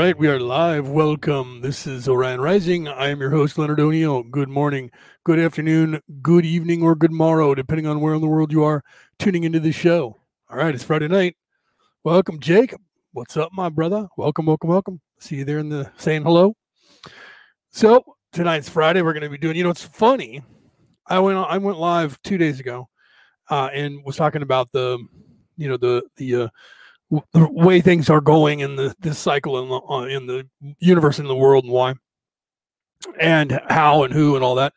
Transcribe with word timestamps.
Right, 0.00 0.16
we 0.16 0.28
are 0.28 0.40
live. 0.40 0.88
Welcome. 0.88 1.60
This 1.60 1.86
is 1.86 2.08
Orion 2.08 2.40
Rising. 2.40 2.88
I 2.88 3.10
am 3.10 3.20
your 3.20 3.28
host, 3.28 3.58
Leonard 3.58 3.80
O'Neill. 3.80 4.22
Good 4.22 4.48
morning, 4.48 4.90
good 5.24 5.38
afternoon, 5.38 6.00
good 6.22 6.46
evening, 6.46 6.82
or 6.82 6.94
good 6.94 7.12
morrow, 7.12 7.54
depending 7.54 7.86
on 7.86 8.00
where 8.00 8.14
in 8.14 8.22
the 8.22 8.26
world 8.26 8.50
you 8.50 8.64
are 8.64 8.82
tuning 9.18 9.44
into 9.44 9.60
the 9.60 9.72
show. 9.72 10.16
All 10.48 10.56
right, 10.56 10.74
it's 10.74 10.84
Friday 10.84 11.06
night. 11.08 11.36
Welcome, 12.02 12.40
Jake. 12.40 12.72
What's 13.12 13.36
up, 13.36 13.50
my 13.52 13.68
brother? 13.68 14.08
Welcome, 14.16 14.46
welcome, 14.46 14.70
welcome. 14.70 15.02
See 15.18 15.36
you 15.36 15.44
there 15.44 15.58
in 15.58 15.68
the 15.68 15.92
saying 15.98 16.22
hello. 16.22 16.56
So 17.70 18.02
tonight's 18.32 18.70
Friday. 18.70 19.02
We're 19.02 19.12
going 19.12 19.24
to 19.24 19.28
be 19.28 19.36
doing. 19.36 19.54
You 19.54 19.64
know, 19.64 19.70
it's 19.70 19.84
funny. 19.84 20.42
I 21.08 21.18
went. 21.18 21.36
I 21.36 21.58
went 21.58 21.78
live 21.78 22.18
two 22.22 22.38
days 22.38 22.58
ago, 22.58 22.88
uh, 23.50 23.68
and 23.74 24.02
was 24.02 24.16
talking 24.16 24.40
about 24.40 24.72
the, 24.72 24.96
you 25.58 25.68
know, 25.68 25.76
the 25.76 26.04
the 26.16 26.34
uh, 26.36 26.48
the 27.10 27.48
way 27.50 27.80
things 27.80 28.08
are 28.08 28.20
going 28.20 28.60
in 28.60 28.76
the 28.76 28.94
this 29.00 29.18
cycle 29.18 29.62
in 29.62 29.68
the 29.68 29.80
uh, 29.88 30.04
in 30.04 30.26
the 30.26 30.48
universe 30.78 31.18
and 31.18 31.28
the 31.28 31.36
world 31.36 31.64
and 31.64 31.72
why 31.72 31.94
and 33.18 33.60
how 33.68 34.04
and 34.04 34.14
who 34.14 34.36
and 34.36 34.44
all 34.44 34.54
that. 34.56 34.72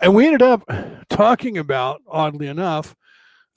And 0.00 0.14
we 0.14 0.26
ended 0.26 0.42
up 0.42 0.62
talking 1.08 1.58
about 1.58 2.02
oddly 2.08 2.46
enough 2.46 2.94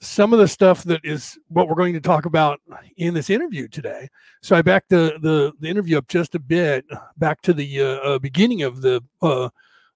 some 0.00 0.32
of 0.32 0.38
the 0.38 0.48
stuff 0.48 0.84
that 0.84 1.00
is 1.02 1.38
what 1.48 1.68
we're 1.68 1.74
going 1.74 1.94
to 1.94 2.00
talk 2.00 2.26
about 2.26 2.60
in 2.96 3.14
this 3.14 3.30
interview 3.30 3.68
today. 3.68 4.08
So 4.42 4.56
i 4.56 4.62
backed 4.62 4.90
the 4.90 5.18
the, 5.20 5.52
the 5.60 5.68
interview 5.68 5.98
up 5.98 6.08
just 6.08 6.34
a 6.34 6.38
bit 6.38 6.84
back 7.16 7.42
to 7.42 7.52
the 7.52 7.80
uh, 7.80 7.84
uh, 7.84 8.18
beginning 8.18 8.62
of 8.62 8.82
the 8.82 9.02
uh, 9.22 9.48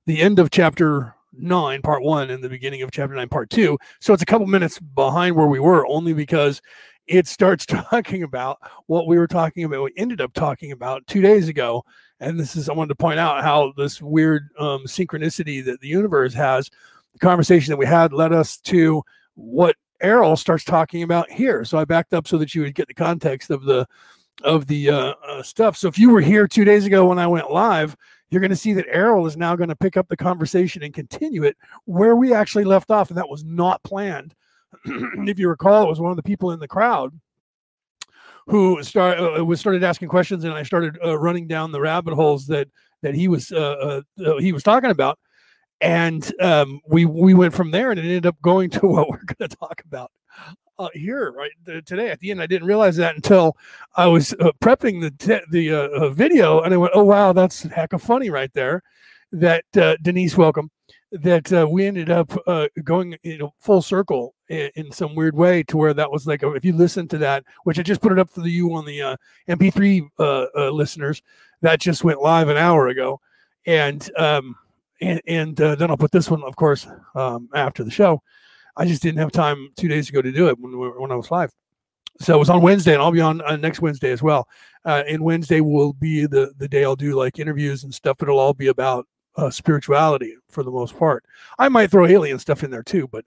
the 0.06 0.21
end 0.21 0.39
of 0.39 0.50
chapter 0.50 1.15
9 1.34 1.83
part 1.83 2.03
1 2.03 2.31
and 2.31 2.43
the 2.43 2.49
beginning 2.49 2.83
of 2.83 2.91
chapter 2.91 3.15
9 3.15 3.28
part 3.28 3.50
2 3.50 3.77
so 4.00 4.12
it's 4.12 4.22
a 4.22 4.27
couple 4.27 4.47
minutes 4.47 4.78
behind 4.81 5.37
where 5.37 5.47
we 5.47 5.60
were 5.60 5.87
only 5.87 6.15
because 6.15 6.60
it 7.09 7.27
starts 7.27 7.67
talking 7.67 8.23
about 8.23 8.59
what 8.87 9.07
we 9.07 9.19
were 9.19 9.27
talking 9.27 9.65
about, 9.65 9.83
we 9.83 9.93
ended 9.97 10.21
up 10.21 10.33
talking 10.35 10.73
about 10.73 11.07
two 11.07 11.23
days 11.23 11.49
ago. 11.49 11.85
And 12.21 12.39
this 12.39 12.57
is, 12.57 12.69
I 12.69 12.75
wanted 12.75 12.91
to 12.91 12.97
point 12.97 13.19
out 13.19 13.43
how 13.43 13.73
this 13.77 14.03
weird 14.03 14.49
um, 14.59 14.85
synchronicity 14.85 15.65
that 15.65 15.81
the 15.81 15.89
universe 15.89 16.35
has, 16.35 16.71
the 17.13 17.19
conversation 17.19 17.71
that 17.71 17.77
we 17.77 17.87
had 17.87 18.13
led 18.13 18.33
us 18.33 18.59
to 18.59 19.03
what 19.35 19.77
Airl 20.01 20.37
starts 20.37 20.65
talking 20.65 21.03
about 21.03 21.31
here. 21.31 21.65
So 21.65 21.79
I 21.79 21.85
backed 21.85 22.15
up 22.15 22.29
so 22.29 22.39
that 22.39 22.55
you 22.55 22.63
would 22.63 22.75
get 22.75 22.89
the 22.89 22.95
context 22.95 23.51
of 23.51 23.65
the 23.65 23.87
of 24.45 24.69
the 24.69 24.89
uh, 24.89 25.15
uh, 25.27 25.43
stuff. 25.43 25.77
So 25.77 25.89
if 25.89 25.99
you 25.99 26.11
were 26.11 26.21
here 26.21 26.47
two 26.47 26.65
days 26.65 26.87
ago 26.87 27.07
when 27.07 27.19
I 27.19 27.27
went 27.27 27.51
live, 27.51 27.97
you're 28.31 28.41
going 28.41 28.51
to 28.51 28.57
see 28.57 28.73
that 28.75 28.87
Airl 28.89 29.27
is 29.27 29.37
now 29.37 29.57
going 29.57 29.69
to 29.69 29.75
pick 29.75 29.97
up 29.97 30.07
the 30.07 30.17
conversation 30.17 30.85
and 30.85 30.95
continue 30.95 31.43
it 31.43 31.57
where 31.87 32.15
we 32.15 32.33
actually 32.33 32.65
left 32.65 32.93
off, 32.93 33.09
and 33.09 33.19
that 33.19 33.29
was 33.29 33.43
not 33.43 33.83
planned 33.83 34.37
if 34.84 35.39
you 35.39 35.49
recall, 35.49 35.84
it 35.84 35.89
was 35.89 36.01
one 36.01 36.11
of 36.11 36.17
the 36.17 36.23
people 36.23 36.51
in 36.53 36.61
the 36.61 36.69
crowd 36.69 37.19
who 38.47 38.83
start, 38.83 39.19
uh, 39.19 39.45
was 39.45 39.61
started 39.61 39.84
asking 39.84 40.09
questions, 40.09 40.45
and 40.45 40.55
I 40.55 40.62
started 40.62 40.99
uh, 41.05 41.19
running 41.19 41.47
down 41.47 41.73
the 41.73 41.81
rabbit 41.81 42.15
holes 42.15 42.47
that 42.47 42.69
that 43.03 43.15
he 43.15 43.28
was 43.28 43.53
uh, 43.53 44.01
uh, 44.19 44.27
uh 44.27 44.39
he 44.39 44.53
was 44.53 44.62
talking 44.62 44.91
about, 44.91 45.19
and 45.81 46.33
um, 46.41 46.81
we 46.87 47.05
we 47.05 47.34
went 47.34 47.55
from 47.55 47.71
there, 47.71 47.91
and 47.91 47.99
it 47.99 48.05
ended 48.05 48.27
up 48.27 48.41
going 48.43 48.71
to 48.71 48.87
what 48.87 49.09
we're 49.09 49.25
going 49.25 49.49
to 49.49 49.57
talk 49.57 49.83
about 49.84 50.11
uh, 50.78 50.89
here 50.95 51.33
right 51.33 51.53
today. 51.84 52.11
At 52.11 52.21
the 52.21 52.31
end, 52.31 52.43
I 52.43 52.47
didn't 52.47 52.67
realize 52.67 52.97
that 52.97 53.15
until 53.15 53.57
I 53.97 54.07
was 54.07 54.34
prepping 54.61 55.01
the 55.01 55.43
the 55.51 56.11
video, 56.11 56.62
and 56.62 56.73
I 56.73 56.77
went, 56.77 56.93
"Oh 56.95 57.05
wow, 57.05 57.33
that's 57.33 57.62
heck 57.62 57.93
of 57.93 58.03
funny 58.03 58.31
right 58.31 58.53
there." 58.55 58.83
That 59.31 59.65
Denise, 60.03 60.37
welcome 60.37 60.71
that 61.12 61.53
uh, 61.53 61.67
we 61.69 61.87
ended 61.87 62.11
up 62.11 62.37
uh, 62.47 62.69
going 62.84 63.17
you 63.23 63.39
know 63.39 63.55
full 63.59 63.83
circle 63.83 64.34
in, 64.48 64.91
some 64.92 65.14
weird 65.14 65.36
way 65.36 65.62
to 65.62 65.76
where 65.76 65.92
that 65.92 66.10
was 66.10 66.26
like 66.26 66.42
if 66.42 66.64
you 66.64 66.72
listen 66.72 67.06
to 67.06 67.19
that 67.19 67.44
which 67.64 67.78
i 67.78 67.82
just 67.82 68.00
put 68.00 68.12
it 68.12 68.19
up 68.19 68.31
for 68.31 68.41
the 68.41 68.50
you 68.50 68.75
on 68.75 68.84
the 68.86 69.03
uh, 69.03 69.16
mp3 69.48 70.09
uh, 70.19 70.47
uh, 70.56 70.70
listeners 70.70 71.22
that 71.60 71.81
just 71.81 72.04
went 72.04 72.20
live 72.20 72.48
an 72.48 72.56
hour 72.56 72.88
ago. 72.88 73.20
And 73.66 74.09
um 74.16 74.56
and, 75.00 75.20
and 75.26 75.60
uh, 75.60 75.75
then 75.76 75.91
i'll 75.91 75.97
put 75.97 76.12
this 76.12 76.31
one 76.31 76.42
of 76.42 76.56
course 76.56 76.86
um, 77.14 77.48
after 77.54 77.84
the 77.84 77.91
show. 77.91 78.22
I 78.76 78.84
just 78.84 79.03
didn't 79.03 79.19
have 79.19 79.32
time 79.32 79.70
two 79.76 79.88
days 79.88 80.09
ago 80.09 80.22
to 80.22 80.32
do 80.32 80.48
it 80.48 80.59
when, 80.59 80.72
when 80.72 81.12
i 81.12 81.16
was 81.16 81.30
live. 81.30 81.53
So 82.20 82.34
it 82.34 82.38
was 82.38 82.50
on 82.50 82.62
wednesday 82.62 82.94
and 82.94 83.03
i'll 83.03 83.12
be 83.12 83.20
on 83.20 83.42
next 83.60 83.80
wednesday 83.80 84.10
as 84.10 84.22
well. 84.22 84.48
And 84.84 85.22
wednesday 85.22 85.60
will 85.60 85.92
be 85.92 86.26
the 86.26 86.53
the 86.59 86.69
day 86.69 86.84
i'll 86.84 86.97
do 86.97 87.15
like 87.15 87.38
interviews 87.38 87.84
and 87.84 87.94
stuff. 87.94 88.22
It'll 88.22 88.38
all 88.38 88.54
be 88.54 88.69
about 88.69 89.06
uh, 89.36 89.50
spirituality 89.50 90.34
for 90.48 90.65
the 90.65 90.70
most 90.70 90.98
part. 90.98 91.25
I 91.59 91.69
might 91.69 91.91
throw 91.91 92.06
alien 92.06 92.38
stuff 92.41 92.65
in 92.65 92.70
there 92.70 92.82
too, 92.82 93.06
but 93.06 93.25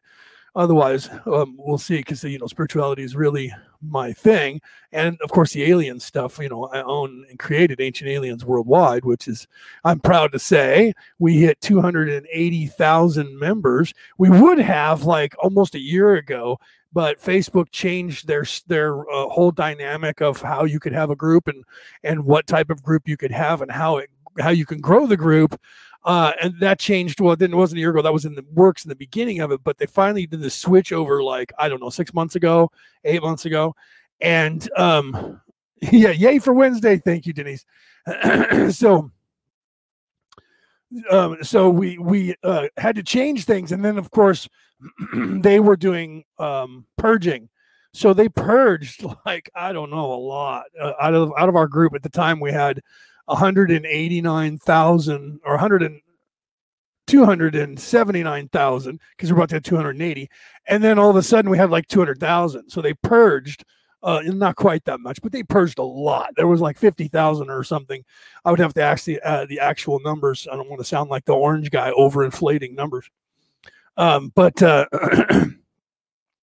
otherwise, 0.56 1.10
um, 1.26 1.56
we'll 1.58 1.78
see. 1.78 1.98
Because 1.98 2.24
you 2.24 2.40
know, 2.40 2.48
spirituality 2.48 3.04
is 3.04 3.16
really 3.16 3.54
my 3.82 4.14
thing, 4.14 4.62
and 4.92 5.18
of 5.22 5.32
course, 5.32 5.54
the 5.54 5.64
alien 5.64 6.00
stuff. 6.00 6.40
You 6.40 6.50
know, 6.50 6.66
I 6.66 6.82
own 6.84 7.26
and 7.30 7.40
created 7.40 7.82
Ancient 7.82 8.10
Aliens 8.10 8.46
Worldwide, 8.46 9.06
which 9.06 9.28
is 9.28 9.48
I'm 9.84 10.00
proud 10.00 10.32
to 10.34 10.40
say 10.40 10.94
we 11.20 11.38
hit 11.38 11.60
280,000 11.62 13.40
members. 13.40 13.94
We 14.18 14.30
would 14.30 14.60
have 14.60 15.04
like 15.04 15.36
almost 15.40 15.76
a 15.76 15.80
year 15.80 16.16
ago 16.16 16.60
but 16.94 17.22
Facebook 17.22 17.72
changed 17.72 18.28
their 18.28 18.46
their 18.68 19.00
uh, 19.10 19.28
whole 19.28 19.52
dynamic 19.52 20.22
of 20.22 20.42
how 20.42 20.66
you 20.66 20.80
could 20.80 20.94
have 20.94 21.10
a 21.10 21.16
group 21.16 21.48
and 21.48 21.64
and 22.04 22.26
what 22.26 22.48
type 22.48 22.70
of 22.70 22.84
group 22.84 23.08
you 23.08 23.18
could 23.18 23.32
have 23.32 23.62
and 23.62 23.72
how 23.72 23.98
it 23.98 24.10
how 24.40 24.50
you 24.50 24.66
can 24.66 24.80
grow 24.80 25.08
the 25.08 25.18
group 25.18 25.60
uh, 26.04 26.34
and 26.42 26.60
that 26.60 26.80
changed. 26.80 27.20
Well, 27.20 27.34
it 27.34 27.40
didn't. 27.40 27.54
It 27.54 27.58
wasn't 27.58 27.78
a 27.78 27.82
year 27.82 27.92
ago. 27.92 28.02
That 28.02 28.14
was 28.14 28.26
in 28.26 28.36
the 28.36 28.46
works 28.54 28.84
in 28.84 28.90
the 28.90 28.96
beginning 28.96 29.40
of 29.40 29.52
it. 29.52 29.64
But 29.64 29.78
they 29.78 29.86
finally 29.86 30.26
did 30.26 30.42
the 30.42 30.50
switch 30.50 30.92
over, 30.92 31.22
like 31.22 31.54
I 31.60 31.70
don't 31.70 31.82
know, 31.82 31.90
six 31.90 32.14
months 32.14 32.36
ago, 32.36 32.72
eight 33.04 33.22
months 33.22 33.46
ago, 33.46 33.76
and 34.20 34.68
um, 34.78 35.42
yeah, 35.82 36.12
yay 36.12 36.40
for 36.40 36.54
Wednesday. 36.54 36.98
Thank 36.98 37.26
you, 37.26 37.34
Denise. 37.34 37.66
so, 38.72 39.12
um, 41.10 41.38
so 41.44 41.70
we 41.70 41.98
we 42.00 42.36
uh, 42.44 42.68
had 42.78 42.96
to 42.96 43.04
change 43.04 43.46
things, 43.46 43.72
and 43.72 43.86
then 43.86 43.98
of 43.98 44.10
course 44.12 44.50
they 45.16 45.60
were 45.60 45.78
doing 45.78 46.24
um, 46.40 46.86
purging. 46.98 47.50
So 47.94 48.14
they 48.14 48.30
purged 48.30 49.06
like 49.26 49.50
I 49.54 49.74
don't 49.74 49.92
know 49.92 50.14
a 50.14 50.16
lot 50.16 50.66
uh, 50.80 50.94
out 51.00 51.14
of 51.14 51.32
out 51.38 51.50
of 51.50 51.56
our 51.56 51.68
group 51.68 51.94
at 51.94 52.04
the 52.04 52.10
time. 52.10 52.40
We 52.40 52.52
had 52.52 52.82
189,000 53.32 55.40
or 55.46 55.54
100 55.54 55.84
and 55.84 56.02
279,000 57.08 59.00
because 59.16 59.32
we're 59.32 59.38
about 59.38 59.50
to 59.50 59.56
have 59.56 59.64
280. 59.64 60.30
And 60.68 60.84
then 60.84 61.00
all 61.00 61.10
of 61.10 61.16
a 61.16 61.24
sudden 61.24 61.50
we 61.50 61.58
had 61.58 61.70
like 61.70 61.88
200,000. 61.88 62.70
So 62.70 62.82
they 62.82 62.94
purged, 62.94 63.64
uh, 64.04 64.22
not 64.26 64.56
quite 64.56 64.84
that 64.86 65.00
much, 65.00 65.22
but 65.22 65.32
they 65.32 65.44
purged 65.44 65.80
a 65.80 65.84
lot. 65.84 66.32
There 66.36 66.48
was 66.48 66.62
like 66.62 66.78
50,000 66.78 67.50
or 67.50 67.64
something. 67.64 68.04
I 68.46 68.52
would 68.52 68.60
have 68.60 68.74
to 68.76 68.84
ask 68.84 69.06
the, 69.06 69.20
uh, 69.22 69.46
the 69.46 69.60
actual 69.60 70.00
numbers. 70.00 70.48
I 70.52 70.56
don't 70.56 70.70
want 70.70 70.82
to 70.82 70.86
sound 70.86 71.10
like 71.10 71.26
the 71.26 71.34
orange 71.34 71.72
guy 71.72 71.92
overinflating 71.92 72.76
numbers. 72.76 73.10
Um, 73.98 74.32
but, 74.36 74.62
uh, 74.62 74.86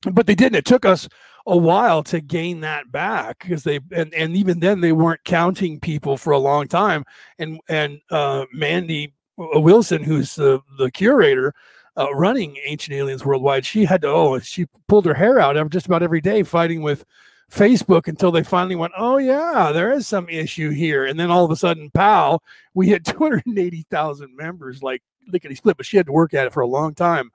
but 0.03 0.27
they 0.27 0.35
didn't. 0.35 0.57
It 0.57 0.65
took 0.65 0.85
us 0.85 1.09
a 1.47 1.57
while 1.57 2.03
to 2.05 2.21
gain 2.21 2.61
that 2.61 2.93
back 2.93 3.41
because 3.41 3.65
they 3.65 3.81
and, 3.93 4.13
and 4.13 4.37
even 4.37 4.61
then 4.61 4.81
they 4.81 4.93
weren't 4.93 5.25
counting 5.25 5.81
people 5.81 6.17
for 6.17 6.33
a 6.33 6.39
long 6.39 6.69
time. 6.69 7.05
And 7.39 7.61
and 7.69 8.01
uh, 8.11 8.45
mandy 8.53 9.15
uh, 9.39 9.61
wilson 9.61 10.03
who's 10.03 10.35
the, 10.35 10.61
the 10.79 10.91
curator 10.91 11.55
uh, 11.97 12.13
running 12.15 12.57
ancient 12.65 12.97
aliens 12.97 13.25
worldwide 13.25 13.65
she 13.65 13.85
had 13.85 14.03
to 14.03 14.09
oh 14.09 14.39
she 14.41 14.67
pulled 14.89 15.07
her 15.07 15.15
hair 15.15 15.39
out 15.39 15.71
just 15.71 15.87
about 15.87 16.03
every 16.03 16.21
day 16.21 16.43
fighting 16.43 16.83
with 16.83 17.05
facebook 17.51 18.09
until 18.09 18.33
they 18.33 18.43
finally 18.43 18.75
went 18.75 18.93
oh 18.97 19.17
yeah 19.17 19.71
there 19.73 19.93
is 19.93 20.07
some 20.07 20.29
issue 20.29 20.71
here. 20.71 21.07
And 21.07 21.19
then 21.19 21.31
all 21.31 21.45
of 21.45 21.51
a 21.51 21.57
sudden 21.57 21.91
pow 21.91 22.41
we 22.75 22.89
had 22.89 23.05
280000 23.07 24.37
members 24.37 24.83
like 24.83 25.03
lickety 25.29 25.55
split 25.55 25.77
but 25.77 25.87
she 25.87 25.97
had 25.97 26.07
to 26.07 26.13
work 26.13 26.35
at 26.35 26.47
it 26.47 26.53
for 26.53 26.61
a 26.61 26.67
long 26.67 26.95
time 26.95 27.31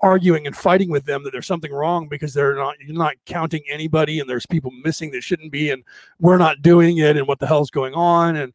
arguing 0.00 0.46
and 0.46 0.56
fighting 0.56 0.90
with 0.90 1.04
them 1.04 1.24
that 1.24 1.32
there's 1.32 1.46
something 1.46 1.72
wrong 1.72 2.08
because 2.08 2.32
they're 2.32 2.54
not 2.54 2.76
you're 2.80 2.96
not 2.96 3.14
counting 3.26 3.62
anybody 3.68 4.20
and 4.20 4.30
there's 4.30 4.46
people 4.46 4.70
missing 4.84 5.10
that 5.10 5.22
shouldn't 5.22 5.50
be 5.50 5.70
and 5.70 5.82
we're 6.20 6.38
not 6.38 6.62
doing 6.62 6.98
it 6.98 7.16
and 7.16 7.26
what 7.26 7.38
the 7.38 7.46
hell's 7.46 7.70
going 7.70 7.94
on 7.94 8.36
and 8.36 8.52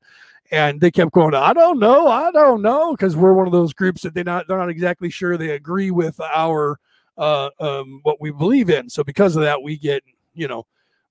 and 0.52 0.80
they 0.80 0.92
kept 0.92 1.12
going 1.12 1.34
i 1.36 1.52
don't 1.54 1.80
know 1.80 2.08
i 2.08 2.32
don't 2.32 2.62
know 2.62 2.92
because 2.92 3.16
we're 3.16 3.34
one 3.34 3.48
of 3.48 3.54
those 3.54 3.74
groups 3.74 4.02
that 4.02 4.14
they're 4.14 4.24
not 4.24 4.48
they're 4.48 4.58
not 4.58 4.70
exactly 4.70 5.10
sure 5.10 5.38
they 5.38 5.52
agree 5.52 5.92
with 5.92 6.20
our 6.22 6.80
uh 7.18 7.50
um 7.60 8.00
what 8.04 8.22
we 8.22 8.32
believe 8.32 8.70
in 8.70 8.90
so 8.90 9.04
because 9.04 9.36
of 9.36 9.44
that 9.44 9.62
we 9.62 9.78
get 9.78 10.02
you 10.34 10.48
know 10.48 10.66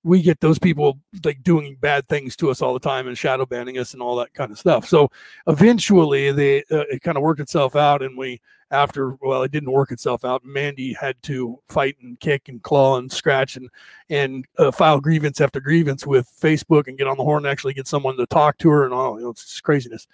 we 0.04 0.20
get 0.20 0.40
those 0.40 0.58
people 0.58 0.98
like 1.24 1.42
doing 1.42 1.76
bad 1.80 2.06
things 2.08 2.34
to 2.36 2.50
us 2.50 2.60
all 2.60 2.74
the 2.74 2.80
time 2.80 3.06
and 3.06 3.16
shadow 3.16 3.46
banning 3.46 3.78
us 3.78 3.92
and 3.92 4.02
all 4.02 4.16
that 4.16 4.34
kind 4.34 4.50
of 4.50 4.58
stuff. 4.58 4.88
So 4.88 5.10
eventually, 5.46 6.32
they 6.32 6.58
uh, 6.70 6.84
it 6.90 7.02
kind 7.02 7.16
of 7.16 7.22
worked 7.22 7.40
itself 7.40 7.76
out, 7.76 8.02
and 8.02 8.18
we 8.18 8.40
after 8.72 9.16
well, 9.22 9.42
it 9.42 9.52
didn't 9.52 9.70
work 9.70 9.92
itself 9.92 10.24
out. 10.24 10.44
Mandy 10.44 10.92
had 10.92 11.22
to 11.24 11.60
fight 11.68 11.96
and 12.02 12.18
kick 12.18 12.48
and 12.48 12.62
claw 12.62 12.98
and 12.98 13.10
scratch 13.10 13.56
and 13.56 13.68
and 14.10 14.44
uh, 14.58 14.72
file 14.72 15.00
grievance 15.00 15.40
after 15.40 15.60
grievance 15.60 16.06
with 16.06 16.28
Facebook 16.40 16.88
and 16.88 16.98
get 16.98 17.06
on 17.06 17.16
the 17.16 17.24
horn 17.24 17.44
and 17.44 17.52
actually 17.52 17.74
get 17.74 17.86
someone 17.86 18.16
to 18.16 18.26
talk 18.26 18.58
to 18.58 18.70
her 18.70 18.84
and 18.84 18.92
all. 18.92 19.18
You 19.18 19.24
know, 19.24 19.30
it's 19.30 19.60
craziness. 19.60 20.08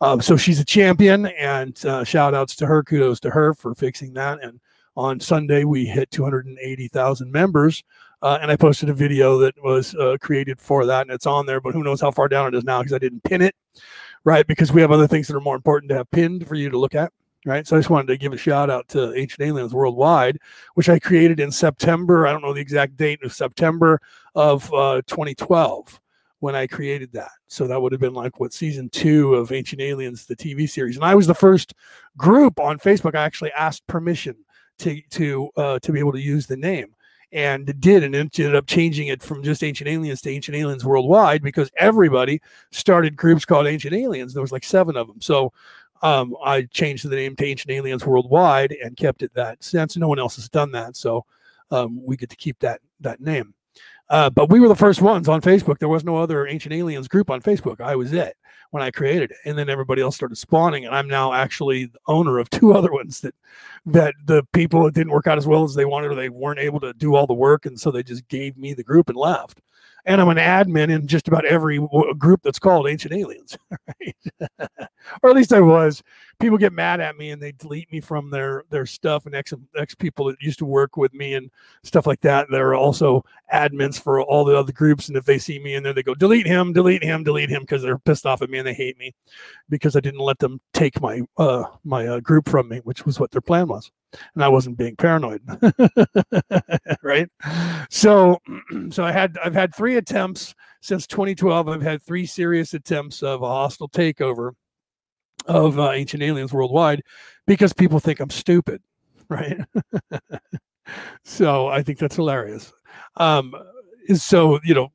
Um, 0.00 0.20
so 0.20 0.36
she's 0.36 0.60
a 0.60 0.64
champion, 0.64 1.26
and 1.26 1.84
uh, 1.86 2.02
shout 2.02 2.34
outs 2.34 2.56
to 2.56 2.66
her. 2.66 2.82
Kudos 2.82 3.20
to 3.20 3.30
her 3.30 3.54
for 3.54 3.74
fixing 3.74 4.14
that 4.14 4.42
and 4.42 4.60
on 4.98 5.20
Sunday 5.20 5.62
we 5.62 5.86
hit 5.86 6.10
280,000 6.10 7.30
members. 7.30 7.84
Uh, 8.20 8.36
and 8.42 8.50
I 8.50 8.56
posted 8.56 8.88
a 8.88 8.94
video 8.94 9.38
that 9.38 9.54
was 9.62 9.94
uh, 9.94 10.16
created 10.20 10.60
for 10.60 10.84
that, 10.86 11.02
and 11.02 11.12
it's 11.12 11.24
on 11.24 11.46
there. 11.46 11.60
But 11.60 11.72
who 11.72 11.84
knows 11.84 12.00
how 12.00 12.10
far 12.10 12.28
down 12.28 12.48
it 12.48 12.58
is 12.58 12.64
now 12.64 12.80
because 12.80 12.92
I 12.92 12.98
didn't 12.98 13.22
pin 13.22 13.40
it, 13.40 13.54
right? 14.24 14.44
Because 14.44 14.72
we 14.72 14.80
have 14.80 14.90
other 14.90 15.06
things 15.06 15.28
that 15.28 15.36
are 15.36 15.40
more 15.40 15.54
important 15.54 15.88
to 15.90 15.94
have 15.94 16.10
pinned 16.10 16.48
for 16.48 16.56
you 16.56 16.68
to 16.68 16.76
look 16.76 16.96
at, 16.96 17.12
right? 17.48 17.66
So 17.66 17.76
I 17.76 17.78
just 17.78 17.90
wanted 17.90 18.08
to 18.08 18.16
give 18.16 18.32
a 18.32 18.38
shout 18.38 18.70
out 18.70 18.88
to 18.88 19.14
Ancient 19.14 19.40
Aliens 19.40 19.74
Worldwide, 19.74 20.38
which 20.74 20.88
I 20.88 20.98
created 20.98 21.40
in 21.40 21.50
September. 21.50 22.26
I 22.26 22.32
don't 22.32 22.42
know 22.42 22.52
the 22.52 22.60
exact 22.60 22.96
date 22.96 23.22
of 23.24 23.32
September 23.32 24.00
of 24.34 24.72
uh, 24.72 25.02
2012 25.06 26.00
when 26.40 26.54
I 26.54 26.66
created 26.66 27.12
that. 27.12 27.30
So 27.48 27.66
that 27.66 27.80
would 27.80 27.92
have 27.92 28.00
been 28.00 28.14
like 28.14 28.38
what 28.38 28.52
season 28.52 28.88
two 28.90 29.34
of 29.34 29.50
Ancient 29.50 29.80
Aliens, 29.80 30.26
the 30.26 30.36
TV 30.36 30.68
series. 30.68 30.96
And 30.96 31.04
I 31.04 31.14
was 31.14 31.26
the 31.26 31.34
first 31.34 31.74
group 32.16 32.60
on 32.60 32.78
Facebook. 32.78 33.14
I 33.14 33.24
actually 33.24 33.52
asked 33.52 33.86
permission 33.86 34.36
to 34.78 35.00
to 35.10 35.50
uh, 35.56 35.78
to 35.80 35.92
be 35.92 35.98
able 35.98 36.12
to 36.12 36.20
use 36.20 36.46
the 36.46 36.56
name, 36.56 36.94
and 37.32 37.66
did, 37.80 38.04
and 38.04 38.14
it 38.14 38.38
ended 38.38 38.54
up 38.54 38.66
changing 38.66 39.08
it 39.08 39.22
from 39.22 39.42
just 39.42 39.64
Ancient 39.64 39.88
Aliens 39.88 40.20
to 40.22 40.30
Ancient 40.30 40.56
Aliens 40.56 40.84
Worldwide 40.84 41.42
because 41.42 41.70
everybody 41.76 42.40
started 42.70 43.16
groups 43.16 43.44
called 43.44 43.66
Ancient 43.66 43.94
Aliens. 43.94 44.34
There 44.34 44.42
was 44.42 44.52
like 44.52 44.64
seven 44.64 44.96
of 44.96 45.08
them. 45.08 45.20
So 45.20 45.52
um, 46.02 46.36
I 46.44 46.62
changed 46.62 47.08
the 47.08 47.16
name 47.16 47.36
to 47.36 47.44
Ancient 47.44 47.70
Aliens 47.70 48.06
Worldwide 48.06 48.72
and 48.72 48.96
kept 48.96 49.22
it 49.22 49.32
that 49.34 49.62
since 49.62 49.96
no 49.96 50.08
one 50.08 50.18
else 50.18 50.36
has 50.36 50.48
done 50.48 50.72
that. 50.72 50.96
So 50.96 51.24
um, 51.70 52.00
we 52.04 52.16
get 52.16 52.30
to 52.30 52.36
keep 52.36 52.58
that 52.60 52.80
that 53.00 53.20
name. 53.20 53.54
Uh, 54.10 54.30
but 54.30 54.48
we 54.48 54.58
were 54.58 54.68
the 54.68 54.76
first 54.76 55.02
ones 55.02 55.28
on 55.28 55.40
Facebook. 55.40 55.78
There 55.78 55.88
was 55.88 56.04
no 56.04 56.16
other 56.16 56.46
Ancient 56.46 56.72
Aliens 56.72 57.08
group 57.08 57.30
on 57.30 57.42
Facebook. 57.42 57.80
I 57.80 57.94
was 57.94 58.12
it 58.12 58.36
when 58.70 58.82
I 58.82 58.90
created 58.90 59.30
it, 59.30 59.36
and 59.44 59.56
then 59.56 59.68
everybody 59.68 60.00
else 60.00 60.16
started 60.16 60.36
spawning. 60.36 60.86
And 60.86 60.94
I'm 60.94 61.08
now 61.08 61.32
actually 61.32 61.86
the 61.86 61.98
owner 62.06 62.38
of 62.38 62.48
two 62.48 62.72
other 62.76 62.92
ones 62.92 63.20
that 63.20 63.34
that 63.86 64.14
the 64.24 64.44
people 64.52 64.90
didn't 64.90 65.12
work 65.12 65.26
out 65.26 65.38
as 65.38 65.46
well 65.46 65.64
as 65.64 65.74
they 65.74 65.84
wanted, 65.84 66.10
or 66.10 66.14
they 66.14 66.28
weren't 66.28 66.60
able 66.60 66.80
to 66.80 66.92
do 66.94 67.14
all 67.14 67.26
the 67.26 67.34
work, 67.34 67.66
and 67.66 67.78
so 67.78 67.90
they 67.90 68.02
just 68.02 68.26
gave 68.28 68.56
me 68.56 68.72
the 68.72 68.84
group 68.84 69.08
and 69.08 69.18
left. 69.18 69.60
And 70.08 70.22
I'm 70.22 70.30
an 70.30 70.38
admin 70.38 70.90
in 70.90 71.06
just 71.06 71.28
about 71.28 71.44
every 71.44 71.78
group 72.16 72.40
that's 72.42 72.58
called 72.58 72.88
Ancient 72.88 73.12
Aliens, 73.12 73.58
right? 73.70 74.16
or 75.22 75.30
at 75.30 75.36
least 75.36 75.52
I 75.52 75.60
was 75.60 76.02
people 76.40 76.56
get 76.56 76.72
mad 76.72 77.00
at 77.00 77.16
me 77.16 77.30
and 77.30 77.42
they 77.42 77.52
delete 77.52 77.92
me 77.92 78.00
from 78.00 78.30
their 78.30 78.64
their 78.70 78.86
stuff 78.86 79.26
and 79.26 79.34
ex 79.34 79.52
ex 79.76 79.94
people 79.94 80.24
that 80.26 80.40
used 80.40 80.58
to 80.60 80.64
work 80.64 80.96
with 80.96 81.12
me 81.12 81.34
and 81.34 81.50
stuff 81.82 82.06
like 82.06 82.22
that. 82.22 82.46
They're 82.50 82.74
also 82.74 83.22
admins 83.52 84.00
for 84.00 84.22
all 84.22 84.46
the 84.46 84.56
other 84.56 84.72
groups, 84.72 85.08
and 85.08 85.16
if 85.16 85.26
they 85.26 85.38
see 85.38 85.58
me 85.58 85.74
in 85.74 85.82
there, 85.82 85.92
they 85.92 86.02
go 86.02 86.14
delete 86.14 86.46
him, 86.46 86.72
delete 86.72 87.02
him, 87.02 87.22
delete 87.22 87.50
him 87.50 87.62
because 87.62 87.82
they're 87.82 87.98
pissed 87.98 88.24
off 88.24 88.40
at 88.40 88.48
me 88.48 88.58
and 88.58 88.66
they 88.66 88.74
hate 88.74 88.98
me 88.98 89.14
because 89.68 89.94
I 89.94 90.00
didn't 90.00 90.20
let 90.20 90.38
them 90.38 90.58
take 90.72 91.02
my 91.02 91.20
uh 91.36 91.64
my 91.84 92.06
uh, 92.06 92.20
group 92.20 92.48
from 92.48 92.68
me, 92.70 92.78
which 92.78 93.04
was 93.04 93.20
what 93.20 93.30
their 93.30 93.42
plan 93.42 93.68
was, 93.68 93.90
and 94.34 94.42
I 94.44 94.48
wasn't 94.48 94.78
being 94.78 94.96
paranoid, 94.96 95.42
right? 97.02 97.28
So 97.90 98.38
so 98.90 99.04
I 99.04 99.12
had 99.12 99.36
I've 99.44 99.54
had 99.54 99.74
three 99.74 99.96
attempts 99.96 100.54
since 100.80 101.06
2012. 101.06 101.68
I've 101.68 101.82
had 101.82 102.02
three 102.02 102.26
serious 102.26 102.74
attempts 102.74 103.22
of 103.22 103.42
a 103.42 103.48
hostile 103.48 103.88
takeover 103.88 104.52
of 105.46 105.78
uh, 105.78 105.92
ancient 105.92 106.22
aliens 106.22 106.52
worldwide 106.52 107.02
because 107.46 107.72
people 107.72 108.00
think 108.00 108.20
I'm 108.20 108.30
stupid, 108.30 108.82
right? 109.28 109.58
so 111.24 111.68
I 111.68 111.82
think 111.82 111.98
that's 111.98 112.16
hilarious. 112.16 112.72
Um, 113.16 113.54
so 114.14 114.60
you 114.64 114.74
know, 114.74 114.88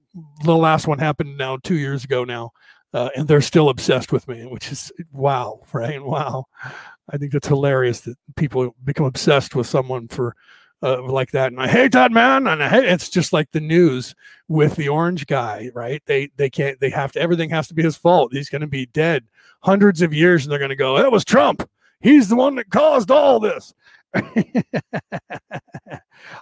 the 0.44 0.56
last 0.56 0.88
one 0.88 1.00
happened 1.00 1.38
now 1.38 1.57
two 1.63 1.77
years 1.77 2.04
ago 2.04 2.24
now, 2.24 2.51
uh, 2.94 3.10
and 3.15 3.27
they're 3.27 3.42
still 3.42 3.69
obsessed 3.69 4.12
with 4.12 4.27
me, 4.27 4.45
which 4.45 4.71
is 4.71 4.92
wow, 5.12 5.62
right? 5.74 6.04
Wow, 6.04 6.45
I 7.09 7.17
think 7.17 7.31
that's 7.31 7.47
hilarious 7.47 8.01
that 8.01 8.17
people 8.35 8.75
become 8.83 9.05
obsessed 9.05 9.55
with 9.55 9.67
someone 9.67 10.07
for 10.07 10.35
uh, 10.83 11.01
like 11.01 11.31
that. 11.31 11.51
And 11.51 11.61
I 11.61 11.67
hate 11.67 11.94
that 11.94 12.11
man. 12.11 12.45
And 12.47 12.61
I 12.63 12.67
hate, 12.67 12.85
it's 12.85 13.09
just 13.09 13.33
like 13.33 13.51
the 13.51 13.59
news 13.59 14.13
with 14.47 14.75
the 14.75 14.89
orange 14.89 15.25
guy, 15.27 15.72
right? 15.74 16.03
They 16.05 16.29
they 16.36 16.50
can't 16.50 16.79
they 16.79 16.89
have 16.89 17.13
to 17.13 17.22
everything 17.22 17.50
has 17.50 17.67
to 17.69 17.74
be 17.74 17.83
his 17.83 17.95
fault. 17.95 18.33
He's 18.33 18.50
going 18.50 18.62
to 18.62 18.67
be 18.67 18.86
dead 18.88 19.25
hundreds 19.62 20.01
of 20.01 20.13
years, 20.13 20.43
and 20.43 20.51
they're 20.51 20.60
going 20.60 20.69
to 20.69 20.75
go, 20.75 20.98
"That 20.98 21.12
was 21.12 21.25
Trump. 21.25 21.67
He's 22.01 22.27
the 22.27 22.36
one 22.36 22.55
that 22.55 22.69
caused 22.69 23.10
all 23.12 23.39
this." 23.39 23.74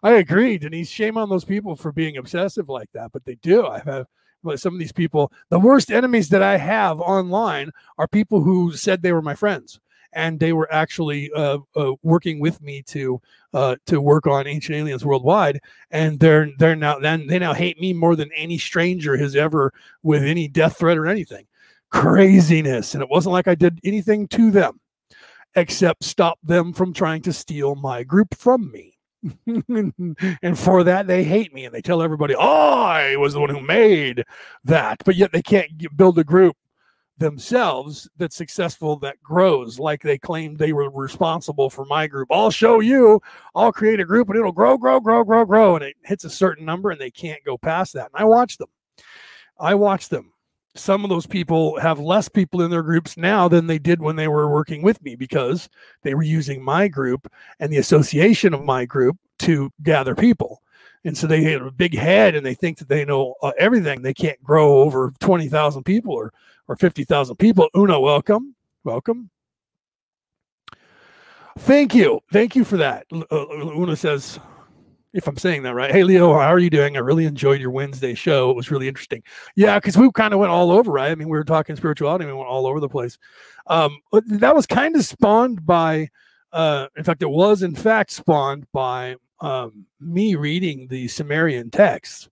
I 0.04 0.12
agree, 0.14 0.58
Denise. 0.58 0.90
Shame 0.90 1.18
on 1.18 1.30
those 1.30 1.46
people 1.46 1.76
for 1.76 1.92
being 1.92 2.18
obsessive 2.18 2.68
like 2.68 2.90
that, 2.94 3.12
but 3.14 3.24
they 3.26 3.36
do. 3.36 3.66
I 3.66 3.80
have 3.80 4.08
some 4.56 4.74
of 4.74 4.80
these 4.80 4.92
people. 4.92 5.32
The 5.50 5.60
worst 5.60 5.92
enemies 5.92 6.30
that 6.30 6.42
I 6.42 6.58
have 6.58 7.00
online 7.00 7.72
are 7.98 8.08
people 8.08 8.42
who 8.42 8.74
said 8.74 9.02
they 9.02 9.14
were 9.14 9.22
my 9.22 9.36
friends 9.36 9.80
and 10.14 10.40
they 10.40 10.54
were 10.54 10.72
actually 10.72 11.32
uh, 11.34 11.60
uh, 11.76 11.94
working 12.04 12.40
with 12.40 12.62
me 12.62 12.82
to 12.84 13.22
uh, 13.54 13.76
to 13.86 14.00
work 14.00 14.28
on 14.28 14.48
Ancient 14.48 14.78
Aliens 14.78 15.06
Worldwide, 15.06 15.60
and 15.92 16.20
they're 16.20 16.50
they're 16.58 16.76
now 16.76 17.00
then 17.00 17.28
they 17.28 17.40
now 17.40 17.54
hate 17.54 17.80
me 17.80 17.94
more 17.94 18.16
than 18.16 18.32
any 18.36 18.58
stranger 18.58 19.18
has 19.18 19.36
ever 19.36 19.74
with 20.04 20.24
any 20.24 20.48
death 20.48 20.78
threat 20.78 20.98
or 20.98 21.08
anything. 21.08 21.46
Craziness, 21.90 22.94
and 22.94 23.04
it 23.04 23.10
wasn't 23.10 23.34
like 23.34 23.48
I 23.48 23.56
did 23.56 23.80
anything 23.84 24.28
to 24.30 24.52
them 24.52 24.80
except 25.56 26.04
stop 26.04 26.40
them 26.44 26.72
from 26.74 26.94
trying 26.94 27.22
to 27.22 27.34
steal 27.34 27.76
my 27.76 28.04
group 28.04 28.36
from 28.36 28.72
me. 28.72 28.98
and 29.46 30.58
for 30.58 30.84
that 30.84 31.06
they 31.06 31.24
hate 31.24 31.54
me 31.54 31.66
and 31.66 31.76
they 31.76 31.82
tell 31.82 32.02
everybody 32.02 32.34
oh, 32.36 32.42
i 32.42 33.16
was 33.18 33.34
the 33.34 33.40
one 33.40 33.52
who 33.52 33.62
made 33.62 34.24
that 34.64 35.00
but 35.06 35.16
yet 35.16 35.32
they 35.32 35.44
can't 35.44 35.70
build 35.96 36.18
a 36.18 36.24
group 36.24 36.58
themselves 37.18 38.10
that's 38.18 38.36
successful 38.36 38.98
that 38.98 39.22
grows 39.22 39.80
like 39.80 40.02
they 40.02 40.18
claimed 40.18 40.58
they 40.58 40.74
were 40.74 40.90
responsible 40.90 41.70
for 41.70 41.86
my 41.86 42.08
group. 42.08 42.28
I'll 42.32 42.52
show 42.52 42.80
you 42.80 43.22
i'll 43.54 43.72
create 43.72 44.00
a 44.00 44.06
group 44.06 44.30
and 44.30 44.38
it'll 44.38 44.52
grow 44.52 44.78
grow 44.78 45.00
grow 45.00 45.24
grow 45.24 45.46
grow 45.46 45.76
and 45.76 45.84
it 45.84 45.96
hits 46.04 46.24
a 46.24 46.30
certain 46.30 46.66
number 46.66 46.90
and 46.90 47.00
they 47.00 47.12
can't 47.12 47.44
go 47.44 47.58
past 47.58 47.94
that. 47.94 48.10
And 48.14 48.22
i 48.22 48.24
watch 48.24 48.58
them. 48.58 48.70
I 49.60 49.76
watch 49.76 50.10
them. 50.10 50.34
Some 50.74 51.04
of 51.04 51.10
those 51.10 51.28
people 51.28 51.78
have 51.80 52.00
less 52.00 52.30
people 52.30 52.62
in 52.62 52.72
their 52.72 52.82
groups 52.82 53.18
now 53.18 53.48
than 53.48 53.68
they 53.68 53.78
did 53.78 54.02
when 54.02 54.16
they 54.16 54.30
were 54.30 54.50
working 54.50 54.82
with 54.82 55.02
me 55.04 55.16
because 55.16 55.70
they 56.02 56.16
were 56.16 56.24
using 56.24 56.64
my 56.64 56.88
group 56.88 57.32
and 57.60 57.72
the 57.72 57.78
association 57.78 58.54
of 58.54 58.64
my 58.64 58.86
group 58.86 59.18
to 59.40 59.70
gather 59.84 60.16
people. 60.16 60.62
And 61.04 61.18
so 61.18 61.28
they 61.28 61.44
have 61.44 61.66
a 61.66 61.72
big 61.72 61.98
head 61.98 62.36
and 62.36 62.46
they 62.46 62.54
think 62.54 62.78
that 62.78 62.88
they 62.88 63.04
know 63.04 63.36
uh, 63.42 63.52
everything. 63.58 64.02
They 64.02 64.14
can't 64.14 64.42
grow 64.44 64.82
over 64.82 65.14
20,000 65.20 65.84
people 65.84 66.14
or 66.14 66.32
or 66.68 66.76
50,000 66.76 67.36
people. 67.38 67.70
Una, 67.76 68.00
welcome. 68.00 68.56
Welcome. 68.84 69.30
Thank 71.60 71.94
you. 71.94 72.22
Thank 72.32 72.56
you 72.56 72.64
for 72.64 72.78
that. 72.78 73.06
Uh, 73.12 73.46
Una 73.50 73.96
says, 73.96 74.40
if 75.14 75.28
I'm 75.28 75.38
saying 75.38 75.64
that 75.64 75.76
right. 75.76 75.92
Hey, 75.92 76.04
Leo, 76.04 76.34
how 76.34 76.52
are 76.52 76.60
you 76.60 76.70
doing? 76.70 76.96
I 76.96 77.00
really 77.00 77.26
enjoyed 77.26 77.60
your 77.60 77.72
Wednesday 77.72 78.14
show. 78.14 78.50
It 78.50 78.56
was 78.56 78.72
really 78.72 78.88
interesting. 78.88 79.22
Yeah, 79.56 79.78
because 79.78 79.98
we 79.98 80.10
kind 80.14 80.34
of 80.34 80.40
went 80.40 80.52
all 80.52 80.72
over, 80.72 80.92
right? 80.92 81.12
I 81.12 81.16
mean, 81.16 81.28
we 81.28 81.38
were 81.38 81.44
talking 81.44 81.76
spirituality, 81.76 82.26
we 82.26 82.34
went 82.34 82.48
all 82.48 82.66
over 82.66 82.80
the 82.80 82.90
place. 82.90 83.18
Um, 83.68 84.00
that 84.12 84.56
was 84.56 84.66
kind 84.66 84.96
of 84.96 85.04
spawned 85.04 85.66
by, 85.66 86.10
uh, 86.54 86.88
in 86.96 87.04
fact, 87.04 87.22
it 87.22 87.30
was 87.30 87.62
in 87.62 87.76
fact 87.76 88.12
spawned 88.12 88.66
by 88.72 89.16
um, 89.42 89.86
me 90.00 90.36
reading 90.36 90.88
the 90.88 91.08
Sumerian 91.08 91.70
texts. 91.70 92.30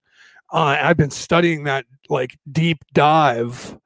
Uh, 0.51 0.77
I've 0.81 0.97
been 0.97 1.11
studying 1.11 1.65
that 1.65 1.85
like 2.09 2.37
deep 2.51 2.83
dive 2.93 3.77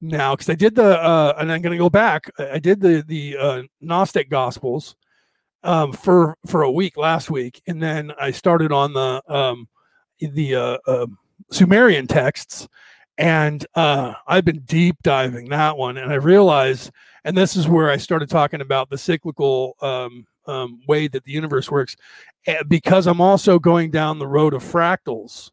now 0.00 0.34
because 0.34 0.50
I 0.50 0.54
did 0.54 0.74
the 0.74 1.00
uh, 1.00 1.34
and 1.38 1.50
I'm 1.50 1.62
going 1.62 1.72
to 1.72 1.78
go 1.78 1.90
back. 1.90 2.30
I 2.38 2.58
did 2.58 2.80
the 2.80 3.02
the 3.06 3.36
uh, 3.36 3.62
Gnostic 3.80 4.30
Gospels 4.30 4.96
um, 5.62 5.92
for 5.92 6.36
for 6.46 6.62
a 6.62 6.70
week 6.70 6.96
last 6.96 7.30
week, 7.30 7.62
and 7.66 7.82
then 7.82 8.12
I 8.20 8.30
started 8.30 8.72
on 8.72 8.92
the 8.92 9.22
um, 9.28 9.68
the 10.20 10.54
uh, 10.54 10.78
uh, 10.86 11.06
Sumerian 11.50 12.06
texts, 12.06 12.68
and 13.18 13.66
uh, 13.74 14.14
I've 14.26 14.44
been 14.44 14.60
deep 14.60 14.96
diving 15.02 15.48
that 15.50 15.76
one, 15.76 15.96
and 15.96 16.12
I 16.12 16.16
realized, 16.16 16.90
and 17.24 17.36
this 17.36 17.56
is 17.56 17.68
where 17.68 17.90
I 17.90 17.96
started 17.96 18.28
talking 18.30 18.60
about 18.60 18.90
the 18.90 18.98
cyclical 18.98 19.76
um, 19.80 20.26
um, 20.46 20.80
way 20.86 21.08
that 21.08 21.24
the 21.24 21.32
universe 21.32 21.70
works, 21.70 21.96
eh, 22.46 22.62
because 22.68 23.06
I'm 23.06 23.20
also 23.20 23.58
going 23.58 23.90
down 23.90 24.18
the 24.18 24.26
road 24.26 24.54
of 24.54 24.62
fractals 24.62 25.50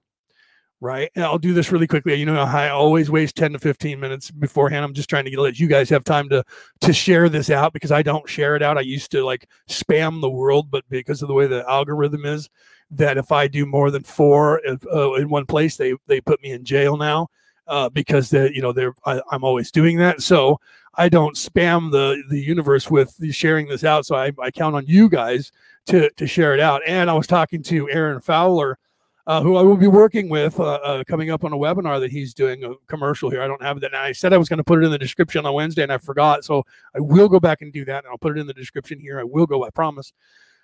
right? 0.83 1.09
And 1.15 1.23
I'll 1.23 1.39
do 1.39 1.53
this 1.53 1.71
really 1.71 1.87
quickly. 1.87 2.13
You 2.15 2.25
know, 2.25 2.41
I 2.41 2.69
always 2.69 3.09
waste 3.09 3.37
10 3.37 3.53
to 3.53 3.59
15 3.59 3.99
minutes 3.99 4.29
beforehand. 4.29 4.83
I'm 4.83 4.93
just 4.93 5.09
trying 5.09 5.23
to 5.23 5.41
let 5.41 5.57
you 5.57 5.67
guys 5.67 5.89
have 5.89 6.03
time 6.03 6.27
to 6.29 6.43
to 6.81 6.93
share 6.93 7.29
this 7.29 7.49
out 7.49 7.71
because 7.71 7.91
I 7.91 8.03
don't 8.03 8.27
share 8.29 8.57
it 8.57 8.61
out. 8.61 8.77
I 8.77 8.81
used 8.81 9.09
to 9.11 9.23
like 9.23 9.49
spam 9.69 10.19
the 10.19 10.29
world, 10.29 10.69
but 10.69 10.83
because 10.89 11.21
of 11.21 11.29
the 11.29 11.33
way 11.33 11.47
the 11.47 11.67
algorithm 11.69 12.25
is, 12.25 12.49
that 12.91 13.17
if 13.17 13.31
I 13.31 13.47
do 13.47 13.65
more 13.65 13.91
than 13.91 14.03
four 14.03 14.61
uh, 14.67 15.13
in 15.13 15.29
one 15.29 15.45
place, 15.45 15.77
they 15.77 15.95
they 16.07 16.19
put 16.19 16.43
me 16.43 16.51
in 16.51 16.65
jail 16.65 16.97
now 16.97 17.29
uh, 17.67 17.87
because 17.87 18.29
they 18.29 18.51
you 18.53 18.61
know 18.61 18.73
they're 18.73 18.93
I, 19.05 19.21
I'm 19.31 19.45
always 19.45 19.71
doing 19.71 19.97
that. 19.99 20.21
So 20.21 20.59
I 20.95 21.07
don't 21.07 21.37
spam 21.37 21.91
the 21.91 22.21
the 22.29 22.41
universe 22.41 22.91
with 22.91 23.15
sharing 23.33 23.69
this 23.69 23.85
out. 23.85 24.05
So 24.05 24.15
I, 24.15 24.33
I 24.37 24.51
count 24.51 24.75
on 24.75 24.83
you 24.85 25.07
guys 25.07 25.53
to 25.85 26.09
to 26.09 26.27
share 26.27 26.53
it 26.53 26.59
out. 26.59 26.81
And 26.85 27.09
I 27.09 27.13
was 27.13 27.25
talking 27.25 27.63
to 27.63 27.89
Aaron 27.89 28.19
Fowler 28.19 28.77
uh, 29.25 29.41
who 29.41 29.55
I 29.55 29.61
will 29.61 29.77
be 29.77 29.87
working 29.87 30.27
with 30.29 30.59
uh, 30.59 30.79
uh, 30.83 31.03
coming 31.05 31.31
up 31.31 31.43
on 31.43 31.53
a 31.53 31.57
webinar 31.57 31.99
that 31.99 32.11
he's 32.11 32.33
doing 32.33 32.63
a 32.63 32.73
commercial 32.87 33.29
here. 33.29 33.41
I 33.41 33.47
don't 33.47 33.61
have 33.61 33.79
that. 33.81 33.93
And 33.93 33.95
I 33.95 34.11
said 34.11 34.33
I 34.33 34.37
was 34.37 34.49
going 34.49 34.57
to 34.57 34.63
put 34.63 34.79
it 34.79 34.85
in 34.85 34.91
the 34.91 34.97
description 34.97 35.45
on 35.45 35.53
Wednesday 35.53 35.83
and 35.83 35.93
I 35.93 35.97
forgot. 35.97 36.43
So 36.43 36.63
I 36.95 36.99
will 36.99 37.29
go 37.29 37.39
back 37.39 37.61
and 37.61 37.71
do 37.71 37.85
that. 37.85 38.03
And 38.03 38.11
I'll 38.11 38.17
put 38.17 38.37
it 38.37 38.41
in 38.41 38.47
the 38.47 38.53
description 38.53 38.99
here. 38.99 39.19
I 39.19 39.23
will 39.23 39.45
go, 39.45 39.65
I 39.65 39.69
promise. 39.69 40.11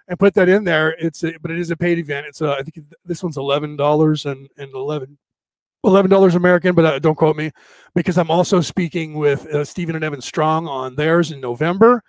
and 0.09 0.19
put 0.19 0.33
that 0.33 0.49
in 0.49 0.63
there. 0.63 0.95
It's 0.99 1.23
a, 1.23 1.33
but 1.41 1.51
it 1.51 1.59
is 1.59 1.71
a 1.71 1.77
paid 1.77 1.99
event. 1.99 2.25
It's 2.27 2.41
a, 2.41 2.53
I 2.53 2.63
think 2.63 2.85
this 3.05 3.23
one's 3.23 3.37
eleven 3.37 3.77
dollars 3.77 4.25
and 4.25 4.49
and 4.57 4.73
eleven 4.73 5.17
eleven 5.83 6.09
dollars 6.11 6.35
American, 6.35 6.75
but 6.75 6.85
uh, 6.85 6.99
don't 6.99 7.15
quote 7.15 7.37
me 7.37 7.51
because 7.95 8.17
I'm 8.17 8.31
also 8.31 8.59
speaking 8.59 9.13
with 9.13 9.45
uh, 9.47 9.63
Steven 9.63 9.95
and 9.95 10.03
Evan 10.03 10.21
Strong 10.21 10.67
on 10.67 10.95
theirs 10.95 11.31
in 11.31 11.39
November, 11.39 12.03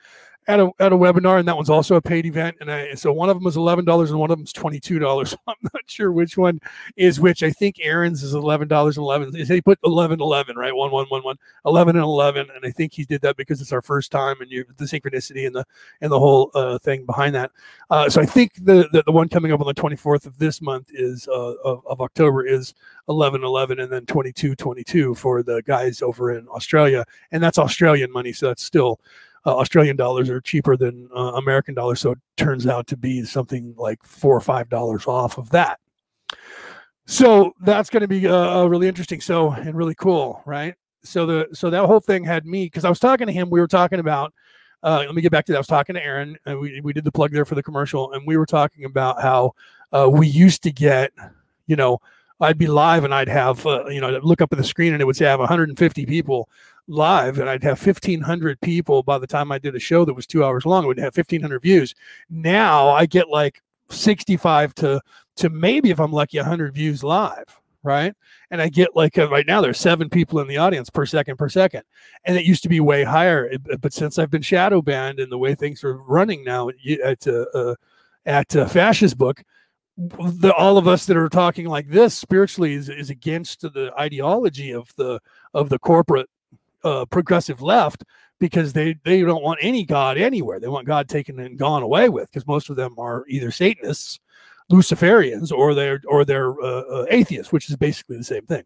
at 0.51 0.59
a 0.59 0.71
at 0.81 0.93
a 0.93 0.97
webinar, 0.97 1.39
and 1.39 1.47
that 1.47 1.57
one's 1.57 1.71
also 1.71 1.95
a 1.95 2.03
paid 2.03 2.27
event. 2.27 2.57
And 2.61 2.71
I, 2.71 2.95
so 2.95 3.13
one 3.13 3.29
of 3.29 3.37
them 3.37 3.45
was 3.45 3.57
eleven 3.57 3.85
dollars, 3.85 4.11
and 4.11 4.19
one 4.19 4.31
of 4.31 4.37
them 4.37 4.45
is 4.45 4.53
twenty 4.53 4.81
two 4.81 4.99
dollars. 4.99 5.35
I'm 5.47 5.55
not 5.63 5.83
sure 5.87 6.11
which 6.11 6.37
one 6.37 6.61
is 6.97 7.21
which. 7.21 7.43
I 7.43 7.51
think 7.51 7.77
Aaron's 7.81 8.23
is 8.23 8.35
eleven 8.35 8.67
dollars 8.67 8.97
and 8.97 9.05
eleven. 9.05 9.35
He 9.35 9.61
put 9.61 9.79
11, 9.85 10.21
11, 10.21 10.57
right? 10.57 10.75
One, 10.75 10.91
one, 10.91 11.07
one, 11.09 11.23
one, 11.23 11.37
11 11.67 11.97
and 11.97 12.03
eleven. 12.03 12.49
And 12.55 12.65
I 12.67 12.71
think 12.71 12.93
he 12.93 13.05
did 13.05 13.21
that 13.23 13.37
because 13.37 13.61
it's 13.61 13.73
our 13.73 13.83
first 13.83 14.11
time, 14.11 14.41
and 14.41 14.51
you 14.51 14.65
the 14.77 14.85
synchronicity 14.85 15.47
and 15.47 15.55
the 15.55 15.65
and 16.01 16.11
the 16.11 16.19
whole 16.19 16.51
uh, 16.55 16.79
thing 16.79 17.07
behind 17.07 17.35
that. 17.37 17.53
Uh, 17.91 18.09
so 18.09 18.21
I 18.21 18.27
think 18.27 18.55
the, 18.57 18.89
the, 18.93 19.03
the 19.05 19.13
one 19.13 19.29
coming 19.29 19.53
up 19.53 19.61
on 19.61 19.67
the 19.67 19.75
twenty 19.75 19.97
fourth 19.97 20.27
of 20.27 20.39
this 20.39 20.61
month 20.61 20.91
is 20.93 21.29
uh, 21.29 21.55
of, 21.65 21.87
of 21.87 22.01
October 22.01 22.45
is 22.45 22.75
11 23.09 23.43
11 23.43 23.81
and 23.81 23.93
then 23.93 24.07
22 24.07 24.55
22 24.55 25.15
for 25.17 25.43
the 25.43 25.63
guys 25.63 26.03
over 26.03 26.33
in 26.33 26.47
Australia, 26.49 27.05
and 27.31 27.43
that's 27.43 27.59
Australian 27.59 28.13
money, 28.13 28.33
so 28.33 28.49
that's 28.49 28.65
still 28.65 29.01
uh, 29.47 29.57
Australian 29.57 29.97
dollars 29.97 30.29
are 30.29 30.41
cheaper 30.41 30.77
than 30.77 31.09
uh, 31.15 31.33
American 31.33 31.75
dollars, 31.75 32.01
so 32.01 32.13
it 32.13 32.19
turns 32.37 32.67
out 32.67 32.87
to 32.89 32.97
be 32.97 33.25
something 33.25 33.75
like 33.77 34.03
four 34.03 34.37
or 34.37 34.41
five 34.41 34.69
dollars 34.69 35.07
off 35.07 35.39
of 35.39 35.51
that. 35.51 35.81
So 37.07 37.53
that's 37.63 37.91
going 37.91 38.03
to 38.03 38.09
be 38.09 38.27
uh, 38.27 38.65
really 38.67 38.87
interesting. 38.87 39.21
So 39.21 39.51
and 39.51 39.75
really 39.75 39.95
cool, 39.95 40.43
right? 40.47 40.75
So 41.03 41.27
the 41.27 41.49
so 41.53 41.71
that 41.71 41.87
whole 41.87 42.01
thing 42.01 42.25
had 42.25 42.47
me 42.47 42.67
because 42.67 42.85
I 42.85 42.89
was 42.89 43.01
talking 43.01 43.27
to 43.27 43.33
him. 43.33 43.51
We 43.51 43.61
were 43.61 43.69
talking 43.69 44.01
about. 44.01 44.33
Uh, 44.83 45.05
let 45.05 45.15
me 45.15 45.21
get 45.21 45.31
back 45.31 45.45
to 45.45 45.53
that. 45.53 45.59
I 45.59 45.61
was 45.61 45.67
talking 45.67 45.95
to 45.95 46.03
Aaron, 46.03 46.39
and 46.47 46.59
we 46.59 46.81
we 46.81 46.93
did 46.93 47.05
the 47.05 47.13
plug 47.13 47.33
there 47.33 47.45
for 47.45 47.55
the 47.55 47.63
commercial, 47.63 48.13
and 48.13 48.27
we 48.27 48.37
were 48.37 48.47
talking 48.47 48.85
about 48.85 49.21
how 49.21 49.53
uh, 49.93 50.09
we 50.09 50.27
used 50.27 50.63
to 50.63 50.73
get, 50.73 51.13
you 51.67 51.77
know, 51.77 52.01
I'd 52.41 52.59
be 52.59 52.67
live 52.67 53.05
and 53.05 53.15
I'd 53.15 53.29
have, 53.29 53.67
uh, 53.67 53.87
you 53.87 54.01
know, 54.01 54.19
look 54.23 54.41
up 54.41 54.53
at 54.53 54.59
the 54.59 54.65
screen 54.65 54.93
and 54.93 55.03
it 55.03 55.05
would 55.05 55.17
say 55.17 55.27
I 55.27 55.31
have 55.31 55.41
150 55.41 56.07
people 56.07 56.49
live 56.89 57.39
and 57.39 57.49
I'd 57.49 57.63
have 57.63 57.85
1500 57.85 58.61
people 58.61 59.03
by 59.03 59.19
the 59.19 59.27
time 59.27 59.53
I 59.53 59.59
did 59.59 59.77
a 59.77 59.81
show 59.81 60.05
that 60.05 60.15
was 60.15 60.27
two 60.27 60.45
hours 60.45 60.65
long, 60.65 60.85
it 60.85 60.87
would 60.87 60.99
have 60.99 61.17
1500 61.17 61.61
views. 61.61 61.95
Now 62.31 62.89
I 62.89 63.07
get 63.07 63.29
like 63.29 63.63
65 63.91 64.75
to, 64.77 65.01
to 65.37 65.51
maybe 65.51 65.91
if 65.91 66.01
I'm 66.01 66.13
lucky, 66.13 66.39
100 66.39 66.75
views 66.75 67.05
live. 67.05 67.61
Right. 67.83 68.15
And 68.51 68.61
I 68.61 68.69
get 68.69 68.95
like 68.95 69.17
uh, 69.17 69.31
right 69.31 69.47
now 69.47 69.63
there's 69.63 69.81
seven 69.81 70.11
people 70.11 70.39
in 70.41 70.49
the 70.49 70.59
audience 70.59 70.91
per 70.91 71.07
second 71.07 71.39
per 71.39 71.49
second. 71.49 71.83
And 72.25 72.37
it 72.37 72.45
used 72.45 72.63
to 72.65 72.69
be 72.69 72.79
way 72.79 73.05
higher. 73.05 73.51
But 73.81 73.95
since 73.95 74.19
I've 74.19 74.31
been 74.31 74.43
shadow 74.43 74.83
banned 74.83 75.19
and 75.19 75.33
the 75.33 75.39
way 75.39 75.55
things 75.55 75.83
are 75.83 75.97
running 75.97 76.45
now 76.45 76.69
at, 76.69 77.27
uh, 77.27 77.47
uh, 77.55 77.75
at 78.27 78.55
uh, 78.55 78.67
Fascist 78.67 79.17
Book, 79.17 79.43
the, 80.01 80.55
all 80.57 80.79
of 80.79 80.89
us 80.89 81.07
that 81.07 81.17
are 81.17 81.29
talking 81.29 81.67
like 81.67 81.89
this 81.89 82.17
spiritually 82.17 82.75
is, 82.75 82.89
is 82.89 83.11
against 83.11 83.61
the 83.61 83.93
ideology 83.99 84.73
of 84.73 84.93
the 84.97 85.21
of 85.53 85.69
the 85.69 85.79
corporate 85.79 86.29
uh, 86.85 87.05
progressive 87.07 87.61
left 87.61 88.05
because 88.39 88.73
they 88.73 88.97
they 89.05 89.21
don't 89.21 89.43
want 89.43 89.59
any 89.63 89.85
God 89.85 90.17
anywhere. 90.17 90.59
They 90.59 90.69
want 90.69 90.87
God 90.87 91.09
taken 91.09 91.39
and 91.39 91.59
gone 91.59 91.83
away 91.83 92.09
with 92.09 92.31
because 92.31 92.47
most 92.47 92.71
of 92.71 92.77
them 92.77 92.95
are 92.99 93.25
either 93.29 93.51
Satanists, 93.51 94.19
Luciferians, 94.73 95.53
or 95.53 95.75
they're 95.75 96.01
or 96.07 96.25
they're 96.25 96.59
uh, 96.61 96.83
uh, 96.83 97.07
atheists, 97.11 97.53
which 97.53 97.69
is 97.69 97.77
basically 97.77 98.17
the 98.17 98.25
same 98.25 98.47
thing. 98.47 98.65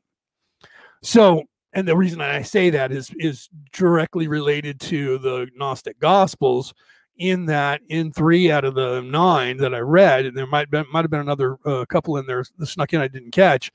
So, 1.02 1.42
and 1.72 1.86
the 1.88 1.96
reason 1.96 2.20
I 2.20 2.42
say 2.42 2.70
that 2.70 2.92
is 2.92 3.10
is 3.18 3.48
directly 3.72 4.28
related 4.28 4.78
to 4.82 5.18
the 5.18 5.48
Gnostic 5.56 5.98
Gospels. 5.98 6.72
In 7.16 7.46
that, 7.46 7.80
in 7.88 8.10
three 8.10 8.50
out 8.50 8.64
of 8.64 8.74
the 8.74 9.00
nine 9.00 9.56
that 9.58 9.74
I 9.74 9.78
read, 9.78 10.26
and 10.26 10.36
there 10.36 10.48
might 10.48 10.70
be, 10.70 10.82
might 10.92 11.02
have 11.02 11.10
been 11.10 11.20
another 11.20 11.58
uh, 11.64 11.84
couple 11.84 12.16
in 12.16 12.26
there 12.26 12.44
that 12.58 12.66
snuck 12.66 12.92
in 12.92 13.00
I 13.00 13.08
didn't 13.08 13.30
catch. 13.30 13.70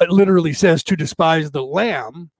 It 0.00 0.10
literally 0.10 0.52
says 0.52 0.84
to 0.84 0.96
despise 0.96 1.50
the 1.50 1.64
Lamb 1.64 2.30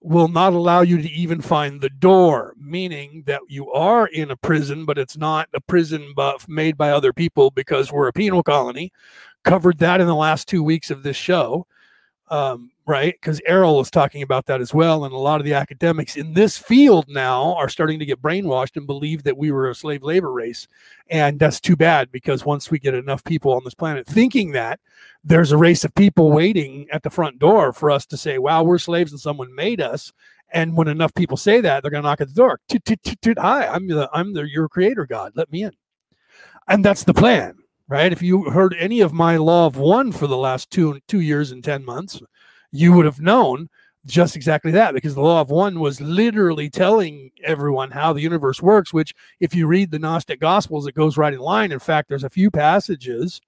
will 0.00 0.28
not 0.28 0.54
allow 0.54 0.80
you 0.80 1.02
to 1.02 1.10
even 1.10 1.42
find 1.42 1.80
the 1.80 1.90
door, 1.90 2.54
meaning 2.58 3.22
that 3.26 3.42
you 3.48 3.70
are 3.72 4.06
in 4.06 4.30
a 4.30 4.36
prison, 4.36 4.86
but 4.86 4.96
it's 4.96 5.16
not 5.16 5.48
a 5.52 5.60
prison 5.60 6.14
buff 6.16 6.48
made 6.48 6.78
by 6.78 6.90
other 6.90 7.12
people 7.12 7.50
because 7.50 7.92
we're 7.92 8.08
a 8.08 8.12
penal 8.12 8.42
colony. 8.42 8.90
Covered 9.44 9.78
that 9.78 10.00
in 10.00 10.06
the 10.06 10.14
last 10.14 10.48
two 10.48 10.62
weeks 10.62 10.90
of 10.90 11.02
this 11.02 11.16
show 11.16 11.66
um, 12.30 12.70
right? 12.86 13.14
Because 13.20 13.40
Airl 13.44 13.76
was 13.76 13.90
talking 13.90 14.22
about 14.22 14.46
that 14.46 14.60
as 14.60 14.72
well. 14.72 15.04
And 15.04 15.12
a 15.12 15.18
lot 15.18 15.40
of 15.40 15.44
the 15.44 15.54
academics 15.54 16.16
in 16.16 16.32
this 16.34 16.56
field 16.56 17.06
now 17.08 17.54
are 17.56 17.68
starting 17.68 17.98
to 17.98 18.06
get 18.06 18.22
brainwashed 18.22 18.76
and 18.76 18.86
believe 18.86 19.24
that 19.24 19.36
we 19.36 19.50
were 19.50 19.68
a 19.68 19.74
slave 19.74 20.02
labor 20.02 20.32
race. 20.32 20.68
And 21.08 21.38
that's 21.38 21.60
too 21.60 21.76
bad 21.76 22.10
because 22.12 22.44
once 22.44 22.70
we 22.70 22.78
get 22.78 22.94
enough 22.94 23.24
people 23.24 23.52
on 23.52 23.62
this 23.64 23.74
planet 23.74 24.06
thinking 24.06 24.52
that, 24.52 24.80
there's 25.22 25.52
a 25.52 25.58
race 25.58 25.84
of 25.84 25.94
people 25.94 26.30
waiting 26.30 26.86
at 26.90 27.02
the 27.02 27.10
front 27.10 27.38
door 27.38 27.72
for 27.72 27.90
us 27.90 28.06
to 28.06 28.16
say, 28.16 28.38
wow, 28.38 28.62
we're 28.62 28.78
slaves 28.78 29.12
and 29.12 29.20
someone 29.20 29.54
made 29.54 29.80
us. 29.80 30.12
And 30.52 30.76
when 30.76 30.88
enough 30.88 31.14
people 31.14 31.36
say 31.36 31.60
that, 31.60 31.82
they're 31.82 31.90
going 31.90 32.02
to 32.02 32.08
knock 32.08 32.20
at 32.20 32.28
the 32.28 32.34
door. 32.34 32.60
Hi, 33.38 33.66
I'm 33.66 33.86
the 33.86 34.10
I'm 34.12 34.32
the 34.32 34.48
your 34.48 34.68
creator 34.68 35.06
God. 35.06 35.32
Let 35.36 35.52
me 35.52 35.62
in. 35.62 35.72
And 36.66 36.84
that's 36.84 37.04
the 37.04 37.14
plan 37.14 37.59
right? 37.90 38.12
If 38.12 38.22
you 38.22 38.44
heard 38.44 38.74
any 38.78 39.00
of 39.00 39.12
my 39.12 39.36
law 39.36 39.66
of 39.66 39.76
one 39.76 40.12
for 40.12 40.26
the 40.26 40.36
last 40.36 40.70
two 40.70 41.00
two 41.08 41.20
years 41.20 41.50
and 41.50 41.62
ten 41.62 41.84
months, 41.84 42.22
you 42.72 42.92
would 42.94 43.04
have 43.04 43.20
known 43.20 43.68
just 44.06 44.36
exactly 44.36 44.70
that 44.70 44.94
because 44.94 45.14
the 45.14 45.20
law 45.20 45.42
of 45.42 45.50
one 45.50 45.78
was 45.78 46.00
literally 46.00 46.70
telling 46.70 47.30
everyone 47.44 47.90
how 47.90 48.14
the 48.14 48.22
universe 48.22 48.62
works. 48.62 48.94
Which, 48.94 49.12
if 49.40 49.54
you 49.54 49.66
read 49.66 49.90
the 49.90 49.98
Gnostic 49.98 50.40
Gospels, 50.40 50.86
it 50.86 50.94
goes 50.94 51.18
right 51.18 51.34
in 51.34 51.40
line. 51.40 51.72
In 51.72 51.80
fact, 51.80 52.08
there's 52.08 52.24
a 52.24 52.30
few 52.30 52.50
passages. 52.50 53.40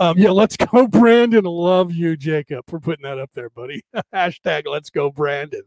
Um, 0.00 0.18
yeah, 0.18 0.30
let's 0.30 0.56
go, 0.72 0.88
Brandon. 0.88 1.44
Love 1.44 1.92
you, 1.92 2.16
Jacob, 2.16 2.64
for 2.68 2.80
putting 2.80 3.04
that 3.04 3.18
up 3.18 3.30
there, 3.32 3.50
buddy. 3.50 3.82
Hashtag 4.14 4.64
let's 4.66 4.90
go, 4.90 5.10
Brandon. 5.10 5.62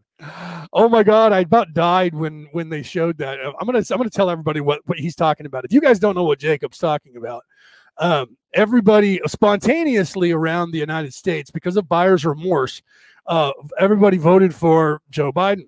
Oh 0.71 0.87
my 0.87 1.01
God, 1.01 1.31
I 1.31 1.39
about 1.39 1.73
died 1.73 2.13
when 2.13 2.47
when 2.51 2.69
they 2.69 2.83
showed 2.83 3.17
that. 3.19 3.39
I'm 3.39 3.65
gonna 3.65 3.79
I'm 3.89 3.97
gonna 3.97 4.09
tell 4.09 4.29
everybody 4.29 4.59
what 4.59 4.81
what 4.85 4.99
he's 4.99 5.15
talking 5.15 5.45
about. 5.45 5.65
If 5.65 5.73
you 5.73 5.81
guys 5.81 5.97
don't 5.97 6.15
know 6.15 6.25
what 6.25 6.39
Jacob's 6.39 6.77
talking 6.77 7.17
about, 7.17 7.43
um, 8.01 8.35
everybody 8.53 9.21
spontaneously 9.27 10.31
around 10.31 10.71
the 10.71 10.79
United 10.79 11.13
States 11.13 11.51
because 11.51 11.77
of 11.77 11.87
buyer's 11.87 12.25
remorse. 12.25 12.81
Uh, 13.27 13.51
everybody 13.79 14.17
voted 14.17 14.53
for 14.53 15.01
Joe 15.09 15.31
Biden. 15.31 15.67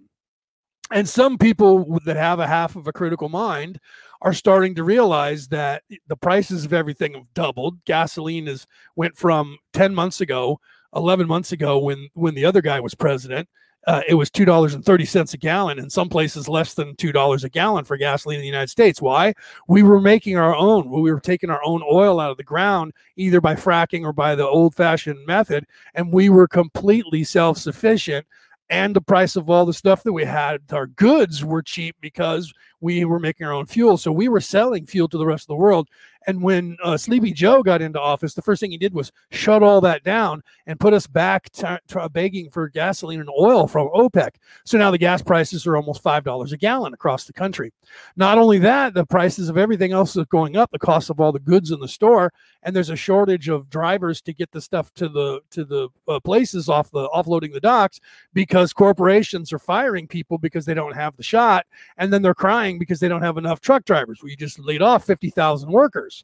And 0.91 1.07
some 1.07 1.37
people 1.37 1.99
that 2.05 2.17
have 2.17 2.39
a 2.39 2.47
half 2.47 2.75
of 2.75 2.87
a 2.87 2.91
critical 2.91 3.29
mind 3.29 3.79
are 4.21 4.33
starting 4.33 4.75
to 4.75 4.83
realize 4.83 5.47
that 5.49 5.83
the 6.07 6.17
prices 6.17 6.65
of 6.65 6.73
everything 6.73 7.13
have 7.13 7.33
doubled. 7.33 7.83
Gasoline 7.85 8.47
has 8.47 8.65
went 8.95 9.15
from 9.15 9.57
10 9.73 9.93
months 9.93 10.19
ago, 10.19 10.59
11 10.95 11.27
months 11.27 11.51
ago 11.51 11.79
when 11.79 12.09
when 12.13 12.35
the 12.35 12.45
other 12.45 12.61
guy 12.61 12.79
was 12.79 12.95
president 12.95 13.47
uh, 13.85 14.01
it 14.07 14.13
was 14.13 14.29
two 14.31 14.45
dollars 14.45 14.73
and 14.73 14.85
thirty 14.85 15.05
cents 15.05 15.33
a 15.33 15.37
gallon. 15.37 15.79
In 15.79 15.89
some 15.89 16.09
places, 16.09 16.47
less 16.47 16.73
than 16.73 16.95
two 16.95 17.11
dollars 17.11 17.43
a 17.43 17.49
gallon 17.49 17.85
for 17.85 17.97
gasoline 17.97 18.37
in 18.37 18.41
the 18.41 18.47
United 18.47 18.69
States. 18.69 19.01
Why? 19.01 19.33
We 19.67 19.83
were 19.83 19.99
making 19.99 20.37
our 20.37 20.55
own. 20.55 20.89
We 20.89 21.11
were 21.11 21.19
taking 21.19 21.49
our 21.49 21.61
own 21.63 21.83
oil 21.91 22.19
out 22.19 22.31
of 22.31 22.37
the 22.37 22.43
ground, 22.43 22.93
either 23.17 23.41
by 23.41 23.55
fracking 23.55 24.03
or 24.03 24.13
by 24.13 24.35
the 24.35 24.47
old-fashioned 24.47 25.25
method, 25.25 25.65
and 25.95 26.13
we 26.13 26.29
were 26.29 26.47
completely 26.47 27.23
self-sufficient. 27.23 28.25
And 28.69 28.95
the 28.95 29.01
price 29.01 29.35
of 29.35 29.49
all 29.49 29.65
the 29.65 29.73
stuff 29.73 30.03
that 30.03 30.13
we 30.13 30.23
had, 30.23 30.61
our 30.71 30.87
goods 30.87 31.43
were 31.43 31.61
cheap 31.61 31.95
because 31.99 32.51
we 32.83 33.05
were 33.05 33.19
making 33.19 33.47
our 33.47 33.53
own 33.53 33.65
fuel. 33.65 33.97
So 33.97 34.11
we 34.11 34.27
were 34.27 34.41
selling 34.41 34.85
fuel 34.85 35.07
to 35.07 35.17
the 35.17 35.25
rest 35.25 35.45
of 35.45 35.47
the 35.47 35.55
world. 35.55 35.87
And 36.27 36.41
when 36.41 36.77
uh, 36.83 36.97
Sleepy 36.97 37.31
Joe 37.33 37.63
got 37.63 37.81
into 37.81 37.99
office, 37.99 38.33
the 38.33 38.41
first 38.41 38.59
thing 38.59 38.71
he 38.71 38.77
did 38.77 38.93
was 38.93 39.11
shut 39.31 39.63
all 39.63 39.81
that 39.81 40.03
down 40.03 40.41
and 40.67 40.79
put 40.79 40.93
us 40.93 41.07
back 41.07 41.49
to, 41.51 41.79
to 41.89 42.09
begging 42.09 42.49
for 42.49 42.69
gasoline 42.69 43.19
and 43.19 43.29
oil 43.29 43.67
from 43.67 43.89
OPEC. 43.89 44.31
So 44.65 44.77
now 44.77 44.91
the 44.91 44.97
gas 44.97 45.21
prices 45.21 45.65
are 45.67 45.75
almost 45.75 46.03
$5 46.03 46.51
a 46.51 46.57
gallon 46.57 46.93
across 46.93 47.25
the 47.25 47.33
country. 47.33 47.73
Not 48.15 48.37
only 48.37 48.59
that, 48.59 48.93
the 48.93 49.05
prices 49.05 49.49
of 49.49 49.57
everything 49.57 49.91
else 49.91 50.15
is 50.15 50.25
going 50.27 50.55
up, 50.55 50.71
the 50.71 50.79
cost 50.79 51.09
of 51.09 51.19
all 51.19 51.31
the 51.31 51.39
goods 51.39 51.71
in 51.71 51.79
the 51.79 51.87
store, 51.87 52.31
and 52.63 52.75
there's 52.75 52.89
a 52.89 52.95
shortage 52.95 53.49
of 53.49 53.69
drivers 53.69 54.21
to 54.21 54.33
get 54.33 54.51
the 54.51 54.61
stuff 54.61 54.93
to 54.95 55.09
the 55.09 55.41
to 55.51 55.65
the 55.65 55.89
uh, 56.07 56.19
places 56.19 56.69
off 56.69 56.91
the 56.91 57.09
offloading 57.09 57.51
the 57.53 57.59
docks 57.59 57.99
because 58.33 58.73
corporations 58.73 59.51
are 59.51 59.59
firing 59.59 60.07
people 60.07 60.37
because 60.37 60.65
they 60.65 60.73
don't 60.73 60.95
have 60.95 61.15
the 61.17 61.23
shot 61.23 61.65
and 61.97 62.11
then 62.11 62.21
they're 62.21 62.33
crying 62.33 62.72
because 62.79 62.99
they 62.99 63.07
don't 63.07 63.21
have 63.21 63.37
enough 63.37 63.61
truck 63.61 63.85
drivers. 63.85 64.21
We 64.23 64.35
just 64.35 64.59
laid 64.59 64.81
off 64.81 65.05
50,000 65.05 65.71
workers 65.71 66.23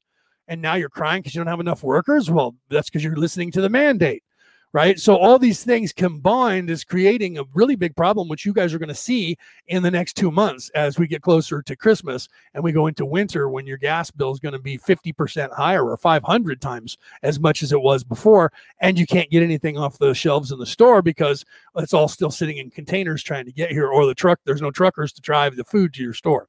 and 0.49 0.61
now 0.61 0.73
you're 0.73 0.89
crying 0.89 1.21
because 1.21 1.33
you 1.35 1.39
don't 1.39 1.47
have 1.47 1.59
enough 1.59 1.83
workers. 1.83 2.29
Well, 2.29 2.55
that's 2.69 2.89
because 2.89 3.03
you're 3.03 3.15
listening 3.15 3.51
to 3.51 3.61
the 3.61 3.69
mandate, 3.69 4.23
right? 4.71 4.99
So 4.99 5.15
all 5.15 5.39
these 5.39 5.63
things 5.63 5.91
combined 5.91 6.69
is 6.69 6.83
creating 6.83 7.37
a 7.37 7.43
really 7.53 7.75
big 7.75 7.95
problem, 7.95 8.27
which 8.27 8.45
you 8.45 8.53
guys 8.53 8.73
are 8.73 8.79
going 8.79 8.89
to 8.89 8.95
see 8.95 9.35
in 9.67 9.81
the 9.81 9.89
next 9.89 10.13
two 10.13 10.29
months 10.29 10.69
as 10.69 10.99
we 10.99 11.07
get 11.07 11.21
closer 11.21 11.61
to 11.61 11.75
Christmas 11.75 12.27
and 12.53 12.63
we 12.63 12.71
go 12.71 12.87
into 12.87 13.05
winter 13.05 13.49
when 13.49 13.65
your 13.65 13.77
gas 13.77 14.11
bill 14.11 14.31
is 14.31 14.39
going 14.39 14.53
to 14.53 14.59
be 14.59 14.77
50% 14.77 15.51
higher 15.55 15.83
or 15.83 15.97
500 15.97 16.61
times 16.61 16.97
as 17.23 17.39
much 17.39 17.63
as 17.63 17.71
it 17.71 17.81
was 17.81 18.03
before. 18.03 18.51
And 18.79 18.99
you 18.99 19.07
can't 19.07 19.31
get 19.31 19.43
anything 19.43 19.77
off 19.77 19.97
the 19.97 20.13
shelves 20.13 20.51
in 20.51 20.59
the 20.59 20.65
store 20.65 21.01
because 21.01 21.43
it's 21.75 21.93
all 21.93 22.07
still 22.07 22.31
sitting 22.31 22.57
in 22.57 22.69
containers 22.69 23.23
trying 23.23 23.45
to 23.45 23.51
get 23.51 23.71
here 23.71 23.87
or 23.87 24.05
the 24.05 24.15
truck, 24.15 24.39
there's 24.45 24.61
no 24.61 24.71
truckers 24.71 25.11
to 25.13 25.21
drive 25.21 25.55
the 25.55 25.63
food 25.63 25.93
to 25.95 26.03
your 26.03 26.13
store 26.13 26.47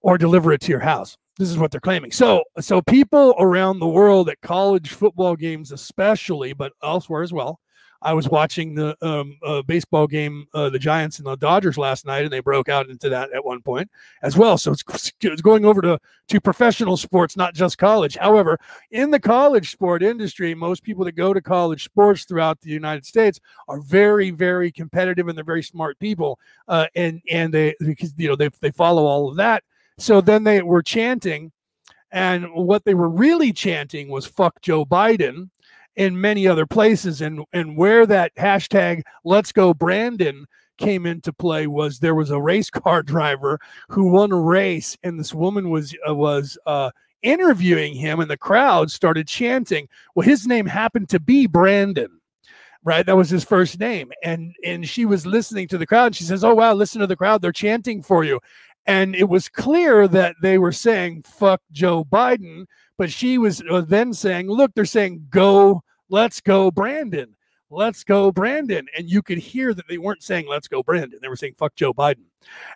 or 0.00 0.16
deliver 0.16 0.52
it 0.52 0.60
to 0.62 0.70
your 0.70 0.80
house. 0.80 1.16
This 1.38 1.50
is 1.50 1.58
what 1.58 1.70
they're 1.70 1.80
claiming. 1.80 2.12
So, 2.12 2.44
so 2.60 2.82
people 2.82 3.34
around 3.38 3.78
the 3.78 3.88
world 3.88 4.28
at 4.28 4.40
college 4.42 4.90
football 4.90 5.34
games, 5.34 5.72
especially, 5.72 6.52
but 6.52 6.72
elsewhere 6.82 7.22
as 7.22 7.32
well, 7.32 7.58
I 8.02 8.12
was 8.14 8.28
watching 8.28 8.74
the 8.74 8.96
um, 9.00 9.38
uh, 9.44 9.62
baseball 9.62 10.06
game, 10.06 10.46
uh, 10.54 10.68
the 10.70 10.78
Giants 10.78 11.18
and 11.18 11.26
the 11.26 11.36
Dodgers 11.36 11.78
last 11.78 12.04
night, 12.04 12.24
and 12.24 12.32
they 12.32 12.40
broke 12.40 12.68
out 12.68 12.88
into 12.88 13.08
that 13.08 13.32
at 13.32 13.44
one 13.44 13.62
point 13.62 13.88
as 14.22 14.36
well. 14.36 14.58
So 14.58 14.72
it's, 14.72 15.12
it's 15.20 15.42
going 15.42 15.64
over 15.64 15.80
to 15.82 15.98
to 16.28 16.40
professional 16.40 16.96
sports, 16.96 17.36
not 17.36 17.54
just 17.54 17.78
college. 17.78 18.16
However, 18.16 18.58
in 18.90 19.10
the 19.10 19.20
college 19.20 19.70
sport 19.70 20.02
industry, 20.02 20.54
most 20.54 20.82
people 20.82 21.04
that 21.04 21.12
go 21.12 21.32
to 21.32 21.40
college 21.40 21.84
sports 21.84 22.24
throughout 22.24 22.60
the 22.60 22.70
United 22.70 23.06
States 23.06 23.38
are 23.68 23.80
very, 23.80 24.30
very 24.30 24.72
competitive, 24.72 25.28
and 25.28 25.36
they're 25.36 25.44
very 25.44 25.62
smart 25.62 25.98
people, 25.98 26.38
uh, 26.68 26.86
and 26.94 27.22
and 27.30 27.54
they 27.54 27.74
because 27.80 28.12
you 28.16 28.28
know 28.28 28.36
they 28.36 28.50
they 28.60 28.70
follow 28.70 29.04
all 29.04 29.28
of 29.28 29.36
that. 29.36 29.62
So 29.98 30.20
then 30.20 30.44
they 30.44 30.62
were 30.62 30.82
chanting. 30.82 31.52
And 32.10 32.46
what 32.52 32.84
they 32.84 32.94
were 32.94 33.08
really 33.08 33.52
chanting 33.52 34.08
was 34.08 34.26
"fuck 34.26 34.60
Joe 34.60 34.84
Biden," 34.84 35.48
in 35.96 36.20
many 36.20 36.46
other 36.46 36.66
places. 36.66 37.20
And 37.20 37.44
and 37.52 37.76
where 37.76 38.06
that 38.06 38.34
hashtag 38.36 39.02
Let's 39.24 39.52
Go 39.52 39.72
Brandon 39.72 40.46
came 40.78 41.06
into 41.06 41.32
play 41.32 41.66
was 41.66 41.98
there 41.98 42.14
was 42.14 42.30
a 42.30 42.40
race 42.40 42.70
car 42.70 43.02
driver 43.14 43.58
who 43.88 44.10
won 44.10 44.32
a 44.32 44.40
race, 44.40 44.96
and 45.02 45.18
this 45.18 45.34
woman 45.34 45.70
was 45.70 45.94
uh, 46.08 46.14
was 46.14 46.58
uh, 46.66 46.90
interviewing 47.22 47.94
him, 47.94 48.20
and 48.20 48.30
the 48.30 48.36
crowd 48.36 48.90
started 48.90 49.26
chanting. 49.26 49.88
Well, 50.14 50.26
his 50.26 50.46
name 50.46 50.66
happened 50.66 51.08
to 51.10 51.20
be 51.20 51.46
Brandon 51.46 52.20
right 52.84 53.06
that 53.06 53.16
was 53.16 53.30
his 53.30 53.44
first 53.44 53.78
name 53.78 54.10
and 54.22 54.54
and 54.64 54.88
she 54.88 55.04
was 55.04 55.24
listening 55.24 55.68
to 55.68 55.78
the 55.78 55.86
crowd 55.86 56.14
she 56.14 56.24
says 56.24 56.42
oh 56.44 56.54
wow 56.54 56.72
listen 56.72 57.00
to 57.00 57.06
the 57.06 57.16
crowd 57.16 57.40
they're 57.40 57.52
chanting 57.52 58.02
for 58.02 58.24
you 58.24 58.40
and 58.86 59.14
it 59.14 59.28
was 59.28 59.48
clear 59.48 60.08
that 60.08 60.34
they 60.42 60.58
were 60.58 60.72
saying 60.72 61.22
fuck 61.22 61.60
joe 61.72 62.04
biden 62.04 62.66
but 63.02 63.10
she 63.10 63.36
was 63.36 63.60
uh, 63.68 63.80
then 63.80 64.12
saying, 64.14 64.46
look, 64.46 64.72
they're 64.74 64.84
saying, 64.84 65.26
go, 65.28 65.82
let's 66.08 66.40
go, 66.40 66.70
Brandon. 66.70 67.34
Let's 67.68 68.04
go, 68.04 68.30
Brandon. 68.30 68.86
And 68.96 69.10
you 69.10 69.22
could 69.22 69.38
hear 69.38 69.74
that 69.74 69.88
they 69.88 69.98
weren't 69.98 70.22
saying, 70.22 70.46
let's 70.46 70.68
go, 70.68 70.84
Brandon. 70.84 71.18
They 71.20 71.26
were 71.26 71.34
saying, 71.34 71.54
fuck 71.58 71.74
Joe 71.74 71.92
Biden. 71.92 72.26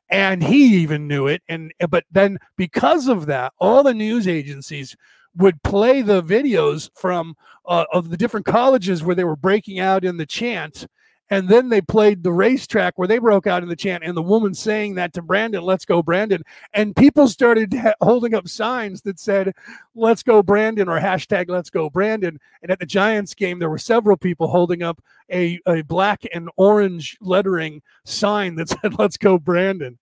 And 0.08 0.42
he 0.42 0.78
even 0.78 1.06
knew 1.06 1.28
it. 1.28 1.42
And, 1.48 1.72
but 1.90 2.04
then 2.10 2.38
because 2.56 3.06
of 3.06 3.26
that, 3.26 3.52
all 3.58 3.84
the 3.84 3.94
news 3.94 4.26
agencies 4.26 4.96
would 5.36 5.62
play 5.62 6.02
the 6.02 6.24
videos 6.24 6.90
from 6.96 7.36
uh, 7.66 7.84
of 7.92 8.10
the 8.10 8.16
different 8.16 8.46
colleges 8.46 9.04
where 9.04 9.14
they 9.14 9.22
were 9.22 9.36
breaking 9.36 9.78
out 9.78 10.04
in 10.04 10.16
the 10.16 10.26
chant 10.26 10.88
and 11.30 11.48
then 11.48 11.68
they 11.68 11.80
played 11.80 12.22
the 12.22 12.32
racetrack 12.32 12.96
where 12.96 13.08
they 13.08 13.18
broke 13.18 13.46
out 13.46 13.62
in 13.62 13.68
the 13.68 13.76
chant, 13.76 14.04
and 14.04 14.16
the 14.16 14.22
woman 14.22 14.54
saying 14.54 14.94
that 14.94 15.12
to 15.14 15.22
Brandon, 15.22 15.62
let's 15.62 15.84
go, 15.84 16.02
Brandon. 16.02 16.42
And 16.72 16.94
people 16.94 17.26
started 17.28 17.74
ha- 17.74 17.94
holding 18.00 18.34
up 18.34 18.48
signs 18.48 19.02
that 19.02 19.18
said, 19.18 19.54
let's 19.94 20.22
go, 20.22 20.42
Brandon, 20.42 20.88
or 20.88 21.00
hashtag 21.00 21.46
let's 21.48 21.70
go, 21.70 21.90
Brandon. 21.90 22.38
And 22.62 22.70
at 22.70 22.78
the 22.78 22.86
Giants 22.86 23.34
game, 23.34 23.58
there 23.58 23.70
were 23.70 23.78
several 23.78 24.16
people 24.16 24.46
holding 24.46 24.82
up 24.82 25.02
a, 25.30 25.60
a 25.66 25.82
black 25.82 26.22
and 26.32 26.48
orange 26.56 27.16
lettering 27.20 27.82
sign 28.04 28.54
that 28.56 28.68
said, 28.82 28.98
let's 28.98 29.16
go, 29.16 29.38
Brandon. 29.38 29.98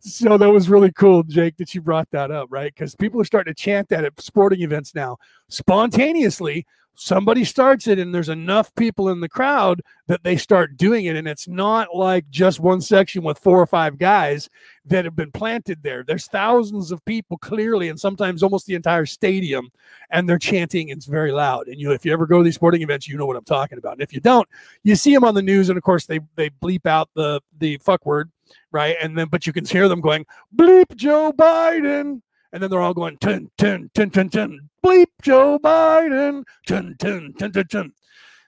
So 0.00 0.36
that 0.36 0.50
was 0.50 0.68
really 0.68 0.92
cool, 0.92 1.22
Jake, 1.22 1.56
that 1.58 1.74
you 1.74 1.82
brought 1.82 2.10
that 2.10 2.30
up, 2.30 2.48
right? 2.50 2.74
Because 2.74 2.94
people 2.96 3.20
are 3.20 3.24
starting 3.24 3.54
to 3.54 3.62
chant 3.62 3.88
that 3.90 4.04
at 4.04 4.20
sporting 4.20 4.62
events 4.62 4.94
now 4.94 5.18
spontaneously 5.48 6.66
somebody 6.96 7.44
starts 7.44 7.86
it 7.86 7.98
and 7.98 8.14
there's 8.14 8.28
enough 8.28 8.74
people 8.74 9.08
in 9.08 9.20
the 9.20 9.28
crowd 9.28 9.82
that 10.06 10.22
they 10.22 10.36
start 10.36 10.76
doing 10.76 11.06
it. 11.06 11.16
And 11.16 11.26
it's 11.26 11.48
not 11.48 11.94
like 11.94 12.28
just 12.30 12.60
one 12.60 12.80
section 12.80 13.22
with 13.22 13.38
four 13.38 13.60
or 13.60 13.66
five 13.66 13.98
guys 13.98 14.48
that 14.86 15.04
have 15.04 15.16
been 15.16 15.32
planted 15.32 15.82
there. 15.82 16.04
There's 16.04 16.26
thousands 16.26 16.92
of 16.92 17.04
people 17.04 17.38
clearly 17.38 17.88
and 17.88 17.98
sometimes 17.98 18.42
almost 18.42 18.66
the 18.66 18.74
entire 18.74 19.06
stadium 19.06 19.70
and 20.10 20.28
they're 20.28 20.38
chanting 20.38 20.88
it's 20.88 21.06
very 21.06 21.32
loud. 21.32 21.68
And 21.68 21.80
you 21.80 21.92
if 21.92 22.04
you 22.04 22.12
ever 22.12 22.26
go 22.26 22.38
to 22.38 22.44
these 22.44 22.54
sporting 22.54 22.82
events 22.82 23.08
you 23.08 23.16
know 23.16 23.26
what 23.26 23.36
i'm 23.36 23.44
talking 23.44 23.78
about. 23.78 23.94
And 23.94 24.02
if 24.02 24.12
you 24.12 24.20
don't 24.20 24.48
you 24.82 24.94
see 24.94 25.14
them 25.14 25.24
on 25.24 25.34
the 25.34 25.42
news 25.42 25.68
and 25.68 25.76
of 25.76 25.82
course 25.82 26.06
they 26.06 26.20
they 26.36 26.50
bleep 26.50 26.86
out 26.86 27.08
the 27.14 27.40
the 27.58 27.78
fuck 27.78 28.04
word 28.06 28.30
right? 28.72 28.96
And 29.00 29.16
then 29.16 29.28
but 29.28 29.46
you 29.46 29.52
can 29.52 29.64
hear 29.64 29.88
them 29.88 30.00
going 30.00 30.26
bleep 30.54 30.94
joe 30.96 31.32
biden 31.32 32.20
and 32.54 32.62
then 32.62 32.70
they're 32.70 32.80
all 32.80 32.94
going 32.94 33.18
ten, 33.18 33.50
ten, 33.58 33.90
ten, 33.94 34.10
ten, 34.10 34.30
ten, 34.30 34.70
bleep 34.82 35.08
Joe 35.20 35.58
Biden, 35.58 36.44
ten, 36.66 36.94
ten, 37.00 37.34
ten, 37.36 37.50
ten, 37.50 37.66
ten. 37.66 37.92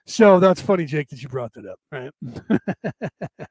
So 0.07 0.39
that's 0.39 0.61
funny, 0.61 0.85
Jake, 0.85 1.09
that 1.09 1.21
you 1.21 1.27
brought 1.27 1.51
that 1.55 1.65
up, 1.65 1.79
right? 1.91 3.49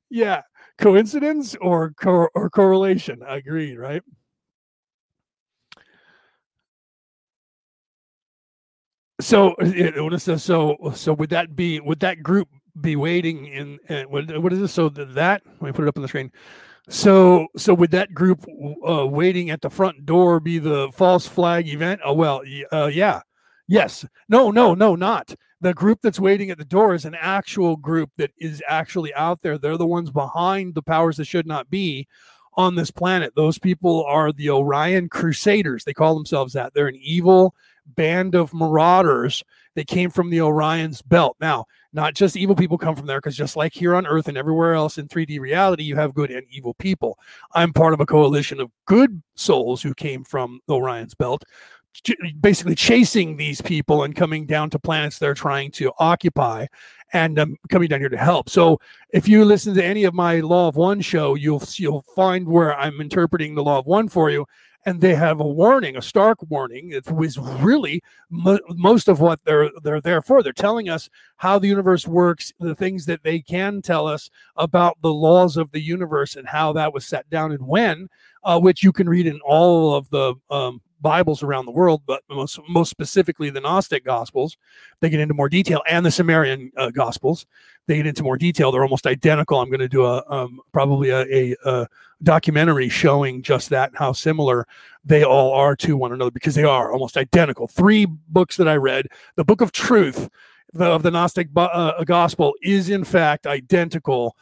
yeah, 0.10 0.42
coincidence 0.76 1.54
or 1.60 1.94
or 2.04 2.50
correlation? 2.50 3.22
Agreed, 3.24 3.78
right? 3.78 4.02
So, 9.20 9.54
so, 10.36 10.92
so 10.96 11.12
would 11.12 11.30
that 11.30 11.54
be 11.54 11.78
would 11.78 12.00
that 12.00 12.24
group 12.24 12.48
be 12.80 12.96
waiting 12.96 13.46
in? 13.46 13.78
Uh, 13.88 14.02
what, 14.02 14.42
what 14.42 14.52
is 14.52 14.58
this? 14.58 14.72
So 14.72 14.88
that 14.88 15.42
let 15.46 15.62
me 15.62 15.70
put 15.70 15.84
it 15.84 15.88
up 15.88 15.96
on 15.96 16.02
the 16.02 16.08
screen. 16.08 16.32
So, 16.88 17.46
so 17.56 17.74
would 17.74 17.92
that 17.92 18.12
group 18.12 18.44
uh, 18.86 19.06
waiting 19.06 19.50
at 19.50 19.60
the 19.60 19.70
front 19.70 20.04
door 20.04 20.40
be 20.40 20.58
the 20.58 20.90
false 20.94 21.26
flag 21.26 21.68
event? 21.68 22.00
Oh 22.04 22.12
well, 22.12 22.42
uh, 22.72 22.90
yeah, 22.92 23.20
yes, 23.68 24.04
no, 24.28 24.50
no, 24.50 24.74
no, 24.74 24.96
not 24.96 25.34
the 25.62 25.72
group 25.72 26.00
that's 26.02 26.18
waiting 26.18 26.50
at 26.50 26.58
the 26.58 26.64
door 26.64 26.92
is 26.92 27.04
an 27.04 27.14
actual 27.14 27.76
group 27.76 28.10
that 28.16 28.32
is 28.36 28.60
actually 28.68 29.14
out 29.14 29.42
there. 29.42 29.56
They're 29.56 29.76
the 29.76 29.86
ones 29.86 30.10
behind 30.10 30.74
the 30.74 30.82
powers 30.82 31.16
that 31.16 31.26
should 31.28 31.46
not 31.46 31.70
be 31.70 32.08
on 32.54 32.74
this 32.74 32.90
planet. 32.90 33.34
Those 33.36 33.60
people 33.60 34.04
are 34.04 34.32
the 34.32 34.50
Orion 34.50 35.08
Crusaders. 35.08 35.84
They 35.84 35.94
call 35.94 36.16
themselves 36.16 36.52
that. 36.54 36.74
They're 36.74 36.88
an 36.88 36.98
evil 37.00 37.54
band 37.86 38.34
of 38.34 38.52
marauders 38.52 39.44
that 39.76 39.86
came 39.86 40.10
from 40.10 40.30
the 40.30 40.40
Orion's 40.40 41.00
belt. 41.00 41.36
Now, 41.40 41.66
not 41.92 42.14
just 42.14 42.36
evil 42.36 42.56
people 42.56 42.78
come 42.78 42.96
from 42.96 43.06
there, 43.06 43.18
because 43.20 43.36
just 43.36 43.56
like 43.56 43.72
here 43.72 43.94
on 43.94 44.06
Earth 44.06 44.28
and 44.28 44.38
everywhere 44.38 44.74
else 44.74 44.98
in 44.98 45.08
3D 45.08 45.38
reality, 45.40 45.82
you 45.82 45.96
have 45.96 46.14
good 46.14 46.30
and 46.30 46.46
evil 46.50 46.74
people. 46.74 47.18
I'm 47.54 47.72
part 47.72 47.94
of 47.94 48.00
a 48.00 48.06
coalition 48.06 48.60
of 48.60 48.70
good 48.86 49.22
souls 49.34 49.82
who 49.82 49.94
came 49.94 50.24
from 50.24 50.60
Orion's 50.70 51.14
belt, 51.14 51.44
basically 52.40 52.74
chasing 52.74 53.36
these 53.36 53.60
people 53.60 54.04
and 54.04 54.16
coming 54.16 54.46
down 54.46 54.70
to 54.70 54.78
planets 54.78 55.18
they're 55.18 55.34
trying 55.34 55.70
to 55.72 55.92
occupy 55.98 56.66
and 57.12 57.38
um, 57.38 57.56
coming 57.68 57.88
down 57.88 58.00
here 58.00 58.08
to 58.08 58.16
help. 58.16 58.48
So 58.48 58.80
if 59.10 59.28
you 59.28 59.44
listen 59.44 59.74
to 59.74 59.84
any 59.84 60.04
of 60.04 60.14
my 60.14 60.40
Law 60.40 60.68
of 60.68 60.76
One 60.76 61.00
show, 61.00 61.34
you'll 61.34 61.62
you'll 61.76 62.04
find 62.16 62.48
where 62.48 62.74
I'm 62.78 63.00
interpreting 63.00 63.54
the 63.54 63.62
Law 63.62 63.78
of 63.78 63.86
One 63.86 64.08
for 64.08 64.30
you, 64.30 64.46
and 64.84 65.00
they 65.00 65.14
have 65.14 65.40
a 65.40 65.46
warning, 65.46 65.96
a 65.96 66.02
stark 66.02 66.38
warning. 66.48 66.90
It 66.90 67.10
was 67.10 67.38
really 67.38 68.02
mo- 68.30 68.58
most 68.68 69.08
of 69.08 69.20
what 69.20 69.44
they're 69.44 69.70
they're 69.82 70.00
there 70.00 70.22
for. 70.22 70.42
They're 70.42 70.52
telling 70.52 70.88
us 70.88 71.08
how 71.36 71.58
the 71.58 71.68
universe 71.68 72.06
works, 72.06 72.52
the 72.58 72.74
things 72.74 73.06
that 73.06 73.22
they 73.22 73.40
can 73.40 73.82
tell 73.82 74.06
us 74.06 74.30
about 74.56 74.98
the 75.02 75.12
laws 75.12 75.56
of 75.56 75.70
the 75.70 75.80
universe 75.80 76.36
and 76.36 76.48
how 76.48 76.72
that 76.74 76.92
was 76.92 77.06
set 77.06 77.28
down 77.30 77.52
and 77.52 77.66
when, 77.66 78.08
uh, 78.44 78.58
which 78.58 78.82
you 78.82 78.92
can 78.92 79.08
read 79.08 79.26
in 79.26 79.40
all 79.44 79.94
of 79.94 80.10
the 80.10 80.34
um, 80.50 80.80
Bibles 81.02 81.42
around 81.42 81.66
the 81.66 81.72
world, 81.72 82.02
but 82.06 82.22
most, 82.30 82.58
most 82.68 82.90
specifically 82.90 83.50
the 83.50 83.60
Gnostic 83.60 84.04
Gospels. 84.04 84.56
They 85.00 85.10
get 85.10 85.20
into 85.20 85.34
more 85.34 85.48
detail, 85.48 85.82
and 85.88 86.06
the 86.06 86.10
Sumerian 86.10 86.72
uh, 86.76 86.90
Gospels. 86.90 87.46
They 87.86 87.96
get 87.96 88.06
into 88.06 88.22
more 88.22 88.38
detail. 88.38 88.70
They're 88.70 88.82
almost 88.82 89.06
identical. 89.06 89.58
I'm 89.58 89.68
going 89.68 89.80
to 89.80 89.88
do 89.88 90.04
a 90.04 90.24
um, 90.28 90.60
probably 90.72 91.10
a, 91.10 91.22
a, 91.22 91.56
a, 91.64 91.88
documentary 92.22 92.88
showing 92.88 93.42
just 93.42 93.68
that 93.70 93.90
how 93.96 94.12
similar 94.12 94.64
they 95.04 95.24
all 95.24 95.52
are 95.52 95.74
to 95.74 95.96
one 95.96 96.12
another 96.12 96.30
because 96.30 96.54
they 96.54 96.62
are 96.62 96.92
almost 96.92 97.16
identical. 97.16 97.66
Three 97.66 98.06
books 98.06 98.56
that 98.56 98.68
I 98.68 98.76
read: 98.76 99.08
the 99.34 99.44
Book 99.44 99.60
of 99.60 99.72
Truth 99.72 100.30
the, 100.72 100.84
of 100.84 101.02
the 101.02 101.10
Gnostic 101.10 101.48
uh, 101.56 102.04
Gospel 102.04 102.54
is 102.62 102.88
in 102.88 103.04
fact 103.04 103.46
identical 103.46 104.36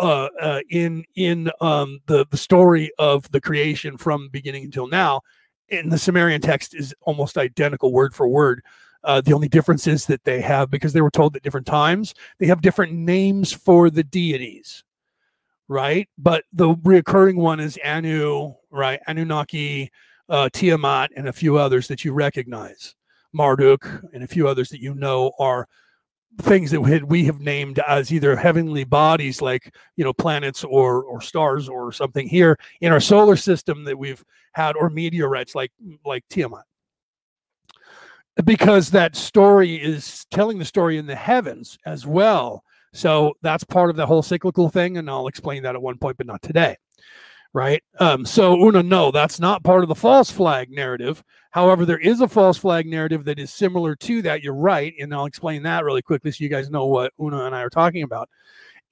uh, 0.00 0.28
uh, 0.40 0.60
in 0.70 1.04
in 1.14 1.50
um, 1.60 2.00
the 2.06 2.26
the 2.30 2.36
story 2.36 2.90
of 2.98 3.30
the 3.30 3.40
creation 3.40 3.96
from 3.96 4.28
beginning 4.30 4.64
until 4.64 4.88
now 4.88 5.20
in 5.68 5.88
the 5.88 5.98
Sumerian 5.98 6.40
text 6.40 6.74
is 6.74 6.94
almost 7.02 7.36
identical 7.38 7.92
word 7.92 8.14
for 8.14 8.28
word. 8.28 8.62
Uh, 9.04 9.20
the 9.20 9.32
only 9.32 9.48
difference 9.48 9.86
is 9.86 10.06
that 10.06 10.24
they 10.24 10.40
have, 10.40 10.70
because 10.70 10.92
they 10.92 11.00
were 11.00 11.10
told 11.10 11.36
at 11.36 11.42
different 11.42 11.66
times, 11.66 12.14
they 12.38 12.46
have 12.46 12.60
different 12.60 12.92
names 12.92 13.52
for 13.52 13.88
the 13.88 14.02
deities, 14.02 14.82
right? 15.68 16.08
But 16.18 16.44
the 16.52 16.74
reoccurring 16.74 17.36
one 17.36 17.60
is 17.60 17.78
Anu, 17.84 18.54
right? 18.70 19.00
Anunnaki, 19.06 19.90
uh, 20.28 20.48
Tiamat, 20.52 21.10
and 21.16 21.28
a 21.28 21.32
few 21.32 21.56
others 21.56 21.86
that 21.88 22.04
you 22.04 22.12
recognize. 22.12 22.94
Marduk, 23.32 23.86
and 24.12 24.24
a 24.24 24.26
few 24.26 24.48
others 24.48 24.70
that 24.70 24.80
you 24.80 24.94
know 24.94 25.32
are 25.38 25.68
things 26.38 26.70
that 26.70 26.80
we 26.80 27.24
have 27.24 27.40
named 27.40 27.78
as 27.86 28.12
either 28.12 28.36
heavenly 28.36 28.84
bodies 28.84 29.40
like 29.40 29.74
you 29.96 30.04
know 30.04 30.12
planets 30.12 30.64
or 30.64 31.02
or 31.04 31.20
stars 31.20 31.68
or 31.68 31.92
something 31.92 32.28
here 32.28 32.58
in 32.80 32.92
our 32.92 33.00
solar 33.00 33.36
system 33.36 33.84
that 33.84 33.98
we've 33.98 34.22
had 34.52 34.76
or 34.76 34.90
meteorites 34.90 35.54
like 35.54 35.72
like 36.04 36.24
Tiamat 36.28 36.64
because 38.44 38.90
that 38.90 39.16
story 39.16 39.76
is 39.76 40.26
telling 40.30 40.58
the 40.58 40.64
story 40.64 40.98
in 40.98 41.06
the 41.06 41.14
heavens 41.14 41.78
as 41.86 42.06
well 42.06 42.62
so 42.92 43.32
that's 43.42 43.64
part 43.64 43.88
of 43.88 43.96
the 43.96 44.06
whole 44.06 44.22
cyclical 44.22 44.68
thing 44.68 44.98
and 44.98 45.08
I'll 45.08 45.28
explain 45.28 45.62
that 45.62 45.74
at 45.74 45.82
one 45.82 45.96
point 45.96 46.18
but 46.18 46.26
not 46.26 46.42
today 46.42 46.76
right? 47.56 47.82
Um, 48.00 48.26
so 48.26 48.54
Una, 48.54 48.82
no, 48.82 49.10
that's 49.10 49.40
not 49.40 49.64
part 49.64 49.82
of 49.82 49.88
the 49.88 49.94
false 49.94 50.30
flag 50.30 50.70
narrative. 50.70 51.24
However, 51.56 51.86
there 51.86 51.96
is 51.96 52.20
a 52.20 52.28
false 52.28 52.58
flag 52.58 52.86
narrative 52.86 53.24
that 53.24 53.38
is 53.38 53.50
similar 53.50 53.96
to 53.96 54.20
that. 54.20 54.42
You're 54.42 54.52
right, 54.52 54.92
and 55.00 55.14
I'll 55.14 55.24
explain 55.24 55.62
that 55.62 55.84
really 55.84 56.02
quickly 56.02 56.30
so 56.30 56.44
you 56.44 56.50
guys 56.50 56.68
know 56.68 56.84
what 56.84 57.14
Una 57.18 57.46
and 57.46 57.54
I 57.54 57.62
are 57.62 57.70
talking 57.70 58.02
about 58.02 58.28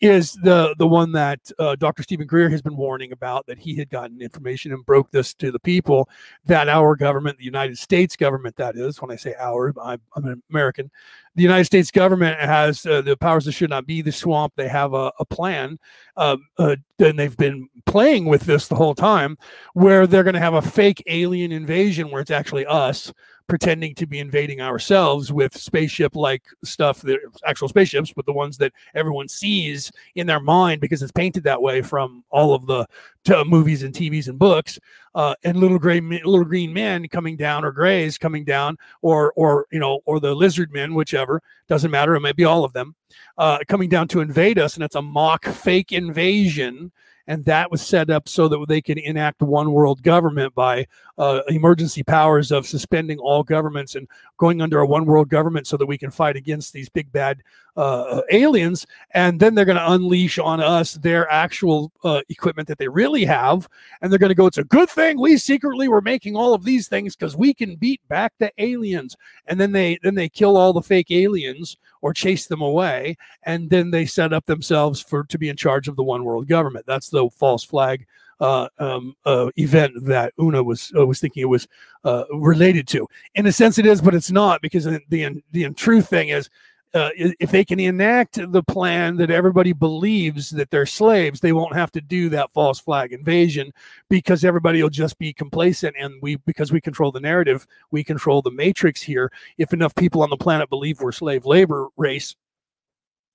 is 0.04 0.34
the 0.42 0.74
the 0.76 0.86
one 0.86 1.12
that 1.12 1.40
uh, 1.58 1.74
Dr. 1.76 2.02
Steven 2.02 2.26
Greer 2.26 2.50
has 2.50 2.60
been 2.60 2.76
warning 2.76 3.12
about 3.12 3.46
that 3.46 3.58
he 3.58 3.74
had 3.74 3.88
gotten 3.88 4.20
information 4.20 4.70
and 4.72 4.84
broke 4.84 5.10
this 5.10 5.32
to 5.34 5.50
the 5.50 5.58
people 5.58 6.10
that 6.44 6.68
our 6.68 6.94
government, 6.94 7.38
the 7.38 7.44
United 7.44 7.78
States 7.78 8.14
government, 8.14 8.54
that 8.56 8.76
is 8.76 9.00
when 9.00 9.10
I 9.10 9.16
say 9.16 9.34
our, 9.38 9.72
I'm, 9.82 10.02
I'm 10.14 10.26
an 10.26 10.42
American. 10.50 10.90
The 11.36 11.42
United 11.42 11.64
States 11.64 11.90
government 11.90 12.38
has 12.38 12.84
uh, 12.84 13.00
the 13.00 13.16
powers 13.16 13.46
that 13.46 13.52
should 13.52 13.70
not 13.70 13.86
be 13.86 14.02
the 14.02 14.12
swamp. 14.12 14.52
They 14.56 14.68
have 14.68 14.92
a, 14.92 15.10
a 15.18 15.24
plan, 15.24 15.78
um, 16.18 16.46
uh, 16.58 16.76
and 16.98 17.18
they've 17.18 17.36
been 17.36 17.68
playing 17.86 18.26
with 18.26 18.42
this 18.42 18.68
the 18.68 18.76
whole 18.76 18.94
time, 18.94 19.38
where 19.72 20.06
they're 20.06 20.22
going 20.22 20.34
to 20.34 20.40
have 20.40 20.54
a 20.54 20.62
fake 20.62 21.02
alien 21.06 21.50
invasion 21.50 22.10
where 22.10 22.20
it's 22.20 22.30
actually 22.30 22.66
us 22.66 23.10
pretending 23.46 23.94
to 23.94 24.06
be 24.06 24.20
invading 24.20 24.60
ourselves 24.60 25.32
with 25.32 25.56
spaceship 25.56 26.16
like 26.16 26.42
stuff 26.64 27.02
that 27.02 27.18
actual 27.44 27.68
spaceships 27.68 28.12
but 28.14 28.24
the 28.24 28.32
ones 28.32 28.56
that 28.56 28.72
everyone 28.94 29.28
sees 29.28 29.92
in 30.14 30.26
their 30.26 30.40
mind 30.40 30.80
because 30.80 31.02
it's 31.02 31.12
painted 31.12 31.44
that 31.44 31.60
way 31.60 31.82
from 31.82 32.24
all 32.30 32.54
of 32.54 32.66
the 32.66 32.86
t- 33.24 33.44
movies 33.44 33.82
and 33.82 33.94
tvs 33.94 34.28
and 34.28 34.38
books 34.38 34.78
uh, 35.14 35.34
and 35.44 35.58
little 35.58 35.78
gray 35.78 36.00
little 36.00 36.44
green 36.44 36.72
men 36.72 37.06
coming 37.08 37.36
down 37.36 37.64
or 37.64 37.70
grays 37.70 38.16
coming 38.16 38.44
down 38.44 38.76
or 39.02 39.32
or 39.36 39.66
you 39.70 39.78
know 39.78 40.00
or 40.06 40.20
the 40.20 40.34
lizard 40.34 40.72
men 40.72 40.94
whichever 40.94 41.42
doesn't 41.68 41.90
matter 41.90 42.14
it 42.14 42.20
might 42.20 42.36
be 42.36 42.44
all 42.44 42.64
of 42.64 42.72
them 42.72 42.94
uh, 43.38 43.58
coming 43.68 43.88
down 43.88 44.08
to 44.08 44.20
invade 44.20 44.58
us 44.58 44.74
and 44.74 44.82
it's 44.82 44.96
a 44.96 45.02
mock 45.02 45.44
fake 45.44 45.92
invasion 45.92 46.90
and 47.26 47.44
that 47.44 47.70
was 47.70 47.80
set 47.80 48.10
up 48.10 48.28
so 48.28 48.48
that 48.48 48.64
they 48.68 48.82
could 48.82 48.98
enact 48.98 49.42
one 49.42 49.72
world 49.72 50.02
government 50.02 50.54
by 50.54 50.86
uh, 51.16 51.40
emergency 51.48 52.02
powers 52.02 52.50
of 52.50 52.66
suspending 52.66 53.18
all 53.18 53.42
governments 53.42 53.94
and 53.94 54.08
going 54.36 54.60
under 54.60 54.80
a 54.80 54.86
one 54.86 55.06
world 55.06 55.28
government 55.28 55.66
so 55.66 55.76
that 55.76 55.86
we 55.86 55.96
can 55.96 56.10
fight 56.10 56.36
against 56.36 56.72
these 56.72 56.88
big 56.88 57.10
bad 57.12 57.42
uh, 57.76 58.22
aliens. 58.30 58.86
And 59.12 59.40
then 59.40 59.54
they're 59.54 59.64
going 59.64 59.78
to 59.78 59.92
unleash 59.92 60.38
on 60.38 60.60
us 60.60 60.94
their 60.94 61.30
actual 61.30 61.92
uh, 62.04 62.22
equipment 62.28 62.68
that 62.68 62.78
they 62.78 62.88
really 62.88 63.24
have. 63.24 63.68
And 64.00 64.10
they're 64.10 64.18
going 64.18 64.30
to 64.30 64.34
go, 64.34 64.46
it's 64.46 64.58
a 64.58 64.64
good 64.64 64.90
thing 64.90 65.20
we 65.20 65.36
secretly 65.36 65.88
were 65.88 66.00
making 66.00 66.36
all 66.36 66.54
of 66.54 66.64
these 66.64 66.88
things 66.88 67.16
because 67.16 67.36
we 67.36 67.54
can 67.54 67.76
beat 67.76 68.06
back 68.08 68.32
the 68.38 68.52
aliens. 68.58 69.16
And 69.46 69.60
then 69.60 69.72
they 69.72 69.98
then 70.02 70.14
they 70.14 70.28
kill 70.28 70.56
all 70.56 70.72
the 70.72 70.82
fake 70.82 71.10
aliens 71.10 71.76
or 72.00 72.12
chase 72.12 72.46
them 72.46 72.60
away. 72.60 73.16
And 73.44 73.70
then 73.70 73.90
they 73.90 74.06
set 74.06 74.32
up 74.32 74.46
themselves 74.46 75.00
for 75.00 75.24
to 75.24 75.38
be 75.38 75.48
in 75.48 75.56
charge 75.56 75.88
of 75.88 75.96
the 75.96 76.04
one 76.04 76.24
world 76.24 76.46
government. 76.48 76.86
That's 76.86 77.08
the 77.14 77.30
false 77.30 77.64
flag 77.64 78.06
uh, 78.40 78.68
um, 78.78 79.14
uh, 79.24 79.50
event 79.56 79.92
that 80.04 80.32
Una 80.40 80.62
was 80.62 80.92
uh, 80.96 81.06
was 81.06 81.20
thinking 81.20 81.42
it 81.42 81.46
was 81.46 81.66
uh, 82.04 82.24
related 82.32 82.86
to. 82.88 83.06
In 83.34 83.46
a 83.46 83.52
sense, 83.52 83.78
it 83.78 83.86
is, 83.86 84.00
but 84.00 84.14
it's 84.14 84.30
not 84.30 84.60
because 84.60 84.84
the 84.84 85.00
the, 85.08 85.42
the 85.52 85.70
true 85.70 86.02
thing 86.02 86.28
is. 86.28 86.50
Uh, 86.92 87.10
if 87.16 87.50
they 87.50 87.64
can 87.64 87.80
enact 87.80 88.38
the 88.52 88.62
plan 88.62 89.16
that 89.16 89.28
everybody 89.28 89.72
believes 89.72 90.50
that 90.50 90.70
they're 90.70 90.86
slaves, 90.86 91.40
they 91.40 91.52
won't 91.52 91.74
have 91.74 91.90
to 91.90 92.00
do 92.00 92.28
that 92.28 92.52
false 92.52 92.78
flag 92.78 93.12
invasion 93.12 93.72
because 94.08 94.44
everybody 94.44 94.80
will 94.80 94.88
just 94.88 95.18
be 95.18 95.32
complacent. 95.32 95.92
And 95.98 96.14
we, 96.22 96.36
because 96.46 96.70
we 96.70 96.80
control 96.80 97.10
the 97.10 97.18
narrative, 97.18 97.66
we 97.90 98.04
control 98.04 98.42
the 98.42 98.52
matrix 98.52 99.02
here. 99.02 99.32
If 99.58 99.72
enough 99.72 99.92
people 99.96 100.22
on 100.22 100.30
the 100.30 100.36
planet 100.36 100.70
believe 100.70 101.00
we're 101.00 101.10
slave 101.10 101.44
labor 101.44 101.88
race, 101.96 102.36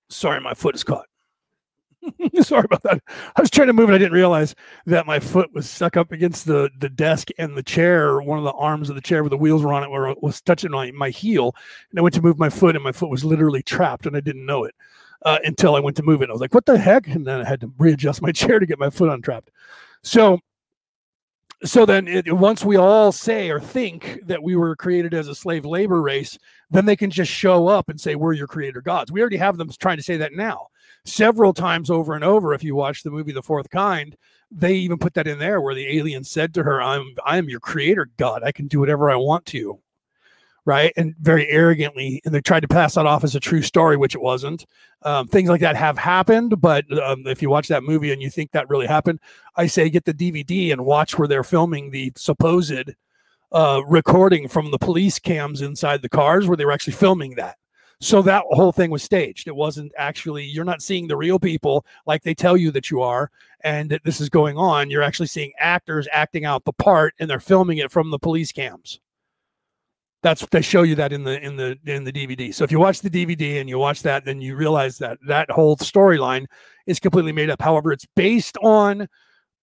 sorry, 0.08 0.40
my 0.40 0.54
foot 0.54 0.76
is 0.76 0.86
caught. 0.86 1.09
Sorry 2.42 2.66
about 2.66 2.84
that. 2.84 3.02
I 3.36 3.42
was 3.42 3.50
trying 3.50 3.68
to 3.68 3.74
move 3.74 3.90
and 3.90 3.96
I 3.96 3.98
didn't 3.98 4.14
realize 4.14 4.56
that 4.86 5.06
my 5.06 5.20
foot 5.20 5.54
was 5.54 5.70
stuck 5.70 5.98
up 5.98 6.12
against 6.12 6.46
the, 6.46 6.70
the 6.80 6.90
desk 6.90 7.30
and 7.38 7.58
the 7.58 7.64
chair. 7.64 8.22
One 8.22 8.38
of 8.38 8.44
the 8.44 8.54
arms 8.54 8.90
of 8.90 8.96
the 8.96 9.02
chair 9.02 9.24
with 9.24 9.32
the 9.32 9.38
wheels 9.38 9.64
were 9.64 9.74
on 9.74 9.84
it 9.84 9.90
were, 9.90 10.16
was 10.22 10.42
touching 10.42 10.72
my, 10.72 10.92
my 10.92 11.10
heel. 11.10 11.56
And 11.90 12.00
I 12.00 12.02
went 12.02 12.16
to 12.16 12.22
move 12.22 12.40
my 12.40 12.50
foot 12.50 12.76
and 12.76 12.84
my 12.84 12.92
foot 12.92 13.10
was 13.10 13.26
literally 13.26 13.62
trapped 13.62 14.06
and 14.06 14.16
I 14.16 14.22
didn't 14.22 14.46
know 14.46 14.64
it 14.64 14.76
uh, 15.24 15.40
until 15.44 15.76
I 15.76 15.80
went 15.80 15.98
to 15.98 16.04
move 16.04 16.22
it. 16.22 16.30
I 16.30 16.34
was 16.34 16.42
like, 16.42 16.54
what 16.54 16.66
the 16.66 16.78
heck? 16.78 17.08
And 17.08 17.26
then 17.26 17.42
I 17.42 17.48
had 17.48 17.62
to 17.62 17.72
readjust 17.78 18.22
my 18.22 18.32
chair 18.34 18.60
to 18.60 18.66
get 18.66 18.80
my 18.80 18.90
foot 18.90 19.10
untrapped. 19.10 19.52
So 20.04 20.40
so 21.66 21.86
then 21.86 22.08
it, 22.08 22.32
once 22.32 22.64
we 22.64 22.78
all 22.78 23.12
say 23.12 23.50
or 23.50 23.60
think 23.60 24.22
that 24.26 24.42
we 24.42 24.56
were 24.56 24.78
created 24.78 25.14
as 25.14 25.28
a 25.28 25.36
slave 25.36 25.66
labor 25.66 26.02
race 26.02 26.38
then 26.70 26.86
they 26.86 26.96
can 26.96 27.10
just 27.10 27.30
show 27.30 27.68
up 27.68 27.90
and 27.90 28.00
say 28.00 28.16
we're 28.16 28.32
your 28.32 28.48
creator 28.48 28.82
gods 28.82 29.12
we 29.12 29.20
already 29.20 29.36
have 29.36 29.58
them 29.58 29.70
trying 29.78 29.98
to 29.98 30.04
say 30.04 30.16
that 30.16 30.32
now 30.32 30.68
several 31.06 31.54
times 31.54 31.90
over 31.90 32.14
and 32.14 32.24
over 32.24 32.54
if 32.54 32.64
you 32.64 32.76
watch 32.76 33.04
the 33.04 33.12
movie 33.12 33.32
the 33.32 33.42
fourth 33.42 33.70
kind 33.70 34.16
they 34.52 34.74
even 34.74 34.98
put 34.98 35.14
that 35.14 35.28
in 35.28 35.40
there 35.40 35.62
where 35.62 35.76
the 35.76 35.88
alien 35.98 36.24
said 36.24 36.54
to 36.54 36.64
her 36.64 36.82
i'm 36.82 37.14
i'm 37.26 37.50
your 37.50 37.60
creator 37.60 38.10
god. 38.18 38.44
I 38.44 38.52
can 38.52 38.68
do 38.68 38.80
whatever 38.80 39.10
i 39.10 39.16
want 39.16 39.46
to 39.48 39.80
right? 40.66 40.94
And 40.98 41.16
very 41.20 41.48
arrogantly 41.50 42.22
and 42.26 42.36
they 42.36 42.42
tried 42.42 42.60
to 42.60 42.68
pass 42.68 42.94
that 42.94 43.08
off 43.08 43.24
as 43.24 43.34
a 43.34 43.40
true 43.40 43.64
story 43.64 43.98
which 43.98 44.14
it 44.14 44.22
wasn't. 44.22 44.68
Um, 45.02 45.28
things 45.28 45.50
like 45.50 45.62
that 45.62 45.76
have 45.76 45.98
happened 45.98 46.62
but 46.62 46.86
um, 47.02 47.26
if 47.26 47.42
you 47.42 47.50
watch 47.50 47.70
that 47.70 47.84
movie 47.84 48.12
and 48.12 48.22
you 48.22 48.30
think 48.30 48.52
that 48.52 48.70
really 48.70 48.86
happened 48.86 49.22
i 49.56 49.66
say 49.66 49.90
get 49.90 50.04
the 50.04 50.14
dvd 50.14 50.74
and 50.74 50.86
watch 50.86 51.18
where 51.18 51.28
they're 51.28 51.44
filming 51.44 51.90
the 51.90 52.12
supposed 52.18 52.92
uh, 53.54 53.82
recording 53.88 54.50
from 54.50 54.72
the 54.72 54.78
police 54.78 55.18
cams 55.18 55.62
inside 55.62 56.02
the 56.02 56.10
cars 56.10 56.48
where 56.48 56.58
they 56.58 56.66
were 56.66 56.74
actually 56.74 56.94
filming 56.94 57.36
that 57.36 57.56
so 58.02 58.22
that 58.22 58.46
whole 58.50 58.72
thing 58.72 58.92
was 58.92 59.04
staged. 59.04 59.48
It 59.48 59.56
wasn't 59.56 59.92
actually, 59.98 60.46
you're 60.46 60.66
not 60.66 60.82
seeing 60.82 61.08
the 61.08 61.18
real 61.18 61.38
people 61.38 61.86
like 62.06 62.24
they 62.24 62.34
tell 62.34 62.56
you 62.56 62.72
that 62.72 62.90
you 62.90 63.02
are 63.02 63.30
and 63.62 63.90
that 63.92 64.04
this 64.06 64.22
is 64.22 64.30
going 64.30 64.58
on. 64.58 64.90
You're 64.90 65.04
actually 65.04 65.28
seeing 65.28 65.52
actors 65.60 66.08
acting 66.12 66.46
out 66.46 66.64
the 66.64 66.72
part 66.74 67.14
and 67.20 67.30
they're 67.30 67.42
filming 67.42 67.80
it 67.80 67.92
from 67.92 68.10
the 68.10 68.20
police 68.20 68.54
cams. 68.54 69.02
That's 70.22 70.46
they 70.48 70.62
show 70.62 70.84
you 70.84 70.96
that 70.96 71.14
in 71.14 71.24
the 71.24 71.42
in 71.42 71.56
the 71.56 71.78
in 71.86 72.04
the 72.04 72.12
DVD. 72.12 72.54
So 72.54 72.66
if 72.66 72.74
you 72.74 72.80
watch 72.80 73.00
the 73.00 73.10
DVD 73.10 73.62
and 73.62 73.70
you 73.70 73.78
watch 73.78 74.02
that, 74.04 74.26
then 74.26 74.42
you 74.42 74.58
realize 74.58 74.98
that 74.98 75.18
that 75.28 75.50
whole 75.50 75.78
storyline 75.78 76.46
is 76.88 77.00
completely 77.00 77.32
made 77.32 77.50
up. 77.50 77.62
However, 77.62 77.94
it's 77.94 78.06
based 78.18 78.58
on 78.58 79.08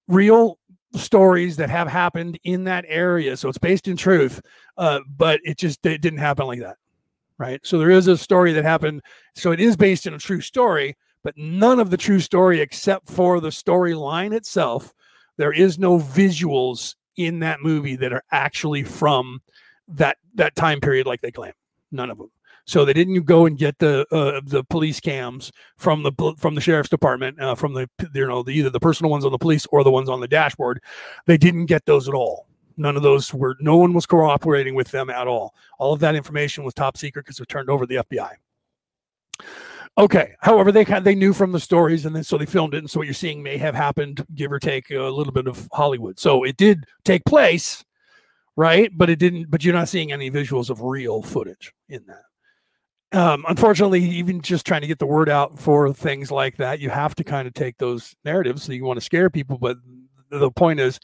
real 0.09 0.59
stories 0.95 1.57
that 1.57 1.69
have 1.69 1.89
happened 1.89 2.39
in 2.45 2.65
that 2.65 2.87
area. 2.89 3.37
So 3.37 3.51
it's 3.51 3.59
based 3.59 3.87
in 3.87 3.99
truth, 3.99 4.41
uh, 4.79 5.01
but 5.07 5.41
it 5.45 5.59
just 5.59 5.85
it 5.85 6.01
didn't 6.01 6.21
happen 6.21 6.47
like 6.47 6.61
that 6.61 6.77
right? 7.39 7.61
So 7.65 7.79
there 7.79 7.91
is 7.91 8.07
a 8.07 8.17
story 8.17 8.53
that 8.53 8.65
happened. 8.65 9.03
So 9.35 9.53
it 9.53 9.61
is 9.61 9.77
based 9.77 10.07
in 10.07 10.15
a 10.15 10.19
true 10.19 10.41
story, 10.41 10.97
but 11.23 11.37
none 11.37 11.81
of 11.81 11.91
the 11.91 11.97
true 11.97 12.21
story 12.21 12.61
except 12.61 13.09
for 13.09 13.41
the 13.41 13.49
storyline 13.49 14.35
itself. 14.35 14.95
There 15.37 15.53
is 15.53 15.79
no 15.79 15.99
visuals 15.99 16.95
in 17.17 17.41
that 17.41 17.61
movie 17.61 17.97
that 17.97 18.13
are 18.13 18.25
actually 18.31 18.83
from 18.83 19.41
that 19.89 20.19
that 20.35 20.57
time 20.57 20.81
period 20.81 21.07
like 21.07 21.21
they 21.21 21.31
claim. 21.31 21.53
None 21.93 22.11
of 22.11 22.19
them. 22.19 22.31
So 22.67 22.85
they 22.85 22.93
didn't 22.93 23.23
go 23.25 23.47
and 23.47 23.57
get 23.57 23.79
the 23.79 24.07
uh, 24.11 24.41
the 24.45 24.65
police 24.65 24.99
cams 24.99 25.53
from 25.77 26.03
the 26.03 26.35
from 26.37 26.57
the 26.57 26.61
sheriff's 26.61 26.89
department, 26.89 27.41
uh, 27.41 27.55
from 27.55 27.75
the 27.75 27.89
you 28.13 28.27
know 28.27 28.43
the, 28.43 28.51
either 28.51 28.71
the 28.71 28.81
personal 28.81 29.11
ones 29.11 29.25
on 29.25 29.31
the 29.31 29.39
police 29.39 29.67
or 29.71 29.85
the 29.85 29.91
ones 29.91 30.09
on 30.09 30.21
the 30.21 30.29
dashboard. 30.29 30.83
They 31.27 31.39
didn't 31.39 31.67
get 31.67 31.87
those 31.87 32.09
at 32.09 32.15
all. 32.15 32.46
None 32.77 32.97
of 32.97 33.03
those 33.03 33.33
were, 33.33 33.57
no 33.61 33.77
one 33.77 33.93
was 33.95 34.07
cooperating 34.07 34.75
with 34.75 34.91
them 34.91 35.09
at 35.11 35.27
all. 35.27 35.55
All 35.79 35.93
of 35.93 36.01
that 36.01 36.15
information 36.15 36.65
was 36.65 36.75
top 36.75 36.97
secret 36.97 37.25
because 37.25 37.41
it 37.41 37.49
turned 37.49 37.71
over 37.71 37.87
to 37.87 37.89
the 37.89 38.03
FBI. 38.05 38.33
Okay. 39.99 40.35
However, 40.41 40.71
they 40.71 40.85
kind 40.85 41.05
they 41.05 41.15
knew 41.15 41.33
from 41.33 41.53
the 41.53 41.61
stories, 41.61 42.05
and 42.05 42.15
then 42.15 42.23
so 42.23 42.37
they 42.37 42.45
filmed 42.45 42.75
it. 42.75 42.79
And 42.79 42.91
so 42.91 43.01
what 43.01 43.07
you're 43.07 43.15
seeing 43.15 43.43
may 43.43 43.57
have 43.57 43.75
happened, 43.75 44.25
give 44.35 44.53
or 44.53 44.59
take 44.59 44.91
a 44.91 45.01
little 45.01 45.33
bit 45.33 45.47
of 45.47 45.69
Hollywood. 45.73 46.19
So 46.19 46.45
it 46.45 46.57
did 46.59 46.85
take 47.05 47.25
place, 47.25 47.83
right? 48.57 48.91
But 48.95 49.09
it 49.09 49.19
didn't. 49.19 49.51
But 49.51 49.65
you're 49.65 49.75
not 49.75 49.89
seeing 49.89 50.13
any 50.13 50.31
visuals 50.31 50.69
of 50.69 50.83
real 50.83 51.23
footage 51.23 51.73
in 51.89 52.05
that. 52.07 52.23
Um, 53.19 53.47
unfortunately, 53.49 54.05
even 54.05 54.43
just 54.43 54.67
trying 54.67 54.83
to 54.83 54.87
get 54.87 54.99
the 54.99 55.07
word 55.07 55.31
out 55.31 55.59
for 55.59 55.91
things 55.95 56.31
like 56.31 56.57
that, 56.59 56.81
you 56.81 56.91
have 56.91 57.15
to 57.15 57.25
kind 57.25 57.49
of 57.49 57.55
take 57.55 57.79
those 57.79 58.15
narratives. 58.25 58.65
So 58.65 58.73
you 58.73 58.85
want 58.85 58.99
to 58.99 59.05
scare 59.05 59.31
people, 59.31 59.57
but 59.57 59.79
the 60.31 60.51
point 60.51 60.81
is 60.81 60.99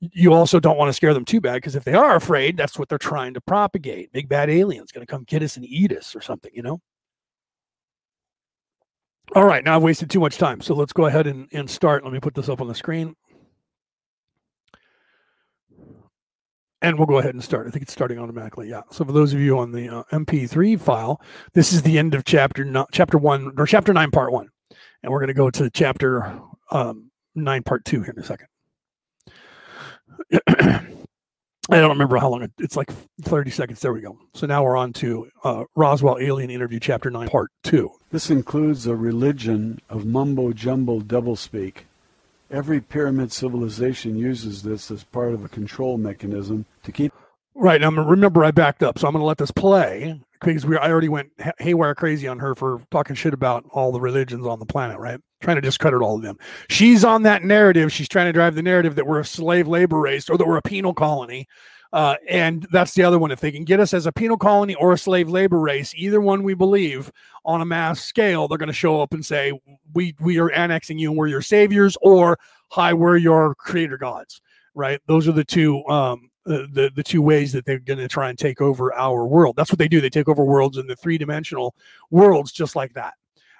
you 0.00 0.32
also 0.32 0.60
don't 0.60 0.76
want 0.76 0.88
to 0.88 0.92
scare 0.92 1.14
them 1.14 1.24
too 1.24 1.40
bad 1.40 1.54
because 1.54 1.76
if 1.76 1.84
they 1.84 1.94
are 1.94 2.16
afraid, 2.16 2.56
that's 2.56 2.78
what 2.78 2.88
they're 2.88 2.98
trying 2.98 3.34
to 3.34 3.40
propagate. 3.40 4.12
Big 4.12 4.28
bad 4.28 4.50
aliens 4.50 4.92
going 4.92 5.06
to 5.06 5.10
come 5.10 5.24
get 5.24 5.42
us 5.42 5.56
and 5.56 5.64
eat 5.64 5.92
us 5.92 6.14
or 6.14 6.20
something, 6.20 6.50
you 6.54 6.62
know? 6.62 6.80
All 9.34 9.44
right, 9.44 9.64
now 9.64 9.76
I've 9.76 9.82
wasted 9.82 10.10
too 10.10 10.20
much 10.20 10.38
time. 10.38 10.60
So 10.60 10.74
let's 10.74 10.92
go 10.92 11.06
ahead 11.06 11.26
and, 11.26 11.48
and 11.52 11.68
start. 11.68 12.04
Let 12.04 12.12
me 12.12 12.20
put 12.20 12.34
this 12.34 12.48
up 12.48 12.60
on 12.60 12.68
the 12.68 12.74
screen. 12.74 13.16
And 16.82 16.98
we'll 16.98 17.06
go 17.06 17.18
ahead 17.18 17.34
and 17.34 17.42
start. 17.42 17.66
I 17.66 17.70
think 17.70 17.82
it's 17.82 17.92
starting 17.92 18.18
automatically. 18.18 18.68
Yeah. 18.68 18.82
So 18.92 19.04
for 19.04 19.12
those 19.12 19.32
of 19.32 19.40
you 19.40 19.58
on 19.58 19.72
the 19.72 19.88
uh, 19.88 20.02
MP3 20.12 20.78
file, 20.78 21.20
this 21.54 21.72
is 21.72 21.82
the 21.82 21.98
end 21.98 22.14
of 22.14 22.24
chapter 22.24 22.64
no, 22.64 22.86
chapter 22.92 23.18
one 23.18 23.52
or 23.56 23.66
chapter 23.66 23.92
nine, 23.92 24.10
part 24.10 24.30
one, 24.30 24.48
and 25.02 25.10
we're 25.10 25.18
going 25.18 25.28
to 25.28 25.34
go 25.34 25.50
to 25.50 25.70
chapter 25.70 26.38
um, 26.70 27.10
nine, 27.34 27.62
part 27.62 27.84
two 27.84 28.02
here 28.02 28.12
in 28.14 28.22
a 28.22 28.26
second. 28.26 28.46
I 31.68 31.80
don't 31.80 31.90
remember 31.90 32.16
how 32.16 32.30
long 32.30 32.42
it, 32.42 32.52
it's 32.58 32.76
like 32.76 32.92
30 33.22 33.50
seconds. 33.50 33.80
There 33.80 33.92
we 33.92 34.00
go. 34.00 34.18
So 34.34 34.46
now 34.46 34.62
we're 34.62 34.76
on 34.76 34.92
to 34.94 35.28
uh, 35.42 35.64
Roswell 35.74 36.18
Alien 36.20 36.50
Interview, 36.50 36.78
Chapter 36.78 37.10
9, 37.10 37.28
Part 37.28 37.50
2. 37.64 37.90
This 38.12 38.30
includes 38.30 38.86
a 38.86 38.94
religion 38.94 39.80
of 39.90 40.06
mumbo 40.06 40.52
jumbo 40.52 41.00
doublespeak 41.00 41.82
Every 42.50 42.80
pyramid 42.80 43.32
civilization 43.32 44.16
uses 44.16 44.62
this 44.62 44.90
as 44.90 45.02
part 45.02 45.34
of 45.34 45.44
a 45.44 45.48
control 45.48 45.98
mechanism 45.98 46.64
to 46.84 46.92
keep. 46.92 47.12
Right. 47.56 47.80
Now, 47.80 47.90
remember, 47.90 48.44
I 48.44 48.52
backed 48.52 48.82
up, 48.82 48.98
so 48.98 49.06
I'm 49.08 49.12
going 49.12 49.22
to 49.22 49.26
let 49.26 49.38
this 49.38 49.50
play 49.50 50.20
because 50.40 50.66
we 50.66 50.76
I 50.76 50.90
already 50.90 51.08
went 51.08 51.30
haywire 51.58 51.94
crazy 51.94 52.28
on 52.28 52.38
her 52.38 52.54
for 52.54 52.80
talking 52.90 53.16
shit 53.16 53.34
about 53.34 53.64
all 53.70 53.92
the 53.92 54.00
religions 54.00 54.46
on 54.46 54.58
the 54.58 54.66
planet, 54.66 54.98
right? 54.98 55.20
Trying 55.40 55.56
to 55.56 55.62
discredit 55.62 56.02
all 56.02 56.16
of 56.16 56.22
them. 56.22 56.38
She's 56.68 57.04
on 57.04 57.22
that 57.24 57.44
narrative. 57.44 57.92
She's 57.92 58.08
trying 58.08 58.26
to 58.26 58.32
drive 58.32 58.54
the 58.54 58.62
narrative 58.62 58.94
that 58.96 59.06
we're 59.06 59.20
a 59.20 59.24
slave 59.24 59.68
labor 59.68 59.98
race 59.98 60.28
or 60.28 60.38
that 60.38 60.46
we're 60.46 60.56
a 60.56 60.62
penal 60.62 60.94
colony. 60.94 61.46
Uh, 61.92 62.16
and 62.28 62.66
that's 62.72 62.94
the 62.94 63.02
other 63.02 63.18
one. 63.18 63.30
If 63.30 63.40
they 63.40 63.52
can 63.52 63.64
get 63.64 63.80
us 63.80 63.94
as 63.94 64.06
a 64.06 64.12
penal 64.12 64.36
colony 64.36 64.74
or 64.74 64.92
a 64.92 64.98
slave 64.98 65.28
labor 65.28 65.58
race, 65.58 65.94
either 65.94 66.20
one 66.20 66.42
we 66.42 66.54
believe 66.54 67.10
on 67.44 67.60
a 67.60 67.64
mass 67.64 68.02
scale, 68.02 68.48
they're 68.48 68.58
going 68.58 68.66
to 68.66 68.72
show 68.72 69.00
up 69.00 69.14
and 69.14 69.24
say, 69.24 69.58
"We 69.94 70.14
we 70.20 70.38
are 70.38 70.50
annexing 70.50 70.98
you 70.98 71.10
and 71.10 71.18
we're 71.18 71.28
your 71.28 71.42
saviors," 71.42 71.96
or 72.02 72.38
"Hi, 72.70 72.92
we're 72.92 73.16
your 73.16 73.54
creator 73.54 73.96
gods." 73.96 74.40
Right? 74.74 75.00
Those 75.06 75.26
are 75.26 75.32
the 75.32 75.44
two 75.44 75.82
um, 75.86 76.28
the, 76.46 76.90
the 76.94 77.02
two 77.02 77.22
ways 77.22 77.52
that 77.52 77.64
they're 77.64 77.78
going 77.78 77.98
to 77.98 78.08
try 78.08 78.28
and 78.28 78.38
take 78.38 78.60
over 78.60 78.94
our 78.94 79.26
world. 79.26 79.56
That's 79.56 79.70
what 79.70 79.78
they 79.78 79.88
do. 79.88 80.00
They 80.00 80.10
take 80.10 80.28
over 80.28 80.44
worlds 80.44 80.78
in 80.78 80.86
the 80.86 80.96
three 80.96 81.18
dimensional 81.18 81.74
worlds, 82.10 82.52
just 82.52 82.76
like 82.76 82.94
that. 82.94 83.14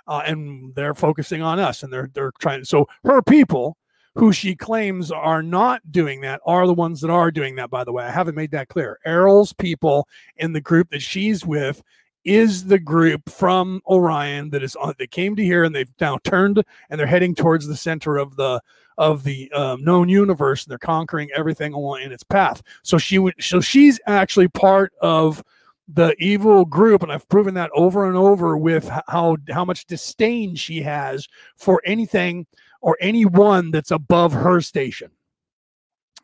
Uh, 0.07 0.23
and 0.25 0.75
they're 0.75 0.95
focusing 0.95 1.43
on 1.43 1.59
us, 1.59 1.83
and 1.83 1.93
they're 1.93 2.09
they're 2.15 2.33
trying. 2.39 2.65
So 2.65 2.89
her 3.05 3.23
people, 3.23 3.77
who 4.15 4.33
she 4.33 4.55
claims 4.55 5.11
are 5.11 5.43
not 5.43 5.83
doing 5.91 6.21
that, 6.21 6.41
are 6.47 6.67
the 6.67 6.75
ones 6.75 7.01
that 7.01 7.11
are 7.11 7.33
doing 7.33 7.57
that. 7.57 7.71
By 7.71 7.83
the 7.83 7.93
way, 7.93 8.05
I 8.05 8.11
haven't 8.13 8.37
made 8.37 8.53
that 8.53 8.69
clear. 8.69 9.01
Airl's 9.05 9.53
people 9.53 10.07
in 10.37 10.53
the 10.53 10.61
group 10.61 10.91
that 10.91 11.03
she's 11.03 11.45
with 11.45 11.83
is 12.25 12.65
the 12.65 12.79
group 12.79 13.29
from 13.31 13.81
Orion 13.87 14.51
that 14.51 14.63
is 14.63 14.75
on, 14.77 14.95
that 14.99 15.11
came 15.13 15.37
to 15.37 15.45
here 15.45 15.63
and 15.63 15.75
they've 15.75 15.93
now 16.01 16.19
turned 16.25 16.63
and 16.91 16.99
they're 16.99 17.07
heading 17.07 17.37
towards 17.37 17.69
the 17.69 17.77
center 17.77 18.17
of 18.17 18.35
the 18.35 18.61
of 18.99 19.25
the 19.25 19.51
um, 19.53 19.85
known 19.85 20.09
universe 20.09 20.65
and 20.65 20.71
they're 20.71 20.79
conquering 20.79 21.29
everything 21.35 21.73
along 21.73 22.03
in 22.03 22.13
its 22.13 22.23
path. 22.23 22.63
So 22.83 22.99
she 22.99 23.19
would, 23.19 23.35
so 23.41 23.61
she's 23.61 24.01
actually 24.07 24.49
part 24.49 24.93
of 25.01 25.43
the 25.89 26.17
evil 26.19 26.65
group, 26.65 27.03
and 27.03 27.13
I've 27.13 27.29
proven 27.29 27.55
that 27.55 27.71
over 27.75 28.09
and 28.09 28.17
over 28.17 28.57
with 28.57 28.89
how 29.07 29.37
how 29.51 29.65
much 29.65 29.87
disdain 29.87 30.57
she 30.57 30.83
has 30.83 31.29
for 31.57 31.81
anything 31.85 32.47
or 32.81 32.97
anyone 33.01 33.71
that's 33.71 33.93
above 33.93 34.33
her 34.33 34.61
station. 34.61 35.11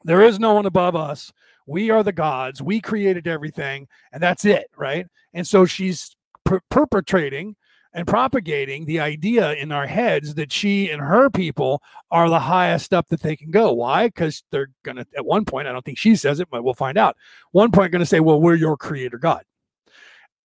There 0.05 0.23
is 0.23 0.41
no 0.41 0.55
one 0.55 0.67
above 0.67 0.97
us. 0.97 1.33
We 1.67 1.91
are 1.91 2.03
the 2.03 2.13
gods. 2.13 2.61
We 2.61 2.81
created 2.81 3.29
everything, 3.29 3.87
and 4.13 4.21
that's 4.21 4.45
it, 4.45 4.67
right? 4.77 5.07
And 5.33 5.47
so 5.47 5.65
she's 5.65 6.17
per- 6.45 6.61
perpetrating 6.69 7.55
and 7.95 8.07
propagating 8.07 8.85
the 8.85 9.01
idea 9.01 9.53
in 9.55 9.71
our 9.71 9.87
heads 9.87 10.35
that 10.35 10.53
she 10.53 10.91
and 10.91 11.01
her 11.01 11.29
people 11.29 11.83
are 12.11 12.29
the 12.29 12.41
highest 12.41 12.95
up 12.95 13.09
that 13.09 13.21
they 13.21 13.37
can 13.37 13.51
go. 13.51 13.73
Why? 13.73 14.07
Because 14.07 14.43
they're 14.51 14.71
going 14.83 14.97
to, 14.97 15.07
at 15.17 15.27
one 15.27 15.45
point, 15.45 15.69
I 15.69 15.73
don't 15.73 15.85
think 15.85 15.99
she 15.99 16.17
says 16.17 16.41
it, 16.41 16.49
but 16.51 16.65
we'll 16.65 16.75
find 16.75 16.97
out. 16.97 17.17
One 17.51 17.71
point, 17.71 17.93
going 17.93 18.01
to 18.01 18.07
say, 18.07 18.21
well, 18.21 18.41
we're 18.41 18.55
your 18.55 18.77
creator 18.77 19.19
God 19.19 19.45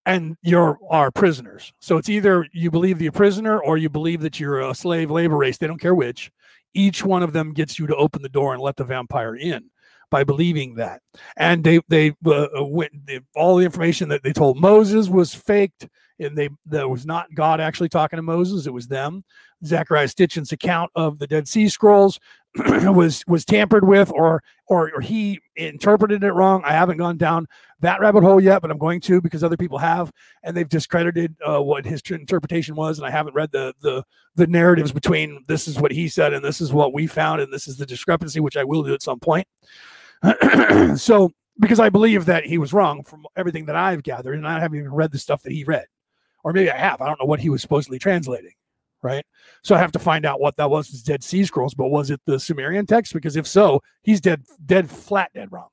and 0.07 0.37
you're 0.41 0.79
our 0.89 1.11
prisoners. 1.11 1.73
So 1.79 1.97
it's 1.97 2.09
either 2.09 2.47
you 2.53 2.71
believe 2.71 3.01
you're 3.01 3.09
a 3.09 3.13
prisoner 3.13 3.59
or 3.59 3.77
you 3.77 3.89
believe 3.89 4.21
that 4.21 4.39
you're 4.39 4.61
a 4.61 4.73
slave 4.73 5.11
labor 5.11 5.35
race. 5.37 5.57
They 5.57 5.67
don't 5.67 5.81
care 5.81 5.93
which. 5.93 6.31
Each 6.73 7.03
one 7.03 7.23
of 7.23 7.33
them 7.33 7.53
gets 7.53 7.77
you 7.77 7.87
to 7.87 7.95
open 7.95 8.21
the 8.21 8.29
door 8.29 8.53
and 8.53 8.61
let 8.61 8.77
the 8.77 8.85
vampire 8.85 9.35
in 9.35 9.69
by 10.09 10.23
believing 10.23 10.75
that. 10.75 11.01
And 11.35 11.63
they 11.63 11.81
they 11.89 12.15
uh, 12.25 12.47
went 12.59 13.05
they, 13.05 13.19
all 13.35 13.57
the 13.57 13.65
information 13.65 14.07
that 14.09 14.23
they 14.23 14.31
told 14.31 14.57
Moses 14.57 15.09
was 15.09 15.35
faked 15.35 15.87
and 16.19 16.37
they 16.37 16.49
that 16.67 16.89
was 16.89 17.05
not 17.05 17.33
God 17.35 17.59
actually 17.59 17.89
talking 17.89 18.17
to 18.17 18.23
Moses. 18.23 18.67
It 18.67 18.73
was 18.73 18.87
them. 18.87 19.23
Zecharia 19.63 20.13
Sitchin's 20.13 20.51
account 20.51 20.91
of 20.95 21.19
the 21.19 21.27
Dead 21.27 21.47
Sea 21.47 21.67
Scrolls 21.67 22.19
was 22.55 23.23
was 23.27 23.45
tampered 23.45 23.87
with, 23.87 24.11
or, 24.11 24.41
or 24.67 24.91
or 24.95 25.01
he 25.01 25.39
interpreted 25.55 26.23
it 26.23 26.31
wrong. 26.31 26.61
I 26.65 26.73
haven't 26.73 26.97
gone 26.97 27.17
down 27.17 27.47
that 27.81 27.99
rabbit 27.99 28.23
hole 28.23 28.41
yet, 28.41 28.61
but 28.61 28.71
I'm 28.71 28.77
going 28.77 29.01
to 29.01 29.21
because 29.21 29.43
other 29.43 29.57
people 29.57 29.77
have, 29.77 30.11
and 30.43 30.55
they've 30.55 30.69
discredited 30.69 31.35
uh, 31.45 31.61
what 31.61 31.85
his 31.85 32.01
interpretation 32.09 32.75
was, 32.75 32.97
and 32.97 33.07
I 33.07 33.11
haven't 33.11 33.35
read 33.35 33.51
the 33.51 33.73
the 33.81 34.03
the 34.35 34.47
narratives 34.47 34.91
between 34.91 35.43
this 35.47 35.67
is 35.67 35.79
what 35.79 35.91
he 35.91 36.07
said 36.07 36.33
and 36.33 36.43
this 36.43 36.61
is 36.61 36.71
what 36.71 36.93
we 36.93 37.07
found, 37.07 37.41
and 37.41 37.51
this 37.51 37.67
is 37.67 37.77
the 37.77 37.85
discrepancy, 37.85 38.39
which 38.39 38.57
I 38.57 38.63
will 38.63 38.83
do 38.83 38.93
at 38.93 39.03
some 39.03 39.19
point. 39.19 39.47
so 40.95 41.31
because 41.59 41.79
I 41.79 41.89
believe 41.89 42.25
that 42.25 42.45
he 42.45 42.57
was 42.57 42.73
wrong 42.73 43.03
from 43.03 43.25
everything 43.35 43.65
that 43.65 43.75
I've 43.75 44.03
gathered, 44.03 44.35
and 44.35 44.47
I 44.47 44.59
haven't 44.59 44.79
even 44.79 44.93
read 44.93 45.11
the 45.11 45.19
stuff 45.19 45.43
that 45.43 45.51
he 45.51 45.63
read 45.63 45.85
or 46.47 46.53
maybe 46.53 46.71
I 46.71 46.77
have. 46.77 47.01
I 47.01 47.07
don't 47.07 47.19
know 47.19 47.27
what 47.27 47.41
he 47.41 47.49
was 47.49 47.61
supposedly 47.61 47.99
translating, 47.99 48.53
right? 49.01 49.25
So 49.65 49.75
I 49.75 49.79
have 49.79 49.91
to 49.91 49.99
find 49.99 50.25
out 50.25 50.39
what 50.39 50.55
that 50.55 50.69
was. 50.69 50.87
It's 50.87 51.01
Dead 51.01 51.21
Sea 51.21 51.43
Scrolls, 51.43 51.73
but 51.73 51.89
was 51.89 52.09
it 52.09 52.21
the 52.25 52.39
Sumerian 52.39 52.85
text? 52.85 53.13
Because 53.13 53.35
if 53.35 53.45
so, 53.45 53.83
he's 54.03 54.21
dead, 54.21 54.45
dead 54.65 54.89
flat, 54.89 55.29
dead 55.33 55.51
wrong, 55.51 55.67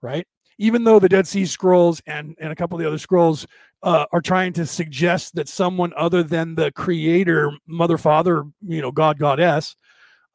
right? 0.00 0.26
Even 0.56 0.84
though 0.84 0.98
the 0.98 1.08
Dead 1.10 1.26
Sea 1.26 1.44
Scrolls 1.44 2.00
and 2.06 2.34
and 2.40 2.50
a 2.50 2.56
couple 2.56 2.78
of 2.78 2.80
the 2.80 2.88
other 2.88 2.96
scrolls 2.96 3.46
uh, 3.82 4.06
are 4.10 4.22
trying 4.22 4.54
to 4.54 4.64
suggest 4.64 5.34
that 5.34 5.50
someone 5.50 5.92
other 5.98 6.22
than 6.22 6.54
the 6.54 6.72
Creator, 6.72 7.52
Mother, 7.66 7.98
Father, 7.98 8.44
you 8.66 8.80
know, 8.80 8.90
God, 8.90 9.18
Goddess, 9.18 9.76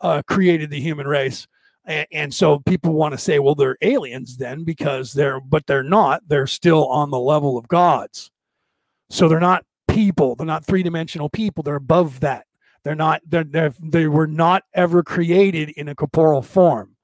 uh, 0.01 0.21
created 0.27 0.69
the 0.69 0.79
human 0.79 1.07
race. 1.07 1.47
And, 1.85 2.05
and 2.11 2.31
so 2.31 2.59
people 2.59 2.93
want 2.93 3.13
to 3.13 3.17
say, 3.17 3.39
well, 3.39 3.55
they're 3.55 3.77
aliens 3.81 4.37
then 4.37 4.63
because 4.63 5.11
they're, 5.13 5.39
but 5.39 5.65
they're 5.65 5.81
not. 5.81 6.21
They're 6.27 6.45
still 6.45 6.87
on 6.89 7.09
the 7.09 7.19
level 7.19 7.57
of 7.57 7.67
gods 7.67 8.29
so 9.09 9.27
they're 9.27 9.39
not 9.39 9.65
people. 9.87 10.35
They're 10.35 10.45
not 10.45 10.65
three 10.65 10.83
dimensional 10.83 11.29
people. 11.29 11.63
They're 11.63 11.75
above 11.75 12.19
that. 12.21 12.45
They're 12.83 12.95
not. 12.95 13.21
They're, 13.25 13.43
they're 13.43 13.73
they 13.81 14.07
were 14.07 14.27
not 14.27 14.63
ever 14.73 15.03
created 15.03 15.69
in 15.71 15.89
a 15.89 15.95
corporeal 15.95 16.41
form 16.41 16.95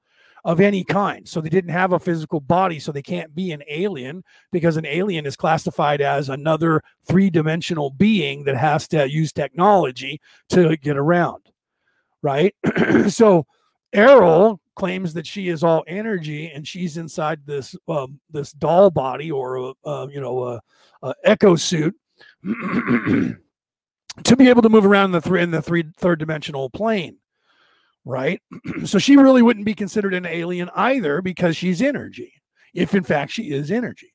of 0.44 0.60
any 0.60 0.84
kind. 0.84 1.26
So 1.26 1.40
they 1.40 1.48
didn't 1.48 1.70
have 1.70 1.92
a 1.92 1.98
physical 1.98 2.38
body. 2.38 2.78
So 2.78 2.92
they 2.92 3.02
can't 3.02 3.34
be 3.34 3.52
an 3.52 3.62
alien 3.68 4.22
because 4.52 4.76
an 4.76 4.86
alien 4.86 5.24
is 5.24 5.36
classified 5.36 6.02
as 6.02 6.28
another 6.28 6.82
three 7.06 7.30
dimensional 7.30 7.90
being 7.90 8.44
that 8.44 8.56
has 8.56 8.86
to 8.88 9.10
use 9.10 9.32
technology 9.32 10.20
to 10.50 10.76
get 10.76 10.96
around. 10.96 11.50
Right. 12.22 12.54
so 13.08 13.46
Airl 13.92 14.60
claims 14.76 15.14
that 15.14 15.26
she 15.26 15.48
is 15.48 15.62
all 15.62 15.84
energy 15.86 16.50
and 16.50 16.66
she's 16.66 16.96
inside 16.96 17.40
this 17.46 17.76
um, 17.88 18.20
this 18.30 18.52
doll 18.52 18.90
body 18.90 19.30
or 19.30 19.74
uh, 19.84 20.06
you 20.10 20.20
know 20.20 20.44
a, 20.44 20.60
a 21.04 21.14
echo 21.24 21.54
suit 21.54 21.94
to 22.44 23.36
be 24.36 24.48
able 24.48 24.62
to 24.62 24.68
move 24.68 24.84
around 24.84 25.06
in 25.06 25.12
the 25.12 25.20
three 25.20 25.42
in 25.42 25.50
the 25.50 25.62
three 25.62 25.84
third 25.98 26.18
dimensional 26.18 26.68
plane 26.70 27.18
right 28.04 28.42
so 28.84 28.98
she 28.98 29.16
really 29.16 29.42
wouldn't 29.42 29.66
be 29.66 29.74
considered 29.74 30.14
an 30.14 30.26
alien 30.26 30.68
either 30.74 31.22
because 31.22 31.56
she's 31.56 31.80
energy 31.80 32.32
if 32.74 32.94
in 32.94 33.04
fact 33.04 33.30
she 33.30 33.52
is 33.52 33.70
energy 33.70 34.12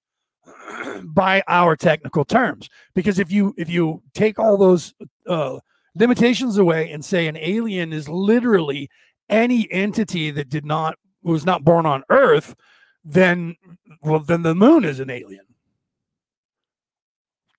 by 1.03 1.41
our 1.47 1.75
technical 1.75 2.25
terms 2.25 2.69
because 2.93 3.19
if 3.19 3.31
you 3.31 3.53
if 3.57 3.69
you 3.69 4.01
take 4.13 4.37
all 4.37 4.57
those 4.57 4.93
uh, 5.27 5.57
limitations 5.95 6.57
away 6.57 6.91
and 6.91 7.03
say 7.03 7.27
an 7.27 7.37
alien 7.37 7.93
is 7.93 8.09
literally 8.09 8.89
any 9.29 9.71
entity 9.71 10.31
that 10.31 10.49
did 10.49 10.65
not 10.65 10.97
was 11.23 11.45
not 11.45 11.63
born 11.63 11.85
on 11.85 12.03
Earth, 12.09 12.55
then 13.03 13.55
well, 14.01 14.19
then 14.19 14.43
the 14.43 14.55
moon 14.55 14.85
is 14.85 14.99
an 14.99 15.09
alien. 15.09 15.45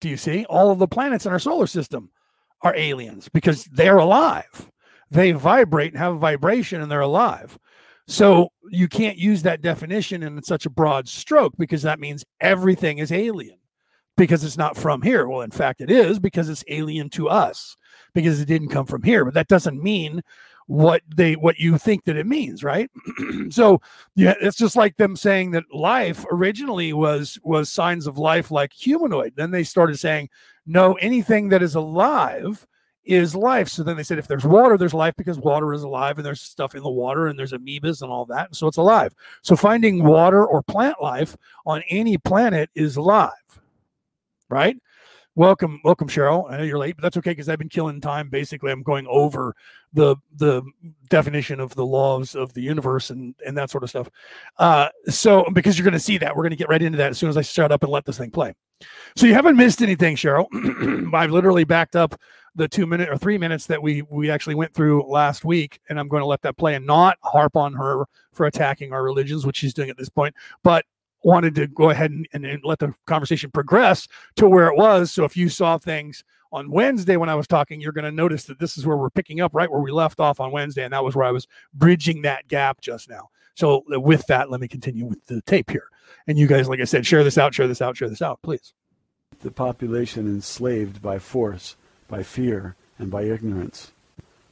Do 0.01 0.09
you 0.09 0.17
see? 0.17 0.45
All 0.47 0.71
of 0.71 0.79
the 0.79 0.89
planets 0.89 1.27
in 1.27 1.33
our 1.33 1.39
solar 1.39 1.67
system 1.67 2.11
are 2.63 2.75
aliens 2.77 3.29
because 3.29 3.65
they're 3.65 3.99
alive. 3.99 4.71
They 5.11 5.33
vibrate 5.33 5.93
and 5.93 5.99
have 5.99 6.15
a 6.15 6.19
vibration 6.19 6.81
and 6.81 6.91
they're 6.91 7.01
alive. 7.01 7.59
So 8.07 8.51
you 8.71 8.89
can't 8.89 9.17
use 9.17 9.43
that 9.43 9.63
definition 9.63 10.23
in 10.23 10.43
such 10.43 10.67
a 10.67 10.71
broad 10.71 11.09
stroke 11.09 11.55
because 11.59 11.83
that 11.83 12.01
means 12.01 12.25
everything 12.41 12.99
is 12.99 13.13
alien 13.13 13.59
because 14.17 14.43
it's 14.45 14.57
not 14.59 14.77
from 14.77 15.03
here. 15.03 15.29
Well, 15.29 15.43
in 15.43 15.51
fact, 15.51 15.81
it 15.81 15.91
is 15.91 16.19
because 16.19 16.49
it's 16.49 16.65
alien 16.69 17.09
to 17.11 17.29
us 17.29 17.77
because 18.15 18.41
it 18.41 18.47
didn't 18.47 18.69
come 18.69 18.87
from 18.87 19.03
here. 19.03 19.25
But 19.25 19.35
that 19.35 19.49
doesn't 19.49 19.83
mean 19.83 20.23
what 20.71 21.03
they 21.17 21.35
what 21.35 21.59
you 21.59 21.77
think 21.77 22.05
that 22.05 22.17
it 22.17 22.29
means 22.29 22.63
right? 22.63 22.89
So 23.51 23.81
yeah 24.15 24.35
it's 24.41 24.57
just 24.57 24.77
like 24.77 24.97
them 24.97 25.17
saying 25.17 25.51
that 25.51 25.65
life 25.75 26.25
originally 26.31 26.93
was 26.93 27.41
was 27.43 27.73
signs 27.73 28.07
of 28.07 28.19
life 28.19 28.53
like 28.53 28.73
humanoid. 28.73 29.33
Then 29.35 29.51
they 29.51 29.65
started 29.65 29.99
saying 29.99 30.31
no 30.67 30.95
anything 30.95 31.49
that 31.49 31.61
is 31.61 31.75
alive 31.75 32.65
is 33.03 33.35
life. 33.35 33.69
So 33.69 33.83
then 33.83 33.97
they 33.97 34.05
said 34.05 34.21
if 34.21 34.29
there's 34.29 34.45
water 34.45 34.79
there's 34.79 34.95
life 34.95 35.15
because 35.17 35.39
water 35.39 35.73
is 35.73 35.83
alive 35.83 36.19
and 36.19 36.25
there's 36.25 36.41
stuff 36.41 36.77
in 36.77 36.85
the 36.85 36.91
water 36.91 37.27
and 37.27 37.37
there's 37.37 37.53
amoebas 37.53 38.03
and 38.03 38.13
all 38.13 38.27
that 38.27 38.55
so 38.55 38.69
it's 38.69 38.77
alive. 38.77 39.13
So 39.43 39.57
finding 39.57 40.05
water 40.05 40.47
or 40.47 40.63
plant 40.63 41.03
life 41.03 41.37
on 41.67 41.83
any 41.89 42.17
planet 42.17 42.71
is 42.77 42.95
alive 42.95 43.33
right 44.49 44.77
welcome 45.37 45.81
welcome 45.85 46.09
cheryl. 46.09 46.51
I 46.51 46.57
know 46.57 46.65
you're 46.65 46.79
late 46.79 46.97
but 46.97 47.03
that's 47.03 47.17
okay 47.17 47.31
because 47.31 47.49
i've 47.49 47.59
been 47.59 47.69
killing 47.69 48.01
time. 48.01 48.29
Basically 48.29 48.73
i'm 48.73 48.83
going 48.83 49.07
over 49.09 49.55
the 49.93 50.17
the 50.37 50.63
definition 51.09 51.61
of 51.61 51.75
the 51.75 51.85
laws 51.87 52.35
of 52.35 52.53
the 52.55 52.63
universe 52.63 53.11
and 53.11 53.35
and 53.47 53.57
that 53.57 53.71
sort 53.71 53.85
of 53.85 53.91
stuff. 53.91 54.09
Uh 54.59 54.89
so 55.07 55.45
because 55.53 55.79
you're 55.79 55.85
going 55.85 55.93
to 55.93 56.01
see 56.01 56.19
that 56.19 56.35
we're 56.35 56.43
going 56.43 56.51
to 56.51 56.57
get 56.57 56.69
right 56.69 56.83
into 56.83 56.99
that 56.99 57.11
as 57.11 57.19
soon 57.19 57.29
as 57.29 57.37
i 57.37 57.43
shut 57.43 57.73
up 57.73 57.83
and 57.83 57.93
let 57.93 58.05
this 58.05 58.19
thing 58.19 58.31
play. 58.31 58.55
So 59.17 59.27
you 59.27 59.35
haven't 59.35 59.57
missed 59.57 59.83
anything 59.83 60.17
cheryl. 60.17 60.47
I've 61.15 61.31
literally 61.31 61.65
backed 61.65 61.97
up 61.97 62.15
the 62.55 62.69
two 62.69 62.87
minute 62.87 63.09
or 63.09 63.17
three 63.17 63.39
minutes 63.39 63.67
that 63.67 63.83
we 63.83 64.03
we 64.03 64.31
actually 64.31 64.55
went 64.55 64.75
through 64.75 65.05
last 65.05 65.45
week, 65.45 65.81
and 65.89 65.99
I'm 66.01 66.09
going 66.09 66.23
to 66.23 66.27
let 66.27 66.43
that 66.43 66.57
play 66.57 66.75
and 66.75 66.87
not 66.87 67.17
harp 67.23 67.57
on 67.57 67.75
her 67.75 68.07
for 68.33 68.47
attacking 68.47 68.93
our 68.93 69.03
religions, 69.03 69.47
which 69.47 69.57
she's 69.57 69.75
doing 69.75 69.91
at 69.91 69.97
this 69.97 70.09
point, 70.09 70.35
but 70.65 70.85
wanted 71.23 71.55
to 71.57 71.67
go 71.67 71.91
ahead 71.91 72.11
and, 72.11 72.27
and, 72.33 72.45
and 72.47 72.65
let 72.65 72.79
the 72.79 72.95
conversation 73.07 73.51
progress 73.51 74.09
to 74.37 74.49
where 74.49 74.67
it 74.67 74.77
was. 74.77 75.13
So 75.13 75.25
if 75.25 75.37
you 75.37 75.49
saw 75.49 75.79
things 75.79 76.25
on 76.53 76.71
Wednesday 76.71 77.17
when 77.17 77.29
I 77.29 77.35
was 77.35 77.47
talking, 77.47 77.81
you're 77.81 77.93
going 77.93 78.05
to 78.05 78.11
notice 78.11 78.45
that 78.45 78.59
this 78.59 78.77
is 78.77 78.87
where 78.87 78.97
we're 78.97 79.11
picking 79.11 79.41
up 79.41 79.55
right 79.55 79.71
where 79.71 79.81
we 79.81 79.93
left 79.93 80.21
off 80.21 80.41
on 80.41 80.51
Wednesday, 80.51 80.85
and 80.85 80.93
that 80.93 81.05
was 81.05 81.15
where 81.15 81.27
I 81.27 81.31
was 81.31 81.47
bridging 81.75 82.23
that 82.23 82.49
gap 82.49 82.81
just 82.81 83.09
now. 83.09 83.31
So 83.55 83.85
uh, 83.93 84.01
with 84.01 84.27
that, 84.27 84.51
let 84.51 84.61
me 84.61 84.69
continue 84.69 85.07
with 85.07 85.25
the 85.27 85.43
tape 85.43 85.71
here. 85.71 85.89
And 86.27 86.39
you 86.39 86.47
guys, 86.47 86.69
like 86.69 86.81
I 86.81 86.85
said, 86.85 87.07
share 87.07 87.25
this 87.25 87.39
out, 87.39 87.55
share 87.55 87.69
this 87.69 87.83
out, 87.83 87.97
share 87.97 88.09
this 88.09 88.23
out, 88.23 88.41
please. 88.43 88.73
The 89.43 89.51
population 89.51 90.27
enslaved 90.27 91.01
by 91.01 91.19
force, 91.19 91.77
by 92.09 92.23
fear, 92.23 92.75
and 92.99 93.11
by 93.11 93.23
ignorance. 93.23 93.93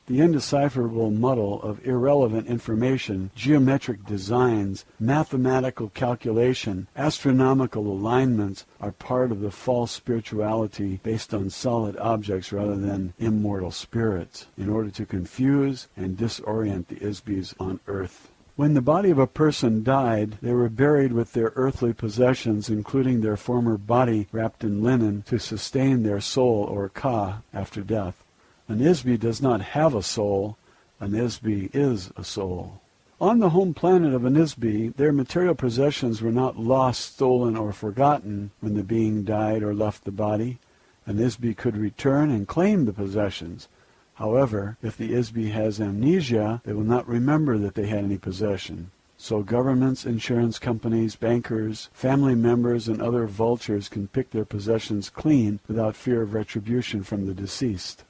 The 0.08 0.20
indecipherable 0.20 1.10
muddle 1.10 1.60
of 1.60 1.86
irrelevant 1.86 2.46
information, 2.46 3.30
geometric 3.34 4.06
designs, 4.06 4.86
mathematical 4.98 5.90
calculation, 5.90 6.86
astronomical 6.96 7.86
alignments 7.86 8.64
are 8.80 8.92
part 8.92 9.30
of 9.30 9.40
the 9.40 9.50
false 9.50 9.92
spirituality 9.92 10.98
based 11.02 11.34
on 11.34 11.50
solid 11.50 11.94
objects 11.98 12.52
rather 12.52 12.76
than 12.76 13.12
immortal 13.18 13.70
spirits, 13.70 14.46
in 14.56 14.70
order 14.70 14.88
to 14.88 15.04
confuse 15.04 15.88
and 15.94 16.16
disorient 16.16 16.86
the 16.86 17.06
IS-BEs 17.06 17.54
on 17.60 17.78
earth. 17.86 18.30
When 18.56 18.72
the 18.72 18.80
body 18.80 19.10
of 19.10 19.18
a 19.18 19.26
person 19.26 19.84
died, 19.84 20.38
they 20.40 20.54
were 20.54 20.70
buried 20.70 21.12
with 21.12 21.34
their 21.34 21.52
earthly 21.54 21.92
possessions, 21.92 22.70
including 22.70 23.20
their 23.20 23.36
former 23.36 23.76
body 23.76 24.26
wrapped 24.32 24.64
in 24.64 24.82
linen, 24.82 25.22
to 25.26 25.38
sustain 25.38 26.02
their 26.02 26.22
soul 26.22 26.64
or 26.64 26.88
ka 26.88 27.42
after 27.52 27.82
death. 27.82 28.24
An 28.68 28.82
IS-BE 28.82 29.16
does 29.16 29.40
not 29.40 29.62
have 29.62 29.94
a 29.94 30.02
soul. 30.02 30.58
An 31.00 31.14
IS-BE 31.14 31.70
is 31.72 32.12
a 32.16 32.22
soul. 32.22 32.82
On 33.18 33.38
the 33.38 33.48
home 33.48 33.72
planet 33.72 34.12
of 34.12 34.26
an 34.26 34.36
IS-BE, 34.36 34.88
their 34.90 35.10
material 35.10 35.54
possessions 35.54 36.20
were 36.20 36.30
not 36.30 36.58
lost, 36.58 37.14
stolen, 37.14 37.56
or 37.56 37.72
forgotten 37.72 38.50
when 38.60 38.74
the 38.74 38.82
being 38.82 39.24
died 39.24 39.62
or 39.62 39.74
left 39.74 40.04
the 40.04 40.10
body. 40.10 40.58
An 41.06 41.18
IS-BE 41.18 41.54
could 41.54 41.78
return 41.78 42.30
and 42.30 42.46
claim 42.46 42.84
the 42.84 42.92
possessions. 42.92 43.68
However, 44.16 44.76
if 44.82 44.98
the 44.98 45.14
IS-BE 45.14 45.48
has 45.50 45.80
amnesia, 45.80 46.60
they 46.64 46.74
will 46.74 46.84
not 46.84 47.08
remember 47.08 47.56
that 47.56 47.74
they 47.74 47.86
had 47.86 48.04
any 48.04 48.18
possession. 48.18 48.90
So 49.16 49.42
governments, 49.42 50.04
insurance 50.04 50.58
companies, 50.58 51.16
bankers, 51.16 51.88
family 51.92 52.34
members, 52.34 52.86
and 52.86 53.00
other 53.00 53.26
vultures 53.26 53.88
can 53.88 54.08
pick 54.08 54.30
their 54.30 54.44
possessions 54.44 55.08
clean 55.08 55.58
without 55.66 55.96
fear 55.96 56.20
of 56.22 56.34
retribution 56.34 57.02
from 57.02 57.26
the 57.26 57.34
deceased. 57.34 58.04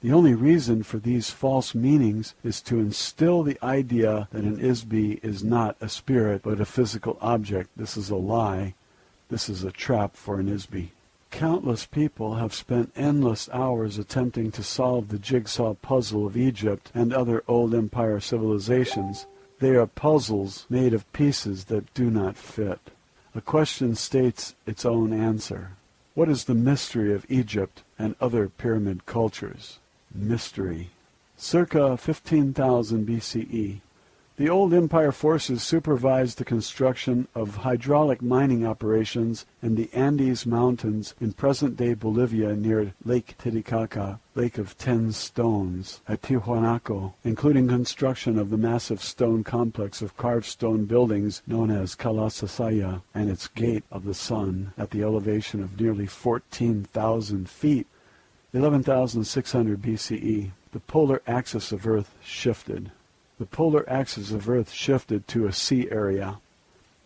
The 0.00 0.12
only 0.12 0.34
reason 0.34 0.84
for 0.84 0.98
these 0.98 1.30
false 1.30 1.74
meanings 1.74 2.36
is 2.44 2.62
to 2.62 2.78
instill 2.78 3.42
the 3.42 3.58
idea 3.60 4.28
that 4.30 4.44
an 4.44 4.60
IS-BE 4.60 5.18
is 5.24 5.42
not 5.42 5.76
a 5.80 5.88
spirit 5.88 6.42
but 6.44 6.60
a 6.60 6.64
physical 6.64 7.18
object. 7.20 7.70
This 7.76 7.96
is 7.96 8.08
a 8.08 8.14
lie. 8.14 8.74
This 9.28 9.48
is 9.48 9.64
a 9.64 9.72
trap 9.72 10.14
for 10.14 10.38
an 10.38 10.48
IS-BE. 10.48 10.92
Countless 11.32 11.84
people 11.84 12.36
have 12.36 12.54
spent 12.54 12.92
endless 12.94 13.48
hours 13.52 13.98
attempting 13.98 14.52
to 14.52 14.62
solve 14.62 15.08
the 15.08 15.18
jigsaw 15.18 15.74
puzzle 15.74 16.28
of 16.28 16.36
Egypt 16.36 16.92
and 16.94 17.12
other 17.12 17.42
old 17.48 17.74
empire 17.74 18.20
civilizations. 18.20 19.26
They 19.58 19.74
are 19.74 19.88
puzzles 19.88 20.64
made 20.70 20.94
of 20.94 21.12
pieces 21.12 21.64
that 21.64 21.92
do 21.94 22.08
not 22.08 22.36
fit. 22.36 22.92
A 23.34 23.40
question 23.40 23.96
states 23.96 24.54
its 24.64 24.84
own 24.84 25.12
answer. 25.12 25.72
What 26.14 26.28
is 26.28 26.44
the 26.44 26.54
mystery 26.54 27.12
of 27.12 27.26
Egypt 27.28 27.82
and 27.98 28.14
other 28.20 28.48
pyramid 28.48 29.04
cultures? 29.04 29.80
Mystery. 30.18 30.90
Circa 31.36 31.96
15,000 31.96 33.06
BCE, 33.06 33.80
the 34.38 34.48
old 34.48 34.72
empire 34.72 35.10
forces 35.10 35.64
supervised 35.64 36.38
the 36.38 36.44
construction 36.44 37.26
of 37.34 37.56
hydraulic 37.56 38.22
mining 38.22 38.64
operations 38.64 39.44
in 39.60 39.74
the 39.74 39.90
Andes 39.92 40.46
Mountains 40.46 41.16
in 41.20 41.32
present-day 41.32 41.94
Bolivia 41.94 42.54
near 42.54 42.94
Lake 43.04 43.34
Titicaca, 43.38 44.20
Lake 44.36 44.56
of 44.56 44.78
Ten 44.78 45.10
Stones, 45.10 46.00
at 46.06 46.22
Tiwanaku, 46.22 47.14
including 47.24 47.66
construction 47.66 48.38
of 48.38 48.50
the 48.50 48.56
massive 48.56 49.02
stone 49.02 49.42
complex 49.42 50.02
of 50.02 50.16
carved 50.16 50.46
stone 50.46 50.84
buildings 50.84 51.42
known 51.44 51.72
as 51.72 51.96
Kalasasaya 51.96 53.02
and 53.12 53.28
its 53.28 53.48
Gate 53.48 53.82
of 53.90 54.04
the 54.04 54.14
Sun 54.14 54.72
at 54.78 54.92
the 54.92 55.02
elevation 55.02 55.60
of 55.60 55.80
nearly 55.80 56.06
14,000 56.06 57.50
feet, 57.50 57.88
11,600 58.52 59.82
BCE. 59.82 60.50
The 60.72 60.80
polar 60.80 61.22
axis 61.26 61.72
of 61.72 61.86
Earth 61.86 62.14
shifted 62.22 62.90
the 63.38 63.46
polar 63.46 63.88
axis 63.88 64.32
of 64.32 64.48
Earth 64.48 64.72
shifted 64.72 65.28
to 65.28 65.46
a 65.46 65.52
sea 65.52 65.88
area. 65.92 66.40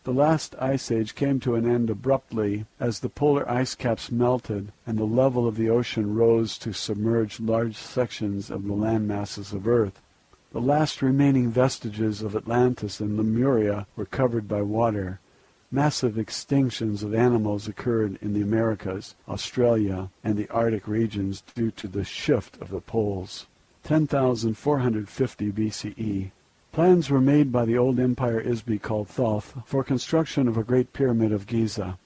The 0.05 0.15
last 0.15 0.55
ice 0.59 0.91
age 0.91 1.15
came 1.15 1.41
to 1.41 1.57
an 1.57 1.71
end 1.71 1.91
abruptly 1.91 2.65
as 2.81 3.01
the 3.01 3.11
polar 3.11 3.49
ice 3.49 3.75
caps 3.75 4.11
melted 4.11 4.73
and 4.87 4.99
the 4.99 5.05
level 5.05 5.47
of 5.47 5.57
the 5.57 5.69
ocean 5.69 6.15
rose 6.15 6.57
to 6.59 6.73
submerge 6.73 7.39
large 7.39 7.77
sections 7.77 8.51
of 8.51 8.67
the 8.67 8.73
land 8.73 9.07
masses 9.07 9.53
of 9.53 9.69
Earth. 9.69 10.01
The 10.53 10.61
last 10.61 11.03
remaining 11.03 11.51
vestiges 11.51 12.23
of 12.23 12.35
Atlantis 12.35 12.99
and 12.99 13.17
Lemuria 13.17 13.87
were 13.95 14.07
covered 14.07 14.49
by 14.49 14.63
water. 14.63 15.21
Massive 15.75 16.17
extinctions 16.17 17.03
of 17.03 17.15
animals 17.15 17.67
occurred 17.67 18.19
in 18.21 18.35
the 18.35 18.43
Americas, 18.43 19.15
Australia, 19.27 20.11
and 20.23 20.37
the 20.37 20.49
Arctic 20.51 20.87
regions 20.87 21.43
due 21.55 21.71
to 21.71 21.89
the 21.89 22.05
shift 22.05 22.61
of 22.61 22.69
the 22.69 22.83
poles. 22.83 23.47
10,450 23.85 25.51
BCE. 25.51 26.31
Plans 26.73 27.09
were 27.09 27.23
made 27.23 27.51
by 27.51 27.65
the 27.65 27.79
old 27.79 27.99
empire 27.99 28.39
IS-BE 28.39 28.81
called 28.81 29.09
Thoth 29.09 29.57
for 29.65 29.83
construction 29.83 30.47
of 30.47 30.59
a 30.59 30.63
great 30.63 30.93
pyramid 30.93 31.33
of 31.33 31.47
Giza. 31.47 31.99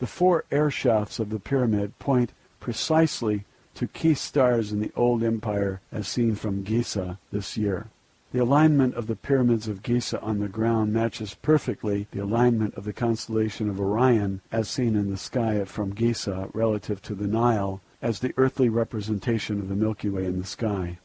The 0.00 0.08
four 0.08 0.44
air 0.50 0.72
shafts 0.72 1.20
of 1.20 1.30
the 1.30 1.38
pyramid 1.38 1.96
point 2.00 2.32
precisely 2.58 3.44
to 3.76 3.86
key 3.86 4.14
stars 4.14 4.72
in 4.72 4.80
the 4.80 4.90
old 4.96 5.22
empire 5.22 5.80
as 5.92 6.08
seen 6.08 6.34
from 6.34 6.64
Giza 6.64 7.20
this 7.30 7.56
year. 7.56 7.86
The 8.32 8.38
alignment 8.38 8.94
of 8.94 9.08
the 9.08 9.16
pyramids 9.16 9.68
of 9.68 9.82
Giza 9.82 10.18
on 10.22 10.38
the 10.38 10.48
ground 10.48 10.90
matches 10.90 11.34
perfectly 11.34 12.06
the 12.12 12.20
alignment 12.20 12.74
of 12.76 12.84
the 12.84 12.92
constellation 12.94 13.68
of 13.68 13.78
Orion 13.78 14.40
as 14.50 14.70
seen 14.70 14.96
in 14.96 15.10
the 15.10 15.18
sky 15.18 15.62
from 15.66 15.90
Giza 15.90 16.48
relative 16.54 17.02
to 17.02 17.14
the 17.14 17.26
Nile 17.26 17.82
as 18.00 18.20
the 18.20 18.32
earthly 18.38 18.70
representation 18.70 19.60
of 19.60 19.68
the 19.68 19.76
Milky 19.76 20.08
Way 20.08 20.24
in 20.24 20.38
the 20.38 20.46
sky. 20.46 20.98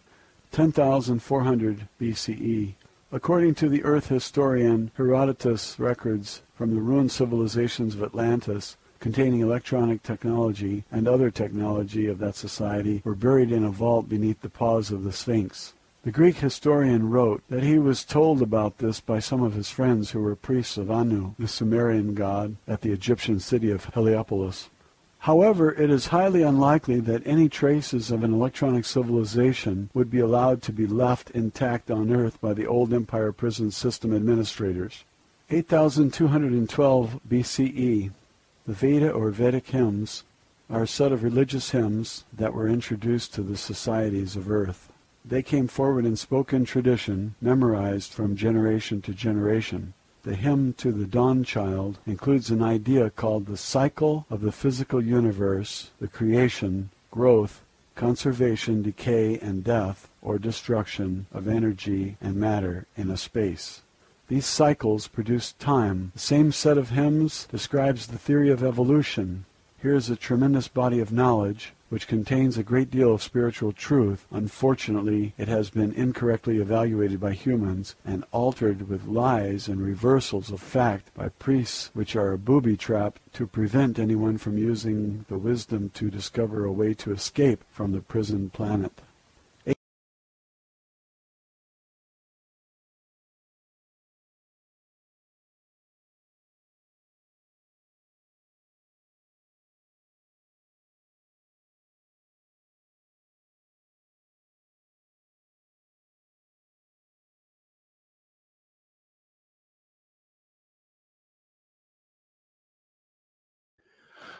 10,400 0.52 1.90
BCE. 2.00 2.76
According 3.12 3.56
to 3.56 3.68
the 3.68 3.84
earth 3.84 4.08
historian 4.08 4.92
Herodotus 4.96 5.78
records 5.78 6.44
from 6.56 6.74
the 6.74 6.82
ruined 6.82 7.12
civilizations 7.12 7.94
of 7.94 8.04
Atlantis, 8.04 8.78
containing 9.02 9.42
electronic 9.42 10.02
technology 10.02 10.86
and 10.90 11.10
other 11.10 11.30
technology 11.30 12.08
of 12.08 12.20
that 12.20 12.36
society, 12.36 13.02
were 13.04 13.16
buried 13.16 13.52
in 13.52 13.66
a 13.66 13.70
vault 13.70 14.08
beneath 14.08 14.40
the 14.40 14.50
paws 14.50 14.92
of 14.92 15.04
the 15.04 15.12
Sphinx. 15.12 15.74
The 16.08 16.14
Greek 16.14 16.38
historian 16.38 17.10
wrote 17.10 17.44
that 17.50 17.64
he 17.64 17.78
was 17.78 18.06
told 18.06 18.42
about 18.42 18.78
this 18.78 19.02
by 19.02 19.20
some 19.20 19.44
of 19.44 19.56
his 19.56 19.70
friends 19.70 20.12
who 20.12 20.22
were 20.22 20.38
priests 20.38 20.78
of 20.78 20.90
Anu, 20.90 21.34
the 21.38 21.50
Sumerian 21.50 22.14
god, 22.14 22.56
at 22.66 22.80
the 22.80 22.94
Egyptian 22.94 23.42
city 23.42 23.70
of 23.72 23.94
Heliopolis. 23.94 24.70
However, 25.20 25.74
it 25.74 25.90
is 25.90 26.08
highly 26.08 26.44
unlikely 26.44 27.02
that 27.02 27.28
any 27.28 27.50
traces 27.50 28.10
of 28.10 28.24
an 28.24 28.34
electronic 28.34 28.86
civilization 28.86 29.90
would 29.94 30.10
be 30.10 30.22
allowed 30.22 30.62
to 30.62 30.72
be 30.72 30.88
left 30.88 31.30
intact 31.32 31.92
on 31.92 32.10
Earth 32.10 32.40
by 32.40 32.54
the 32.54 32.66
old 32.66 32.94
Empire 32.94 33.34
prison 33.34 33.70
system 33.70 34.16
administrators. 34.16 35.04
8212 35.50 37.20
BCE, 37.30 38.12
the 38.66 38.74
Veda 38.74 39.12
or 39.12 39.30
Vedic 39.32 39.68
hymns 39.68 40.24
are 40.70 40.84
a 40.84 40.88
set 40.88 41.12
of 41.12 41.22
religious 41.22 41.72
hymns 41.72 42.24
that 42.32 42.54
were 42.54 42.70
introduced 42.70 43.34
to 43.34 43.42
the 43.42 43.58
societies 43.58 44.38
of 44.38 44.50
Earth. 44.50 44.90
They 45.30 45.44
came 45.44 45.68
forward 45.68 46.06
and 46.06 46.18
spoke 46.18 46.54
in 46.54 46.62
spoken 46.62 46.66
tradition, 46.66 47.36
memorized 47.42 48.14
from 48.14 48.38
generation 48.38 49.02
to 49.02 49.14
generation. 49.14 49.94
The 50.24 50.36
hymn 50.36 50.74
to 50.78 50.94
the 50.94 51.06
dawn 51.06 51.44
child 51.44 52.00
includes 52.06 52.50
an 52.50 52.64
idea 52.64 53.10
called 53.10 53.46
the 53.46 53.58
cycle 53.58 54.26
of 54.30 54.40
the 54.40 54.54
physical 54.54 55.04
universe, 55.04 55.92
the 56.00 56.08
creation, 56.08 56.92
growth, 57.12 57.62
conservation, 57.96 58.82
decay, 58.82 59.38
and 59.40 59.66
death, 59.66 60.08
or 60.22 60.40
destruction 60.40 61.26
of 61.34 61.48
energy 61.48 62.16
and 62.22 62.38
matter 62.38 62.86
in 62.96 63.12
a 63.12 63.18
space. 63.18 63.82
These 64.30 64.46
cycles 64.46 65.08
produce 65.08 65.54
time. 65.54 66.12
The 66.14 66.20
same 66.20 66.54
set 66.54 66.78
of 66.78 66.92
hymns 66.92 67.48
describes 67.52 68.08
the 68.08 68.18
theory 68.18 68.50
of 68.50 68.64
evolution. 68.64 69.46
Here 69.82 69.96
is 69.96 70.10
a 70.10 70.16
tremendous 70.16 70.70
body 70.70 71.00
of 71.00 71.12
knowledge, 71.12 71.74
which 71.90 72.08
contains 72.08 72.58
a 72.58 72.64
great 72.64 72.90
deal 72.92 73.14
of 73.14 73.24
spiritual 73.24 73.72
truth. 73.72 74.26
Unfortunately, 74.32 75.34
it 75.38 75.48
has 75.48 75.70
been 75.70 75.94
incorrectly 75.94 76.58
evaluated 76.58 77.20
by 77.20 77.34
humans 77.34 77.96
and 78.06 78.26
altered 78.32 78.90
with 78.90 79.08
lies 79.08 79.68
and 79.68 79.82
reversals 79.82 80.52
of 80.52 80.60
fact 80.60 81.14
by 81.14 81.30
priests, 81.30 81.90
which 81.94 82.16
are 82.16 82.34
a 82.34 82.38
booby 82.38 82.76
trap 82.76 83.20
to 83.34 83.48
prevent 83.48 84.00
anyone 84.00 84.38
from 84.38 84.58
using 84.58 85.26
the 85.30 85.38
wisdom 85.38 85.90
to 85.90 86.10
discover 86.10 86.66
a 86.66 86.72
way 86.72 86.94
to 86.94 87.12
escape 87.12 87.64
from 87.72 87.92
the 87.92 88.02
prison 88.02 88.50
planet. 88.50 89.02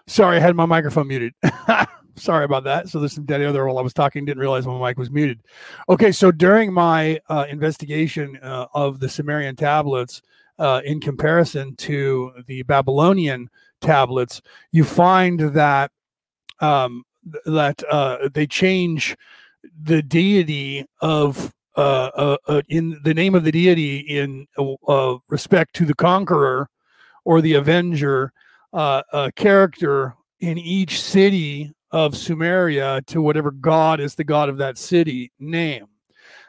Sorry, 0.08 0.38
I 0.38 0.40
had 0.40 0.56
my 0.56 0.66
microphone 0.66 1.08
muted. 1.08 1.34
Sorry 2.16 2.46
about 2.46 2.64
that. 2.64 2.90
So 2.90 3.00
there's 3.00 3.14
some 3.14 3.26
dead 3.26 3.42
air 3.42 3.52
there 3.52 3.66
while 3.68 3.78
I 3.78 3.82
was 3.82 3.94
talking. 3.94 4.26
Didn't 4.26 4.40
realize 4.40 4.66
my 4.66 4.80
mic 4.80 4.98
was 4.98 5.12
muted. 5.12 5.42
Okay, 5.90 6.12
so 6.12 6.32
during 6.32 6.74
my 6.74 7.20
uh, 7.30 7.46
investigation 7.50 8.40
uh, 8.42 8.66
of 8.74 9.00
the 9.00 9.08
Sumerian 9.08 9.56
tablets, 9.56 10.22
uh, 10.60 10.82
in 10.86 11.00
comparison 11.00 11.76
to 11.76 12.32
the 12.48 12.64
Babylonian 12.64 13.50
tablets, 13.82 14.42
you 14.72 14.84
find 14.84 15.40
that 15.40 15.92
um, 16.60 17.04
that 17.46 17.84
uh, 17.92 18.30
they 18.34 18.48
change 18.48 19.16
the 19.84 20.02
deity 20.02 20.86
of 21.02 21.54
uh, 21.76 22.38
uh, 22.48 22.62
in 22.70 23.00
the 23.04 23.14
name 23.14 23.36
of 23.36 23.44
the 23.44 23.52
deity 23.52 23.98
in 23.98 24.48
respect 25.30 25.76
to 25.76 25.86
the 25.86 25.94
conqueror 25.94 26.68
or 27.26 27.42
the 27.42 27.54
avenger 27.54 28.32
uh, 28.78 29.02
a 29.12 29.32
character 29.32 30.16
in 30.40 30.56
each 30.60 31.02
city 31.02 31.74
of 31.90 32.14
Sumeria 32.14 33.04
to 33.08 33.24
whatever 33.24 33.50
god 33.50 34.00
is 34.00 34.14
the 34.14 34.24
god 34.24 34.50
of 34.50 34.58
that 34.60 34.78
city 34.78 35.32
name. 35.40 35.88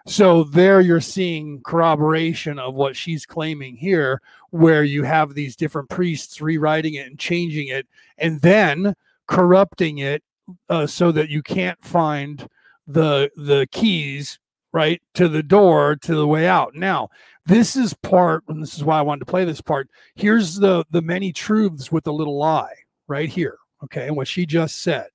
So 0.07 0.45
there 0.45 0.83
you're 0.83 1.01
seeing 1.01 1.63
corroboration 1.63 2.59
of 2.59 2.75
what 2.75 2.97
she's 2.97 3.25
claiming 3.25 3.77
here, 3.77 4.21
where 4.51 4.85
you 4.85 5.05
have 5.05 5.33
these 5.33 5.57
different 5.57 5.89
priests 5.89 6.43
rewriting 6.43 6.95
it 6.95 7.07
and 7.07 7.19
changing 7.19 7.69
it, 7.69 7.87
and 8.19 8.43
then 8.43 8.95
corrupting 9.27 9.99
it 9.99 10.23
uh, 10.69 10.87
so 10.87 11.11
that 11.13 11.31
you 11.31 11.43
can't 11.43 11.83
find 11.83 12.47
the 12.87 13.31
the 13.37 13.67
keys 13.73 14.39
right 14.73 15.01
to 15.15 15.29
the 15.29 15.43
door 15.43 15.97
to 15.97 16.15
the 16.15 16.27
way 16.27 16.47
out. 16.47 16.75
Now, 16.75 17.09
this 17.49 17.77
is 17.77 17.95
part 17.95 18.45
and 18.49 18.63
this 18.63 18.75
is 18.75 18.85
why 18.85 18.99
i 18.99 19.03
wanted 19.03 19.21
to 19.21 19.31
play 19.31 19.45
this 19.45 19.61
part. 19.61 19.89
Here's 20.15 20.57
the 20.57 20.85
the 20.91 21.03
many 21.03 21.33
truths 21.33 21.91
with 21.91 22.05
the 22.05 22.13
little 22.13 22.39
lie 22.39 22.75
right 23.09 23.29
here 23.29 23.59
okay 23.83 24.07
and 24.07 24.17
what 24.17 24.29
she 24.29 24.47
just 24.47 24.83
said. 24.83 25.09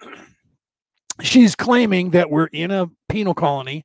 She's 1.20 1.54
claiming 1.54 2.10
that 2.10 2.30
we're 2.30 2.46
in 2.46 2.70
a 2.70 2.90
penal 3.08 3.34
colony 3.34 3.84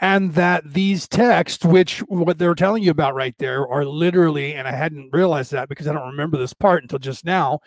and 0.00 0.32
that 0.34 0.72
these 0.72 1.08
texts 1.08 1.64
which 1.64 1.98
what 2.06 2.38
they're 2.38 2.54
telling 2.54 2.84
you 2.84 2.92
about 2.92 3.16
right 3.16 3.34
there 3.38 3.66
are 3.66 3.84
literally 3.84 4.54
and 4.54 4.68
i 4.68 4.70
hadn't 4.70 5.10
realized 5.12 5.50
that 5.50 5.68
because 5.68 5.88
i 5.88 5.92
don't 5.92 6.10
remember 6.10 6.38
this 6.38 6.54
part 6.54 6.84
until 6.84 7.00
just 7.00 7.24
now 7.24 7.58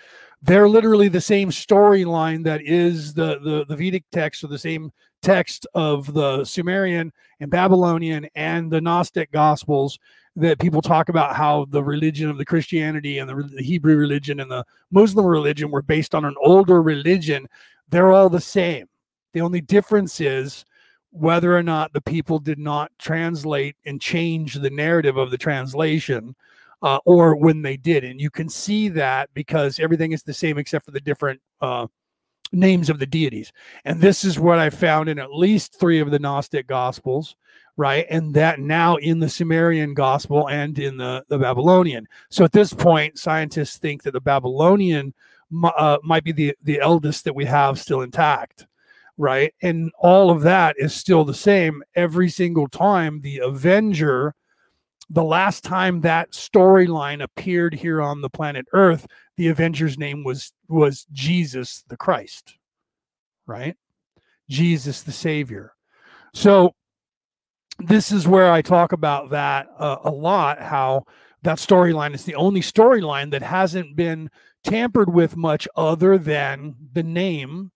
they're 0.42 0.70
literally 0.70 1.10
the 1.10 1.20
same 1.20 1.50
storyline 1.50 2.44
that 2.46 2.62
is 2.64 3.14
the, 3.14 3.38
the 3.40 3.66
the 3.68 3.76
vedic 3.76 4.06
text 4.14 4.46
or 4.46 4.48
the 4.48 4.58
same 4.58 4.92
text 5.22 5.68
of 5.74 6.14
the 6.14 6.44
Sumerian 6.44 7.12
and 7.40 7.52
Babylonian 7.52 8.28
and 8.36 8.72
the 8.72 8.82
Gnostic 8.82 9.32
Gospels 9.32 10.00
that 10.36 10.60
people 10.60 10.82
talk 10.82 11.10
about 11.10 11.36
how 11.36 11.66
the 11.70 11.84
religion 11.84 12.30
of 12.30 12.38
the 12.38 12.46
Christianity 12.46 13.18
and 13.18 13.30
the, 13.30 13.50
the, 13.56 13.64
Hebrew 13.64 13.98
religion 13.98 14.40
and 14.40 14.50
the 14.50 14.66
Muslim 14.92 15.26
religion 15.26 15.72
were 15.72 15.82
based 15.82 16.16
on 16.16 16.24
an 16.24 16.36
older 16.42 16.82
religion. 16.82 17.48
They're 17.90 18.14
all 18.14 18.30
the 18.30 18.40
same. 18.40 18.88
The 19.34 19.42
only 19.42 19.62
difference 19.62 20.22
is 20.22 20.66
whether 21.12 21.56
or 21.56 21.64
not 21.64 21.92
the 21.92 22.02
people 22.02 22.40
did 22.40 22.60
not 22.60 22.92
translate 22.98 23.76
and 23.86 24.00
change 24.00 24.54
the 24.54 24.70
narrative 24.70 25.18
of 25.18 25.32
the 25.32 25.38
translation. 25.38 26.36
Uh, 26.84 26.98
or 27.06 27.36
when 27.36 27.62
they 27.62 27.78
did. 27.78 28.04
And 28.04 28.20
you 28.20 28.32
can 28.32 28.50
see 28.50 28.90
that 28.90 29.30
because 29.36 29.80
everything 29.80 30.14
is 30.14 30.24
the 30.24 30.34
same 30.34 30.58
except 30.58 30.84
for 30.84 30.90
the 30.90 31.00
different 31.00 31.40
uh, 31.62 31.86
names 32.52 32.90
of 32.90 33.00
the 33.00 33.06
deities. 33.06 33.52
And 33.86 34.02
this 34.02 34.24
is 34.24 34.40
what 34.40 34.60
I 34.60 34.70
found 34.70 35.10
in 35.10 35.20
at 35.20 35.34
least 35.34 35.80
three 35.80 36.00
of 36.00 36.12
the 36.12 36.20
Gnostic 36.20 36.68
Gospels, 36.68 37.36
right? 37.78 38.06
And 38.10 38.34
that 38.34 38.60
now 38.60 38.98
in 38.98 39.20
the 39.20 39.30
Sumerian 39.30 39.94
Gospel 39.94 40.50
and 40.50 40.78
in 40.78 40.98
the, 40.98 41.24
the 41.30 41.38
Babylonian. 41.38 42.08
So 42.30 42.44
at 42.44 42.52
this 42.52 42.74
point, 42.74 43.18
scientists 43.18 43.78
think 43.78 44.04
that 44.04 44.12
the 44.12 44.22
Babylonian 44.22 45.14
uh, 45.64 45.98
might 46.04 46.24
be 46.24 46.32
the, 46.32 46.56
the 46.64 46.80
eldest 46.80 47.24
that 47.26 47.36
we 47.36 47.46
have 47.46 47.80
still 47.80 48.02
intact, 48.02 48.68
right? 49.18 49.54
And 49.62 49.92
all 50.00 50.30
of 50.30 50.42
that 50.42 50.76
is 50.78 50.94
still 50.94 51.24
the 51.24 51.34
same 51.34 51.84
every 51.96 52.30
single 52.30 52.68
time 52.68 53.22
the 53.22 53.40
Avenger 53.40 54.36
the 55.12 55.24
last 55.24 55.66
time 55.66 56.02
that 56.02 56.32
storyline 56.32 57.22
appeared 57.22 57.74
here 57.74 58.02
on 58.02 58.22
the 58.22 58.30
planet 58.30 58.66
Earth, 58.72 59.06
the 59.36 59.50
Avenger's 59.50 59.98
name 59.98 60.24
was 60.24 60.54
was 60.70 61.06
Jesus 61.12 61.84
the 61.90 61.98
Christ, 61.98 62.56
right? 63.46 63.76
Jesus 64.50 65.04
the 65.04 65.12
Savior. 65.12 65.74
So 66.34 66.76
this 67.80 68.12
is 68.12 68.28
where 68.28 68.52
I 68.52 68.62
talk 68.62 68.94
about 68.94 69.32
that 69.32 69.68
uh, 69.78 69.98
a 70.04 70.12
lot. 70.12 70.62
How 70.62 71.04
that 71.44 71.58
storyline 71.58 72.16
is 72.16 72.24
the 72.24 72.36
only 72.36 72.62
storyline 72.62 73.32
that 73.32 73.42
hasn't 73.42 73.98
been 73.98 74.30
tampered 74.64 75.14
with 75.14 75.36
much, 75.36 75.68
other 75.76 76.18
than 76.18 76.76
the 76.94 77.04
name 77.04 77.72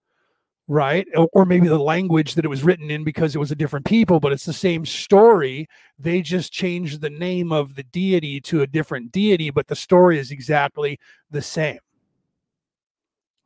right? 0.68 1.07
Or 1.34 1.45
maybe 1.45 1.68
the 1.68 1.78
language 1.78 2.36
that 2.36 2.45
it 2.45 2.49
was 2.49 2.63
written 2.63 2.89
in 2.89 3.03
because 3.03 3.36
it 3.36 3.39
was 3.39 3.51
a 3.51 3.55
different 3.55 3.86
people, 3.86 4.20
but 4.20 4.32
it's 4.32 4.45
the 4.45 4.53
same 4.53 4.86
story. 4.86 5.68
They 5.99 6.22
just 6.22 6.51
changed 6.51 7.01
the 7.01 7.09
name 7.09 7.51
of 7.51 7.76
the 7.76 7.84
deity 7.84 8.41
to 8.41 8.61
a 8.61 8.68
different 8.68 9.11
deity, 9.11 9.51
but 9.51 9.68
the 9.68 9.76
story 9.76 10.18
is 10.18 10.32
exactly 10.32 10.99
the 11.30 11.41
same. 11.41 11.80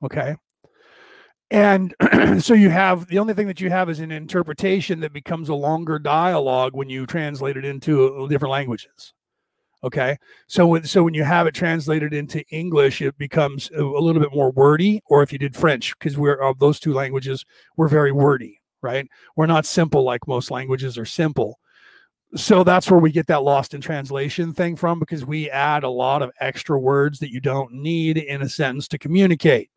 Okay. 0.03 0.35
And 1.51 1.93
so 2.39 2.53
you 2.53 2.69
have 2.69 3.07
the 3.07 3.19
only 3.19 3.33
thing 3.33 3.47
that 3.47 3.59
you 3.59 3.69
have 3.69 3.89
is 3.89 3.99
an 3.99 4.11
interpretation 4.11 5.01
that 5.01 5.11
becomes 5.11 5.49
a 5.49 5.55
longer 5.55 5.99
dialogue 5.99 6.73
when 6.73 6.89
you 6.89 7.05
translate 7.05 7.57
it 7.57 7.65
into 7.65 8.15
uh, 8.15 8.27
different 8.27 8.51
languages. 8.51 9.13
Okay. 9.83 10.17
So 10.47 10.67
when 10.67 10.83
so 10.83 11.03
when 11.03 11.13
you 11.13 11.23
have 11.23 11.47
it 11.47 11.53
translated 11.53 12.13
into 12.13 12.43
English, 12.49 13.01
it 13.01 13.17
becomes 13.17 13.71
a, 13.71 13.81
little 13.81 14.21
bit 14.21 14.33
more 14.33 14.51
wordy. 14.51 15.01
Or 15.05 15.23
if 15.23 15.31
you 15.31 15.39
did 15.39 15.55
French, 15.55 15.97
because 15.97 16.17
we're 16.17 16.41
of 16.41 16.59
those 16.59 16.79
two 16.79 16.93
languages, 16.93 17.45
we're 17.77 17.87
very 17.87 18.11
wordy, 18.11 18.59
right? 18.81 19.07
We're 19.37 19.45
not 19.45 19.65
simple 19.65 20.03
like 20.03 20.27
most 20.27 20.51
languages 20.51 20.97
are 20.97 21.05
simple. 21.05 21.59
So 22.35 22.63
that's 22.63 22.91
where 22.91 22.99
we 22.99 23.11
get 23.11 23.27
that 23.27 23.43
lost 23.43 23.73
in 23.73 23.81
translation 23.81 24.53
thing 24.53 24.75
from 24.75 24.99
because 24.99 25.25
we 25.25 25.49
add 25.49 25.83
a 25.83 25.89
lot 25.89 26.21
of 26.21 26.31
extra 26.39 26.79
words 26.79 27.19
that 27.19 27.31
you 27.31 27.39
don't 27.39 27.73
need 27.73 28.17
in 28.17 28.41
a 28.41 28.49
sentence 28.49 28.87
to 28.89 28.99
communicate. 28.99 29.71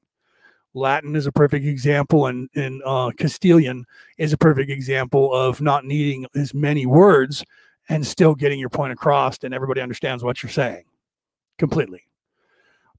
Latin 0.75 1.17
is 1.17 1.27
a 1.27 1.33
perfect 1.33 1.65
example, 1.65 2.27
and, 2.27 2.49
and 2.55 2.83
uh, 2.85 3.11
Castilian 3.17 3.85
is 4.19 4.33
a 4.33 4.39
perfect 4.39 4.71
example 4.71 5.33
of 5.33 5.61
not 5.61 5.85
needing 5.85 6.27
as 6.35 6.55
many 6.55 6.87
words 6.87 7.45
and 7.89 8.07
still 8.07 8.35
getting 8.35 8.59
your 8.59 8.69
point 8.69 8.93
across 8.93 9.39
and 9.43 9.53
everybody 9.53 9.81
understands 9.81 10.23
what 10.23 10.43
you're 10.43 10.51
saying 10.51 10.85
completely. 11.59 12.03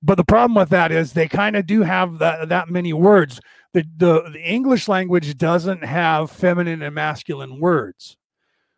But 0.02 0.16
the 0.16 0.26
problem 0.26 0.56
with 0.56 0.70
that 0.70 0.92
is 0.92 1.14
they 1.14 1.30
kind 1.30 1.56
of 1.56 1.66
do 1.66 1.82
have 1.82 2.20
that, 2.20 2.50
that 2.50 2.70
many 2.70 2.92
words. 2.92 3.40
The, 3.72 3.86
the, 3.96 4.30
the 4.34 4.42
English 4.42 4.88
language 4.88 5.38
doesn't 5.38 5.84
have 5.84 6.30
feminine 6.30 6.82
and 6.82 6.94
masculine 6.94 7.60
words. 7.60 8.18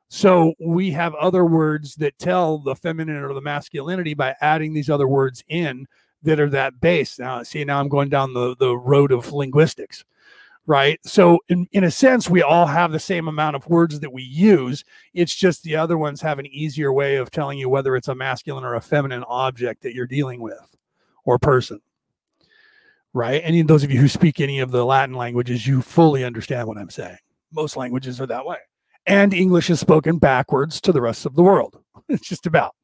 So 0.07 0.53
we 0.59 0.91
have 0.91 1.15
other 1.15 1.43
words 1.43 1.95
that 1.95 2.17
tell 2.19 2.59
the 2.59 2.75
feminine 2.75 3.23
or 3.23 3.33
the 3.33 3.41
masculinity 3.41 4.13
by 4.13 4.35
adding 4.39 4.73
these 4.73 4.89
other 4.89 5.07
words 5.07 5.43
in 5.47 5.87
that 6.21 6.39
are 6.39 6.49
that 6.51 6.79
base. 6.79 7.17
Now, 7.17 7.41
see, 7.41 7.63
now 7.63 7.79
I'm 7.79 7.89
going 7.89 8.09
down 8.09 8.33
the, 8.33 8.55
the 8.57 8.77
road 8.77 9.11
of 9.11 9.33
linguistics 9.33 10.05
right? 10.67 10.99
So 11.03 11.39
in, 11.49 11.67
in 11.71 11.83
a 11.83 11.91
sense, 11.91 12.29
we 12.29 12.41
all 12.41 12.65
have 12.65 12.91
the 12.91 12.99
same 12.99 13.27
amount 13.27 13.55
of 13.55 13.67
words 13.67 13.99
that 13.99 14.11
we 14.11 14.23
use. 14.23 14.83
It's 15.13 15.35
just 15.35 15.63
the 15.63 15.75
other 15.75 15.97
ones 15.97 16.21
have 16.21 16.39
an 16.39 16.47
easier 16.47 16.91
way 16.91 17.17
of 17.17 17.31
telling 17.31 17.59
you 17.59 17.69
whether 17.69 17.95
it's 17.95 18.07
a 18.07 18.15
masculine 18.15 18.63
or 18.63 18.75
a 18.75 18.81
feminine 18.81 19.23
object 19.27 19.83
that 19.83 19.93
you're 19.93 20.07
dealing 20.07 20.41
with 20.41 20.75
or 21.23 21.37
person. 21.37 21.81
Right. 23.13 23.41
Any 23.43 23.61
of 23.61 23.67
those 23.67 23.83
of 23.83 23.91
you 23.91 23.99
who 23.99 24.09
speak 24.09 24.41
any 24.41 24.59
of 24.59 24.71
the 24.71 24.85
Latin 24.85 25.15
languages, 25.15 25.65
you 25.65 25.81
fully 25.81 26.23
understand 26.23 26.67
what 26.67 26.77
I'm 26.77 26.89
saying. 26.89 27.17
Most 27.53 27.77
languages 27.77 28.19
are 28.19 28.27
that 28.27 28.45
way. 28.45 28.57
And 29.05 29.33
English 29.33 29.69
is 29.69 29.79
spoken 29.79 30.17
backwards 30.17 30.81
to 30.81 30.91
the 30.91 31.01
rest 31.01 31.25
of 31.25 31.35
the 31.35 31.43
world. 31.43 31.81
It's 32.09 32.27
just 32.27 32.45
about. 32.45 32.75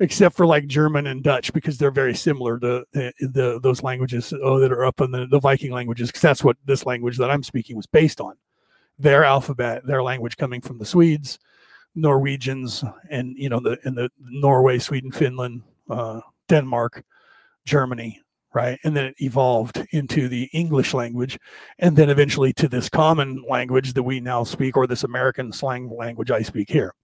Except 0.00 0.36
for 0.36 0.46
like 0.46 0.66
German 0.66 1.06
and 1.06 1.22
Dutch 1.22 1.52
because 1.52 1.78
they're 1.78 1.90
very 1.90 2.14
similar 2.14 2.58
to 2.58 2.84
the, 2.92 3.12
the 3.20 3.60
those 3.62 3.82
languages 3.82 4.32
oh, 4.42 4.58
that 4.58 4.72
are 4.72 4.84
up 4.84 5.00
in 5.00 5.10
the, 5.10 5.26
the 5.26 5.40
Viking 5.40 5.72
languages 5.72 6.08
because 6.08 6.22
that's 6.22 6.44
what 6.44 6.56
this 6.64 6.86
language 6.86 7.16
that 7.18 7.30
I'm 7.30 7.42
speaking 7.42 7.76
was 7.76 7.86
based 7.86 8.20
on. 8.20 8.34
Their 8.98 9.24
alphabet, 9.24 9.86
their 9.86 10.02
language 10.02 10.36
coming 10.36 10.60
from 10.60 10.78
the 10.78 10.86
Swedes, 10.86 11.38
Norwegians, 11.94 12.84
and 13.10 13.36
you 13.36 13.48
know 13.48 13.60
the 13.60 13.78
in 13.84 13.94
the 13.94 14.10
Norway, 14.20 14.78
Sweden, 14.78 15.12
Finland, 15.12 15.62
uh, 15.90 16.20
Denmark, 16.48 17.04
Germany, 17.64 18.20
right? 18.54 18.78
And 18.84 18.96
then 18.96 19.06
it 19.06 19.16
evolved 19.18 19.86
into 19.90 20.28
the 20.28 20.44
English 20.52 20.94
language, 20.94 21.38
and 21.78 21.96
then 21.96 22.08
eventually 22.08 22.52
to 22.54 22.68
this 22.68 22.88
common 22.88 23.44
language 23.48 23.92
that 23.94 24.02
we 24.02 24.20
now 24.20 24.44
speak, 24.44 24.76
or 24.76 24.86
this 24.86 25.04
American 25.04 25.52
slang 25.52 25.90
language 25.90 26.30
I 26.30 26.42
speak 26.42 26.70
here. 26.70 26.94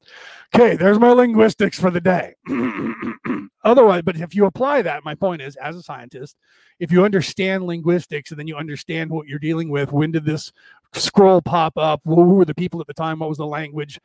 Okay, 0.54 0.76
there's 0.76 0.98
my 0.98 1.10
linguistics 1.10 1.78
for 1.78 1.90
the 1.90 2.00
day. 2.00 2.34
Otherwise, 3.62 4.02
but 4.02 4.16
if 4.16 4.34
you 4.34 4.46
apply 4.46 4.82
that, 4.82 5.04
my 5.04 5.14
point 5.14 5.42
is, 5.42 5.54
as 5.56 5.76
a 5.76 5.82
scientist, 5.82 6.36
if 6.78 6.90
you 6.90 7.04
understand 7.04 7.64
linguistics 7.64 8.30
and 8.30 8.40
then 8.40 8.46
you 8.46 8.56
understand 8.56 9.10
what 9.10 9.26
you're 9.26 9.38
dealing 9.38 9.68
with, 9.68 9.92
when 9.92 10.12
did 10.12 10.24
this 10.24 10.50
scroll 10.92 11.42
pop 11.42 11.76
up? 11.76 12.00
Who 12.04 12.34
were 12.34 12.44
the 12.44 12.54
people 12.54 12.80
at 12.80 12.86
the 12.86 12.94
time? 12.94 13.20
What 13.20 13.28
was 13.28 13.38
the 13.38 13.46
language? 13.46 14.00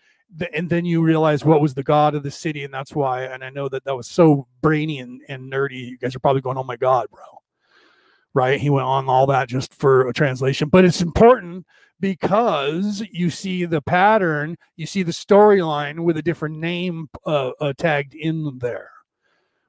and 0.53 0.69
then 0.69 0.86
you 0.86 1.01
realize 1.01 1.45
what 1.45 1.61
was 1.61 1.73
the 1.73 1.83
god 1.83 2.15
of 2.15 2.23
the 2.23 2.31
city 2.31 2.63
and 2.63 2.73
that's 2.73 2.93
why 2.93 3.23
and 3.23 3.43
i 3.43 3.49
know 3.49 3.69
that 3.69 3.83
that 3.86 3.95
was 3.95 4.07
so 4.07 4.47
brainy 4.61 4.99
and, 4.99 5.21
and 5.29 5.51
nerdy 5.51 5.89
you 5.89 5.97
guys 5.97 6.15
are 6.15 6.19
probably 6.19 6.41
going 6.41 6.57
oh 6.57 6.63
my 6.63 6.75
god 6.75 7.07
bro 7.11 7.21
right 8.33 8.59
he 8.59 8.69
went 8.69 8.86
on 8.86 9.07
all 9.07 9.27
that 9.27 9.47
just 9.47 9.73
for 9.73 10.07
a 10.07 10.13
translation 10.13 10.69
but 10.69 10.83
it's 10.83 11.01
important 11.01 11.65
because 11.99 13.03
you 13.11 13.29
see 13.29 13.65
the 13.65 13.81
pattern 13.81 14.57
you 14.75 14.86
see 14.86 15.03
the 15.03 15.11
storyline 15.11 16.03
with 16.03 16.17
a 16.17 16.21
different 16.21 16.57
name 16.57 17.07
uh, 17.25 17.51
uh, 17.61 17.73
tagged 17.77 18.13
in 18.13 18.57
there 18.59 18.91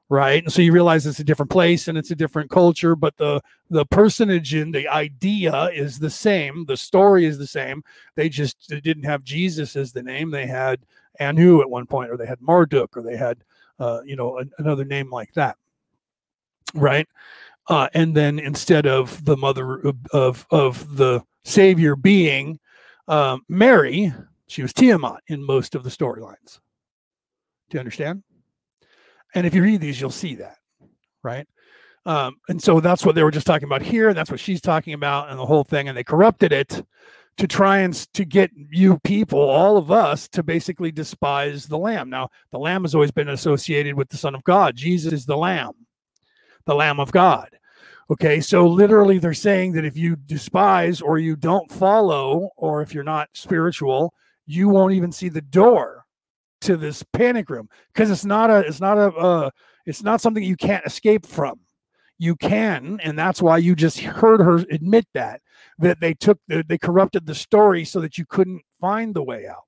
right? 0.08 0.42
And 0.42 0.52
so 0.52 0.62
you 0.62 0.72
realize 0.72 1.06
it's 1.06 1.18
a 1.18 1.24
different 1.24 1.50
place 1.50 1.88
and 1.88 1.98
it's 1.98 2.10
a 2.10 2.16
different 2.16 2.50
culture 2.50 2.94
but 2.94 3.16
the 3.16 3.40
the 3.70 3.84
personage 3.86 4.54
and 4.54 4.72
the 4.74 4.88
idea 4.88 5.64
is 5.72 5.98
the 5.98 6.10
same. 6.10 6.64
The 6.66 6.76
story 6.76 7.24
is 7.24 7.38
the 7.38 7.46
same. 7.46 7.82
They 8.14 8.28
just 8.28 8.68
didn't 8.68 9.04
have 9.04 9.24
jesus 9.24 9.74
as 9.76 9.92
the 9.92 10.02
name. 10.02 10.30
They 10.30 10.46
had 10.46 10.80
anu 11.18 11.60
at 11.60 11.70
one 11.70 11.86
point 11.86 12.10
or 12.10 12.16
they 12.16 12.26
had 12.26 12.40
marduk 12.40 12.96
or 12.96 13.02
they 13.02 13.16
had 13.16 13.38
uh, 13.78 14.00
you 14.04 14.16
know 14.16 14.42
another 14.58 14.84
name 14.84 15.10
like 15.10 15.32
that 15.34 15.56
right? 16.74 17.08
Uh, 17.68 17.88
and 17.94 18.14
then 18.14 18.38
instead 18.38 18.86
of 18.86 19.24
the 19.24 19.36
mother 19.36 19.80
of 19.80 19.96
of, 20.12 20.46
of 20.50 20.96
the 20.96 21.22
savior 21.44 21.96
being 21.96 22.58
uh, 23.08 23.38
mary 23.48 24.12
she 24.48 24.62
was 24.62 24.72
tiamat 24.72 25.20
in 25.26 25.42
most 25.42 25.74
of 25.74 25.82
the 25.82 25.90
storylines. 25.90 26.60
Do 27.68 27.76
you 27.76 27.80
understand 27.80 28.22
and 29.36 29.46
if 29.46 29.54
you 29.54 29.62
read 29.62 29.82
these, 29.82 30.00
you'll 30.00 30.10
see 30.10 30.36
that, 30.36 30.56
right? 31.22 31.46
Um, 32.06 32.36
and 32.48 32.60
so 32.60 32.80
that's 32.80 33.04
what 33.04 33.14
they 33.14 33.22
were 33.22 33.30
just 33.30 33.46
talking 33.46 33.68
about 33.68 33.82
here. 33.82 34.08
And 34.08 34.16
that's 34.16 34.30
what 34.30 34.40
she's 34.40 34.62
talking 34.62 34.94
about, 34.94 35.28
and 35.28 35.38
the 35.38 35.44
whole 35.44 35.62
thing. 35.62 35.88
And 35.88 35.96
they 35.96 36.04
corrupted 36.04 36.52
it 36.52 36.82
to 37.36 37.46
try 37.46 37.80
and 37.80 37.92
to 38.14 38.24
get 38.24 38.50
you 38.70 38.98
people, 39.04 39.38
all 39.38 39.76
of 39.76 39.90
us, 39.90 40.26
to 40.28 40.42
basically 40.42 40.90
despise 40.90 41.66
the 41.66 41.76
Lamb. 41.76 42.08
Now, 42.08 42.30
the 42.50 42.58
Lamb 42.58 42.84
has 42.84 42.94
always 42.94 43.10
been 43.10 43.28
associated 43.28 43.94
with 43.94 44.08
the 44.08 44.16
Son 44.16 44.34
of 44.34 44.42
God. 44.44 44.74
Jesus 44.74 45.12
is 45.12 45.26
the 45.26 45.36
Lamb, 45.36 45.72
the 46.64 46.74
Lamb 46.74 46.98
of 46.98 47.12
God. 47.12 47.50
Okay, 48.08 48.40
so 48.40 48.66
literally 48.66 49.18
they're 49.18 49.34
saying 49.34 49.72
that 49.72 49.84
if 49.84 49.98
you 49.98 50.16
despise 50.16 51.02
or 51.02 51.18
you 51.18 51.36
don't 51.36 51.70
follow, 51.70 52.48
or 52.56 52.80
if 52.80 52.94
you're 52.94 53.04
not 53.04 53.28
spiritual, 53.34 54.14
you 54.46 54.70
won't 54.70 54.94
even 54.94 55.12
see 55.12 55.28
the 55.28 55.42
door 55.42 56.05
to 56.62 56.76
this 56.76 57.02
panic 57.12 57.50
room 57.50 57.68
because 57.92 58.10
it's 58.10 58.24
not 58.24 58.50
a 58.50 58.60
it's 58.60 58.80
not 58.80 58.98
a 58.98 59.08
uh, 59.14 59.50
it's 59.84 60.02
not 60.02 60.20
something 60.20 60.42
you 60.42 60.56
can't 60.56 60.86
escape 60.86 61.26
from. 61.26 61.60
You 62.18 62.34
can 62.36 62.98
and 63.02 63.18
that's 63.18 63.42
why 63.42 63.58
you 63.58 63.74
just 63.74 64.00
heard 64.00 64.40
her 64.40 64.56
admit 64.70 65.06
that 65.14 65.42
that 65.78 66.00
they 66.00 66.14
took 66.14 66.38
they 66.48 66.78
corrupted 66.78 67.26
the 67.26 67.34
story 67.34 67.84
so 67.84 68.00
that 68.00 68.16
you 68.16 68.24
couldn't 68.26 68.62
find 68.80 69.14
the 69.14 69.22
way 69.22 69.46
out. 69.46 69.64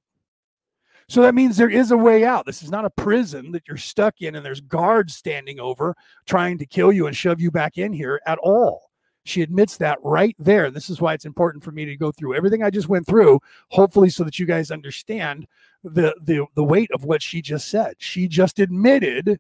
So 1.11 1.23
that 1.23 1.35
means 1.35 1.57
there 1.57 1.71
is 1.71 1.91
a 1.91 1.97
way 1.97 2.25
out. 2.25 2.45
This 2.45 2.63
is 2.63 2.71
not 2.71 2.85
a 2.85 2.91
prison 2.91 3.53
that 3.53 3.67
you're 3.67 3.79
stuck 3.79 4.21
in 4.21 4.35
and 4.35 4.45
there's 4.45 4.61
guards 4.61 5.17
standing 5.17 5.59
over 5.59 5.95
trying 6.27 6.59
to 6.59 6.67
kill 6.67 6.93
you 6.93 7.07
and 7.07 7.17
shove 7.17 7.41
you 7.41 7.51
back 7.51 7.79
in 7.79 7.93
here 7.95 8.21
at 8.27 8.39
all 8.39 8.88
she 9.29 9.43
admits 9.43 9.77
that 9.77 9.99
right 10.03 10.35
there. 10.39 10.71
This 10.71 10.91
is 10.91 11.01
why 11.01 11.15
it's 11.15 11.25
important 11.25 11.63
for 11.63 11.73
me 11.73 11.85
to 11.85 11.97
go 11.97 12.11
through 12.11 12.35
everything 12.35 12.63
I 12.63 12.71
just 12.71 12.89
went 12.89 13.07
through, 13.07 13.41
hopefully, 13.71 14.11
so 14.11 14.25
that 14.25 14.39
you 14.39 14.47
guys 14.47 14.71
understand 14.71 15.47
the 15.85 16.15
the 16.23 16.47
the 16.55 16.65
weight 16.65 16.91
of 16.93 17.05
what 17.05 17.23
she 17.23 17.43
just 17.43 17.69
said. 17.69 17.95
She 17.99 18.29
just 18.29 18.59
admitted 18.59 19.39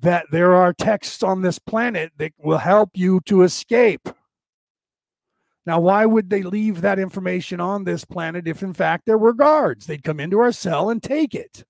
that 0.00 0.26
there 0.30 0.54
are 0.54 0.72
texts 0.72 1.22
on 1.22 1.42
this 1.42 1.58
planet 1.58 2.12
that 2.18 2.32
will 2.38 2.58
help 2.58 2.90
you 2.94 3.20
to 3.26 3.42
escape. 3.42 4.08
Now, 5.66 5.80
why 5.80 6.04
would 6.04 6.28
they 6.28 6.42
leave 6.42 6.82
that 6.82 6.98
information 6.98 7.58
on 7.58 7.84
this 7.84 8.04
planet 8.04 8.46
if, 8.46 8.62
in 8.62 8.74
fact, 8.74 9.06
there 9.06 9.16
were 9.16 9.32
guards? 9.32 9.86
They'd 9.86 10.02
come 10.02 10.20
into 10.20 10.38
our 10.40 10.52
cell 10.52 10.90
and 10.90 11.02
take 11.02 11.34
it. 11.34 11.64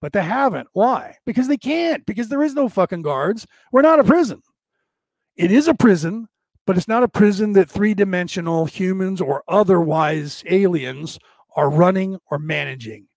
But 0.00 0.12
they 0.12 0.22
haven't. 0.22 0.68
Why? 0.72 1.16
Because 1.26 1.46
they 1.46 1.58
can't, 1.58 2.04
because 2.06 2.28
there 2.28 2.42
is 2.42 2.54
no 2.54 2.68
fucking 2.68 3.02
guards. 3.02 3.46
We're 3.70 3.82
not 3.82 4.00
a 4.00 4.04
prison. 4.04 4.42
It 5.36 5.52
is 5.52 5.68
a 5.68 5.74
prison, 5.74 6.26
but 6.70 6.76
it's 6.76 6.86
not 6.86 7.02
a 7.02 7.08
prison 7.08 7.52
that 7.54 7.68
three 7.68 7.94
dimensional 7.94 8.64
humans 8.64 9.20
or 9.20 9.42
otherwise 9.48 10.44
aliens 10.46 11.18
are 11.56 11.68
running 11.68 12.16
or 12.30 12.38
managing. 12.38 13.08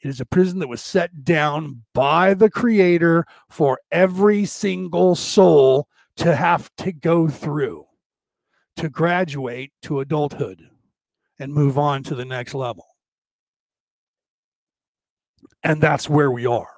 It 0.00 0.06
is 0.06 0.20
a 0.20 0.24
prison 0.24 0.60
that 0.60 0.68
was 0.68 0.80
set 0.80 1.24
down 1.24 1.82
by 1.92 2.34
the 2.34 2.48
Creator 2.48 3.26
for 3.50 3.80
every 3.90 4.44
single 4.44 5.16
soul 5.16 5.88
to 6.18 6.36
have 6.36 6.70
to 6.76 6.92
go 6.92 7.26
through 7.26 7.84
to 8.76 8.88
graduate 8.88 9.72
to 9.82 9.98
adulthood 9.98 10.62
and 11.36 11.52
move 11.52 11.78
on 11.78 12.04
to 12.04 12.14
the 12.14 12.24
next 12.24 12.54
level. 12.54 12.86
And 15.64 15.80
that's 15.80 16.08
where 16.08 16.30
we 16.30 16.46
are. 16.46 16.74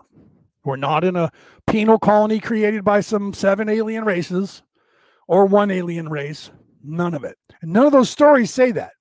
We're 0.65 0.77
not 0.77 1.05
in 1.05 1.17
a 1.17 1.31
penal 1.67 1.99
colony 1.99 2.41
created 2.41 2.85
by 2.85 3.03
some 3.03 3.35
seven 3.35 3.69
alien 3.69 4.07
races 4.07 4.63
or 5.31 5.47
one 5.47 5.71
alien 5.71 6.09
race. 6.09 6.51
None 6.83 7.15
of 7.15 7.23
it. 7.23 7.39
And 7.63 7.73
none 7.73 7.87
of 7.87 7.93
those 7.93 8.11
stories 8.11 8.53
say 8.53 8.73
that. 8.73 8.93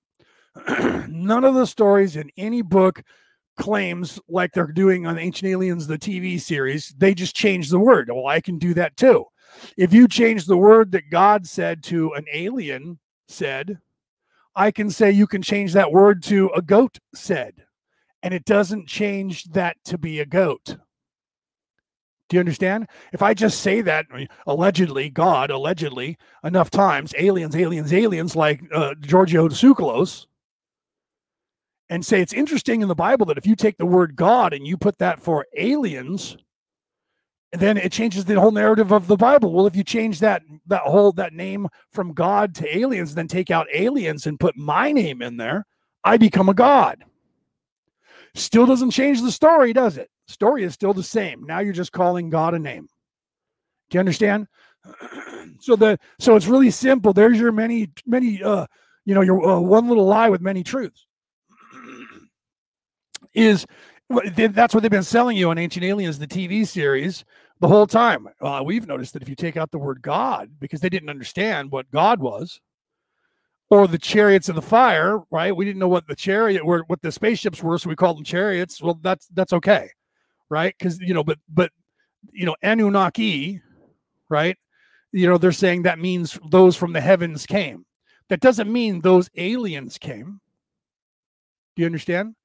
none 1.09 1.43
of 1.43 1.55
the 1.55 1.65
stories 1.65 2.15
in 2.15 2.29
any 2.37 2.61
book 2.61 3.01
claims 3.57 4.19
like 4.29 4.53
they're 4.53 4.67
doing 4.67 5.07
on 5.07 5.17
Ancient 5.17 5.49
Aliens, 5.49 5.87
the 5.87 5.97
TV 5.97 6.39
series. 6.39 6.93
They 6.95 7.15
just 7.15 7.35
change 7.35 7.69
the 7.69 7.79
word. 7.79 8.11
Well, 8.13 8.27
I 8.27 8.41
can 8.41 8.59
do 8.59 8.75
that 8.75 8.95
too. 8.95 9.25
If 9.75 9.91
you 9.91 10.07
change 10.07 10.45
the 10.45 10.55
word 10.55 10.91
that 10.91 11.09
God 11.09 11.47
said 11.47 11.81
to 11.85 12.13
an 12.13 12.25
alien 12.31 12.99
said, 13.27 13.79
I 14.55 14.69
can 14.69 14.91
say 14.91 15.09
you 15.09 15.25
can 15.25 15.41
change 15.41 15.73
that 15.73 15.91
word 15.91 16.21
to 16.23 16.51
a 16.55 16.61
goat 16.61 16.99
said, 17.15 17.65
and 18.21 18.35
it 18.35 18.45
doesn't 18.45 18.87
change 18.87 19.45
that 19.45 19.77
to 19.85 19.97
be 19.97 20.19
a 20.19 20.27
goat. 20.27 20.77
Do 22.29 22.37
you 22.37 22.39
understand? 22.39 22.87
If 23.11 23.23
I 23.23 23.33
just 23.33 23.59
say 23.59 23.81
that 23.81 24.05
allegedly, 24.45 25.09
God 25.09 25.49
allegedly 25.49 26.17
enough 26.43 26.69
times, 26.69 27.13
aliens, 27.17 27.55
aliens, 27.55 27.91
aliens, 27.91 28.35
like 28.35 28.61
uh, 28.71 28.93
Giorgio 29.01 29.49
Tsoukalos, 29.49 30.27
and 31.89 32.05
say 32.05 32.21
it's 32.21 32.33
interesting 32.33 32.81
in 32.81 32.87
the 32.87 32.95
Bible 32.95 33.25
that 33.25 33.39
if 33.39 33.47
you 33.47 33.55
take 33.55 33.77
the 33.77 33.85
word 33.85 34.15
God 34.15 34.53
and 34.53 34.67
you 34.67 34.77
put 34.77 34.99
that 34.99 35.19
for 35.19 35.47
aliens, 35.57 36.37
then 37.51 37.77
it 37.77 37.91
changes 37.91 38.25
the 38.25 38.39
whole 38.39 38.51
narrative 38.51 38.91
of 38.91 39.07
the 39.07 39.17
Bible. 39.17 39.51
Well, 39.51 39.65
if 39.65 39.75
you 39.75 39.83
change 39.83 40.19
that 40.19 40.43
that 40.67 40.83
whole 40.83 41.11
that 41.13 41.33
name 41.33 41.67
from 41.91 42.13
God 42.13 42.53
to 42.55 42.77
aliens, 42.77 43.15
then 43.15 43.27
take 43.27 43.49
out 43.49 43.65
aliens 43.73 44.27
and 44.27 44.39
put 44.39 44.55
my 44.55 44.91
name 44.91 45.23
in 45.23 45.37
there, 45.37 45.65
I 46.03 46.17
become 46.17 46.47
a 46.47 46.53
God. 46.53 47.03
Still 48.35 48.67
doesn't 48.67 48.91
change 48.91 49.23
the 49.23 49.31
story, 49.31 49.73
does 49.73 49.97
it? 49.97 50.11
Story 50.29 50.63
is 50.63 50.75
still 50.75 50.93
the 50.93 51.01
same. 51.01 51.43
Now 51.43 51.57
you're 51.57 51.73
just 51.73 51.91
calling 51.91 52.29
God 52.29 52.53
a 52.53 52.59
name. 52.59 52.87
Do 53.89 53.95
you 53.95 53.99
understand? 53.99 54.47
so 55.59 55.75
the 55.75 55.97
so 56.19 56.35
it's 56.35 56.45
really 56.45 56.69
simple. 56.69 57.13
There's 57.13 57.39
your 57.39 57.51
many 57.51 57.89
many 58.05 58.43
uh 58.43 58.67
you 59.05 59.15
know 59.15 59.21
your 59.21 59.43
uh, 59.43 59.59
one 59.59 59.87
little 59.87 60.05
lie 60.05 60.29
with 60.29 60.39
many 60.39 60.63
truths. 60.63 61.07
is 63.33 63.65
that's 64.35 64.75
what 64.75 64.83
they've 64.83 64.91
been 64.91 65.01
selling 65.01 65.35
you 65.35 65.49
on 65.49 65.57
Ancient 65.57 65.83
Aliens, 65.83 66.19
the 66.19 66.27
TV 66.27 66.65
series, 66.67 67.25
the 67.59 67.67
whole 67.67 67.87
time. 67.87 68.27
Uh, 68.39 68.61
we've 68.63 68.87
noticed 68.87 69.13
that 69.13 69.23
if 69.23 69.29
you 69.29 69.35
take 69.35 69.57
out 69.57 69.71
the 69.71 69.79
word 69.79 70.03
God, 70.03 70.51
because 70.59 70.79
they 70.79 70.89
didn't 70.89 71.09
understand 71.09 71.71
what 71.71 71.89
God 71.89 72.19
was, 72.19 72.59
or 73.71 73.87
the 73.87 73.97
chariots 73.97 74.47
of 74.47 74.55
the 74.55 74.61
fire, 74.61 75.21
right? 75.31 75.55
We 75.55 75.65
didn't 75.65 75.79
know 75.79 75.87
what 75.87 76.07
the 76.07 76.15
chariot 76.15 76.65
were, 76.65 76.83
what 76.85 77.01
the 77.01 77.11
spaceships 77.11 77.63
were, 77.63 77.79
so 77.79 77.89
we 77.89 77.95
called 77.95 78.17
them 78.17 78.23
chariots. 78.23 78.79
Well, 78.79 78.99
that's 79.01 79.27
that's 79.27 79.53
okay 79.53 79.89
right? 80.49 80.75
Because 80.77 80.99
you 80.99 81.13
know, 81.13 81.23
but 81.23 81.37
but 81.47 81.71
you 82.31 82.45
know, 82.45 82.55
Anunnaki, 82.61 83.61
right? 84.29 84.57
You 85.11 85.27
know, 85.27 85.37
they're 85.37 85.51
saying 85.51 85.83
that 85.83 85.99
means 85.99 86.37
those 86.51 86.75
from 86.75 86.93
the 86.93 87.01
heavens 87.01 87.45
came. 87.45 87.85
That 88.29 88.41
doesn't 88.41 88.71
mean 88.71 89.01
those 89.01 89.29
aliens 89.37 89.97
came. 89.97 90.39
Do 91.75 91.81
you 91.81 91.87
understand? 91.87 92.35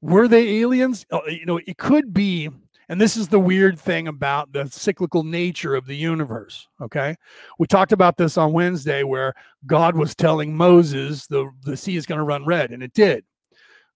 Were 0.00 0.26
they 0.26 0.60
aliens? 0.60 1.06
Uh, 1.12 1.20
you 1.28 1.46
know, 1.46 1.58
it 1.58 1.76
could 1.76 2.12
be, 2.12 2.48
And 2.88 3.00
this 3.00 3.16
is 3.16 3.28
the 3.28 3.38
weird 3.38 3.78
thing 3.78 4.08
about 4.08 4.52
the 4.52 4.66
cyclical 4.66 5.22
nature 5.22 5.74
of 5.74 5.86
the 5.86 5.96
universe. 5.96 6.66
Okay. 6.80 7.14
We 7.58 7.66
talked 7.66 7.92
about 7.92 8.16
this 8.16 8.38
on 8.38 8.52
Wednesday 8.52 9.02
where 9.02 9.34
God 9.66 9.94
was 9.94 10.14
telling 10.14 10.56
Moses 10.56 11.26
the, 11.26 11.50
the 11.62 11.76
sea 11.76 11.96
is 11.96 12.06
going 12.06 12.18
to 12.18 12.24
run 12.24 12.46
red, 12.46 12.70
and 12.70 12.82
it 12.82 12.94
did. 12.94 13.24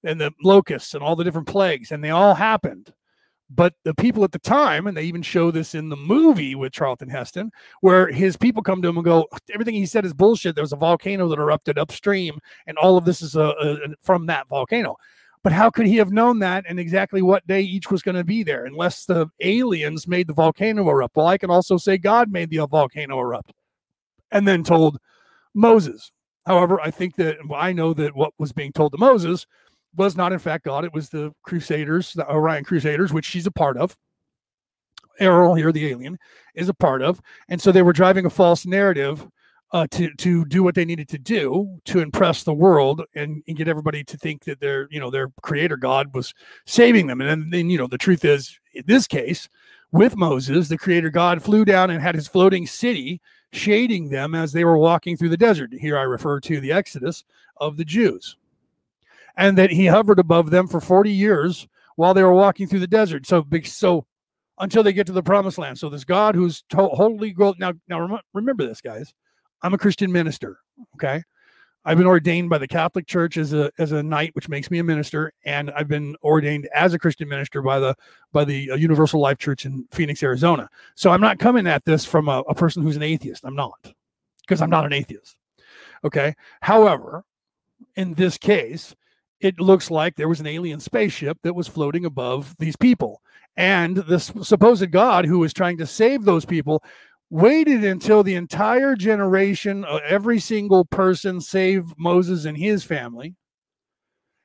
And 0.05 0.21
the 0.21 0.33
locusts 0.43 0.95
and 0.95 1.03
all 1.03 1.17
the 1.17 1.25
different 1.25 1.49
plagues, 1.49 1.91
and 1.91 2.05
they 2.05 2.11
all 2.11 2.35
happened. 2.35 2.93
But 3.55 3.75
the 3.85 3.95
people 3.95 4.25
at 4.25 4.33
the 4.33 4.39
time, 4.39 4.87
and 4.87 4.97
they 4.97 5.03
even 5.03 5.23
show 5.23 5.51
this 5.51 5.75
in 5.75 5.89
the 5.89 5.97
movie 5.97 6.55
with 6.55 6.73
Charlton 6.73 7.09
Heston, 7.09 7.51
where 7.81 8.07
his 8.11 8.37
people 8.37 8.63
come 8.63 8.81
to 8.81 8.89
him 8.89 8.97
and 8.97 9.05
go, 9.05 9.27
everything 9.53 9.75
he 9.75 9.85
said 9.85 10.07
is 10.07 10.15
bullshit. 10.15 10.55
There 10.55 10.63
was 10.63 10.73
a 10.73 10.77
volcano 10.77 11.29
that 11.29 11.39
erupted 11.39 11.79
upstream, 11.79 12.39
and 12.67 12.79
all 12.79 12.97
of 12.97 13.05
this 13.05 13.21
is 13.21 13.37
uh, 13.37 13.49
uh, 13.49 13.55
a, 13.61 13.73
a, 13.73 13.95
from 14.01 14.27
that 14.27 14.49
volcano. 14.49 14.97
But 15.43 15.53
how 15.53 15.71
could 15.71 15.87
he 15.87 15.97
have 15.97 16.13
known 16.13 16.39
that 16.39 16.65
and 16.69 16.79
exactly 16.79 17.21
what 17.21 17.47
day 17.47 17.61
each 17.63 17.91
was 17.91 18.01
going 18.01 18.15
to 18.15 18.25
be 18.25 18.43
there 18.43 18.65
unless 18.65 19.05
the 19.05 19.27
aliens 19.41 20.07
made 20.07 20.29
the 20.29 20.35
volcano 20.35 20.89
erupt? 20.89 21.17
Well, 21.17 21.27
I 21.27 21.37
can 21.37 21.51
also 21.51 21.77
say 21.77 21.99
God 21.99 22.31
made 22.31 22.49
the 22.49 22.65
volcano 22.67 23.19
erupt 23.19 23.53
and 24.31 24.47
then 24.47 24.63
told 24.63 24.99
Moses. 25.53 26.13
However, 26.47 26.81
I 26.81 26.91
think 26.91 27.17
that 27.17 27.39
I 27.55 27.73
know 27.73 27.93
that 27.95 28.15
what 28.15 28.33
was 28.39 28.53
being 28.53 28.73
told 28.73 28.93
to 28.93 28.99
Moses 28.99 29.47
was 29.95 30.17
not, 30.17 30.33
in 30.33 30.39
fact, 30.39 30.65
God. 30.65 30.85
It 30.85 30.93
was 30.93 31.09
the 31.09 31.33
Crusaders, 31.43 32.13
the 32.13 32.31
Orion 32.31 32.65
Crusaders, 32.65 33.13
which 33.13 33.27
she's 33.27 33.47
a 33.47 33.51
part 33.51 33.77
of. 33.77 33.97
Airl 35.21 35.55
here, 35.55 35.73
the 35.73 35.87
alien, 35.89 36.19
is 36.55 36.69
a 36.69 36.75
part 36.75 37.03
of. 37.03 37.21
And 37.49 37.61
so 37.61 37.71
they 37.71 37.83
were 37.83 37.93
driving 37.93 38.25
a 38.25 38.31
false 38.31 38.65
narrative 38.65 39.27
uh, 39.73 39.87
to 39.91 40.13
to 40.17 40.45
do 40.45 40.63
what 40.63 40.75
they 40.75 40.85
needed 40.85 41.09
to 41.09 41.19
do 41.19 41.79
to 41.87 42.01
impress 42.01 42.45
the 42.45 42.53
world 42.53 43.03
and, 43.15 43.43
and, 43.49 43.57
get 43.57 43.69
everybody 43.69 44.05
to 44.05 44.19
think 44.19 44.45
that 44.45 44.61
their 44.61 44.87
you 44.91 45.01
know 45.01 45.11
their 45.11 45.31
creator 45.43 45.77
God 45.77 46.15
was 46.15 46.35
saving 46.67 47.07
them. 47.07 47.21
And 47.21 47.31
then, 47.31 47.51
then 47.51 47.71
you 47.71 47.79
know 47.79 47.87
the 47.87 47.99
truth 47.99 48.25
is 48.25 48.59
in 48.75 48.85
this 48.87 49.07
case 49.07 49.49
with 49.91 50.17
Moses, 50.17 50.69
the 50.69 50.79
creator 50.79 51.11
God 51.11 51.43
flew 51.43 51.65
down 51.65 51.91
and 51.91 52.03
had 52.03 52.15
his 52.15 52.29
floating 52.29 52.67
city 52.67 53.21
shading 53.53 54.09
them 54.09 54.35
as 54.35 54.53
they 54.53 54.65
were 54.65 54.79
walking 54.79 55.17
through 55.17 55.29
the 55.29 55.37
desert. 55.37 55.71
Here 55.73 55.99
I 55.99 56.03
refer 56.03 56.41
to 56.41 56.61
the 56.61 56.73
Exodus 56.73 57.25
of 57.59 57.77
the 57.77 57.85
Jews, 57.85 58.37
and 59.37 59.57
that 59.59 59.71
he 59.71 59.87
hovered 59.87 60.19
above 60.19 60.51
them 60.51 60.67
for 60.67 60.81
forty 60.81 61.13
years 61.13 61.67
while 61.97 62.15
they 62.15 62.23
were 62.23 62.33
walking 62.33 62.67
through 62.67 62.81
the 62.81 62.87
desert. 62.87 63.27
So 63.27 63.47
so 63.65 64.07
until 64.59 64.83
they 64.83 64.93
get 64.93 65.07
to 65.07 65.13
the 65.13 65.23
promised 65.23 65.59
land. 65.59 65.79
So 65.79 65.89
this 65.89 66.05
God 66.05 66.35
who's 66.35 66.63
to- 66.71 66.89
holy 66.89 67.35
now 67.59 67.73
now 67.89 68.21
remember 68.33 68.67
this 68.67 68.81
guys 68.81 69.13
I'm 69.63 69.75
a 69.75 69.79
Christian 69.79 70.11
minister. 70.13 70.59
Okay. 70.95 71.23
I've 71.85 71.99
been 71.99 72.07
ordained 72.07 72.49
by 72.49 72.59
the 72.59 72.69
Catholic 72.69 73.09
Church 73.09 73.37
as 73.37 73.53
a 73.53 73.73
as 73.77 73.91
a 73.91 74.05
knight, 74.05 74.31
which 74.35 74.49
makes 74.49 74.71
me 74.71 74.79
a 74.79 74.85
minister, 74.85 75.33
and 75.45 75.69
I've 75.73 75.89
been 75.89 76.15
ordained 76.23 76.69
as 76.73 76.95
a 76.95 76.99
Christian 76.99 77.29
minister 77.29 77.61
by 77.61 77.81
the 77.81 77.97
by 78.33 78.45
the 78.45 78.71
uh, 78.71 78.77
Universal 78.77 79.21
Life 79.21 79.39
Church 79.39 79.67
in 79.67 79.87
Phoenix, 79.91 80.23
Arizona. 80.23 80.69
So 80.95 81.11
I'm 81.11 81.21
not 81.21 81.41
coming 81.41 81.67
at 81.67 81.85
this 81.85 82.05
from 82.05 82.29
a, 82.29 82.41
a 82.41 82.55
person 82.55 82.85
who's 82.85 82.95
an 82.95 83.03
atheist. 83.03 83.45
I'm 83.45 83.57
not, 83.57 83.93
because 84.43 84.63
I'm 84.63 84.71
not 84.71 84.87
an 84.87 84.93
atheist. 84.93 85.37
Okay. 86.05 86.35
However, 86.61 87.25
in 87.97 88.15
this 88.15 88.39
case, 88.39 88.95
it 89.43 89.61
looks 89.61 89.91
like 89.91 90.17
there 90.17 90.29
was 90.29 90.41
an 90.41 90.47
alien 90.47 90.81
spaceship 90.81 91.39
that 91.43 91.55
was 91.55 91.69
floating 91.69 92.05
above 92.05 92.55
these 92.59 92.77
people, 92.77 93.21
and 93.57 93.97
this 93.97 94.33
supposed 94.43 94.91
God 94.91 95.27
who 95.27 95.41
was 95.41 95.53
trying 95.53 95.79
to 95.79 95.87
save 95.87 96.25
those 96.25 96.45
people 96.45 96.83
waited 97.31 97.83
until 97.83 98.23
the 98.23 98.35
entire 98.35 98.95
generation 98.95 99.85
uh, 99.87 99.99
every 100.07 100.39
single 100.39 100.85
person 100.85 101.41
save 101.41 101.85
Moses 101.99 102.45
and 102.45 102.57
his 102.57 102.85
family 102.85 103.35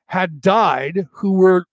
had 0.06 0.40
died 0.40 1.06
who 1.12 1.32
were 1.32 1.66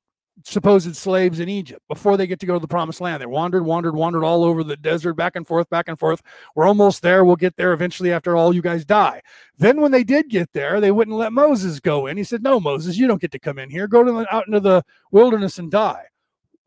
supposed 0.46 0.96
slaves 0.96 1.39
in 1.39 1.50
Egypt 1.50 1.82
before 1.89 2.18
they 2.18 2.28
get 2.28 2.39
to 2.39 2.46
go 2.46 2.54
to 2.54 2.60
the 2.60 2.68
promised 2.68 3.02
land. 3.02 3.22
They 3.22 3.26
wandered, 3.26 3.66
wandered, 3.66 3.96
wandered 3.96 4.24
all 4.24 4.43
over 4.43 4.64
the 4.64 4.78
desert, 4.78 5.16
back 5.16 5.36
and 5.36 5.46
forth, 5.46 5.70
back 5.70 5.88
and 5.88 5.98
forth. 5.98 6.22
We're 6.56 6.68
almost 6.68 7.02
there. 7.02 7.26
We'll 7.26 7.36
get 7.36 7.58
there 7.58 7.74
eventually 7.74 8.12
after 8.12 8.36
all 8.36 8.54
you 8.54 8.62
guys 8.62 8.86
die. 8.86 9.22
Then 9.58 9.82
when 9.82 9.91
they 9.91 10.04
did 10.04 10.30
get 10.30 10.54
there, 10.54 10.80
they 10.80 10.91
wouldn't 10.91 11.18
let 11.18 11.34
Moses 11.34 11.80
go 11.80 12.06
in. 12.08 12.18
He 12.18 12.24
said, 12.24 12.43
No, 12.43 12.60
Moses, 12.60 12.98
you 12.98 13.08
don't 13.08 13.22
get 13.22 13.32
to 13.32 13.39
come 13.39 13.58
in 13.58 13.70
here. 13.70 13.88
Go 13.88 14.04
to 14.04 14.12
the, 14.12 14.34
out 14.34 14.48
into 14.48 14.60
the 14.60 14.84
wilderness 15.12 15.58
and 15.58 15.72
die. 15.72 16.06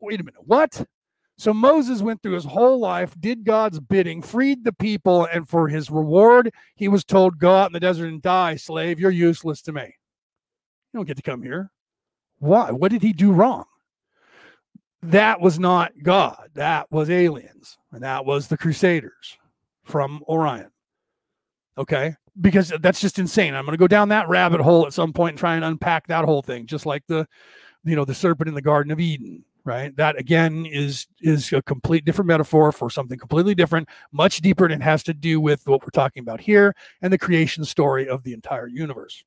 Wait 0.00 0.20
a 0.20 0.24
minute. 0.24 0.42
What? 0.44 0.84
So 1.36 1.54
Moses 1.54 2.02
went 2.02 2.20
through 2.20 2.34
his 2.34 2.44
whole 2.44 2.80
life, 2.80 3.14
did 3.20 3.44
God's 3.44 3.78
bidding, 3.78 4.22
freed 4.22 4.64
the 4.64 4.72
people, 4.72 5.24
and 5.26 5.48
for 5.48 5.68
his 5.68 5.88
reward, 5.88 6.52
he 6.74 6.88
was 6.88 7.04
told, 7.04 7.38
Go 7.38 7.54
out 7.54 7.68
in 7.68 7.74
the 7.74 7.80
desert 7.80 8.08
and 8.08 8.20
die, 8.20 8.56
slave. 8.56 8.98
You're 8.98 9.12
useless 9.12 9.62
to 9.62 9.72
me. 9.72 9.82
You 9.82 10.98
don't 10.98 11.06
get 11.06 11.16
to 11.16 11.22
come 11.22 11.42
here. 11.42 11.70
Why? 12.38 12.70
What 12.70 12.90
did 12.90 13.02
he 13.02 13.12
do 13.12 13.32
wrong? 13.32 13.64
That 15.02 15.40
was 15.40 15.58
not 15.58 15.92
God. 16.02 16.50
That 16.54 16.90
was 16.90 17.10
aliens. 17.10 17.78
And 17.92 18.02
that 18.02 18.24
was 18.24 18.48
the 18.48 18.56
Crusaders 18.58 19.38
from 19.84 20.22
Orion. 20.28 20.70
Okay. 21.76 22.14
Because 22.40 22.72
that's 22.80 23.00
just 23.00 23.18
insane. 23.18 23.54
I'm 23.54 23.64
going 23.64 23.72
to 23.72 23.78
go 23.78 23.88
down 23.88 24.10
that 24.10 24.28
rabbit 24.28 24.60
hole 24.60 24.86
at 24.86 24.92
some 24.92 25.12
point 25.12 25.32
and 25.32 25.38
try 25.38 25.56
and 25.56 25.64
unpack 25.64 26.06
that 26.06 26.24
whole 26.24 26.42
thing, 26.42 26.66
just 26.66 26.86
like 26.86 27.04
the, 27.06 27.26
you 27.84 27.96
know, 27.96 28.04
the 28.04 28.14
serpent 28.14 28.48
in 28.48 28.54
the 28.54 28.62
Garden 28.62 28.92
of 28.92 29.00
Eden 29.00 29.44
right 29.68 29.94
that 29.96 30.18
again 30.18 30.64
is 30.66 31.06
is 31.20 31.52
a 31.52 31.60
complete 31.60 32.04
different 32.04 32.26
metaphor 32.26 32.72
for 32.72 32.88
something 32.90 33.18
completely 33.18 33.54
different 33.54 33.88
much 34.12 34.40
deeper 34.40 34.64
and 34.64 34.72
it 34.72 34.82
has 34.82 35.02
to 35.02 35.12
do 35.12 35.40
with 35.40 35.66
what 35.66 35.82
we're 35.82 35.90
talking 35.90 36.22
about 36.22 36.40
here 36.40 36.74
and 37.02 37.12
the 37.12 37.18
creation 37.18 37.64
story 37.64 38.08
of 38.08 38.22
the 38.22 38.32
entire 38.32 38.66
universe 38.66 39.24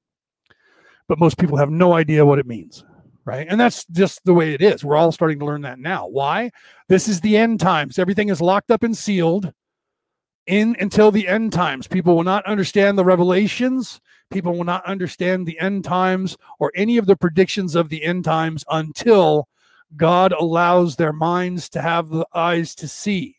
but 1.08 1.20
most 1.20 1.38
people 1.38 1.58
have 1.58 1.70
no 1.70 1.94
idea 1.94 2.26
what 2.26 2.40
it 2.40 2.48
means 2.48 2.84
right? 3.26 3.48
And 3.50 3.60
that's 3.60 3.86
just 3.86 4.24
the 4.26 4.34
way 4.34 4.54
it 4.54 4.62
is. 4.62 4.84
We're 4.84 4.96
all 4.96 5.12
starting 5.12 5.40
to 5.40 5.46
learn 5.46 5.62
that 5.62 5.80
now. 5.80 6.08
Why? 6.08 6.52
This 6.88 7.08
is 7.08 7.22
the 7.22 7.38
end 7.38 7.60
times. 7.60 8.00
Everything 8.00 8.30
is 8.30 8.42
locked 8.42 8.72
up 8.72 8.84
and 8.84 8.98
sealed 8.98 9.54
in 10.48 10.76
until 10.80 11.12
the 11.12 11.28
end 11.28 11.54
times. 11.54 11.88
People 11.88 12.16
will 12.16 12.24
not 12.24 12.46
understand 12.46 12.98
the 12.98 13.06
revelations. 13.06 14.02
People 14.32 14.54
will 14.54 14.64
not 14.64 14.86
understand 14.86 15.46
the 15.46 15.60
end 15.60 15.84
times 15.84 16.38
or 16.60 16.72
any 16.76 16.98
of 16.98 17.06
the 17.06 17.16
predictions 17.16 17.76
of 17.76 17.90
the 17.90 18.04
end 18.04 18.24
times 18.24 18.64
until 18.70 19.48
God 19.96 20.32
allows 20.32 20.96
their 20.96 21.14
minds 21.14 21.70
to 21.70 21.82
have 21.82 22.10
the 22.10 22.26
eyes 22.34 22.74
to 22.76 22.88
see. 22.88 23.36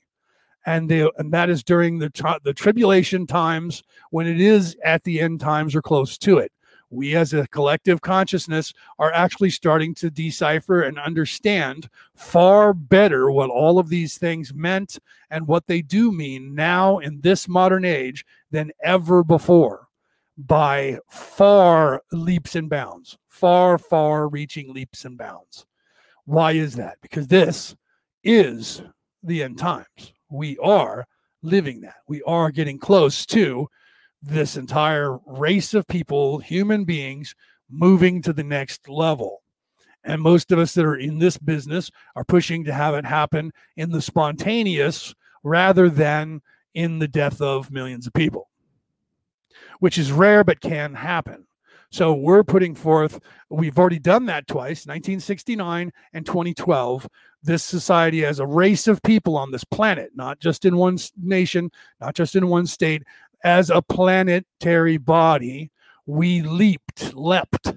And, 0.65 0.89
they, 0.89 1.09
and 1.19 1.33
that 1.33 1.51
is 1.51 1.65
during 1.65 1.99
the, 1.99 2.41
the 2.45 2.55
tribulation 2.55 3.27
times 3.27 3.83
when 4.11 4.27
it 4.29 4.41
is 4.41 4.77
at 4.85 5.03
the 5.03 5.21
end 5.21 5.41
times 5.41 5.75
or 5.75 5.83
close 5.83 6.17
to 6.19 6.39
it. 6.39 6.53
We, 6.93 7.17
as 7.17 7.33
a 7.33 7.49
collective 7.49 8.03
consciousness, 8.03 8.75
are 8.99 9.13
actually 9.13 9.49
starting 9.49 9.95
to 9.95 10.11
decipher 10.11 10.83
and 10.83 10.99
understand 10.99 11.89
far 12.15 12.75
better 12.75 13.31
what 13.31 13.49
all 13.49 13.79
of 13.79 13.89
these 13.89 14.19
things 14.19 14.53
meant 14.53 14.99
and 15.31 15.47
what 15.47 15.67
they 15.67 15.81
do 15.81 16.13
mean 16.13 16.55
now 16.55 16.99
in 16.99 17.23
this 17.23 17.49
modern 17.49 17.87
age 17.87 18.27
than 18.51 18.73
ever 18.85 19.25
before 19.25 19.89
by 20.37 20.99
far 21.09 22.03
leaps 22.13 22.57
and 22.57 22.69
bounds, 22.69 23.17
far, 23.27 23.79
far 23.79 24.29
reaching 24.29 24.73
leaps 24.75 25.07
and 25.07 25.17
bounds. 25.17 25.65
Why 26.27 26.53
is 26.53 26.75
that? 26.75 26.99
Because 27.01 27.27
this 27.27 27.75
is 28.23 28.83
the 29.23 29.43
end 29.43 29.57
times. 29.57 30.13
We 30.29 30.59
are 30.59 31.07
living 31.43 31.81
that. 31.81 31.97
We 32.07 32.23
are 32.25 32.51
getting 32.51 32.79
close 32.79 33.25
to 33.27 33.69
this 34.23 34.57
entire 34.57 35.19
race 35.27 35.75
of 35.75 35.87
people, 35.89 36.39
human 36.39 36.85
beings, 36.85 37.35
moving 37.69 38.23
to 38.23 38.33
the 38.33 38.45
next 38.45 38.89
level. 38.89 39.43
And 40.05 40.21
most 40.21 40.53
of 40.53 40.59
us 40.59 40.75
that 40.75 40.85
are 40.85 40.97
in 40.97 41.19
this 41.19 41.39
business 41.39 41.91
are 42.17 42.25
pushing 42.25 42.65
to 42.65 42.73
have 42.73 42.95
it 42.95 43.05
happen 43.05 43.53
in 43.77 43.91
the 43.91 44.03
spontaneous 44.03 45.15
rather 45.43 45.89
than 45.89 46.43
in 46.75 46.99
the 46.99 47.09
death 47.09 47.41
of 47.41 47.71
millions 47.71 48.07
of 48.07 48.13
people, 48.13 48.49
which 49.81 49.99
is 49.99 50.13
rare 50.13 50.45
but 50.45 50.61
can 50.61 50.95
happen. 50.95 51.47
So 51.91 52.15
we're 52.15 52.43
putting 52.43 52.75
forth, 52.75 53.21
we've 53.51 53.79
already 53.79 53.99
done 53.99 54.25
that 54.27 54.47
twice, 54.47 54.87
1969 54.87 55.93
and 56.15 56.25
2012. 56.25 57.07
This 57.43 57.63
society 57.63 58.25
as 58.25 58.39
a 58.39 58.47
race 58.47 58.89
of 58.89 59.03
people 59.03 59.37
on 59.37 59.51
this 59.51 59.65
planet, 59.65 60.13
not 60.15 60.39
just 60.41 60.65
in 60.65 60.77
one 60.77 60.97
nation, 61.21 61.71
not 62.01 62.15
just 62.15 62.35
in 62.35 62.49
one 62.49 62.67
state, 62.67 63.03
as 63.45 63.71
a 63.71 63.83
planetary 63.83 64.97
body, 64.97 65.71
we 66.07 66.43
leaped, 66.43 67.15
leapt 67.15 67.75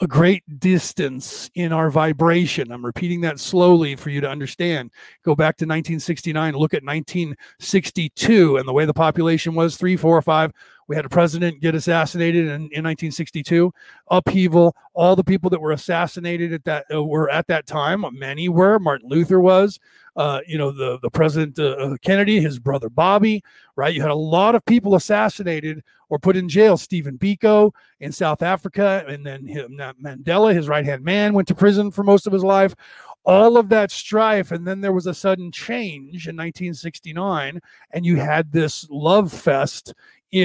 a 0.00 0.06
great 0.06 0.42
distance 0.58 1.50
in 1.54 1.72
our 1.72 1.90
vibration. 1.90 2.70
I'm 2.70 2.84
repeating 2.84 3.22
that 3.22 3.40
slowly 3.40 3.96
for 3.96 4.10
you 4.10 4.20
to 4.20 4.28
understand. 4.28 4.90
Go 5.24 5.34
back 5.34 5.56
to 5.56 5.64
1969, 5.64 6.54
look 6.54 6.74
at 6.74 6.84
1962 6.84 8.56
and 8.58 8.68
the 8.68 8.72
way 8.72 8.84
the 8.84 8.92
population 8.92 9.54
was 9.54 9.76
three, 9.76 9.96
four, 9.96 10.20
five. 10.20 10.52
We 10.88 10.96
had 10.96 11.04
a 11.04 11.08
president 11.08 11.60
get 11.60 11.74
assassinated 11.74 12.46
in, 12.46 12.52
in 12.52 12.84
1962, 12.84 13.72
upheaval. 14.10 14.76
All 14.94 15.16
the 15.16 15.24
people 15.24 15.50
that 15.50 15.60
were 15.60 15.72
assassinated 15.72 16.52
at 16.52 16.64
that 16.64 16.86
uh, 16.94 17.02
were 17.02 17.28
at 17.30 17.46
that 17.48 17.66
time. 17.66 18.04
Many 18.12 18.48
were. 18.48 18.78
Martin 18.78 19.08
Luther 19.08 19.40
was. 19.40 19.78
Uh, 20.16 20.40
you 20.46 20.56
know, 20.56 20.70
the 20.70 20.98
the 21.02 21.10
president 21.10 21.58
uh, 21.58 21.96
Kennedy, 22.02 22.40
his 22.40 22.58
brother 22.58 22.88
Bobby. 22.88 23.42
Right. 23.74 23.94
You 23.94 24.00
had 24.00 24.10
a 24.10 24.14
lot 24.14 24.54
of 24.54 24.64
people 24.64 24.94
assassinated 24.94 25.82
or 26.08 26.18
put 26.18 26.36
in 26.36 26.48
jail. 26.48 26.76
Stephen 26.76 27.18
Biko 27.18 27.72
in 28.00 28.12
South 28.12 28.42
Africa, 28.42 29.04
and 29.08 29.26
then 29.26 29.46
him, 29.46 29.76
Mandela, 30.02 30.54
his 30.54 30.68
right 30.68 30.84
hand 30.84 31.02
man, 31.02 31.34
went 31.34 31.48
to 31.48 31.54
prison 31.54 31.90
for 31.90 32.02
most 32.02 32.26
of 32.26 32.32
his 32.32 32.44
life. 32.44 32.74
All 33.26 33.56
of 33.56 33.68
that 33.68 33.90
strife 33.90 34.52
and 34.52 34.66
then 34.66 34.80
there 34.80 34.92
was 34.92 35.06
a 35.06 35.14
sudden 35.14 35.50
change 35.50 36.28
in 36.28 36.36
1969 36.36 37.60
and 37.90 38.06
you 38.06 38.16
had 38.16 38.52
this 38.52 38.86
love 38.90 39.32
fest 39.32 39.92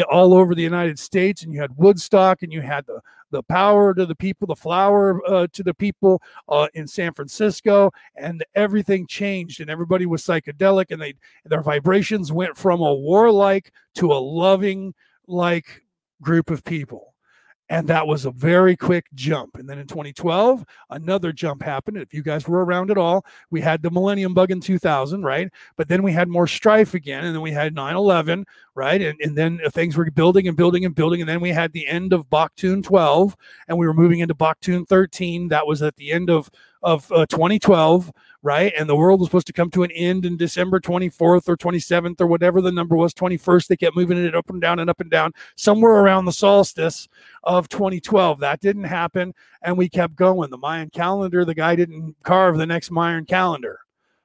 all 0.10 0.34
over 0.34 0.56
the 0.56 0.62
United 0.62 0.98
States, 1.00 1.44
and 1.44 1.54
you 1.54 1.60
had 1.62 1.76
Woodstock, 1.78 2.44
and 2.44 2.54
you 2.54 2.62
had 2.62 2.86
the 2.86 3.02
the 3.32 3.44
power 3.44 3.94
to 3.94 4.06
the 4.06 4.16
people, 4.16 4.46
the 4.46 4.56
flower 4.56 5.22
uh, 5.26 5.48
to 5.54 5.64
the 5.64 5.74
people 5.74 6.22
uh, 6.50 6.68
in 6.74 6.86
San 6.86 7.14
Francisco, 7.14 7.90
and 8.18 8.44
everything 8.56 9.08
changed, 9.08 9.62
and 9.62 9.70
everybody 9.70 10.06
was 10.06 10.24
psychedelic, 10.24 10.92
and 10.92 11.02
they 11.02 11.14
their 11.46 11.62
vibrations 11.62 12.32
went 12.32 12.58
from 12.58 12.82
a 12.82 12.94
warlike 12.94 13.72
to 13.96 14.12
a 14.12 14.20
loving 14.20 14.94
like 15.28 15.82
group 16.22 16.50
of 16.50 16.64
people. 16.64 17.11
And 17.72 17.88
that 17.88 18.06
was 18.06 18.26
a 18.26 18.32
very 18.32 18.76
quick 18.76 19.06
jump. 19.16 19.56
And 19.56 19.68
then 19.68 19.80
in 19.80 19.88
2012, 19.88 20.66
another 20.90 21.32
jump 21.32 21.64
happened. 21.64 21.96
If 21.96 22.14
you 22.14 22.22
guys 22.22 22.46
were 22.46 22.66
around 22.66 22.92
at 22.92 22.98
all, 22.98 23.26
we 23.50 23.62
had 23.62 23.82
the 23.82 23.90
Millennium 23.90 24.34
Bug 24.34 24.52
in 24.52 24.60
2000, 24.60 25.24
right? 25.24 25.50
But 25.78 25.88
then 25.88 26.04
we 26.04 26.12
had 26.12 26.28
more 26.28 26.48
strife 26.48 26.96
again. 26.96 27.24
And 27.24 27.34
then 27.34 27.42
we 27.42 27.52
had 27.52 27.74
9 27.74 27.96
11, 27.96 28.46
right? 28.76 29.02
And, 29.02 29.18
and 29.22 29.38
then 29.38 29.62
uh, 29.66 29.70
things 29.70 29.96
were 29.96 30.12
building 30.12 30.50
and 30.50 30.58
building 30.58 30.84
and 30.84 30.94
building. 30.94 31.22
And 31.22 31.30
then 31.30 31.40
we 31.40 31.52
had 31.52 31.72
the 31.72 31.88
end 31.88 32.12
of 32.12 32.30
Baktun 32.30 32.84
12, 32.84 33.38
and 33.70 33.78
we 33.78 33.88
were 33.88 33.94
moving 33.94 34.20
into 34.20 34.36
Baktun 34.36 34.86
13. 34.86 35.48
That 35.48 35.66
was 35.66 35.82
at 35.82 35.96
the 35.96 36.12
end 36.12 36.30
of, 36.30 36.52
of 36.84 37.12
uh, 37.12 37.26
2012 37.28 38.12
right? 38.44 38.74
And 38.78 38.90
the 38.90 38.96
world 38.96 39.20
was 39.20 39.28
supposed 39.28 39.48
to 39.48 39.54
come 39.54 39.70
to 39.72 39.84
an 39.84 39.92
end 39.92 40.26
in 40.26 40.38
December 40.38 40.80
24th 40.80 41.48
or 41.48 41.58
27th 41.58 42.20
or 42.20 42.28
whatever 42.28 42.62
the 42.62 42.72
number 42.72 42.96
was, 42.96 43.14
21st. 43.14 43.68
They 43.68 43.78
kept 43.78 43.96
moving 43.96 44.18
it 44.18 44.36
up 44.36 44.50
and 44.50 44.62
down 44.62 44.80
and 44.80 44.90
up 44.90 45.00
and 45.00 45.12
down, 45.12 45.32
somewhere 45.56 45.94
around 45.94 46.26
the 46.26 46.32
solstice 46.32 47.08
of 47.44 47.70
2012. 47.70 48.40
That 48.40 48.60
didn't 48.60 48.86
happen. 48.86 49.34
And 49.62 49.78
we 49.78 49.90
kept 49.90 50.16
going. 50.16 50.50
The 50.50 50.58
Mayan 50.58 50.90
calendar, 50.90 51.46
the 51.46 51.56
guy 51.56 51.76
didn't 51.76 52.16
carve 52.24 52.58
the 52.58 52.66
next 52.66 52.92
Mayan 52.92 53.26
calendar 53.26 53.80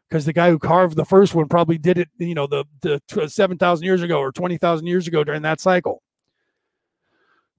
because 0.08 0.24
the 0.24 0.32
guy 0.32 0.50
who 0.50 0.58
carved 0.58 0.96
the 0.96 1.04
first 1.04 1.34
one 1.34 1.48
probably 1.48 1.78
did 1.78 1.98
it, 1.98 2.08
you 2.18 2.34
know, 2.34 2.46
the, 2.46 2.64
the 2.80 3.28
7,000 3.28 3.84
years 3.84 4.02
ago 4.02 4.18
or 4.18 4.32
20,000 4.32 4.86
years 4.86 5.06
ago 5.06 5.24
during 5.24 5.42
that 5.42 5.60
cycle. 5.60 6.02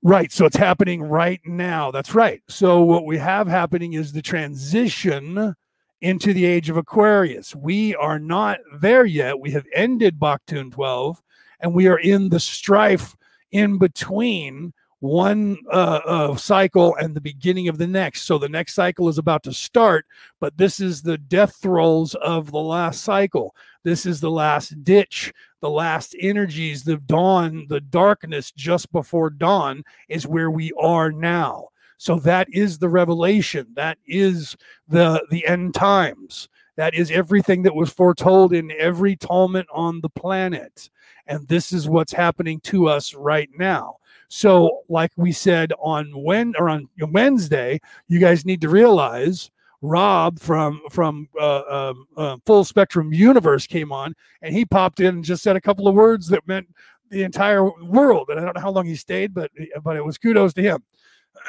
Right. 0.04 0.32
So 0.32 0.46
it's 0.46 0.58
happening 0.58 1.02
right 1.02 1.42
now. 1.46 1.92
That's 1.92 2.14
right. 2.14 2.42
So 2.48 2.82
what 2.84 3.06
we 3.06 3.18
have 3.18 3.48
happening 3.48 3.94
is 3.94 4.14
the 4.14 4.22
transition 4.22 5.56
into 6.02 6.34
the 6.34 6.46
age 6.46 6.70
of 6.70 6.78
Aquarius. 6.78 7.56
We 7.56 7.96
are 7.96 8.20
not 8.20 8.60
there 8.80 9.06
yet. 9.06 9.40
We 9.40 9.52
have 9.52 9.66
ended 9.74 10.20
Baktun 10.20 10.72
12 10.72 11.22
and 11.60 11.74
we 11.74 11.88
are 11.88 12.00
in 12.00 12.30
the 12.30 12.40
strife 12.40 13.16
in 13.52 13.80
between 13.80 14.74
one 15.00 15.58
uh, 15.72 16.00
uh, 16.06 16.36
cycle 16.36 16.96
and 16.96 17.16
the 17.16 17.22
beginning 17.22 17.68
of 17.68 17.78
the 17.78 17.88
next. 17.88 18.24
So 18.24 18.38
the 18.38 18.50
next 18.50 18.74
cycle 18.74 19.10
is 19.10 19.18
about 19.18 19.44
to 19.44 19.54
start, 19.54 20.06
but 20.40 20.58
this 20.58 20.80
is 20.80 21.02
the 21.02 21.18
death 21.18 21.56
throes 21.62 22.16
of 22.16 22.52
the 22.52 22.60
last 22.60 23.04
cycle. 23.04 23.56
This 23.84 24.06
is 24.06 24.20
the 24.20 24.32
last 24.32 24.84
ditch, 24.84 25.34
the 25.62 25.70
last 25.70 26.16
energies, 26.20 26.84
the 26.84 26.98
dawn, 26.98 27.66
the 27.70 27.82
darkness 27.82 28.52
just 28.52 28.92
before 28.92 29.30
dawn 29.30 29.84
is 30.08 30.28
where 30.28 30.52
we 30.52 30.72
are 30.80 31.12
now. 31.12 31.70
So 31.98 32.20
that 32.20 32.48
is 32.52 32.78
the 32.78 32.90
revelation. 32.90 33.68
That 33.76 33.98
is 34.06 34.56
the 34.88 35.26
the 35.32 35.46
end 35.48 35.74
times. 35.74 36.48
That 36.76 36.94
is 36.94 37.10
everything 37.10 37.64
that 37.64 37.74
was 37.74 37.92
foretold 37.92 38.54
in 38.54 38.72
every 38.72 39.16
Talmud 39.16 39.66
on 39.74 40.00
the 40.02 40.10
planet. 40.10 40.92
And 41.26 41.48
this 41.48 41.74
is 41.74 41.90
what's 41.90 42.14
happening 42.14 42.60
to 42.62 42.88
us 42.88 43.16
right 43.16 43.50
now. 43.58 43.98
So, 44.30 44.82
like 44.88 45.12
we 45.16 45.32
said 45.32 45.74
on 45.80 46.12
when 46.24 46.54
or 46.60 46.70
on 46.70 46.88
Wednesday, 47.00 47.80
you 48.08 48.20
guys 48.20 48.46
need 48.46 48.62
to 48.62 48.70
realize 48.70 49.50
Rob 49.82 50.40
from 50.40 50.82
from 50.90 51.28
uh, 51.40 51.60
uh, 51.60 51.94
uh, 52.16 52.38
Full 52.46 52.64
Spectrum 52.64 53.14
Universe 53.14 53.68
came 53.68 53.92
on, 53.92 54.16
and 54.42 54.56
he 54.56 54.66
popped 54.66 55.00
in 55.00 55.16
and 55.16 55.24
just 55.24 55.44
said 55.44 55.56
a 55.56 55.62
couple 55.62 55.88
of 55.88 55.96
words 55.96 56.28
that 56.30 56.48
meant 56.48 56.68
the 57.10 57.24
entire 57.24 57.64
world. 57.84 58.30
And 58.30 58.40
I 58.40 58.44
don't 58.44 58.56
know 58.56 58.62
how 58.62 58.72
long 58.72 58.86
he 58.86 58.96
stayed, 58.96 59.34
but 59.34 59.52
but 59.84 59.96
it 59.96 60.04
was 60.06 60.18
kudos 60.18 60.54
to 60.56 60.62
him. 60.62 60.84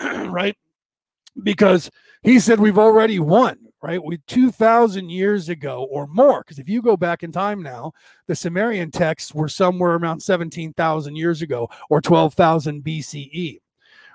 right? 0.30 0.56
Because 1.42 1.90
he 2.22 2.38
said 2.40 2.60
we've 2.60 2.78
already 2.78 3.18
won, 3.18 3.58
right? 3.82 4.02
We 4.02 4.18
2,000 4.26 5.08
years 5.08 5.48
ago 5.48 5.86
or 5.90 6.06
more. 6.08 6.40
Because 6.40 6.58
if 6.58 6.68
you 6.68 6.82
go 6.82 6.96
back 6.96 7.22
in 7.22 7.32
time 7.32 7.62
now, 7.62 7.92
the 8.26 8.34
Sumerian 8.34 8.90
texts 8.90 9.34
were 9.34 9.48
somewhere 9.48 9.94
around 9.94 10.20
17,000 10.20 11.16
years 11.16 11.42
ago 11.42 11.70
or 11.88 12.00
12,000 12.00 12.82
BCE 12.82 13.60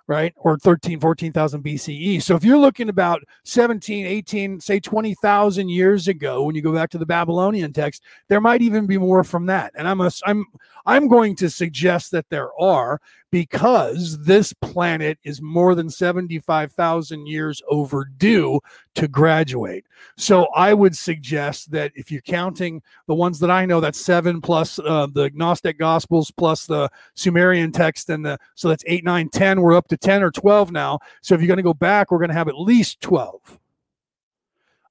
right? 0.08 0.34
Or 0.38 0.58
13, 0.58 1.00
14,000 1.00 1.64
BCE. 1.64 2.22
So 2.22 2.36
if 2.36 2.44
you're 2.44 2.58
looking 2.58 2.90
about 2.90 3.24
17, 3.46 4.06
18, 4.06 4.60
say 4.60 4.80
20,000 4.80 5.70
years 5.70 6.08
ago, 6.08 6.44
when 6.44 6.56
you 6.56 6.62
go 6.62 6.74
back 6.74 6.90
to 6.92 6.98
the 6.98 7.06
Babylonian 7.06 7.72
text, 7.72 8.04
there 8.28 8.42
might 8.42 8.62
even 8.62 8.86
be 8.86 8.98
more 8.98 9.24
from 9.24 9.46
that. 9.46 9.72
And 9.76 9.88
I'm, 9.88 10.02
a, 10.02 10.12
I'm, 10.26 10.46
I'm 10.86 11.08
going 11.08 11.36
to 11.38 11.50
suggest 11.50 12.12
that 12.12 12.30
there 12.30 12.50
are 12.60 13.00
because 13.34 14.24
this 14.26 14.54
planet 14.54 15.18
is 15.24 15.42
more 15.42 15.74
than 15.74 15.90
75,000 15.90 17.26
years 17.26 17.64
overdue 17.68 18.60
to 18.94 19.08
graduate. 19.08 19.88
So 20.18 20.46
I 20.56 20.76
would 20.76 20.96
suggest 20.96 21.72
that 21.72 21.92
if 21.96 22.12
you're 22.12 22.22
counting 22.22 22.84
the 23.08 23.16
ones 23.16 23.40
that 23.40 23.50
I 23.50 23.66
know, 23.66 23.80
that's 23.80 24.00
seven 24.00 24.40
plus 24.40 24.78
uh, 24.78 25.08
the 25.12 25.32
Gnostic 25.34 25.80
Gospels 25.80 26.30
plus 26.30 26.68
the 26.68 26.92
Sumerian 27.16 27.72
text, 27.72 28.12
and 28.12 28.24
the 28.24 28.38
so 28.54 28.70
that's 28.70 28.84
eight, 28.86 29.04
nine, 29.04 29.30
10. 29.30 29.62
We're 29.62 29.76
up 29.76 29.88
to 29.88 29.98
10 29.98 30.22
or 30.22 30.30
12 30.30 30.72
now. 30.72 31.00
So 31.24 31.34
if 31.34 31.42
you're 31.42 31.48
going 31.48 31.58
to 31.58 31.64
go 31.64 31.74
back, 31.74 32.12
we're 32.12 32.20
going 32.20 32.30
to 32.30 32.36
have 32.36 32.48
at 32.48 32.60
least 32.60 33.02
12 33.02 33.58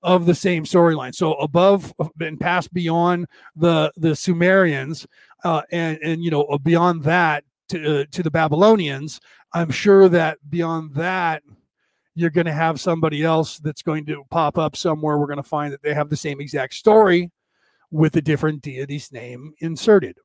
of 0.02 0.26
the 0.26 0.34
same 0.34 0.64
storyline. 0.64 1.14
So 1.14 1.34
above 1.34 1.94
and 2.18 2.40
past 2.40 2.74
beyond 2.74 3.28
the 3.54 3.92
the 3.96 4.16
Sumerians, 4.16 5.06
uh, 5.44 5.62
and 5.70 5.96
and 6.02 6.24
you 6.24 6.32
know 6.32 6.58
beyond 6.64 7.04
that 7.04 7.44
to 7.68 8.00
uh, 8.00 8.04
to 8.10 8.22
the 8.22 8.30
Babylonians, 8.30 9.20
I'm 9.54 9.70
sure 9.70 10.08
that 10.08 10.38
beyond 10.48 10.94
that, 10.94 11.42
you're 12.14 12.30
going 12.30 12.46
to 12.46 12.52
have 12.52 12.80
somebody 12.80 13.22
else 13.22 13.58
that's 13.58 13.82
going 13.82 14.06
to 14.06 14.24
pop 14.30 14.58
up 14.58 14.76
somewhere. 14.76 15.18
We're 15.18 15.26
going 15.26 15.36
to 15.36 15.42
find 15.42 15.72
that 15.72 15.82
they 15.82 15.94
have 15.94 16.10
the 16.10 16.16
same 16.16 16.40
exact 16.40 16.74
story 16.74 17.30
with 17.90 18.16
a 18.16 18.22
different 18.22 18.62
deity's 18.62 19.12
name 19.12 19.52
inserted, 19.60 20.18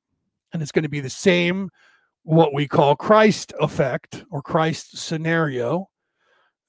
and 0.54 0.62
it's 0.62 0.72
going 0.72 0.84
to 0.84 0.90
be 0.90 1.02
the 1.02 1.10
same 1.10 1.70
what 2.24 2.54
we 2.54 2.68
call 2.68 2.96
Christ 2.96 3.54
effect 3.60 4.26
or 4.30 4.42
Christ 4.42 4.98
scenario 4.98 5.90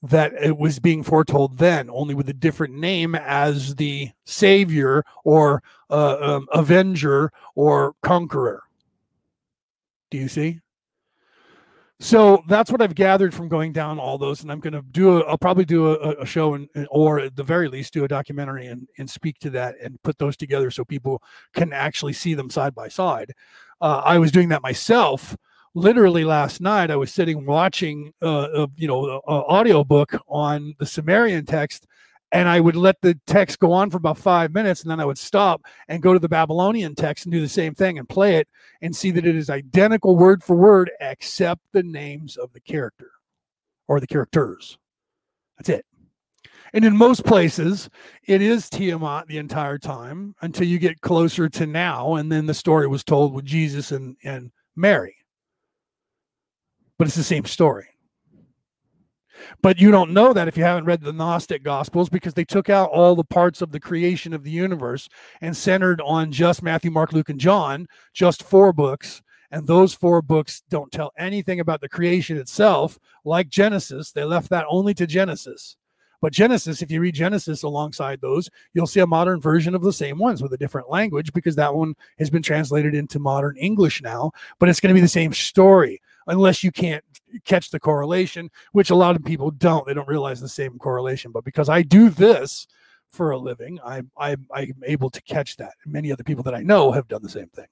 that 0.03 0.33
it 0.35 0.57
was 0.57 0.79
being 0.79 1.03
foretold 1.03 1.59
then, 1.59 1.91
only 1.91 2.14
with 2.14 2.29
a 2.29 2.35
different 2.35 2.75
name 2.75 3.14
as 3.16 3.75
the 3.75 4.11
Savior 4.25 5.05
or 5.25 5.62
uh, 5.91 6.16
um, 6.21 6.47
Avenger 6.53 7.33
or 7.57 7.95
Conqueror. 8.03 8.62
Do 10.11 10.18
you 10.18 10.28
see? 10.28 10.61
So 12.00 12.44
that's 12.46 12.70
what 12.70 12.80
I've 12.80 12.94
gathered 12.94 13.34
from 13.34 13.48
going 13.48 13.72
down 13.72 13.98
all 13.98 14.18
those, 14.18 14.42
and 14.42 14.52
I'm 14.52 14.61
going 14.61 14.72
to 14.72 14.82
do. 14.82 15.18
A, 15.18 15.24
I'll 15.24 15.36
probably 15.36 15.64
do 15.64 15.88
a, 15.88 16.12
a 16.20 16.26
show, 16.26 16.54
and 16.54 16.68
or 16.90 17.18
at 17.18 17.34
the 17.34 17.42
very 17.42 17.66
least, 17.66 17.92
do 17.92 18.04
a 18.04 18.09
documentary 18.09 18.66
and 18.68 18.86
and 18.98 19.11
speak 19.11 19.40
to 19.40 19.50
that 19.50 19.74
and 19.82 20.00
put 20.02 20.16
those 20.16 20.36
together 20.36 20.70
so 20.70 20.84
people 20.84 21.20
can 21.54 21.72
actually 21.72 22.12
see 22.12 22.34
them 22.34 22.50
side 22.50 22.72
by 22.72 22.86
side. 22.86 23.32
Uh, 23.80 24.00
I 24.04 24.18
was 24.18 24.30
doing 24.30 24.48
that 24.50 24.62
myself. 24.62 25.36
Literally 25.74 26.24
last 26.24 26.61
night, 26.61 26.92
I 26.92 26.96
was 26.96 27.12
sitting 27.12 27.44
watching, 27.44 28.12
uh, 28.22 28.48
a, 28.54 28.68
you 28.76 28.86
know, 28.86 29.20
an 29.26 29.44
audio 29.48 29.82
book 29.82 30.14
on 30.28 30.74
the 30.78 30.86
Sumerian 30.86 31.46
text, 31.46 31.86
and 32.33 32.49
I 32.49 32.61
would 32.61 32.76
let 32.76 33.01
the 33.01 33.18
text 33.26 33.59
go 33.59 33.72
on 33.72 33.91
for 33.91 33.97
about 33.97 34.18
five 34.18 34.53
minutes, 34.53 34.83
and 34.83 34.91
then 34.91 35.01
I 35.01 35.05
would 35.05 35.18
stop 35.18 35.62
and 35.89 36.03
go 36.03 36.12
to 36.12 36.18
the 36.18 36.29
Babylonian 36.29 36.95
text 36.95 37.24
and 37.24 37.33
do 37.33 37.41
the 37.41 37.49
same 37.49 37.74
thing 37.74 37.99
and 37.99 38.09
play 38.09 38.37
it 38.37 38.49
and 38.83 38.95
see 38.95 39.11
that 39.12 39.26
it 39.26 39.35
is 39.37 39.49
identical 39.49 40.16
word 40.16 40.43
for 40.43 40.57
word 40.57 40.91
except 41.01 41.62
the 41.72 41.83
names 41.83 42.37
of 42.37 42.53
the 42.53 42.61
character 42.61 43.11
or 43.87 44.01
the 44.01 44.07
characters. 44.07 44.76
That's 45.57 45.70
it. 45.70 45.87
And 46.74 46.85
in 46.85 46.97
most 46.97 47.24
places, 47.24 47.89
it 48.26 48.43
is 48.43 48.68
Tiamat 48.68 49.26
the 49.26 49.39
entire 49.39 49.79
time 49.79 50.35
until 50.43 50.66
you 50.66 50.79
get 50.79 51.01
closer 51.01 51.49
to 51.49 51.66
now, 51.66 52.16
and 52.16 52.31
then 52.31 52.45
the 52.45 52.55
story 52.55 52.87
was 52.87 53.03
told 53.03 53.33
with 53.33 53.47
Jesus 53.47 53.91
and, 53.91 54.16
and 54.22 54.51
Mary. 54.76 55.16
But 56.99 57.07
it's 57.07 57.16
the 57.16 57.22
same 57.22 57.47
story. 57.47 57.87
But 59.62 59.78
you 59.78 59.91
don't 59.91 60.12
know 60.12 60.32
that 60.32 60.49
if 60.49 60.57
you 60.57 60.64
haven't 60.64 60.84
read 60.84 61.03
the 61.03 61.12
Gnostic 61.12 61.62
Gospels 61.62 62.09
because 62.09 62.34
they 62.34 62.45
took 62.45 62.68
out 62.68 62.91
all 62.91 63.14
the 63.14 63.24
parts 63.24 63.62
of 63.62 63.72
the 63.72 63.80
creation 63.80 64.32
of 64.32 64.45
the 64.45 64.51
universe 64.51 65.09
and 65.41 65.57
centered 65.57 66.01
on 66.01 66.32
just 66.32 66.62
Matthew, 66.62 66.91
Mark, 66.91 67.12
Luke, 67.12 67.28
and 67.28 67.41
John, 67.41 67.86
just 68.12 68.43
four 68.43 68.72
books. 68.72 69.22
And 69.51 69.66
those 69.66 69.95
four 69.95 70.20
books 70.20 70.62
don't 70.68 70.93
tell 70.93 71.12
anything 71.16 71.61
about 71.61 71.80
the 71.80 71.89
creation 71.89 72.36
itself, 72.36 72.99
like 73.24 73.49
Genesis. 73.49 74.12
They 74.12 74.24
left 74.24 74.51
that 74.51 74.66
only 74.68 74.93
to 74.95 75.07
Genesis. 75.07 75.76
But 76.20 76.32
Genesis, 76.32 76.82
if 76.82 76.91
you 76.91 77.01
read 77.01 77.14
Genesis 77.14 77.62
alongside 77.62 78.20
those, 78.20 78.51
you'll 78.74 78.89
see 78.89 79.01
a 79.01 79.07
modern 79.07 79.41
version 79.41 79.74
of 79.74 79.82
the 79.82 79.93
same 79.93 80.18
ones 80.18 80.43
with 80.43 80.53
a 80.53 80.59
different 80.59 80.91
language 80.91 81.32
because 81.32 81.55
that 81.57 81.74
one 81.74 81.95
has 82.18 82.28
been 82.28 82.43
translated 82.43 82.95
into 82.95 83.18
modern 83.18 83.57
English 83.57 84.03
now. 84.03 84.32
But 84.59 84.68
it's 84.68 84.80
going 84.80 84.93
to 84.93 84.99
be 84.99 85.01
the 85.01 85.09
same 85.09 85.32
story 85.32 86.01
unless 86.29 86.62
you 86.62 86.70
can't 86.70 87.05
catch 87.45 87.70
the 87.70 87.81
correlation, 87.81 88.51
which 88.72 88.91
a 88.91 88.95
lot 88.95 89.16
of 89.16 89.24
people 89.24 89.51
don't. 89.51 89.87
They 89.87 89.95
don't 89.95 90.09
realize 90.09 90.41
the 90.41 90.49
same 90.49 90.79
correlation. 90.79 91.33
But 91.33 91.45
because 91.45 91.68
I 91.68 91.83
do 91.83 92.09
this 92.09 92.66
for 93.11 93.31
a 93.31 93.39
living. 93.39 93.79
I, 93.85 94.03
I, 94.16 94.37
I'm 94.53 94.83
able 94.85 95.11
to 95.11 95.22
catch 95.22 95.57
that. 95.57 95.72
Many 95.87 96.12
other 96.12 96.24
people 96.24 96.45
that 96.45 96.55
I 96.55 96.62
know 96.62 96.93
have 96.93 97.09
done 97.09 97.22
the 97.22 97.29
same 97.29 97.49
thing. 97.49 97.66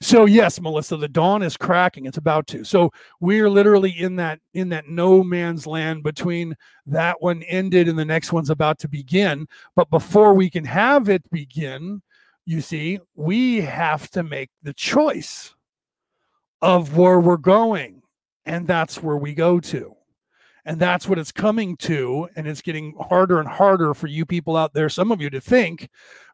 So 0.00 0.24
yes, 0.24 0.58
Melissa, 0.58 0.96
the 0.96 1.08
dawn 1.08 1.42
is 1.42 1.56
cracking. 1.56 2.06
It's 2.06 2.16
about 2.16 2.46
to. 2.48 2.64
So 2.64 2.90
we're 3.20 3.50
literally 3.50 3.90
in 3.90 4.16
that 4.16 4.40
in 4.54 4.70
that 4.70 4.88
no 4.88 5.22
man's 5.22 5.66
land 5.66 6.02
between 6.02 6.56
that 6.86 7.20
one 7.20 7.42
ended 7.42 7.86
and 7.86 7.98
the 7.98 8.04
next 8.04 8.32
one's 8.32 8.48
about 8.48 8.78
to 8.78 8.88
begin. 8.88 9.46
But 9.76 9.90
before 9.90 10.32
we 10.32 10.48
can 10.48 10.64
have 10.64 11.10
it 11.10 11.30
begin, 11.30 12.00
you 12.46 12.62
see, 12.62 13.00
we 13.14 13.60
have 13.60 14.08
to 14.12 14.22
make 14.22 14.50
the 14.62 14.72
choice 14.72 15.54
of 16.62 16.96
where 16.96 17.20
we're 17.20 17.36
going, 17.36 18.02
and 18.44 18.66
that's 18.66 19.02
where 19.02 19.16
we 19.16 19.34
go 19.34 19.60
to. 19.60 19.94
And 20.64 20.78
that's 20.78 21.08
what 21.08 21.18
it's 21.18 21.32
coming 21.32 21.76
to. 21.78 22.28
And 22.36 22.46
it's 22.46 22.60
getting 22.60 22.94
harder 23.00 23.40
and 23.40 23.48
harder 23.48 23.94
for 23.94 24.06
you 24.06 24.26
people 24.26 24.56
out 24.56 24.74
there, 24.74 24.88
some 24.88 25.10
of 25.10 25.20
you 25.20 25.30
to 25.30 25.40
think, 25.40 25.88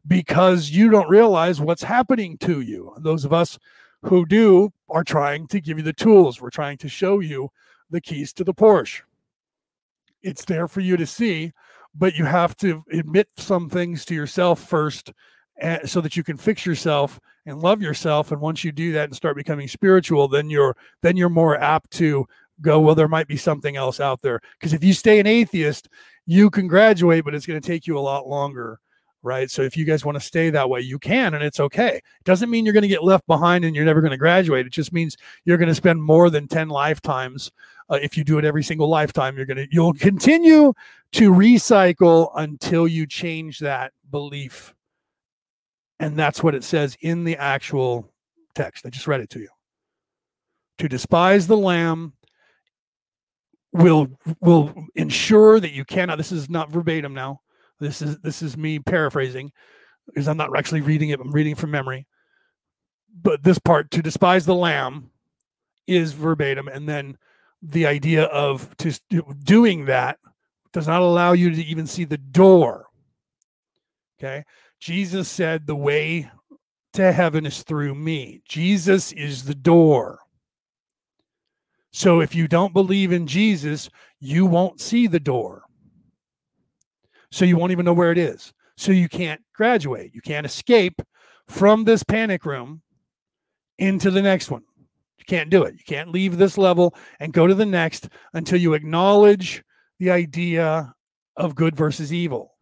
because 0.06 0.70
you 0.70 0.90
don't 0.90 1.08
realize 1.08 1.60
what's 1.60 1.84
happening 1.84 2.36
to 2.38 2.60
you. 2.60 2.92
Those 2.98 3.24
of 3.24 3.32
us 3.32 3.58
who 4.02 4.26
do 4.26 4.72
are 4.88 5.04
trying 5.04 5.46
to 5.48 5.60
give 5.60 5.78
you 5.78 5.84
the 5.84 5.92
tools. 5.92 6.40
We're 6.40 6.50
trying 6.50 6.78
to 6.78 6.88
show 6.88 7.20
you 7.20 7.50
the 7.88 8.00
keys 8.00 8.32
to 8.34 8.44
the 8.44 8.54
Porsche. 8.54 9.02
It's 10.22 10.44
there 10.44 10.66
for 10.66 10.80
you 10.80 10.96
to 10.96 11.06
see, 11.06 11.52
but 11.94 12.16
you 12.16 12.24
have 12.24 12.56
to 12.58 12.84
admit 12.92 13.28
some 13.36 13.70
things 13.70 14.04
to 14.06 14.14
yourself 14.14 14.60
first 14.60 15.12
so 15.84 16.00
that 16.00 16.16
you 16.16 16.22
can 16.22 16.36
fix 16.36 16.66
yourself 16.66 17.18
and 17.46 17.60
love 17.60 17.80
yourself 17.80 18.30
and 18.30 18.40
once 18.40 18.62
you 18.62 18.72
do 18.72 18.92
that 18.92 19.04
and 19.04 19.16
start 19.16 19.36
becoming 19.36 19.66
spiritual 19.66 20.28
then 20.28 20.50
you're 20.50 20.76
then 21.00 21.16
you're 21.16 21.30
more 21.30 21.58
apt 21.58 21.90
to 21.90 22.26
go, 22.60 22.80
well, 22.80 22.94
there 22.94 23.08
might 23.08 23.28
be 23.28 23.36
something 23.36 23.76
else 23.76 24.00
out 24.00 24.22
there. 24.22 24.40
Because 24.58 24.72
if 24.72 24.82
you 24.82 24.92
stay 24.92 25.18
an 25.18 25.26
atheist, 25.26 25.88
you 26.26 26.50
can 26.50 26.66
graduate, 26.66 27.24
but 27.24 27.34
it's 27.34 27.46
going 27.46 27.60
to 27.60 27.66
take 27.66 27.86
you 27.86 27.98
a 27.98 28.00
lot 28.00 28.28
longer. 28.28 28.80
Right. 29.22 29.50
So 29.50 29.62
if 29.62 29.76
you 29.76 29.84
guys 29.84 30.04
want 30.04 30.14
to 30.16 30.24
stay 30.24 30.50
that 30.50 30.70
way, 30.70 30.82
you 30.82 31.00
can, 31.00 31.34
and 31.34 31.42
it's 31.42 31.58
okay. 31.58 31.96
It 31.96 32.24
doesn't 32.24 32.48
mean 32.48 32.64
you're 32.64 32.72
going 32.72 32.82
to 32.82 32.88
get 32.88 33.02
left 33.02 33.26
behind 33.26 33.64
and 33.64 33.74
you're 33.74 33.84
never 33.84 34.00
going 34.00 34.12
to 34.12 34.16
graduate. 34.16 34.66
It 34.66 34.72
just 34.72 34.92
means 34.92 35.16
you're 35.44 35.56
going 35.56 35.68
to 35.68 35.74
spend 35.74 36.00
more 36.00 36.30
than 36.30 36.46
10 36.46 36.68
lifetimes. 36.68 37.50
Uh, 37.90 37.98
if 38.00 38.16
you 38.16 38.22
do 38.22 38.38
it 38.38 38.44
every 38.44 38.62
single 38.62 38.88
lifetime, 38.88 39.36
you're 39.36 39.46
going 39.46 39.56
to, 39.56 39.66
you'll 39.72 39.94
continue 39.94 40.72
to 41.12 41.32
recycle 41.32 42.30
until 42.36 42.86
you 42.86 43.04
change 43.04 43.58
that 43.58 43.92
belief. 44.12 44.75
And 45.98 46.16
that's 46.16 46.42
what 46.42 46.54
it 46.54 46.64
says 46.64 46.96
in 47.00 47.24
the 47.24 47.36
actual 47.36 48.12
text. 48.54 48.84
I 48.84 48.90
just 48.90 49.06
read 49.06 49.20
it 49.20 49.30
to 49.30 49.40
you. 49.40 49.48
To 50.78 50.88
despise 50.88 51.46
the 51.46 51.56
lamb 51.56 52.12
will 53.72 54.08
will 54.40 54.74
ensure 54.94 55.60
that 55.60 55.72
you 55.72 55.84
cannot 55.84 56.18
this 56.18 56.32
is 56.32 56.50
not 56.50 56.70
verbatim 56.70 57.14
now. 57.14 57.40
This 57.80 58.02
is 58.02 58.18
this 58.18 58.42
is 58.42 58.56
me 58.56 58.78
paraphrasing 58.78 59.52
because 60.06 60.28
i'm 60.28 60.36
not 60.36 60.56
actually 60.56 60.82
reading 60.82 61.10
it 61.10 61.20
i'm 61.20 61.32
reading 61.32 61.54
from 61.54 61.70
memory. 61.70 62.06
But 63.22 63.42
this 63.42 63.58
part 63.58 63.90
to 63.92 64.02
despise 64.02 64.44
the 64.44 64.54
lamb 64.54 65.10
is 65.86 66.12
verbatim. 66.12 66.68
And 66.68 66.86
then 66.86 67.16
the 67.62 67.86
idea 67.86 68.24
of 68.24 68.76
just 68.76 69.02
doing 69.42 69.86
that 69.86 70.18
does 70.72 70.86
not 70.86 71.00
allow 71.00 71.32
you 71.32 71.50
to 71.50 71.64
even 71.64 71.86
see 71.86 72.04
the 72.04 72.18
door. 72.18 72.86
Okay 74.18 74.44
jesus 74.80 75.28
said 75.28 75.66
the 75.66 75.76
way 75.76 76.30
to 76.92 77.12
heaven 77.12 77.44
is 77.46 77.62
through 77.62 77.94
me 77.94 78.40
jesus 78.48 79.12
is 79.12 79.44
the 79.44 79.54
door 79.54 80.20
so 81.96 82.20
if 82.20 82.34
you 82.34 82.46
don't 82.46 82.74
believe 82.74 83.10
in 83.10 83.26
Jesus, 83.26 83.88
you 84.20 84.44
won't 84.44 84.82
see 84.82 85.06
the 85.06 85.18
door. 85.18 85.62
So 87.30 87.46
you 87.46 87.56
won't 87.56 87.72
even 87.72 87.86
know 87.86 87.94
where 87.94 88.12
it 88.12 88.18
is. 88.18 88.52
So 88.76 88.92
you 88.92 89.08
can't 89.08 89.40
graduate. 89.54 90.14
You 90.14 90.20
can't 90.20 90.44
escape 90.44 91.00
from 91.48 91.84
this 91.84 92.02
panic 92.02 92.44
room 92.44 92.82
into 93.78 94.10
the 94.10 94.20
next 94.20 94.50
one. 94.50 94.62
You 95.18 95.24
can't 95.26 95.48
do 95.48 95.62
it. 95.62 95.72
You 95.72 95.84
can't 95.88 96.10
leave 96.10 96.36
this 96.36 96.58
level 96.58 96.94
and 97.18 97.32
go 97.32 97.46
to 97.46 97.54
the 97.54 97.64
next 97.64 98.10
until 98.34 98.60
you 98.60 98.74
acknowledge 98.74 99.64
the 99.98 100.10
idea 100.10 100.94
of 101.34 101.54
good 101.54 101.74
versus 101.74 102.12
evil. 102.12 102.55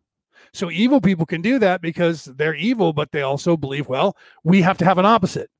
So 0.54 0.70
evil 0.70 1.00
people 1.00 1.26
can 1.26 1.42
do 1.42 1.58
that 1.58 1.82
because 1.82 2.26
they're 2.26 2.54
evil, 2.54 2.92
but 2.92 3.10
they 3.10 3.22
also 3.22 3.56
believe, 3.56 3.88
well, 3.88 4.16
we 4.44 4.62
have 4.62 4.78
to 4.78 4.84
have 4.84 4.98
an 4.98 5.04
opposite. 5.04 5.50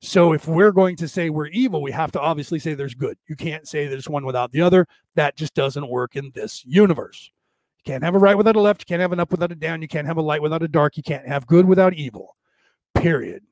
So 0.00 0.32
if 0.32 0.46
we're 0.46 0.70
going 0.70 0.94
to 0.96 1.08
say 1.08 1.30
we're 1.30 1.48
evil, 1.48 1.82
we 1.82 1.90
have 1.90 2.12
to 2.12 2.20
obviously 2.20 2.60
say 2.60 2.74
there's 2.74 2.94
good. 2.94 3.18
You 3.28 3.34
can't 3.34 3.66
say 3.66 3.88
there's 3.88 4.08
one 4.08 4.24
without 4.24 4.52
the 4.52 4.60
other. 4.60 4.86
That 5.16 5.36
just 5.36 5.54
doesn't 5.54 5.88
work 5.88 6.14
in 6.14 6.30
this 6.32 6.64
universe. 6.64 7.32
You 7.78 7.92
can't 7.92 8.04
have 8.04 8.14
a 8.14 8.18
right 8.18 8.36
without 8.36 8.54
a 8.54 8.60
left. 8.60 8.82
You 8.82 8.86
can't 8.86 9.00
have 9.00 9.12
an 9.12 9.18
up 9.18 9.32
without 9.32 9.50
a 9.50 9.56
down. 9.56 9.82
You 9.82 9.88
can't 9.88 10.06
have 10.06 10.16
a 10.16 10.22
light 10.22 10.42
without 10.42 10.62
a 10.62 10.68
dark. 10.68 10.96
You 10.96 11.02
can't 11.02 11.26
have 11.26 11.48
good 11.48 11.66
without 11.66 11.94
evil. 11.94 12.36
Period. 12.94 13.42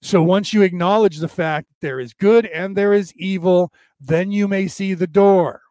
So 0.00 0.24
once 0.24 0.52
you 0.52 0.62
acknowledge 0.62 1.18
the 1.18 1.28
fact 1.28 1.68
there 1.80 2.00
is 2.00 2.14
good 2.14 2.46
and 2.46 2.76
there 2.76 2.94
is 2.94 3.14
evil, 3.14 3.72
then 4.00 4.32
you 4.32 4.48
may 4.48 4.66
see 4.66 4.94
the 4.94 5.06
door. 5.06 5.62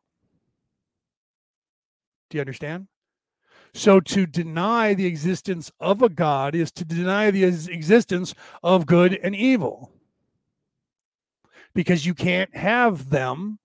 Do 2.29 2.37
you 2.37 2.41
understand? 2.41 2.87
So 3.73 3.99
to 4.01 4.25
deny 4.25 4.93
the 4.93 5.05
existence 5.05 5.71
of 5.79 6.01
a 6.01 6.09
God 6.09 6.55
is 6.55 6.71
to 6.73 6.85
deny 6.85 7.31
the 7.31 7.43
existence 7.43 8.33
of 8.63 8.85
good 8.85 9.17
and 9.23 9.35
evil 9.35 9.91
because 11.73 12.05
you 12.05 12.13
can't 12.13 12.55
have 12.55 13.09
them 13.09 13.59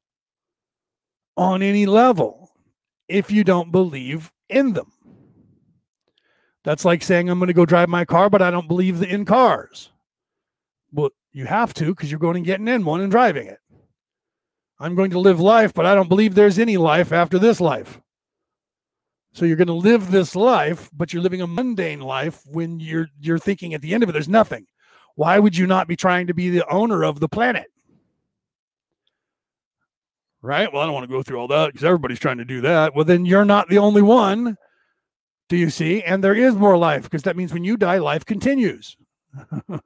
on 1.37 1.63
any 1.63 1.87
level 1.87 2.51
if 3.09 3.31
you 3.31 3.45
don't 3.45 3.73
believe 3.73 4.33
in 4.49 4.73
them. 4.73 4.93
That's 6.65 6.85
like 6.85 7.03
saying, 7.03 7.29
I'm 7.29 7.39
going 7.39 7.49
to 7.49 7.53
go 7.53 7.67
drive 7.67 7.89
my 7.89 8.05
car, 8.05 8.31
but 8.31 8.43
I 8.43 8.51
don't 8.51 8.69
believe 8.69 9.03
in 9.03 9.25
cars. 9.25 9.91
Well, 10.93 11.11
you 11.33 11.47
have 11.47 11.75
to 11.75 11.87
because 11.87 12.11
you're 12.11 12.21
going 12.21 12.37
and 12.37 12.47
getting 12.47 12.69
in 12.69 12.85
one 12.85 13.01
and 13.01 13.11
driving 13.11 13.47
it. 13.47 13.59
I'm 14.79 14.95
going 14.95 15.11
to 15.11 15.19
live 15.19 15.41
life, 15.41 15.73
but 15.75 15.87
I 15.87 15.95
don't 15.95 16.09
believe 16.09 16.35
there's 16.35 16.59
any 16.59 16.77
life 16.77 17.13
after 17.13 17.39
this 17.39 17.61
life. 17.61 18.01
So 19.37 19.45
you're 19.45 19.57
going 19.57 19.67
to 19.69 19.75
live 19.75 20.11
this 20.11 20.35
life, 20.35 20.91
but 20.93 21.13
you're 21.13 21.23
living 21.23 21.43
a 21.43 21.47
mundane 21.47 22.01
life 22.01 22.41
when 22.47 22.81
you're 22.81 23.09
you're 23.21 23.39
thinking 23.39 23.75
at 23.75 23.83
the 23.83 23.93
end 23.95 24.03
of 24.03 24.09
it 24.09 24.13
there's 24.13 24.29
nothing. 24.29 24.67
Why 25.15 25.39
would 25.39 25.57
you 25.57 25.67
not 25.67 25.87
be 25.87 25.95
trying 25.95 26.27
to 26.27 26.35
be 26.35 26.51
the 26.51 26.67
owner 26.69 27.05
of 27.05 27.21
the 27.21 27.29
planet? 27.29 27.71
right? 30.47 30.73
Well, 30.73 30.81
I 30.81 30.87
don't 30.87 30.95
want 30.95 31.05
to 31.05 31.15
go 31.15 31.23
through 31.23 31.39
all 31.39 31.49
that 31.49 31.67
because 31.67 31.85
everybody's 31.85 32.21
trying 32.21 32.39
to 32.39 32.45
do 32.45 32.61
that. 32.63 32.95
Well, 32.95 33.05
then 33.05 33.27
you're 33.27 33.45
not 33.45 33.69
the 33.69 33.79
only 33.79 34.03
one. 34.03 34.57
Do 35.49 35.57
you 35.57 35.71
see? 35.71 36.03
And 36.03 36.23
there 36.23 36.35
is 36.35 36.55
more 36.55 36.79
life 36.79 37.03
because 37.03 37.25
that 37.25 37.37
means 37.37 37.53
when 37.53 37.65
you 37.65 37.77
die, 37.77 37.99
life 37.99 38.25
continues. 38.25 38.97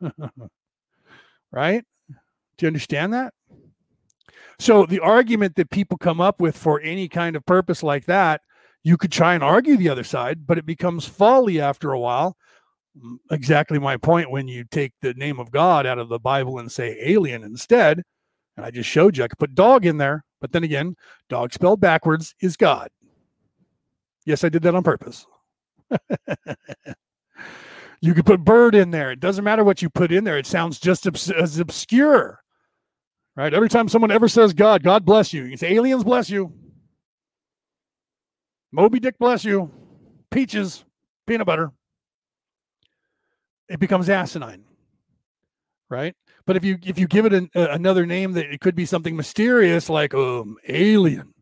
right? 1.51 1.85
Do 2.09 2.67
you 2.67 2.67
understand 2.67 3.15
that? 3.15 3.33
So 4.59 4.85
the 4.85 5.01
argument 5.01 5.57
that 5.57 5.71
people 5.71 5.97
come 5.97 6.21
up 6.21 6.41
with 6.41 6.57
for 6.57 6.81
any 6.81 7.09
kind 7.09 7.37
of 7.37 7.47
purpose 7.47 7.83
like 7.83 8.05
that, 8.07 8.43
you 8.83 8.97
could 8.97 9.13
try 9.13 9.35
and 9.35 9.45
argue 9.45 9.77
the 9.77 9.89
other 9.89 10.05
side, 10.05 10.47
but 10.47 10.59
it 10.59 10.67
becomes 10.67 11.07
folly 11.07 11.61
after 11.61 11.93
a 11.93 11.99
while. 11.99 12.37
Exactly 13.31 13.79
my 13.79 13.97
point 13.97 14.31
when 14.31 14.49
you 14.49 14.65
take 14.65 14.93
the 15.01 15.15
name 15.15 15.39
of 15.39 15.51
God 15.51 15.87
out 15.87 15.99
of 15.99 16.09
the 16.09 16.19
Bible 16.19 16.59
and 16.59 16.71
say 16.71 16.97
alien 17.01 17.43
instead. 17.43 18.03
And 18.57 18.67
I 18.67 18.71
just 18.71 18.89
showed 18.89 19.17
you 19.17 19.25
I 19.25 19.29
could 19.29 19.39
put 19.39 19.55
dog 19.55 19.87
in 19.87 19.99
there. 19.99 20.25
But 20.41 20.53
then 20.53 20.65
again, 20.65 20.97
dog 21.29 21.53
spelled 21.53 21.81
backwards 21.81 22.35
is 22.41 22.57
God. 22.57 22.89
Yes, 24.25 24.45
I 24.45 24.49
did 24.49 24.63
that 24.63 24.75
on 24.75 24.83
purpose. 24.83 25.27
you 28.01 28.15
could 28.15 28.27
put 28.27 28.45
bird 28.45 28.75
in 28.75 28.91
there. 28.91 29.11
It 29.13 29.21
doesn't 29.21 29.45
matter 29.45 29.65
what 29.65 29.83
you 29.83 29.91
put 29.91 30.13
in 30.13 30.25
there. 30.25 30.39
It 30.39 30.47
sounds 30.47 30.79
just 30.79 31.07
obs- 31.07 31.31
as 31.31 31.59
obscure. 31.59 32.41
Right? 33.37 33.55
Every 33.55 33.69
time 33.69 33.89
someone 33.89 34.11
ever 34.11 34.29
says 34.29 34.53
God, 34.53 34.83
God 34.83 35.05
bless 35.05 35.33
you. 35.33 35.45
You 35.45 35.57
say 35.57 35.75
aliens 35.75 36.05
bless 36.05 36.29
you. 36.31 36.53
Moby 38.73 39.01
Dick 39.01 39.19
bless 39.19 39.45
you. 39.45 39.71
Peaches, 40.31 40.85
peanut 41.27 41.47
butter. 41.47 41.73
It 43.69 43.81
becomes 43.81 44.09
asinine. 44.09 44.65
Right? 45.89 46.15
But 46.47 46.57
if 46.57 46.65
you 46.65 46.79
if 46.85 46.99
you 46.99 47.07
give 47.09 47.27
it 47.27 47.33
an, 47.33 47.51
uh, 47.55 47.69
another 47.71 48.07
name 48.07 48.33
that 48.33 48.47
it 48.47 48.61
could 48.61 48.77
be 48.77 48.87
something 48.87 49.17
mysterious 49.17 49.89
like 49.89 50.15
um 50.15 50.57
alien, 50.69 51.35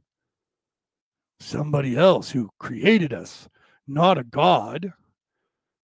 somebody 1.40 1.96
else 1.96 2.30
who 2.30 2.50
created 2.58 3.12
us, 3.12 3.48
not 3.86 4.18
a 4.18 4.24
god. 4.24 4.92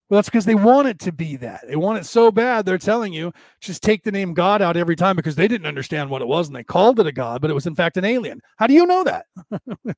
Well, 0.09 0.19
that's 0.19 0.29
because 0.29 0.45
they 0.45 0.55
want 0.55 0.89
it 0.89 0.99
to 1.01 1.13
be 1.13 1.37
that. 1.37 1.63
They 1.67 1.77
want 1.77 1.99
it 1.99 2.05
so 2.05 2.31
bad. 2.31 2.67
They're 2.67 2.77
telling 2.77 3.13
you 3.15 3.33
just 3.61 3.83
take 3.83 4.03
the 4.03 4.13
name 4.13 4.35
God 4.35 4.61
out 4.61 4.77
every 4.77 4.97
time 4.97 5.17
because 5.17 5.35
they 5.35 5.49
didn't 5.49 5.67
understand 5.67 6.11
what 6.11 6.23
it 6.23 6.29
was 6.29 6.47
and 6.47 6.55
they 6.55 6.65
called 6.65 7.01
it 7.01 7.07
a 7.07 7.13
god, 7.13 7.41
but 7.41 7.51
it 7.51 7.55
was 7.55 7.67
in 7.67 7.75
fact 7.75 7.97
an 7.97 8.05
alien. 8.05 8.41
How 8.57 8.67
do 8.67 8.75
you 8.75 8.87
know 8.87 9.05
that? 9.05 9.27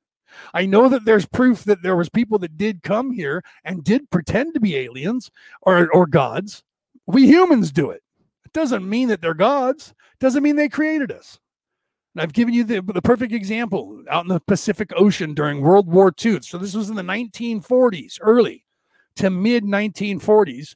I 0.53 0.65
know 0.65 0.89
that 0.89 1.05
there's 1.05 1.25
proof 1.25 1.63
that 1.65 1.83
there 1.83 1.95
was 1.95 2.09
people 2.09 2.39
that 2.39 2.57
did 2.57 2.83
come 2.83 3.11
here 3.11 3.43
and 3.63 3.83
did 3.83 4.09
pretend 4.09 4.53
to 4.53 4.59
be 4.59 4.75
aliens 4.75 5.31
or 5.61 5.89
or 5.93 6.05
gods. 6.05 6.63
We 7.05 7.27
humans 7.27 7.71
do 7.71 7.89
it. 7.89 8.03
It 8.45 8.53
doesn't 8.53 8.87
mean 8.87 9.07
that 9.09 9.21
they're 9.21 9.33
gods. 9.33 9.89
It 9.89 10.19
doesn't 10.19 10.43
mean 10.43 10.55
they 10.55 10.69
created 10.69 11.11
us. 11.11 11.39
And 12.13 12.21
I've 12.23 12.33
given 12.33 12.53
you 12.53 12.63
the, 12.63 12.81
the 12.81 13.01
perfect 13.01 13.31
example 13.31 14.03
out 14.09 14.25
in 14.25 14.29
the 14.29 14.39
Pacific 14.39 14.91
Ocean 14.95 15.33
during 15.35 15.61
World 15.61 15.87
War 15.87 16.11
II. 16.23 16.41
So 16.41 16.57
this 16.57 16.73
was 16.73 16.89
in 16.89 16.95
the 16.95 17.03
1940s, 17.03 18.17
early 18.21 18.65
to 19.17 19.29
mid 19.29 19.63
1940s. 19.63 20.75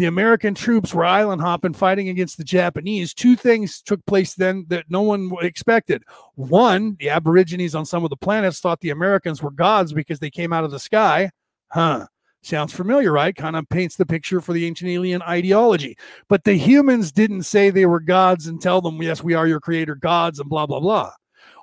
The 0.00 0.06
American 0.06 0.54
troops 0.54 0.94
were 0.94 1.04
island 1.04 1.42
hopping, 1.42 1.74
fighting 1.74 2.08
against 2.08 2.38
the 2.38 2.42
Japanese. 2.42 3.12
Two 3.12 3.36
things 3.36 3.82
took 3.82 4.02
place 4.06 4.32
then 4.32 4.64
that 4.68 4.86
no 4.88 5.02
one 5.02 5.30
expected. 5.42 6.04
One, 6.36 6.96
the 6.98 7.10
Aborigines 7.10 7.74
on 7.74 7.84
some 7.84 8.02
of 8.02 8.08
the 8.08 8.16
planets 8.16 8.60
thought 8.60 8.80
the 8.80 8.88
Americans 8.88 9.42
were 9.42 9.50
gods 9.50 9.92
because 9.92 10.18
they 10.18 10.30
came 10.30 10.54
out 10.54 10.64
of 10.64 10.70
the 10.70 10.78
sky. 10.78 11.30
Huh. 11.68 12.06
Sounds 12.40 12.72
familiar, 12.72 13.12
right? 13.12 13.36
Kind 13.36 13.56
of 13.56 13.68
paints 13.68 13.96
the 13.96 14.06
picture 14.06 14.40
for 14.40 14.54
the 14.54 14.64
ancient 14.64 14.90
alien 14.90 15.20
ideology. 15.20 15.98
But 16.30 16.44
the 16.44 16.54
humans 16.54 17.12
didn't 17.12 17.42
say 17.42 17.68
they 17.68 17.84
were 17.84 18.00
gods 18.00 18.46
and 18.46 18.58
tell 18.58 18.80
them, 18.80 19.02
yes, 19.02 19.22
we 19.22 19.34
are 19.34 19.46
your 19.46 19.60
creator 19.60 19.96
gods 19.96 20.40
and 20.40 20.48
blah, 20.48 20.64
blah, 20.64 20.80
blah. 20.80 21.12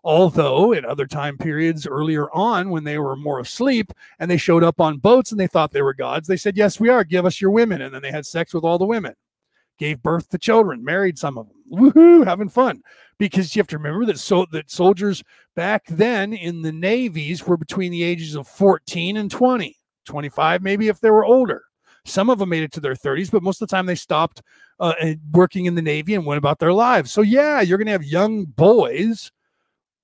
Although 0.04 0.74
at 0.74 0.86
other 0.86 1.08
time 1.08 1.38
periods 1.38 1.88
earlier 1.88 2.32
on, 2.32 2.70
when 2.70 2.84
they 2.84 2.98
were 2.98 3.16
more 3.16 3.40
asleep 3.40 3.92
and 4.20 4.30
they 4.30 4.38
showed 4.38 4.64
up 4.64 4.80
on 4.80 4.98
boats 4.98 5.32
and 5.32 5.40
they 5.40 5.48
thought 5.48 5.72
they 5.72 5.82
were 5.82 5.94
gods, 5.94 6.28
they 6.28 6.38
said, 6.38 6.58
Yes, 6.58 6.80
we 6.80 6.90
are. 6.90 7.04
Give 7.04 7.26
us 7.26 7.42
your 7.42 7.52
women. 7.52 7.82
And 7.82 7.94
then 7.94 8.02
they 8.02 8.12
had 8.12 8.26
sex 8.26 8.54
with 8.54 8.64
all 8.64 8.78
the 8.78 8.86
women, 8.86 9.16
gave 9.78 10.02
birth 10.02 10.30
to 10.30 10.38
children, 10.38 10.84
married 10.84 11.18
some 11.18 11.38
of 11.38 11.48
them. 11.48 11.58
Woohoo, 11.72 12.26
having 12.26 12.50
fun. 12.50 12.82
Because 13.18 13.56
you 13.56 13.60
have 13.60 13.68
to 13.68 13.78
remember 13.78 14.06
that 14.06 14.20
so 14.20 14.46
that 14.52 14.70
soldiers 14.70 15.24
back 15.56 15.84
then 15.88 16.34
in 16.34 16.62
the 16.62 16.72
navies 16.72 17.46
were 17.46 17.58
between 17.58 17.92
the 17.92 18.04
ages 18.04 18.36
of 18.36 18.48
14 18.48 19.18
and 19.18 19.32
20, 19.32 19.76
25, 20.06 20.62
maybe 20.62 20.88
if 20.88 21.00
they 21.00 21.10
were 21.10 21.26
older. 21.26 21.64
Some 22.06 22.30
of 22.30 22.40
them 22.40 22.50
made 22.50 22.64
it 22.64 22.72
to 22.74 22.80
their 22.80 22.94
30s, 22.94 23.30
but 23.30 23.44
most 23.44 23.62
of 23.62 23.68
the 23.68 23.76
time 23.76 23.86
they 23.86 23.96
stopped 23.96 24.42
uh, 24.80 24.94
working 25.34 25.66
in 25.66 25.76
the 25.76 25.82
Navy 25.82 26.14
and 26.14 26.26
went 26.26 26.38
about 26.38 26.60
their 26.60 26.72
lives. 26.72 27.12
So, 27.12 27.22
yeah, 27.22 27.60
you're 27.60 27.78
going 27.78 27.88
to 27.88 27.92
have 27.92 28.04
young 28.06 28.46
boys 28.46 29.32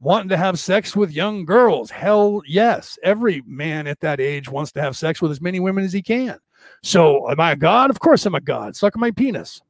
wanting 0.03 0.29
to 0.29 0.37
have 0.37 0.59
sex 0.59 0.95
with 0.95 1.11
young 1.11 1.45
girls. 1.45 1.89
Hell 1.89 2.41
yes. 2.45 2.99
Every 3.03 3.41
man 3.47 3.87
at 3.87 4.01
that 4.01 4.19
age 4.19 4.49
wants 4.49 4.71
to 4.73 4.81
have 4.81 4.97
sex 4.97 5.21
with 5.21 5.31
as 5.31 5.41
many 5.41 5.59
women 5.59 5.83
as 5.83 5.93
he 5.93 6.01
can. 6.01 6.37
So, 6.83 7.29
am 7.29 7.39
I 7.39 7.53
a 7.53 7.55
god? 7.55 7.89
Of 7.89 7.99
course 7.99 8.25
I'm 8.25 8.35
a 8.35 8.41
god. 8.41 8.75
Suck 8.75 8.97
my 8.97 9.11
penis. 9.11 9.61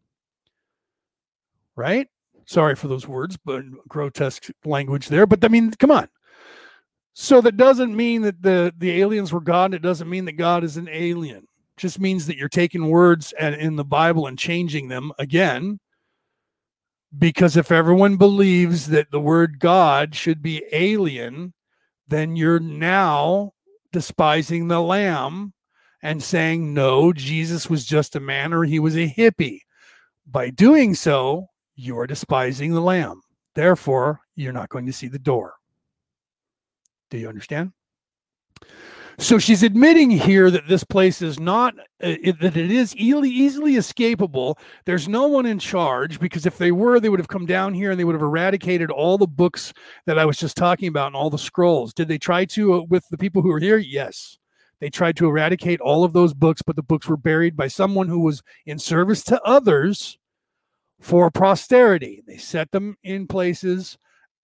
Right? 1.75 2.07
Sorry 2.45 2.75
for 2.75 2.87
those 2.87 3.07
words, 3.07 3.37
but 3.37 3.63
grotesque 3.87 4.49
language 4.65 5.07
there. 5.07 5.25
But 5.25 5.45
I 5.45 5.47
mean, 5.47 5.71
come 5.71 5.91
on. 5.91 6.09
So 7.13 7.39
that 7.41 7.57
doesn't 7.57 7.95
mean 7.95 8.23
that 8.23 8.41
the 8.41 8.73
the 8.77 9.01
aliens 9.01 9.31
were 9.31 9.41
God. 9.41 9.73
It 9.73 9.81
doesn't 9.81 10.09
mean 10.09 10.25
that 10.25 10.33
God 10.33 10.63
is 10.63 10.77
an 10.77 10.89
alien. 10.91 11.37
It 11.37 11.77
just 11.77 11.99
means 11.99 12.25
that 12.25 12.37
you're 12.37 12.49
taking 12.49 12.89
words 12.89 13.33
and 13.39 13.55
in 13.55 13.75
the 13.75 13.85
Bible 13.85 14.27
and 14.27 14.37
changing 14.37 14.87
them 14.87 15.11
again 15.19 15.79
because 17.17 17.55
if 17.57 17.71
everyone 17.71 18.17
believes 18.17 18.87
that 18.87 19.11
the 19.11 19.19
word 19.19 19.59
God 19.59 20.15
should 20.15 20.41
be 20.41 20.63
alien, 20.71 21.53
then 22.07 22.35
you're 22.35 22.59
now 22.59 23.53
despising 23.91 24.67
the 24.67 24.81
lamb 24.81 25.53
and 26.01 26.21
saying, 26.21 26.73
no, 26.73 27.13
Jesus 27.13 27.69
was 27.69 27.85
just 27.85 28.15
a 28.15 28.19
man 28.19 28.53
or 28.53 28.63
he 28.63 28.79
was 28.79 28.95
a 28.95 29.09
hippie. 29.09 29.59
By 30.25 30.49
doing 30.49 30.95
so, 30.95 31.47
you 31.75 31.97
are 31.99 32.07
despising 32.07 32.73
the 32.73 32.81
lamb. 32.81 33.21
Therefore, 33.55 34.21
you're 34.35 34.53
not 34.53 34.69
going 34.69 34.85
to 34.87 34.93
see 34.93 35.07
the 35.07 35.19
door. 35.19 35.53
Do 37.09 37.17
you 37.17 37.29
understand? 37.29 37.73
So 39.19 39.37
she's 39.37 39.63
admitting 39.63 40.09
here 40.09 40.49
that 40.49 40.67
this 40.67 40.83
place 40.83 41.21
is 41.21 41.39
not 41.39 41.77
uh, 42.03 42.17
it, 42.21 42.39
that 42.39 42.57
it 42.57 42.71
is 42.71 42.95
easily 42.95 43.29
easily 43.29 43.73
escapable. 43.73 44.57
There's 44.85 45.07
no 45.07 45.27
one 45.27 45.45
in 45.45 45.59
charge 45.59 46.19
because 46.19 46.45
if 46.45 46.57
they 46.57 46.71
were, 46.71 46.99
they 46.99 47.09
would 47.09 47.19
have 47.19 47.27
come 47.27 47.45
down 47.45 47.73
here 47.73 47.91
and 47.91 47.99
they 47.99 48.03
would 48.03 48.15
have 48.15 48.21
eradicated 48.21 48.89
all 48.89 49.17
the 49.17 49.27
books 49.27 49.73
that 50.05 50.17
I 50.17 50.25
was 50.25 50.37
just 50.37 50.57
talking 50.57 50.87
about 50.87 51.07
and 51.07 51.15
all 51.15 51.29
the 51.29 51.37
scrolls. 51.37 51.93
Did 51.93 52.07
they 52.07 52.17
try 52.17 52.45
to 52.45 52.73
uh, 52.73 52.81
with 52.89 53.07
the 53.09 53.17
people 53.17 53.41
who 53.41 53.49
were 53.49 53.59
here? 53.59 53.77
Yes. 53.77 54.37
They 54.79 54.89
tried 54.89 55.15
to 55.17 55.27
eradicate 55.27 55.79
all 55.79 56.03
of 56.03 56.11
those 56.11 56.33
books, 56.33 56.61
but 56.61 56.75
the 56.75 56.83
books 56.83 57.07
were 57.07 57.15
buried 57.15 57.55
by 57.55 57.69
someone 57.69 58.09
who 58.09 58.19
was 58.19 58.41
in 58.65 58.79
service 58.79 59.23
to 59.25 59.41
others 59.43 60.17
for 60.99 61.31
posterity. 61.31 62.21
They 62.27 62.37
set 62.37 62.71
them 62.71 62.97
in 63.03 63.27
places 63.27 63.97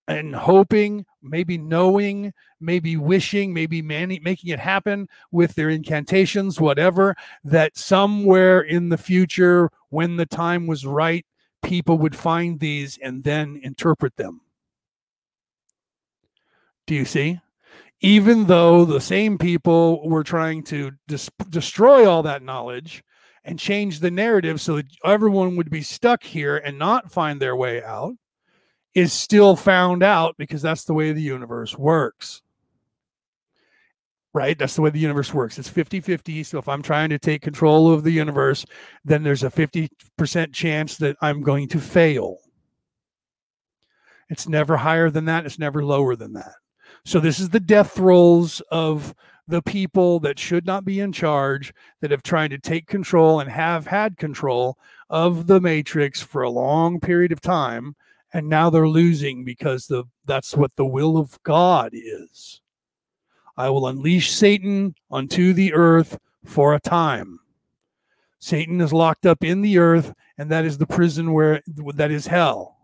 and 0.10 0.36
hoping, 0.36 1.06
maybe 1.22 1.56
knowing, 1.56 2.34
maybe 2.60 2.98
wishing, 2.98 3.54
maybe 3.54 3.80
man- 3.80 4.18
making 4.24 4.52
it 4.52 4.60
happen 4.60 5.08
with 5.32 5.54
their 5.54 5.70
incantations, 5.70 6.60
whatever, 6.60 7.16
that 7.44 7.78
somewhere 7.78 8.62
in 8.62 8.90
the 8.90 8.98
future, 8.98 9.70
when 9.90 10.18
the 10.18 10.26
time 10.26 10.66
was 10.66 10.84
right, 10.84 11.28
people 11.62 12.00
would 12.00 12.16
find 12.16 12.60
these 12.60 12.98
and 13.04 13.24
then 13.24 13.60
interpret 13.62 14.16
them. 14.16 14.42
Do 16.88 16.96
you 16.96 17.06
see? 17.06 17.40
Even 18.02 18.46
though 18.48 18.86
the 18.86 19.02
same 19.02 19.38
people 19.38 20.10
were 20.10 20.24
trying 20.24 20.64
to 20.64 20.92
dis- 21.08 21.30
destroy 21.50 22.10
all 22.10 22.24
that 22.24 22.42
knowledge 22.42 23.04
and 23.44 23.60
change 23.60 24.00
the 24.00 24.10
narrative 24.10 24.60
so 24.60 24.78
that 24.78 24.88
everyone 25.06 25.56
would 25.56 25.70
be 25.70 25.84
stuck 25.84 26.24
here 26.24 26.58
and 26.58 26.80
not 26.80 27.12
find 27.12 27.40
their 27.40 27.56
way 27.56 27.84
out 27.84 28.16
is 28.96 29.14
still 29.14 29.56
found 29.56 30.04
out 30.04 30.36
because 30.38 30.62
that's 30.62 30.84
the 30.84 30.94
way 30.94 31.12
the 31.12 31.22
universe 31.22 31.78
works. 31.78 32.42
Right? 34.34 34.58
That's 34.58 34.76
the 34.76 34.84
way 34.84 34.92
the 34.92 35.00
universe 35.00 35.34
works. 35.34 35.58
It's 35.58 35.70
50 35.70 36.02
50. 36.02 36.44
So 36.44 36.60
if 36.60 36.68
I'm 36.68 36.82
trying 36.82 37.10
to 37.10 37.20
take 37.20 37.42
control 37.42 37.92
of 37.92 38.04
the 38.04 38.12
universe, 38.12 38.66
then 39.04 39.24
there's 39.24 39.44
a 39.44 39.50
50% 39.50 40.54
chance 40.54 40.98
that 40.98 41.18
I'm 41.22 41.42
going 41.42 41.68
to 41.70 41.80
fail. 41.80 42.38
It's 44.30 44.48
never 44.48 44.78
higher 44.78 45.10
than 45.10 45.26
that, 45.26 45.46
it's 45.46 45.58
never 45.58 45.84
lower 45.84 46.16
than 46.16 46.34
that. 46.34 46.54
So 47.06 47.20
this 47.20 47.40
is 47.40 47.50
the 47.50 47.60
death 47.60 47.98
rolls 47.98 48.62
of 48.72 49.16
the 49.48 49.62
people 49.64 50.20
that 50.20 50.38
should 50.38 50.68
not 50.68 50.86
be 50.86 51.00
in 51.00 51.12
charge 51.12 51.74
that 52.02 52.12
have 52.12 52.22
tried 52.22 52.52
to 52.52 52.60
take 52.60 52.86
control 52.86 53.40
and 53.40 53.50
have 53.50 53.88
had 53.88 54.16
control 54.18 54.78
of 55.10 55.48
the 55.48 55.60
matrix 55.60 56.22
for 56.22 56.44
a 56.44 56.50
long 56.50 57.00
period 57.00 57.32
of 57.32 57.42
time 57.42 57.96
and 58.34 58.48
now 58.48 58.70
they're 58.70 58.88
losing 58.88 59.44
because 59.44 59.88
the 59.88 60.04
that's 60.26 60.56
what 60.56 60.76
the 60.76 60.86
will 60.86 61.18
of 61.18 61.42
God 61.44 61.92
is. 61.94 62.62
I 63.58 63.70
will 63.70 63.88
unleash 63.88 64.32
Satan 64.32 64.96
unto 65.12 65.54
the 65.54 65.74
earth 65.74 66.18
for 66.46 66.74
a 66.74 66.80
time. 66.80 67.40
Satan 68.40 68.80
is 68.80 68.94
locked 68.94 69.26
up 69.26 69.44
in 69.44 69.62
the 69.62 69.78
earth, 69.78 70.14
and 70.38 70.50
that 70.50 70.64
is 70.64 70.78
the 70.78 70.88
prison 70.88 71.34
where 71.34 71.62
that 71.68 72.12
is 72.12 72.28
hell. 72.28 72.78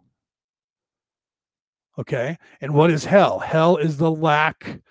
Okay. 1.97 2.37
And 2.59 2.73
what 2.73 2.91
is 2.91 3.05
hell? 3.05 3.39
Hell 3.39 3.77
is 3.77 3.97
the 3.97 4.11
lack 4.11 4.81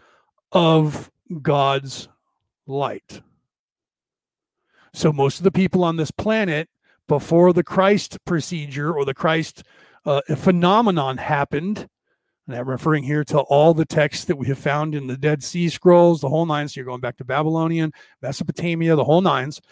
of 0.52 1.10
God's 1.42 2.08
light. 2.66 3.20
So 4.94 5.12
most 5.12 5.38
of 5.38 5.44
the 5.44 5.50
people 5.50 5.84
on 5.84 5.96
this 5.96 6.10
planet 6.10 6.68
before 7.08 7.52
the 7.52 7.64
Christ 7.64 8.16
procedure 8.24 8.94
or 8.94 9.04
the 9.04 9.12
Christ 9.12 9.64
uh, 10.06 10.20
a 10.28 10.36
phenomenon 10.36 11.16
happened. 11.16 11.88
And 12.46 12.54
I'm 12.54 12.68
referring 12.68 13.04
here 13.04 13.24
to 13.24 13.38
all 13.38 13.72
the 13.72 13.86
texts 13.86 14.26
that 14.26 14.36
we 14.36 14.48
have 14.48 14.58
found 14.58 14.94
in 14.94 15.06
the 15.06 15.16
Dead 15.16 15.42
Sea 15.42 15.70
Scrolls, 15.70 16.20
the 16.20 16.28
whole 16.28 16.44
nines. 16.44 16.74
So 16.74 16.80
you're 16.80 16.84
going 16.84 17.00
back 17.00 17.16
to 17.16 17.24
Babylonian, 17.24 17.90
Mesopotamia, 18.20 18.96
the 18.96 19.04
whole 19.04 19.22
nines. 19.22 19.62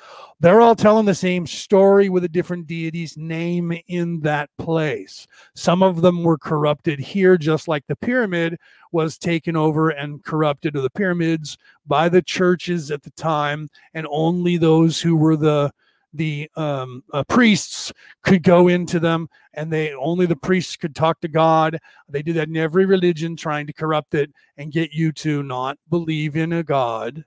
They're 0.41 0.63
all 0.63 0.75
telling 0.75 1.05
the 1.05 1.15
same 1.15 1.47
story 1.47 2.09
with 2.09 2.25
a 2.25 2.31
different 2.31 2.67
deity's 2.67 3.15
name 3.15 3.79
in 3.89 4.21
that 4.21 4.49
place. 4.57 5.27
Some 5.55 5.83
of 5.83 6.01
them 6.01 6.25
were 6.25 6.39
corrupted 6.39 6.99
here, 6.99 7.37
just 7.37 7.69
like 7.69 7.87
the 7.89 7.97
pyramid 7.97 8.59
was 8.91 9.19
taken 9.19 9.55
over 9.55 9.91
and 9.91 10.25
corrupted, 10.25 10.75
or 10.75 10.81
the 10.81 10.89
pyramids 10.89 11.59
by 11.87 12.09
the 12.09 12.23
churches 12.23 12.91
at 12.91 13.03
the 13.03 13.11
time, 13.11 13.69
and 13.93 14.07
only 14.11 14.57
those 14.57 14.99
who 14.99 15.15
were 15.15 15.37
the 15.37 15.71
the 16.13 16.51
um, 16.57 17.03
uh, 17.13 17.25
priests 17.25 17.93
could 18.23 18.43
go 18.43 18.69
into 18.69 19.01
them 19.01 19.29
and 19.55 19.73
they 19.73 19.93
only 19.95 20.27
the 20.27 20.37
priests 20.37 20.77
could 20.77 20.95
talk 20.95 21.21
to 21.21 21.29
god. 21.29 21.79
They 22.09 22.23
do 22.23 22.33
that 22.35 22.49
in 22.49 22.57
every 22.57 22.85
religion 22.85 23.37
trying 23.37 23.67
to 23.67 23.73
corrupt 23.73 24.15
it 24.15 24.33
and 24.57 24.73
get 24.73 24.93
you 24.93 25.13
to 25.13 25.43
not 25.43 25.79
believe 25.89 26.37
in 26.37 26.53
a 26.53 26.63
god 26.63 27.25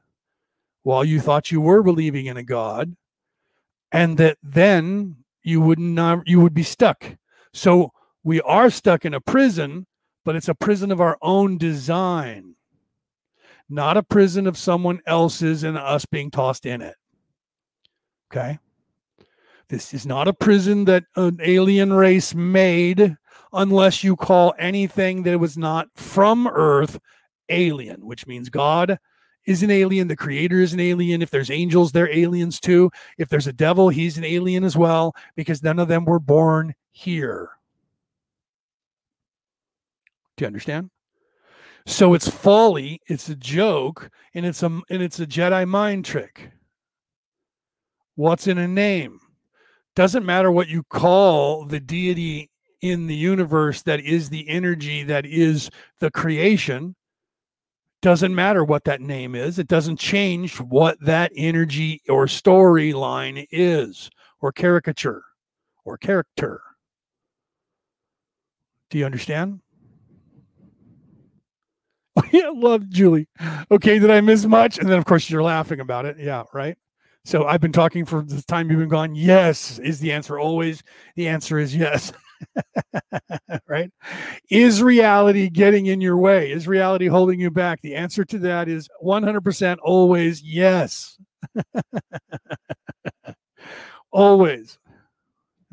while 0.83 1.03
you 1.03 1.19
thought 1.19 1.51
you 1.51 1.61
were 1.61 1.81
believing 1.81 2.27
in 2.27 2.37
a 2.37 2.43
god 2.43 2.95
and 3.91 4.17
that 4.17 4.37
then 4.43 5.15
you 5.43 5.61
would 5.61 5.79
not 5.79 6.27
you 6.27 6.39
would 6.41 6.53
be 6.53 6.63
stuck. 6.63 7.17
So 7.53 7.91
we 8.23 8.41
are 8.41 8.69
stuck 8.69 9.05
in 9.05 9.13
a 9.13 9.21
prison 9.21 9.87
but 10.23 10.35
it's 10.35 10.49
a 10.49 10.55
prison 10.55 10.91
of 10.91 11.01
our 11.01 11.17
own 11.21 11.57
design 11.57 12.55
not 13.67 13.97
a 13.97 14.03
prison 14.03 14.45
of 14.45 14.59
someone 14.59 15.01
else's 15.07 15.63
and 15.63 15.75
us 15.75 16.05
being 16.05 16.29
tossed 16.29 16.67
in 16.67 16.83
it. 16.83 16.95
Okay 18.31 18.59
this 19.67 19.93
is 19.93 20.05
not 20.05 20.27
a 20.27 20.33
prison 20.33 20.85
that 20.85 21.05
an 21.15 21.39
alien 21.41 21.93
race 21.93 22.33
made 22.35 23.15
unless 23.53 24.03
you 24.03 24.15
call 24.15 24.53
anything 24.59 25.23
that 25.23 25.39
was 25.39 25.57
not 25.57 25.87
from 25.95 26.47
Earth 26.47 26.99
alien, 27.49 28.05
which 28.05 28.27
means 28.27 28.49
God 28.49 28.99
is 29.45 29.63
an 29.63 29.71
alien. 29.71 30.07
The 30.07 30.15
creator 30.15 30.59
is 30.59 30.73
an 30.73 30.79
alien. 30.79 31.21
If 31.21 31.29
there's 31.29 31.51
angels, 31.51 31.91
they're 31.91 32.13
aliens 32.13 32.59
too. 32.59 32.91
If 33.17 33.29
there's 33.29 33.47
a 33.47 33.53
devil, 33.53 33.89
he's 33.89 34.17
an 34.17 34.25
alien 34.25 34.63
as 34.63 34.75
well, 34.75 35.15
because 35.35 35.63
none 35.63 35.79
of 35.79 35.87
them 35.87 36.05
were 36.05 36.19
born 36.19 36.73
here. 36.91 37.49
Do 40.37 40.43
you 40.43 40.47
understand? 40.47 40.89
So 41.85 42.13
it's 42.13 42.27
folly, 42.27 42.99
it's 43.07 43.29
a 43.29 43.35
joke, 43.35 44.09
and 44.33 44.45
it's 44.45 44.63
a 44.63 44.65
and 44.65 45.01
it's 45.03 45.19
a 45.19 45.27
Jedi 45.27 45.67
mind 45.67 46.03
trick. 46.03 46.51
What's 48.15 48.47
in 48.47 48.57
a 48.57 48.67
name? 48.67 49.19
Doesn't 49.95 50.25
matter 50.25 50.51
what 50.51 50.67
you 50.67 50.83
call 50.83 51.65
the 51.65 51.79
deity 51.79 52.49
in 52.81 53.07
the 53.07 53.15
universe 53.15 53.81
that 53.83 54.01
is 54.01 54.29
the 54.29 54.47
energy 54.49 55.03
that 55.03 55.25
is 55.25 55.69
the 55.99 56.11
creation. 56.11 56.95
Doesn't 58.01 58.35
matter 58.35 58.63
what 58.63 58.83
that 58.83 59.01
name 59.01 59.35
is. 59.35 59.57
It 59.57 59.67
doesn't 59.67 59.97
change 59.97 60.59
what 60.59 60.99
that 60.99 61.31
energy 61.35 62.01
or 62.09 62.27
storyline 62.27 63.47
is, 63.51 64.11
or 64.41 64.51
caricature, 64.51 65.23
or 65.85 65.97
character. 65.97 66.61
Do 68.89 68.97
you 68.97 69.05
understand? 69.05 69.61
Yeah, 72.31 72.49
love 72.53 72.89
Julie. 72.89 73.27
Okay, 73.71 73.99
did 73.99 74.09
I 74.09 74.21
miss 74.21 74.45
much? 74.45 74.77
And 74.77 74.89
then, 74.89 74.97
of 74.97 75.05
course, 75.05 75.29
you're 75.29 75.43
laughing 75.43 75.79
about 75.79 76.05
it. 76.05 76.17
Yeah, 76.17 76.43
right. 76.53 76.77
So 77.25 77.47
I've 77.47 77.59
been 77.59 77.71
talking 77.71 78.05
for 78.05 78.21
the 78.21 78.43
time 78.43 78.69
you've 78.69 78.79
been 78.79 78.87
gone. 78.87 79.15
Yes, 79.15 79.79
is 79.79 79.99
the 79.99 80.11
answer 80.11 80.37
always? 80.37 80.83
The 81.15 81.27
answer 81.27 81.57
is 81.57 81.75
yes. 81.75 82.13
right? 83.67 83.89
Is 84.51 84.83
reality 84.83 85.49
getting 85.49 85.87
in 85.87 86.01
your 86.01 86.17
way? 86.17 86.51
Is 86.51 86.67
reality 86.67 87.07
holding 87.07 87.39
you 87.39 87.49
back? 87.49 87.81
The 87.81 87.95
answer 87.95 88.25
to 88.25 88.37
that 88.39 88.69
is 88.69 88.87
100% 89.03 89.77
always 89.81 90.43
yes. 90.43 91.17
always. 94.11 94.77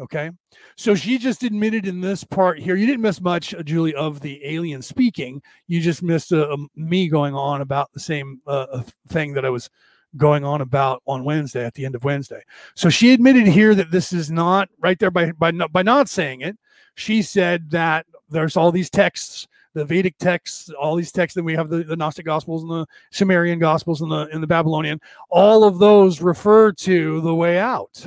Okay. 0.00 0.30
So 0.76 0.94
she 0.94 1.18
just 1.18 1.42
admitted 1.42 1.86
in 1.86 2.00
this 2.00 2.24
part 2.24 2.61
here, 2.61 2.76
you 2.76 2.86
didn't 2.86 3.03
miss 3.03 3.20
much, 3.20 3.55
uh, 3.55 3.62
Julie, 3.62 3.94
of 3.94 4.20
the 4.20 4.40
alien 4.42 4.80
speaking. 4.80 5.42
You 5.68 5.82
just 5.82 6.03
missed 6.03 6.32
uh, 6.32 6.50
um, 6.50 6.70
me 6.74 7.09
going 7.09 7.34
on 7.34 7.61
about 7.61 7.92
the 7.92 8.00
same 8.00 8.40
uh, 8.46 8.82
thing 9.09 9.34
that 9.34 9.44
I 9.44 9.50
was 9.50 9.68
going 10.16 10.44
on 10.44 10.60
about 10.60 11.02
on 11.06 11.24
Wednesday 11.24 11.64
at 11.64 11.74
the 11.74 11.84
end 11.84 11.94
of 11.94 12.04
Wednesday. 12.04 12.42
So 12.74 12.88
she 12.88 13.12
admitted 13.12 13.46
here 13.46 13.74
that 13.74 13.90
this 13.90 14.12
is 14.12 14.30
not 14.30 14.68
right 14.78 14.98
there 14.98 15.10
by 15.10 15.32
by 15.32 15.50
not, 15.50 15.72
by 15.72 15.82
not 15.82 16.08
saying 16.08 16.42
it. 16.42 16.56
She 16.94 17.22
said 17.22 17.70
that 17.70 18.06
there's 18.28 18.56
all 18.56 18.70
these 18.70 18.90
texts, 18.90 19.46
the 19.74 19.84
Vedic 19.84 20.18
texts, 20.18 20.70
all 20.70 20.96
these 20.96 21.12
texts 21.12 21.34
that 21.34 21.42
we 21.42 21.54
have 21.54 21.70
the, 21.70 21.84
the 21.84 21.96
Gnostic 21.96 22.26
Gospels 22.26 22.62
and 22.62 22.70
the 22.70 22.86
Sumerian 23.10 23.58
Gospels 23.58 24.02
and 24.02 24.10
the 24.10 24.28
in 24.28 24.40
the 24.40 24.46
Babylonian. 24.46 25.00
All 25.30 25.64
of 25.64 25.78
those 25.78 26.20
refer 26.20 26.72
to 26.72 27.20
the 27.20 27.34
way 27.34 27.58
out 27.58 28.06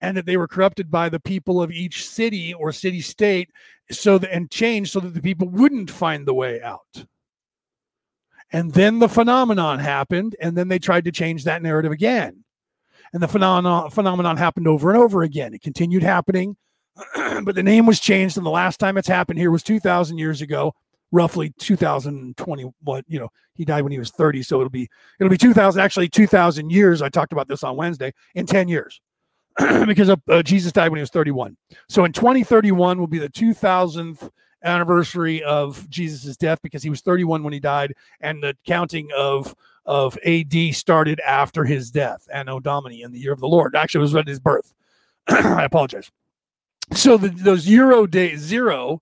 and 0.00 0.16
that 0.16 0.26
they 0.26 0.36
were 0.36 0.48
corrupted 0.48 0.90
by 0.90 1.08
the 1.08 1.20
people 1.20 1.62
of 1.62 1.70
each 1.70 2.08
city 2.08 2.54
or 2.54 2.70
city 2.70 3.00
state 3.00 3.50
so 3.90 4.18
that, 4.18 4.32
and 4.32 4.50
changed 4.50 4.92
so 4.92 5.00
that 5.00 5.14
the 5.14 5.22
people 5.22 5.48
wouldn't 5.48 5.90
find 5.90 6.26
the 6.26 6.34
way 6.34 6.60
out 6.62 7.06
and 8.52 8.72
then 8.72 8.98
the 8.98 9.08
phenomenon 9.08 9.78
happened 9.78 10.36
and 10.40 10.56
then 10.56 10.68
they 10.68 10.78
tried 10.78 11.04
to 11.04 11.12
change 11.12 11.44
that 11.44 11.62
narrative 11.62 11.92
again. 11.92 12.44
And 13.12 13.22
the 13.22 13.28
phenomenon 13.28 13.90
phenomenon 13.90 14.36
happened 14.36 14.68
over 14.68 14.90
and 14.90 14.98
over 14.98 15.22
again. 15.22 15.54
It 15.54 15.62
continued 15.62 16.02
happening 16.02 16.56
but 17.42 17.54
the 17.54 17.62
name 17.62 17.86
was 17.86 18.00
changed 18.00 18.36
and 18.36 18.46
the 18.46 18.50
last 18.50 18.80
time 18.80 18.96
it's 18.96 19.08
happened 19.08 19.38
here 19.38 19.50
was 19.50 19.62
2000 19.62 20.18
years 20.18 20.40
ago 20.40 20.72
roughly 21.12 21.52
2020 21.58 22.64
what 22.82 23.04
you 23.06 23.18
know 23.18 23.28
he 23.54 23.64
died 23.64 23.82
when 23.82 23.92
he 23.92 23.98
was 23.98 24.10
30 24.10 24.42
so 24.42 24.56
it'll 24.56 24.70
be 24.70 24.88
it'll 25.20 25.30
be 25.30 25.38
2000 25.38 25.80
actually 25.80 26.08
2000 26.08 26.70
years. 26.70 27.02
I 27.02 27.08
talked 27.08 27.32
about 27.32 27.48
this 27.48 27.62
on 27.62 27.76
wednesday 27.76 28.12
in 28.34 28.46
10 28.46 28.68
years 28.68 29.00
because 29.86 30.10
uh, 30.10 30.42
Jesus 30.42 30.72
died 30.72 30.90
when 30.90 30.98
he 30.98 31.02
was 31.02 31.08
31. 31.08 31.56
So 31.88 32.04
in 32.04 32.12
2031 32.12 32.98
will 32.98 33.06
be 33.06 33.18
the 33.18 33.30
2000th 33.30 34.28
anniversary 34.66 35.42
of 35.42 35.88
Jesus' 35.88 36.36
death 36.36 36.58
because 36.62 36.82
he 36.82 36.90
was 36.90 37.00
31 37.00 37.42
when 37.42 37.52
he 37.52 37.60
died, 37.60 37.94
and 38.20 38.42
the 38.42 38.56
counting 38.66 39.08
of 39.16 39.54
of 39.86 40.18
AD 40.26 40.74
started 40.74 41.20
after 41.20 41.64
his 41.64 41.92
death, 41.92 42.28
Anno 42.32 42.58
Domini, 42.58 43.02
in 43.02 43.12
the 43.12 43.20
year 43.20 43.32
of 43.32 43.40
the 43.40 43.46
Lord. 43.46 43.76
Actually, 43.76 44.00
it 44.00 44.02
was 44.02 44.14
at 44.16 44.26
his 44.26 44.40
birth. 44.40 44.74
I 45.28 45.64
apologize. 45.64 46.10
So 46.92 47.16
the, 47.16 47.28
those 47.28 47.68
Euro 47.68 48.06
days, 48.06 48.40
zero, 48.40 49.00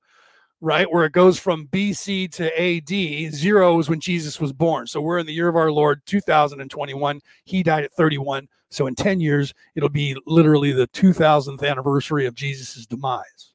right, 0.61 0.91
where 0.91 1.05
it 1.05 1.13
goes 1.13 1.39
from 1.39 1.69
BC 1.69 2.31
to 2.33 2.61
AD, 2.61 3.35
zero 3.35 3.79
is 3.79 3.89
when 3.89 4.01
Jesus 4.01 4.41
was 4.41 4.53
born. 4.53 4.87
So 4.87 5.01
we're 5.01 5.19
in 5.19 5.27
the 5.27 5.33
year 5.33 5.49
of 5.49 5.57
our 5.57 5.73
Lord, 5.73 6.03
2021. 6.07 7.21
He 7.45 7.63
died 7.63 7.85
at 7.85 7.93
31. 7.93 8.49
So 8.71 8.87
in 8.87 8.95
10 8.95 9.21
years, 9.21 9.55
it'll 9.75 9.89
be 9.89 10.17
literally 10.27 10.73
the 10.73 10.89
2000th 10.89 11.63
anniversary 11.69 12.27
of 12.27 12.35
Jesus' 12.35 12.87
demise. 12.87 13.54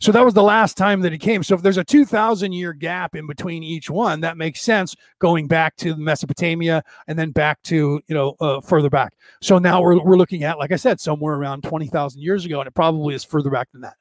So 0.00 0.12
that 0.12 0.24
was 0.24 0.34
the 0.34 0.42
last 0.42 0.76
time 0.76 1.00
that 1.00 1.12
he 1.12 1.18
came. 1.18 1.42
So 1.42 1.54
if 1.54 1.62
there's 1.62 1.76
a 1.76 1.84
2,000 1.84 2.52
year 2.52 2.72
gap 2.72 3.14
in 3.14 3.26
between 3.26 3.62
each 3.62 3.90
one, 3.90 4.20
that 4.20 4.36
makes 4.36 4.62
sense 4.62 4.94
going 5.18 5.46
back 5.46 5.76
to 5.76 5.96
Mesopotamia 5.96 6.82
and 7.06 7.18
then 7.18 7.30
back 7.30 7.62
to, 7.64 8.00
you 8.06 8.14
know, 8.14 8.36
uh, 8.40 8.60
further 8.60 8.90
back. 8.90 9.14
So 9.40 9.58
now 9.58 9.80
we're, 9.80 10.02
we're 10.02 10.16
looking 10.16 10.44
at, 10.44 10.58
like 10.58 10.72
I 10.72 10.76
said, 10.76 11.00
somewhere 11.00 11.34
around 11.34 11.62
20,000 11.62 12.20
years 12.20 12.44
ago, 12.44 12.60
and 12.60 12.68
it 12.68 12.74
probably 12.74 13.14
is 13.14 13.24
further 13.24 13.50
back 13.50 13.70
than 13.72 13.82
that. 13.82 13.96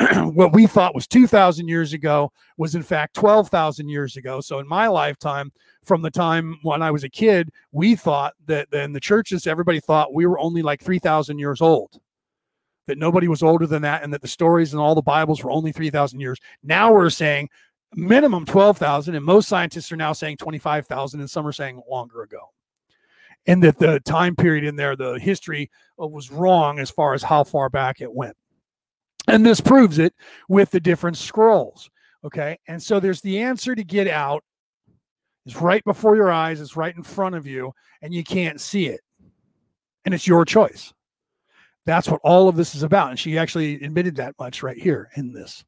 what 0.34 0.52
we 0.52 0.66
thought 0.66 0.94
was 0.94 1.06
2,000 1.06 1.68
years 1.68 1.92
ago 1.92 2.32
was 2.56 2.74
in 2.74 2.82
fact 2.82 3.14
12,000 3.14 3.88
years 3.88 4.16
ago. 4.16 4.40
So 4.40 4.58
in 4.58 4.66
my 4.66 4.86
lifetime, 4.86 5.52
from 5.84 6.02
the 6.02 6.10
time 6.10 6.56
when 6.62 6.82
I 6.82 6.90
was 6.90 7.04
a 7.04 7.08
kid, 7.08 7.50
we 7.72 7.96
thought 7.96 8.34
that 8.46 8.72
in 8.72 8.92
the 8.92 9.00
churches, 9.00 9.46
everybody 9.46 9.80
thought 9.80 10.14
we 10.14 10.26
were 10.26 10.38
only 10.38 10.62
like 10.62 10.82
3,000 10.82 11.38
years 11.38 11.60
old, 11.60 12.00
that 12.86 12.98
nobody 12.98 13.28
was 13.28 13.42
older 13.42 13.66
than 13.66 13.82
that, 13.82 14.02
and 14.02 14.12
that 14.12 14.22
the 14.22 14.28
stories 14.28 14.72
and 14.72 14.80
all 14.80 14.94
the 14.94 15.02
Bibles 15.02 15.42
were 15.42 15.50
only 15.50 15.72
3,000 15.72 16.20
years. 16.20 16.38
Now 16.62 16.92
we're 16.92 17.10
saying 17.10 17.48
minimum 17.94 18.44
12,000, 18.44 19.14
and 19.14 19.24
most 19.24 19.48
scientists 19.48 19.90
are 19.92 19.96
now 19.96 20.12
saying 20.12 20.36
25,000, 20.38 21.20
and 21.20 21.30
some 21.30 21.46
are 21.46 21.52
saying 21.52 21.82
longer 21.88 22.22
ago. 22.22 22.52
And 23.46 23.62
that 23.62 23.78
the 23.78 24.00
time 24.00 24.36
period 24.36 24.64
in 24.64 24.76
there, 24.76 24.96
the 24.96 25.18
history 25.18 25.70
uh, 26.00 26.06
was 26.06 26.30
wrong 26.30 26.78
as 26.78 26.90
far 26.90 27.14
as 27.14 27.22
how 27.22 27.44
far 27.44 27.68
back 27.70 28.00
it 28.00 28.12
went. 28.12 28.36
And 29.26 29.44
this 29.46 29.60
proves 29.60 29.98
it 29.98 30.14
with 30.48 30.70
the 30.70 30.80
different 30.80 31.16
scrolls. 31.16 31.90
Okay. 32.24 32.58
And 32.68 32.82
so 32.82 33.00
there's 33.00 33.22
the 33.22 33.40
answer 33.40 33.74
to 33.74 33.84
get 33.84 34.08
out 34.08 34.44
is 35.46 35.56
right 35.56 35.82
before 35.84 36.16
your 36.16 36.30
eyes, 36.30 36.60
it's 36.60 36.76
right 36.76 36.94
in 36.94 37.02
front 37.02 37.34
of 37.34 37.46
you, 37.46 37.72
and 38.02 38.12
you 38.12 38.22
can't 38.22 38.60
see 38.60 38.86
it. 38.86 39.00
And 40.04 40.14
it's 40.14 40.26
your 40.26 40.44
choice. 40.44 40.92
That's 41.86 42.08
what 42.08 42.20
all 42.22 42.48
of 42.48 42.56
this 42.56 42.74
is 42.74 42.82
about. 42.82 43.10
And 43.10 43.18
she 43.18 43.38
actually 43.38 43.82
admitted 43.82 44.16
that 44.16 44.34
much 44.38 44.62
right 44.62 44.78
here 44.78 45.10
in 45.16 45.32
this. 45.32 45.64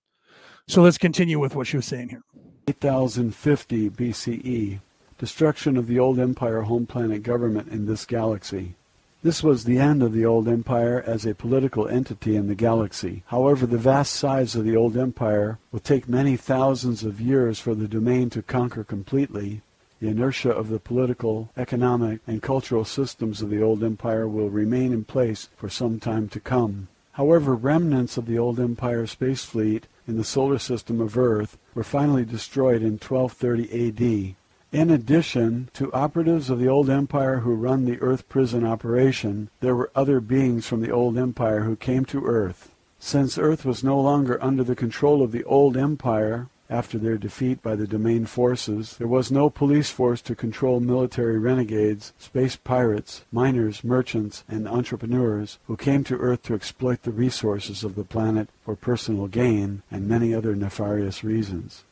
So 0.69 0.83
let's 0.83 0.99
continue 0.99 1.39
with 1.39 1.55
what 1.55 1.67
she 1.67 1.77
was 1.77 1.87
saying 1.87 2.11
here. 2.11 2.23
8050 2.69 3.91
BCE, 3.91 4.81
destruction 5.19 5.77
of 5.77 5.87
the 5.87 5.99
old 5.99 6.19
empire 6.19 6.63
home 6.63 6.87
planet 6.87 7.23
government 7.23 7.69
in 7.69 7.87
this 7.87 8.07
galaxy. 8.07 8.77
This 9.23 9.43
was 9.43 9.65
the 9.65 9.79
end 9.79 10.03
of 10.03 10.13
the 10.13 10.27
old 10.27 10.49
empire 10.49 11.03
as 11.07 11.25
a 11.25 11.35
political 11.35 11.87
entity 11.87 12.35
in 12.35 12.49
the 12.49 12.57
galaxy. 12.57 13.23
However, 13.27 13.67
the 13.67 13.79
vast 13.79 14.15
size 14.15 14.57
of 14.57 14.65
the 14.65 14.77
old 14.77 14.97
empire 14.97 15.59
will 15.71 15.81
take 15.81 16.09
many 16.09 16.37
thousands 16.37 17.05
of 17.05 17.21
years 17.21 17.61
for 17.61 17.75
the 17.75 17.87
domain 17.87 18.31
to 18.31 18.43
conquer 18.43 18.83
completely. 18.83 19.63
The 20.03 20.09
inertia 20.09 20.51
of 20.51 20.69
the 20.69 20.81
political, 20.81 21.53
economic, 21.57 22.23
and 22.27 22.43
cultural 22.43 22.85
systems 22.85 23.41
of 23.41 23.51
the 23.51 23.63
old 23.63 23.85
empire 23.85 24.27
will 24.27 24.51
remain 24.51 24.93
in 24.93 25.05
place 25.05 25.49
for 25.57 25.69
some 25.69 26.01
time 26.01 26.29
to 26.31 26.41
come. 26.41 26.89
However, 27.13 27.55
remnants 27.55 28.17
of 28.17 28.27
the 28.27 28.37
old 28.37 28.59
empire 28.59 29.07
space 29.07 29.45
fleet 29.45 29.87
in 30.09 30.17
the 30.17 30.25
solar 30.25 30.59
system 30.59 31.01
of 31.01 31.17
Earth 31.17 31.57
were 31.73 31.85
finally 31.85 32.25
destroyed 32.25 32.83
in 32.83 32.99
1230 32.99 33.71
AD. 33.71 34.35
In 34.73 34.91
addition 34.91 35.71
to 35.75 35.93
operatives 35.93 36.51
of 36.51 36.59
the 36.59 36.69
old 36.69 36.91
empire 36.91 37.39
who 37.39 37.55
run 37.55 37.85
the 37.85 38.01
Earth 38.01 38.29
prison 38.29 38.67
operation, 38.67 39.51
there 39.61 39.77
were 39.77 39.93
other 39.95 40.19
beings 40.19 40.67
from 40.67 40.81
the 40.81 40.91
old 40.91 41.17
empire 41.17 41.61
who 41.61 41.77
came 41.77 42.05
to 42.07 42.27
Earth. 42.27 42.75
Since 42.99 43.39
Earth 43.39 43.65
was 43.65 43.85
no 43.85 44.01
longer 44.01 44.43
under 44.43 44.65
the 44.65 44.75
control 44.75 45.23
of 45.23 45.31
the 45.31 45.45
old 45.45 45.77
empire, 45.77 46.49
after 46.73 46.97
their 46.97 47.19
defeat 47.19 47.63
by 47.63 47.77
the 47.77 47.87
domain 47.87 48.25
forces, 48.25 48.97
there 48.97 49.07
was 49.07 49.31
no 49.31 49.51
police 49.51 49.91
force 49.91 50.23
to 50.23 50.35
control 50.35 50.81
military 50.81 51.39
renegades, 51.39 52.15
space 52.19 52.57
pirates, 52.57 53.27
miners, 53.31 53.85
merchants, 53.85 54.43
and 54.49 54.67
entrepreneurs 54.67 55.59
who 55.67 55.77
came 55.77 56.03
to 56.03 56.17
Earth 56.17 56.43
to 56.45 56.55
exploit 56.55 57.03
the 57.03 57.11
resources 57.11 57.85
of 57.85 57.95
the 57.95 58.05
planet 58.05 58.49
for 58.65 58.75
personal 58.75 59.27
gain 59.27 59.83
and 59.91 60.09
many 60.09 60.35
other 60.35 60.57
nefarious 60.57 61.23
reasons. 61.23 61.85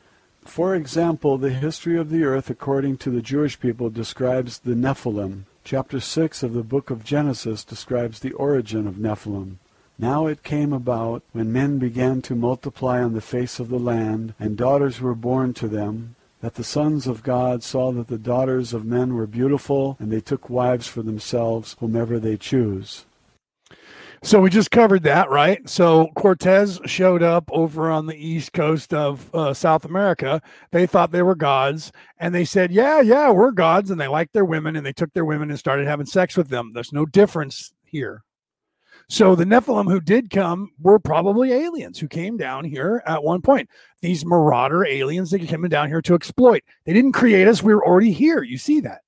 For 0.45 0.73
example, 0.73 1.37
the 1.37 1.51
history 1.51 1.97
of 1.99 2.09
the 2.09 2.23
earth 2.23 2.49
according 2.49 2.97
to 2.97 3.11
the 3.11 3.21
Jewish 3.21 3.59
people 3.59 3.91
describes 3.91 4.57
the 4.57 4.73
Nephilim. 4.73 5.43
Chapter 5.63 5.99
6 5.99 6.41
of 6.41 6.53
the 6.53 6.63
book 6.63 6.89
of 6.89 7.03
Genesis 7.03 7.63
describes 7.63 8.19
the 8.19 8.31
origin 8.33 8.87
of 8.87 8.95
Nephilim. 8.95 9.57
Now 10.01 10.25
it 10.25 10.41
came 10.41 10.73
about, 10.73 11.21
when 11.31 11.53
men 11.53 11.77
began 11.77 12.23
to 12.23 12.33
multiply 12.33 13.03
on 13.03 13.13
the 13.13 13.21
face 13.21 13.59
of 13.59 13.69
the 13.69 13.77
land, 13.77 14.33
and 14.39 14.57
daughters 14.57 14.99
were 14.99 15.13
born 15.13 15.53
to 15.53 15.67
them, 15.67 16.15
that 16.41 16.55
the 16.55 16.63
sons 16.63 17.05
of 17.05 17.21
God 17.21 17.61
saw 17.61 17.91
that 17.91 18.07
the 18.07 18.17
daughters 18.17 18.73
of 18.73 18.83
men 18.83 19.13
were 19.13 19.27
beautiful, 19.27 19.97
and 19.99 20.11
they 20.11 20.19
took 20.19 20.49
wives 20.49 20.87
for 20.87 21.03
themselves, 21.03 21.75
whomever 21.79 22.19
they 22.19 22.35
choose. 22.35 23.05
So 24.23 24.41
we 24.41 24.49
just 24.49 24.71
covered 24.71 25.03
that, 25.03 25.29
right? 25.29 25.69
So 25.69 26.07
Cortez 26.15 26.79
showed 26.85 27.21
up 27.21 27.47
over 27.51 27.91
on 27.91 28.07
the 28.07 28.17
east 28.17 28.53
coast 28.53 28.95
of 28.95 29.29
uh, 29.35 29.53
South 29.53 29.85
America. 29.85 30.41
They 30.71 30.87
thought 30.87 31.11
they 31.11 31.21
were 31.21 31.35
gods, 31.35 31.91
and 32.17 32.33
they 32.33 32.45
said, 32.45 32.71
"Yeah, 32.71 33.01
yeah, 33.01 33.29
we're 33.29 33.51
gods," 33.51 33.91
and 33.91 34.01
they 34.01 34.07
liked 34.07 34.33
their 34.33 34.45
women, 34.45 34.75
and 34.75 34.85
they 34.85 34.93
took 34.93 35.13
their 35.13 35.25
women 35.25 35.51
and 35.51 35.59
started 35.59 35.87
having 35.87 36.07
sex 36.07 36.35
with 36.35 36.49
them. 36.49 36.71
There's 36.73 36.93
no 36.93 37.05
difference 37.05 37.73
here. 37.83 38.23
So 39.11 39.35
the 39.35 39.43
Nephilim 39.43 39.91
who 39.91 39.99
did 39.99 40.29
come 40.29 40.71
were 40.79 40.97
probably 40.97 41.51
aliens 41.51 41.99
who 41.99 42.07
came 42.07 42.37
down 42.37 42.63
here 42.63 43.03
at 43.05 43.21
one 43.21 43.41
point. 43.41 43.69
These 43.99 44.25
marauder 44.25 44.85
aliens 44.85 45.31
that 45.31 45.41
came 45.41 45.67
down 45.67 45.89
here 45.89 46.01
to 46.03 46.15
exploit. 46.15 46.63
They 46.85 46.93
didn't 46.93 47.11
create 47.11 47.45
us. 47.45 47.61
We 47.61 47.75
were 47.75 47.85
already 47.85 48.13
here. 48.13 48.41
You 48.41 48.57
see 48.57 48.79
that. 48.79 49.01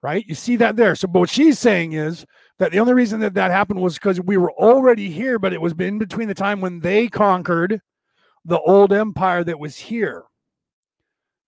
Right? 0.00 0.24
You 0.28 0.36
see 0.36 0.54
that 0.56 0.76
there. 0.76 0.94
So, 0.94 1.08
what 1.08 1.28
she's 1.28 1.58
saying 1.58 1.94
is 1.94 2.24
that 2.60 2.70
the 2.70 2.78
only 2.78 2.92
reason 2.92 3.18
that 3.18 3.34
that 3.34 3.50
happened 3.50 3.80
was 3.80 3.94
because 3.94 4.20
we 4.20 4.36
were 4.36 4.52
already 4.52 5.10
here, 5.10 5.40
but 5.40 5.52
it 5.52 5.60
was 5.60 5.72
in 5.72 5.98
between 5.98 6.28
the 6.28 6.34
time 6.34 6.60
when 6.60 6.78
they 6.78 7.08
conquered 7.08 7.80
the 8.44 8.60
old 8.60 8.92
empire 8.92 9.42
that 9.42 9.58
was 9.58 9.76
here. 9.76 10.22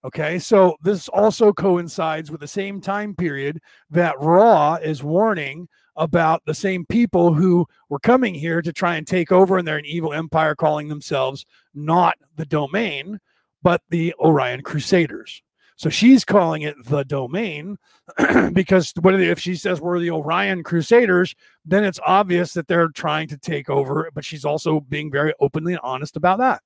Okay, 0.05 0.41
so 0.41 0.75
this 0.83 1.09
also 1.11 1.53
coincides 1.53 2.33
with 2.33 2.41
the 2.41 2.49
same 2.49 2.81
time 2.81 3.15
period 3.15 3.61
that 3.89 4.19
Ra 4.19 4.75
is 4.83 5.05
warning 5.05 5.69
about 5.97 6.43
the 6.45 6.55
same 6.55 6.85
people 6.87 7.33
who 7.33 7.67
were 7.89 7.99
coming 7.99 8.35
here 8.35 8.63
to 8.63 8.73
try 8.73 8.97
and 8.97 9.07
take 9.07 9.33
over, 9.33 9.59
and 9.59 9.67
they're 9.67 9.79
an 9.79 9.87
evil 9.87 10.13
empire 10.13 10.55
calling 10.55 10.89
themselves 10.89 11.45
not 11.75 12.17
the 12.37 12.47
domain, 12.47 13.21
but 13.63 13.83
the 13.91 14.15
Orion 14.21 14.63
Crusaders. 14.63 15.43
So 15.77 15.91
she's 15.91 16.25
calling 16.25 16.63
it 16.63 16.75
the 16.87 17.05
domain 17.05 17.77
because 18.53 18.93
what 19.01 19.21
if 19.21 19.39
she 19.39 19.55
says 19.55 19.81
we're 19.81 20.01
the 20.01 20.11
Orion 20.11 20.63
Crusaders, 20.63 21.35
then 21.67 21.85
it's 21.85 22.01
obvious 22.07 22.55
that 22.55 22.67
they're 22.67 22.89
trying 22.89 23.29
to 23.29 23.37
take 23.37 23.69
over, 23.69 24.11
but 24.15 24.25
she's 24.25 24.45
also 24.45 24.81
being 24.81 25.11
very 25.11 25.35
openly 25.39 25.75
and 25.75 25.81
honest 25.83 26.17
about 26.17 26.39
that. 26.39 26.63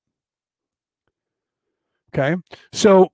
Okay. 2.15 2.37
So 2.73 3.11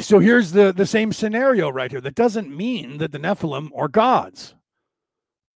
so 0.00 0.18
here's 0.18 0.52
the 0.52 0.72
the 0.72 0.86
same 0.86 1.12
scenario 1.12 1.68
right 1.70 1.90
here. 1.90 2.00
That 2.00 2.14
doesn't 2.14 2.54
mean 2.54 2.98
that 2.98 3.12
the 3.12 3.18
Nephilim 3.18 3.68
are 3.76 3.88
gods. 3.88 4.54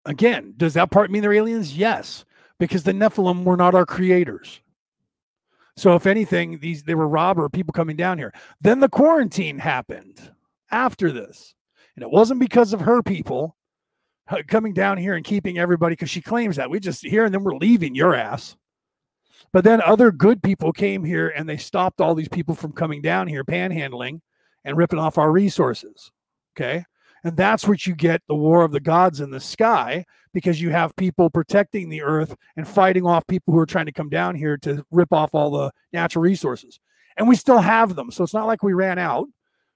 Again, 0.05 0.53
does 0.57 0.73
that 0.73 0.91
part 0.91 1.11
mean 1.11 1.21
they're 1.21 1.33
aliens? 1.33 1.77
Yes, 1.77 2.25
because 2.59 2.83
the 2.83 2.91
Nephilim 2.91 3.43
were 3.43 3.57
not 3.57 3.75
our 3.75 3.85
creators. 3.85 4.61
So 5.75 5.95
if 5.95 6.05
anything, 6.05 6.59
these 6.59 6.83
they 6.83 6.95
were 6.95 7.07
robber 7.07 7.49
people 7.49 7.73
coming 7.73 7.95
down 7.95 8.17
here. 8.17 8.33
Then 8.61 8.79
the 8.79 8.89
quarantine 8.89 9.57
happened 9.57 10.31
after 10.69 11.11
this. 11.11 11.55
And 11.95 12.03
it 12.03 12.11
wasn't 12.11 12.39
because 12.39 12.73
of 12.73 12.81
her 12.81 13.01
people 13.01 13.55
uh, 14.27 14.41
coming 14.47 14.73
down 14.73 14.97
here 14.97 15.15
and 15.15 15.25
keeping 15.25 15.57
everybody 15.57 15.93
because 15.93 16.09
she 16.09 16.21
claims 16.21 16.55
that 16.55 16.69
we 16.69 16.79
just 16.79 17.05
here 17.05 17.25
and 17.25 17.33
then 17.33 17.43
we're 17.43 17.55
leaving 17.55 17.95
your 17.95 18.15
ass. 18.15 18.55
But 19.51 19.63
then 19.63 19.81
other 19.81 20.11
good 20.11 20.41
people 20.41 20.71
came 20.73 21.03
here 21.03 21.29
and 21.29 21.47
they 21.47 21.57
stopped 21.57 22.01
all 22.01 22.15
these 22.15 22.29
people 22.29 22.55
from 22.55 22.71
coming 22.71 23.01
down 23.01 23.27
here 23.27 23.43
panhandling 23.43 24.21
and 24.63 24.77
ripping 24.77 24.99
off 24.99 25.17
our 25.17 25.31
resources. 25.31 26.11
Okay. 26.55 26.85
And 27.23 27.37
that's 27.37 27.67
what 27.67 27.87
you 27.87 27.95
get 27.95 28.21
the 28.27 28.35
war 28.35 28.63
of 28.63 28.71
the 28.71 28.79
gods 28.79 29.21
in 29.21 29.31
the 29.31 29.39
sky 29.39 30.05
because 30.33 30.61
you 30.61 30.71
have 30.71 30.95
people 30.95 31.29
protecting 31.29 31.89
the 31.89 32.01
earth 32.01 32.35
and 32.57 32.67
fighting 32.67 33.05
off 33.05 33.25
people 33.27 33.53
who 33.53 33.59
are 33.59 33.65
trying 33.65 33.85
to 33.85 33.91
come 33.91 34.09
down 34.09 34.35
here 34.35 34.57
to 34.57 34.85
rip 34.91 35.13
off 35.13 35.33
all 35.33 35.51
the 35.51 35.71
natural 35.93 36.21
resources. 36.21 36.79
And 37.15 37.27
we 37.27 37.35
still 37.35 37.59
have 37.59 37.95
them. 37.95 38.11
So 38.11 38.23
it's 38.23 38.33
not 38.33 38.47
like 38.47 38.63
we 38.63 38.73
ran 38.73 38.97
out 38.97 39.27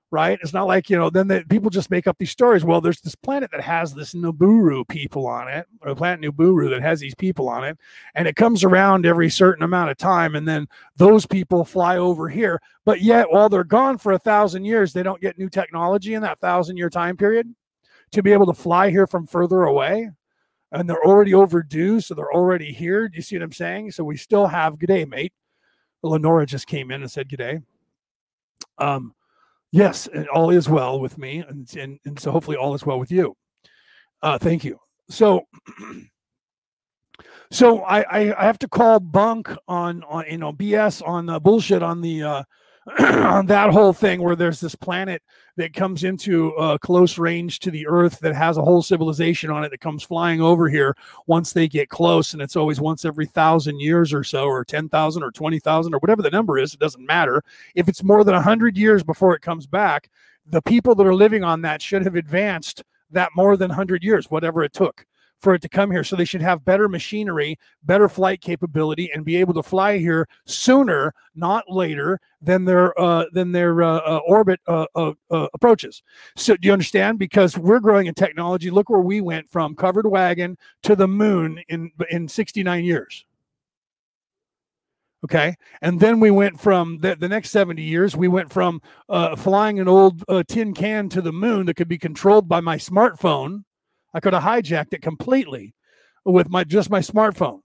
right? 0.09 0.39
It's 0.41 0.53
not 0.53 0.67
like, 0.67 0.89
you 0.89 0.97
know, 0.97 1.09
then 1.09 1.27
the, 1.27 1.43
people 1.49 1.69
just 1.69 1.91
make 1.91 2.07
up 2.07 2.17
these 2.17 2.31
stories. 2.31 2.63
Well, 2.63 2.79
there's 2.79 3.01
this 3.01 3.15
planet 3.15 3.51
that 3.51 3.61
has 3.61 3.93
this 3.93 4.13
Nibiru 4.13 4.87
people 4.87 5.27
on 5.27 5.47
it, 5.47 5.67
or 5.81 5.95
planet 5.95 6.21
Nibiru 6.21 6.69
that 6.69 6.81
has 6.81 6.99
these 6.99 7.15
people 7.15 7.49
on 7.49 7.63
it, 7.63 7.77
and 8.15 8.27
it 8.27 8.35
comes 8.35 8.63
around 8.63 9.05
every 9.05 9.29
certain 9.29 9.63
amount 9.63 9.91
of 9.91 9.97
time, 9.97 10.35
and 10.35 10.47
then 10.47 10.67
those 10.95 11.25
people 11.25 11.65
fly 11.65 11.97
over 11.97 12.29
here. 12.29 12.61
But 12.85 13.01
yet, 13.01 13.29
while 13.29 13.49
they're 13.49 13.63
gone 13.63 13.97
for 13.97 14.13
a 14.13 14.19
thousand 14.19 14.63
years, 14.63 14.93
they 14.93 15.03
don't 15.03 15.21
get 15.21 15.37
new 15.37 15.49
technology 15.49 16.13
in 16.13 16.21
that 16.21 16.39
thousand 16.39 16.77
year 16.77 16.89
time 16.89 17.17
period 17.17 17.53
to 18.11 18.23
be 18.23 18.31
able 18.31 18.45
to 18.45 18.53
fly 18.53 18.89
here 18.89 19.07
from 19.07 19.27
further 19.27 19.63
away. 19.63 20.09
And 20.71 20.89
they're 20.89 21.05
already 21.05 21.33
overdue, 21.33 22.01
so 22.01 22.13
they're 22.13 22.33
already 22.33 22.73
here. 22.73 23.07
Do 23.07 23.15
you 23.15 23.21
see 23.21 23.37
what 23.37 23.43
I'm 23.43 23.53
saying? 23.53 23.91
So 23.91 24.03
we 24.03 24.17
still 24.17 24.47
have 24.47 24.79
good 24.79 24.87
day, 24.87 25.05
mate. 25.05 25.31
Lenora 26.03 26.45
just 26.45 26.67
came 26.67 26.91
in 26.91 27.01
and 27.01 27.11
said 27.11 27.29
good 27.29 27.37
day. 27.37 27.59
Um, 28.77 29.13
Yes, 29.71 30.07
all 30.33 30.49
is 30.49 30.69
well 30.69 30.99
with 30.99 31.17
me, 31.17 31.39
and 31.47 31.73
and, 31.75 31.99
and 32.05 32.19
so 32.19 32.31
hopefully 32.31 32.57
all 32.57 32.73
is 32.73 32.85
well 32.85 32.99
with 32.99 33.11
you. 33.11 33.35
Uh, 34.21 34.37
thank 34.37 34.63
you. 34.63 34.79
So, 35.09 35.43
so 37.51 37.81
I, 37.83 38.31
I 38.39 38.45
have 38.45 38.59
to 38.59 38.67
call 38.67 38.99
bunk 38.99 39.53
on 39.67 40.03
on 40.03 40.25
you 40.29 40.37
know 40.37 40.53
BS 40.53 41.05
on 41.05 41.25
the 41.25 41.39
bullshit 41.39 41.83
on 41.83 42.01
the 42.01 42.23
uh, 42.23 42.43
on 42.99 43.45
that 43.47 43.69
whole 43.69 43.93
thing 43.93 44.21
where 44.21 44.35
there's 44.35 44.59
this 44.59 44.75
planet 44.75 45.21
that 45.57 45.73
comes 45.73 46.03
into 46.03 46.49
a 46.51 46.79
close 46.79 47.17
range 47.17 47.59
to 47.59 47.71
the 47.71 47.85
earth 47.87 48.19
that 48.19 48.35
has 48.35 48.57
a 48.57 48.61
whole 48.61 48.81
civilization 48.81 49.49
on 49.49 49.63
it 49.63 49.69
that 49.69 49.81
comes 49.81 50.03
flying 50.03 50.41
over 50.41 50.69
here 50.69 50.95
once 51.25 51.51
they 51.51 51.67
get 51.67 51.89
close 51.89 52.33
and 52.33 52.41
it's 52.41 52.55
always 52.55 52.79
once 52.79 53.03
every 53.03 53.25
thousand 53.25 53.79
years 53.79 54.13
or 54.13 54.23
so 54.23 54.45
or 54.45 54.63
10,000 54.63 55.23
or 55.23 55.31
20,000 55.31 55.93
or 55.93 55.99
whatever 55.99 56.21
the 56.21 56.29
number 56.29 56.57
is 56.57 56.73
it 56.73 56.79
doesn't 56.79 57.05
matter. 57.05 57.43
If 57.75 57.89
it's 57.89 58.03
more 58.03 58.23
than 58.23 58.35
100 58.35 58.77
years 58.77 59.03
before 59.03 59.35
it 59.35 59.41
comes 59.41 59.67
back 59.67 60.09
the 60.49 60.61
people 60.61 60.95
that 60.95 61.05
are 61.05 61.15
living 61.15 61.43
on 61.43 61.61
that 61.61 61.81
should 61.81 62.03
have 62.03 62.15
advanced 62.15 62.83
that 63.11 63.31
more 63.35 63.57
than 63.57 63.69
100 63.69 64.03
years 64.03 64.31
whatever 64.31 64.63
it 64.63 64.73
took 64.73 65.05
for 65.39 65.53
it 65.53 65.61
to 65.61 65.69
come 65.69 65.91
here. 65.91 66.03
So 66.03 66.15
they 66.15 66.25
should 66.25 66.41
have 66.41 66.65
better 66.65 66.89
machinery, 66.89 67.57
better 67.83 68.09
flight 68.09 68.41
capability, 68.41 69.11
and 69.13 69.23
be 69.25 69.37
able 69.37 69.53
to 69.55 69.63
fly 69.63 69.97
here 69.97 70.27
sooner, 70.45 71.13
not 71.35 71.69
later, 71.69 72.19
than 72.41 72.65
their 72.65 72.99
uh, 72.99 73.25
than 73.31 73.51
their 73.51 73.81
uh, 73.81 73.97
uh, 73.97 74.19
orbit 74.25 74.59
uh, 74.67 74.85
uh, 74.95 75.13
uh, 75.31 75.47
approaches. 75.53 76.03
So 76.35 76.55
do 76.55 76.67
you 76.67 76.73
understand? 76.73 77.19
Because 77.19 77.57
we're 77.57 77.79
growing 77.79 78.07
in 78.07 78.13
technology. 78.13 78.69
Look 78.69 78.89
where 78.89 79.01
we 79.01 79.21
went 79.21 79.49
from 79.49 79.75
covered 79.75 80.07
wagon 80.07 80.57
to 80.83 80.95
the 80.95 81.07
moon 81.07 81.61
in 81.69 81.91
in 82.09 82.27
69 82.27 82.83
years. 82.83 83.25
Okay. 85.23 85.55
And 85.81 85.99
then 85.99 86.19
we 86.19 86.29
went 86.29 86.59
from 86.59 86.99
the, 86.99 87.15
the 87.15 87.27
next 87.27 87.49
70 87.49 87.81
years, 87.81 88.15
we 88.15 88.27
went 88.27 88.53
from 88.53 88.81
flying 89.35 89.79
an 89.79 89.87
old 89.87 90.23
tin 90.47 90.75
can 90.75 91.09
to 91.09 91.21
the 91.21 91.33
moon 91.33 91.65
that 91.65 91.73
could 91.73 91.87
be 91.87 91.97
controlled 91.97 92.47
by 92.47 92.61
my 92.61 92.77
smartphone 92.77 93.63
I 94.17 94.19
could 94.19 94.33
have 94.33 94.41
hijacked 94.41 94.95
it 94.95 95.03
completely 95.03 95.75
with 96.25 96.49
my 96.49 96.63
just 96.63 96.89
my 96.89 97.01
smartphone 97.01 97.61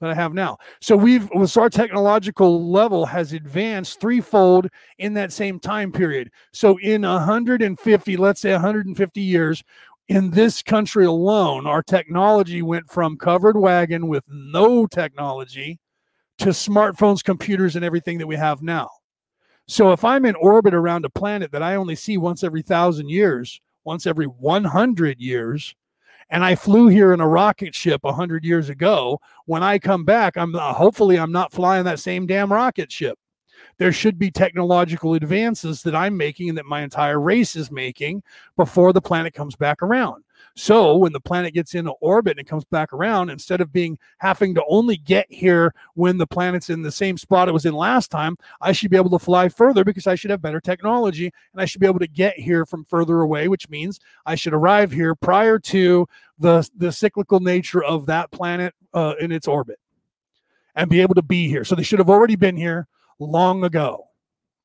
that 0.00 0.10
I 0.10 0.14
have 0.14 0.32
now. 0.32 0.58
So 0.80 0.96
we've 0.96 1.28
so 1.44 1.62
our 1.62 1.68
technological 1.68 2.70
level 2.70 3.04
has 3.04 3.32
advanced 3.32 3.98
threefold 3.98 4.68
in 4.98 5.14
that 5.14 5.32
same 5.32 5.58
time 5.58 5.90
period. 5.90 6.30
So 6.52 6.78
in 6.78 7.02
150, 7.02 8.16
let's 8.16 8.40
say 8.40 8.52
150 8.52 9.20
years, 9.20 9.64
in 10.06 10.30
this 10.30 10.62
country 10.62 11.04
alone, 11.04 11.66
our 11.66 11.82
technology 11.82 12.62
went 12.62 12.88
from 12.88 13.16
covered 13.16 13.58
wagon 13.58 14.06
with 14.06 14.22
no 14.28 14.86
technology 14.86 15.80
to 16.38 16.50
smartphones, 16.50 17.24
computers, 17.24 17.74
and 17.74 17.84
everything 17.84 18.18
that 18.18 18.28
we 18.28 18.36
have 18.36 18.62
now. 18.62 18.88
So 19.66 19.90
if 19.90 20.04
I'm 20.04 20.24
in 20.24 20.36
orbit 20.36 20.74
around 20.74 21.04
a 21.04 21.10
planet 21.10 21.50
that 21.50 21.62
I 21.64 21.74
only 21.74 21.96
see 21.96 22.18
once 22.18 22.44
every 22.44 22.62
thousand 22.62 23.08
years, 23.08 23.60
once 23.88 24.06
every 24.06 24.26
100 24.26 25.18
years 25.18 25.74
and 26.28 26.44
I 26.44 26.56
flew 26.56 26.88
here 26.88 27.14
in 27.14 27.22
a 27.22 27.26
rocket 27.26 27.74
ship 27.74 28.04
100 28.04 28.44
years 28.44 28.68
ago, 28.68 29.18
when 29.46 29.62
I 29.62 29.78
come 29.78 30.04
back, 30.04 30.36
I'm 30.36 30.54
uh, 30.54 30.74
hopefully 30.74 31.18
I'm 31.18 31.32
not 31.32 31.54
flying 31.54 31.84
that 31.84 31.98
same 31.98 32.26
damn 32.26 32.52
rocket 32.52 32.92
ship. 32.92 33.18
There 33.78 33.90
should 33.90 34.18
be 34.18 34.30
technological 34.30 35.14
advances 35.14 35.82
that 35.84 35.94
I'm 35.94 36.18
making 36.18 36.50
and 36.50 36.58
that 36.58 36.66
my 36.66 36.82
entire 36.82 37.18
race 37.18 37.56
is 37.56 37.70
making 37.70 38.22
before 38.56 38.92
the 38.92 39.00
planet 39.00 39.32
comes 39.32 39.56
back 39.56 39.82
around. 39.82 40.22
So 40.58 40.96
when 40.96 41.12
the 41.12 41.20
planet 41.20 41.54
gets 41.54 41.76
into 41.76 41.92
orbit 42.00 42.36
and 42.36 42.44
comes 42.44 42.64
back 42.64 42.92
around, 42.92 43.30
instead 43.30 43.60
of 43.60 43.72
being 43.72 43.96
having 44.18 44.56
to 44.56 44.64
only 44.68 44.96
get 44.96 45.26
here 45.30 45.72
when 45.94 46.18
the 46.18 46.26
planet's 46.26 46.68
in 46.68 46.82
the 46.82 46.90
same 46.90 47.16
spot 47.16 47.48
it 47.48 47.52
was 47.52 47.64
in 47.64 47.74
last 47.74 48.10
time, 48.10 48.36
I 48.60 48.72
should 48.72 48.90
be 48.90 48.96
able 48.96 49.10
to 49.10 49.20
fly 49.20 49.50
further 49.50 49.84
because 49.84 50.08
I 50.08 50.16
should 50.16 50.32
have 50.32 50.42
better 50.42 50.60
technology 50.60 51.26
and 51.52 51.62
I 51.62 51.64
should 51.64 51.80
be 51.80 51.86
able 51.86 52.00
to 52.00 52.08
get 52.08 52.36
here 52.36 52.66
from 52.66 52.84
further 52.84 53.20
away, 53.20 53.46
which 53.46 53.68
means 53.68 54.00
I 54.26 54.34
should 54.34 54.52
arrive 54.52 54.90
here 54.90 55.14
prior 55.14 55.60
to 55.60 56.08
the 56.40 56.68
the 56.76 56.90
cyclical 56.90 57.38
nature 57.38 57.84
of 57.84 58.06
that 58.06 58.32
planet 58.32 58.74
uh, 58.92 59.14
in 59.20 59.30
its 59.30 59.46
orbit 59.46 59.78
and 60.74 60.90
be 60.90 61.02
able 61.02 61.14
to 61.14 61.22
be 61.22 61.46
here. 61.48 61.62
So 61.62 61.76
they 61.76 61.84
should 61.84 62.00
have 62.00 62.10
already 62.10 62.34
been 62.34 62.56
here 62.56 62.88
long 63.20 63.62
ago. 63.62 64.07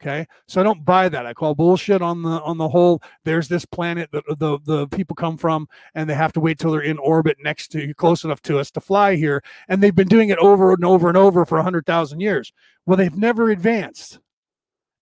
Okay, 0.03 0.27
so 0.49 0.59
I 0.59 0.65
don't 0.65 0.83
buy 0.83 1.07
that. 1.07 1.25
I 1.25 1.33
call 1.33 1.55
bullshit 1.55 2.01
on 2.01 2.23
the 2.23 2.41
on 2.41 2.57
the 2.57 2.67
whole. 2.67 3.01
There's 3.23 3.47
this 3.47 3.63
planet 3.63 4.09
that 4.11 4.25
the 4.37 4.59
the 4.65 4.85
people 4.89 5.15
come 5.15 5.37
from, 5.37 5.65
and 5.95 6.09
they 6.09 6.13
have 6.13 6.33
to 6.33 6.41
wait 6.41 6.59
till 6.59 6.71
they're 6.71 6.81
in 6.81 6.97
orbit 6.97 7.37
next 7.41 7.69
to 7.69 7.93
close 7.93 8.25
enough 8.25 8.41
to 8.43 8.59
us 8.59 8.69
to 8.71 8.81
fly 8.81 9.15
here, 9.15 9.41
and 9.69 9.81
they've 9.81 9.95
been 9.95 10.09
doing 10.09 10.27
it 10.27 10.37
over 10.39 10.73
and 10.73 10.83
over 10.83 11.07
and 11.07 11.17
over 11.17 11.45
for 11.45 11.61
hundred 11.61 11.85
thousand 11.85 12.19
years. 12.19 12.51
Well, 12.85 12.97
they've 12.97 13.15
never 13.15 13.49
advanced 13.49 14.19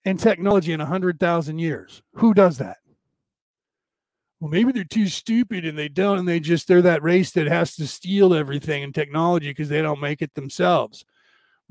in 0.06 0.18
technology 0.18 0.72
in 0.72 0.80
hundred 0.80 1.20
thousand 1.20 1.58
years. 1.58 2.04
Who 2.14 2.36
does 2.36 2.60
that? 2.60 2.78
well, 4.42 4.50
maybe 4.50 4.72
they're 4.72 4.84
too 4.84 5.08
stupid 5.08 5.66
and 5.66 5.78
they 5.78 5.88
don't, 5.88 6.18
and 6.18 6.28
they 6.28 6.40
just, 6.40 6.68
they're 6.68 6.82
that 6.82 7.04
race 7.04 7.30
that 7.32 7.46
has 7.46 7.76
to 7.76 7.86
steal 7.86 8.34
everything 8.34 8.84
and 8.84 8.94
technology 8.94 9.50
because 9.50 9.70
they 9.70 9.84
don't 9.84 10.02
make 10.02 10.24
it 10.24 10.34
themselves. 10.34 11.06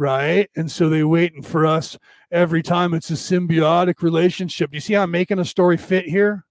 Right. 0.00 0.48
And 0.56 0.72
so 0.72 0.88
they 0.88 1.04
waiting 1.04 1.42
for 1.42 1.66
us 1.66 1.98
every 2.30 2.62
time. 2.62 2.94
It's 2.94 3.10
a 3.10 3.12
symbiotic 3.12 4.00
relationship. 4.00 4.72
You 4.72 4.80
see 4.80 4.94
how 4.94 5.02
I'm 5.02 5.10
making 5.10 5.38
a 5.38 5.44
story 5.44 5.76
fit 5.76 6.06
here? 6.06 6.46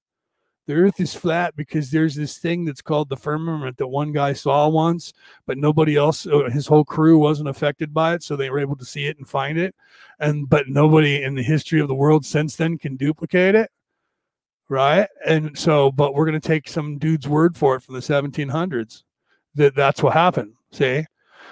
The 0.68 0.76
earth 0.76 1.00
is 1.00 1.16
flat 1.16 1.56
because 1.56 1.90
there's 1.90 2.14
this 2.14 2.38
thing 2.38 2.64
that's 2.64 2.84
called 2.84 3.10
the 3.10 3.18
firmament 3.18 3.78
that 3.78 3.88
one 3.88 4.12
guy 4.12 4.34
saw 4.34 4.68
once, 4.68 5.14
but 5.48 5.58
nobody 5.58 5.96
else, 5.96 6.28
uh, 6.28 6.52
his 6.52 6.68
whole 6.68 6.86
crew 6.86 7.18
wasn't 7.18 7.50
affected 7.50 7.92
by 7.92 8.14
it. 8.14 8.22
So 8.22 8.36
they 8.36 8.52
were 8.52 8.60
able 8.60 8.76
to 8.76 8.86
see 8.86 9.08
it 9.08 9.18
and 9.18 9.28
find 9.28 9.58
it. 9.58 9.74
And, 10.20 10.48
but 10.48 10.68
nobody 10.68 11.24
in 11.24 11.34
the 11.34 11.42
history 11.42 11.80
of 11.80 11.88
the 11.88 11.96
world 11.96 12.28
since 12.28 12.56
then 12.56 12.78
can 12.78 12.98
duplicate 12.98 13.56
it 13.56 13.72
right? 14.72 15.08
And 15.26 15.58
so, 15.58 15.92
but 15.92 16.14
we're 16.14 16.28
going 16.28 16.40
to 16.40 16.48
take 16.48 16.70
some 16.70 17.00
dude's 17.00 17.28
word 17.28 17.58
for 17.58 17.76
it 17.76 17.82
from 17.82 17.96
the 17.96 18.02
1700s 18.02 19.02
that 19.56 19.74
that's 19.74 20.04
what 20.04 20.14
happened. 20.14 20.54
See? 20.72 21.06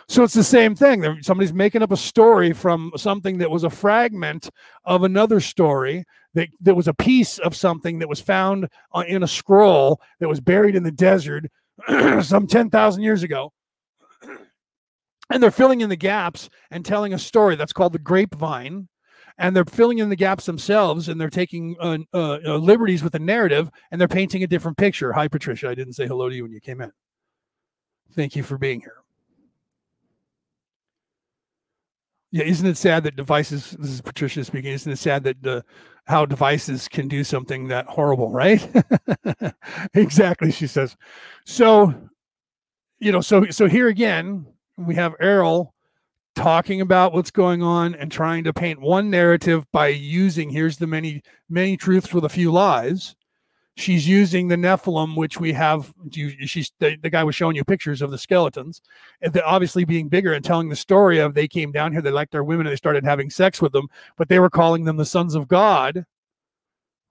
So 0.10 0.24
it's 0.24 0.34
the 0.34 0.44
same 0.44 0.74
thing. 0.74 1.22
Somebody's 1.22 1.54
making 1.54 1.82
up 1.82 1.92
a 1.92 1.98
story 1.98 2.54
from 2.54 2.92
something 2.96 3.40
that 3.40 3.52
was 3.52 3.66
a 3.66 3.70
fragment 3.70 4.50
of 4.86 5.04
another 5.04 5.42
story 5.42 6.06
that, 6.34 6.48
that 6.62 6.76
was 6.76 6.88
a 6.88 6.94
piece 6.94 7.40
of 7.40 7.56
something 7.56 8.00
that 8.00 8.08
was 8.08 8.22
found 8.22 8.70
uh, 8.96 9.04
in 9.06 9.24
a 9.24 9.28
scroll 9.28 10.00
that 10.20 10.30
was 10.30 10.40
buried 10.40 10.76
in 10.76 10.84
the 10.84 10.92
desert 10.92 11.46
some 12.22 12.48
10,000 12.48 13.04
years 13.04 13.24
ago. 13.24 13.52
And 15.30 15.44
they're 15.44 15.52
filling 15.52 15.82
in 15.82 15.90
the 15.90 15.98
gaps 15.98 16.50
and 16.72 16.86
telling 16.86 17.14
a 17.14 17.20
story 17.20 17.58
that's 17.58 17.74
called 17.74 17.92
the 17.92 18.00
grapevine 18.00 18.88
and 19.38 19.54
they're 19.54 19.66
filling 19.66 19.98
in 19.98 20.08
the 20.08 20.16
gaps 20.16 20.46
themselves 20.46 21.10
and 21.10 21.20
they're 21.20 21.30
taking 21.30 21.76
uh, 21.82 21.98
uh, 22.14 22.40
uh, 22.46 22.56
liberties 22.56 23.04
with 23.04 23.12
the 23.12 23.20
narrative 23.20 23.70
and 23.92 24.00
they're 24.00 24.08
painting 24.08 24.44
a 24.44 24.48
different 24.48 24.78
picture. 24.78 25.12
Hi, 25.12 25.28
Patricia. 25.28 25.68
I 25.68 25.76
didn't 25.76 25.96
say 25.96 26.08
hello 26.08 26.30
to 26.30 26.36
you 26.36 26.44
when 26.44 26.54
you 26.54 26.62
came 26.62 26.80
in. 26.80 26.94
Thank 28.14 28.38
you 28.38 28.44
for 28.44 28.58
being 28.58 28.80
here. 28.80 29.04
Yeah, 32.32 32.44
isn't 32.44 32.68
it 32.68 32.78
sad 32.78 33.04
that 33.04 33.16
devices? 33.16 33.72
This 33.80 33.90
is 33.90 34.02
Patricia 34.02 34.44
speaking. 34.44 34.74
Isn't 34.74 34.92
it 34.92 35.00
sad 35.00 35.24
that 35.24 35.46
uh, 35.46 35.62
how 36.06 36.26
devices 36.26 36.88
can 36.88 37.08
do 37.08 37.24
something 37.24 37.70
that 37.70 37.86
horrible, 37.88 38.32
right? 38.32 38.68
exactly, 39.94 40.52
she 40.52 40.68
says. 40.68 40.98
So, 41.46 41.94
you 43.00 43.12
know, 43.12 43.22
so 43.22 43.46
so 43.50 43.68
here 43.68 43.88
again, 43.88 44.46
we 44.78 44.96
have 44.96 45.16
Airl 45.22 45.74
talking 46.36 46.82
about 46.82 47.14
what's 47.14 47.32
going 47.32 47.64
on 47.64 47.96
and 47.96 48.12
trying 48.12 48.44
to 48.44 48.54
paint 48.54 48.80
one 48.80 49.10
narrative 49.10 49.66
by 49.72 49.88
using 49.88 50.50
here's 50.50 50.78
the 50.78 50.86
many 50.86 51.22
many 51.50 51.76
truths 51.76 52.14
with 52.14 52.24
a 52.26 52.30
few 52.30 52.52
lies 52.52 53.16
she's 53.78 54.08
using 54.08 54.48
the 54.48 54.56
nephilim 54.56 55.16
which 55.16 55.40
we 55.40 55.54
have 55.54 55.94
she's 56.12 56.72
the, 56.80 56.98
the 56.98 57.10
guy 57.10 57.24
was 57.24 57.36
showing 57.36 57.56
you 57.56 57.64
pictures 57.64 58.02
of 58.02 58.12
the 58.12 58.18
skeletons 58.18 58.82
and 59.22 59.40
obviously 59.46 59.86
being 59.86 60.10
bigger 60.10 60.34
and 60.34 60.44
telling 60.44 60.68
the 60.68 60.76
story 60.76 61.20
of 61.20 61.34
they 61.34 61.48
came 61.48 61.72
down 61.72 61.92
here 61.92 62.02
they 62.02 62.12
liked 62.12 62.36
our 62.36 62.44
women 62.44 62.66
and 62.66 62.74
they 62.74 62.78
started 62.78 63.04
having 63.04 63.30
sex 63.30 63.62
with 63.62 63.72
them 63.72 63.88
but 64.18 64.28
they 64.28 64.40
were 64.40 64.50
calling 64.50 64.84
them 64.84 64.98
the 64.98 65.06
sons 65.06 65.36
of 65.36 65.48
god 65.48 66.06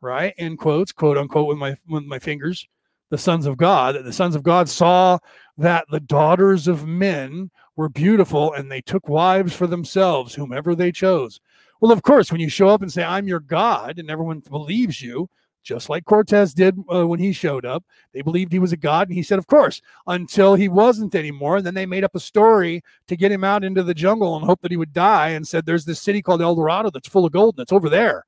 right 0.00 0.34
in 0.38 0.56
quotes 0.56 0.92
quote 0.92 1.16
unquote 1.16 1.48
with 1.48 1.58
my 1.58 1.76
with 1.88 2.04
my 2.04 2.18
fingers 2.18 2.66
the 3.10 3.18
sons 3.18 3.46
of 3.46 3.56
God, 3.56 4.04
the 4.04 4.12
sons 4.12 4.34
of 4.34 4.42
God 4.42 4.68
saw 4.68 5.18
that 5.58 5.86
the 5.90 6.00
daughters 6.00 6.66
of 6.66 6.86
men 6.86 7.50
were 7.76 7.88
beautiful 7.88 8.52
and 8.52 8.70
they 8.70 8.80
took 8.80 9.08
wives 9.08 9.54
for 9.54 9.66
themselves, 9.66 10.34
whomever 10.34 10.74
they 10.74 10.90
chose. 10.90 11.40
Well, 11.80 11.92
of 11.92 12.02
course, 12.02 12.32
when 12.32 12.40
you 12.40 12.48
show 12.48 12.68
up 12.68 12.82
and 12.82 12.90
say, 12.90 13.04
I'm 13.04 13.28
your 13.28 13.40
God, 13.40 13.98
and 13.98 14.10
everyone 14.10 14.40
believes 14.40 15.00
you, 15.00 15.28
just 15.66 15.90
like 15.90 16.04
Cortez 16.04 16.54
did 16.54 16.78
uh, 16.94 17.06
when 17.06 17.18
he 17.18 17.32
showed 17.32 17.66
up, 17.66 17.84
they 18.14 18.22
believed 18.22 18.52
he 18.52 18.60
was 18.60 18.72
a 18.72 18.76
God. 18.76 19.08
And 19.08 19.16
he 19.16 19.22
said, 19.22 19.38
Of 19.38 19.48
course, 19.48 19.82
until 20.06 20.54
he 20.54 20.68
wasn't 20.68 21.14
anymore. 21.14 21.56
And 21.56 21.66
then 21.66 21.74
they 21.74 21.86
made 21.86 22.04
up 22.04 22.14
a 22.14 22.20
story 22.20 22.82
to 23.08 23.16
get 23.16 23.32
him 23.32 23.42
out 23.42 23.64
into 23.64 23.82
the 23.82 23.92
jungle 23.92 24.36
and 24.36 24.44
hope 24.44 24.60
that 24.62 24.70
he 24.70 24.76
would 24.76 24.92
die 24.92 25.30
and 25.30 25.46
said, 25.46 25.66
There's 25.66 25.84
this 25.84 26.00
city 26.00 26.22
called 26.22 26.40
El 26.40 26.54
Dorado 26.54 26.90
that's 26.90 27.08
full 27.08 27.26
of 27.26 27.32
gold 27.32 27.56
and 27.56 27.64
it's 27.64 27.72
over 27.72 27.90
there. 27.90 28.24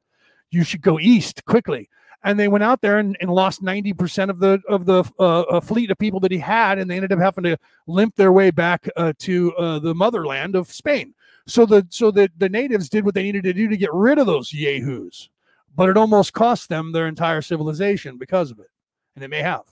You 0.51 0.65
should 0.65 0.83
go 0.83 0.99
east 0.99 1.45
quickly 1.45 1.89
and 2.25 2.39
they 2.39 2.49
went 2.49 2.65
out 2.65 2.81
there 2.81 2.99
and, 2.99 3.17
and 3.21 3.31
lost 3.31 3.63
90% 3.63 4.31
of 4.31 4.41
the 4.41 4.61
of 4.69 4.85
the 4.85 5.05
uh, 5.21 5.61
fleet 5.61 5.91
of 5.91 5.99
people 5.99 6.21
that 6.21 6.33
he 6.33 6.39
had 6.39 6.79
and 6.79 6.91
they 6.91 6.97
ended 6.97 7.13
up 7.13 7.21
having 7.21 7.45
to 7.45 7.57
limp 7.87 8.17
their 8.17 8.33
way 8.33 8.51
back 8.51 8.89
uh, 8.97 9.13
to 9.19 9.55
uh, 9.55 9.79
the 9.79 9.95
motherland 9.95 10.57
of 10.57 10.73
spain 10.73 11.15
so 11.47 11.65
the 11.65 11.87
so 11.91 12.11
the, 12.11 12.29
the 12.39 12.49
natives 12.49 12.89
did 12.89 13.05
what 13.05 13.15
they 13.15 13.23
needed 13.23 13.45
to 13.45 13.53
do 13.53 13.69
to 13.69 13.77
get 13.77 13.93
rid 13.93 14.19
of 14.19 14.27
those 14.27 14.53
yahoos 14.53 15.31
but 15.79 15.89
it 15.89 15.97
almost 15.97 16.35
cost 16.35 16.69
them 16.69 16.93
their 16.93 17.07
entire 17.07 17.41
civilization 17.41 18.19
because 18.19 18.51
of 18.51 18.59
it 18.59 18.69
and 19.15 19.25
it 19.25 19.29
may 19.29 19.41
have. 19.41 19.65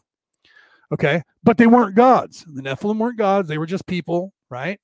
Okay? 0.91 1.23
But 1.43 1.59
they 1.59 1.67
weren't 1.67 1.97
gods. 1.97 2.47
The 2.47 2.63
nephilim 2.63 2.97
weren't 2.99 3.19
gods. 3.19 3.49
They 3.49 3.59
were 3.59 3.67
just 3.67 3.87
people 3.87 4.33
right? 4.51 4.81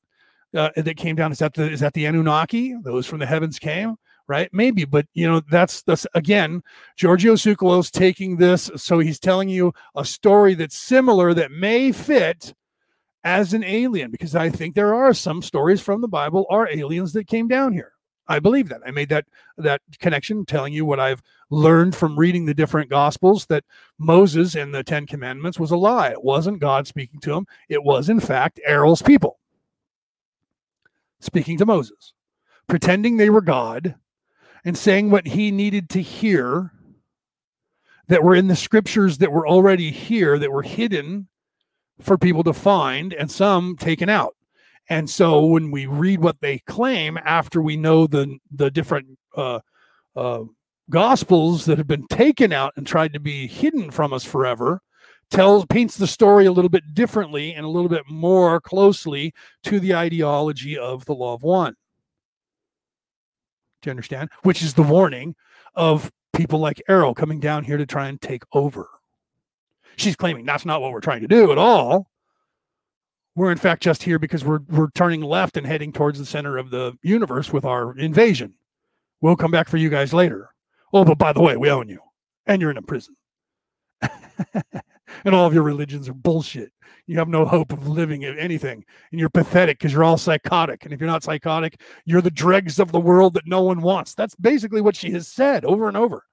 Uh, 0.54 0.70
that 0.76 0.96
came 0.96 1.16
down. 1.16 1.32
Is 1.32 1.38
that 1.38 1.54
the 1.54 1.70
is 1.70 1.80
that 1.80 1.94
the 1.94 2.04
anunnaki? 2.04 2.74
Those 2.82 3.06
from 3.06 3.20
the 3.20 3.26
heavens 3.26 3.58
came 3.58 3.96
right? 4.28 4.48
Maybe, 4.52 4.84
but 4.84 5.06
you 5.14 5.28
know, 5.28 5.42
that's 5.50 5.82
that's 5.82 6.06
again, 6.14 6.62
Giorgio 6.96 7.34
Tsoukalos 7.34 7.90
taking 7.90 8.36
this, 8.36 8.70
so 8.76 9.00
he's 9.00 9.18
telling 9.18 9.48
you 9.48 9.72
a 9.96 10.04
story 10.04 10.54
that's 10.54 10.78
similar 10.78 11.34
that 11.34 11.50
may 11.50 11.90
fit 11.92 12.54
as 13.24 13.52
an 13.52 13.64
alien, 13.64 14.10
because 14.10 14.34
I 14.34 14.48
think 14.48 14.74
there 14.74 14.94
are 14.94 15.12
some 15.12 15.42
stories 15.42 15.80
from 15.80 16.00
the 16.00 16.08
Bible 16.08 16.46
are 16.50 16.68
aliens 16.68 17.12
that 17.14 17.26
came 17.26 17.48
down 17.48 17.72
here. 17.72 17.92
I 18.32 18.38
believe 18.38 18.70
that. 18.70 18.80
I 18.86 18.90
made 18.90 19.10
that 19.10 19.26
that 19.58 19.82
connection, 19.98 20.46
telling 20.46 20.72
you 20.72 20.86
what 20.86 20.98
I've 20.98 21.22
learned 21.50 21.94
from 21.94 22.18
reading 22.18 22.46
the 22.46 22.54
different 22.54 22.88
gospels 22.88 23.44
that 23.46 23.64
Moses 23.98 24.54
and 24.54 24.74
the 24.74 24.82
Ten 24.82 25.06
Commandments 25.06 25.60
was 25.60 25.70
a 25.70 25.76
lie. 25.76 26.10
It 26.10 26.24
wasn't 26.24 26.58
God 26.58 26.86
speaking 26.86 27.20
to 27.20 27.34
him. 27.34 27.46
It 27.68 27.84
was, 27.84 28.08
in 28.08 28.20
fact, 28.20 28.58
Airl's 28.64 29.02
people 29.02 29.38
speaking 31.20 31.58
to 31.58 31.66
Moses, 31.66 32.14
pretending 32.68 33.16
they 33.18 33.30
were 33.30 33.42
God, 33.42 33.96
and 34.64 34.78
saying 34.78 35.10
what 35.10 35.26
he 35.26 35.50
needed 35.50 35.90
to 35.90 36.00
hear 36.00 36.72
that 38.08 38.24
were 38.24 38.34
in 38.34 38.48
the 38.48 38.56
scriptures 38.56 39.18
that 39.18 39.30
were 39.30 39.46
already 39.46 39.90
here 39.90 40.38
that 40.38 40.50
were 40.50 40.62
hidden 40.62 41.28
for 42.00 42.16
people 42.16 42.44
to 42.44 42.54
find 42.54 43.12
and 43.12 43.30
some 43.30 43.76
taken 43.76 44.08
out 44.08 44.34
and 44.88 45.08
so 45.08 45.44
when 45.46 45.70
we 45.70 45.86
read 45.86 46.20
what 46.20 46.40
they 46.40 46.58
claim 46.60 47.18
after 47.24 47.60
we 47.62 47.76
know 47.76 48.06
the 48.06 48.38
the 48.50 48.70
different 48.70 49.06
uh, 49.36 49.60
uh, 50.16 50.42
gospels 50.90 51.64
that 51.64 51.78
have 51.78 51.86
been 51.86 52.06
taken 52.08 52.52
out 52.52 52.72
and 52.76 52.86
tried 52.86 53.12
to 53.12 53.20
be 53.20 53.46
hidden 53.46 53.90
from 53.90 54.12
us 54.12 54.24
forever 54.24 54.80
tells 55.30 55.64
paints 55.66 55.96
the 55.96 56.06
story 56.06 56.44
a 56.44 56.52
little 56.52 56.68
bit 56.68 56.82
differently 56.92 57.54
and 57.54 57.64
a 57.64 57.68
little 57.68 57.88
bit 57.88 58.02
more 58.08 58.60
closely 58.60 59.32
to 59.62 59.80
the 59.80 59.94
ideology 59.94 60.76
of 60.76 61.04
the 61.06 61.14
law 61.14 61.32
of 61.32 61.42
one 61.42 61.74
do 63.82 63.88
you 63.88 63.92
understand? 63.92 64.30
Which 64.42 64.62
is 64.62 64.74
the 64.74 64.82
warning 64.82 65.34
of 65.74 66.10
people 66.32 66.60
like 66.60 66.82
Airl 66.88 67.14
coming 67.14 67.40
down 67.40 67.64
here 67.64 67.76
to 67.76 67.86
try 67.86 68.08
and 68.08 68.20
take 68.20 68.44
over. 68.52 68.88
She's 69.96 70.16
claiming 70.16 70.46
that's 70.46 70.64
not 70.64 70.80
what 70.80 70.92
we're 70.92 71.00
trying 71.00 71.20
to 71.20 71.28
do 71.28 71.52
at 71.52 71.58
all. 71.58 72.06
We're 73.34 73.52
in 73.52 73.58
fact 73.58 73.82
just 73.82 74.02
here 74.02 74.18
because 74.18 74.44
we're 74.44 74.60
we're 74.68 74.90
turning 74.90 75.22
left 75.22 75.56
and 75.56 75.66
heading 75.66 75.92
towards 75.92 76.18
the 76.18 76.26
center 76.26 76.58
of 76.58 76.70
the 76.70 76.96
universe 77.02 77.52
with 77.52 77.64
our 77.64 77.96
invasion. 77.96 78.54
We'll 79.20 79.36
come 79.36 79.50
back 79.50 79.68
for 79.68 79.78
you 79.78 79.88
guys 79.88 80.12
later. 80.12 80.50
Oh, 80.92 81.04
but 81.04 81.18
by 81.18 81.32
the 81.32 81.40
way, 81.40 81.56
we 81.56 81.70
own 81.70 81.88
you, 81.88 82.00
and 82.46 82.60
you're 82.60 82.70
in 82.70 82.76
a 82.76 82.82
prison. 82.82 83.16
and 85.24 85.34
all 85.34 85.46
of 85.46 85.54
your 85.54 85.62
religions 85.62 86.08
are 86.08 86.14
bullshit. 86.14 86.72
You 87.06 87.18
have 87.18 87.28
no 87.28 87.44
hope 87.44 87.72
of 87.72 87.88
living 87.88 88.24
anything, 88.24 88.84
and 89.10 89.20
you're 89.20 89.30
pathetic 89.30 89.78
because 89.78 89.92
you're 89.92 90.04
all 90.04 90.18
psychotic. 90.18 90.84
And 90.84 90.92
if 90.92 91.00
you're 91.00 91.08
not 91.08 91.22
psychotic, 91.22 91.80
you're 92.04 92.20
the 92.20 92.30
dregs 92.30 92.78
of 92.78 92.92
the 92.92 93.00
world 93.00 93.34
that 93.34 93.46
no 93.46 93.62
one 93.62 93.80
wants. 93.80 94.14
That's 94.14 94.34
basically 94.34 94.80
what 94.80 94.96
she 94.96 95.10
has 95.12 95.26
said 95.26 95.64
over 95.64 95.88
and 95.88 95.96
over 95.96 96.24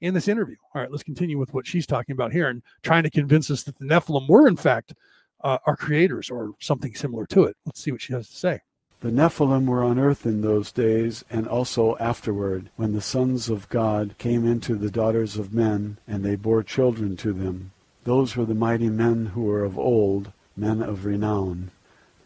in 0.00 0.14
this 0.14 0.28
interview. 0.28 0.56
All 0.74 0.82
right, 0.82 0.90
let's 0.90 1.02
continue 1.02 1.38
with 1.38 1.54
what 1.54 1.66
she's 1.66 1.86
talking 1.86 2.12
about 2.12 2.32
here 2.32 2.48
and 2.48 2.62
trying 2.82 3.04
to 3.04 3.10
convince 3.10 3.50
us 3.50 3.62
that 3.64 3.78
the 3.78 3.84
Nephilim 3.84 4.28
were, 4.28 4.48
in 4.48 4.56
fact, 4.56 4.94
uh, 5.42 5.58
our 5.66 5.76
creators 5.76 6.30
or 6.30 6.52
something 6.60 6.94
similar 6.94 7.26
to 7.26 7.44
it. 7.44 7.56
Let's 7.64 7.80
see 7.80 7.92
what 7.92 8.02
she 8.02 8.12
has 8.12 8.28
to 8.28 8.36
say. 8.36 8.60
The 9.00 9.10
Nephilim 9.10 9.66
were 9.66 9.84
on 9.84 9.98
earth 9.98 10.26
in 10.26 10.40
those 10.40 10.72
days 10.72 11.24
and 11.30 11.46
also 11.46 11.96
afterward, 11.98 12.70
when 12.74 12.94
the 12.94 13.00
sons 13.00 13.48
of 13.48 13.68
God 13.68 14.16
came 14.18 14.44
into 14.44 14.74
the 14.74 14.90
daughters 14.90 15.36
of 15.36 15.54
men, 15.54 15.98
and 16.08 16.24
they 16.24 16.34
bore 16.34 16.64
children 16.64 17.16
to 17.18 17.32
them. 17.32 17.70
Those 18.02 18.34
were 18.34 18.44
the 18.44 18.54
mighty 18.54 18.88
men 18.88 19.26
who 19.26 19.42
were 19.42 19.62
of 19.62 19.78
old, 19.78 20.32
men 20.56 20.82
of 20.82 21.04
renown. 21.04 21.70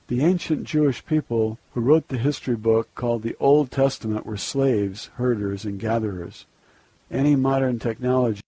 The 0.09 0.25
ancient 0.25 0.65
Jewish 0.65 1.05
people 1.05 1.59
who 1.75 1.81
wrote 1.81 2.09
the 2.09 2.19
history 2.19 2.57
book 2.57 2.95
called 2.95 3.23
the 3.23 3.37
Old 3.39 3.71
Testament 3.71 4.25
were 4.25 4.37
slaves, 4.37 5.11
herders, 5.17 5.65
and 5.65 5.79
gatherers. 5.79 6.47
Any 7.11 7.37
modern 7.37 7.79
technology. 7.79 8.41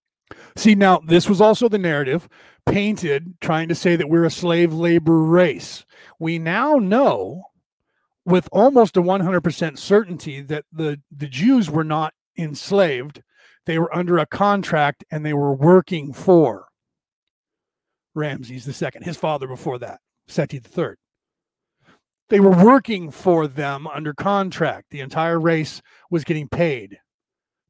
See, 0.56 0.74
now, 0.74 1.00
this 1.04 1.28
was 1.28 1.40
also 1.40 1.68
the 1.68 1.78
narrative 1.78 2.28
painted 2.66 3.34
trying 3.40 3.68
to 3.68 3.74
say 3.74 3.96
that 3.96 4.08
we're 4.08 4.24
a 4.24 4.30
slave 4.30 4.72
labor 4.72 5.18
race. 5.18 5.84
We 6.18 6.38
now 6.38 6.74
know 6.74 7.44
with 8.24 8.48
almost 8.52 8.96
a 8.96 9.02
100% 9.02 9.78
certainty 9.78 10.40
that 10.40 10.64
the, 10.72 11.00
the 11.14 11.28
Jews 11.28 11.70
were 11.70 11.84
not 11.84 12.14
enslaved, 12.38 13.22
they 13.66 13.78
were 13.78 13.94
under 13.94 14.18
a 14.18 14.26
contract 14.26 15.04
and 15.10 15.24
they 15.24 15.34
were 15.34 15.54
working 15.54 16.12
for 16.12 16.68
Ramses 18.14 18.82
II, 18.82 18.90
his 19.02 19.16
father 19.16 19.46
before 19.46 19.78
that, 19.78 20.00
Seti 20.28 20.56
III. 20.56 20.94
They 22.30 22.40
were 22.40 22.64
working 22.64 23.10
for 23.10 23.46
them 23.46 23.86
under 23.86 24.14
contract. 24.14 24.86
The 24.90 25.00
entire 25.00 25.38
race 25.38 25.82
was 26.10 26.24
getting 26.24 26.48
paid 26.48 26.98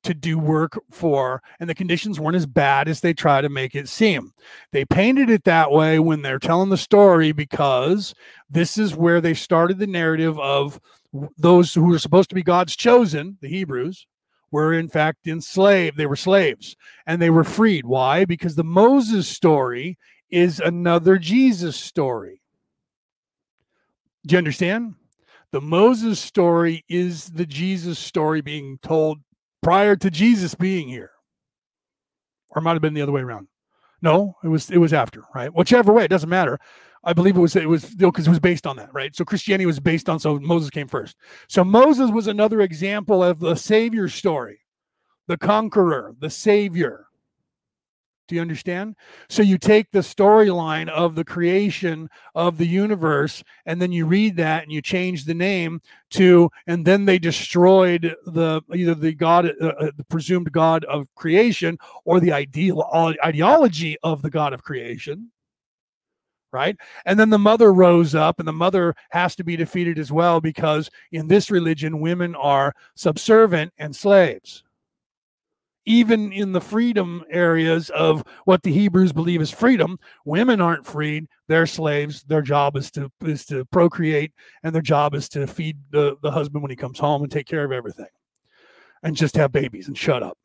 to 0.04 0.14
do 0.14 0.38
work 0.38 0.78
for, 0.90 1.42
and 1.58 1.68
the 1.68 1.74
conditions 1.74 2.20
weren't 2.20 2.36
as 2.36 2.46
bad 2.46 2.88
as 2.88 3.00
they 3.00 3.12
try 3.12 3.40
to 3.40 3.48
make 3.48 3.74
it 3.74 3.88
seem. 3.88 4.32
They 4.72 4.84
painted 4.84 5.30
it 5.30 5.44
that 5.44 5.70
way 5.70 5.98
when 5.98 6.22
they're 6.22 6.38
telling 6.38 6.70
the 6.70 6.76
story 6.76 7.32
because 7.32 8.14
this 8.48 8.78
is 8.78 8.94
where 8.94 9.20
they 9.20 9.34
started 9.34 9.78
the 9.78 9.86
narrative 9.86 10.38
of 10.38 10.80
those 11.36 11.74
who 11.74 11.84
were 11.84 11.98
supposed 11.98 12.28
to 12.30 12.34
be 12.34 12.42
God's 12.42 12.76
chosen, 12.76 13.38
the 13.40 13.48
Hebrews, 13.48 14.06
were 14.50 14.72
in 14.72 14.88
fact 14.88 15.26
enslaved. 15.26 15.96
They 15.96 16.06
were 16.06 16.16
slaves 16.16 16.76
and 17.06 17.20
they 17.20 17.30
were 17.30 17.44
freed. 17.44 17.86
Why? 17.86 18.24
Because 18.24 18.54
the 18.54 18.64
Moses 18.64 19.26
story 19.26 19.98
is 20.30 20.60
another 20.60 21.18
Jesus 21.18 21.76
story. 21.76 22.40
Do 24.26 24.34
you 24.34 24.38
understand? 24.38 24.94
The 25.50 25.60
Moses 25.60 26.18
story 26.18 26.84
is 26.88 27.26
the 27.26 27.46
Jesus 27.46 27.98
story 27.98 28.40
being 28.40 28.78
told 28.82 29.18
prior 29.64 29.96
to 29.96 30.10
Jesus 30.10 30.54
being 30.54 30.88
here. 30.88 31.10
Or 32.50 32.62
might 32.62 32.74
have 32.74 32.82
been 32.82 32.94
the 32.94 33.02
other 33.02 33.12
way 33.12 33.22
around. 33.22 33.48
No, 34.00 34.36
it 34.44 34.48
was 34.48 34.70
it 34.70 34.78
was 34.78 34.92
after, 34.92 35.22
right? 35.34 35.52
Whichever 35.52 35.92
way, 35.92 36.04
it 36.04 36.10
doesn't 36.10 36.28
matter. 36.28 36.58
I 37.02 37.14
believe 37.14 37.36
it 37.36 37.40
was 37.40 37.56
it 37.56 37.68
was 37.68 37.86
because 37.94 38.26
it 38.26 38.30
was 38.30 38.38
based 38.38 38.66
on 38.66 38.76
that, 38.76 38.92
right? 38.92 39.16
So 39.16 39.24
Christianity 39.24 39.66
was 39.66 39.80
based 39.80 40.08
on 40.08 40.20
so 40.20 40.38
Moses 40.38 40.70
came 40.70 40.86
first. 40.86 41.16
So 41.48 41.64
Moses 41.64 42.10
was 42.10 42.26
another 42.26 42.60
example 42.60 43.24
of 43.24 43.40
the 43.40 43.56
Savior 43.56 44.08
story, 44.08 44.60
the 45.26 45.38
conqueror, 45.38 46.14
the 46.18 46.30
Savior. 46.30 47.06
Do 48.26 48.34
you 48.34 48.40
understand? 48.40 48.96
So 49.28 49.42
you 49.42 49.58
take 49.58 49.90
the 49.90 49.98
storyline 49.98 50.88
of 50.88 51.14
the 51.14 51.24
creation 51.24 52.08
of 52.34 52.56
the 52.56 52.66
universe, 52.66 53.44
and 53.66 53.82
then 53.82 53.92
you 53.92 54.06
read 54.06 54.36
that 54.36 54.62
and 54.62 54.72
you 54.72 54.80
change 54.80 55.24
the 55.24 55.34
name 55.34 55.82
to, 56.10 56.50
and 56.66 56.86
then 56.86 57.04
they 57.04 57.18
destroyed 57.18 58.14
the 58.24 58.62
either 58.74 58.94
the 58.94 59.12
God, 59.12 59.52
uh, 59.60 59.66
uh 59.66 59.90
the 59.96 60.04
presumed 60.04 60.52
God 60.52 60.84
of 60.84 61.14
creation, 61.14 61.78
or 62.06 62.18
the 62.18 62.32
ideal 62.32 62.82
ideology 63.22 63.98
of 64.02 64.22
the 64.22 64.30
God 64.30 64.54
of 64.54 64.62
creation. 64.62 65.30
Right. 66.50 66.76
And 67.04 67.18
then 67.18 67.30
the 67.30 67.38
mother 67.38 67.72
rose 67.74 68.14
up, 68.14 68.38
and 68.38 68.48
the 68.48 68.52
mother 68.52 68.94
has 69.10 69.36
to 69.36 69.44
be 69.44 69.56
defeated 69.56 69.98
as 69.98 70.12
well 70.12 70.40
because 70.40 70.88
in 71.12 71.26
this 71.26 71.50
religion, 71.50 72.00
women 72.00 72.34
are 72.36 72.74
subservient 72.94 73.72
and 73.76 73.94
slaves 73.94 74.63
even 75.86 76.32
in 76.32 76.52
the 76.52 76.60
freedom 76.60 77.24
areas 77.30 77.90
of 77.90 78.24
what 78.44 78.62
the 78.62 78.72
Hebrews 78.72 79.12
believe 79.12 79.40
is 79.40 79.50
freedom, 79.50 79.98
women 80.24 80.60
aren't 80.60 80.86
freed. 80.86 81.26
They're 81.48 81.66
slaves. 81.66 82.22
Their 82.22 82.42
job 82.42 82.76
is 82.76 82.90
to 82.92 83.10
is 83.22 83.44
to 83.46 83.64
procreate, 83.66 84.32
and 84.62 84.74
their 84.74 84.82
job 84.82 85.14
is 85.14 85.28
to 85.30 85.46
feed 85.46 85.78
the, 85.90 86.16
the 86.22 86.30
husband 86.30 86.62
when 86.62 86.70
he 86.70 86.76
comes 86.76 86.98
home 86.98 87.22
and 87.22 87.30
take 87.30 87.46
care 87.46 87.64
of 87.64 87.72
everything, 87.72 88.06
and 89.02 89.16
just 89.16 89.36
have 89.36 89.52
babies 89.52 89.88
and 89.88 89.96
shut 89.98 90.22
up. 90.22 90.38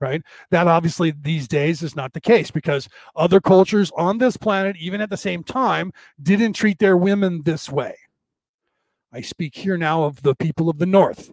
Right? 0.00 0.22
That 0.50 0.66
obviously 0.66 1.12
these 1.12 1.46
days 1.46 1.82
is 1.82 1.94
not 1.94 2.12
the 2.12 2.20
case 2.20 2.50
because 2.50 2.88
other 3.14 3.40
cultures 3.40 3.92
on 3.96 4.18
this 4.18 4.36
planet, 4.36 4.76
even 4.76 5.00
at 5.00 5.10
the 5.10 5.16
same 5.16 5.44
time, 5.44 5.92
didn't 6.20 6.54
treat 6.54 6.80
their 6.80 6.96
women 6.96 7.42
this 7.44 7.70
way. 7.70 7.94
I 9.12 9.20
speak 9.20 9.54
here 9.54 9.76
now 9.76 10.04
of 10.04 10.22
the 10.22 10.34
people 10.34 10.68
of 10.68 10.78
the 10.78 10.86
North. 10.86 11.30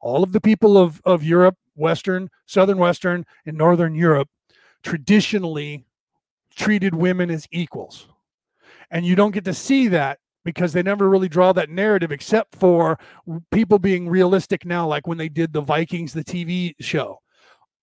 All 0.00 0.22
of 0.22 0.32
the 0.32 0.40
people 0.40 0.78
of, 0.78 1.02
of 1.04 1.22
Europe 1.22 1.56
Western, 1.74 2.30
Southern 2.46 2.78
Western, 2.78 3.24
and 3.46 3.56
Northern 3.56 3.94
Europe 3.94 4.28
traditionally 4.82 5.84
treated 6.54 6.94
women 6.94 7.30
as 7.30 7.46
equals. 7.50 8.08
And 8.90 9.06
you 9.06 9.16
don't 9.16 9.30
get 9.32 9.44
to 9.46 9.54
see 9.54 9.88
that 9.88 10.18
because 10.44 10.72
they 10.72 10.82
never 10.82 11.08
really 11.08 11.28
draw 11.28 11.52
that 11.52 11.70
narrative 11.70 12.12
except 12.12 12.56
for 12.56 12.98
people 13.50 13.78
being 13.78 14.08
realistic 14.08 14.64
now, 14.64 14.86
like 14.86 15.06
when 15.06 15.18
they 15.18 15.28
did 15.28 15.52
the 15.52 15.60
Vikings, 15.60 16.12
the 16.12 16.24
TV 16.24 16.74
show. 16.80 17.20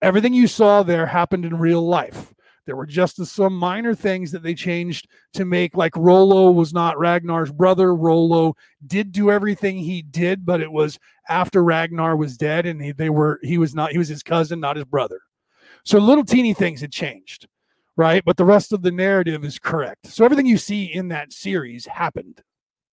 Everything 0.02 0.34
you 0.34 0.46
saw 0.46 0.82
there 0.82 1.06
happened 1.06 1.44
in 1.44 1.58
real 1.58 1.86
life. 1.86 2.32
There 2.70 2.76
were 2.76 2.86
just 2.86 3.16
some 3.26 3.52
minor 3.52 3.96
things 3.96 4.30
that 4.30 4.44
they 4.44 4.54
changed 4.54 5.08
to 5.32 5.44
make, 5.44 5.76
like 5.76 5.96
Rollo 5.96 6.52
was 6.52 6.72
not 6.72 6.96
Ragnar's 7.00 7.50
brother. 7.50 7.96
Rollo 7.96 8.54
did 8.86 9.10
do 9.10 9.28
everything 9.28 9.76
he 9.76 10.02
did, 10.02 10.46
but 10.46 10.60
it 10.60 10.70
was 10.70 10.96
after 11.28 11.64
Ragnar 11.64 12.14
was 12.14 12.36
dead, 12.36 12.66
and 12.66 12.80
he, 12.80 12.92
they 12.92 13.10
were 13.10 13.40
he 13.42 13.58
was 13.58 13.74
not 13.74 13.90
he 13.90 13.98
was 13.98 14.06
his 14.06 14.22
cousin, 14.22 14.60
not 14.60 14.76
his 14.76 14.84
brother. 14.84 15.20
So 15.84 15.98
little 15.98 16.24
teeny 16.24 16.54
things 16.54 16.80
had 16.80 16.92
changed, 16.92 17.48
right? 17.96 18.24
But 18.24 18.36
the 18.36 18.44
rest 18.44 18.72
of 18.72 18.82
the 18.82 18.92
narrative 18.92 19.44
is 19.44 19.58
correct. 19.58 20.06
So 20.06 20.24
everything 20.24 20.46
you 20.46 20.56
see 20.56 20.84
in 20.84 21.08
that 21.08 21.32
series 21.32 21.86
happened 21.86 22.40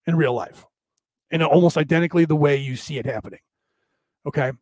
in 0.07 0.15
real 0.15 0.33
life, 0.33 0.65
and 1.29 1.43
almost 1.43 1.77
identically 1.77 2.25
the 2.25 2.35
way 2.35 2.55
you 2.55 2.77
see 2.77 2.97
it 2.97 3.05
happening. 3.05 3.41
Okay. 4.25 4.53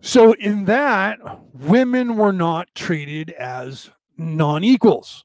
So, 0.00 0.32
in 0.32 0.64
that, 0.64 1.18
women 1.52 2.16
were 2.16 2.32
not 2.32 2.68
treated 2.74 3.30
as 3.30 3.90
non 4.16 4.64
equals. 4.64 5.24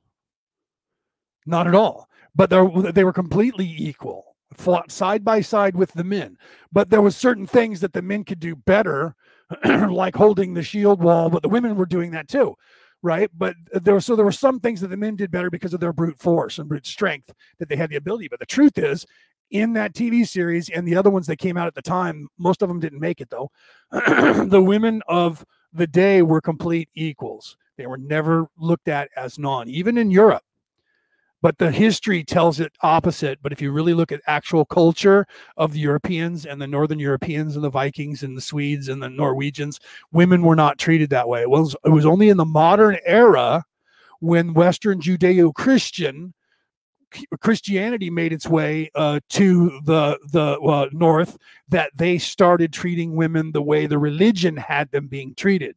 Not 1.46 1.68
at 1.68 1.76
all. 1.76 2.10
But 2.36 2.50
they 2.50 3.06
were 3.06 3.14
completely 3.14 3.74
equal, 3.78 4.36
fought 4.54 4.92
side 4.92 5.24
by 5.24 5.40
side 5.40 5.76
with 5.76 5.94
the 5.94 6.04
men. 6.04 6.38
But 6.72 6.90
there 6.90 7.02
was 7.02 7.16
certain 7.16 7.48
things 7.48 7.80
that 7.80 7.94
the 7.94 8.02
men 8.02 8.26
could 8.26 8.42
do 8.42 8.58
better, 8.58 9.16
like 9.66 10.16
holding 10.16 10.54
the 10.54 10.64
shield 10.64 11.02
wall, 11.02 11.30
but 11.30 11.44
the 11.44 11.50
women 11.50 11.76
were 11.78 11.86
doing 11.86 12.12
that 12.12 12.28
too. 12.28 12.56
Right. 13.02 13.30
But 13.38 13.56
there 13.72 13.94
were 13.94 14.02
so 14.02 14.16
there 14.16 14.26
were 14.26 14.32
some 14.32 14.60
things 14.60 14.82
that 14.82 14.88
the 14.88 14.98
men 14.98 15.16
did 15.16 15.32
better 15.32 15.50
because 15.50 15.74
of 15.74 15.80
their 15.80 15.94
brute 15.94 16.18
force 16.18 16.58
and 16.58 16.68
brute 16.68 16.88
strength 16.88 17.32
that 17.60 17.70
they 17.70 17.76
had 17.76 17.92
the 17.92 17.98
ability. 17.98 18.28
But 18.28 18.40
the 18.40 18.46
truth 18.46 18.78
is, 18.78 19.06
in 19.52 19.74
that 19.74 19.94
TV 19.94 20.28
series 20.28 20.70
and 20.70 20.88
the 20.88 20.96
other 20.96 21.10
ones 21.10 21.28
that 21.28 21.38
came 21.38 21.58
out 21.58 21.68
at 21.68 21.76
the 21.76 21.82
time, 21.82 22.28
most 22.38 22.62
of 22.62 22.70
them 22.70 22.80
didn't 22.80 23.00
make 23.00 23.22
it 23.22 23.30
though. 23.30 23.52
the 23.92 24.62
women 24.64 25.02
of 25.08 25.46
the 25.74 25.88
day 25.88 26.22
were 26.22 26.42
complete 26.42 26.90
equals. 26.96 27.58
They 27.78 27.86
were 27.86 27.98
never 27.98 28.48
looked 28.58 28.88
at 28.88 29.10
as 29.16 29.38
non, 29.38 29.70
even 29.70 29.98
in 29.98 30.12
Europe. 30.12 30.44
But 31.42 31.60
the 31.60 31.70
history 31.72 32.24
tells 32.24 32.60
it 32.60 32.72
opposite. 32.82 33.40
But 33.44 33.52
if 33.52 33.62
you 33.62 33.72
really 33.72 33.94
look 33.94 34.12
at 34.12 34.22
actual 34.26 34.66
culture 34.66 35.28
of 35.58 35.74
the 35.74 35.80
Europeans 35.80 36.46
and 36.46 36.60
the 36.60 36.68
Northern 36.68 36.98
Europeans 36.98 37.56
and 37.56 37.64
the 37.64 37.70
Vikings 37.70 38.24
and 38.24 38.36
the 38.36 38.42
Swedes 38.42 38.88
and 38.88 39.04
the 39.04 39.10
Norwegians, 39.10 39.80
women 40.12 40.42
were 40.42 40.56
not 40.56 40.80
treated 40.80 41.12
that 41.12 41.28
way. 41.28 41.42
It 41.42 41.50
was, 41.50 41.76
it 41.86 41.90
was 41.90 42.06
only 42.06 42.30
in 42.30 42.38
the 42.38 42.46
modern 42.46 42.98
era 43.06 43.64
when 44.22 44.56
Western 44.56 45.00
Judeo 45.00 45.54
Christian 45.54 46.34
Christianity 47.40 48.10
made 48.10 48.34
its 48.34 48.48
way 48.48 48.90
uh, 48.96 49.20
to 49.30 49.80
the 49.84 50.18
the 50.32 50.60
uh, 50.60 50.90
north, 50.92 51.38
that 51.70 51.92
they 51.96 52.18
started 52.18 52.74
treating 52.74 53.16
women 53.16 53.52
the 53.52 53.62
way 53.62 53.86
the 53.86 54.00
religion 54.00 54.58
had 54.58 54.92
them 54.92 55.08
being 55.08 55.36
treated. 55.36 55.76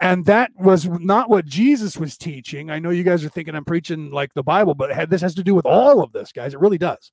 And 0.00 0.24
that 0.26 0.50
was 0.56 0.86
not 0.86 1.28
what 1.28 1.44
Jesus 1.44 1.96
was 1.96 2.16
teaching. 2.16 2.70
I 2.70 2.78
know 2.78 2.90
you 2.90 3.04
guys 3.04 3.24
are 3.24 3.28
thinking 3.28 3.54
I'm 3.54 3.64
preaching 3.64 4.10
like 4.10 4.32
the 4.34 4.42
Bible, 4.42 4.74
but 4.74 5.10
this 5.10 5.20
has 5.22 5.34
to 5.36 5.44
do 5.44 5.54
with 5.54 5.66
all 5.66 6.02
of 6.02 6.12
this, 6.12 6.32
guys. 6.32 6.54
It 6.54 6.60
really 6.60 6.78
does. 6.78 7.12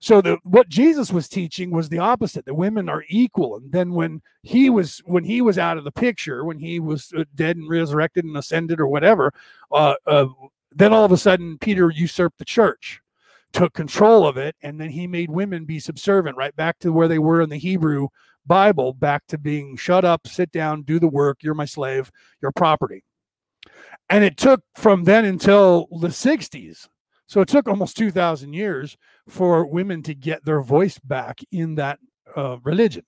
So 0.00 0.20
the 0.20 0.38
what 0.44 0.68
Jesus 0.68 1.12
was 1.12 1.28
teaching 1.28 1.72
was 1.72 1.88
the 1.88 1.98
opposite. 1.98 2.44
The 2.44 2.54
women 2.54 2.88
are 2.88 3.04
equal. 3.08 3.56
And 3.56 3.72
then 3.72 3.92
when 3.92 4.22
he 4.42 4.70
was 4.70 5.02
when 5.04 5.24
he 5.24 5.40
was 5.40 5.58
out 5.58 5.76
of 5.76 5.84
the 5.84 5.90
picture, 5.90 6.44
when 6.44 6.58
he 6.58 6.78
was 6.78 7.12
uh, 7.16 7.24
dead 7.34 7.56
and 7.56 7.68
resurrected 7.68 8.24
and 8.24 8.36
ascended 8.36 8.80
or 8.80 8.86
whatever, 8.86 9.32
uh, 9.72 9.94
uh, 10.06 10.26
then 10.72 10.92
all 10.92 11.04
of 11.04 11.12
a 11.12 11.16
sudden, 11.16 11.58
Peter 11.58 11.90
usurped 11.90 12.38
the 12.38 12.44
church, 12.44 13.00
took 13.52 13.72
control 13.72 14.26
of 14.26 14.36
it, 14.36 14.56
and 14.62 14.80
then 14.80 14.90
he 14.90 15.06
made 15.06 15.30
women 15.30 15.64
be 15.64 15.78
subservient, 15.78 16.36
right 16.36 16.54
back 16.54 16.78
to 16.80 16.92
where 16.92 17.08
they 17.08 17.18
were 17.18 17.40
in 17.40 17.48
the 17.48 17.56
Hebrew 17.56 18.08
Bible, 18.46 18.92
back 18.92 19.26
to 19.28 19.38
being 19.38 19.76
shut 19.76 20.04
up, 20.04 20.26
sit 20.26 20.50
down, 20.52 20.82
do 20.82 20.98
the 20.98 21.08
work, 21.08 21.38
you're 21.42 21.54
my 21.54 21.64
slave, 21.64 22.10
your 22.42 22.52
property. 22.52 23.04
And 24.10 24.24
it 24.24 24.36
took 24.36 24.62
from 24.74 25.04
then 25.04 25.24
until 25.24 25.88
the 26.00 26.08
60s. 26.08 26.88
So 27.26 27.42
it 27.42 27.48
took 27.48 27.68
almost 27.68 27.96
2,000 27.98 28.54
years 28.54 28.96
for 29.28 29.66
women 29.66 30.02
to 30.04 30.14
get 30.14 30.44
their 30.44 30.62
voice 30.62 30.98
back 30.98 31.40
in 31.50 31.74
that 31.74 31.98
uh, 32.34 32.56
religion 32.62 33.04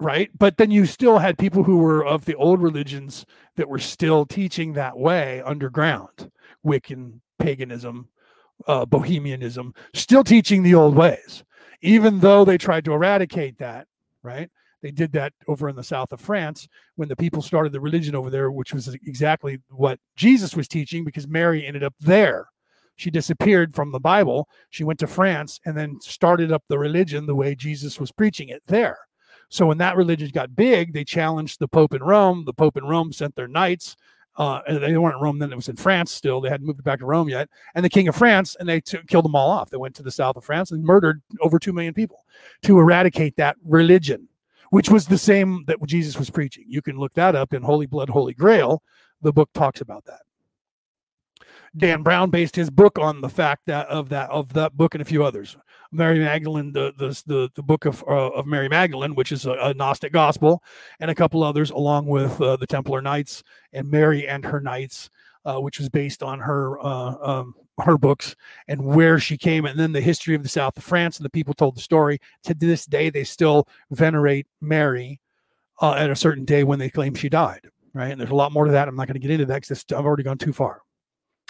right? 0.00 0.30
But 0.36 0.56
then 0.56 0.70
you 0.70 0.86
still 0.86 1.18
had 1.18 1.38
people 1.38 1.62
who 1.62 1.78
were 1.78 2.04
of 2.04 2.24
the 2.24 2.34
old 2.34 2.62
religions 2.62 3.24
that 3.56 3.68
were 3.68 3.78
still 3.78 4.26
teaching 4.26 4.72
that 4.72 4.98
way 4.98 5.42
underground, 5.42 6.30
Wiccan 6.64 7.20
paganism, 7.38 8.08
uh, 8.66 8.86
Bohemianism, 8.86 9.74
still 9.94 10.24
teaching 10.24 10.62
the 10.62 10.74
old 10.74 10.94
ways, 10.94 11.44
even 11.80 12.20
though 12.20 12.44
they 12.44 12.58
tried 12.58 12.84
to 12.84 12.92
eradicate 12.92 13.58
that, 13.58 13.86
right? 14.22 14.50
They 14.82 14.90
did 14.90 15.12
that 15.12 15.32
over 15.48 15.68
in 15.68 15.76
the 15.76 15.82
south 15.82 16.12
of 16.12 16.20
France 16.20 16.68
when 16.96 17.08
the 17.08 17.16
people 17.16 17.40
started 17.40 17.72
the 17.72 17.80
religion 17.80 18.14
over 18.14 18.28
there, 18.28 18.50
which 18.50 18.74
was 18.74 18.88
exactly 19.06 19.60
what 19.70 19.98
Jesus 20.14 20.54
was 20.54 20.68
teaching 20.68 21.04
because 21.04 21.26
Mary 21.26 21.66
ended 21.66 21.82
up 21.82 21.94
there. 22.00 22.48
She 22.96 23.10
disappeared 23.10 23.74
from 23.74 23.92
the 23.92 23.98
Bible. 23.98 24.46
She 24.70 24.84
went 24.84 24.98
to 25.00 25.06
France 25.06 25.58
and 25.64 25.76
then 25.76 26.00
started 26.00 26.52
up 26.52 26.64
the 26.68 26.78
religion 26.78 27.26
the 27.26 27.34
way 27.34 27.54
Jesus 27.54 27.98
was 27.98 28.12
preaching 28.12 28.50
it 28.50 28.62
there 28.66 28.98
So 29.48 29.66
when 29.66 29.78
that 29.78 29.96
religion 29.96 30.30
got 30.32 30.56
big, 30.56 30.92
they 30.92 31.04
challenged 31.04 31.60
the 31.60 31.68
Pope 31.68 31.94
in 31.94 32.02
Rome. 32.02 32.44
The 32.44 32.52
Pope 32.52 32.76
in 32.76 32.84
Rome 32.84 33.12
sent 33.12 33.34
their 33.36 33.48
knights. 33.48 33.96
Uh, 34.36 34.60
and 34.66 34.82
they 34.82 34.96
weren't 34.96 35.14
in 35.14 35.22
Rome 35.22 35.38
then; 35.38 35.52
it 35.52 35.56
was 35.56 35.68
in 35.68 35.76
France 35.76 36.10
still. 36.10 36.40
They 36.40 36.48
hadn't 36.48 36.66
moved 36.66 36.82
back 36.82 36.98
to 36.98 37.06
Rome 37.06 37.28
yet. 37.28 37.48
And 37.74 37.84
the 37.84 37.90
King 37.90 38.08
of 38.08 38.16
France, 38.16 38.56
and 38.58 38.68
they 38.68 38.80
t- 38.80 38.98
killed 39.06 39.24
them 39.24 39.36
all 39.36 39.48
off. 39.48 39.70
They 39.70 39.76
went 39.76 39.94
to 39.96 40.02
the 40.02 40.10
south 40.10 40.36
of 40.36 40.44
France 40.44 40.72
and 40.72 40.82
murdered 40.82 41.22
over 41.40 41.60
two 41.60 41.72
million 41.72 41.94
people 41.94 42.24
to 42.62 42.80
eradicate 42.80 43.36
that 43.36 43.56
religion, 43.64 44.28
which 44.70 44.90
was 44.90 45.06
the 45.06 45.18
same 45.18 45.64
that 45.66 45.78
Jesus 45.86 46.18
was 46.18 46.30
preaching. 46.30 46.64
You 46.66 46.82
can 46.82 46.98
look 46.98 47.14
that 47.14 47.36
up 47.36 47.54
in 47.54 47.62
Holy 47.62 47.86
Blood, 47.86 48.08
Holy 48.08 48.34
Grail. 48.34 48.82
The 49.22 49.32
book 49.32 49.50
talks 49.54 49.80
about 49.80 50.04
that. 50.06 50.22
Dan 51.76 52.02
Brown 52.02 52.30
based 52.30 52.56
his 52.56 52.70
book 52.70 52.98
on 52.98 53.20
the 53.20 53.28
fact 53.28 53.66
that 53.66 53.86
of 53.88 54.08
that 54.08 54.30
of 54.30 54.52
that 54.52 54.76
book 54.76 54.94
and 54.94 55.02
a 55.02 55.04
few 55.04 55.24
others. 55.24 55.56
Mary 55.94 56.18
Magdalene, 56.18 56.72
the 56.72 56.92
the 56.96 57.22
the, 57.26 57.50
the 57.54 57.62
book 57.62 57.84
of 57.84 58.02
uh, 58.08 58.30
of 58.30 58.46
Mary 58.46 58.68
Magdalene, 58.68 59.14
which 59.14 59.32
is 59.32 59.46
a, 59.46 59.52
a, 59.52 59.74
Gnostic 59.74 60.12
gospel, 60.12 60.62
and 61.00 61.10
a 61.10 61.14
couple 61.14 61.42
others, 61.42 61.70
along 61.70 62.06
with 62.06 62.40
uh, 62.40 62.56
the 62.56 62.66
Templar 62.66 63.00
Knights 63.00 63.42
and 63.72 63.90
Mary 63.90 64.26
and 64.26 64.44
her 64.44 64.60
Knights, 64.60 65.08
uh, 65.44 65.60
which 65.60 65.78
was 65.78 65.88
based 65.88 66.22
on 66.22 66.40
her 66.40 66.84
uh, 66.84 67.16
um, 67.20 67.54
her 67.82 67.96
books 67.96 68.34
and 68.68 68.84
where 68.84 69.18
she 69.18 69.36
came, 69.36 69.64
and 69.64 69.78
then 69.78 69.92
the 69.92 70.00
history 70.00 70.34
of 70.34 70.42
the 70.42 70.48
south 70.48 70.76
of 70.76 70.84
France, 70.84 71.16
and 71.18 71.24
the 71.24 71.30
people 71.30 71.54
told 71.54 71.76
the 71.76 71.80
story. 71.80 72.18
To 72.44 72.54
this 72.54 72.86
day, 72.86 73.08
they 73.10 73.24
still 73.24 73.68
venerate 73.90 74.46
Mary 74.60 75.20
uh, 75.80 75.94
at 75.94 76.10
a 76.10 76.16
certain 76.16 76.44
day 76.44 76.64
when 76.64 76.78
they 76.78 76.90
claim 76.90 77.14
she 77.14 77.28
died. 77.28 77.70
Right, 77.92 78.10
and 78.10 78.20
there's 78.20 78.30
a 78.30 78.34
lot 78.34 78.50
more 78.50 78.64
to 78.64 78.72
that. 78.72 78.88
I'm 78.88 78.96
not 78.96 79.06
going 79.06 79.14
to 79.14 79.20
get 79.20 79.30
into 79.30 79.46
that 79.46 79.62
because 79.62 79.84
I've 79.92 80.04
already 80.04 80.24
gone 80.24 80.38
too 80.38 80.52
far. 80.52 80.82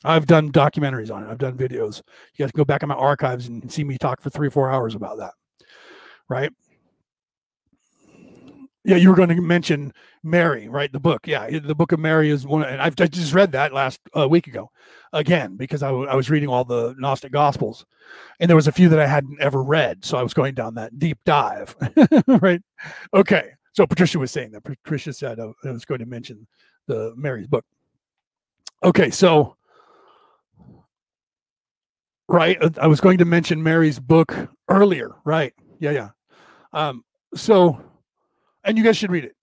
I've 0.05 0.26
done 0.26 0.52
documentaries 0.52 1.12
on 1.12 1.24
it. 1.24 1.31
I've 1.31 1.39
done 1.39 1.56
videos. 1.56 2.02
You 2.35 2.44
guys 2.44 2.52
can 2.52 2.59
go 2.59 2.64
back 2.64 2.82
in 2.82 2.89
my 2.89 2.94
archives 2.94 3.48
and 3.48 3.70
see 3.70 3.85
me 3.85 3.97
talk 3.98 4.20
for 4.20 4.31
three 4.31 4.48
or 4.48 4.51
four 4.51 4.70
hours 4.70 4.94
about 4.94 5.18
that. 5.18 5.32
Right. 6.28 6.51
Yeah, 8.86 8.97
you 8.97 9.09
were 9.09 9.16
going 9.16 9.31
to 9.31 9.40
mention 9.40 9.94
Mary, 10.22 10.68
right? 10.68 10.93
The 10.93 11.01
book. 11.01 11.26
Yeah, 11.26 11.48
the 11.59 11.74
book 11.74 11.93
of 11.93 12.01
Mary 12.01 12.28
is 12.28 12.47
one, 12.47 12.64
and 12.64 12.82
I've 12.82 12.94
I 13.01 13.06
just 13.06 13.32
read 13.32 13.52
that 13.52 13.72
last 13.72 13.98
uh, 14.14 14.28
week 14.28 14.47
ago 14.47 14.70
again 15.14 15.56
because 15.56 15.82
I, 15.82 15.89
w- 15.89 16.06
I 16.06 16.14
was 16.14 16.28
reading 16.28 16.51
all 16.51 16.64
the 16.64 16.94
Gnostic 16.98 17.32
Gospels, 17.32 17.86
and 18.40 18.48
there 18.48 18.56
was 18.56 18.68
a 18.68 18.72
few 18.72 18.90
that 18.90 19.01
I 19.01 19.06
hadn't 19.06 19.40
ever 19.40 19.62
read, 19.62 20.05
so 20.05 20.18
I 20.18 20.22
was 20.22 20.35
going 20.35 20.55
down 20.55 20.74
that 20.74 20.98
deep 20.98 21.18
dive. 21.24 21.74
right. 22.26 22.60
Okay. 23.14 23.52
So 23.72 23.86
Patricia 23.86 24.18
was 24.18 24.31
saying 24.31 24.52
that. 24.52 24.64
Patricia 24.64 25.14
said 25.14 25.40
I 25.40 25.51
was 25.64 25.86
going 25.86 26.01
to 26.01 26.06
mention 26.06 26.47
the 26.86 27.14
Mary's 27.16 27.47
book. 27.47 27.64
Okay, 28.82 29.10
so 29.10 29.56
Right. 32.28 32.60
Uh, 32.60 32.70
I 32.80 32.86
was 32.86 33.01
going 33.01 33.18
to 33.18 33.24
mention 33.24 33.62
Mary's 33.62 33.98
book 33.98 34.34
earlier. 34.68 35.12
Right. 35.24 35.52
Yeah. 35.78 35.90
Yeah. 35.90 36.09
Um, 36.72 37.05
so, 37.34 37.80
and 38.64 38.78
you 38.78 38.84
guys 38.84 38.96
should 38.96 39.10
read 39.10 39.24
it. 39.24 39.34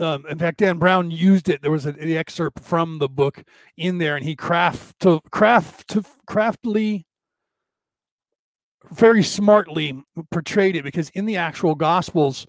Um, 0.00 0.24
in 0.28 0.38
fact, 0.38 0.58
Dan 0.58 0.78
Brown 0.78 1.10
used 1.10 1.48
it. 1.48 1.60
There 1.60 1.70
was 1.70 1.84
an 1.84 1.96
excerpt 2.00 2.60
from 2.60 2.98
the 2.98 3.08
book 3.08 3.42
in 3.76 3.98
there, 3.98 4.16
and 4.16 4.24
he 4.24 4.34
craft 4.34 4.98
to 5.00 5.20
craft 5.30 5.88
to 5.88 6.02
craftily, 6.26 7.06
very 8.92 9.22
smartly 9.22 10.02
portrayed 10.30 10.76
it 10.76 10.84
because 10.84 11.10
in 11.10 11.26
the 11.26 11.36
actual 11.36 11.74
Gospels, 11.74 12.46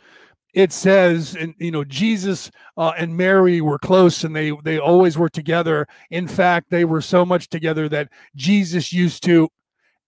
it 0.54 0.72
says 0.74 1.36
and 1.36 1.54
you 1.60 1.72
know 1.72 1.84
jesus 1.86 2.52
uh, 2.78 2.92
and 2.98 3.16
mary 3.16 3.62
were 3.62 3.80
close 3.80 4.24
and 4.24 4.36
they 4.36 4.52
they 4.64 4.78
always 4.78 5.18
were 5.18 5.30
together 5.30 5.88
in 6.10 6.28
fact 6.28 6.70
they 6.70 6.84
were 6.84 7.02
so 7.02 7.26
much 7.26 7.48
together 7.48 7.88
that 7.88 8.10
jesus 8.36 8.92
used 8.92 9.24
to 9.24 9.48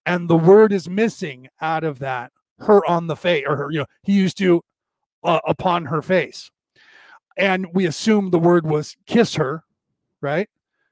and 0.05 0.29
the 0.29 0.37
word 0.37 0.71
is 0.71 0.89
missing 0.89 1.47
out 1.61 1.83
of 1.83 1.99
that 1.99 2.31
her 2.59 2.85
on 2.89 3.07
the 3.07 3.15
face 3.15 3.43
or 3.47 3.55
her 3.55 3.71
you 3.71 3.79
know 3.79 3.85
he 4.03 4.13
used 4.13 4.37
to 4.37 4.61
uh, 5.23 5.39
upon 5.47 5.85
her 5.85 6.01
face. 6.01 6.51
And 7.37 7.67
we 7.73 7.85
assume 7.85 8.29
the 8.29 8.39
word 8.39 8.65
was 8.65 8.95
kiss 9.05 9.35
her 9.35 9.63
right? 10.21 10.49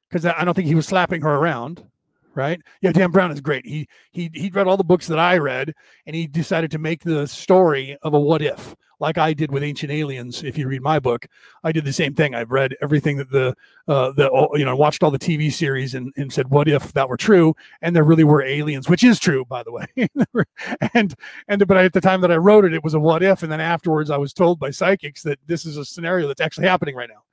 Because 0.10 0.26
i 0.26 0.44
don't 0.44 0.54
think 0.54 0.68
he 0.68 0.76
was 0.76 0.88
slapping 0.88 1.22
her 1.22 1.36
around 1.36 1.86
right 2.34 2.62
yeah 2.82 2.92
dan 2.92 3.12
brown 3.12 3.32
is 3.32 3.42
great 3.42 3.66
he 3.66 3.88
he 4.12 4.30
he 4.34 4.50
read 4.50 4.68
all 4.68 4.78
the 4.78 4.84
books 4.84 5.08
that 5.08 5.20
i 5.20 5.38
read 5.38 5.74
and 6.06 6.16
he 6.16 6.28
decided 6.28 6.72
to 6.72 6.80
make 6.80 7.04
the 7.04 7.28
story 7.28 7.98
of 8.04 8.14
a 8.14 8.20
what 8.20 8.42
if 8.42 8.76
like 9.02 9.18
I 9.18 9.34
did 9.34 9.52
with 9.52 9.64
Ancient 9.64 9.92
Aliens. 9.92 10.44
If 10.44 10.58
you 10.58 10.68
read 10.68 10.84
my 10.84 11.00
book, 11.00 11.26
I 11.64 11.72
did 11.72 11.84
the 11.86 11.92
same 11.92 12.14
thing. 12.14 12.36
I've 12.36 12.52
read 12.52 12.76
everything 12.82 13.18
that 13.18 13.32
the 13.32 13.56
uh, 13.88 14.12
the 14.12 14.30
you 14.54 14.64
know 14.64 14.76
watched 14.76 15.04
all 15.04 15.12
the 15.12 15.20
TV 15.20 15.52
series 15.52 15.96
and, 15.96 16.14
and 16.16 16.32
said, 16.32 16.50
what 16.50 16.68
if 16.68 16.94
that 16.94 17.10
were 17.10 17.18
true? 17.18 17.56
And 17.82 17.96
there 17.96 18.04
really 18.04 18.24
were 18.24 18.44
aliens, 18.44 18.88
which 18.88 19.04
is 19.04 19.20
true, 19.20 19.44
by 19.44 19.64
the 19.64 19.72
way. 19.72 19.88
and 20.94 21.16
and 21.48 21.68
but 21.68 21.78
at 21.78 21.94
the 21.94 22.00
time 22.00 22.22
that 22.22 22.32
I 22.32 22.38
wrote 22.38 22.64
it, 22.64 22.74
it 22.74 22.84
was 22.84 22.94
a 22.94 23.00
what 23.00 23.24
if, 23.24 23.44
and 23.44 23.52
then 23.52 23.60
afterwards, 23.60 24.12
I 24.12 24.18
was 24.18 24.34
told 24.34 24.60
by 24.60 24.70
psychics 24.70 25.24
that 25.24 25.40
this 25.48 25.66
is 25.66 25.78
a 25.78 25.84
scenario 25.84 26.28
that's 26.28 26.42
actually 26.42 26.68
happening 26.68 26.96
right 26.96 27.10
now, 27.10 27.24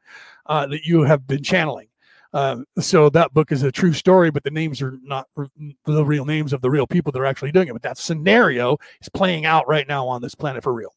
uh, 0.47 0.66
that 0.69 0.85
you 0.85 1.03
have 1.03 1.27
been 1.27 1.43
channeling. 1.43 1.89
Um, 2.33 2.67
so 2.79 3.09
that 3.11 3.33
book 3.33 3.53
is 3.53 3.63
a 3.63 3.73
true 3.73 3.93
story, 3.93 4.31
but 4.31 4.45
the 4.45 4.51
names 4.51 4.83
are 4.83 4.99
not 5.03 5.27
the 5.87 6.05
real 6.05 6.25
names 6.25 6.53
of 6.53 6.61
the 6.61 6.71
real 6.71 6.87
people 6.87 7.11
that 7.13 7.21
are 7.21 7.27
actually 7.27 7.53
doing 7.53 7.69
it. 7.69 7.73
But 7.73 7.83
that 7.83 7.99
scenario 7.99 8.77
is 9.01 9.09
playing 9.09 9.47
out 9.47 9.67
right 9.67 9.89
now 9.89 10.07
on 10.07 10.21
this 10.21 10.35
planet 10.35 10.63
for 10.63 10.73
real 10.75 10.93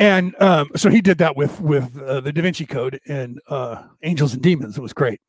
and 0.00 0.34
um, 0.40 0.70
so 0.74 0.88
he 0.88 1.02
did 1.02 1.18
that 1.18 1.36
with 1.36 1.60
with 1.60 1.96
uh, 2.00 2.20
the 2.20 2.32
Da 2.32 2.40
Vinci 2.40 2.64
Code 2.64 2.98
and 3.06 3.38
uh, 3.48 3.82
Angels 4.02 4.32
and 4.32 4.42
Demons. 4.42 4.76
It 4.76 4.80
was 4.80 4.94
great. 4.94 5.20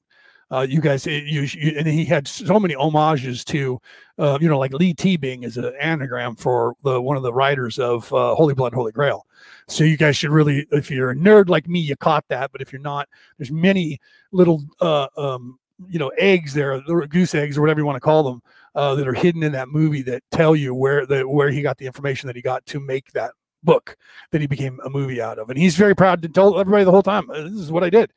Uh, 0.51 0.67
you 0.67 0.81
guys, 0.81 1.07
it, 1.07 1.23
you, 1.23 1.43
you, 1.43 1.77
and 1.77 1.87
he 1.87 2.03
had 2.03 2.27
so 2.27 2.59
many 2.59 2.73
homages 2.73 3.45
to, 3.45 3.79
uh, 4.17 4.37
you 4.41 4.49
know, 4.49 4.59
like 4.59 4.73
Leigh 4.73 4.93
Teabing 4.93 5.45
is 5.45 5.55
an 5.55 5.73
anagram 5.79 6.35
for 6.35 6.75
the 6.83 7.01
one 7.01 7.15
of 7.15 7.23
the 7.23 7.33
writers 7.33 7.79
of 7.79 8.11
uh, 8.13 8.35
Holy 8.35 8.53
Blood, 8.53 8.73
Holy 8.73 8.91
Grail. 8.91 9.25
So 9.67 9.85
you 9.85 9.95
guys 9.95 10.17
should 10.17 10.31
really, 10.31 10.67
if 10.71 10.91
you're 10.91 11.11
a 11.11 11.15
nerd 11.15 11.47
like 11.47 11.69
me, 11.69 11.79
you 11.79 11.95
caught 11.95 12.25
that. 12.27 12.51
But 12.51 12.61
if 12.61 12.73
you're 12.73 12.81
not, 12.81 13.07
there's 13.37 13.51
many 13.51 13.99
little, 14.33 14.61
uh, 14.81 15.07
um, 15.15 15.57
you 15.87 15.97
know, 15.97 16.09
eggs 16.17 16.53
there, 16.53 16.81
goose 17.07 17.33
eggs 17.33 17.57
or 17.57 17.61
whatever 17.61 17.79
you 17.79 17.85
want 17.85 17.95
to 17.95 18.01
call 18.01 18.23
them, 18.23 18.41
uh, 18.75 18.95
that 18.95 19.07
are 19.07 19.13
hidden 19.13 19.43
in 19.43 19.53
that 19.53 19.69
movie 19.69 20.01
that 20.01 20.23
tell 20.31 20.55
you 20.55 20.75
where 20.75 21.05
the 21.05 21.27
where 21.27 21.49
he 21.49 21.61
got 21.61 21.77
the 21.77 21.85
information 21.85 22.27
that 22.27 22.35
he 22.35 22.41
got 22.41 22.65
to 22.65 22.79
make 22.79 23.11
that 23.13 23.31
book 23.63 23.95
that 24.31 24.41
he 24.41 24.47
became 24.47 24.79
a 24.83 24.89
movie 24.89 25.21
out 25.21 25.39
of. 25.39 25.49
And 25.49 25.57
he's 25.57 25.75
very 25.75 25.95
proud 25.95 26.21
to 26.21 26.29
tell 26.29 26.59
everybody 26.59 26.83
the 26.83 26.91
whole 26.91 27.03
time, 27.03 27.29
uh, 27.29 27.43
this 27.43 27.53
is 27.53 27.71
what 27.71 27.83
I 27.83 27.89
did. 27.89 28.11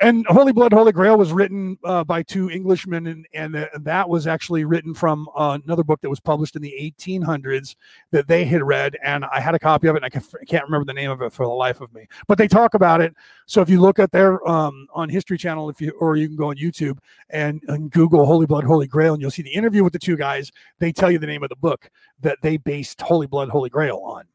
And 0.00 0.24
Holy 0.28 0.52
Blood, 0.52 0.72
Holy 0.72 0.92
Grail 0.92 1.18
was 1.18 1.32
written 1.32 1.76
uh, 1.84 2.04
by 2.04 2.22
two 2.22 2.48
Englishmen, 2.50 3.08
and, 3.08 3.26
and 3.34 3.56
uh, 3.56 3.66
that 3.80 4.08
was 4.08 4.28
actually 4.28 4.64
written 4.64 4.94
from 4.94 5.28
uh, 5.36 5.58
another 5.64 5.82
book 5.82 6.00
that 6.02 6.10
was 6.10 6.20
published 6.20 6.54
in 6.54 6.62
the 6.62 6.94
1800s 7.00 7.74
that 8.12 8.28
they 8.28 8.44
had 8.44 8.62
read. 8.62 8.96
And 9.02 9.24
I 9.24 9.40
had 9.40 9.56
a 9.56 9.58
copy 9.58 9.88
of 9.88 9.96
it, 9.96 9.98
and 9.98 10.04
I, 10.04 10.08
can, 10.08 10.22
can't 10.46 10.64
remember 10.64 10.84
the 10.84 10.94
name 10.94 11.10
of 11.10 11.20
it 11.22 11.32
for 11.32 11.44
the 11.44 11.52
life 11.52 11.80
of 11.80 11.92
me. 11.92 12.06
But 12.28 12.38
they 12.38 12.46
talk 12.46 12.74
about 12.74 13.00
it. 13.00 13.12
So 13.46 13.60
if 13.60 13.68
you 13.68 13.80
look 13.80 13.98
at 13.98 14.12
their 14.12 14.46
um, 14.48 14.86
on 14.94 15.08
History 15.08 15.36
Channel, 15.36 15.68
if 15.68 15.80
you 15.80 15.90
or 15.98 16.16
you 16.16 16.28
can 16.28 16.36
go 16.36 16.50
on 16.50 16.56
YouTube 16.56 16.98
and, 17.30 17.60
and 17.66 17.90
Google 17.90 18.24
Holy 18.24 18.46
Blood, 18.46 18.64
Holy 18.64 18.86
Grail, 18.86 19.14
and 19.14 19.20
you'll 19.20 19.32
see 19.32 19.42
the 19.42 19.50
interview 19.50 19.82
with 19.82 19.92
the 19.92 19.98
two 19.98 20.16
guys. 20.16 20.52
They 20.78 20.92
tell 20.92 21.10
you 21.10 21.18
the 21.18 21.26
name 21.26 21.42
of 21.42 21.48
the 21.48 21.56
book 21.56 21.90
that 22.20 22.38
they 22.40 22.56
based 22.56 23.00
Holy 23.00 23.26
Blood, 23.26 23.48
Holy 23.48 23.68
Grail 23.68 23.98
on. 24.04 24.26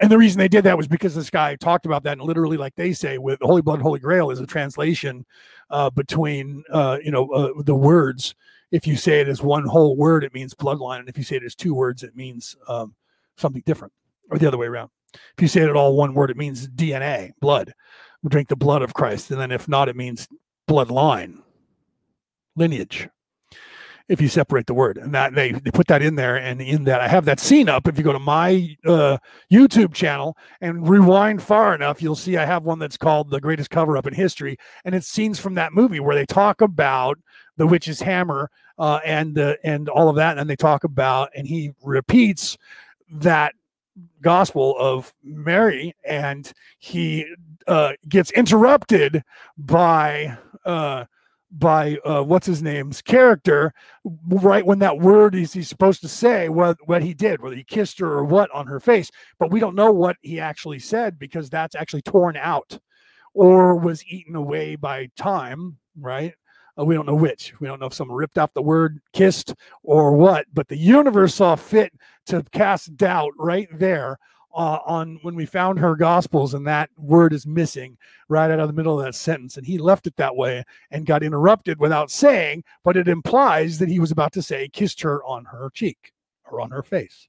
And 0.00 0.12
the 0.12 0.18
reason 0.18 0.38
they 0.38 0.48
did 0.48 0.64
that 0.64 0.76
was 0.76 0.86
because 0.86 1.14
this 1.14 1.30
guy 1.30 1.56
talked 1.56 1.84
about 1.84 2.04
that, 2.04 2.18
and 2.18 2.22
literally, 2.22 2.56
like 2.56 2.74
they 2.76 2.92
say, 2.92 3.18
with 3.18 3.40
Holy 3.42 3.62
Blood, 3.62 3.80
Holy 3.80 3.98
Grail 3.98 4.30
is 4.30 4.38
a 4.38 4.46
translation 4.46 5.26
uh, 5.70 5.90
between, 5.90 6.62
uh, 6.70 6.98
you 7.02 7.10
know, 7.10 7.28
uh, 7.30 7.62
the 7.62 7.74
words. 7.74 8.34
If 8.70 8.86
you 8.86 8.96
say 8.96 9.20
it 9.20 9.28
as 9.28 9.42
one 9.42 9.64
whole 9.64 9.96
word, 9.96 10.24
it 10.24 10.34
means 10.34 10.54
bloodline, 10.54 11.00
and 11.00 11.08
if 11.08 11.18
you 11.18 11.24
say 11.24 11.36
it 11.36 11.42
as 11.42 11.54
two 11.54 11.74
words, 11.74 12.02
it 12.04 12.14
means 12.14 12.56
um, 12.68 12.94
something 13.36 13.62
different, 13.66 13.92
or 14.30 14.38
the 14.38 14.46
other 14.46 14.58
way 14.58 14.66
around. 14.66 14.90
If 15.14 15.42
you 15.42 15.48
say 15.48 15.62
it 15.62 15.70
at 15.70 15.76
all 15.76 15.96
one 15.96 16.14
word, 16.14 16.30
it 16.30 16.36
means 16.36 16.68
DNA, 16.68 17.32
blood. 17.40 17.74
We 18.22 18.28
drink 18.28 18.48
the 18.48 18.56
blood 18.56 18.82
of 18.82 18.94
Christ, 18.94 19.30
and 19.30 19.40
then 19.40 19.50
if 19.50 19.68
not, 19.68 19.88
it 19.88 19.96
means 19.96 20.28
bloodline, 20.68 21.38
lineage 22.56 23.08
if 24.08 24.20
you 24.20 24.28
separate 24.28 24.66
the 24.66 24.74
word. 24.74 24.98
And 24.98 25.14
that 25.14 25.34
they, 25.34 25.52
they 25.52 25.70
put 25.70 25.86
that 25.88 26.02
in 26.02 26.14
there 26.14 26.36
and 26.36 26.60
in 26.60 26.84
that 26.84 27.00
i 27.00 27.08
have 27.08 27.24
that 27.26 27.40
scene 27.40 27.68
up. 27.68 27.86
If 27.86 27.98
you 27.98 28.04
go 28.04 28.12
to 28.12 28.18
my 28.18 28.76
uh, 28.86 29.18
youtube 29.52 29.94
channel 29.94 30.36
and 30.60 30.88
rewind 30.88 31.42
far 31.42 31.74
enough 31.74 32.00
you'll 32.00 32.16
see 32.16 32.36
i 32.36 32.44
have 32.44 32.64
one 32.64 32.78
that's 32.78 32.96
called 32.96 33.30
the 33.30 33.40
greatest 33.40 33.70
cover 33.70 33.96
up 33.96 34.06
in 34.06 34.14
history. 34.14 34.56
And 34.84 34.94
it's 34.94 35.08
scenes 35.08 35.38
from 35.38 35.54
that 35.54 35.72
movie 35.72 36.00
where 36.00 36.14
they 36.14 36.26
talk 36.26 36.60
about 36.60 37.18
the 37.56 37.66
witch's 37.66 38.00
hammer 38.00 38.50
uh, 38.78 39.00
and 39.04 39.38
uh, 39.38 39.56
and 39.64 39.88
all 39.88 40.08
of 40.08 40.16
that. 40.16 40.38
And 40.38 40.48
they 40.48 40.56
talk 40.56 40.84
about 40.84 41.30
and 41.34 41.46
he 41.46 41.72
repeats 41.82 42.56
that 43.10 43.54
gospel 44.22 44.76
of 44.78 45.12
mary. 45.22 45.94
And 46.04 46.50
he 46.78 47.26
uh, 47.66 47.92
gets 48.08 48.30
interrupted 48.30 49.22
by 49.56 50.38
uh, 50.64 51.04
by 51.50 51.96
uh, 52.04 52.22
what's 52.22 52.46
his 52.46 52.62
name's 52.62 53.00
character 53.00 53.72
right 54.26 54.66
when 54.66 54.78
that 54.80 54.98
word 54.98 55.34
is 55.34 55.52
he's 55.52 55.68
supposed 55.68 56.02
to 56.02 56.08
say 56.08 56.48
what 56.48 56.76
what 56.86 57.02
he 57.02 57.14
did 57.14 57.40
whether 57.40 57.56
he 57.56 57.64
kissed 57.64 57.98
her 57.98 58.06
or 58.06 58.24
what 58.24 58.50
on 58.52 58.66
her 58.66 58.80
face. 58.80 59.10
But 59.38 59.50
we 59.50 59.60
don't 59.60 59.74
know 59.74 59.90
what 59.92 60.16
he 60.20 60.40
actually 60.40 60.78
said 60.78 61.18
because 61.18 61.48
that's 61.48 61.74
actually 61.74 62.02
torn 62.02 62.36
out 62.36 62.78
or 63.34 63.76
was 63.76 64.04
eaten 64.06 64.36
away 64.36 64.76
by 64.76 65.08
time 65.16 65.78
right? 66.00 66.34
Uh, 66.78 66.84
we 66.84 66.94
don't 66.94 67.06
know 67.06 67.14
which. 67.14 67.52
We 67.60 67.66
don't 67.66 67.80
know 67.80 67.86
if 67.86 67.94
someone 67.94 68.16
ripped 68.16 68.38
off 68.38 68.54
the 68.54 68.62
word 68.62 69.00
kissed 69.12 69.54
or 69.82 70.12
what. 70.12 70.46
But 70.52 70.68
the 70.68 70.76
universe 70.76 71.34
saw 71.34 71.56
fit 71.56 71.92
to 72.26 72.44
cast 72.52 72.96
doubt 72.96 73.32
right 73.36 73.68
there 73.72 74.18
uh, 74.54 74.78
on 74.86 75.18
when 75.22 75.34
we 75.34 75.46
found 75.46 75.78
her 75.78 75.94
gospels 75.94 76.54
and 76.54 76.66
that 76.66 76.90
word 76.96 77.32
is 77.32 77.46
missing 77.46 77.96
right 78.28 78.50
out 78.50 78.60
of 78.60 78.68
the 78.68 78.74
middle 78.74 78.98
of 78.98 79.04
that 79.04 79.14
sentence. 79.14 79.56
And 79.56 79.66
he 79.66 79.78
left 79.78 80.06
it 80.06 80.16
that 80.16 80.36
way 80.36 80.64
and 80.90 81.06
got 81.06 81.22
interrupted 81.22 81.78
without 81.78 82.10
saying 82.10 82.64
but 82.84 82.96
it 82.96 83.08
implies 83.08 83.78
that 83.78 83.88
he 83.88 84.00
was 84.00 84.10
about 84.10 84.32
to 84.32 84.42
say 84.42 84.68
kissed 84.68 85.00
her 85.02 85.22
on 85.24 85.44
her 85.46 85.70
cheek 85.72 86.12
or 86.50 86.60
on 86.60 86.70
her 86.70 86.82
face. 86.82 87.28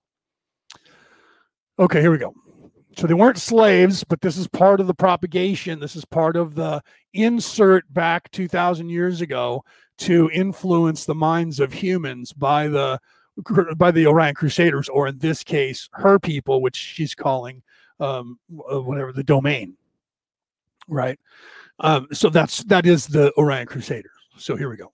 Okay 1.77 2.01
here 2.01 2.11
we 2.11 2.17
go. 2.17 2.33
So 2.97 3.05
they 3.05 3.13
weren't 3.13 3.37
slaves 3.37 4.03
but 4.03 4.21
this 4.21 4.37
is 4.37 4.47
part 4.47 4.79
of 4.79 4.87
the 4.87 4.93
propagation. 4.93 5.79
This 5.79 5.95
is 5.95 6.05
part 6.05 6.35
of 6.35 6.55
the 6.55 6.81
insert 7.13 7.91
back 7.93 8.31
2000 8.31 8.89
years 8.89 9.21
ago 9.21 9.63
to 9.99 10.29
influence 10.33 11.05
the 11.05 11.15
minds 11.15 11.59
of 11.59 11.73
humans 11.73 12.31
by 12.31 12.67
the 12.69 12.99
by 13.77 13.91
the 13.91 14.07
Orion 14.07 14.35
Crusaders, 14.35 14.89
or 14.89 15.07
in 15.07 15.19
this 15.19 15.43
case, 15.43 15.89
her 15.93 16.19
people, 16.19 16.61
which 16.61 16.75
she's 16.75 17.15
calling 17.15 17.61
um, 17.99 18.39
uh, 18.71 18.81
whatever 18.81 19.11
the 19.11 19.23
domain, 19.23 19.75
right? 20.87 21.19
Um, 21.79 22.07
so 22.11 22.29
that's 22.29 22.63
that 22.65 22.85
is 22.85 23.07
the 23.07 23.33
Orion 23.37 23.67
Crusaders. 23.67 24.11
So 24.37 24.55
here 24.55 24.69
we 24.69 24.77
go. 24.77 24.91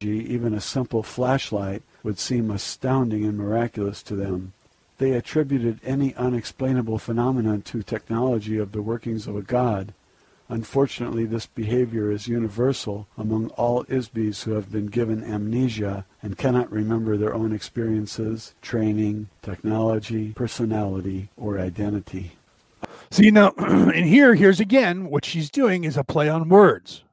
Even 0.00 0.54
a 0.54 0.60
simple 0.60 1.02
flashlight 1.02 1.82
would 2.02 2.18
seem 2.18 2.50
astounding 2.50 3.24
and 3.24 3.36
miraculous 3.36 4.02
to 4.04 4.16
them. 4.16 4.54
They 4.96 5.12
attributed 5.12 5.80
any 5.84 6.14
unexplainable 6.14 6.98
phenomenon 6.98 7.62
to 7.62 7.82
technology 7.82 8.58
of 8.58 8.72
the 8.72 8.82
workings 8.82 9.26
of 9.26 9.36
a 9.36 9.42
god, 9.42 9.92
Unfortunately, 10.50 11.26
this 11.26 11.46
behavior 11.46 12.10
is 12.10 12.26
universal 12.26 13.06
among 13.16 13.50
all 13.50 13.84
IS-BEs 13.88 14.42
who 14.42 14.50
have 14.54 14.72
been 14.72 14.86
given 14.86 15.22
amnesia 15.22 16.04
and 16.24 16.36
cannot 16.36 16.72
remember 16.72 17.16
their 17.16 17.32
own 17.32 17.54
experiences, 17.54 18.52
training, 18.60 19.28
technology, 19.42 20.32
personality, 20.32 21.28
or 21.36 21.60
identity. 21.60 22.32
See 23.12 23.30
now, 23.30 23.52
and 23.58 24.04
here, 24.04 24.34
here's 24.34 24.58
again 24.58 25.08
what 25.08 25.24
she's 25.24 25.52
doing 25.52 25.84
is 25.84 25.96
a 25.96 26.02
play 26.02 26.28
on 26.28 26.48
words, 26.48 27.04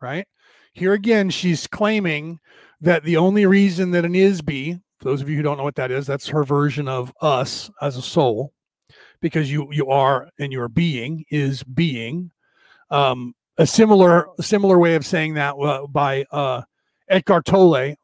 right? 0.00 0.26
Here 0.72 0.92
again, 0.92 1.30
she's 1.30 1.68
claiming 1.68 2.40
that 2.80 3.04
the 3.04 3.16
only 3.16 3.46
reason 3.46 3.92
that 3.92 4.04
an 4.04 4.16
IS-BE, 4.16 4.80
for 4.98 5.04
those 5.04 5.22
of 5.22 5.28
you 5.28 5.36
who 5.36 5.42
don't 5.42 5.56
know 5.56 5.62
what 5.62 5.76
that 5.76 5.92
is, 5.92 6.08
that's 6.08 6.28
her 6.28 6.42
version 6.42 6.88
of 6.88 7.12
us 7.20 7.70
as 7.80 7.96
a 7.96 8.02
soul, 8.02 8.52
because 9.20 9.52
you 9.52 9.68
you 9.70 9.88
are 9.88 10.30
and 10.40 10.52
your 10.52 10.68
being 10.68 11.24
is 11.30 11.62
being 11.62 12.32
um, 12.92 13.34
a 13.58 13.66
similar 13.66 14.26
similar 14.40 14.78
way 14.78 14.94
of 14.94 15.04
saying 15.04 15.34
that 15.34 15.54
uh, 15.54 15.86
by 15.86 16.24
uh, 16.30 16.62
Eckhart 17.08 17.44
Tolle 17.44 17.96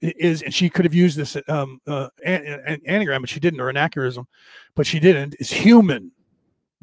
is, 0.00 0.42
and 0.42 0.52
she 0.52 0.68
could 0.68 0.84
have 0.84 0.94
used 0.94 1.16
this 1.16 1.36
um, 1.48 1.80
uh, 1.86 2.08
an, 2.24 2.44
an 2.66 2.80
anagram, 2.86 3.22
but 3.22 3.30
she 3.30 3.40
didn't, 3.40 3.60
or 3.60 3.68
anachronism, 3.68 4.26
but 4.76 4.86
she 4.86 5.00
didn't. 5.00 5.34
Is 5.40 5.50
human 5.50 6.12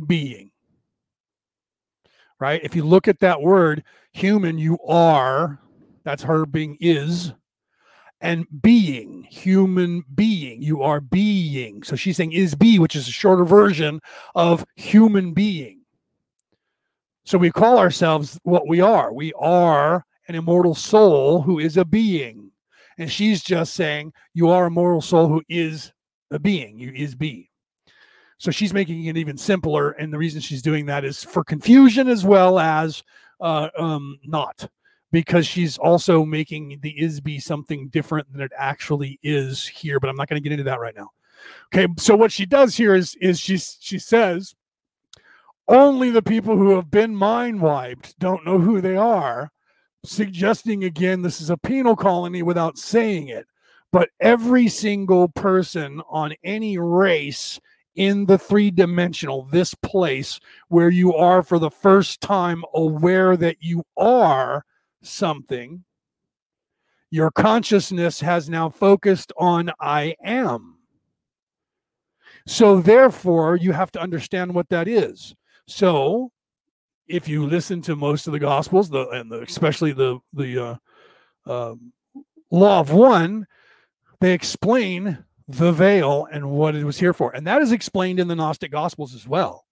being, 0.05 0.51
right? 2.39 2.61
If 2.63 2.75
you 2.75 2.83
look 2.83 3.07
at 3.07 3.19
that 3.19 3.41
word, 3.41 3.83
human, 4.11 4.57
you 4.57 4.77
are. 4.87 5.59
That's 6.03 6.23
her 6.23 6.47
being 6.47 6.77
is, 6.79 7.33
and 8.21 8.47
being, 8.63 9.23
human 9.29 10.03
being. 10.15 10.63
You 10.63 10.81
are 10.81 10.99
being. 10.99 11.83
So 11.83 11.95
she's 11.95 12.17
saying 12.17 12.31
is 12.31 12.55
be, 12.55 12.79
which 12.79 12.95
is 12.95 13.07
a 13.07 13.11
shorter 13.11 13.45
version 13.45 14.01
of 14.33 14.65
human 14.75 15.33
being 15.33 15.80
so 17.31 17.37
we 17.37 17.49
call 17.49 17.77
ourselves 17.77 18.37
what 18.43 18.67
we 18.67 18.81
are. 18.81 19.13
We 19.13 19.31
are 19.39 20.05
an 20.27 20.35
immortal 20.35 20.75
soul 20.75 21.41
who 21.41 21.59
is 21.59 21.77
a 21.77 21.85
being. 21.85 22.51
And 22.97 23.09
she's 23.09 23.41
just 23.41 23.73
saying, 23.73 24.11
You 24.33 24.49
are 24.49 24.65
a 24.65 24.69
mortal 24.69 24.99
soul 24.99 25.29
who 25.29 25.41
is 25.47 25.93
a 26.29 26.39
being. 26.39 26.77
You 26.77 26.91
is 26.93 27.15
be. 27.15 27.49
So 28.37 28.51
she's 28.51 28.73
making 28.73 29.05
it 29.05 29.15
even 29.15 29.37
simpler. 29.37 29.91
And 29.91 30.11
the 30.11 30.17
reason 30.17 30.41
she's 30.41 30.61
doing 30.61 30.87
that 30.87 31.05
is 31.05 31.23
for 31.23 31.41
confusion 31.41 32.09
as 32.09 32.25
well 32.25 32.59
as 32.59 33.01
uh, 33.39 33.69
um, 33.79 34.19
not, 34.25 34.69
because 35.13 35.47
she's 35.47 35.77
also 35.77 36.25
making 36.25 36.79
the 36.81 36.91
is 36.99 37.21
be 37.21 37.39
something 37.39 37.87
different 37.87 38.29
than 38.33 38.41
it 38.41 38.51
actually 38.57 39.21
is 39.23 39.65
here. 39.65 40.01
But 40.01 40.09
I'm 40.09 40.17
not 40.17 40.27
going 40.27 40.43
to 40.43 40.43
get 40.43 40.51
into 40.51 40.65
that 40.65 40.81
right 40.81 40.97
now. 40.97 41.11
Okay. 41.73 41.87
So 41.97 42.13
what 42.13 42.33
she 42.33 42.45
does 42.45 42.75
here 42.75 42.93
is, 42.93 43.15
is 43.21 43.39
she, 43.39 43.57
she 43.57 43.99
says, 43.99 44.53
only 45.67 46.09
the 46.09 46.21
people 46.21 46.57
who 46.57 46.75
have 46.75 46.91
been 46.91 47.15
mind 47.15 47.61
wiped 47.61 48.17
don't 48.19 48.45
know 48.45 48.59
who 48.59 48.81
they 48.81 48.95
are, 48.95 49.51
suggesting 50.03 50.83
again 50.83 51.21
this 51.21 51.41
is 51.41 51.49
a 51.49 51.57
penal 51.57 51.95
colony 51.95 52.41
without 52.43 52.77
saying 52.77 53.27
it. 53.27 53.45
But 53.91 54.09
every 54.19 54.67
single 54.67 55.27
person 55.27 56.01
on 56.09 56.33
any 56.43 56.77
race 56.77 57.59
in 57.95 58.25
the 58.25 58.37
three 58.37 58.71
dimensional, 58.71 59.43
this 59.43 59.73
place 59.75 60.39
where 60.69 60.89
you 60.89 61.13
are 61.13 61.43
for 61.43 61.59
the 61.59 61.71
first 61.71 62.21
time 62.21 62.63
aware 62.73 63.35
that 63.35 63.57
you 63.59 63.83
are 63.97 64.65
something, 65.03 65.83
your 67.09 67.31
consciousness 67.31 68.21
has 68.21 68.49
now 68.49 68.69
focused 68.69 69.33
on 69.37 69.71
I 69.79 70.15
am. 70.23 70.77
So, 72.47 72.81
therefore, 72.81 73.57
you 73.57 73.73
have 73.73 73.91
to 73.91 74.01
understand 74.01 74.55
what 74.55 74.69
that 74.69 74.87
is. 74.87 75.35
So, 75.71 76.31
if 77.07 77.29
you 77.29 77.45
listen 77.45 77.81
to 77.83 77.95
most 77.95 78.27
of 78.27 78.33
the 78.33 78.39
Gospels, 78.39 78.89
the 78.89 79.07
and 79.09 79.31
the, 79.31 79.41
especially 79.41 79.93
the 79.93 80.19
the 80.33 80.57
uh, 80.57 80.75
uh, 81.49 81.75
Law 82.51 82.81
of 82.81 82.91
One, 82.91 83.47
they 84.19 84.33
explain 84.33 85.23
the 85.47 85.71
veil 85.71 86.27
and 86.31 86.51
what 86.51 86.75
it 86.75 86.83
was 86.83 86.99
here 86.99 87.13
for, 87.13 87.33
and 87.33 87.47
that 87.47 87.61
is 87.61 87.71
explained 87.71 88.19
in 88.19 88.27
the 88.27 88.35
Gnostic 88.35 88.71
Gospels 88.71 89.15
as 89.15 89.25
well. 89.25 89.65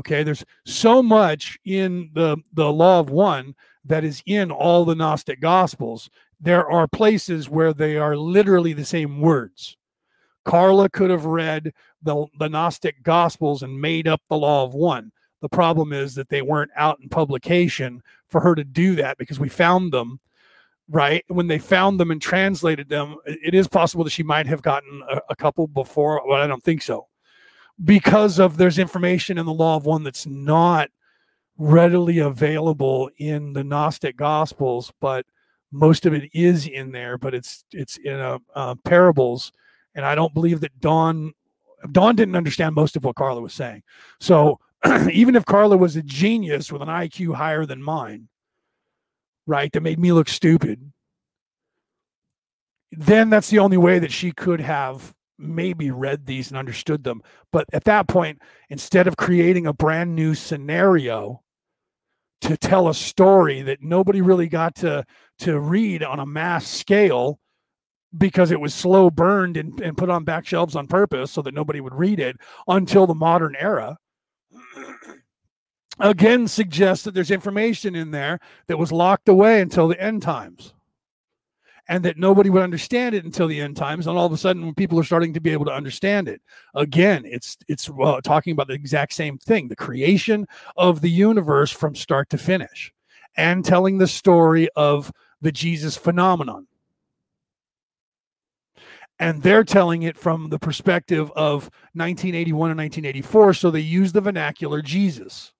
Okay, 0.00 0.24
there's 0.24 0.44
so 0.66 1.02
much 1.02 1.56
in 1.64 2.10
the 2.14 2.38
the 2.52 2.72
Law 2.72 2.98
of 2.98 3.08
One 3.08 3.54
that 3.84 4.02
is 4.02 4.24
in 4.26 4.50
all 4.50 4.84
the 4.84 4.96
Gnostic 4.96 5.40
Gospels. 5.40 6.10
There 6.40 6.68
are 6.68 6.88
places 6.88 7.48
where 7.48 7.72
they 7.72 7.96
are 7.96 8.16
literally 8.16 8.72
the 8.72 8.84
same 8.84 9.20
words. 9.20 9.76
Carla 10.44 10.88
could 10.88 11.10
have 11.10 11.24
read 11.24 11.72
the, 12.02 12.26
the 12.38 12.48
Gnostic 12.48 13.02
Gospels 13.02 13.62
and 13.62 13.80
made 13.80 14.08
up 14.08 14.20
the 14.28 14.36
Law 14.36 14.64
of 14.64 14.74
One. 14.74 15.12
The 15.40 15.48
problem 15.48 15.92
is 15.92 16.14
that 16.14 16.28
they 16.28 16.42
weren't 16.42 16.70
out 16.76 17.00
in 17.00 17.08
publication 17.08 18.02
for 18.28 18.40
her 18.40 18.54
to 18.54 18.64
do 18.64 18.94
that 18.96 19.18
because 19.18 19.40
we 19.40 19.48
found 19.48 19.92
them 19.92 20.20
right? 20.88 21.24
When 21.28 21.46
they 21.46 21.58
found 21.58 21.98
them 21.98 22.10
and 22.10 22.20
translated 22.20 22.88
them 22.88 23.16
it 23.24 23.54
is 23.54 23.68
possible 23.68 24.04
that 24.04 24.10
she 24.10 24.22
might 24.22 24.46
have 24.46 24.62
gotten 24.62 25.02
a, 25.10 25.20
a, 25.30 25.36
couple 25.36 25.66
before 25.66 26.20
but 26.28 26.40
i 26.40 26.46
don't 26.46 26.62
think 26.62 26.82
so. 26.82 27.08
Because 27.84 28.38
of 28.38 28.56
there's 28.56 28.78
information 28.78 29.38
in 29.38 29.46
the 29.46 29.52
law 29.52 29.76
of 29.76 29.86
one 29.86 30.04
that's 30.04 30.26
not 30.26 30.90
readily 31.56 32.18
available 32.18 33.10
in 33.18 33.52
the 33.52 33.64
gnostic 33.64 34.16
gospels 34.16 34.92
but 35.00 35.24
most 35.70 36.04
of 36.06 36.12
it 36.12 36.28
is 36.34 36.66
in 36.66 36.92
there 36.92 37.16
but 37.16 37.34
it's 37.34 37.64
it's 37.72 37.96
in 37.98 38.18
a, 38.18 38.38
uh, 38.54 38.74
parables 38.84 39.52
and 39.94 40.04
I 40.04 40.14
don't 40.14 40.34
believe 40.34 40.60
that 40.60 40.80
Don 40.80 41.32
Don 41.90 42.14
didn't 42.14 42.36
understand 42.36 42.74
most 42.74 42.96
of 42.96 43.04
what 43.04 43.16
Carla 43.16 43.40
was 43.40 43.54
saying. 43.54 43.82
So 44.20 44.60
even 45.12 45.34
if 45.34 45.44
Carla 45.44 45.76
was 45.76 45.96
a 45.96 46.02
genius 46.02 46.70
with 46.70 46.82
an 46.82 46.88
IQ 46.88 47.34
higher 47.34 47.66
than 47.66 47.82
mine, 47.82 48.28
right, 49.46 49.72
that 49.72 49.80
made 49.80 49.98
me 49.98 50.12
look 50.12 50.28
stupid, 50.28 50.92
then 52.92 53.30
that's 53.30 53.50
the 53.50 53.58
only 53.58 53.76
way 53.76 53.98
that 53.98 54.12
she 54.12 54.32
could 54.32 54.60
have 54.60 55.14
maybe 55.38 55.90
read 55.90 56.26
these 56.26 56.48
and 56.48 56.58
understood 56.58 57.04
them. 57.04 57.22
But 57.50 57.66
at 57.72 57.84
that 57.84 58.06
point, 58.06 58.40
instead 58.68 59.06
of 59.06 59.16
creating 59.16 59.66
a 59.66 59.72
brand 59.72 60.14
new 60.14 60.34
scenario 60.34 61.42
to 62.42 62.56
tell 62.56 62.88
a 62.88 62.94
story 62.94 63.62
that 63.62 63.82
nobody 63.82 64.20
really 64.20 64.48
got 64.48 64.74
to 64.76 65.04
to 65.38 65.58
read 65.58 66.02
on 66.02 66.20
a 66.20 66.26
mass 66.26 66.66
scale, 66.66 67.40
because 68.16 68.50
it 68.50 68.60
was 68.60 68.74
slow 68.74 69.10
burned 69.10 69.56
and, 69.56 69.80
and 69.80 69.96
put 69.96 70.10
on 70.10 70.24
back 70.24 70.46
shelves 70.46 70.76
on 70.76 70.86
purpose 70.86 71.30
so 71.30 71.42
that 71.42 71.54
nobody 71.54 71.80
would 71.80 71.94
read 71.94 72.20
it 72.20 72.36
until 72.68 73.06
the 73.06 73.14
modern 73.14 73.56
era. 73.58 73.96
Again 75.98 76.48
suggests 76.48 77.04
that 77.04 77.14
there's 77.14 77.30
information 77.30 77.94
in 77.94 78.10
there 78.10 78.40
that 78.66 78.78
was 78.78 78.92
locked 78.92 79.28
away 79.28 79.60
until 79.60 79.88
the 79.88 80.00
end 80.00 80.22
times 80.22 80.74
and 81.88 82.04
that 82.04 82.16
nobody 82.16 82.48
would 82.48 82.62
understand 82.62 83.14
it 83.14 83.24
until 83.24 83.46
the 83.46 83.60
end 83.60 83.76
times 83.76 84.06
and 84.06 84.16
all 84.16 84.26
of 84.26 84.32
a 84.32 84.36
sudden 84.36 84.64
when 84.64 84.74
people 84.74 84.98
are 84.98 85.04
starting 85.04 85.34
to 85.34 85.40
be 85.40 85.50
able 85.50 85.64
to 85.66 85.72
understand 85.72 86.28
it. 86.28 86.40
Again 86.74 87.24
it's 87.26 87.58
it's 87.68 87.90
uh, 87.90 88.20
talking 88.22 88.52
about 88.52 88.68
the 88.68 88.74
exact 88.74 89.12
same 89.12 89.38
thing 89.38 89.68
the 89.68 89.76
creation 89.76 90.46
of 90.76 91.00
the 91.00 91.10
universe 91.10 91.70
from 91.70 91.94
start 91.94 92.30
to 92.30 92.38
finish 92.38 92.92
and 93.36 93.64
telling 93.64 93.98
the 93.98 94.06
story 94.06 94.68
of 94.76 95.12
the 95.40 95.52
jesus 95.52 95.96
phenomenon 95.96 96.66
and 99.22 99.42
they're 99.42 99.64
telling 99.64 100.02
it 100.02 100.18
from 100.18 100.50
the 100.50 100.58
perspective 100.58 101.30
of 101.36 101.70
1981 101.94 102.70
and 102.70 102.78
1984 102.78 103.54
so 103.54 103.70
they 103.70 103.80
use 103.80 104.12
the 104.12 104.20
vernacular 104.20 104.82
jesus 104.82 105.52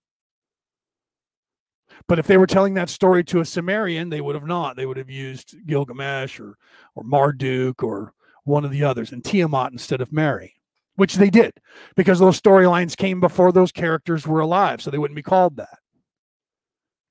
but 2.09 2.19
if 2.19 2.27
they 2.27 2.37
were 2.37 2.47
telling 2.47 2.75
that 2.75 2.91
story 2.91 3.23
to 3.25 3.41
a 3.41 3.45
sumerian 3.45 4.11
they 4.11 4.21
would 4.21 4.35
have 4.35 4.47
not 4.47 4.77
they 4.77 4.87
would 4.87 4.97
have 4.97 5.11
used 5.11 5.55
gilgamesh 5.67 6.41
or 6.41 6.57
or 6.95 7.05
marduk 7.05 7.83
or 7.83 8.13
one 8.45 8.65
of 8.65 8.71
the 8.71 8.85
others 8.85 9.13
and 9.13 9.25
Tiamat 9.25 9.73
instead 9.73 10.01
of 10.01 10.13
Mary, 10.13 10.55
which 10.97 11.15
they 11.15 11.31
did 11.31 11.53
because 11.97 12.19
those 12.19 12.41
storylines 12.41 12.97
came 12.97 13.21
before 13.21 13.53
those 13.53 13.73
characters 13.73 14.27
were 14.27 14.41
alive, 14.41 14.83
so 14.83 14.91
they 14.91 14.99
wouldn't 14.99 15.17
be 15.17 15.23
called 15.23 15.57
that. 15.57 15.79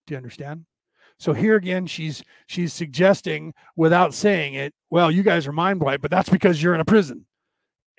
Do 0.08 0.14
you 0.14 0.18
understand? 0.18 0.66
So 1.22 1.34
here 1.34 1.56
again, 1.56 1.86
she's 1.86 2.24
she's 2.48 2.74
suggesting 2.74 3.54
without 3.76 4.16
saying 4.16 4.56
it, 4.56 4.74
well, 4.90 5.12
you 5.12 5.22
guys 5.22 5.46
are 5.46 5.52
mind 5.52 5.80
wiped, 5.80 6.02
but 6.02 6.10
that's 6.10 6.30
because 6.30 6.64
you're 6.64 6.74
in 6.74 6.82
a 6.82 6.86
prison. 6.86 7.28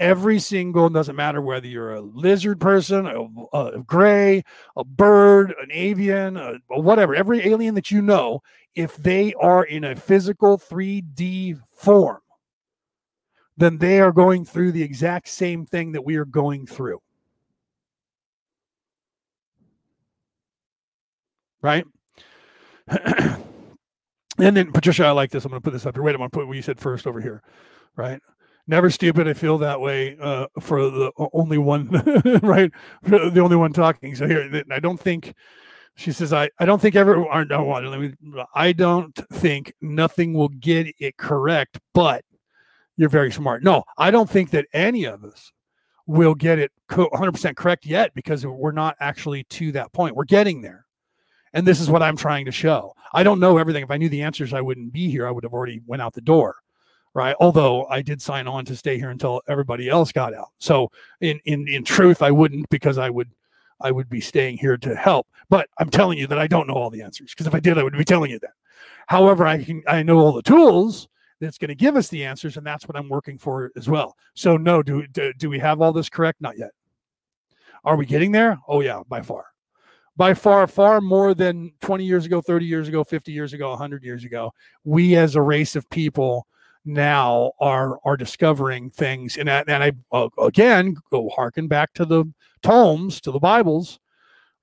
Every 0.01 0.41
single 0.41 0.89
doesn't 0.89 1.15
matter 1.15 1.41
whether 1.41 1.69
you're 1.69 1.95
a 1.95 2.01
lizard 2.01 2.61
person 2.61 3.07
a, 3.07 3.57
a 3.57 3.81
gray 3.85 4.43
a 4.77 4.83
bird 4.83 5.55
an 5.63 5.69
avian 5.71 6.37
a, 6.37 6.55
a 6.73 6.81
whatever 6.81 7.15
every 7.15 7.47
alien 7.47 7.77
that 7.77 7.93
you 7.93 8.03
know 8.03 8.41
if 8.75 8.97
they 8.97 9.33
are 9.35 9.63
in 9.67 9.85
a 9.85 9.95
physical 9.95 10.59
3d 10.59 11.61
form 11.77 12.23
then 13.57 13.79
they 13.79 14.01
are 14.01 14.11
going 14.11 14.45
through 14.45 14.73
the 14.73 14.83
exact 14.83 15.29
same 15.29 15.65
thing 15.65 15.93
that 15.93 16.05
we 16.05 16.17
are 16.17 16.25
going 16.25 16.67
through. 16.67 17.01
Right 21.61 21.85
and 24.39 24.57
then 24.57 24.73
patricia 24.73 25.05
i 25.05 25.11
like 25.11 25.31
this 25.31 25.45
i'm 25.45 25.51
going 25.51 25.61
to 25.61 25.65
put 25.65 25.73
this 25.73 25.87
up 25.87 25.95
here 25.95 26.03
wait 26.03 26.15
i'm 26.15 26.19
going 26.19 26.31
to 26.31 26.37
put 26.37 26.47
what 26.47 26.57
you 26.57 26.63
said 26.63 26.79
first 26.79 27.07
over 27.07 27.21
here 27.21 27.43
right 27.97 28.21
never 28.67 28.91
stupid. 28.91 29.29
I 29.29 29.35
feel 29.35 29.59
that 29.59 29.81
way 29.81 30.17
uh, 30.21 30.47
for 30.61 30.83
the 30.83 31.13
only 31.33 31.59
one, 31.59 31.89
right? 32.43 32.71
The 33.03 33.41
only 33.41 33.57
one 33.57 33.73
talking. 33.73 34.15
So 34.15 34.27
here, 34.27 34.63
I 34.71 34.81
don't 34.81 35.01
think 35.01 35.35
she 35.95 36.13
says, 36.13 36.33
I, 36.33 36.49
I 36.59 36.65
don't 36.65 36.81
think 36.81 36.97
ever, 36.97 37.29
I 37.31 38.73
don't 38.73 39.15
think 39.33 39.75
nothing 39.81 40.33
will 40.33 40.49
get 40.49 40.89
it 40.99 41.17
correct, 41.17 41.79
but 41.93 42.25
you're 42.97 43.09
very 43.09 43.33
smart. 43.33 43.63
No, 43.63 43.85
I 43.99 44.11
don't 44.11 44.31
think 44.31 44.51
that 44.51 44.67
any 44.73 45.05
of 45.05 45.25
us 45.25 45.53
will 46.07 46.35
get 46.35 46.59
it 46.59 46.73
100% 46.91 47.57
correct 47.57 47.87
yet 47.87 48.13
because 48.15 48.45
we're 48.47 48.73
not 48.73 48.97
actually 49.01 49.45
to 49.45 49.73
that 49.73 49.93
point. 49.93 50.17
We're 50.17 50.25
getting 50.25 50.63
there. 50.63 50.82
And 51.55 51.67
this 51.67 51.81
is 51.81 51.91
what 51.91 52.03
I'm 52.03 52.17
trying 52.17 52.47
to 52.47 52.53
show. 52.53 52.95
I 53.13 53.23
don't 53.23 53.41
know 53.41 53.59
everything. 53.59 53.83
If 53.83 53.91
I 53.91 53.99
knew 53.99 54.09
the 54.09 54.23
answers, 54.23 54.55
I 54.55 54.61
wouldn't 54.61 54.93
be 54.93 55.11
here. 55.11 55.27
I 55.27 55.31
would 55.31 55.45
have 55.45 55.53
already 55.53 55.81
went 55.87 56.03
out 56.03 56.15
the 56.15 56.21
door 56.21 56.57
right? 57.15 57.37
Although 57.41 57.87
I 57.87 58.03
did 58.03 58.23
sign 58.23 58.47
on 58.47 58.65
to 58.67 58.77
stay 58.77 58.99
here 58.99 59.11
until 59.11 59.43
everybody 59.49 59.89
else 59.89 60.13
got 60.13 60.35
out. 60.35 60.49
So 60.59 60.91
in 61.21 61.41
in 61.45 61.69
in 61.69 61.85
truth, 61.85 62.23
I 62.23 62.31
wouldn't 62.31 62.69
because 62.71 62.99
I 62.99 63.11
would 63.11 63.31
I 63.81 63.91
would 63.91 64.09
be 64.09 64.21
staying 64.21 64.59
here 64.59 64.77
to 64.79 64.95
help. 64.95 65.27
But 65.49 65.69
I'm 65.79 65.91
telling 65.91 66.19
you 66.19 66.27
that 66.29 66.39
I 66.39 66.47
don't 66.47 66.67
know 66.67 66.75
all 66.75 66.91
the 66.91 67.03
answers 67.03 67.33
because 67.33 67.47
if 67.47 67.55
I 67.55 67.61
did, 67.61 67.79
I 67.79 67.83
would 67.83 67.97
be 67.97 68.05
telling 68.05 68.31
you 68.31 68.39
that. 68.41 68.53
However, 69.07 69.47
I 69.47 69.63
can 69.63 69.83
I 69.87 70.03
know 70.03 70.19
all 70.19 70.33
the 70.33 70.43
tools 70.43 71.09
that's 71.41 71.59
going 71.59 71.69
to 71.69 71.75
give 71.75 71.97
us 71.97 72.09
the 72.09 72.25
answers, 72.25 72.57
and 72.57 72.67
that's 72.67 72.87
what 72.87 72.97
I'm 72.97 73.09
working 73.09 73.37
for 73.37 73.73
as 73.77 73.89
well. 73.89 74.17
So 74.35 74.57
no, 74.57 74.83
do, 74.83 75.07
do 75.09 75.33
do 75.35 75.51
we 75.51 75.59
have 75.59 75.81
all 75.81 75.93
this 75.93 76.09
correct? 76.09 76.41
Not 76.41 76.57
yet. 76.57 76.71
Are 77.85 77.97
we 77.97 78.07
getting 78.07 78.33
there? 78.33 78.59
Oh 78.69 78.81
yeah, 78.81 79.03
by 79.09 79.23
far. 79.23 79.47
By 80.17 80.35
far, 80.35 80.67
far 80.67 81.01
more 81.01 81.35
than 81.35 81.73
20 81.81 82.05
years 82.05 82.27
ago, 82.27 82.43
30 82.43 82.67
years 82.67 82.89
ago, 82.89 83.03
50 83.03 83.33
years 83.33 83.53
ago, 83.53 83.71
100 83.71 84.05
years 84.05 84.25
ago. 84.25 84.53
We 84.85 85.17
as 85.17 85.35
a 85.37 85.43
race 85.43 85.75
of 85.75 85.89
people 85.89 86.47
now 86.85 87.53
are 87.61 87.99
are 88.05 88.17
discovering 88.17 88.91
things 88.91 89.37
and 89.37 89.49
and 89.49 89.71
I 89.85 89.93
uh, 90.11 90.29
again 90.39 90.97
go 91.11 91.29
harken 91.29 91.69
back 91.69 91.93
to 91.95 92.05
the 92.05 92.25
tomes 92.63 93.21
to 93.21 93.31
the 93.31 93.39
bibles 93.39 94.01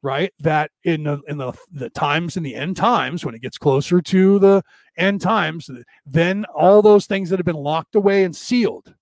right 0.01 0.33
that 0.39 0.71
in 0.83 1.03
the 1.03 1.21
in 1.27 1.37
the, 1.37 1.53
the 1.71 1.89
times 1.89 2.35
in 2.35 2.43
the 2.43 2.55
end 2.55 2.75
times 2.75 3.23
when 3.23 3.35
it 3.35 3.41
gets 3.41 3.57
closer 3.57 4.01
to 4.01 4.39
the 4.39 4.61
end 4.97 5.21
times 5.21 5.69
then 6.05 6.45
all 6.53 6.81
those 6.81 7.05
things 7.05 7.29
that 7.29 7.39
have 7.39 7.45
been 7.45 7.55
locked 7.55 7.95
away 7.95 8.23
and 8.23 8.35
sealed 8.35 8.93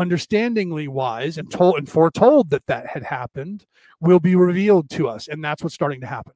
understandingly 0.00 0.88
wise 0.88 1.38
and 1.38 1.50
told 1.50 1.76
and 1.76 1.88
foretold 1.88 2.50
that 2.50 2.66
that 2.66 2.86
had 2.86 3.02
happened 3.02 3.66
will 4.00 4.20
be 4.20 4.36
revealed 4.36 4.90
to 4.90 5.08
us 5.08 5.28
and 5.28 5.44
that's 5.44 5.62
what's 5.62 5.74
starting 5.74 6.00
to 6.00 6.06
happen 6.06 6.34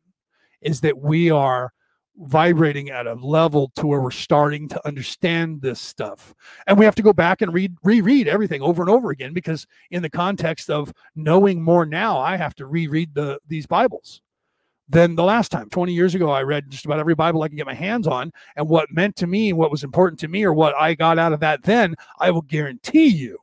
is 0.63 0.81
that 0.81 0.99
we 0.99 1.31
are 1.31 1.73
vibrating 2.21 2.91
at 2.91 3.07
a 3.07 3.15
level 3.15 3.71
to 3.77 3.87
where 3.87 4.01
we're 4.01 4.11
starting 4.11 4.69
to 4.69 4.87
understand 4.87 5.63
this 5.63 5.81
stuff. 5.81 6.35
And 6.67 6.79
we 6.79 6.85
have 6.85 6.95
to 6.97 7.03
go 7.03 7.13
back 7.13 7.41
and 7.41 7.53
read 7.53 7.75
reread 7.83 8.29
everything 8.29 8.61
over 8.63 8.83
and 8.83 8.91
over 8.91 9.11
again 9.11 9.33
because 9.33 9.67
in 9.91 10.03
the 10.03 10.11
context 10.11 10.69
of 10.71 10.93
knowing 11.15 11.63
more 11.63 11.87
now 11.87 12.19
i 12.19 12.37
have 12.37 12.55
to 12.57 12.67
reread 12.67 13.15
the 13.15 13.39
these 13.49 13.67
bibles 13.67 14.21
than 14.89 15.15
the 15.15 15.23
last 15.23 15.51
time. 15.51 15.71
20 15.71 15.93
years 15.93 16.15
ago 16.15 16.31
i 16.31 16.43
read 16.43 16.69
just 16.69 16.85
about 16.85 16.99
every 16.99 17.15
bible 17.15 17.43
i 17.43 17.49
could 17.49 17.57
get 17.57 17.67
my 17.67 17.75
hands 17.75 18.07
on 18.07 18.33
and 18.57 18.69
what 18.69 18.91
meant 18.93 19.17
to 19.17 19.27
me 19.27 19.53
what 19.53 19.71
was 19.71 19.85
important 19.85 20.19
to 20.21 20.29
me 20.29 20.45
or 20.45 20.53
what 20.53 20.75
i 20.77 20.95
got 20.95 21.19
out 21.19 21.33
of 21.33 21.41
that 21.41 21.63
then 21.63 21.95
i 22.19 22.31
will 22.31 22.43
guarantee 22.43 23.07
you 23.07 23.39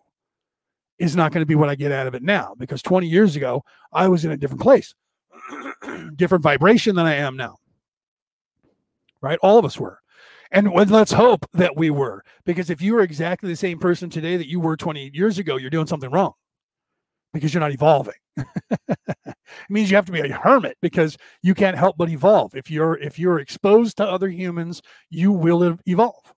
is 1.00 1.16
not 1.16 1.32
going 1.32 1.42
to 1.42 1.48
be 1.48 1.56
what 1.56 1.70
i 1.70 1.76
get 1.76 1.92
out 1.92 2.08
of 2.08 2.16
it 2.16 2.24
now 2.24 2.54
because 2.58 2.82
20 2.82 3.08
years 3.08 3.36
ago 3.36 3.64
i 3.94 4.08
was 4.08 4.26
in 4.26 4.32
a 4.32 4.38
different 4.38 4.62
place 4.62 4.94
different 6.16 6.44
vibration 6.44 6.96
than 6.96 7.06
i 7.06 7.16
am 7.16 7.38
now 7.38 7.58
right? 9.22 9.40
All 9.42 9.58
of 9.58 9.66
us 9.66 9.80
were. 9.80 10.00
And 10.52 10.72
let's 10.72 11.12
hope 11.12 11.46
that 11.54 11.76
we 11.76 11.90
were, 11.90 12.24
because 12.46 12.70
if 12.70 12.82
you 12.82 12.98
are 12.98 13.02
exactly 13.02 13.50
the 13.50 13.56
same 13.56 13.80
person 13.80 14.10
today 14.10 14.38
that 14.38 14.48
you 14.48 14.62
were 14.62 14.78
20 14.78 15.12
years 15.14 15.40
ago, 15.40 15.58
you're 15.58 15.70
doing 15.70 15.88
something 15.88 16.10
wrong 16.10 16.32
because 17.34 17.54
you're 17.54 17.60
not 17.60 17.74
evolving. 17.74 18.14
it 18.88 19.36
means 19.70 19.90
you 19.90 19.98
have 19.98 20.06
to 20.06 20.12
be 20.14 20.22
a 20.22 20.32
hermit 20.32 20.78
because 20.82 21.18
you 21.44 21.54
can't 21.54 21.78
help 21.78 21.98
but 21.98 22.10
evolve. 22.10 22.56
If 22.56 22.72
you're 22.72 22.98
if 23.00 23.20
you're 23.20 23.40
exposed 23.40 23.98
to 23.98 24.08
other 24.08 24.30
humans, 24.30 24.82
you 25.10 25.34
will 25.34 25.78
evolve 25.86 26.34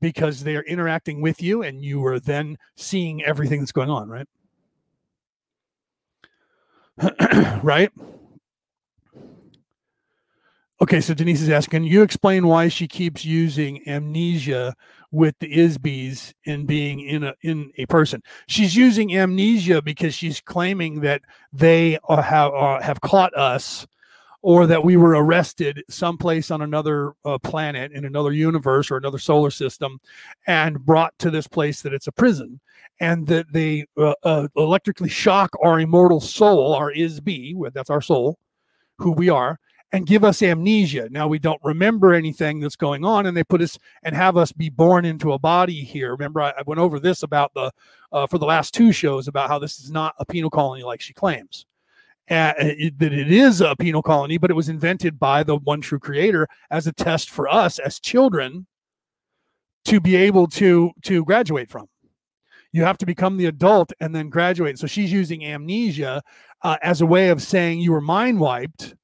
because 0.00 0.44
they 0.44 0.56
are 0.56 0.62
interacting 0.62 1.20
with 1.20 1.42
you 1.42 1.62
and 1.62 1.82
you 1.82 2.04
are 2.06 2.18
then 2.18 2.56
seeing 2.76 3.22
everything 3.24 3.60
that's 3.60 3.72
going 3.72 3.90
on, 3.90 4.08
right? 4.08 4.26
right? 7.62 7.90
Okay, 10.82 11.02
so 11.02 11.12
Denise 11.12 11.42
is 11.42 11.50
asking, 11.50 11.84
you 11.84 12.00
explain 12.00 12.46
why 12.46 12.68
she 12.68 12.88
keeps 12.88 13.22
using 13.22 13.86
amnesia 13.86 14.74
with 15.12 15.34
the 15.38 15.52
IS-BEs 15.52 16.32
in 16.44 16.64
being 16.64 17.00
in 17.00 17.22
a 17.22 17.34
in 17.42 17.70
a 17.76 17.84
person? 17.84 18.22
She's 18.48 18.74
using 18.74 19.14
amnesia 19.14 19.82
because 19.82 20.14
she's 20.14 20.40
claiming 20.40 21.00
that 21.00 21.20
they 21.52 21.98
are, 22.04 22.22
have 22.22 22.52
are, 22.52 22.80
have 22.80 23.02
caught 23.02 23.36
us, 23.36 23.86
or 24.42 24.66
that 24.66 24.84
we 24.84 24.96
were 24.96 25.10
arrested 25.10 25.82
someplace 25.88 26.50
on 26.50 26.62
another 26.62 27.12
uh, 27.24 27.38
planet 27.38 27.92
in 27.92 28.04
another 28.04 28.32
universe 28.32 28.90
or 28.90 28.96
another 28.96 29.18
solar 29.18 29.50
system, 29.50 30.00
and 30.46 30.84
brought 30.84 31.18
to 31.18 31.30
this 31.30 31.46
place 31.46 31.82
that 31.82 31.92
it's 31.92 32.06
a 32.06 32.12
prison, 32.12 32.60
and 33.00 33.26
that 33.26 33.52
they 33.52 33.86
uh, 33.96 34.14
uh, 34.22 34.48
electrically 34.56 35.08
shock 35.08 35.50
our 35.62 35.80
immortal 35.80 36.20
soul, 36.20 36.74
our 36.74 36.90
is 36.90 37.20
be 37.20 37.56
that's 37.72 37.90
our 37.90 38.00
soul, 38.00 38.38
who 38.98 39.12
we 39.12 39.28
are 39.28 39.58
and 39.92 40.06
give 40.06 40.24
us 40.24 40.42
amnesia. 40.42 41.08
Now 41.10 41.26
we 41.26 41.38
don't 41.38 41.60
remember 41.64 42.14
anything 42.14 42.60
that's 42.60 42.76
going 42.76 43.04
on, 43.04 43.26
and 43.26 43.36
they 43.36 43.44
put 43.44 43.60
us 43.60 43.78
and 44.02 44.14
have 44.14 44.36
us 44.36 44.52
be 44.52 44.68
born 44.68 45.04
into 45.04 45.32
a 45.32 45.38
body 45.38 45.82
here. 45.82 46.12
Remember, 46.12 46.40
I, 46.40 46.50
I 46.50 46.62
went 46.66 46.80
over 46.80 47.00
this 47.00 47.22
about 47.22 47.52
the 47.54 47.72
uh, 48.12 48.26
for 48.26 48.38
the 48.38 48.46
last 48.46 48.74
two 48.74 48.92
shows 48.92 49.28
about 49.28 49.48
how 49.48 49.58
this 49.58 49.80
is 49.80 49.90
not 49.90 50.14
a 50.18 50.24
penal 50.24 50.50
colony 50.50 50.82
like 50.82 51.00
she 51.00 51.12
claims. 51.12 51.66
It, 52.30 52.98
that 53.00 53.12
it 53.12 53.32
is 53.32 53.60
a 53.60 53.74
penal 53.76 54.02
colony, 54.02 54.38
but 54.38 54.50
it 54.50 54.54
was 54.54 54.68
invented 54.68 55.18
by 55.18 55.42
the 55.42 55.56
one 55.56 55.80
true 55.80 55.98
creator 55.98 56.46
as 56.70 56.86
a 56.86 56.92
test 56.92 57.28
for 57.28 57.48
us 57.48 57.78
as 57.78 57.98
children 57.98 58.66
to 59.86 60.00
be 60.00 60.14
able 60.14 60.46
to 60.46 60.92
to 61.02 61.24
graduate 61.24 61.70
from. 61.70 61.86
You 62.72 62.84
have 62.84 62.98
to 62.98 63.06
become 63.06 63.36
the 63.36 63.46
adult 63.46 63.92
and 63.98 64.14
then 64.14 64.28
graduate. 64.28 64.78
So 64.78 64.86
she's 64.86 65.10
using 65.10 65.44
amnesia 65.44 66.22
uh, 66.62 66.76
as 66.82 67.00
a 67.00 67.06
way 67.06 67.30
of 67.30 67.42
saying 67.42 67.80
you 67.80 67.90
were 67.90 68.00
mind 68.00 68.38
wiped 68.38 68.94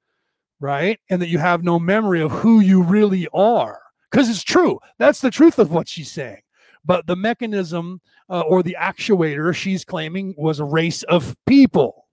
right? 0.60 0.98
And 1.10 1.20
that 1.22 1.28
you 1.28 1.38
have 1.38 1.64
no 1.64 1.78
memory 1.78 2.20
of 2.20 2.30
who 2.30 2.60
you 2.60 2.82
really 2.82 3.28
are. 3.32 3.80
Because 4.10 4.28
it's 4.28 4.42
true. 4.42 4.78
That's 4.98 5.20
the 5.20 5.30
truth 5.30 5.58
of 5.58 5.70
what 5.70 5.88
she's 5.88 6.10
saying. 6.10 6.40
But 6.84 7.06
the 7.06 7.16
mechanism 7.16 8.00
uh, 8.30 8.40
or 8.42 8.62
the 8.62 8.76
actuator 8.78 9.54
she's 9.54 9.84
claiming 9.84 10.34
was 10.38 10.60
a 10.60 10.64
race 10.64 11.02
of 11.04 11.36
people, 11.46 12.05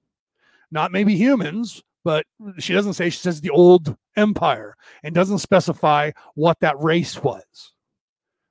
not 0.73 0.91
maybe 0.91 1.15
humans, 1.15 1.81
but 2.03 2.25
she 2.59 2.73
doesn't 2.73 2.93
say, 2.93 3.09
she 3.09 3.19
says 3.19 3.39
the 3.39 3.49
old 3.49 3.95
empire 4.17 4.75
and 5.03 5.15
doesn't 5.15 5.39
specify 5.39 6.11
what 6.35 6.59
that 6.59 6.79
race 6.79 7.21
was. 7.23 7.43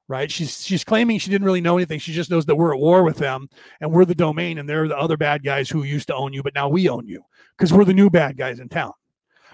Right? 0.09 0.31
She's 0.31 0.63
she's 0.65 0.85
claiming 0.85 1.19
she 1.19 1.31
didn't 1.31 1.47
really 1.47 1.61
know 1.61 1.79
anything. 1.79 1.99
She 1.99 2.13
just 2.13 2.31
knows 2.31 2.45
that 2.47 2.57
we're 2.57 2.75
at 2.75 2.81
war 2.81 3.03
with 3.03 3.17
them 3.17 3.49
and 3.81 3.91
we're 3.91 4.05
the 4.05 4.15
domain 4.15 4.59
and 4.59 4.69
they're 4.69 4.89
the 4.89 4.99
other 4.99 5.17
bad 5.17 5.43
guys 5.43 5.71
who 5.71 5.85
used 5.85 6.09
to 6.09 6.15
own 6.15 6.33
you, 6.33 6.43
but 6.43 6.55
now 6.55 6.69
we 6.69 6.89
own 6.89 7.07
you 7.07 7.23
because 7.57 7.73
we're 7.73 7.85
the 7.85 7.95
new 7.95 8.11
bad 8.11 8.37
guys 8.37 8.61
in 8.61 8.69
town 8.69 8.93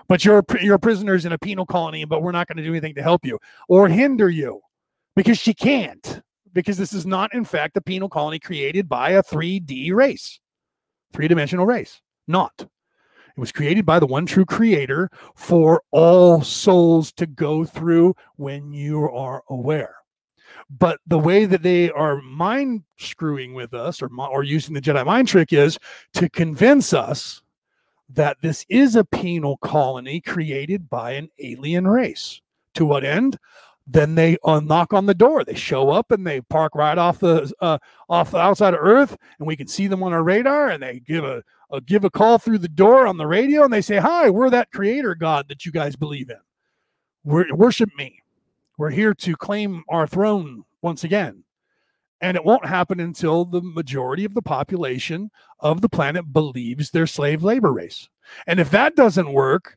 but 0.09 0.25
you're 0.25 0.43
you're 0.61 0.79
prisoners 0.79 1.27
in 1.27 1.33
a 1.33 1.39
penal 1.39 1.67
colony, 1.67 2.05
but 2.05 2.23
we're 2.23 2.33
not 2.33 2.49
going 2.49 2.57
to 2.57 2.63
do 2.63 2.71
anything 2.71 2.95
to 2.95 3.03
help 3.03 3.25
you 3.25 3.39
or 3.69 3.89
hinder 3.89 4.29
you 4.29 4.61
because 5.15 5.39
she 5.39 5.55
can't. 5.55 6.23
Because 6.55 6.79
this 6.79 6.95
is 6.95 7.05
not, 7.05 7.35
in 7.35 7.45
fact, 7.45 7.77
a 7.77 7.81
penal 7.81 8.09
colony 8.09 8.39
created 8.39 8.89
by 8.89 9.11
a 9.11 9.23
3D 9.23 9.93
race, 9.93 10.41
three 11.13 11.29
dimensional 11.29 11.67
race. 11.67 12.01
Not. 12.29 12.53
It 12.61 13.41
was 13.41 13.53
created 13.53 13.87
by 13.87 13.99
the 13.99 14.07
one 14.07 14.27
true 14.27 14.45
creator 14.45 15.11
for 15.35 15.83
all 15.91 16.43
souls 16.43 17.13
to 17.13 17.27
go 17.27 17.65
through 17.65 18.15
when 18.37 18.73
you 18.73 19.09
are 19.11 19.43
aware. 19.49 19.95
But 20.71 21.01
the 21.07 21.19
way 21.19 21.47
that 21.47 21.63
they 21.63 21.91
are 21.91 22.21
mind 22.21 22.83
screwing 22.99 23.55
with 23.55 23.73
us 23.73 24.03
or, 24.03 24.11
or 24.19 24.43
using 24.43 24.75
the 24.75 24.81
Jedi 24.81 25.05
mind 25.07 25.29
trick 25.29 25.53
is 25.53 25.79
to 26.15 26.29
convince 26.29 26.93
us 26.93 27.43
that 28.11 28.39
this 28.43 28.65
is 28.69 28.97
a 28.97 29.05
penal 29.05 29.57
colony 29.59 30.21
created 30.21 30.91
by 30.91 31.13
an 31.13 31.31
alien 31.39 31.87
race. 31.87 32.41
To 32.75 32.85
what 32.85 33.05
end? 33.05 33.39
Then 33.87 34.15
they 34.15 34.37
uh, 34.45 34.61
knock 34.61 34.93
on 34.93 35.07
the 35.07 35.15
door. 35.15 35.45
They 35.45 35.55
show 35.55 35.89
up 35.91 36.11
and 36.11 36.27
they 36.27 36.43
park 36.43 36.75
right 36.75 36.99
off 36.99 37.21
the 37.21 37.51
uh, 37.61 37.79
off 38.09 38.33
the 38.33 38.39
outside 38.39 38.75
of 38.75 38.81
Earth, 38.83 39.17
and 39.39 39.49
we 39.49 39.57
can 39.57 39.67
see 39.67 39.87
them 39.87 40.03
on 40.03 40.13
our 40.13 40.23
radar. 40.23 40.69
And 40.69 40.83
they 40.83 41.01
give 41.01 41.25
a, 41.25 41.43
a 41.71 41.81
give 41.81 42.05
a 42.05 42.11
call 42.11 42.39
through 42.39 42.59
the 42.59 42.69
door 42.69 43.07
on 43.07 43.17
the 43.17 43.27
radio, 43.27 43.65
and 43.65 43.73
they 43.73 43.81
say, 43.81 43.97
"Hi, 43.97 44.31
we're 44.31 44.51
that 44.51 44.71
Creator 44.73 45.15
God 45.17 45.49
that 45.49 45.67
you 45.67 45.73
guys 45.73 45.97
believe 45.97 46.31
in. 46.31 46.41
We're, 47.25 47.55
worship 47.55 47.91
me. 47.97 48.23
We're 48.77 48.91
here 48.91 49.15
to 49.15 49.37
claim 49.37 49.85
our 49.89 50.07
throne 50.07 50.65
once 50.83 51.05
again." 51.05 51.45
And 52.21 52.37
it 52.37 52.45
won't 52.45 52.67
happen 52.67 52.99
until 52.99 53.45
the 53.45 53.63
majority 53.63 54.25
of 54.25 54.35
the 54.35 54.43
population 54.43 55.31
of 55.61 55.81
the 55.81 55.89
planet 55.89 56.33
believes 56.33 56.91
they're 56.91 57.07
slave 57.07 57.45
labor 57.45 57.73
race. 57.73 58.09
And 58.47 58.59
if 58.59 58.71
that 58.73 58.97
doesn't 58.97 59.33
work, 59.33 59.77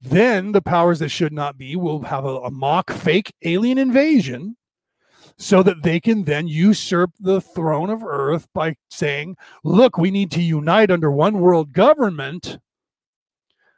then 0.00 0.52
the 0.52 0.62
powers 0.62 0.98
that 0.98 1.08
should 1.10 1.32
not 1.32 1.56
be 1.56 1.76
will 1.76 2.02
have 2.02 2.24
a, 2.24 2.38
a 2.38 2.50
mock 2.50 2.90
fake 2.90 3.32
alien 3.42 3.78
invasion 3.78 4.56
so 5.38 5.62
that 5.62 5.82
they 5.82 6.00
can 6.00 6.24
then 6.24 6.48
usurp 6.48 7.10
the 7.20 7.40
throne 7.40 7.90
of 7.90 8.02
earth 8.02 8.48
by 8.54 8.76
saying, 8.90 9.36
look, 9.64 9.98
we 9.98 10.10
need 10.10 10.30
to 10.30 10.42
unite 10.42 10.90
under 10.90 11.10
one 11.10 11.40
world 11.40 11.72
government, 11.72 12.58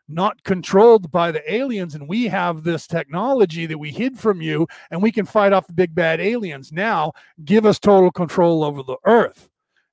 not 0.08 0.42
controlled 0.44 1.10
by 1.10 1.32
the 1.32 1.52
aliens. 1.52 1.94
And 1.94 2.08
we 2.08 2.28
have 2.28 2.62
this 2.62 2.86
technology 2.86 3.66
that 3.66 3.78
we 3.78 3.90
hid 3.90 4.18
from 4.18 4.40
you, 4.40 4.66
and 4.90 5.02
we 5.02 5.10
can 5.10 5.26
fight 5.26 5.52
off 5.52 5.66
the 5.66 5.72
big 5.72 5.94
bad 5.94 6.20
aliens. 6.20 6.72
Now, 6.72 7.12
give 7.44 7.66
us 7.66 7.78
total 7.78 8.12
control 8.12 8.62
over 8.62 8.82
the 8.82 8.98
earth. 9.04 9.48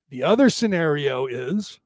The 0.10 0.22
other 0.22 0.52
scenario 0.52 1.26
is 1.26 1.80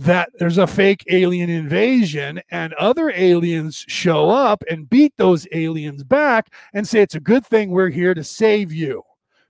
that 0.00 0.30
there's 0.38 0.56
a 0.56 0.66
fake 0.66 1.04
alien 1.10 1.50
invasion 1.50 2.40
and 2.50 2.72
other 2.74 3.10
aliens 3.14 3.84
show 3.86 4.30
up 4.30 4.64
and 4.70 4.88
beat 4.88 5.12
those 5.18 5.46
aliens 5.52 6.02
back 6.02 6.54
and 6.72 6.88
say 6.88 7.02
it's 7.02 7.16
a 7.16 7.20
good 7.20 7.44
thing 7.44 7.68
we're 7.68 7.90
here 7.90 8.14
to 8.14 8.24
save 8.24 8.72
you 8.72 9.02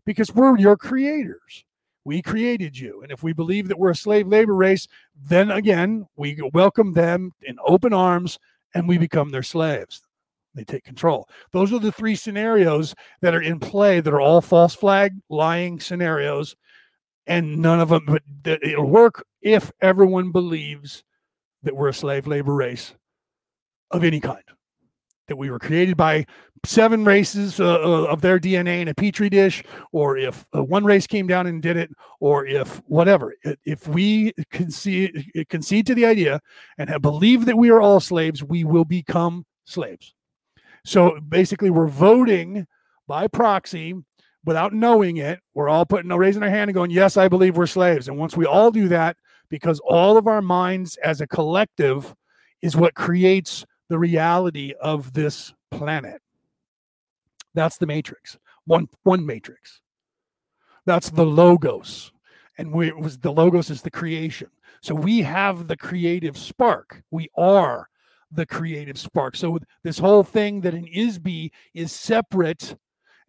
because 0.05 0.35
we're 0.35 0.59
your 0.59 0.77
creators. 0.77 1.65
We 2.05 2.21
created 2.21 2.77
you. 2.77 3.01
And 3.03 3.13
if 3.13 3.23
we 3.23 3.33
believe 3.33 3.69
that 3.69 3.79
we're 3.79 3.93
a 3.93 3.97
slave 3.97 4.27
labor 4.27 4.57
race, 4.57 4.89
then 5.15 5.53
again, 5.53 6.09
we 6.17 6.37
welcome 6.53 6.95
them 6.95 7.31
in 7.43 7.57
open 7.65 7.93
arms 7.93 8.37
and 8.75 8.89
we 8.89 8.99
become 8.99 9.31
their 9.31 9.45
slaves. 9.45 10.03
They 10.57 10.65
take 10.65 10.83
control. 10.83 11.29
Those 11.53 11.73
are 11.73 11.79
the 11.79 11.93
three 11.93 12.17
scenarios 12.17 12.93
that 13.21 13.37
are 13.37 13.43
in 13.43 13.61
play 13.61 14.01
that 14.01 14.13
are 14.13 14.21
all 14.21 14.41
false 14.41 14.75
flag, 14.75 15.13
lying 15.29 15.79
scenarios 15.79 16.57
and 17.27 17.59
none 17.59 17.81
of 17.81 17.91
them 17.91 18.05
but 18.07 18.23
it'll 18.45 18.91
work 18.91 19.25
if 19.43 19.73
everyone 19.81 20.33
believes 20.33 21.05
that 21.63 21.75
we're 21.77 21.89
a 21.89 21.95
slave 21.95 22.27
labor 22.27 22.55
race 22.55 22.95
of 23.91 24.05
any 24.05 24.21
kind 24.21 24.43
that 25.29 25.37
we 25.37 25.51
were 25.51 25.59
created 25.59 25.97
by 25.97 26.27
seven 26.67 27.05
races 27.05 27.59
uh, 27.61 27.65
uh 27.65 28.05
of 28.05 28.21
their 28.21 28.39
dna 28.39 28.83
in 28.83 28.89
a 28.89 28.95
petri 28.95 29.31
dish 29.31 29.63
or 29.93 30.19
if 30.19 30.47
uh, 30.55 30.63
one 30.63 30.85
race 30.85 31.07
came 31.07 31.27
down 31.27 31.47
and 31.47 31.63
did 31.63 31.77
it 31.77 31.91
or 32.19 32.45
if 32.45 32.83
whatever. 32.87 33.35
If 33.65 33.89
we 33.89 34.33
concede, 34.51 35.31
concede 35.49 35.87
to 35.87 35.95
the 35.95 36.05
idea 36.05 36.41
and 36.77 36.91
have 36.91 37.01
believed 37.01 37.47
that 37.47 37.57
we 37.57 37.71
are 37.71 37.81
all 37.81 38.01
slaves 38.01 38.43
we 38.43 38.65
will 38.65 38.85
become 38.85 39.47
slaves. 39.65 40.15
So 40.85 41.19
basically 41.21 41.71
we're 41.71 41.87
voting 41.87 42.67
by 43.07 43.27
proxy 43.27 43.95
without 44.45 44.73
knowing 44.73 45.19
it, 45.19 45.41
we're 45.55 45.69
all 45.69 45.87
putting 45.87 46.11
raising 46.11 46.43
our 46.43 46.51
hand 46.51 46.69
and 46.69 46.75
going, 46.75 46.91
Yes, 46.91 47.17
I 47.17 47.29
believe 47.29 47.57
we're 47.57 47.67
slaves. 47.67 48.09
And 48.09 48.19
once 48.19 48.37
we 48.37 48.47
all 48.47 48.71
do 48.71 48.89
that, 48.89 49.17
because 49.51 49.81
all 49.81 50.17
of 50.17 50.27
our 50.27 50.41
minds 50.41 50.97
as 51.05 51.21
a 51.21 51.27
collective 51.27 52.15
is 52.63 52.77
what 52.77 52.95
creates 52.95 53.65
the 53.89 53.99
reality 53.99 54.73
of 54.81 55.13
this 55.13 55.53
planet. 55.71 56.23
That's 57.55 57.77
the 57.77 57.87
matrix. 57.87 58.39
One 58.65 58.89
one 59.03 59.27
matrix. 59.27 59.81
That's 60.87 61.11
the 61.11 61.27
logos. 61.27 62.13
And 62.57 62.73
we 62.73 62.93
was 62.93 63.19
the 63.19 63.33
logos 63.33 63.71
is 63.71 63.83
the 63.83 63.91
creation. 63.91 64.51
So 64.83 64.95
we 64.95 65.23
have 65.23 65.67
the 65.67 65.77
creative 65.77 66.39
spark. 66.39 67.03
We 67.11 67.29
are 67.37 67.89
the 68.31 68.47
creative 68.47 68.99
spark. 68.99 69.37
So 69.37 69.59
this 69.83 69.99
whole 69.99 70.23
thing 70.23 70.61
that 70.61 70.75
an 70.75 70.87
IS-BE 70.87 71.53
is 71.75 71.93
separate 71.93 72.77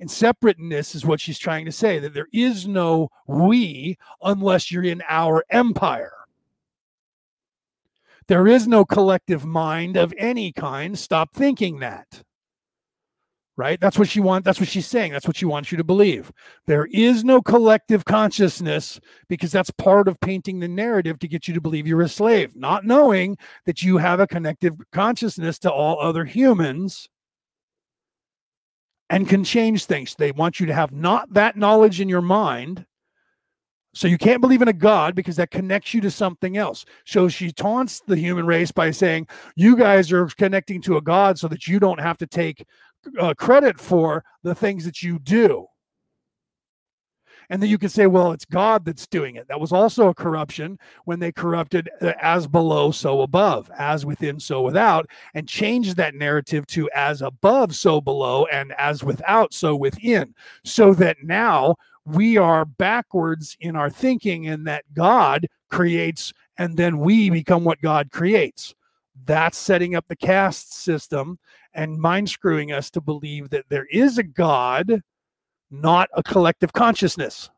and 0.02 0.10
separateness 0.10 0.96
is 0.96 1.06
what 1.06 1.22
she's 1.22 1.38
trying 1.38 1.64
to 1.66 1.72
say 1.72 2.00
that 2.00 2.16
there 2.16 2.28
is 2.34 2.68
no 2.68 3.10
we 3.28 3.98
unless 4.24 4.72
you're 4.72 4.84
in 4.84 5.04
our 5.08 5.46
empire. 5.52 6.14
There 8.28 8.48
is 8.48 8.68
no 8.68 8.84
collective 8.84 9.46
mind 9.46 9.98
of 9.98 10.14
any 10.18 10.52
kind. 10.54 10.98
Stop 10.98 11.36
thinking 11.36 11.80
that. 11.80 12.24
Right? 13.58 13.80
That's 13.80 14.00
what 14.00 14.10
she 14.10 14.22
wants. 14.22 14.46
That's 14.46 14.60
what 14.60 14.70
she's 14.70 14.88
saying. 14.88 15.12
That's 15.12 15.28
what 15.28 15.36
she 15.36 15.46
wants 15.46 15.72
you 15.72 15.78
to 15.78 15.84
believe. 15.84 16.32
There 16.66 16.88
is 16.92 17.24
no 17.24 17.40
collective 17.40 18.04
consciousness 18.04 19.00
because 19.30 19.52
that's 19.52 19.70
part 19.70 20.08
of 20.08 20.20
painting 20.20 20.60
the 20.60 20.68
narrative 20.68 21.20
to 21.20 21.28
get 21.28 21.48
you 21.48 21.54
to 21.54 21.62
believe 21.62 21.86
you're 21.86 22.02
a 22.02 22.10
slave, 22.10 22.56
not 22.56 22.86
knowing 22.86 23.38
that 23.68 23.84
you 23.84 23.98
have 23.98 24.20
a 24.20 24.26
connective 24.26 24.78
consciousness 24.92 25.60
to 25.60 25.72
all 25.72 26.00
other 26.00 26.26
humans 26.26 27.08
and 29.12 29.28
can 29.28 29.44
change 29.44 29.86
things. 29.86 30.16
They 30.16 30.32
want 30.32 30.60
you 30.60 30.66
to 30.68 30.74
have 30.74 30.94
not 30.94 31.34
that 31.34 31.58
knowledge 31.58 32.00
in 32.00 32.08
your 32.08 32.22
mind. 32.22 32.86
So 33.94 34.08
you 34.08 34.18
can't 34.18 34.40
believe 34.40 34.62
in 34.62 34.70
a 34.70 34.74
God 34.74 35.16
because 35.16 35.36
that 35.36 35.52
connects 35.52 35.94
you 35.94 36.00
to 36.00 36.10
something 36.10 36.56
else. 36.56 36.86
So 37.06 37.28
she 37.28 37.52
taunts 37.52 38.02
the 38.08 38.16
human 38.16 38.46
race 38.46 38.72
by 38.72 38.92
saying, 38.92 39.28
You 39.58 39.76
guys 39.76 40.14
are 40.14 40.28
connecting 40.28 40.82
to 40.84 40.96
a 40.96 41.02
God 41.02 41.38
so 41.38 41.50
that 41.50 41.68
you 41.68 41.78
don't 41.78 42.00
have 42.00 42.18
to 42.20 42.26
take 42.26 42.66
uh, 43.20 43.34
credit 43.34 43.78
for 43.78 44.24
the 44.44 44.56
things 44.56 44.86
that 44.86 45.04
you 45.04 45.20
do. 45.20 45.68
And 47.52 47.62
then 47.62 47.70
you 47.70 47.78
can 47.78 47.90
say, 47.90 48.08
well, 48.08 48.32
it's 48.32 48.46
God 48.46 48.86
that's 48.86 49.06
doing 49.06 49.36
it. 49.36 49.50
That 49.50 49.60
was 49.60 49.74
also 49.74 50.08
a 50.08 50.14
corruption 50.14 50.80
when 51.04 51.20
they 51.20 51.34
corrupted 51.34 51.90
uh, 52.02 52.14
as 52.22 52.48
below, 52.48 52.92
so 52.92 53.22
above, 53.24 53.70
as 53.78 54.06
within, 54.06 54.40
so 54.40 54.62
without, 54.62 55.08
and 55.34 55.50
changed 55.50 55.98
that 55.98 56.16
narrative 56.16 56.66
to 56.68 56.90
as 56.96 57.22
above, 57.22 57.76
so 57.76 58.00
below, 58.00 58.46
and 58.46 58.72
as 58.78 59.04
without, 59.04 59.54
so 59.54 59.76
within. 59.76 60.34
So 60.64 60.94
that 60.94 61.18
now 61.24 61.76
we 62.06 62.38
are 62.38 62.64
backwards 62.64 63.58
in 63.60 63.76
our 63.76 63.90
thinking, 63.90 64.48
and 64.48 64.66
that 64.68 64.86
God 64.94 65.46
creates, 65.70 66.32
and 66.58 66.78
then 66.78 67.00
we 67.00 67.30
become 67.30 67.66
what 67.66 67.82
God 67.82 68.12
creates. 68.12 68.74
That's 69.26 69.58
setting 69.58 69.94
up 69.94 70.06
the 70.08 70.16
caste 70.16 70.74
system 70.74 71.38
and 71.74 72.00
mind 72.00 72.30
screwing 72.30 72.72
us 72.72 72.90
to 72.92 73.02
believe 73.02 73.50
that 73.50 73.66
there 73.68 73.88
is 73.92 74.18
a 74.18 74.24
God 74.24 75.02
not 75.72 76.10
a 76.14 76.22
collective 76.22 76.74
consciousness. 76.74 77.50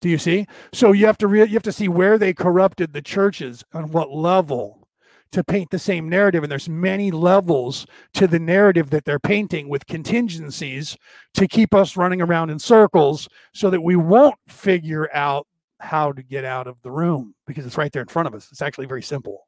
Do 0.00 0.08
you 0.08 0.18
see? 0.18 0.46
So 0.72 0.92
you 0.92 1.06
have 1.06 1.18
to 1.18 1.26
re- 1.26 1.40
you 1.40 1.54
have 1.54 1.62
to 1.64 1.72
see 1.72 1.88
where 1.88 2.18
they 2.18 2.32
corrupted 2.32 2.92
the 2.92 3.02
churches 3.02 3.64
on 3.72 3.90
what 3.90 4.10
level 4.10 4.88
to 5.32 5.44
paint 5.44 5.70
the 5.70 5.78
same 5.78 6.08
narrative 6.08 6.42
and 6.42 6.50
there's 6.50 6.68
many 6.68 7.10
levels 7.10 7.86
to 8.14 8.26
the 8.26 8.38
narrative 8.38 8.90
that 8.90 9.04
they're 9.04 9.18
painting 9.18 9.68
with 9.68 9.86
contingencies 9.86 10.96
to 11.34 11.46
keep 11.46 11.74
us 11.74 11.96
running 11.96 12.22
around 12.22 12.48
in 12.48 12.58
circles 12.58 13.28
so 13.52 13.68
that 13.68 13.82
we 13.82 13.96
won't 13.96 14.36
figure 14.48 15.14
out 15.14 15.46
how 15.80 16.12
to 16.12 16.22
get 16.22 16.44
out 16.44 16.66
of 16.66 16.80
the 16.82 16.90
room 16.90 17.34
because 17.46 17.66
it's 17.66 17.76
right 17.76 17.92
there 17.92 18.02
in 18.02 18.08
front 18.08 18.26
of 18.26 18.34
us. 18.34 18.48
It's 18.50 18.62
actually 18.62 18.86
very 18.86 19.02
simple. 19.02 19.47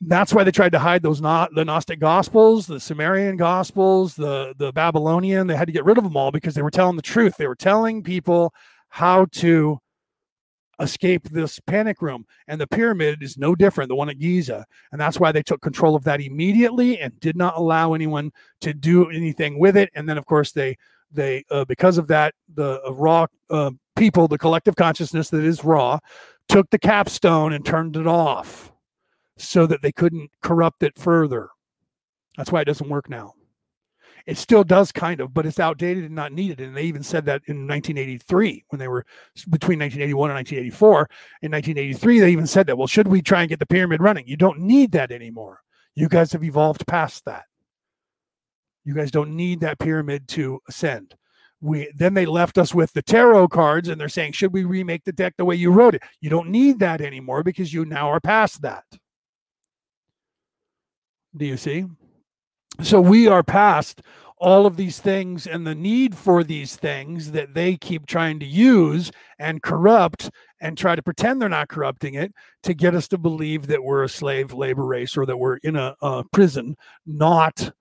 That's 0.00 0.32
why 0.32 0.44
they 0.44 0.52
tried 0.52 0.72
to 0.72 0.78
hide 0.78 1.02
those 1.02 1.20
not 1.20 1.54
the 1.54 1.64
Gnostic 1.64 1.98
Gospels, 1.98 2.66
the 2.66 2.78
Sumerian 2.78 3.36
Gospels, 3.36 4.14
the 4.14 4.54
the 4.56 4.72
Babylonian. 4.72 5.46
They 5.46 5.56
had 5.56 5.66
to 5.66 5.72
get 5.72 5.84
rid 5.84 5.98
of 5.98 6.04
them 6.04 6.16
all 6.16 6.30
because 6.30 6.54
they 6.54 6.62
were 6.62 6.70
telling 6.70 6.96
the 6.96 7.02
truth. 7.02 7.36
They 7.36 7.48
were 7.48 7.56
telling 7.56 8.02
people 8.02 8.54
how 8.90 9.26
to 9.32 9.80
escape 10.80 11.28
this 11.28 11.58
panic 11.60 12.00
room. 12.00 12.24
And 12.46 12.60
the 12.60 12.66
pyramid 12.66 13.22
is 13.22 13.36
no 13.36 13.54
different, 13.54 13.88
the 13.88 13.96
one 13.96 14.08
at 14.08 14.18
Giza. 14.18 14.64
And 14.92 15.00
that's 15.00 15.18
why 15.18 15.32
they 15.32 15.42
took 15.42 15.60
control 15.60 15.96
of 15.96 16.04
that 16.04 16.20
immediately 16.20 16.98
and 17.00 17.18
did 17.20 17.36
not 17.36 17.56
allow 17.56 17.94
anyone 17.94 18.30
to 18.60 18.72
do 18.72 19.10
anything 19.10 19.58
with 19.58 19.76
it. 19.76 19.90
And 19.94 20.08
then, 20.08 20.18
of 20.18 20.26
course, 20.26 20.52
they 20.52 20.76
they 21.10 21.44
uh, 21.50 21.64
because 21.64 21.98
of 21.98 22.06
that, 22.08 22.34
the 22.54 22.80
uh, 22.86 22.92
Ra 22.92 23.26
uh, 23.50 23.70
people, 23.96 24.28
the 24.28 24.38
collective 24.38 24.76
consciousness 24.76 25.30
that 25.30 25.42
is 25.42 25.64
Ra, 25.64 25.98
took 26.48 26.70
the 26.70 26.78
capstone 26.78 27.52
and 27.52 27.64
turned 27.64 27.96
it 27.96 28.06
off 28.06 28.72
so 29.38 29.66
that 29.66 29.82
they 29.82 29.92
couldn't 29.92 30.30
corrupt 30.42 30.82
it 30.82 30.98
further. 30.98 31.48
That's 32.36 32.52
why 32.52 32.60
it 32.60 32.66
doesn't 32.66 32.88
work 32.88 33.08
now. 33.08 33.34
It 34.26 34.36
still 34.36 34.62
does 34.62 34.92
kind 34.92 35.20
of, 35.20 35.32
but 35.32 35.46
it's 35.46 35.58
outdated 35.58 36.04
and 36.04 36.14
not 36.14 36.32
needed. 36.32 36.60
And 36.60 36.76
they 36.76 36.82
even 36.82 37.02
said 37.02 37.24
that 37.26 37.40
in 37.46 37.66
1983 37.66 38.64
when 38.68 38.78
they 38.78 38.86
were 38.86 39.06
between 39.48 39.78
1981 39.78 40.30
and 40.30 40.36
1984. 40.36 41.08
In 41.40 41.52
1983, 41.52 42.20
they 42.20 42.30
even 42.30 42.46
said 42.46 42.66
that, 42.66 42.76
well, 42.76 42.86
should 42.86 43.08
we 43.08 43.22
try 43.22 43.40
and 43.40 43.48
get 43.48 43.58
the 43.58 43.66
pyramid 43.66 44.02
running? 44.02 44.26
You 44.26 44.36
don't 44.36 44.60
need 44.60 44.92
that 44.92 45.10
anymore. 45.10 45.60
You 45.94 46.08
guys 46.08 46.32
have 46.32 46.44
evolved 46.44 46.86
past 46.86 47.24
that. 47.24 47.44
You 48.84 48.94
guys 48.94 49.10
don't 49.10 49.34
need 49.34 49.60
that 49.60 49.78
pyramid 49.78 50.28
to 50.28 50.60
ascend. 50.68 51.14
We 51.60 51.90
then 51.94 52.14
they 52.14 52.26
left 52.26 52.58
us 52.58 52.74
with 52.74 52.92
the 52.92 53.02
tarot 53.02 53.48
cards 53.48 53.88
and 53.88 54.00
they're 54.00 54.08
saying, 54.08 54.32
should 54.32 54.52
we 54.52 54.64
remake 54.64 55.04
the 55.04 55.12
deck 55.12 55.34
the 55.36 55.44
way 55.44 55.56
you 55.56 55.72
wrote 55.72 55.94
it? 55.94 56.02
You 56.20 56.30
don't 56.30 56.50
need 56.50 56.78
that 56.80 57.00
anymore 57.00 57.42
because 57.42 57.72
you 57.72 57.84
now 57.84 58.10
are 58.10 58.20
past 58.20 58.62
that. 58.62 58.84
Do 61.38 61.46
you 61.46 61.56
see? 61.56 61.86
So 62.82 63.00
we 63.00 63.28
are 63.28 63.42
past 63.42 64.02
all 64.40 64.66
of 64.66 64.76
these 64.76 64.98
things 65.00 65.46
and 65.46 65.66
the 65.66 65.74
need 65.74 66.16
for 66.16 66.44
these 66.44 66.76
things 66.76 67.32
that 67.32 67.54
they 67.54 67.76
keep 67.76 68.06
trying 68.06 68.38
to 68.40 68.46
use 68.46 69.10
and 69.38 69.62
corrupt 69.62 70.30
and 70.60 70.76
try 70.76 70.94
to 70.94 71.02
pretend 71.02 71.40
they're 71.40 71.48
not 71.48 71.68
corrupting 71.68 72.14
it 72.14 72.32
to 72.62 72.74
get 72.74 72.94
us 72.94 73.08
to 73.08 73.18
believe 73.18 73.66
that 73.66 73.82
we're 73.82 74.04
a 74.04 74.08
slave 74.08 74.52
labor 74.52 74.84
race 74.84 75.16
or 75.16 75.26
that 75.26 75.36
we're 75.36 75.56
in 75.58 75.76
a, 75.76 75.96
a 76.02 76.24
prison, 76.32 76.76
not 77.06 77.72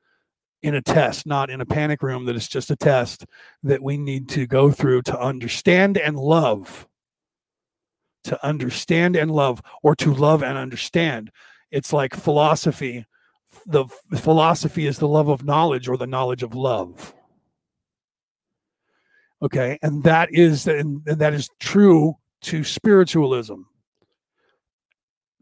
in 0.63 0.75
a 0.75 0.81
test, 0.81 1.25
not 1.25 1.49
in 1.49 1.61
a 1.61 1.65
panic 1.65 2.01
room, 2.01 2.25
that 2.25 2.35
it's 2.35 2.47
just 2.47 2.71
a 2.71 2.75
test 2.75 3.25
that 3.63 3.81
we 3.81 3.97
need 3.97 4.27
to 4.29 4.47
go 4.47 4.71
through 4.71 5.01
to 5.03 5.19
understand 5.19 5.97
and 5.97 6.17
love. 6.17 6.88
To 8.25 8.45
understand 8.45 9.15
and 9.15 9.31
love, 9.31 9.61
or 9.84 9.95
to 9.97 10.13
love 10.13 10.43
and 10.43 10.57
understand. 10.57 11.31
It's 11.71 11.93
like 11.93 12.13
philosophy 12.13 13.05
the 13.65 13.86
philosophy 14.15 14.88
is 14.88 14.99
the 14.99 15.07
love 15.07 15.28
of 15.28 15.44
knowledge 15.44 15.88
or 15.88 15.98
the 15.98 16.07
knowledge 16.07 16.44
of 16.44 16.56
love. 16.56 17.14
Okay? 19.41 19.78
And 19.82 20.03
that 20.03 20.30
is 20.32 20.68
and, 20.68 21.03
that 21.06 21.34
is 21.34 21.49
true 21.60 22.15
to 22.41 22.64
spiritualism. 22.64 23.61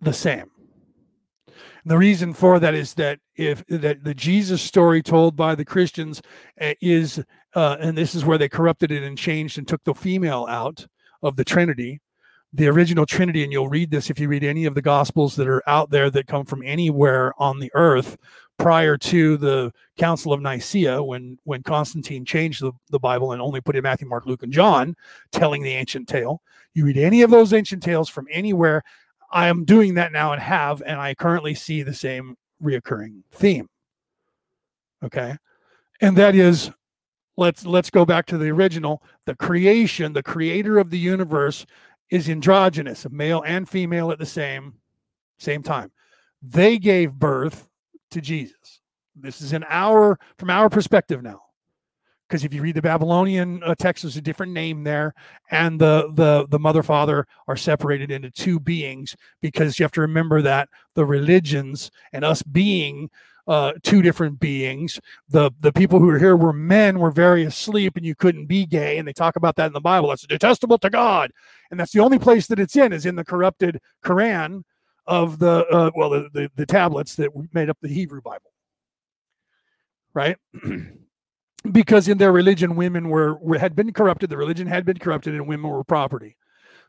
The 0.01 0.13
same. 0.13 0.49
And 1.47 1.91
the 1.91 1.97
reason 1.97 2.33
for 2.33 2.59
that 2.59 2.73
is 2.73 2.95
that 2.95 3.19
if 3.35 3.63
that 3.67 4.03
the 4.03 4.13
jesus 4.13 4.61
story 4.61 5.03
told 5.03 5.35
by 5.35 5.53
the 5.53 5.65
christians 5.65 6.21
eh, 6.59 6.73
is 6.81 7.23
uh, 7.53 7.77
and 7.79 7.97
this 7.97 8.15
is 8.15 8.25
where 8.25 8.37
they 8.37 8.49
corrupted 8.49 8.91
it 8.91 9.03
and 9.03 9.17
changed 9.17 9.57
and 9.57 9.67
took 9.67 9.83
the 9.83 9.93
female 9.93 10.47
out 10.49 10.85
of 11.21 11.35
the 11.35 11.45
trinity 11.45 12.01
the 12.55 12.67
original 12.67 13.05
Trinity, 13.05 13.43
and 13.43 13.51
you'll 13.51 13.67
read 13.67 13.91
this 13.91 14.09
if 14.09 14.19
you 14.19 14.29
read 14.29 14.43
any 14.43 14.65
of 14.65 14.75
the 14.75 14.81
Gospels 14.81 15.35
that 15.35 15.47
are 15.47 15.61
out 15.67 15.89
there 15.89 16.09
that 16.09 16.27
come 16.27 16.45
from 16.45 16.63
anywhere 16.63 17.33
on 17.37 17.59
the 17.59 17.71
earth 17.73 18.17
prior 18.57 18.97
to 18.97 19.35
the 19.35 19.73
Council 19.97 20.31
of 20.31 20.41
Nicaea, 20.41 21.03
when 21.03 21.37
when 21.43 21.63
Constantine 21.63 22.23
changed 22.23 22.61
the, 22.61 22.71
the 22.89 22.99
Bible 22.99 23.33
and 23.33 23.41
only 23.41 23.59
put 23.59 23.75
in 23.75 23.83
Matthew, 23.83 24.07
Mark, 24.07 24.25
Luke, 24.25 24.43
and 24.43 24.53
John, 24.53 24.95
telling 25.31 25.63
the 25.63 25.73
ancient 25.73 26.07
tale. 26.07 26.41
You 26.73 26.85
read 26.85 26.97
any 26.97 27.21
of 27.21 27.29
those 27.29 27.51
ancient 27.51 27.83
tales 27.83 28.09
from 28.09 28.27
anywhere. 28.31 28.83
I 29.31 29.47
am 29.47 29.65
doing 29.65 29.95
that 29.95 30.13
now 30.13 30.31
and 30.31 30.41
have, 30.41 30.81
and 30.85 30.99
I 30.99 31.13
currently 31.13 31.55
see 31.55 31.83
the 31.83 31.93
same 31.93 32.37
reoccurring 32.63 33.23
theme. 33.31 33.67
Okay. 35.03 35.35
And 35.99 36.17
that 36.17 36.35
is 36.35 36.71
let's 37.35 37.65
let's 37.65 37.89
go 37.89 38.05
back 38.05 38.25
to 38.27 38.37
the 38.37 38.49
original 38.49 39.03
the 39.25 39.35
creation 39.35 40.13
the 40.13 40.23
creator 40.23 40.77
of 40.77 40.89
the 40.89 40.97
universe 40.97 41.65
is 42.09 42.29
androgynous, 42.29 43.05
male 43.09 43.43
and 43.45 43.67
female 43.67 44.11
at 44.11 44.19
the 44.19 44.25
same 44.25 44.75
same 45.37 45.63
time. 45.63 45.91
They 46.41 46.77
gave 46.77 47.13
birth 47.13 47.67
to 48.11 48.21
Jesus. 48.21 48.81
This 49.15 49.41
is 49.41 49.53
an 49.53 49.65
hour 49.67 50.19
from 50.37 50.49
our 50.49 50.69
perspective 50.69 51.23
now. 51.23 51.41
Because 52.27 52.43
if 52.43 52.53
you 52.53 52.61
read 52.61 52.75
the 52.75 52.81
Babylonian 52.81 53.61
uh, 53.63 53.75
text, 53.75 54.01
there's 54.01 54.17
a 54.17 54.21
different 54.21 54.51
name 54.51 54.83
there, 54.83 55.13
and 55.51 55.79
the 55.79 56.09
the 56.13 56.47
the 56.49 56.57
mother 56.57 56.81
father 56.81 57.27
are 57.47 57.55
separated 57.55 58.09
into 58.09 58.31
two 58.31 58.59
beings. 58.59 59.15
Because 59.41 59.77
you 59.77 59.83
have 59.83 59.91
to 59.91 60.01
remember 60.01 60.41
that 60.41 60.69
the 60.95 61.05
religions 61.05 61.91
and 62.13 62.25
us 62.25 62.41
being 62.41 63.11
uh, 63.47 63.73
two 63.83 64.01
different 64.01 64.39
beings. 64.39 64.99
The 65.29 65.51
the 65.59 65.71
people 65.71 65.99
who 65.99 66.07
were 66.07 66.19
here 66.19 66.35
were 66.35 66.53
men, 66.53 66.99
were 66.99 67.11
very 67.11 67.43
asleep, 67.43 67.95
and 67.95 68.05
you 68.05 68.15
couldn't 68.15 68.47
be 68.47 68.65
gay. 68.65 68.97
And 68.97 69.07
they 69.07 69.13
talk 69.13 69.35
about 69.35 69.55
that 69.57 69.67
in 69.67 69.73
the 69.73 69.81
Bible. 69.81 70.09
That's 70.09 70.25
detestable 70.25 70.77
to 70.79 70.89
God, 70.89 71.31
and 71.71 71.79
that's 71.79 71.91
the 71.91 71.99
only 72.01 72.19
place 72.19 72.47
that 72.47 72.59
it's 72.59 72.75
in 72.75 72.93
is 72.93 73.05
in 73.05 73.15
the 73.15 73.25
corrupted 73.25 73.79
Quran 74.03 74.63
of 75.07 75.39
the 75.39 75.65
uh, 75.67 75.91
well 75.95 76.09
the, 76.09 76.29
the 76.33 76.51
the 76.55 76.65
tablets 76.65 77.15
that 77.15 77.29
made 77.53 77.69
up 77.69 77.77
the 77.81 77.89
Hebrew 77.89 78.21
Bible, 78.21 78.51
right? 80.13 80.37
because 81.71 82.07
in 82.07 82.17
their 82.17 82.31
religion, 82.31 82.75
women 82.75 83.09
were, 83.09 83.35
were 83.35 83.57
had 83.57 83.75
been 83.75 83.93
corrupted. 83.93 84.29
The 84.29 84.37
religion 84.37 84.67
had 84.67 84.85
been 84.85 84.97
corrupted, 84.97 85.35
and 85.35 85.47
women 85.47 85.69
were 85.69 85.83
property. 85.83 86.37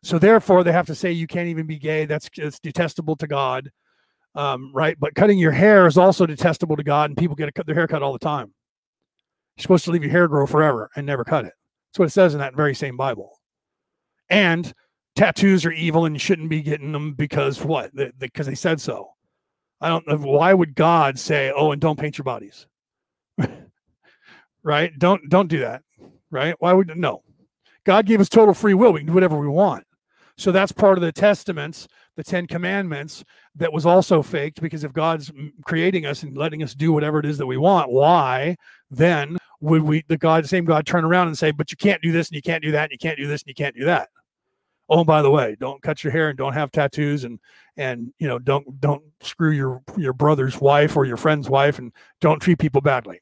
So 0.03 0.19
therefore, 0.19 0.63
they 0.63 0.73
have 0.73 0.87
to 0.87 0.95
say 0.95 1.13
you 1.13 1.27
can't 1.27 1.49
even 1.49 1.67
be 1.67 1.79
gay. 1.79 2.05
That's 2.07 2.29
it's 2.37 2.61
detestable 2.61 3.17
to 3.17 3.27
God 3.27 3.71
um, 4.37 4.71
right? 4.75 4.97
But 5.01 5.15
cutting 5.15 5.39
your 5.39 5.53
hair 5.53 5.87
is 5.87 5.99
also 5.99 6.27
detestable 6.27 6.77
to 6.77 6.85
God, 6.85 7.11
and 7.11 7.17
people 7.17 7.35
get 7.35 7.53
cut 7.55 7.67
their 7.67 7.75
hair 7.75 7.89
cut 7.89 8.03
all 8.03 8.13
the 8.13 8.19
time. 8.19 8.53
You're 9.57 9.63
supposed 9.63 9.85
to 9.87 9.91
leave 9.91 10.03
your 10.03 10.13
hair 10.13 10.29
grow 10.29 10.47
forever 10.47 10.91
and 10.95 11.07
never 11.07 11.25
cut 11.25 11.47
it. 11.47 11.55
That's 11.89 11.99
what 11.99 12.09
it 12.09 12.13
says 12.13 12.35
in 12.35 12.41
that 12.41 12.55
very 12.55 12.75
same 12.75 12.97
Bible. 12.97 13.41
And 14.29 14.73
tattoos 15.15 15.65
are 15.65 15.73
evil, 15.73 16.05
and 16.05 16.15
you 16.15 16.21
shouldn't 16.21 16.51
be 16.51 16.61
getting 16.63 16.93
them 16.93 17.15
because 17.15 17.65
what? 17.65 17.91
Because 18.19 18.47
they, 18.47 18.53
they 18.53 18.55
said 18.55 18.81
so. 18.81 19.09
I 19.81 19.89
don't 19.89 20.07
know 20.07 20.17
why 20.17 20.55
would 20.55 20.75
God 20.75 21.19
say, 21.19 21.53
"Oh, 21.55 21.73
and 21.73 21.81
don't 21.81 21.99
paint 21.99 22.19
your 22.19 22.25
bodies." 22.25 22.67
right? 24.63 24.93
Don't 24.99 25.29
don't 25.29 25.49
do 25.49 25.61
that. 25.61 25.83
Right? 26.31 26.55
Why 26.59 26.73
would 26.73 26.97
no? 26.97 27.23
God 27.85 28.05
gave 28.05 28.21
us 28.21 28.29
total 28.29 28.53
free 28.53 28.75
will. 28.75 28.93
We 28.93 29.01
can 29.01 29.07
do 29.07 29.13
whatever 29.13 29.39
we 29.39 29.49
want. 29.49 29.87
So 30.39 30.53
that's 30.53 30.73
part 30.73 30.99
of 30.99 31.03
the 31.03 31.13
testaments, 31.13 31.89
the 32.17 32.25
Ten 32.25 32.47
Commandments, 32.47 33.25
that 33.55 33.73
was 33.73 33.87
also 33.87 34.23
faked 34.23 34.61
because 34.61 34.85
if 34.85 34.93
God's 34.93 35.31
creating 35.65 36.07
us 36.07 36.23
and 36.23 36.37
letting 36.37 36.63
us 36.63 36.75
do 36.75 36.93
whatever 36.93 37.19
it 37.19 37.27
is 37.27 37.39
that 37.39 37.47
we 37.47 37.57
want, 37.57 37.91
why 37.91 38.57
then 38.91 39.37
would 39.61 39.83
we, 39.83 40.05
the 40.09 40.17
God, 40.17 40.47
same 40.47 40.65
God, 40.65 40.87
turn 40.87 41.05
around 41.05 41.29
and 41.29 41.39
say, 41.39 41.51
but 41.51 41.71
you 41.71 41.77
can't 41.77 42.03
do 42.03 42.13
this 42.13 42.29
and 42.29 42.37
you 42.37 42.43
can't 42.43 42.63
do 42.63 42.73
that 42.73 42.85
and 42.85 42.93
you 42.93 42.99
can't 42.99 43.19
do 43.19 43.27
this 43.27 43.43
and 43.43 43.49
you 43.49 43.55
can't 43.55 43.77
do 43.77 43.85
that? 43.85 44.09
Oh, 44.89 44.99
and 44.99 45.07
by 45.07 45.23
the 45.23 45.31
way, 45.31 45.57
don't 45.59 45.83
cut 45.83 46.05
your 46.05 46.13
hair 46.13 46.29
and 46.29 46.39
don't 46.39 46.53
have 46.53 46.71
tattoos 46.71 47.25
and 47.25 47.41
and 47.77 48.13
you 48.19 48.29
know 48.29 48.39
don't 48.39 48.81
don't 48.81 49.03
screw 49.21 49.51
your 49.51 49.83
your 49.97 50.13
brother's 50.13 50.61
wife 50.61 50.97
or 50.97 51.05
your 51.05 51.17
friend's 51.17 51.51
wife 51.51 51.79
and 51.79 51.93
don't 52.21 52.41
treat 52.41 52.59
people 52.59 52.81
badly. 52.81 53.21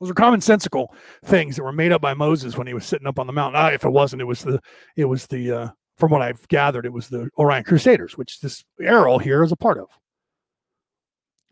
Those 0.00 0.10
are 0.10 0.14
commonsensical 0.14 0.88
things 1.24 1.56
that 1.56 1.62
were 1.62 1.72
made 1.72 1.92
up 1.92 2.00
by 2.00 2.14
Moses 2.14 2.56
when 2.56 2.66
he 2.66 2.74
was 2.74 2.84
sitting 2.84 3.06
up 3.06 3.18
on 3.18 3.26
the 3.26 3.32
mountain. 3.32 3.60
Ah, 3.60 3.68
if 3.68 3.84
it 3.84 3.90
wasn't, 3.90 4.22
it 4.22 4.26
was 4.26 4.42
the 4.42 4.60
it 4.96 5.04
was 5.04 5.26
the 5.26 5.52
uh, 5.52 5.68
from 5.96 6.10
what 6.10 6.22
I've 6.22 6.46
gathered, 6.48 6.84
it 6.84 6.92
was 6.92 7.08
the 7.08 7.30
Orion 7.38 7.64
Crusaders, 7.64 8.16
which 8.16 8.40
this 8.40 8.64
Airl 8.80 9.18
here 9.18 9.42
is 9.42 9.52
a 9.52 9.56
part 9.56 9.78
of. 9.78 9.88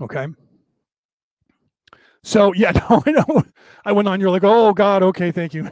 Okay. 0.00 0.26
So 2.22 2.52
yeah, 2.54 2.70
no, 2.90 3.02
I 3.06 3.10
know. 3.10 3.44
I 3.84 3.92
went 3.92 4.08
on. 4.08 4.20
You're 4.20 4.30
like, 4.30 4.44
oh 4.44 4.72
God, 4.72 5.02
okay, 5.02 5.30
thank 5.30 5.54
you. 5.54 5.70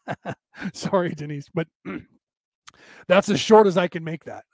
Sorry, 0.72 1.10
Denise, 1.10 1.48
but 1.52 1.68
that's 3.08 3.28
as 3.28 3.40
short 3.40 3.66
as 3.66 3.76
I 3.76 3.88
can 3.88 4.04
make 4.04 4.24
that, 4.24 4.44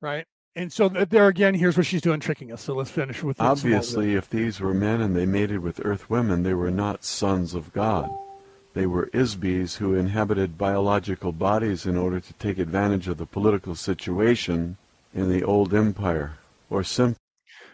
right? 0.00 0.26
And 0.54 0.72
so 0.72 0.88
there 0.88 1.26
again, 1.28 1.52
here's 1.52 1.76
what 1.76 1.84
she's 1.84 2.00
doing, 2.00 2.18
tricking 2.18 2.50
us. 2.50 2.62
So 2.62 2.74
let's 2.74 2.90
finish 2.90 3.22
with. 3.22 3.38
Obviously, 3.40 4.14
if 4.14 4.30
these 4.30 4.58
were 4.58 4.72
men 4.72 5.02
and 5.02 5.14
they 5.14 5.26
mated 5.26 5.60
with 5.60 5.84
Earth 5.84 6.08
women, 6.08 6.42
they 6.42 6.54
were 6.54 6.70
not 6.70 7.04
sons 7.04 7.54
of 7.54 7.72
God. 7.74 8.08
They 8.76 8.84
were 8.84 9.08
IS-BEs 9.14 9.76
who 9.76 9.94
inhabited 9.94 10.58
biological 10.58 11.32
bodies 11.32 11.86
in 11.86 11.96
order 11.96 12.20
to 12.20 12.32
take 12.34 12.58
advantage 12.58 13.08
of 13.08 13.16
the 13.16 13.24
political 13.24 13.74
situation 13.74 14.76
in 15.14 15.30
the 15.30 15.42
old 15.42 15.72
empire, 15.72 16.34
or 16.68 16.84
simply. 16.84 17.16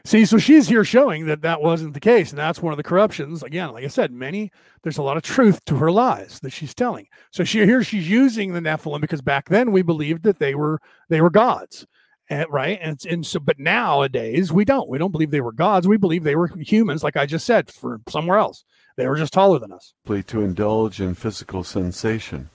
See, 0.04 0.24
so 0.24 0.38
she's 0.38 0.68
here 0.68 0.84
showing 0.84 1.26
that 1.26 1.42
that 1.42 1.60
wasn't 1.60 1.94
the 1.94 2.00
case, 2.00 2.30
and 2.30 2.38
that's 2.38 2.62
one 2.62 2.72
of 2.72 2.76
the 2.76 2.84
corruptions. 2.84 3.42
Again, 3.42 3.72
like 3.72 3.82
I 3.82 3.88
said, 3.88 4.12
many 4.12 4.52
there's 4.84 4.98
a 4.98 5.02
lot 5.02 5.16
of 5.16 5.24
truth 5.24 5.64
to 5.64 5.76
her 5.78 5.90
lies 5.90 6.38
that 6.38 6.50
she's 6.50 6.72
telling. 6.72 7.08
So 7.32 7.42
she 7.42 7.64
here 7.64 7.82
she's 7.82 8.08
using 8.08 8.52
the 8.52 8.60
Nephilim 8.60 9.00
because 9.00 9.22
back 9.22 9.48
then 9.48 9.72
we 9.72 9.82
believed 9.82 10.22
that 10.22 10.38
they 10.38 10.54
were 10.54 10.80
they 11.08 11.20
were 11.20 11.30
gods, 11.30 11.84
and, 12.32 12.46
right? 12.50 12.78
And 12.80 12.98
and 13.04 13.26
so, 13.26 13.38
but 13.38 13.58
nowadays 13.58 14.52
we 14.52 14.64
don't. 14.64 14.88
We 14.88 14.98
don't 14.98 15.12
believe 15.12 15.30
they 15.30 15.42
were 15.42 15.52
gods. 15.52 15.86
We 15.86 15.98
believe 15.98 16.24
they 16.24 16.36
were 16.36 16.48
humans, 16.48 17.04
like 17.04 17.16
I 17.16 17.26
just 17.26 17.44
said, 17.44 17.70
for 17.70 18.00
somewhere 18.08 18.38
else. 18.38 18.64
They 18.96 19.06
were 19.06 19.16
just 19.16 19.32
taller 19.32 19.58
than 19.58 19.72
us. 19.72 19.94
To 20.06 20.40
indulge 20.40 21.00
in 21.00 21.14
physical 21.14 21.62
sensation. 21.62 22.48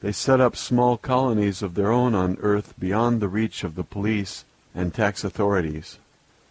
They 0.00 0.12
set 0.12 0.40
up 0.40 0.56
small 0.56 0.96
colonies 0.96 1.62
of 1.62 1.74
their 1.74 1.92
own 1.92 2.14
on 2.14 2.36
Earth 2.40 2.74
beyond 2.78 3.20
the 3.20 3.28
reach 3.28 3.62
of 3.62 3.74
the 3.74 3.84
police 3.84 4.44
and 4.74 4.92
tax 4.92 5.22
authorities. 5.22 5.98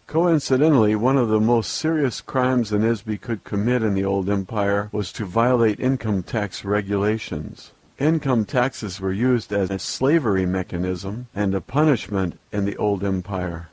Coincidentally, 0.06 0.94
one 0.94 1.16
of 1.16 1.28
the 1.28 1.40
most 1.40 1.72
serious 1.72 2.20
crimes 2.20 2.72
an 2.72 2.82
IS-BE 2.82 3.18
could 3.18 3.44
commit 3.44 3.82
in 3.82 3.94
the 3.94 4.04
old 4.04 4.28
empire 4.28 4.88
was 4.90 5.12
to 5.12 5.24
violate 5.24 5.80
income 5.80 6.22
tax 6.22 6.64
regulations. 6.64 7.72
Income 7.98 8.46
taxes 8.46 9.00
were 9.00 9.12
used 9.12 9.52
as 9.52 9.70
a 9.70 9.78
slavery 9.78 10.46
mechanism 10.46 11.28
and 11.34 11.54
a 11.54 11.60
punishment 11.60 12.38
in 12.50 12.64
the 12.64 12.76
old 12.76 13.04
empire. 13.04 13.68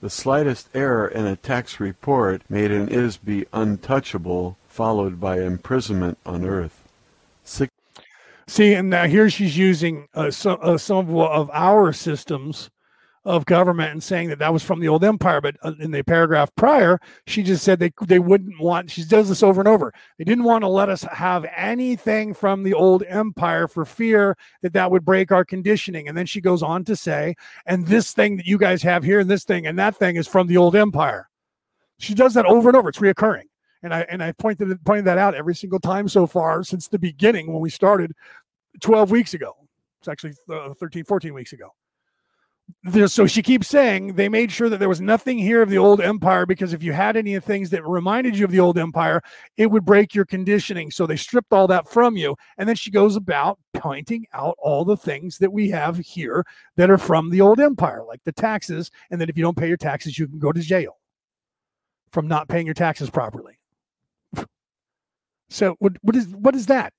The 0.00 0.10
slightest 0.10 0.68
error 0.74 1.08
in 1.08 1.26
a 1.26 1.36
tax 1.36 1.80
report 1.80 2.42
made 2.48 2.70
an 2.70 2.88
IS-BE 2.88 3.46
untouchable 3.52 4.56
followed 4.68 5.20
by 5.20 5.40
imprisonment 5.40 6.18
on 6.24 6.44
earth. 6.44 6.88
Six- 7.42 7.72
See, 8.46 8.74
and 8.74 8.90
now 8.90 9.06
here 9.06 9.30
she's 9.30 9.56
using 9.56 10.08
uh, 10.14 10.30
some, 10.30 10.58
uh, 10.60 10.78
some 10.78 11.14
of 11.16 11.50
our 11.52 11.92
systems 11.92 12.70
of 13.24 13.46
government 13.46 13.90
and 13.90 14.02
saying 14.02 14.28
that 14.28 14.38
that 14.38 14.52
was 14.52 14.62
from 14.62 14.80
the 14.80 14.88
old 14.88 15.02
empire. 15.02 15.40
But 15.40 15.56
uh, 15.62 15.72
in 15.80 15.90
the 15.90 16.02
paragraph 16.02 16.54
prior, 16.56 17.00
she 17.26 17.42
just 17.42 17.64
said 17.64 17.78
they 17.78 17.92
they 18.06 18.18
wouldn't 18.18 18.60
want. 18.60 18.90
She 18.90 19.04
does 19.04 19.28
this 19.28 19.42
over 19.42 19.60
and 19.60 19.68
over. 19.68 19.92
They 20.18 20.24
didn't 20.24 20.44
want 20.44 20.62
to 20.62 20.68
let 20.68 20.88
us 20.88 21.02
have 21.02 21.46
anything 21.56 22.34
from 22.34 22.62
the 22.62 22.74
old 22.74 23.02
empire 23.04 23.66
for 23.66 23.84
fear 23.84 24.36
that 24.62 24.74
that 24.74 24.90
would 24.90 25.04
break 25.04 25.32
our 25.32 25.44
conditioning. 25.44 26.08
And 26.08 26.16
then 26.16 26.26
she 26.26 26.40
goes 26.40 26.62
on 26.62 26.84
to 26.84 26.96
say, 26.96 27.34
and 27.66 27.86
this 27.86 28.12
thing 28.12 28.36
that 28.36 28.46
you 28.46 28.58
guys 28.58 28.82
have 28.82 29.02
here, 29.02 29.20
and 29.20 29.30
this 29.30 29.44
thing 29.44 29.66
and 29.66 29.78
that 29.78 29.96
thing 29.96 30.16
is 30.16 30.28
from 30.28 30.46
the 30.46 30.56
old 30.56 30.76
empire. 30.76 31.28
She 31.98 32.14
does 32.14 32.34
that 32.34 32.44
over 32.44 32.68
and 32.68 32.76
over. 32.76 32.88
It's 32.90 32.98
reoccurring. 32.98 33.48
And 33.82 33.94
I 33.94 34.00
and 34.10 34.22
I 34.22 34.32
pointed 34.32 34.84
pointed 34.84 35.06
that 35.06 35.18
out 35.18 35.34
every 35.34 35.54
single 35.54 35.80
time 35.80 36.08
so 36.08 36.26
far 36.26 36.62
since 36.62 36.88
the 36.88 36.98
beginning 36.98 37.52
when 37.52 37.60
we 37.60 37.70
started 37.70 38.12
12 38.80 39.10
weeks 39.10 39.34
ago. 39.34 39.54
It's 40.00 40.08
actually 40.08 40.34
uh, 40.52 40.74
13, 40.74 41.04
14 41.04 41.32
weeks 41.32 41.54
ago 41.54 41.70
so 43.06 43.26
she 43.26 43.42
keeps 43.42 43.68
saying 43.68 44.14
they 44.14 44.28
made 44.28 44.52
sure 44.52 44.68
that 44.68 44.78
there 44.78 44.88
was 44.88 45.00
nothing 45.00 45.38
here 45.38 45.62
of 45.62 45.70
the 45.70 45.78
old 45.78 46.00
empire 46.00 46.46
because 46.46 46.72
if 46.72 46.82
you 46.82 46.92
had 46.92 47.16
any 47.16 47.34
of 47.34 47.44
things 47.44 47.70
that 47.70 47.86
reminded 47.86 48.36
you 48.36 48.44
of 48.44 48.50
the 48.50 48.60
old 48.60 48.78
empire, 48.78 49.22
it 49.56 49.66
would 49.70 49.84
break 49.84 50.14
your 50.14 50.24
conditioning. 50.24 50.90
So 50.90 51.06
they 51.06 51.16
stripped 51.16 51.52
all 51.52 51.66
that 51.68 51.88
from 51.88 52.16
you. 52.16 52.36
And 52.58 52.68
then 52.68 52.76
she 52.76 52.90
goes 52.90 53.16
about 53.16 53.58
pointing 53.74 54.26
out 54.32 54.56
all 54.58 54.84
the 54.84 54.96
things 54.96 55.38
that 55.38 55.52
we 55.52 55.70
have 55.70 55.98
here 55.98 56.44
that 56.76 56.90
are 56.90 56.98
from 56.98 57.30
the 57.30 57.40
old 57.40 57.60
empire, 57.60 58.02
like 58.06 58.22
the 58.24 58.32
taxes. 58.32 58.90
And 59.10 59.20
that 59.20 59.30
if 59.30 59.36
you 59.36 59.42
don't 59.42 59.56
pay 59.56 59.68
your 59.68 59.76
taxes, 59.76 60.18
you 60.18 60.26
can 60.26 60.38
go 60.38 60.52
to 60.52 60.60
jail 60.60 60.98
from 62.12 62.28
not 62.28 62.48
paying 62.48 62.66
your 62.66 62.74
taxes 62.74 63.10
properly. 63.10 63.58
So 65.50 65.76
what, 65.78 65.92
what 66.00 66.16
is 66.16 66.26
what 66.28 66.56
is 66.56 66.66
that? 66.66 66.94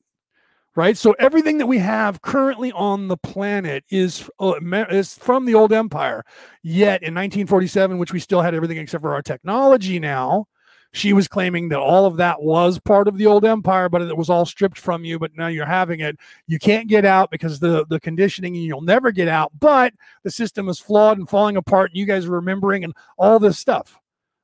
Right? 0.76 0.98
So 0.98 1.16
everything 1.20 1.58
that 1.58 1.68
we 1.68 1.78
have 1.80 2.22
currently 2.22 2.72
on 2.74 3.08
the 3.08 3.18
planet 3.18 3.84
is 3.90 4.30
uh, 4.40 4.54
is 4.90 5.16
from 5.16 5.46
the 5.46 5.56
old 5.56 5.74
empire. 5.74 6.24
Yet 6.64 7.02
in 7.04 7.14
1947, 7.14 7.98
which 7.98 8.14
we 8.14 8.20
still 8.20 8.42
had 8.42 8.54
everything 8.54 8.78
except 8.78 9.02
for 9.02 9.14
our 9.14 9.22
technology 9.22 10.00
now, 10.00 10.48
she 10.94 11.14
was 11.14 11.28
claiming 11.28 11.70
that 11.70 11.80
all 11.80 12.06
of 12.06 12.18
that 12.18 12.42
was 12.42 12.80
part 12.80 13.08
of 13.08 13.18
the 13.18 13.26
old 13.26 13.44
empire, 13.44 13.90
but 13.90 14.02
it 14.02 14.16
was 14.16 14.30
all 14.30 14.46
stripped 14.46 14.78
from 14.78 15.04
you. 15.04 15.20
But 15.20 15.36
now 15.36 15.48
you're 15.48 15.66
having 15.66 16.02
it. 16.02 16.18
You 16.48 16.60
can't 16.60 16.88
get 16.88 17.06
out 17.06 17.32
because 17.32 17.60
the 17.60 17.86
the 17.90 18.00
conditioning, 18.00 18.56
and 18.56 18.66
you'll 18.66 18.82
never 18.82 19.12
get 19.12 19.28
out. 19.28 19.52
But 19.60 19.94
the 20.24 20.32
system 20.32 20.70
is 20.70 20.80
flawed 20.80 21.18
and 21.18 21.30
falling 21.30 21.58
apart, 21.58 21.92
and 21.92 21.98
you 21.98 22.06
guys 22.06 22.26
are 22.26 22.32
remembering 22.32 22.84
and 22.84 22.94
all 23.18 23.40
this 23.40 23.60
stuff 23.60 24.00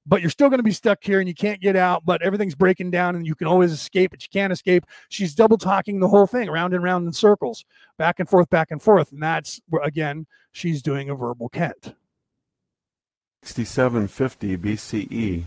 but 0.06 0.22
you're 0.22 0.30
still 0.30 0.50
going 0.50 0.60
to 0.60 0.64
be 0.64 0.72
stuck 0.72 1.04
here 1.04 1.20
and 1.20 1.28
you 1.28 1.36
can't 1.36 1.62
get 1.62 1.76
out, 1.76 2.04
but 2.06 2.22
everything's 2.22 2.56
breaking 2.56 2.92
down 2.92 3.16
and 3.16 3.26
you 3.26 3.36
can 3.36 3.48
always 3.48 3.72
escape, 3.72 4.12
but 4.12 4.24
you 4.24 4.30
can't 4.32 4.52
escape. 4.52 4.86
She's 5.10 5.36
double 5.36 5.58
talking 5.58 6.00
the 6.00 6.08
whole 6.08 6.28
thing 6.28 6.50
around 6.50 6.74
and 6.74 6.84
around 6.84 7.06
in 7.06 7.14
circles, 7.14 7.66
back 7.98 8.20
and 8.20 8.28
forth, 8.28 8.50
back 8.50 8.72
and 8.72 8.82
forth. 8.82 9.12
And 9.12 9.22
that's 9.22 9.62
again, 9.84 10.26
she's 10.52 10.82
doing 10.82 11.10
a 11.10 11.16
verbal 11.16 11.50
Kent. 11.50 11.96
6750 13.44 14.58
BCE. 14.58 15.44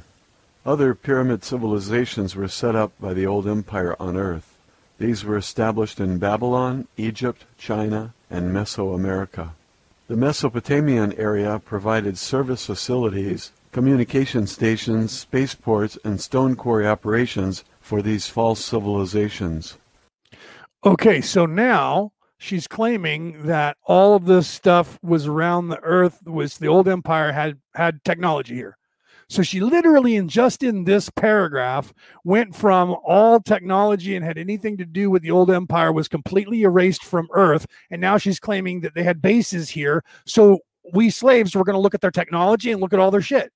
Other 0.67 0.95
pyramid 0.95 1.45
civilizations 1.45 2.35
were 2.35 2.49
set 2.49 2.75
up 2.75 2.93
by 2.99 3.13
the 3.13 3.27
old 3.27 3.47
empire 3.47 3.95
on 4.01 4.17
earth. 4.17 4.57
These 4.99 5.25
were 5.25 5.37
established 5.37 6.01
in 6.01 6.19
Babylon, 6.19 6.89
Egypt, 6.97 7.45
China, 7.59 8.15
and 8.31 8.55
Mesoamerica. 8.55 9.51
The 10.07 10.17
Mesopotamian 10.17 11.13
area 11.15 11.61
provided 11.65 12.19
service 12.19 12.67
facilities 12.67 13.53
communication 13.75 14.47
stations, 14.47 15.11
spaceports, 15.11 15.99
and 16.05 16.21
stone 16.21 16.55
quarry 16.55 16.87
operations 16.87 17.65
for 17.81 18.01
these 18.03 18.29
false 18.29 18.65
civilizations. 18.65 19.77
Okay, 20.85 21.21
so 21.21 21.45
now 21.45 22.13
she's 22.39 22.69
claiming 22.69 23.47
that 23.47 23.77
all 23.85 24.15
of 24.15 24.27
this 24.27 24.47
stuff 24.47 24.97
was 25.03 25.27
around 25.27 25.69
the 25.69 25.81
earth 25.81 26.23
was 26.25 26.59
the 26.59 26.69
old 26.69 26.87
empire 26.87 27.33
had 27.33 27.59
had 27.75 28.05
technology 28.05 28.55
here. 28.55 28.79
So 29.29 29.43
she 29.43 29.59
literally, 29.59 30.15
in 30.15 30.29
just 30.29 30.63
in 30.63 30.85
this 30.85 31.11
paragraph, 31.11 31.93
went 32.23 32.55
from 32.55 32.95
all 33.05 33.41
technology 33.41 34.15
and 34.15 34.25
had 34.25 34.39
anything 34.39 34.77
to 34.77 34.85
do 34.85 35.11
with 35.11 35.23
the 35.23 35.33
old 35.33 35.51
empire 35.51 35.91
was 35.91 36.07
completely 36.07 36.63
erased 36.63 37.03
from 37.03 37.27
Earth, 37.33 37.67
and 37.91 38.01
now 38.01 38.19
she's 38.19 38.39
claiming 38.39 38.83
that 38.83 38.95
they 38.95 39.03
had 39.03 39.21
bases 39.21 39.71
here. 39.71 40.05
So 40.27 40.61
we 40.93 41.11
slaves 41.11 41.57
were 41.57 41.65
going 41.65 41.75
to 41.75 41.81
look 41.81 41.95
at 41.97 42.03
their 42.03 42.13
technology 42.13 42.71
and 42.71 42.81
look 42.81 42.93
at 42.93 43.01
all 43.01 43.11
their 43.11 43.21
shit. 43.21 43.51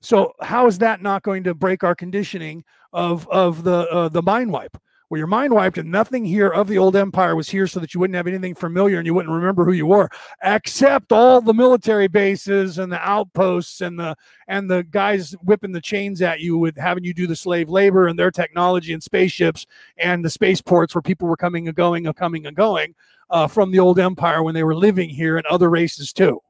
So 0.00 0.32
how 0.40 0.66
is 0.66 0.78
that 0.78 1.02
not 1.02 1.22
going 1.22 1.44
to 1.44 1.54
break 1.54 1.84
our 1.84 1.94
conditioning 1.94 2.64
of 2.92 3.28
of 3.28 3.64
the 3.64 3.88
uh, 3.90 4.08
the 4.08 4.22
mind 4.22 4.52
wipe? 4.52 4.76
Where 5.08 5.18
your 5.18 5.26
mind 5.26 5.52
wiped 5.52 5.76
and 5.76 5.90
nothing 5.90 6.24
here 6.24 6.48
of 6.48 6.68
the 6.68 6.78
old 6.78 6.94
empire 6.94 7.34
was 7.34 7.50
here, 7.50 7.66
so 7.66 7.80
that 7.80 7.92
you 7.92 7.98
wouldn't 7.98 8.14
have 8.14 8.28
anything 8.28 8.54
familiar 8.54 8.98
and 8.98 9.06
you 9.06 9.12
wouldn't 9.12 9.34
remember 9.34 9.64
who 9.64 9.72
you 9.72 9.86
were, 9.86 10.08
except 10.44 11.10
all 11.10 11.40
the 11.40 11.52
military 11.52 12.06
bases 12.06 12.78
and 12.78 12.92
the 12.92 13.00
outposts 13.00 13.80
and 13.80 13.98
the 13.98 14.16
and 14.46 14.70
the 14.70 14.84
guys 14.84 15.32
whipping 15.42 15.72
the 15.72 15.80
chains 15.80 16.22
at 16.22 16.38
you 16.38 16.56
with 16.56 16.76
having 16.76 17.02
you 17.02 17.12
do 17.12 17.26
the 17.26 17.34
slave 17.34 17.68
labor 17.68 18.06
and 18.06 18.16
their 18.16 18.30
technology 18.30 18.92
and 18.92 19.02
spaceships 19.02 19.66
and 19.98 20.24
the 20.24 20.30
spaceports 20.30 20.94
where 20.94 21.02
people 21.02 21.26
were 21.26 21.36
coming 21.36 21.66
and 21.66 21.76
going 21.76 22.06
and 22.06 22.14
coming 22.14 22.46
and 22.46 22.56
going 22.56 22.94
uh, 23.30 23.48
from 23.48 23.72
the 23.72 23.80
old 23.80 23.98
empire 23.98 24.44
when 24.44 24.54
they 24.54 24.64
were 24.64 24.76
living 24.76 25.10
here 25.10 25.36
and 25.36 25.46
other 25.46 25.68
races 25.70 26.12
too 26.12 26.40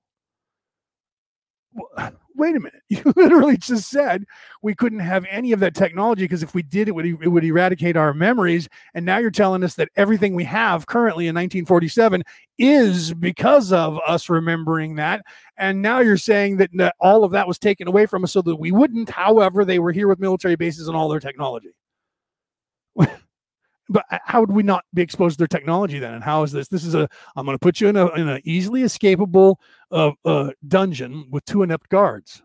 wait 2.40 2.56
a 2.56 2.60
minute. 2.60 2.82
You 2.90 3.12
literally 3.14 3.56
just 3.56 3.88
said 3.88 4.24
we 4.62 4.74
couldn't 4.74 4.98
have 4.98 5.24
any 5.30 5.52
of 5.52 5.60
that 5.60 5.74
technology 5.76 6.24
because 6.24 6.42
if 6.42 6.54
we 6.54 6.62
did 6.62 6.88
it 6.88 6.94
would 6.94 7.06
it 7.06 7.28
would 7.28 7.44
eradicate 7.44 7.96
our 7.96 8.12
memories. 8.12 8.68
And 8.94 9.06
now 9.06 9.18
you're 9.18 9.30
telling 9.30 9.62
us 9.62 9.74
that 9.74 9.90
everything 9.94 10.34
we 10.34 10.44
have 10.44 10.86
currently 10.86 11.28
in 11.28 11.34
1947 11.34 12.24
is 12.58 13.14
because 13.14 13.72
of 13.72 13.98
us 14.06 14.28
remembering 14.28 14.96
that. 14.96 15.22
And 15.56 15.82
now 15.82 16.00
you're 16.00 16.16
saying 16.16 16.56
that, 16.56 16.70
that 16.74 16.96
all 16.98 17.22
of 17.22 17.30
that 17.32 17.46
was 17.46 17.58
taken 17.58 17.86
away 17.86 18.06
from 18.06 18.24
us 18.24 18.32
so 18.32 18.42
that 18.42 18.56
we 18.56 18.72
wouldn't. 18.72 19.08
However 19.08 19.64
they 19.64 19.78
were 19.78 19.92
here 19.92 20.08
with 20.08 20.18
military 20.18 20.56
bases 20.56 20.88
and 20.88 20.96
all 20.96 21.08
their 21.08 21.20
technology 21.20 21.70
but 23.90 24.06
how 24.24 24.40
would 24.40 24.52
we 24.52 24.62
not 24.62 24.84
be 24.94 25.02
exposed 25.02 25.34
to 25.34 25.38
their 25.38 25.48
technology 25.48 25.98
then? 25.98 26.14
And 26.14 26.24
how 26.24 26.44
is 26.44 26.52
this? 26.52 26.68
This 26.68 26.84
is 26.84 26.94
a 26.94 27.08
I'm 27.36 27.44
going 27.44 27.56
to 27.56 27.58
put 27.58 27.80
you 27.80 27.88
in 27.88 27.96
a 27.96 28.06
in 28.14 28.28
an 28.28 28.40
easily 28.44 28.82
escapable 28.82 29.56
uh, 29.90 30.12
uh, 30.24 30.50
dungeon 30.66 31.26
with 31.30 31.44
two 31.44 31.62
inept 31.62 31.88
guards. 31.88 32.42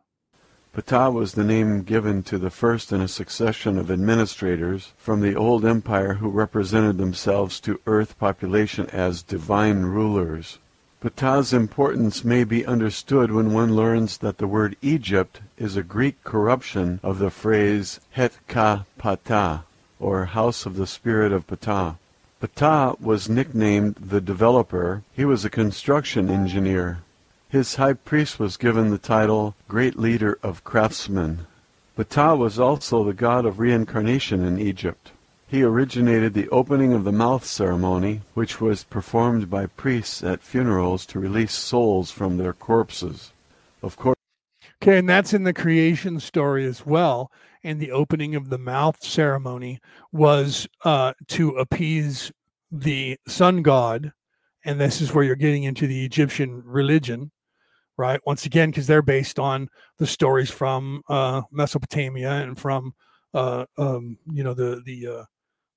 Ptah 0.75 1.13
was 1.13 1.33
the 1.33 1.43
name 1.45 1.83
given 1.83 2.21
to 2.23 2.37
the 2.37 2.49
first 2.49 2.91
in 2.91 2.99
a 2.99 3.07
succession 3.07 3.77
of 3.77 3.89
administrators 3.89 4.91
from 4.97 5.21
the 5.21 5.33
old 5.33 5.63
empire 5.63 6.15
who 6.15 6.27
represented 6.29 6.97
themselves 6.97 7.61
to 7.61 7.79
earth 7.87 8.19
population 8.19 8.89
as 8.89 9.23
divine 9.23 9.83
rulers. 9.83 10.59
Ptah's 11.01 11.53
importance 11.53 12.25
may 12.25 12.43
be 12.43 12.65
understood 12.65 13.31
when 13.31 13.53
one 13.53 13.75
learns 13.75 14.17
that 14.17 14.39
the 14.39 14.47
word 14.47 14.75
Egypt 14.81 15.39
is 15.55 15.77
a 15.77 15.83
Greek 15.83 16.23
corruption 16.23 16.99
of 17.03 17.19
the 17.19 17.29
phrase 17.29 17.99
Het 18.09 18.39
Ka 18.47 18.85
Ptah, 18.97 19.64
or 19.99 20.25
House 20.25 20.65
of 20.65 20.75
the 20.75 20.87
Spirit 20.87 21.31
of 21.31 21.47
Ptah. 21.47 21.95
Ptah 22.41 22.99
was 22.99 23.29
nicknamed 23.29 23.95
the 23.95 24.21
Developer. 24.21 25.03
He 25.13 25.25
was 25.25 25.45
a 25.45 25.49
construction 25.49 26.29
engineer. 26.29 26.99
His 27.49 27.75
high 27.75 27.93
priest 27.93 28.39
was 28.39 28.57
given 28.57 28.89
the 28.89 28.97
title 28.97 29.55
Great 29.67 29.97
Leader 29.97 30.37
of 30.43 30.63
Craftsmen. 30.63 31.47
Ptah 31.97 32.37
was 32.37 32.59
also 32.59 33.03
the 33.03 33.13
god 33.13 33.45
of 33.45 33.59
reincarnation 33.59 34.43
in 34.43 34.59
Egypt. 34.59 35.11
He 35.47 35.63
originated 35.63 36.33
the 36.33 36.49
opening 36.49 36.93
of 36.93 37.03
the 37.03 37.11
mouth 37.11 37.45
ceremony, 37.45 38.21
which 38.33 38.59
was 38.59 38.83
performed 38.83 39.49
by 39.49 39.67
priests 39.67 40.23
at 40.23 40.41
funerals 40.41 41.05
to 41.07 41.19
release 41.19 41.53
souls 41.53 42.11
from 42.11 42.37
their 42.37 42.53
corpses. 42.53 43.31
Of 43.81 43.95
course. 43.95 44.14
Okay, 44.81 44.97
and 44.97 45.09
that's 45.09 45.33
in 45.33 45.43
the 45.43 45.53
creation 45.53 46.19
story 46.19 46.65
as 46.65 46.85
well 46.85 47.31
and 47.65 47.79
the 47.79 47.91
opening 47.91 48.35
of 48.35 48.49
the 48.49 48.59
mouth 48.59 49.03
ceremony 49.03 49.79
was 50.11 50.67
uh, 50.85 51.13
to 51.27 51.49
appease 51.57 52.31
the 52.71 53.17
sun 53.27 53.63
god. 53.63 54.13
And 54.65 54.79
this 54.79 55.01
is 55.01 55.13
where 55.13 55.23
you're 55.23 55.35
getting 55.35 55.63
into 55.63 55.87
the 55.87 56.05
Egyptian 56.05 56.61
religion, 56.63 57.31
right? 57.97 58.19
Once 58.25 58.45
again, 58.45 58.69
because 58.69 58.85
they're 58.85 59.01
based 59.01 59.39
on 59.39 59.67
the 59.97 60.05
stories 60.05 60.51
from 60.51 61.01
uh, 61.09 61.41
Mesopotamia 61.51 62.31
and 62.33 62.57
from, 62.57 62.93
uh, 63.33 63.65
um, 63.79 64.17
you 64.31 64.43
know, 64.43 64.53
the 64.53 64.83
the 64.85 65.07
uh, 65.07 65.23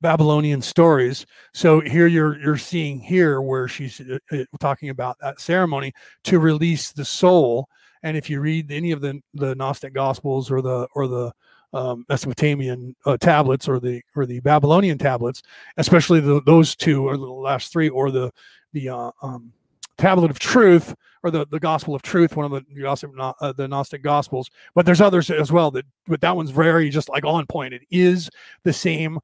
Babylonian 0.03 0.61
stories. 0.61 1.25
So 1.55 1.81
here 1.81 2.07
you're 2.07 2.39
you're 2.39 2.59
seeing 2.59 3.01
here 3.01 3.41
where 3.41 3.67
she's 3.67 3.99
uh, 4.01 4.19
uh, 4.31 4.45
talking 4.61 4.91
about 4.91 5.17
that 5.21 5.41
ceremony 5.41 5.95
to 6.25 6.39
release 6.39 6.93
the 6.93 7.05
soul. 7.05 7.67
And 8.03 8.17
if 8.17 8.31
you 8.31 8.41
read 8.41 8.71
any 8.71 8.93
of 8.93 9.01
the 9.01 9.21
the 9.35 9.55
Gnostic 9.55 9.93
Gospels 9.93 10.51
or 10.51 10.63
the 10.63 10.87
or 10.95 11.07
the 11.07 11.33
um, 11.73 12.07
Mesopotamian 12.09 12.97
uh, 13.05 13.17
tablets 13.19 13.69
or 13.69 13.79
the 13.79 14.03
or 14.17 14.27
the 14.27 14.41
Babylonian 14.41 14.99
tablets, 14.99 15.43
especially 15.77 16.21
the, 16.21 16.41
those 16.47 16.75
two 16.75 17.07
or 17.07 17.17
the 17.17 17.27
last 17.27 17.73
three, 17.73 17.89
or 17.89 18.11
the 18.11 18.33
the 18.73 18.89
uh, 18.89 19.11
um, 19.23 19.53
tablet 19.99 20.31
of 20.31 20.39
truth 20.39 20.95
or 21.23 21.31
the, 21.31 21.47
the 21.49 21.61
gospel 21.61 21.95
of 21.95 22.03
truth, 22.03 22.37
one 22.37 22.47
of 22.47 22.53
the 22.53 22.65
Gnostic, 22.71 23.11
uh, 23.19 23.53
the 23.53 23.69
Gnostic 23.69 24.03
gospels. 24.03 24.51
But 24.75 24.87
there's 24.87 25.01
others 25.01 25.31
as 25.31 25.51
well 25.51 25.71
that, 25.73 25.85
but 26.07 26.21
that 26.21 26.37
one's 26.37 26.51
very 26.51 26.89
just 26.91 27.09
like 27.09 27.25
on 27.25 27.47
point. 27.47 27.75
It 27.75 27.83
is 27.91 28.31
the 28.63 28.73
same 28.73 29.19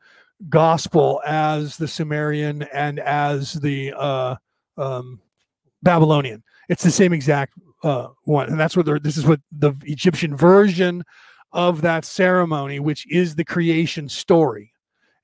gospel 0.49 1.23
as 1.25 1.77
the 1.77 1.89
Sumerian 1.89 2.63
and 2.73 2.99
as 2.99 3.55
the 3.55 3.95
uh, 3.97 4.37
um, 4.77 5.21
Babylonian. 5.83 6.43
It's 6.69 6.83
the 6.83 6.91
same 6.91 7.13
exact 7.13 7.55
uh, 7.83 8.09
one, 8.25 8.49
and 8.49 8.59
that's 8.59 8.77
what 8.77 9.03
this 9.03 9.17
is 9.17 9.27
what 9.27 9.41
the 9.53 9.75
Egyptian 9.85 10.37
version 10.37 11.05
of 11.53 11.83
that 11.83 12.05
ceremony, 12.05 12.81
which 12.81 13.07
is 13.11 13.35
the 13.35 13.45
creation 13.45 14.09
story. 14.09 14.73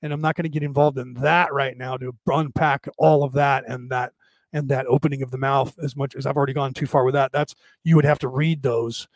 And 0.01 0.13
I'm 0.13 0.21
not 0.21 0.35
going 0.35 0.43
to 0.43 0.49
get 0.49 0.63
involved 0.63 0.97
in 0.97 1.13
that 1.15 1.53
right 1.53 1.77
now 1.77 1.97
to 1.97 2.15
unpack 2.27 2.87
all 2.97 3.23
of 3.23 3.33
that 3.33 3.65
and 3.67 3.89
that 3.91 4.13
and 4.53 4.67
that 4.69 4.85
opening 4.87 5.21
of 5.21 5.31
the 5.31 5.37
mouth 5.37 5.73
as 5.81 5.95
much 5.95 6.15
as 6.15 6.25
I've 6.25 6.35
already 6.35 6.53
gone 6.53 6.73
too 6.73 6.87
far 6.87 7.05
with 7.05 7.13
that. 7.13 7.31
That's 7.31 7.55
you 7.83 7.95
would 7.95 8.05
have 8.05 8.19
to 8.19 8.27
read 8.27 8.63
those 8.63 9.07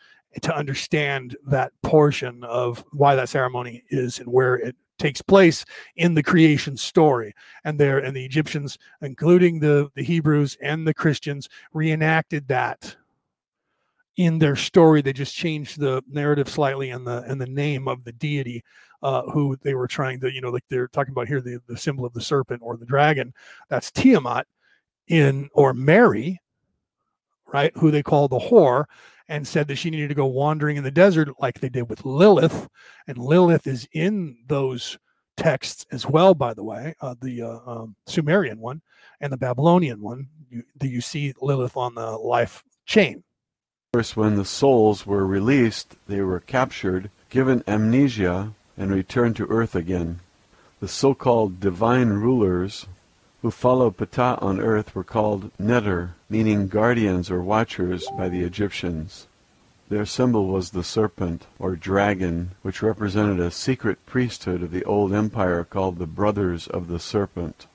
to 0.42 0.54
understand 0.54 1.36
that 1.46 1.72
portion 1.82 2.44
of 2.44 2.84
why 2.92 3.14
that 3.14 3.28
ceremony 3.28 3.82
is 3.90 4.18
and 4.18 4.28
where 4.28 4.56
it 4.56 4.76
takes 4.98 5.22
place 5.22 5.64
in 5.96 6.14
the 6.14 6.22
creation 6.22 6.76
story. 6.76 7.34
And 7.64 7.78
there 7.78 7.98
and 7.98 8.16
the 8.16 8.24
egyptians 8.24 8.78
including 9.02 9.60
the 9.60 9.90
the 9.94 10.02
hebrews 10.02 10.56
and 10.60 10.86
the 10.86 10.94
christians 10.94 11.48
reenacted 11.72 12.48
that 12.48 12.96
in 14.16 14.38
their 14.38 14.56
story. 14.56 15.02
They 15.02 15.12
just 15.12 15.34
changed 15.34 15.78
the 15.78 16.02
narrative 16.08 16.48
slightly 16.48 16.90
and 16.90 17.06
the 17.06 17.22
and 17.28 17.40
the 17.40 17.46
name 17.46 17.86
of 17.86 18.04
the 18.04 18.12
deity 18.12 18.64
uh, 19.02 19.22
who 19.22 19.56
they 19.62 19.74
were 19.74 19.86
trying 19.88 20.20
to 20.20 20.32
you 20.32 20.40
know 20.40 20.50
like 20.50 20.64
they're 20.68 20.88
talking 20.88 21.12
about 21.12 21.28
here 21.28 21.40
the, 21.40 21.60
the 21.66 21.76
symbol 21.76 22.04
of 22.04 22.12
the 22.14 22.20
serpent 22.20 22.62
or 22.64 22.76
the 22.76 22.86
dragon. 22.86 23.32
That's 23.68 23.90
tiamat 23.90 24.46
in 25.08 25.48
or 25.52 25.72
mary 25.72 26.40
right 27.52 27.70
who 27.76 27.92
they 27.92 28.02
call 28.02 28.26
the 28.26 28.38
whore 28.38 28.86
and 29.28 29.46
said 29.46 29.68
that 29.68 29.76
she 29.76 29.90
needed 29.90 30.08
to 30.08 30.14
go 30.14 30.26
wandering 30.26 30.76
in 30.76 30.84
the 30.84 30.90
desert 30.90 31.28
like 31.40 31.60
they 31.60 31.68
did 31.68 31.88
with 31.88 32.04
Lilith. 32.04 32.68
And 33.06 33.18
Lilith 33.18 33.66
is 33.66 33.88
in 33.92 34.38
those 34.46 34.98
texts 35.36 35.86
as 35.90 36.06
well, 36.06 36.34
by 36.34 36.54
the 36.54 36.64
way, 36.64 36.94
uh, 37.00 37.14
the 37.20 37.42
uh, 37.42 37.58
um, 37.66 37.96
Sumerian 38.06 38.58
one 38.58 38.82
and 39.20 39.32
the 39.32 39.36
Babylonian 39.36 40.00
one. 40.00 40.28
You, 40.48 40.62
you 40.82 41.00
see 41.00 41.34
Lilith 41.40 41.76
on 41.76 41.94
the 41.94 42.12
life 42.12 42.62
chain? 42.86 43.24
First, 43.92 44.16
when 44.16 44.36
the 44.36 44.44
souls 44.44 45.06
were 45.06 45.26
released, 45.26 45.96
they 46.06 46.20
were 46.20 46.40
captured, 46.40 47.10
given 47.30 47.64
amnesia, 47.66 48.52
and 48.76 48.90
returned 48.90 49.36
to 49.36 49.46
earth 49.46 49.74
again. 49.74 50.20
The 50.80 50.88
so 50.88 51.14
called 51.14 51.60
divine 51.60 52.10
rulers 52.10 52.86
who 53.46 53.50
followed 53.52 53.96
Ptah 53.96 54.42
on 54.42 54.58
earth 54.58 54.92
were 54.92 55.04
called 55.04 55.52
Neter, 55.56 56.16
meaning 56.28 56.66
guardians 56.66 57.30
or 57.30 57.40
watchers 57.40 58.04
by 58.18 58.28
the 58.28 58.42
Egyptians. 58.42 59.28
Their 59.88 60.04
symbol 60.04 60.48
was 60.48 60.70
the 60.70 60.82
serpent, 60.82 61.46
or 61.56 61.76
dragon, 61.76 62.56
which 62.62 62.82
represented 62.82 63.38
a 63.38 63.52
secret 63.52 64.04
priesthood 64.04 64.64
of 64.64 64.72
the 64.72 64.82
Old 64.82 65.14
Empire 65.14 65.62
called 65.62 66.00
the 66.00 66.08
Brothers 66.08 66.66
of 66.66 66.88
the 66.88 66.98
Serpent. 66.98 67.68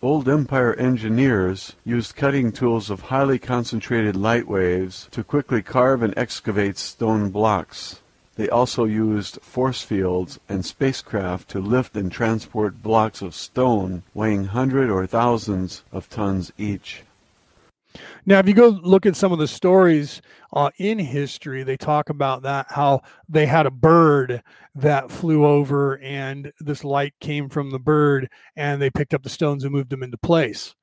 Old 0.00 0.30
Empire 0.30 0.72
engineers 0.76 1.74
used 1.84 2.16
cutting 2.16 2.50
tools 2.50 2.88
of 2.88 3.02
highly 3.12 3.38
concentrated 3.38 4.16
light 4.16 4.48
waves 4.48 5.08
to 5.10 5.22
quickly 5.22 5.60
carve 5.60 6.02
and 6.02 6.16
excavate 6.16 6.78
stone 6.78 7.28
blocks. 7.28 8.00
They 8.38 8.48
also 8.48 8.84
used 8.84 9.40
force 9.42 9.82
fields 9.82 10.38
and 10.48 10.64
spacecraft 10.64 11.48
to 11.50 11.58
lift 11.58 11.96
and 11.96 12.10
transport 12.10 12.80
blocks 12.80 13.20
of 13.20 13.34
stone 13.34 14.04
weighing 14.14 14.44
hundreds 14.44 14.92
or 14.92 15.04
thousands 15.08 15.82
of 15.90 16.08
tons 16.08 16.52
each. 16.56 17.02
Now, 18.24 18.38
if 18.38 18.46
you 18.46 18.54
go 18.54 18.68
look 18.68 19.06
at 19.06 19.16
some 19.16 19.32
of 19.32 19.40
the 19.40 19.48
stories 19.48 20.22
uh, 20.52 20.70
in 20.78 21.00
history, 21.00 21.64
they 21.64 21.76
talk 21.76 22.10
about 22.10 22.42
that 22.42 22.66
how 22.70 23.00
they 23.28 23.46
had 23.46 23.66
a 23.66 23.72
bird 23.72 24.44
that 24.76 25.10
flew 25.10 25.44
over, 25.44 25.98
and 25.98 26.52
this 26.60 26.84
light 26.84 27.14
came 27.20 27.48
from 27.48 27.72
the 27.72 27.80
bird, 27.80 28.30
and 28.54 28.80
they 28.80 28.88
picked 28.88 29.14
up 29.14 29.24
the 29.24 29.28
stones 29.28 29.64
and 29.64 29.72
moved 29.72 29.90
them 29.90 30.04
into 30.04 30.16
place 30.16 30.76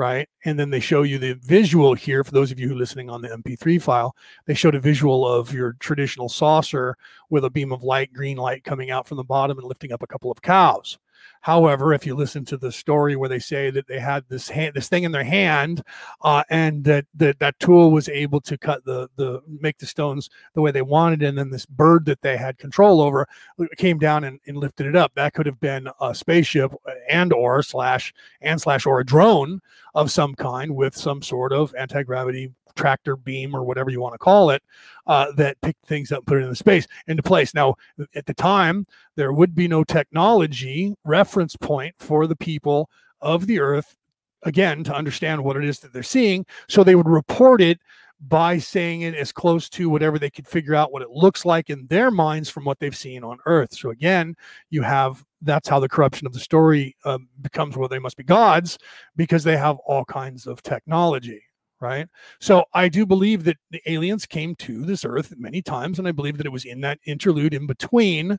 right? 0.00 0.30
And 0.46 0.58
then 0.58 0.70
they 0.70 0.80
show 0.80 1.02
you 1.02 1.18
the 1.18 1.34
visual 1.42 1.92
here 1.92 2.24
for 2.24 2.30
those 2.30 2.50
of 2.50 2.58
you 2.58 2.66
who 2.66 2.74
are 2.74 2.78
listening 2.78 3.10
on 3.10 3.20
the 3.20 3.28
MP3 3.28 3.80
file. 3.82 4.16
They 4.46 4.54
showed 4.54 4.74
a 4.74 4.80
visual 4.80 5.28
of 5.28 5.52
your 5.52 5.74
traditional 5.74 6.30
saucer 6.30 6.96
with 7.28 7.44
a 7.44 7.50
beam 7.50 7.70
of 7.70 7.82
light, 7.82 8.10
green 8.10 8.38
light 8.38 8.64
coming 8.64 8.90
out 8.90 9.06
from 9.06 9.18
the 9.18 9.24
bottom 9.24 9.58
and 9.58 9.68
lifting 9.68 9.92
up 9.92 10.02
a 10.02 10.06
couple 10.06 10.30
of 10.30 10.40
cows. 10.40 10.98
However, 11.42 11.94
if 11.94 12.04
you 12.04 12.14
listen 12.14 12.44
to 12.46 12.56
the 12.56 12.70
story 12.70 13.16
where 13.16 13.28
they 13.28 13.38
say 13.38 13.70
that 13.70 13.86
they 13.86 13.98
had 13.98 14.24
this 14.28 14.48
hand, 14.48 14.74
this 14.74 14.88
thing 14.88 15.04
in 15.04 15.12
their 15.12 15.24
hand, 15.24 15.82
uh, 16.22 16.44
and 16.50 16.84
that, 16.84 17.06
that 17.14 17.38
that 17.38 17.58
tool 17.58 17.90
was 17.90 18.08
able 18.10 18.40
to 18.42 18.58
cut 18.58 18.84
the 18.84 19.08
the 19.16 19.40
make 19.46 19.78
the 19.78 19.86
stones 19.86 20.28
the 20.54 20.60
way 20.60 20.70
they 20.70 20.82
wanted, 20.82 21.22
and 21.22 21.38
then 21.38 21.50
this 21.50 21.64
bird 21.64 22.04
that 22.06 22.20
they 22.20 22.36
had 22.36 22.58
control 22.58 23.00
over 23.00 23.26
uh, 23.58 23.64
came 23.78 23.98
down 23.98 24.24
and, 24.24 24.38
and 24.46 24.58
lifted 24.58 24.86
it 24.86 24.96
up. 24.96 25.12
That 25.14 25.32
could 25.32 25.46
have 25.46 25.60
been 25.60 25.88
a 26.00 26.14
spaceship 26.14 26.74
uh, 26.86 26.92
and 27.08 27.32
or 27.32 27.62
slash 27.62 28.12
and 28.42 28.60
slash 28.60 28.84
or 28.84 29.00
a 29.00 29.06
drone 29.06 29.60
of 29.94 30.10
some 30.10 30.34
kind 30.34 30.74
with 30.74 30.96
some 30.96 31.22
sort 31.22 31.52
of 31.52 31.74
anti 31.74 32.02
gravity 32.02 32.52
tractor 32.76 33.16
beam 33.16 33.54
or 33.54 33.62
whatever 33.64 33.90
you 33.90 34.00
want 34.00 34.14
to 34.14 34.18
call 34.18 34.50
it 34.50 34.62
uh, 35.06 35.30
that 35.32 35.60
picked 35.60 35.84
things 35.84 36.12
up 36.12 36.18
and 36.18 36.26
put 36.26 36.38
it 36.38 36.44
in 36.44 36.48
the 36.48 36.56
space 36.56 36.86
into 37.06 37.22
place. 37.22 37.54
Now 37.54 37.74
at 38.14 38.26
the 38.26 38.34
time 38.34 38.86
there 39.16 39.32
would 39.32 39.54
be 39.54 39.68
no 39.68 39.84
technology 39.84 40.94
reference 41.04 41.56
point 41.56 41.94
for 41.98 42.26
the 42.26 42.36
people 42.36 42.88
of 43.20 43.46
the 43.46 43.60
earth 43.60 43.96
again 44.44 44.82
to 44.84 44.94
understand 44.94 45.42
what 45.42 45.56
it 45.56 45.64
is 45.64 45.80
that 45.80 45.92
they're 45.92 46.02
seeing. 46.02 46.46
So 46.68 46.82
they 46.82 46.94
would 46.94 47.08
report 47.08 47.60
it 47.60 47.80
by 48.28 48.58
saying 48.58 49.02
it 49.02 49.14
as 49.14 49.32
close 49.32 49.68
to 49.70 49.88
whatever 49.88 50.18
they 50.18 50.30
could 50.30 50.46
figure 50.46 50.74
out 50.74 50.92
what 50.92 51.02
it 51.02 51.10
looks 51.10 51.44
like 51.44 51.70
in 51.70 51.86
their 51.86 52.10
minds 52.10 52.50
from 52.50 52.64
what 52.64 52.78
they've 52.78 52.96
seen 52.96 53.24
on 53.24 53.38
earth. 53.46 53.74
So 53.74 53.90
again 53.90 54.36
you 54.70 54.82
have 54.82 55.24
that's 55.42 55.68
how 55.68 55.80
the 55.80 55.88
corruption 55.88 56.26
of 56.26 56.32
the 56.32 56.40
story 56.40 56.96
uh, 57.04 57.18
becomes 57.40 57.76
well 57.76 57.88
they 57.88 57.98
must 57.98 58.16
be 58.16 58.24
gods 58.24 58.78
because 59.16 59.44
they 59.44 59.56
have 59.56 59.76
all 59.86 60.04
kinds 60.04 60.46
of 60.46 60.62
technology 60.62 61.42
right? 61.80 62.08
So 62.40 62.64
I 62.74 62.88
do 62.88 63.06
believe 63.06 63.44
that 63.44 63.56
the 63.70 63.80
aliens 63.86 64.26
came 64.26 64.54
to 64.56 64.84
this 64.84 65.04
earth 65.04 65.34
many 65.38 65.62
times, 65.62 65.98
and 65.98 66.06
I 66.06 66.12
believe 66.12 66.36
that 66.36 66.46
it 66.46 66.52
was 66.52 66.64
in 66.64 66.82
that 66.82 66.98
interlude 67.06 67.54
in 67.54 67.66
between, 67.66 68.38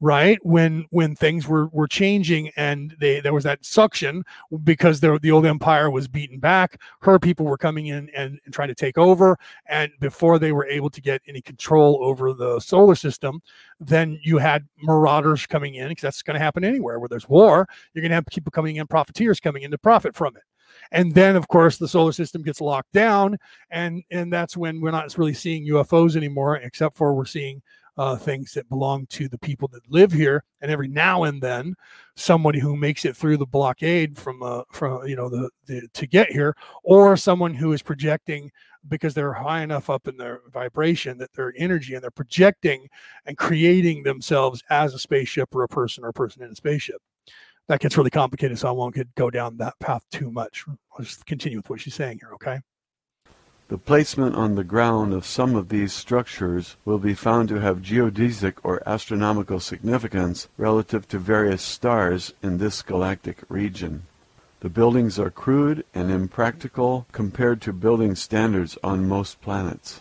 right? 0.00 0.38
When 0.42 0.84
when 0.90 1.16
things 1.16 1.48
were 1.48 1.68
were 1.68 1.88
changing 1.88 2.50
and 2.56 2.94
they 3.00 3.20
there 3.20 3.32
was 3.32 3.44
that 3.44 3.64
suction 3.64 4.24
because 4.64 5.00
the, 5.00 5.18
the 5.20 5.30
old 5.30 5.46
empire 5.46 5.90
was 5.90 6.06
beaten 6.06 6.38
back 6.38 6.80
her 7.00 7.18
people 7.18 7.46
were 7.46 7.56
coming 7.56 7.86
in 7.86 8.10
and, 8.14 8.38
and 8.44 8.54
trying 8.54 8.68
to 8.68 8.74
take 8.74 8.98
over 8.98 9.38
and 9.66 9.90
before 10.00 10.38
they 10.38 10.52
were 10.52 10.66
able 10.66 10.90
to 10.90 11.00
get 11.00 11.22
any 11.26 11.40
control 11.40 11.98
over 12.02 12.32
the 12.32 12.60
solar 12.60 12.94
system 12.94 13.40
then 13.80 14.18
you 14.22 14.38
had 14.38 14.66
marauders 14.82 15.46
coming 15.46 15.74
in 15.74 15.88
because 15.88 16.02
that's 16.02 16.22
going 16.22 16.34
to 16.34 16.44
happen 16.44 16.64
anywhere 16.64 16.98
where 16.98 17.08
there's 17.08 17.28
war 17.28 17.66
you're 17.94 18.02
going 18.02 18.10
to 18.10 18.14
have 18.14 18.26
people 18.26 18.50
coming 18.50 18.76
in 18.76 18.86
profiteers 18.86 19.40
coming 19.40 19.62
in 19.62 19.70
to 19.70 19.78
profit 19.78 20.14
from 20.14 20.36
it. 20.36 20.42
And 20.92 21.14
then 21.14 21.36
of 21.36 21.48
course 21.48 21.78
the 21.78 21.88
solar 21.88 22.12
system 22.12 22.42
gets 22.42 22.60
locked 22.60 22.92
down 22.92 23.38
and 23.70 24.02
and 24.10 24.32
that's 24.32 24.56
when 24.56 24.80
we're 24.80 24.90
not 24.90 25.16
really 25.16 25.34
seeing 25.34 25.66
ufos 25.68 26.16
anymore 26.16 26.56
except 26.56 26.96
for 26.96 27.14
we're 27.14 27.24
seeing 27.24 27.62
uh, 27.96 28.16
things 28.16 28.52
that 28.52 28.68
belong 28.68 29.06
to 29.06 29.28
the 29.28 29.38
people 29.38 29.68
that 29.68 29.90
live 29.90 30.12
here 30.12 30.44
and 30.60 30.70
every 30.70 30.88
now 30.88 31.24
and 31.24 31.40
then 31.40 31.74
somebody 32.14 32.58
who 32.58 32.76
makes 32.76 33.04
it 33.04 33.16
through 33.16 33.36
the 33.36 33.46
blockade 33.46 34.16
from 34.16 34.42
uh, 34.42 34.62
from 34.70 35.06
you 35.06 35.16
know 35.16 35.28
the, 35.28 35.48
the 35.66 35.88
to 35.94 36.06
get 36.06 36.30
here 36.30 36.54
or 36.82 37.16
someone 37.16 37.54
who 37.54 37.72
is 37.72 37.82
projecting 37.82 38.50
because 38.88 39.14
they're 39.14 39.32
high 39.32 39.62
enough 39.62 39.90
up 39.90 40.06
in 40.06 40.16
their 40.16 40.40
vibration 40.52 41.18
that 41.18 41.32
their 41.32 41.52
energy 41.56 41.94
and 41.94 42.02
they're 42.02 42.10
projecting 42.10 42.88
and 43.24 43.36
creating 43.36 44.02
themselves 44.02 44.62
as 44.70 44.94
a 44.94 44.98
spaceship 44.98 45.54
or 45.54 45.62
a 45.62 45.68
person 45.68 46.04
or 46.04 46.08
a 46.08 46.12
person 46.12 46.42
in 46.42 46.50
a 46.50 46.54
spaceship 46.54 47.00
that 47.68 47.80
gets 47.80 47.96
really 47.96 48.10
complicated, 48.10 48.58
so 48.58 48.68
I 48.68 48.72
won't 48.72 48.94
get, 48.94 49.12
go 49.16 49.30
down 49.30 49.56
that 49.56 49.78
path 49.80 50.04
too 50.12 50.30
much. 50.30 50.64
I'll 50.68 51.04
just 51.04 51.26
continue 51.26 51.58
with 51.58 51.68
what 51.68 51.80
she's 51.80 51.94
saying 51.94 52.20
here, 52.20 52.32
okay? 52.34 52.60
The 53.68 53.78
placement 53.78 54.36
on 54.36 54.54
the 54.54 54.62
ground 54.62 55.12
of 55.12 55.26
some 55.26 55.56
of 55.56 55.70
these 55.70 55.92
structures 55.92 56.76
will 56.84 56.98
be 56.98 57.14
found 57.14 57.48
to 57.48 57.60
have 57.60 57.82
geodesic 57.82 58.54
or 58.62 58.80
astronomical 58.86 59.58
significance 59.58 60.46
relative 60.56 61.08
to 61.08 61.18
various 61.18 61.62
stars 61.62 62.32
in 62.44 62.58
this 62.58 62.80
galactic 62.80 63.38
region. 63.48 64.04
The 64.60 64.68
buildings 64.68 65.18
are 65.18 65.32
crude 65.32 65.84
and 65.92 66.12
impractical 66.12 67.06
compared 67.10 67.60
to 67.62 67.72
building 67.72 68.14
standards 68.14 68.78
on 68.84 69.08
most 69.08 69.40
planets. 69.40 70.00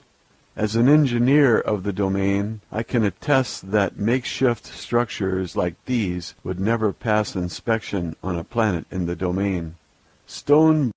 As 0.55 0.75
an 0.75 0.87
engineer 0.87 1.59
of 1.59 1.81
the 1.81 1.91
domain, 1.91 2.61
I 2.71 2.83
can 2.83 3.03
attest 3.03 3.71
that 3.71 3.97
makeshift 3.97 4.67
structures 4.67 5.55
like 5.55 5.73
these 5.85 6.35
would 6.43 6.59
never 6.59 6.93
pass 6.93 7.35
inspection 7.35 8.15
on 8.23 8.37
a 8.37 8.43
planet 8.43 8.85
in 8.91 9.07
the 9.07 9.15
domain. 9.15 9.75
Stone 10.27 10.91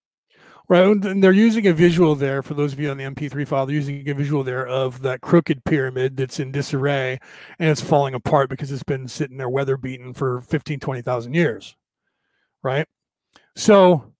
Right, 0.70 0.84
and 0.84 1.24
they're 1.24 1.32
using 1.32 1.66
a 1.66 1.72
visual 1.72 2.14
there 2.14 2.42
for 2.42 2.52
those 2.52 2.74
of 2.74 2.80
you 2.80 2.90
on 2.90 2.98
the 2.98 3.04
MP3 3.04 3.46
file. 3.46 3.64
They're 3.64 3.74
using 3.74 4.06
a 4.06 4.12
visual 4.12 4.44
there 4.44 4.66
of 4.66 5.00
that 5.00 5.22
crooked 5.22 5.64
pyramid 5.64 6.18
that's 6.18 6.38
in 6.40 6.52
disarray 6.52 7.18
and 7.58 7.70
it's 7.70 7.80
falling 7.80 8.12
apart 8.12 8.50
because 8.50 8.70
it's 8.70 8.82
been 8.82 9.08
sitting 9.08 9.38
there 9.38 9.48
weather 9.48 9.78
beaten 9.78 10.12
for 10.12 10.42
15, 10.42 10.78
20,000 10.78 11.32
years. 11.32 11.74
Right. 12.62 12.86
So 13.56 14.12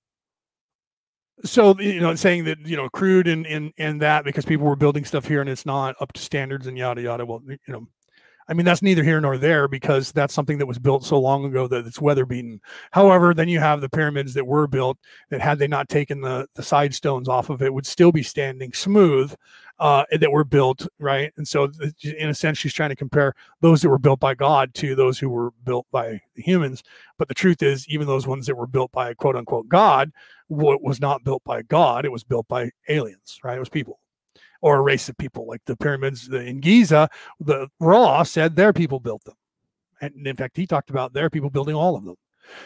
so 1.45 1.79
you 1.79 2.01
know 2.01 2.15
saying 2.15 2.45
that 2.45 2.59
you 2.67 2.77
know 2.77 2.89
crude 2.89 3.29
and 3.29 3.47
and 3.47 3.73
and 3.79 4.03
that 4.03 4.25
because 4.25 4.45
people 4.45 4.67
were 4.67 4.77
building 4.77 5.05
stuff 5.05 5.27
here 5.27 5.41
and 5.41 5.49
it's 5.49 5.65
not 5.65 5.95
up 6.01 6.13
to 6.13 6.21
standards 6.21 6.67
and 6.67 6.77
yada 6.77 7.01
yada 7.01 7.25
well 7.25 7.41
you 7.47 7.59
know 7.69 7.87
I 8.49 8.55
mean, 8.55 8.65
that's 8.65 8.83
neither 8.83 9.05
here 9.05 9.21
nor 9.21 9.37
there 9.37 9.69
because 9.69 10.11
that's 10.13 10.33
something 10.33 10.57
that 10.59 10.67
was 10.67 10.79
built 10.79 11.05
so 11.05 11.21
long 11.21 11.45
ago 11.45 11.69
that 11.69 11.87
it's 11.87 12.01
weather 12.01 12.25
beaten. 12.25 12.61
However, 12.93 13.35
then 13.35 13.49
you 13.49 13.61
have 13.61 13.83
the 13.83 13.91
pyramids 13.91 14.33
that 14.35 14.47
were 14.47 14.67
built 14.67 14.97
that, 15.29 15.43
had 15.43 15.59
they 15.59 15.69
not 15.69 15.91
taken 15.91 16.23
the, 16.23 16.47
the 16.55 16.63
side 16.63 16.95
stones 16.95 17.29
off 17.29 17.51
of 17.51 17.61
it, 17.61 17.75
would 17.75 17.87
still 17.87 18.11
be 18.11 18.23
standing 18.23 18.73
smooth 18.73 19.35
uh, 19.81 20.05
that 20.11 20.33
were 20.33 20.45
built, 20.45 20.89
right? 20.99 21.33
And 21.37 21.47
so, 21.47 21.71
in 22.03 22.31
a 22.31 22.35
sense, 22.35 22.57
she's 22.57 22.73
trying 22.73 22.89
to 22.89 22.97
compare 22.97 23.35
those 23.61 23.83
that 23.83 23.91
were 23.91 23.99
built 23.99 24.19
by 24.19 24.35
God 24.35 24.73
to 24.75 24.95
those 24.95 25.19
who 25.19 25.29
were 25.29 25.53
built 25.65 25.87
by 25.91 26.21
humans. 26.35 26.83
But 27.19 27.29
the 27.29 27.35
truth 27.35 27.63
is, 27.63 27.87
even 27.89 28.07
those 28.07 28.27
ones 28.27 28.47
that 28.47 28.57
were 28.57 28.67
built 28.67 28.93
by 28.93 29.13
quote 29.15 29.37
unquote 29.37 29.69
God, 29.69 30.11
what 30.49 30.83
was 30.83 31.01
not 31.01 31.23
built 31.23 31.45
by 31.45 31.63
God, 31.63 32.07
it 32.07 32.13
was 32.13 32.25
built 32.25 32.49
by 32.49 32.71
aliens, 32.89 33.39
right? 33.45 33.57
It 33.57 33.61
was 33.61 33.69
people 33.69 34.01
or 34.61 34.77
a 34.77 34.81
race 34.81 35.09
of 35.09 35.17
people 35.17 35.47
like 35.47 35.63
the 35.67 35.77
pyramids 35.77 36.29
in 36.29 36.61
Giza. 36.61 37.09
The 37.41 37.69
Ra 37.81 38.23
said 38.23 38.57
their 38.57 38.73
people 38.73 39.01
built 39.01 39.25
them. 39.25 39.37
And 40.01 40.27
in 40.27 40.37
fact, 40.37 40.57
he 40.57 40.67
talked 40.67 40.91
about 40.91 41.13
their 41.13 41.31
people 41.31 41.51
building 41.51 41.75
all 41.75 41.97
of 41.97 42.05
them. 42.05 42.17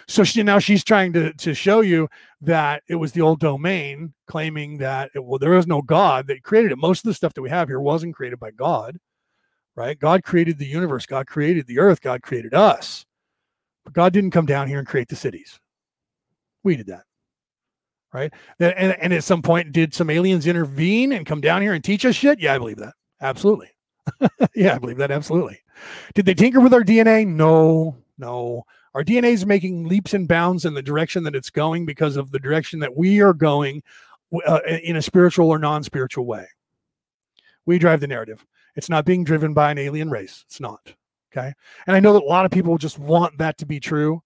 So 0.07 0.23
she, 0.23 0.43
now 0.43 0.59
she's 0.61 0.85
trying 0.85 1.13
to, 1.15 1.33
to 1.33 1.55
show 1.55 1.81
you 1.81 2.09
that 2.41 2.83
it 2.89 2.95
was 2.95 3.13
the 3.13 3.21
old 3.21 3.41
domain 3.41 4.15
claiming 4.27 4.79
that 4.79 5.11
it, 5.15 5.25
well, 5.25 5.39
there 5.39 5.55
is 5.55 5.67
no 5.67 5.83
God 5.83 6.29
that 6.29 6.45
created 6.45 6.73
it. 6.73 6.79
Most 6.79 7.01
of 7.01 7.09
the 7.09 7.15
stuff 7.15 7.35
that 7.35 7.43
we 7.43 7.51
have 7.51 7.69
here 7.69 7.81
wasn't 7.81 8.15
created 8.15 8.39
by 8.39 8.53
God, 8.53 8.99
right? 9.75 9.99
God 9.99 10.23
created 10.23 10.59
the 10.59 10.67
universe, 10.67 11.05
God 11.05 11.27
created 11.27 11.67
the 11.67 11.81
earth, 11.81 12.01
God 12.01 12.23
created 12.23 12.55
us. 12.55 13.05
But 13.85 13.95
God 13.95 14.13
didn't 14.13 14.31
come 14.31 14.47
down 14.47 14.69
here 14.69 14.79
and 14.79 14.87
create 14.87 15.09
the 15.09 15.17
cities. 15.17 15.59
We 16.63 16.77
did 16.77 16.87
that 16.87 17.03
right? 18.13 18.33
And, 18.59 18.93
and 19.01 19.13
at 19.13 19.25
some 19.25 19.43
point, 19.43 19.73
did 19.73 19.95
some 19.95 20.11
aliens 20.11 20.47
intervene 20.47 21.13
and 21.13 21.27
come 21.27 21.41
down 21.41 21.63
here 21.63 21.73
and 21.73 21.83
teach 21.83 22.05
us 22.05 22.15
shit? 22.15 22.41
Yeah, 22.41 22.55
I 22.55 22.59
believe 22.59 22.79
that. 22.79 22.95
Absolutely. 23.21 23.71
yeah, 24.55 24.75
I 24.75 24.79
believe 24.79 24.99
that. 24.99 25.11
Absolutely. 25.11 25.61
Did 26.15 26.27
they 26.27 26.35
tinker 26.35 26.61
with 26.61 26.75
our 26.75 26.83
DNA? 26.83 27.27
No, 27.27 27.97
no. 28.19 28.65
Our 28.95 29.05
DNA 29.05 29.33
is 29.33 29.47
making 29.47 29.89
leaps 29.89 30.13
and 30.13 30.29
bounds 30.29 30.65
in 30.65 30.75
the 30.75 30.83
direction 30.83 31.25
that 31.25 31.35
it's 31.35 31.51
going 31.51 31.87
because 31.87 32.17
of 32.17 32.31
the 32.31 32.39
direction 32.39 32.81
that 32.81 32.97
we 32.97 33.23
are 33.23 33.33
going 33.33 33.83
uh, 34.47 34.61
in 34.67 34.97
a 34.97 35.03
spiritual 35.03 35.49
or 35.49 35.59
non 35.59 35.83
spiritual 35.83 36.27
way. 36.27 36.47
We 37.65 37.79
drive 37.79 38.01
the 38.01 38.07
narrative. 38.07 38.45
It's 38.77 38.91
not 38.91 39.05
being 39.05 39.25
driven 39.25 39.55
by 39.55 39.71
an 39.71 39.79
alien 39.79 40.11
race. 40.11 40.45
It's 40.47 40.61
not. 40.61 40.95
Okay. 41.33 41.53
And 41.87 41.97
I 41.97 42.01
know 42.01 42.13
that 42.13 42.23
a 42.23 42.27
lot 42.27 42.45
of 42.45 42.51
people 42.51 42.77
just 42.77 42.99
want 42.99 43.39
that 43.39 43.57
to 43.59 43.67
be 43.67 43.81
true 43.81 44.23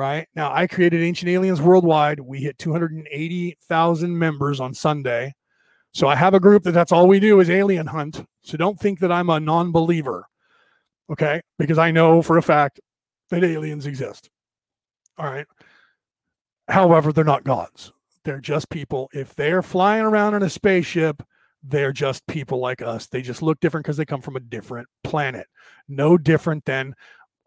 right? 0.00 0.26
Now, 0.34 0.50
I 0.50 0.66
created 0.66 1.02
Ancient 1.02 1.28
Aliens 1.28 1.60
Worldwide. 1.60 2.20
We 2.20 2.38
hit 2.38 2.56
280,000 2.56 4.18
members 4.18 4.58
on 4.58 4.72
Sunday. 4.72 5.34
So 5.92 6.08
I 6.08 6.16
have 6.16 6.32
a 6.32 6.40
group 6.40 6.62
that 6.62 6.72
that's 6.72 6.90
all 6.90 7.06
we 7.06 7.20
do 7.20 7.38
is 7.40 7.50
alien 7.50 7.86
hunt. 7.86 8.24
So 8.40 8.56
don't 8.56 8.80
think 8.80 9.00
that 9.00 9.12
I'm 9.12 9.28
a 9.28 9.38
non 9.38 9.72
believer, 9.72 10.26
okay? 11.12 11.42
Because 11.58 11.76
I 11.76 11.90
know 11.90 12.22
for 12.22 12.38
a 12.38 12.42
fact 12.42 12.80
that 13.28 13.44
aliens 13.44 13.84
exist. 13.84 14.30
All 15.18 15.26
right. 15.26 15.46
However, 16.66 17.12
they're 17.12 17.22
not 17.22 17.44
gods. 17.44 17.92
They're 18.24 18.40
just 18.40 18.70
people. 18.70 19.10
If 19.12 19.34
they're 19.34 19.62
flying 19.62 20.04
around 20.04 20.32
in 20.32 20.42
a 20.42 20.48
spaceship, 20.48 21.22
they're 21.62 21.92
just 21.92 22.26
people 22.26 22.58
like 22.58 22.80
us. 22.80 23.06
They 23.06 23.20
just 23.20 23.42
look 23.42 23.60
different 23.60 23.84
because 23.84 23.98
they 23.98 24.06
come 24.06 24.22
from 24.22 24.36
a 24.36 24.40
different 24.40 24.88
planet. 25.04 25.46
No 25.88 26.16
different 26.16 26.64
than 26.64 26.94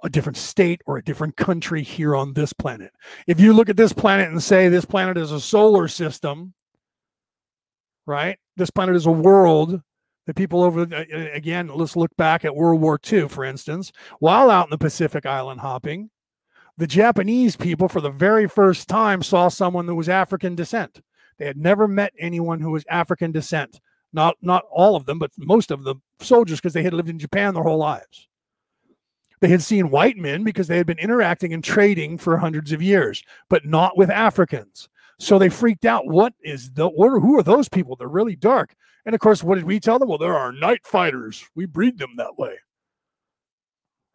a 0.03 0.09
different 0.09 0.37
state 0.37 0.81
or 0.85 0.97
a 0.97 1.03
different 1.03 1.37
country 1.37 1.81
here 1.81 2.15
on 2.15 2.33
this 2.33 2.53
planet. 2.53 2.91
If 3.25 3.39
you 3.39 3.53
look 3.53 3.69
at 3.69 3.77
this 3.77 3.93
planet 3.93 4.29
and 4.29 4.43
say 4.43 4.67
this 4.67 4.85
planet 4.85 5.17
is 5.17 5.31
a 5.31 5.39
solar 5.39 5.87
system, 5.87 6.53
right? 8.05 8.37
This 8.57 8.69
planet 8.69 8.95
is 8.95 9.05
a 9.05 9.11
world 9.11 9.81
that 10.25 10.35
people 10.35 10.63
over 10.63 10.81
uh, 10.81 11.05
uh, 11.13 11.27
again, 11.33 11.69
let's 11.73 11.95
look 11.95 12.15
back 12.17 12.45
at 12.45 12.55
World 12.55 12.81
War 12.81 12.99
II, 13.11 13.29
for 13.29 13.43
instance, 13.43 13.91
while 14.19 14.49
out 14.49 14.67
in 14.67 14.71
the 14.71 14.77
Pacific 14.77 15.25
island 15.25 15.61
hopping, 15.61 16.09
the 16.77 16.87
Japanese 16.87 17.55
people 17.55 17.87
for 17.87 18.01
the 18.01 18.09
very 18.09 18.47
first 18.47 18.87
time 18.87 19.21
saw 19.21 19.47
someone 19.47 19.85
that 19.85 19.95
was 19.95 20.09
African 20.09 20.55
descent. 20.55 21.01
They 21.37 21.45
had 21.45 21.57
never 21.57 21.87
met 21.87 22.13
anyone 22.19 22.59
who 22.59 22.71
was 22.71 22.85
African 22.89 23.31
descent. 23.31 23.79
Not 24.11 24.35
not 24.41 24.65
all 24.71 24.95
of 24.95 25.05
them, 25.05 25.17
but 25.17 25.31
most 25.37 25.71
of 25.71 25.83
the 25.83 25.95
soldiers 26.21 26.59
because 26.59 26.73
they 26.73 26.83
had 26.83 26.93
lived 26.93 27.09
in 27.09 27.19
Japan 27.19 27.53
their 27.53 27.63
whole 27.63 27.79
lives. 27.79 28.27
They 29.43 29.49
had 29.49 29.61
seen 29.61 29.89
white 29.89 30.15
men 30.15 30.45
because 30.45 30.69
they 30.69 30.77
had 30.77 30.87
been 30.87 30.97
interacting 30.99 31.53
and 31.53 31.61
trading 31.61 32.17
for 32.17 32.37
hundreds 32.37 32.71
of 32.71 32.81
years, 32.81 33.21
but 33.49 33.65
not 33.65 33.97
with 33.97 34.09
Africans. 34.09 34.87
So 35.19 35.37
they 35.37 35.49
freaked 35.49 35.83
out. 35.83 36.07
What 36.07 36.33
is 36.45 36.71
the 36.71 36.87
what 36.87 37.07
are, 37.07 37.19
who 37.19 37.37
are 37.37 37.43
those 37.43 37.67
people? 37.67 37.97
They're 37.97 38.07
really 38.07 38.37
dark. 38.37 38.73
And 39.05 39.13
of 39.13 39.19
course, 39.19 39.43
what 39.43 39.55
did 39.55 39.65
we 39.65 39.81
tell 39.81 39.99
them? 39.99 40.07
Well, 40.07 40.17
there 40.17 40.33
are 40.33 40.45
our 40.45 40.53
night 40.53 40.85
fighters. 40.85 41.45
We 41.55 41.65
breed 41.65 41.97
them 41.97 42.11
that 42.15 42.37
way. 42.37 42.55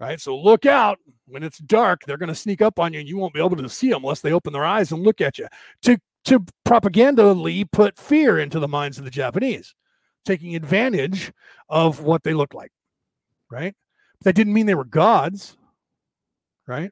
Right. 0.00 0.18
So 0.18 0.34
look 0.34 0.64
out 0.64 0.98
when 1.26 1.42
it's 1.42 1.58
dark. 1.58 2.04
They're 2.06 2.16
going 2.16 2.30
to 2.30 2.34
sneak 2.34 2.62
up 2.62 2.78
on 2.78 2.94
you, 2.94 3.00
and 3.00 3.08
you 3.08 3.18
won't 3.18 3.34
be 3.34 3.40
able 3.40 3.56
to 3.56 3.68
see 3.68 3.90
them 3.90 4.04
unless 4.04 4.22
they 4.22 4.32
open 4.32 4.54
their 4.54 4.64
eyes 4.64 4.92
and 4.92 5.02
look 5.02 5.20
at 5.20 5.38
you. 5.38 5.48
To 5.82 5.98
to 6.24 6.42
propagandally 6.64 7.66
put 7.66 7.98
fear 7.98 8.38
into 8.38 8.60
the 8.60 8.66
minds 8.66 8.96
of 8.96 9.04
the 9.04 9.10
Japanese, 9.10 9.74
taking 10.24 10.56
advantage 10.56 11.34
of 11.68 12.00
what 12.00 12.22
they 12.22 12.32
look 12.32 12.54
like. 12.54 12.72
Right. 13.50 13.74
That 14.22 14.34
didn't 14.34 14.52
mean 14.52 14.66
they 14.66 14.74
were 14.74 14.84
gods, 14.84 15.56
right? 16.66 16.90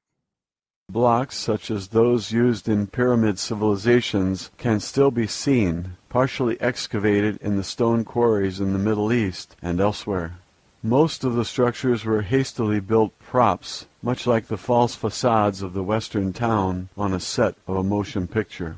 Blocks 0.89 1.37
such 1.37 1.71
as 1.71 1.89
those 1.89 2.31
used 2.31 2.69
in 2.69 2.87
pyramid 2.87 3.41
civilizations 3.41 4.53
can 4.57 4.79
still 4.79 5.11
be 5.11 5.27
seen, 5.27 5.97
partially 6.09 6.61
excavated 6.61 7.39
in 7.41 7.57
the 7.57 7.65
stone 7.65 8.05
quarries 8.05 8.61
in 8.61 8.73
the 8.73 8.79
Middle 8.79 9.13
East 9.13 9.57
and 9.61 9.81
elsewhere. 9.81 10.39
Most 10.85 11.25
of 11.25 11.35
the 11.35 11.45
structures 11.45 12.05
were 12.05 12.23
hastily 12.23 12.79
built 12.79 13.19
props, 13.19 13.87
much 14.01 14.29
like 14.29 14.47
the 14.47 14.57
false 14.57 14.95
facades 14.95 15.61
of 15.61 15.73
the 15.73 15.83
western 15.83 16.33
town 16.33 16.89
on 16.97 17.13
a 17.13 17.19
set 17.19 17.57
of 17.67 17.75
a 17.75 17.83
motion 17.83 18.29
picture. 18.29 18.77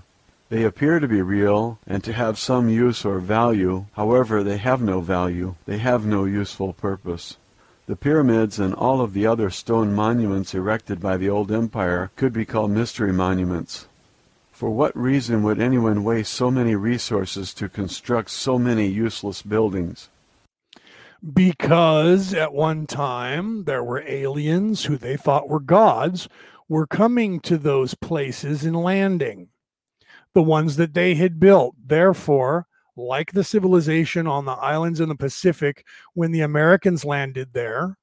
They 0.49 0.65
appear 0.65 1.01
to 1.01 1.07
be 1.07 1.21
real 1.21 1.79
and 1.87 2.03
to 2.05 2.15
have 2.15 2.39
some 2.39 2.71
use 2.71 3.05
or 3.05 3.19
value, 3.19 3.85
however, 3.93 4.43
they 4.43 4.57
have 4.57 4.81
no 4.81 5.03
value, 5.03 5.57
they 5.67 5.77
have 5.77 6.07
no 6.07 6.25
useful 6.25 6.73
purpose. 6.73 7.37
The 7.89 7.97
pyramids 7.97 8.59
and 8.59 8.75
all 8.75 9.01
of 9.01 9.15
the 9.15 9.27
other 9.27 9.49
stone 9.49 9.95
monuments 9.95 10.55
erected 10.55 11.01
by 11.01 11.17
the 11.17 11.31
old 11.31 11.51
empire 11.51 12.11
could 12.17 12.35
be 12.35 12.45
called 12.45 12.71
mystery 12.71 13.15
monuments. 13.15 13.89
For 14.53 14.69
what 14.69 14.95
reason 14.95 15.43
would 15.45 15.59
anyone 15.59 16.05
waste 16.05 16.35
so 16.35 16.51
many 16.51 16.75
resources 16.75 17.55
to 17.55 17.67
construct 17.71 18.29
so 18.29 18.59
many 18.59 18.89
useless 18.89 19.41
buildings? 19.41 20.11
Because 21.33 22.35
at 22.35 22.53
one 22.53 22.87
time 22.87 23.65
there 23.65 23.83
were 23.83 24.05
aliens 24.07 24.85
who 24.85 24.99
they 24.99 25.17
thought 25.17 25.49
were 25.49 25.59
gods 25.59 26.29
were 26.69 26.87
coming 26.87 27.41
to 27.41 27.57
those 27.57 27.95
places 27.95 28.67
and 28.67 28.77
landing. 28.77 29.49
The 30.35 30.43
ones 30.43 30.77
that 30.77 30.93
they 30.93 31.15
had 31.15 31.41
built. 31.41 31.75
Therefore, 31.83 32.67
like 32.99 33.33
the 33.33 33.45
civilization 33.45 34.27
on 34.27 34.45
the 34.45 34.53
islands 34.53 35.01
in 35.01 35.09
the 35.09 35.15
Pacific 35.15 35.87
when 36.15 36.33
the 36.33 36.41
Americans 36.41 37.05
landed 37.05 37.53
there. 37.53 37.97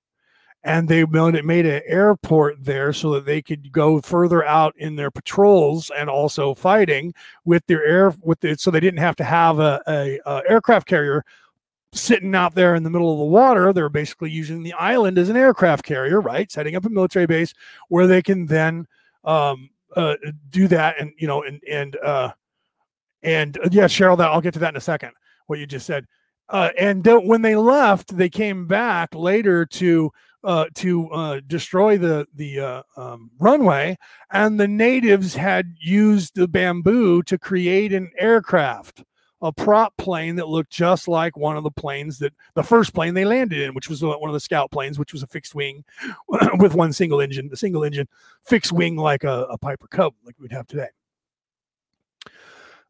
And 0.63 0.87
they 0.89 1.05
made 1.05 1.67
an 1.67 1.83
airport 1.85 2.63
there 2.65 2.91
so 2.91 3.11
that 3.11 3.25
they 3.25 3.43
could 3.43 3.71
go 3.71 4.01
further 4.01 4.43
out 4.43 4.73
in 4.77 4.95
their 4.95 5.11
patrols 5.11 5.91
and 5.95 6.09
also 6.09 6.55
fighting 6.55 7.13
with 7.43 7.63
their 7.67 7.85
air 7.85 8.15
with 8.23 8.43
it, 8.43 8.59
so 8.59 8.71
they 8.71 8.79
didn't 8.79 8.99
have 8.99 9.15
to 9.17 9.23
have 9.23 9.59
a, 9.59 9.79
a, 9.87 10.19
a 10.25 10.41
aircraft 10.49 10.87
carrier 10.87 11.23
sitting 11.93 12.33
out 12.33 12.55
there 12.55 12.73
in 12.73 12.81
the 12.81 12.89
middle 12.89 13.11
of 13.11 13.19
the 13.19 13.25
water. 13.25 13.71
They're 13.73 13.89
basically 13.89 14.31
using 14.31 14.63
the 14.63 14.73
island 14.73 15.19
as 15.19 15.29
an 15.29 15.37
aircraft 15.37 15.85
carrier, 15.85 16.19
right? 16.19 16.51
Setting 16.51 16.75
up 16.75 16.85
a 16.85 16.89
military 16.89 17.27
base 17.27 17.53
where 17.89 18.07
they 18.07 18.23
can 18.23 18.47
then 18.47 18.87
um, 19.23 19.69
uh, 19.95 20.15
do 20.49 20.67
that 20.67 20.99
and 20.99 21.13
you 21.17 21.27
know 21.27 21.43
and 21.43 21.61
and 21.69 21.95
uh, 21.97 22.31
and 23.25 23.57
uh, 23.57 23.69
yeah, 23.71 23.85
Cheryl, 23.85 24.17
that 24.17 24.31
I'll 24.31 24.39
get 24.39 24.53
to 24.53 24.59
that 24.59 24.69
in 24.69 24.77
a 24.77 24.81
second. 24.81 25.11
What 25.47 25.59
you 25.59 25.65
just 25.65 25.85
said. 25.85 26.05
Uh, 26.47 26.69
and 26.77 27.05
when 27.05 27.41
they 27.41 27.55
left, 27.55 28.15
they 28.15 28.29
came 28.29 28.67
back 28.67 29.13
later 29.15 29.65
to 29.65 30.11
uh, 30.43 30.65
to 30.75 31.09
uh, 31.09 31.41
destroy 31.47 31.97
the 31.97 32.27
the 32.35 32.59
uh, 32.59 32.83
um, 32.97 33.31
runway, 33.39 33.97
and 34.31 34.59
the 34.59 34.67
natives 34.67 35.33
had 35.33 35.73
used 35.79 36.35
the 36.35 36.47
bamboo 36.47 37.23
to 37.23 37.39
create 37.39 37.91
an 37.91 38.11
aircraft, 38.19 39.03
a 39.41 39.51
prop 39.51 39.97
plane 39.97 40.35
that 40.35 40.47
looked 40.47 40.69
just 40.69 41.07
like 41.07 41.35
one 41.35 41.57
of 41.57 41.63
the 41.63 41.71
planes 41.71 42.19
that 42.19 42.31
the 42.53 42.61
first 42.61 42.93
plane 42.93 43.15
they 43.15 43.25
landed 43.25 43.59
in, 43.59 43.73
which 43.73 43.89
was 43.89 44.03
one 44.03 44.29
of 44.29 44.33
the 44.33 44.39
scout 44.39 44.69
planes, 44.69 44.99
which 44.99 45.13
was 45.13 45.23
a 45.23 45.27
fixed 45.27 45.55
wing 45.55 45.83
with 46.59 46.75
one 46.75 46.93
single 46.93 47.21
engine, 47.21 47.49
the 47.49 47.57
single 47.57 47.83
engine 47.83 48.07
fixed 48.43 48.71
wing 48.71 48.95
like 48.95 49.23
a, 49.23 49.47
a 49.49 49.57
Piper 49.57 49.87
Cub, 49.87 50.13
like 50.23 50.35
we'd 50.39 50.51
have 50.51 50.67
today 50.67 50.89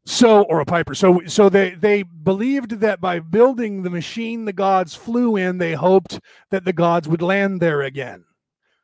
so 0.06 0.44
or 0.44 0.60
a 0.60 0.66
piper. 0.66 0.94
So 0.96 1.22
so 1.28 1.50
they 1.50 1.72
they 1.72 2.04
believed 2.04 2.80
that 2.80 3.02
by 3.02 3.20
building 3.20 3.84
the 3.84 3.90
machine 3.90 4.46
the 4.46 4.54
gods 4.54 4.96
flew 4.96 5.36
in. 5.36 5.58
They 5.58 5.74
hoped 5.74 6.20
that 6.52 6.66
the 6.66 6.74
gods 6.74 7.08
would 7.08 7.22
land 7.22 7.62
there 7.62 7.82
again. 7.82 8.26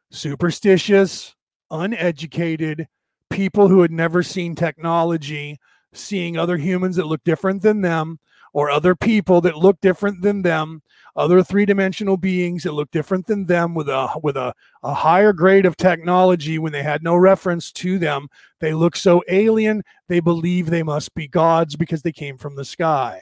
Superstitious 0.10 1.36
uneducated 1.70 2.88
people 3.30 3.70
who 3.70 3.82
had 3.82 3.92
never 3.92 4.24
seen 4.24 4.56
technology 4.56 5.58
seeing 5.94 6.38
other 6.38 6.58
humans 6.58 6.98
that 6.98 7.08
look 7.08 7.24
different 7.24 7.62
than 7.62 7.82
them 7.82 8.20
or 8.54 8.70
other 8.70 8.96
people 8.96 9.42
that 9.42 9.58
look 9.58 9.80
different 9.82 10.22
than 10.22 10.42
them, 10.42 10.82
other 11.16 11.44
three-dimensional 11.44 12.18
beings 12.18 12.64
that 12.64 12.74
look 12.74 12.92
different 12.92 13.28
than 13.28 13.46
them 13.46 13.74
with 13.74 13.90
a 13.90 14.10
with 14.22 14.38
a, 14.38 14.54
a 14.84 14.94
higher 14.94 15.34
grade 15.34 15.66
of 15.66 15.78
technology 15.78 16.58
when 16.58 16.72
they 16.72 16.84
had 16.84 17.04
no 17.04 17.16
reference 17.16 17.72
to 17.72 17.98
them. 17.98 18.28
They 18.60 18.74
look 18.74 18.96
so 18.96 19.24
alien, 19.30 19.84
they 20.08 20.20
believe 20.20 20.70
they 20.70 20.84
must 20.84 21.14
be 21.14 21.28
gods 21.28 21.76
because 21.76 22.02
they 22.02 22.12
came 22.12 22.38
from 22.38 22.56
the 22.56 22.66
sky. 22.66 23.22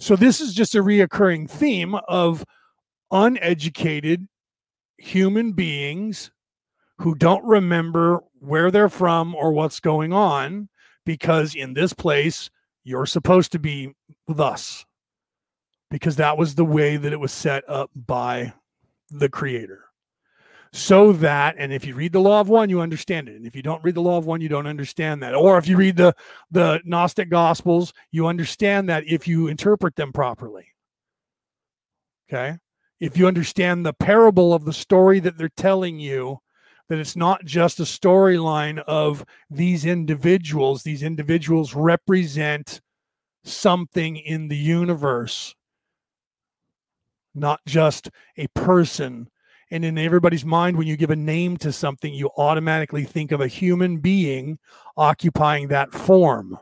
So 0.00 0.14
this 0.14 0.40
is 0.40 0.54
just 0.54 0.74
a 0.74 0.82
reoccurring 0.82 1.50
theme 1.50 1.94
of 2.06 2.44
uneducated 3.10 4.28
human 4.96 5.52
beings 5.52 6.30
who 6.98 7.14
don't 7.14 7.44
remember 7.44 8.20
where 8.40 8.70
they're 8.70 8.88
from 8.88 9.34
or 9.34 9.52
what's 9.52 9.80
going 9.80 10.12
on 10.12 10.68
because 11.04 11.54
in 11.54 11.74
this 11.74 11.92
place 11.92 12.50
you're 12.88 13.06
supposed 13.06 13.52
to 13.52 13.58
be 13.58 13.94
thus 14.26 14.86
because 15.90 16.16
that 16.16 16.38
was 16.38 16.54
the 16.54 16.64
way 16.64 16.96
that 16.96 17.12
it 17.12 17.20
was 17.20 17.32
set 17.32 17.68
up 17.68 17.90
by 17.94 18.54
the 19.10 19.28
creator. 19.28 19.84
So 20.72 21.12
that 21.12 21.56
and 21.58 21.70
if 21.70 21.84
you 21.84 21.94
read 21.94 22.12
the 22.12 22.20
law 22.20 22.40
of 22.40 22.48
one 22.48 22.70
you 22.70 22.80
understand 22.80 23.28
it. 23.28 23.36
And 23.36 23.46
if 23.46 23.54
you 23.54 23.62
don't 23.62 23.84
read 23.84 23.94
the 23.94 24.02
law 24.02 24.16
of 24.16 24.24
one 24.24 24.40
you 24.40 24.48
don't 24.48 24.66
understand 24.66 25.22
that. 25.22 25.34
Or 25.34 25.58
if 25.58 25.68
you 25.68 25.76
read 25.76 25.96
the 25.96 26.14
the 26.50 26.80
gnostic 26.86 27.28
gospels 27.28 27.92
you 28.10 28.26
understand 28.26 28.88
that 28.88 29.04
if 29.06 29.28
you 29.28 29.48
interpret 29.48 29.94
them 29.96 30.12
properly. 30.12 30.68
Okay? 32.30 32.56
If 33.00 33.18
you 33.18 33.26
understand 33.26 33.84
the 33.84 33.92
parable 33.92 34.54
of 34.54 34.64
the 34.64 34.72
story 34.72 35.20
that 35.20 35.36
they're 35.36 35.50
telling 35.50 36.00
you 36.00 36.38
that 36.88 36.98
it's 36.98 37.16
not 37.16 37.44
just 37.44 37.80
a 37.80 37.84
storyline 37.84 38.78
of 38.86 39.24
these 39.50 39.84
individuals 39.84 40.82
these 40.82 41.02
individuals 41.02 41.74
represent 41.74 42.80
something 43.44 44.16
in 44.16 44.48
the 44.48 44.56
universe 44.56 45.54
not 47.34 47.60
just 47.66 48.10
a 48.36 48.46
person 48.48 49.28
and 49.70 49.84
in 49.84 49.98
everybody's 49.98 50.44
mind, 50.44 50.76
when 50.76 50.86
you 50.86 50.96
give 50.96 51.10
a 51.10 51.16
name 51.16 51.56
to 51.58 51.72
something, 51.72 52.12
you 52.12 52.30
automatically 52.36 53.04
think 53.04 53.32
of 53.32 53.40
a 53.40 53.48
human 53.48 53.98
being 53.98 54.58
occupying 54.96 55.68
that 55.68 55.92
form. 55.92 56.58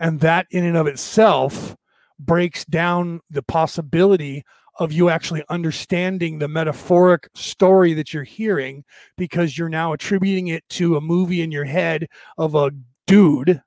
And 0.00 0.20
that, 0.20 0.46
in 0.50 0.64
and 0.64 0.76
of 0.76 0.86
itself, 0.86 1.76
breaks 2.18 2.64
down 2.64 3.20
the 3.30 3.42
possibility 3.42 4.44
of 4.78 4.92
you 4.92 5.10
actually 5.10 5.44
understanding 5.48 6.38
the 6.38 6.48
metaphoric 6.48 7.28
story 7.34 7.94
that 7.94 8.14
you're 8.14 8.24
hearing 8.24 8.84
because 9.16 9.58
you're 9.58 9.68
now 9.68 9.92
attributing 9.92 10.48
it 10.48 10.66
to 10.68 10.96
a 10.96 11.00
movie 11.00 11.42
in 11.42 11.50
your 11.50 11.64
head 11.64 12.06
of 12.38 12.54
a 12.54 12.70
dude 13.06 13.60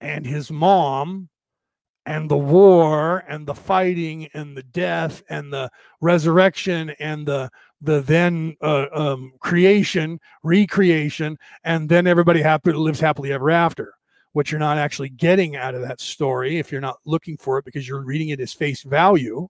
and 0.00 0.26
his 0.26 0.50
mom 0.50 1.28
and 2.04 2.28
the 2.30 2.36
war 2.36 3.24
and 3.28 3.46
the 3.46 3.54
fighting 3.54 4.28
and 4.34 4.56
the 4.56 4.62
death 4.62 5.22
and 5.28 5.52
the 5.52 5.70
resurrection 6.00 6.90
and 7.00 7.26
the 7.26 7.50
the 7.82 8.00
then 8.00 8.56
uh, 8.62 8.86
um, 8.92 9.32
creation 9.40 10.18
recreation 10.42 11.36
and 11.64 11.88
then 11.88 12.06
everybody 12.06 12.40
happy 12.40 12.72
lives 12.72 13.00
happily 13.00 13.32
ever 13.32 13.50
after. 13.50 13.92
What 14.32 14.50
you're 14.50 14.58
not 14.58 14.78
actually 14.78 15.08
getting 15.10 15.56
out 15.56 15.74
of 15.74 15.82
that 15.82 16.00
story 16.00 16.58
if 16.58 16.70
you're 16.70 16.80
not 16.80 16.98
looking 17.06 17.36
for 17.38 17.58
it 17.58 17.64
because 17.64 17.88
you're 17.88 18.04
reading 18.04 18.30
it 18.30 18.40
as 18.40 18.52
face 18.52 18.82
value 18.82 19.48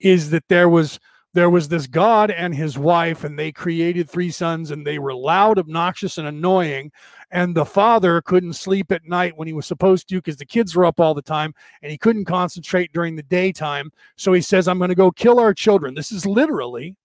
is 0.00 0.30
that 0.30 0.44
there 0.48 0.68
was 0.68 0.98
there 1.32 1.50
was 1.50 1.68
this 1.68 1.86
god 1.86 2.30
and 2.30 2.54
his 2.54 2.78
wife 2.78 3.24
and 3.24 3.38
they 3.38 3.50
created 3.50 4.08
three 4.08 4.30
sons 4.30 4.70
and 4.70 4.86
they 4.86 4.98
were 4.98 5.14
loud 5.14 5.58
obnoxious 5.58 6.18
and 6.18 6.28
annoying 6.28 6.90
and 7.30 7.54
the 7.54 7.64
father 7.64 8.20
couldn't 8.22 8.52
sleep 8.52 8.92
at 8.92 9.04
night 9.04 9.36
when 9.36 9.48
he 9.48 9.54
was 9.54 9.66
supposed 9.66 10.08
to 10.08 10.16
because 10.16 10.36
the 10.36 10.46
kids 10.46 10.74
were 10.74 10.84
up 10.84 11.00
all 11.00 11.14
the 11.14 11.22
time 11.22 11.52
and 11.82 11.90
he 11.90 11.98
couldn't 11.98 12.24
concentrate 12.24 12.92
during 12.92 13.16
the 13.16 13.22
daytime 13.24 13.90
so 14.16 14.32
he 14.32 14.40
says 14.40 14.68
i'm 14.68 14.78
going 14.78 14.88
to 14.88 14.94
go 14.94 15.10
kill 15.10 15.40
our 15.40 15.54
children 15.54 15.94
this 15.94 16.12
is 16.12 16.24
literally 16.24 16.96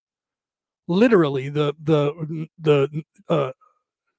literally 0.88 1.50
the 1.50 1.74
the 1.84 2.48
the 2.60 3.04
uh, 3.30 3.52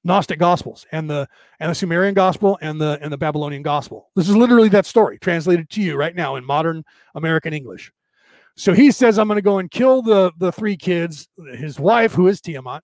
Gnostic 0.03 0.39
Gospels 0.39 0.87
and 0.91 1.09
the 1.09 1.27
and 1.59 1.69
the 1.69 1.75
Sumerian 1.75 2.15
Gospel 2.15 2.57
and 2.61 2.81
the 2.81 2.97
and 3.01 3.11
the 3.11 3.17
Babylonian 3.17 3.61
Gospel. 3.61 4.09
This 4.15 4.27
is 4.27 4.35
literally 4.35 4.69
that 4.69 4.85
story 4.85 5.19
translated 5.19 5.69
to 5.71 5.81
you 5.81 5.95
right 5.95 6.15
now 6.15 6.37
in 6.37 6.45
modern 6.45 6.83
American 7.13 7.53
English. 7.53 7.91
So 8.55 8.73
he 8.73 8.91
says, 8.91 9.17
I'm 9.17 9.27
going 9.27 9.37
to 9.37 9.41
go 9.41 9.59
and 9.59 9.71
kill 9.71 10.01
the, 10.01 10.31
the 10.37 10.51
three 10.51 10.77
kids. 10.77 11.27
His 11.53 11.79
wife, 11.79 12.13
who 12.13 12.27
is 12.27 12.41
Tiamat, 12.41 12.83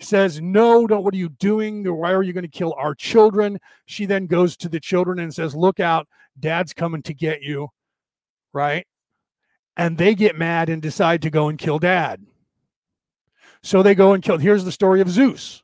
says, 0.00 0.40
No, 0.40 0.86
don't, 0.86 1.04
what 1.04 1.14
are 1.14 1.18
you 1.18 1.28
doing? 1.28 1.84
Why 1.84 2.12
are 2.12 2.22
you 2.22 2.32
going 2.32 2.42
to 2.42 2.48
kill 2.48 2.74
our 2.78 2.94
children? 2.94 3.58
She 3.86 4.06
then 4.06 4.26
goes 4.26 4.56
to 4.58 4.68
the 4.68 4.80
children 4.80 5.18
and 5.18 5.34
says, 5.34 5.54
Look 5.54 5.80
out, 5.80 6.08
dad's 6.38 6.72
coming 6.72 7.02
to 7.02 7.14
get 7.14 7.42
you. 7.42 7.68
Right. 8.52 8.86
And 9.76 9.96
they 9.96 10.14
get 10.14 10.36
mad 10.36 10.68
and 10.68 10.82
decide 10.82 11.22
to 11.22 11.30
go 11.30 11.48
and 11.48 11.58
kill 11.58 11.78
dad. 11.78 12.24
So 13.62 13.82
they 13.82 13.94
go 13.94 14.12
and 14.12 14.22
kill. 14.22 14.38
Here's 14.38 14.64
the 14.64 14.72
story 14.72 15.00
of 15.00 15.10
Zeus. 15.10 15.62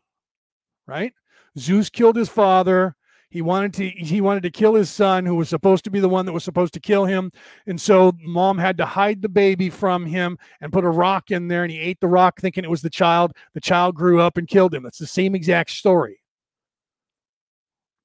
Right. 0.86 1.12
Zeus 1.58 1.90
killed 1.90 2.16
his 2.16 2.28
father 2.28 2.96
he 3.34 3.42
wanted 3.42 3.74
to 3.74 3.88
he 3.90 4.20
wanted 4.20 4.44
to 4.44 4.50
kill 4.50 4.74
his 4.74 4.88
son 4.88 5.26
who 5.26 5.34
was 5.34 5.48
supposed 5.48 5.82
to 5.82 5.90
be 5.90 5.98
the 5.98 6.08
one 6.08 6.24
that 6.24 6.32
was 6.32 6.44
supposed 6.44 6.72
to 6.74 6.78
kill 6.78 7.04
him. 7.04 7.32
And 7.66 7.80
so 7.80 8.12
mom 8.22 8.58
had 8.58 8.76
to 8.76 8.86
hide 8.86 9.22
the 9.22 9.28
baby 9.28 9.70
from 9.70 10.06
him 10.06 10.38
and 10.60 10.72
put 10.72 10.84
a 10.84 10.88
rock 10.88 11.32
in 11.32 11.48
there 11.48 11.64
and 11.64 11.72
he 11.72 11.80
ate 11.80 11.98
the 11.98 12.06
rock 12.06 12.40
thinking 12.40 12.62
it 12.62 12.70
was 12.70 12.82
the 12.82 12.90
child. 12.90 13.32
The 13.52 13.60
child 13.60 13.96
grew 13.96 14.20
up 14.20 14.36
and 14.36 14.46
killed 14.46 14.72
him. 14.72 14.86
It's 14.86 14.98
the 14.98 15.08
same 15.08 15.34
exact 15.34 15.70
story. 15.70 16.20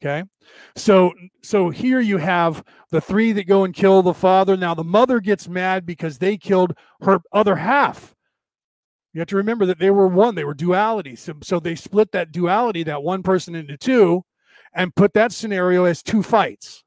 Okay? 0.02 0.24
So 0.76 1.14
so 1.44 1.70
here 1.70 2.00
you 2.00 2.18
have 2.18 2.64
the 2.90 3.00
three 3.00 3.32
that 3.34 3.46
go 3.46 3.66
and 3.66 3.74
kill 3.76 4.02
the 4.02 4.16
father. 4.16 4.58
Now 4.58 4.74
the 4.74 4.84
mother 4.84 5.20
gets 5.20 5.48
mad 5.48 5.86
because 5.86 6.18
they 6.18 6.38
killed 6.38 6.74
her 7.02 7.20
other 7.32 7.58
half. 7.58 8.16
You 9.14 9.20
have 9.20 9.28
to 9.28 9.36
remember 9.36 9.68
that 9.68 9.78
they 9.78 9.92
were 9.92 10.08
one 10.08 10.34
they 10.34 10.44
were 10.44 10.56
duality 10.56 11.16
so, 11.16 11.36
so 11.44 11.60
they 11.60 11.76
split 11.76 12.14
that 12.14 12.32
duality 12.32 12.82
that 12.82 13.04
one 13.04 13.22
person 13.22 13.54
into 13.54 13.78
two 13.78 14.24
and 14.74 14.96
put 14.96 15.14
that 15.14 15.32
scenario 15.32 15.86
as 15.86 16.04
two 16.04 16.24
fights 16.24 16.84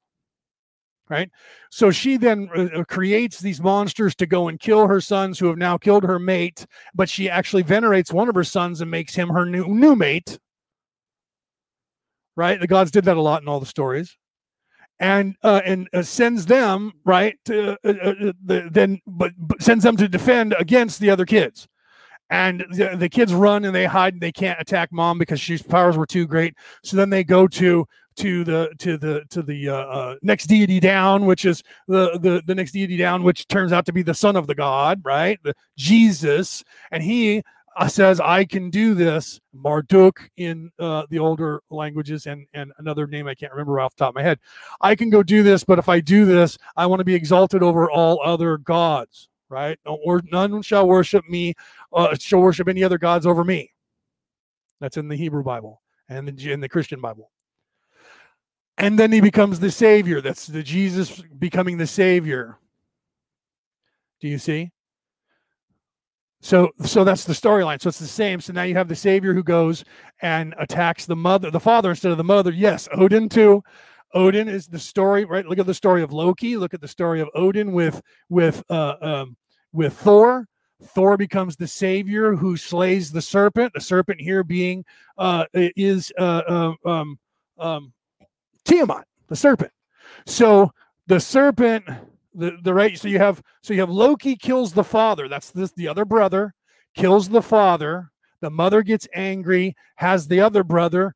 right? 1.13 1.31
So 1.71 1.91
she 1.91 2.17
then 2.17 2.49
uh, 2.57 2.81
uh, 2.81 2.85
creates 2.85 3.39
these 3.39 3.61
monsters 3.61 4.15
to 4.15 4.27
go 4.27 4.49
and 4.49 4.59
kill 4.59 4.87
her 4.87 5.01
sons 5.01 5.39
who 5.39 5.47
have 5.49 5.59
now 5.59 5.77
killed 5.77 6.05
her 6.05 6.19
mate 6.19 6.67
but 6.95 7.09
she 7.11 7.29
actually 7.29 7.63
venerates 7.63 8.13
one 8.13 8.31
of 8.31 8.35
her 8.35 8.45
sons 8.45 8.81
and 8.81 8.91
makes 8.91 9.15
him 9.15 9.29
her 9.29 9.45
new 9.45 9.67
new 9.67 9.95
mate. 9.95 10.39
Right? 12.35 12.59
The 12.59 12.67
gods 12.67 12.91
did 12.91 13.05
that 13.05 13.19
a 13.19 13.21
lot 13.21 13.43
in 13.43 13.49
all 13.49 13.61
the 13.61 13.67
stories. 13.67 14.17
And 14.99 15.37
uh, 15.43 15.61
and 15.65 15.89
uh, 15.93 16.03
sends 16.03 16.47
them 16.47 16.93
right 17.05 17.37
to, 17.47 17.73
uh, 17.73 17.89
uh 17.89 18.33
the, 18.45 18.69
then 18.71 19.01
but, 19.07 19.33
but 19.37 19.61
sends 19.61 19.85
them 19.85 19.97
to 19.99 20.09
defend 20.09 20.55
against 20.59 20.99
the 21.01 21.11
other 21.11 21.27
kids 21.27 21.69
and 22.33 22.65
the, 22.71 22.97
the, 22.97 23.11
kids 23.11 23.35
run 23.35 23.67
and 23.67 23.75
they 23.75 23.85
hide 23.85 24.15
and 24.15 24.23
they 24.23 24.33
can't 24.33 24.59
attack 24.59 24.91
mom 24.91 25.19
because 25.19 25.39
she's 25.39 25.61
powers 25.61 25.99
were 25.99 26.07
too 26.07 26.27
great. 26.27 26.55
So 26.83 26.97
then 26.97 27.11
they 27.11 27.25
go 27.25 27.47
to 27.47 27.87
to 28.17 28.45
the 28.45 28.71
to 28.79 28.97
the 28.97 29.23
to 29.29 29.43
the 29.43 29.69
uh, 29.69 29.75
uh, 29.75 30.17
next 30.23 30.47
deity 30.47 30.81
down 30.81 31.25
which 31.25 31.45
is 31.45 31.63
the, 31.89 32.19
the 32.19 32.43
the 32.47 32.55
next 32.55 32.73
deity 32.73 32.97
down 32.97 33.23
which 33.23 33.49
turns 33.49 33.73
out 33.73 33.87
to 33.87 33.93
be 33.93 34.03
the 34.03 34.15
son 34.15 34.37
of 34.37 34.47
the 34.47 34.55
god 34.55 35.01
right? 35.05 35.39
The 35.43 35.55
jesus. 35.77 36.65
And 36.91 37.03
he 37.03 37.43
uh, 37.77 37.89
says 37.89 38.19
i 38.19 38.47
can 38.47 38.71
do 38.71 38.95
this. 38.95 39.39
Marduk 39.53 40.31
in 40.39 40.71
uh, 40.79 41.05
the 41.11 41.19
older 41.19 41.63
languages 41.71 42.27
and 42.27 42.47
and 42.55 42.73
another 42.79 43.07
name 43.07 43.29
i 43.29 43.35
can't 43.35 43.53
remember 43.53 43.79
off 43.79 43.95
the 43.95 44.05
top 44.05 44.11
of 44.11 44.15
my 44.15 44.23
head. 44.23 44.39
I 44.81 44.95
can 44.95 45.11
go 45.11 45.23
do 45.23 45.43
this 45.43 45.65
but 45.65 45.79
if 45.79 45.91
i 45.91 46.01
do 46.01 46.25
this 46.25 46.57
i 46.77 46.87
want 46.87 47.01
to 47.01 47.05
be 47.05 47.15
exalted 47.15 47.63
over 47.63 47.91
all 47.91 48.21
other 48.25 48.57
gods 48.57 49.29
right? 49.53 49.79
Or 49.85 50.23
none 50.33 50.63
shall 50.63 50.89
worship 50.89 51.29
me, 51.29 51.55
uh, 51.93 52.17
shall 52.19 52.41
worship 52.41 52.69
any 52.69 52.83
other 52.83 52.99
gods 52.99 53.27
over 53.27 53.45
me. 53.45 53.71
That's 54.81 54.97
in 54.97 55.07
the 55.07 55.17
Hebrew 55.17 55.45
Bible 55.45 55.83
and 56.09 56.27
the, 56.27 56.53
in 56.53 56.61
the 56.61 56.69
Christian 56.69 57.01
Bible. 57.01 57.31
And 58.79 58.99
then 58.99 59.13
he 59.13 59.21
becomes 59.21 59.61
the 59.61 59.71
Savior. 59.71 60.21
That's 60.21 60.47
the 60.47 60.63
Jesus 60.63 61.23
becoming 61.39 61.77
the 61.77 61.87
Savior. 61.87 62.59
Do 64.21 64.29
you 64.29 64.39
see? 64.39 64.73
So, 66.41 66.71
so 66.85 67.05
that's 67.05 67.25
the 67.25 67.35
storyline. 67.35 67.81
So 67.81 67.89
it's 67.89 68.01
the 68.01 68.07
same. 68.07 68.41
So 68.41 68.53
now 68.53 68.63
you 68.63 68.75
have 68.75 68.89
the 68.89 68.97
Savior 68.97 69.35
who 69.35 69.45
goes 69.45 69.85
and 70.23 70.55
attacks 70.59 71.07
the 71.07 71.15
mother, 71.15 71.51
the 71.51 71.61
father 71.61 71.91
instead 71.91 72.11
of 72.11 72.19
the 72.19 72.25
mother. 72.25 72.51
Yes, 72.51 72.89
Odin 72.93 73.29
too. 73.29 73.63
Odin 74.15 74.49
is 74.49 74.67
the 74.67 74.79
story, 74.79 75.25
right? 75.25 75.47
Look 75.47 75.59
at 75.59 75.67
the 75.67 75.75
story 75.75 76.03
of 76.03 76.13
Loki. 76.13 76.57
Look 76.57 76.75
at 76.75 76.81
the 76.81 76.89
story 76.89 77.21
of 77.21 77.29
Odin 77.35 77.73
with 77.73 78.03
with 78.29 78.63
uh, 78.69 78.97
um, 79.01 79.37
with 79.73 79.95
Thor. 79.95 80.47
Thor 80.83 81.17
becomes 81.17 81.57
the 81.57 81.69
savior 81.69 82.35
who 82.35 82.57
slays 82.57 83.13
the 83.13 83.23
serpent. 83.23 83.73
The 83.73 83.81
serpent 83.81 84.21
here 84.21 84.43
being 84.43 84.85
uh, 85.17 85.45
is 85.55 86.13
uh, 86.19 86.43
um, 86.49 86.77
um, 86.85 87.19
um, 87.59 87.93
Tiamat, 88.65 89.07
the 89.29 89.37
serpent. 89.37 89.73
So 90.27 90.73
the 91.07 91.21
serpent, 91.21 91.85
the 92.35 92.59
the 92.63 92.75
right. 92.75 92.99
So 92.99 93.09
you 93.09 93.19
have 93.19 93.43
so 93.63 93.75
you 93.75 93.81
have 93.81 93.91
Loki 93.91 94.37
kills 94.37 94.73
the 94.73 94.85
father. 94.85 95.29
That's 95.29 95.51
this 95.51 95.73
the 95.73 95.89
other 95.89 96.05
brother 96.05 96.55
kills 96.95 97.29
the 97.29 97.43
father. 97.43 98.11
The 98.41 98.51
mother 98.51 98.83
gets 98.83 99.07
angry, 99.15 99.77
has 99.97 100.27
the 100.27 100.41
other 100.41 100.65
brother, 100.65 101.15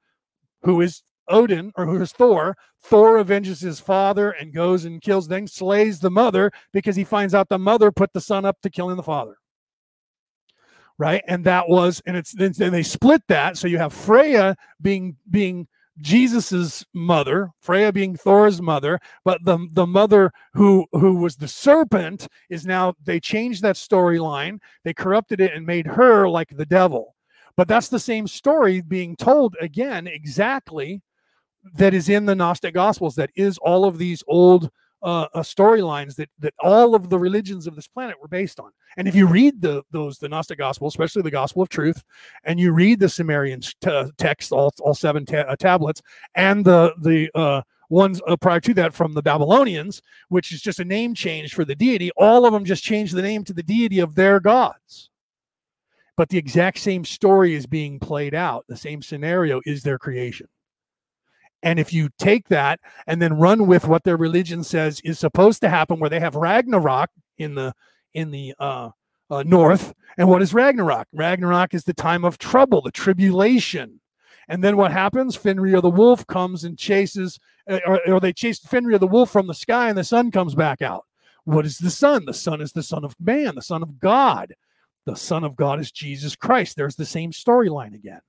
who 0.63 0.81
is 0.81 1.03
Odin, 1.29 1.73
or 1.77 1.87
who 1.87 2.01
is 2.01 2.13
Thor. 2.13 2.57
Thor 2.79 3.19
avenges 3.19 3.61
his 3.61 3.81
father 3.81 4.31
and 4.31 4.55
goes 4.55 4.85
and 4.85 5.01
kills, 5.01 5.29
then 5.29 5.47
slays 5.47 6.01
the 6.01 6.11
mother 6.11 6.51
because 6.73 6.97
he 6.97 7.05
finds 7.05 7.35
out 7.35 7.49
the 7.49 7.59
mother 7.59 7.91
put 7.91 8.13
the 8.13 8.21
son 8.21 8.45
up 8.45 8.61
to 8.63 8.71
killing 8.71 8.97
the 8.97 9.03
father. 9.03 9.37
Right, 10.99 11.23
and 11.29 11.45
that 11.45 11.69
was, 11.69 12.01
and 12.07 12.17
it's 12.17 12.33
then 12.33 12.53
they 12.73 12.83
split 12.83 13.23
that. 13.29 13.59
So 13.59 13.69
you 13.69 13.77
have 13.77 13.93
Freya 13.93 14.57
being 14.81 15.17
being 15.31 15.69
Jesus's 15.99 16.85
mother, 16.93 17.51
Freya 17.61 17.93
being 17.93 18.17
Thor's 18.17 18.61
mother, 18.61 18.99
but 19.25 19.45
the 19.45 19.67
the 19.73 19.87
mother 19.87 20.33
who 20.55 20.87
who 20.93 21.17
was 21.17 21.37
the 21.37 21.49
serpent 21.49 22.29
is 22.51 22.67
now 22.67 22.95
they 23.03 23.21
changed 23.21 23.63
that 23.63 23.77
storyline. 23.77 24.59
They 24.85 24.93
corrupted 24.95 25.41
it 25.41 25.53
and 25.55 25.67
made 25.67 25.87
her 25.87 26.29
like 26.29 26.57
the 26.57 26.67
devil. 26.67 27.15
But 27.57 27.69
that's 27.69 27.89
the 27.89 27.99
same 27.99 28.27
story 28.27 28.83
being 28.83 29.17
told 29.17 29.57
again 29.61 30.07
exactly 30.07 31.03
that 31.75 31.95
is 31.95 32.09
in 32.09 32.27
the 32.27 32.35
Gnostic 32.35 32.75
Gospels. 32.75 33.15
That 33.17 33.31
is 33.35 33.59
all 33.59 33.85
of 33.85 33.99
these 33.99 34.23
old 34.27 34.71
uh, 35.03 35.27
uh, 35.35 35.41
storylines 35.41 36.17
that 36.17 36.29
that 36.39 36.55
all 36.61 36.95
of 36.95 37.11
the 37.11 37.19
religions 37.19 37.67
of 37.67 37.77
this 37.77 37.87
planet 37.87 38.17
were 38.21 38.29
based 38.29 38.59
on. 38.59 38.71
And 38.97 39.07
if 39.07 39.15
you 39.15 39.27
read 39.27 39.61
the 39.61 39.83
those 39.91 40.19
the 40.19 40.29
Gnostic 40.29 40.59
Gospel, 40.59 40.89
especially 40.89 41.23
the 41.23 41.31
Gospel 41.31 41.63
of 41.63 41.69
Truth, 41.69 42.03
and 42.45 42.59
you 42.59 42.73
read 42.73 42.99
the 42.99 43.09
Sumerian 43.09 43.61
t- 43.61 44.11
text, 44.19 44.53
all 44.53 44.73
all 44.81 44.95
seven 44.95 45.25
ta- 45.27 45.47
uh, 45.49 45.57
tablets, 45.57 46.03
and 46.35 46.65
the 46.65 46.95
the 47.03 47.31
uh, 47.35 47.63
ones 47.89 48.21
uh, 48.27 48.37
prior 48.37 48.61
to 48.61 48.75
that 48.75 48.95
from 48.95 49.13
the 49.13 49.23
Babylonians, 49.23 50.03
which 50.29 50.53
is 50.53 50.61
just 50.61 50.81
a 50.81 50.85
name 50.85 51.15
change 51.15 51.55
for 51.55 51.65
the 51.65 51.77
deity, 51.77 52.11
all 52.17 52.47
of 52.47 52.53
them 52.53 52.65
just 52.65 52.83
change 52.83 53.13
the 53.13 53.23
name 53.23 53.45
to 53.45 53.53
the 53.53 53.63
deity 53.63 54.01
of 54.01 54.15
their 54.15 54.41
gods. 54.41 55.11
But 56.17 56.31
the 56.31 56.39
exact 56.39 56.79
same 56.79 57.05
story 57.05 57.55
is 57.55 57.67
being 57.67 57.99
played 57.99 58.35
out. 58.35 58.65
The 58.69 58.77
same 58.77 59.03
scenario 59.03 59.61
is 59.67 59.83
their 59.83 59.99
creation. 59.99 60.49
And 61.63 61.79
if 61.79 61.93
you 61.93 62.11
take 62.19 62.49
that 62.49 62.81
and 63.07 63.21
then 63.21 63.35
run 63.35 63.67
with 63.67 63.87
what 63.87 64.05
their 64.05 64.17
religion 64.17 64.63
says 64.63 65.01
is 65.01 65.19
supposed 65.19 65.61
to 65.63 65.69
happen, 65.69 65.99
where 65.99 66.11
they 66.11 66.21
have 66.21 66.37
Ragnarok 66.37 67.11
in 67.39 67.55
the 67.55 67.75
in 68.15 68.31
the 68.31 68.55
uh, 68.59 68.91
uh, 69.31 69.43
north, 69.43 69.93
and 70.17 70.29
what 70.29 70.43
is 70.43 70.55
Ragnarok? 70.55 71.09
Ragnarok 71.13 71.75
is 71.75 71.85
the 71.85 71.95
time 71.95 72.25
of 72.25 72.39
trouble, 72.39 72.81
the 72.81 72.91
tribulation. 72.91 74.01
And 74.49 74.63
then 74.63 74.77
what 74.77 74.93
happens? 74.93 75.35
Fenrir 75.35 75.81
the 75.81 75.91
wolf 75.91 76.27
comes 76.27 76.65
and 76.65 76.79
chases, 76.79 77.39
uh, 77.69 77.81
or, 77.87 78.01
or 78.09 78.21
they 78.21 78.33
chase 78.33 78.61
Fenrir 78.61 78.99
the 78.99 79.07
wolf 79.07 79.31
from 79.31 79.49
the 79.49 79.55
sky, 79.55 79.89
and 79.89 79.99
the 79.99 80.05
sun 80.05 80.31
comes 80.31 80.55
back 80.55 80.83
out. 80.83 81.05
What 81.45 81.67
is 81.67 81.79
the 81.79 81.91
sun? 81.91 82.25
The 82.27 82.35
sun 82.35 82.61
is 82.61 82.73
the 82.73 82.83
son 82.83 83.05
of 83.05 83.17
man, 83.21 83.55
the 83.55 83.63
son 83.63 83.83
of 83.83 83.99
God. 83.99 84.55
The 85.05 85.17
son 85.17 85.45
of 85.45 85.57
God 85.57 85.81
is 85.81 85.93
Jesus 85.93 86.35
Christ. 86.35 86.77
There's 86.77 86.97
the 86.97 87.07
same 87.07 87.31
storyline 87.31 87.95
again. 87.95 88.21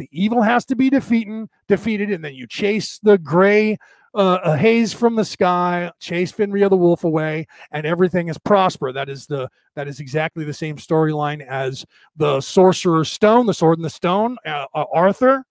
The 0.00 0.08
evil 0.12 0.40
has 0.40 0.64
to 0.64 0.76
be 0.76 0.88
defeated, 0.88 1.50
defeated, 1.68 2.10
and 2.10 2.24
then 2.24 2.32
you 2.32 2.46
chase 2.46 2.98
the 3.02 3.18
gray 3.18 3.76
uh, 4.14 4.56
haze 4.56 4.94
from 4.94 5.14
the 5.14 5.26
sky, 5.26 5.92
chase 6.00 6.32
Fenrir 6.32 6.70
the 6.70 6.76
wolf 6.76 7.04
away, 7.04 7.46
and 7.70 7.84
everything 7.84 8.28
is 8.28 8.38
prosper. 8.38 8.92
That 8.92 9.10
is 9.10 9.26
the 9.26 9.50
that 9.76 9.88
is 9.88 10.00
exactly 10.00 10.44
the 10.44 10.54
same 10.54 10.76
storyline 10.76 11.46
as 11.46 11.84
the 12.16 12.40
sorcerer's 12.40 13.12
stone, 13.12 13.44
the 13.44 13.52
sword 13.52 13.76
and 13.76 13.84
the 13.84 13.90
stone. 13.90 14.38
Uh, 14.46 14.64
uh, 14.74 14.86
Arthur 14.90 15.44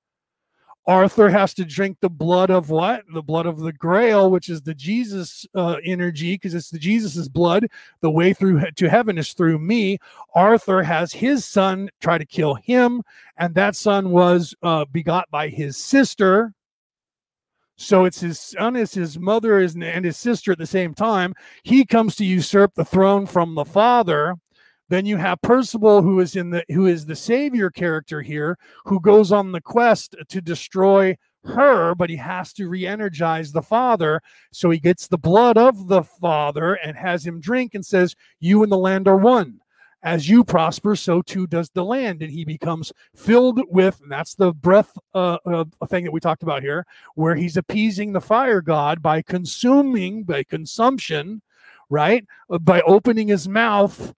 Arthur 0.90 1.30
has 1.30 1.53
to 1.53 1.66
drink 1.66 1.98
the 2.02 2.10
blood 2.10 2.49
of 2.49 2.72
what? 2.72 3.03
The 3.14 3.22
blood 3.22 3.45
of 3.45 3.60
the 3.60 3.72
Grail, 3.72 4.32
which 4.32 4.49
is 4.49 4.64
the 4.64 4.74
Jesus 4.74 5.45
uh, 5.53 5.76
energy, 5.86 6.34
because 6.34 6.56
it's 6.56 6.72
the 6.72 6.80
Jesus's 6.80 7.30
blood. 7.30 7.68
The 8.02 8.10
way 8.10 8.34
through 8.34 8.64
to 8.76 8.90
heaven 8.90 9.20
is 9.20 9.34
through 9.34 9.60
me. 9.60 9.99
Arthur 10.34 10.82
has 10.82 11.14
his 11.14 11.45
son 11.45 11.91
try 12.02 12.18
to 12.18 12.26
kill 12.26 12.56
him, 12.56 13.03
and 13.38 13.53
that 13.53 13.76
son 13.76 14.10
was 14.10 14.56
uh, 14.64 14.86
begot 14.86 15.30
by 15.30 15.49
his 15.49 15.78
sister. 15.78 16.56
So 17.78 18.06
it's 18.06 18.22
his 18.22 18.40
son, 18.40 18.76
is 18.76 18.95
his 18.95 19.20
mother, 19.20 19.60
and 19.60 20.03
his 20.03 20.18
sister 20.18 20.53
at 20.53 20.57
the 20.57 20.66
same 20.66 20.95
time. 20.95 21.36
He 21.61 21.86
comes 21.86 22.16
to 22.16 22.26
usurp 22.26 22.74
the 22.74 22.84
throne 22.84 23.28
from 23.28 23.53
the 23.53 23.64
father 23.64 24.38
then 24.90 25.06
you 25.06 25.18
have 25.18 25.41
Percival, 25.41 26.02
who 26.02 26.20
is 26.20 26.36
in 26.36 26.49
the 26.49 26.64
who 26.70 26.88
is 26.88 27.06
the 27.06 27.16
savior 27.16 27.70
character 27.70 28.22
here, 28.22 28.57
who 28.86 28.99
goes 28.99 29.32
on 29.32 29.52
the 29.52 29.61
quest 29.61 30.16
to 30.28 30.41
destroy 30.41 31.16
her, 31.45 31.95
but 31.95 32.10
he 32.10 32.18
has 32.18 32.52
to 32.53 32.68
re-energize 32.68 33.52
the 33.52 33.61
father. 33.61 34.22
So 34.52 34.70
he 34.70 34.80
gets 34.80 35.07
the 35.07 35.18
blood 35.18 35.57
of 35.57 35.88
the 35.88 36.03
father 36.03 36.74
and 36.74 36.98
has 36.98 37.26
him 37.26 37.40
drink 37.40 37.76
and 37.76 37.86
says, 37.86 38.16
"You 38.40 38.64
and 38.64 38.72
the 38.72 38.78
land 38.78 39.07
are 39.07 39.18
one." 39.18 39.60
As 40.02 40.30
you 40.30 40.45
prosper, 40.45 40.95
so 40.95 41.22
too 41.22 41.45
does 41.45 41.70
the 41.72 41.84
land, 41.84 42.22
and 42.22 42.32
he 42.32 42.45
becomes 42.45 42.94
filled 43.14 43.60
with. 43.68 43.99
And 44.02 44.10
that's 44.10 44.34
the 44.34 44.53
breath 44.53 44.98
uh, 45.14 45.38
uh, 45.45 45.66
thing 45.88 46.06
that 46.06 46.14
we 46.14 46.22
talked 46.22 46.41
about 46.41 46.64
here, 46.64 46.86
where 47.16 47.36
he's 47.36 47.57
appeasing 47.57 48.14
the 48.14 48.22
fire 48.22 48.61
god 48.61 49.02
by 49.02 49.22
consuming, 49.22 50.24
by 50.24 50.44
consumption, 50.44 51.41
right? 51.90 52.26
By 52.61 52.80
opening 52.82 53.28
his 53.28 53.49
mouth 53.49 54.14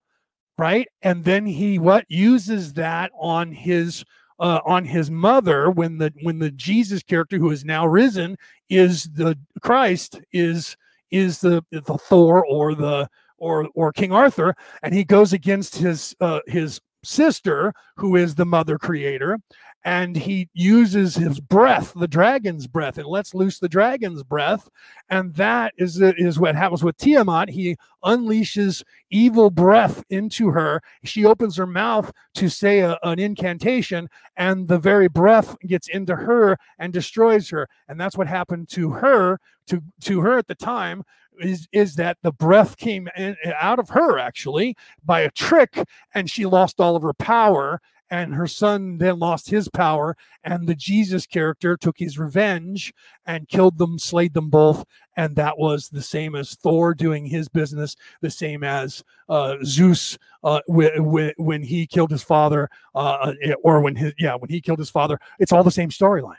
right? 0.58 0.88
And 1.02 1.24
then 1.24 1.46
he 1.46 1.80
what 1.80 2.06
uses 2.10 2.74
that 2.74 3.12
on 3.20 3.52
his 3.52 4.04
uh, 4.42 4.60
on 4.66 4.84
his 4.86 5.12
mother 5.12 5.70
when 5.70 6.00
the 6.00 6.12
when 6.24 6.40
the 6.40 6.50
jesus 6.50 7.04
character 7.04 7.38
who 7.38 7.52
is 7.52 7.64
now 7.64 7.86
risen 7.86 8.36
is 8.70 9.04
the 9.14 9.38
christ 9.62 10.20
is 10.34 10.76
is 11.12 11.40
the 11.40 11.64
the 11.72 11.82
thor 11.82 12.44
or 12.48 12.74
the 12.74 13.08
or 13.38 13.70
or 13.76 13.94
king 13.94 14.12
arthur 14.12 14.56
and 14.82 14.96
he 14.96 15.04
goes 15.04 15.32
against 15.32 15.78
his 15.78 16.16
uh, 16.22 16.40
his 16.48 16.82
sister 17.04 17.72
who 17.98 18.16
is 18.16 18.34
the 18.34 18.46
mother 18.46 18.80
creator 18.80 19.38
and 19.84 20.16
he 20.16 20.48
uses 20.54 21.16
his 21.16 21.40
breath, 21.40 21.94
the 21.96 22.08
dragon's 22.08 22.68
breath, 22.68 22.98
and 22.98 23.08
lets 23.08 23.34
loose 23.34 23.58
the 23.58 23.70
dragon's 23.70 24.24
breath. 24.24 24.70
And 25.10 25.34
that 25.36 25.74
is, 25.78 26.00
is 26.00 26.40
what 26.40 26.56
happens 26.56 26.84
with 26.84 26.98
Tiamat. 26.98 27.50
He 27.50 27.78
unleashes 28.04 28.84
evil 29.10 29.50
breath 29.50 30.04
into 30.10 30.52
her. 30.52 30.82
She 31.04 31.26
opens 31.26 31.56
her 31.58 31.66
mouth 31.66 32.12
to 32.36 32.48
say 32.50 32.80
a, 32.80 32.98
an 33.04 33.20
incantation, 33.20 34.08
and 34.38 34.68
the 34.68 34.80
very 34.80 35.08
breath 35.08 35.58
gets 35.62 35.88
into 35.88 36.16
her 36.16 36.58
and 36.78 36.94
destroys 36.94 37.50
her. 37.50 37.68
And 37.88 38.00
that's 38.00 38.18
what 38.18 38.28
happened 38.28 38.70
to 38.70 38.92
her, 38.92 39.40
to, 39.68 39.82
to 40.02 40.22
her 40.22 40.38
at 40.38 40.48
the 40.48 40.56
time. 40.56 41.04
Is, 41.40 41.68
is 41.72 41.96
that 41.96 42.18
the 42.22 42.34
breath 42.34 42.78
came 42.78 43.08
in, 43.18 43.36
out 43.60 43.80
of 43.80 43.90
her 43.90 44.20
actually 44.20 44.76
by 45.04 45.22
a 45.22 45.32
trick 45.32 45.86
and 46.14 46.30
she 46.30 46.46
lost 46.46 46.80
all 46.80 46.96
of 46.96 47.02
her 47.02 47.14
power 47.14 47.82
and 48.12 48.36
her 48.36 48.46
son 48.46 49.00
then 49.00 49.18
lost 49.18 49.50
his 49.50 49.68
power 49.70 50.16
and 50.44 50.68
the 50.68 50.76
jesus 50.76 51.26
character 51.26 51.76
took 51.76 51.98
his 51.98 52.20
revenge 52.20 52.94
and 53.26 53.50
killed 53.50 53.78
them 53.78 53.98
slayed 53.98 54.34
them 54.34 54.50
both 54.50 54.86
and 55.18 55.36
that 55.36 55.58
was 55.58 55.90
the 55.90 56.02
same 56.02 56.36
as 56.36 56.56
thor 56.56 56.94
doing 56.94 57.26
his 57.26 57.50
business 57.50 57.96
the 58.22 58.30
same 58.30 58.64
as 58.64 59.04
uh, 59.30 59.56
zeus 59.64 60.18
uh, 60.44 60.60
when 60.68 61.64
he 61.64 61.88
killed 61.88 62.12
his 62.12 62.24
father 62.24 62.70
uh, 62.96 63.34
uh, 63.48 63.54
or 63.64 63.82
when 63.82 63.96
his 63.96 64.14
yeah 64.20 64.36
when 64.36 64.50
he 64.50 64.60
killed 64.60 64.80
his 64.80 64.90
father. 64.90 65.20
It's 65.40 65.52
all 65.52 65.64
the 65.64 65.72
same 65.72 65.90
storyline. 65.90 66.36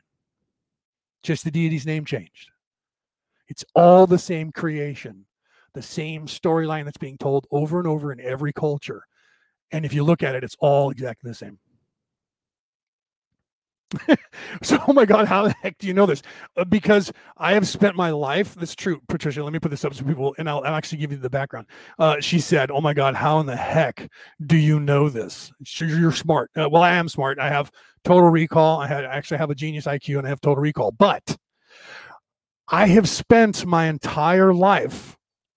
Just 1.22 1.44
the 1.44 1.50
deity's 1.50 1.86
name 1.86 2.04
changed. 2.04 2.50
It's 3.48 3.64
all 3.74 4.06
the 4.06 4.18
same 4.18 4.50
creation 4.52 5.24
the 5.74 5.82
same 5.82 6.26
storyline 6.26 6.84
that's 6.84 6.98
being 6.98 7.16
told 7.18 7.46
over 7.50 7.78
and 7.78 7.88
over 7.88 8.12
in 8.12 8.20
every 8.20 8.52
culture. 8.52 9.06
And 9.70 9.84
if 9.84 9.94
you 9.94 10.04
look 10.04 10.22
at 10.22 10.34
it, 10.34 10.44
it's 10.44 10.56
all 10.60 10.90
exactly 10.90 11.30
the 11.30 11.34
same. 11.34 11.58
so, 14.62 14.78
oh 14.86 14.92
my 14.92 15.04
God, 15.04 15.26
how 15.26 15.44
the 15.44 15.54
heck 15.62 15.78
do 15.78 15.86
you 15.86 15.94
know 15.94 16.06
this? 16.06 16.22
Uh, 16.56 16.64
because 16.64 17.12
I 17.36 17.54
have 17.54 17.66
spent 17.66 17.96
my 17.96 18.10
life. 18.10 18.54
That's 18.54 18.74
true, 18.74 19.00
Patricia. 19.08 19.42
Let 19.42 19.52
me 19.52 19.58
put 19.58 19.70
this 19.70 19.84
up 19.84 19.94
so 19.94 20.04
people, 20.04 20.34
and 20.38 20.48
I'll, 20.48 20.62
I'll 20.64 20.74
actually 20.74 20.98
give 20.98 21.12
you 21.12 21.18
the 21.18 21.30
background. 21.30 21.66
Uh, 21.98 22.20
she 22.20 22.40
said, 22.40 22.70
"Oh 22.70 22.80
my 22.80 22.94
God, 22.94 23.14
how 23.14 23.40
in 23.40 23.46
the 23.46 23.56
heck 23.56 24.08
do 24.46 24.56
you 24.56 24.80
know 24.80 25.08
this? 25.08 25.52
You're 25.78 26.12
smart. 26.12 26.50
Uh, 26.56 26.68
well, 26.68 26.82
I 26.82 26.94
am 26.94 27.08
smart. 27.08 27.38
I 27.38 27.48
have 27.48 27.70
total 28.04 28.30
recall. 28.30 28.80
I, 28.80 28.86
had, 28.86 29.04
I 29.04 29.14
actually 29.14 29.38
have 29.38 29.50
a 29.50 29.54
genius 29.54 29.86
IQ, 29.86 30.18
and 30.18 30.26
I 30.26 30.30
have 30.30 30.40
total 30.40 30.62
recall. 30.62 30.92
But 30.92 31.36
I 32.68 32.86
have 32.88 33.08
spent 33.08 33.66
my 33.66 33.86
entire 33.86 34.54
life, 34.54 35.16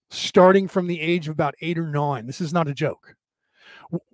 starting 0.09 0.67
from 0.67 0.87
the 0.87 0.99
age 1.01 1.27
of 1.27 1.33
about 1.33 1.55
eight 1.61 1.77
or 1.77 1.87
nine. 1.87 2.27
This 2.27 2.41
is 2.41 2.53
not 2.53 2.67
a 2.67 2.73
joke 2.73 3.15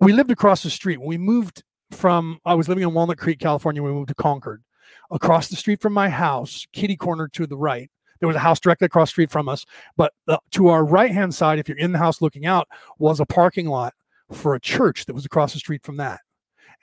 we 0.00 0.12
lived 0.12 0.30
across 0.30 0.62
the 0.62 0.70
street. 0.70 0.98
When 0.98 1.08
we 1.08 1.18
moved 1.18 1.62
from, 1.94 2.38
I 2.44 2.54
was 2.54 2.68
living 2.68 2.82
in 2.82 2.94
Walnut 2.94 3.18
Creek, 3.18 3.38
California. 3.38 3.82
We 3.82 3.90
moved 3.90 4.08
to 4.08 4.14
Concord. 4.14 4.62
Across 5.10 5.48
the 5.48 5.56
street 5.56 5.80
from 5.80 5.92
my 5.92 6.08
house, 6.08 6.66
kitty 6.72 6.96
corner 6.96 7.28
to 7.28 7.46
the 7.46 7.56
right, 7.56 7.90
there 8.20 8.28
was 8.28 8.36
a 8.36 8.40
house 8.40 8.60
directly 8.60 8.86
across 8.86 9.08
the 9.08 9.12
street 9.12 9.30
from 9.30 9.48
us. 9.48 9.66
But 9.96 10.12
uh, 10.28 10.38
to 10.52 10.68
our 10.68 10.84
right 10.84 11.10
hand 11.10 11.34
side, 11.34 11.58
if 11.58 11.68
you're 11.68 11.78
in 11.78 11.92
the 11.92 11.98
house 11.98 12.22
looking 12.22 12.46
out, 12.46 12.68
was 12.98 13.20
a 13.20 13.26
parking 13.26 13.66
lot 13.66 13.94
for 14.32 14.54
a 14.54 14.60
church 14.60 15.06
that 15.06 15.14
was 15.14 15.26
across 15.26 15.52
the 15.52 15.58
street 15.58 15.82
from 15.82 15.96
that. 15.98 16.20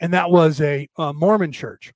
And 0.01 0.13
that 0.13 0.29
was 0.29 0.61
a, 0.61 0.87
a 0.97 1.13
Mormon 1.13 1.51
church. 1.51 1.91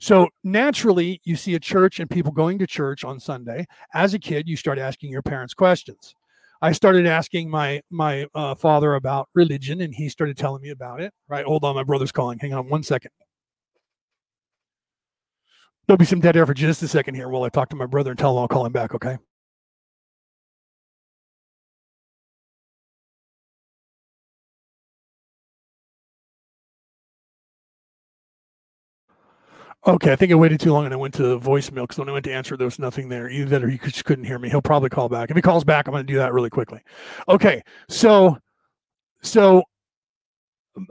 So 0.00 0.28
naturally, 0.44 1.20
you 1.24 1.36
see 1.36 1.54
a 1.54 1.60
church 1.60 2.00
and 2.00 2.08
people 2.08 2.32
going 2.32 2.58
to 2.58 2.66
church 2.66 3.04
on 3.04 3.20
Sunday. 3.20 3.66
As 3.94 4.14
a 4.14 4.18
kid, 4.18 4.48
you 4.48 4.56
start 4.56 4.78
asking 4.78 5.10
your 5.10 5.22
parents 5.22 5.54
questions. 5.54 6.14
I 6.60 6.72
started 6.72 7.06
asking 7.06 7.50
my 7.50 7.82
my 7.90 8.26
uh, 8.34 8.54
father 8.54 8.94
about 8.94 9.28
religion, 9.34 9.80
and 9.80 9.94
he 9.94 10.08
started 10.08 10.36
telling 10.36 10.62
me 10.62 10.70
about 10.70 11.00
it. 11.00 11.12
Right, 11.28 11.44
hold 11.44 11.64
on, 11.64 11.74
my 11.74 11.84
brother's 11.84 12.12
calling. 12.12 12.38
Hang 12.38 12.52
on 12.54 12.68
one 12.68 12.82
second. 12.82 13.10
There'll 15.86 15.98
be 15.98 16.04
some 16.04 16.20
dead 16.20 16.36
air 16.36 16.44
for 16.44 16.54
just 16.54 16.82
a 16.82 16.88
second 16.88 17.14
here 17.14 17.28
while 17.28 17.44
I 17.44 17.48
talk 17.48 17.70
to 17.70 17.76
my 17.76 17.86
brother 17.86 18.10
and 18.10 18.18
tell 18.18 18.32
him 18.32 18.38
I'll 18.38 18.48
call 18.48 18.66
him 18.66 18.72
back, 18.72 18.94
okay? 18.94 19.16
Okay, 29.86 30.12
I 30.12 30.16
think 30.16 30.32
I 30.32 30.34
waited 30.34 30.60
too 30.60 30.72
long 30.72 30.84
and 30.84 30.92
I 30.92 30.96
went 30.96 31.14
to 31.14 31.38
voicemail 31.38 31.82
because 31.82 31.98
when 31.98 32.08
I 32.08 32.12
went 32.12 32.24
to 32.24 32.32
answer, 32.32 32.56
there 32.56 32.66
was 32.66 32.78
nothing 32.78 33.08
there. 33.08 33.30
Either 33.30 33.48
that 33.50 33.64
or 33.64 33.68
he 33.68 33.78
just 33.78 34.04
couldn't 34.04 34.24
hear 34.24 34.38
me. 34.38 34.48
He'll 34.48 34.60
probably 34.60 34.88
call 34.88 35.08
back. 35.08 35.30
If 35.30 35.36
he 35.36 35.42
calls 35.42 35.64
back, 35.64 35.86
I'm 35.86 35.92
going 35.92 36.06
to 36.06 36.12
do 36.12 36.18
that 36.18 36.32
really 36.32 36.50
quickly. 36.50 36.80
Okay, 37.28 37.62
so 37.88 38.36
so 39.22 39.62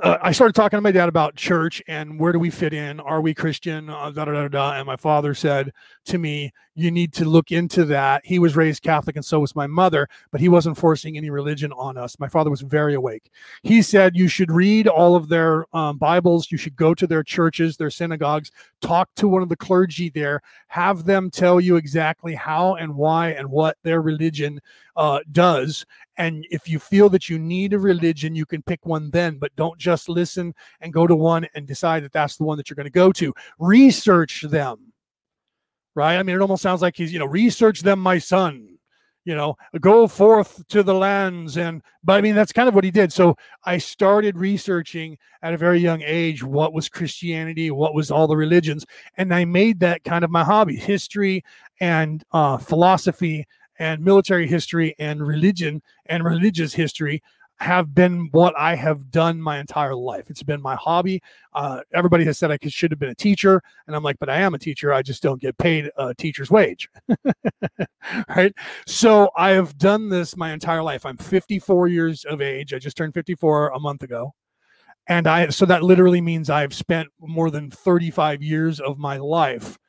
uh, 0.01 0.18
I 0.22 0.31
started 0.31 0.53
talking 0.53 0.77
to 0.77 0.81
my 0.81 0.91
dad 0.91 1.09
about 1.09 1.35
church 1.35 1.81
and 1.88 2.19
where 2.19 2.31
do 2.31 2.39
we 2.39 2.49
fit 2.49 2.73
in? 2.73 2.99
Are 2.99 3.22
we 3.22 3.34
Christian? 3.34 3.89
Uh, 3.89 4.11
da, 4.11 4.26
da, 4.26 4.31
da, 4.31 4.47
da. 4.47 4.73
And 4.73 4.85
my 4.85 4.95
father 4.95 5.34
said 5.34 5.72
to 6.05 6.18
me, 6.18 6.51
You 6.80 6.91
need 6.91 7.12
to 7.14 7.26
look 7.26 7.52
into 7.52 7.86
that. 7.86 8.24
He 8.24 8.38
was 8.38 8.56
raised 8.56 8.84
Catholic 8.84 9.16
and 9.16 9.26
so 9.26 9.40
was 9.40 9.56
my 9.56 9.66
mother, 9.66 10.08
but 10.32 10.40
he 10.40 10.48
wasn't 10.48 10.78
forcing 10.78 11.18
any 11.18 11.32
religion 11.32 11.74
on 11.74 11.98
us. 11.98 12.20
My 12.20 12.28
father 12.28 12.52
was 12.52 12.62
very 12.62 12.94
awake. 12.94 13.32
He 13.64 13.82
said, 13.82 14.16
You 14.16 14.28
should 14.28 14.52
read 14.52 14.88
all 14.88 15.16
of 15.16 15.28
their 15.28 15.66
um, 15.76 15.98
Bibles. 15.98 16.52
You 16.52 16.58
should 16.60 16.76
go 16.76 16.94
to 16.94 17.08
their 17.08 17.24
churches, 17.24 17.78
their 17.78 17.90
synagogues, 17.90 18.52
talk 18.80 19.10
to 19.16 19.28
one 19.28 19.41
of 19.41 19.49
the 19.49 19.56
clergy 19.56 20.12
there, 20.12 20.40
have 20.68 21.04
them 21.04 21.32
tell 21.32 21.60
you 21.60 21.78
exactly 21.78 22.36
how 22.36 22.76
and 22.76 22.94
why 22.94 23.30
and 23.30 23.49
what 23.49 23.78
their 23.82 24.04
religion 24.04 24.62
uh, 24.95 25.22
does. 25.32 25.84
And 26.18 26.45
if 26.52 26.68
you 26.68 26.78
feel 26.78 27.10
that 27.10 27.28
you 27.28 27.40
need 27.40 27.74
a 27.74 27.80
religion, 27.80 28.36
you 28.36 28.45
can 28.45 28.62
pick 28.62 28.86
one 28.86 29.10
then, 29.10 29.38
but 29.38 29.56
don't 29.56 29.80
just 29.80 30.10
listen 30.10 30.54
and 30.82 30.94
go 30.94 31.08
to 31.08 31.16
one 31.16 31.48
and 31.56 31.66
decide 31.66 32.04
that 32.04 32.14
that's 32.14 32.38
the 32.38 32.44
one 32.44 32.58
that 32.58 32.70
you're 32.70 32.76
going 32.76 32.86
to 32.86 32.91
go 32.91 33.12
to. 33.14 33.34
Research 33.58 34.41
them, 34.41 34.86
right? 35.98 36.18
I 36.18 36.24
mean, 36.24 36.36
it 36.36 36.41
almost 36.41 36.61
sounds 36.61 36.84
like 36.84 36.95
he's, 36.95 37.11
you 37.11 37.18
know, 37.18 37.26
research 37.26 37.82
them, 37.82 37.99
my 37.99 38.19
son. 38.19 38.69
You 39.26 39.36
know, 39.36 39.57
go 39.82 40.07
forth 40.07 40.65
to 40.69 40.84
the 40.84 40.94
lands. 40.94 41.57
And, 41.57 41.82
but 42.02 42.14
I 42.14 42.22
mean, 42.22 42.34
that's 42.34 42.53
kind 42.53 42.69
of 42.69 42.76
what 42.76 42.86
he 42.86 42.91
did. 42.91 43.11
So 43.11 43.36
I 43.65 43.78
started 43.78 44.38
researching 44.38 45.18
at 45.41 45.53
a 45.53 45.57
very 45.57 45.80
young 45.80 46.02
age 46.02 46.44
what 46.44 46.72
was 46.72 46.88
Christianity, 46.88 47.69
what 47.69 47.94
was 47.94 48.10
all 48.10 48.28
the 48.28 48.38
religions. 48.38 48.86
And 49.18 49.34
I 49.34 49.44
made 49.44 49.82
that 49.82 50.06
kind 50.06 50.24
of 50.24 50.30
my 50.30 50.45
hobby 50.45 50.78
history 50.78 51.44
and 51.82 52.24
uh, 52.32 52.56
philosophy 52.56 53.45
and 53.80 54.02
military 54.02 54.48
history 54.48 54.95
and 54.98 55.26
religion 55.26 55.82
and 56.06 56.24
religious 56.24 56.74
history 56.74 57.22
have 57.59 57.93
been 57.95 58.29
what 58.31 58.53
I 58.57 58.75
have 58.75 59.09
done 59.09 59.41
my 59.41 59.57
entire 59.57 59.95
life. 59.95 60.29
It's 60.29 60.43
been 60.43 60.61
my 60.61 60.75
hobby. 60.75 61.21
Uh, 61.53 61.81
everybody 61.93 62.23
has 62.25 62.38
said 62.38 62.51
I 62.51 62.57
should 62.67 62.91
have 62.91 62.99
been 62.99 63.09
a 63.09 63.15
teacher, 63.15 63.61
and 63.88 63.95
I'm 63.95 64.03
like, 64.03 64.19
but 64.19 64.29
I 64.29 64.38
am 64.38 64.53
a 64.53 64.59
teacher. 64.59 64.93
I 64.93 65.01
just 65.01 65.23
don't 65.23 65.41
get 65.41 65.57
paid 65.57 65.89
a 65.97 66.13
teacher's 66.13 66.51
wage, 66.51 66.89
right? 68.29 68.53
So 68.85 69.31
I 69.35 69.51
have 69.51 69.77
done 69.77 70.10
this 70.10 70.37
my 70.37 70.52
entire 70.52 70.84
life. 70.84 71.05
I'm 71.05 71.18
54 71.18 71.87
years 71.87 72.26
of 72.26 72.41
age. 72.41 72.73
I 72.73 72.79
just 72.79 72.95
turned 72.95 73.15
54 73.15 73.69
a 73.69 73.79
month 73.79 74.03
ago, 74.03 74.34
and 75.07 75.26
I 75.26 75.49
so 75.49 75.65
that 75.65 75.84
literally 75.84 76.21
means 76.21 76.49
I've 76.49 76.76
spent 76.76 77.10
more 77.19 77.49
than 77.49 77.71
35 77.71 78.44
years 78.44 78.79
of 78.79 78.99
my 78.99 79.18
life 79.18 79.79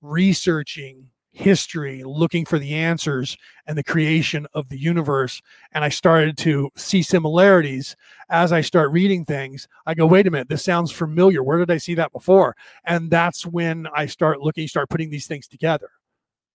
researching 0.00 1.10
history 1.36 2.02
looking 2.02 2.46
for 2.46 2.58
the 2.58 2.74
answers 2.74 3.36
and 3.66 3.76
the 3.76 3.84
creation 3.84 4.46
of 4.54 4.70
the 4.70 4.78
universe 4.78 5.42
and 5.72 5.84
i 5.84 5.88
started 5.88 6.38
to 6.38 6.70
see 6.76 7.02
similarities. 7.02 7.94
As 8.30 8.52
i 8.52 8.62
start 8.62 8.90
reading 8.90 9.24
things 9.24 9.68
i 9.84 9.92
go 9.92 10.06
wait 10.06 10.26
a 10.26 10.30
minute 10.30 10.48
this 10.48 10.64
sounds 10.64 10.90
familiar. 10.90 11.42
Where 11.42 11.58
did 11.58 11.70
i 11.70 11.76
see 11.76 11.94
that 11.94 12.12
before? 12.12 12.56
And 12.84 13.10
that's 13.10 13.44
when 13.44 13.86
i 13.94 14.06
start 14.06 14.40
looking 14.40 14.66
start 14.66 14.88
putting 14.88 15.10
these 15.10 15.26
things 15.26 15.46
together 15.46 15.90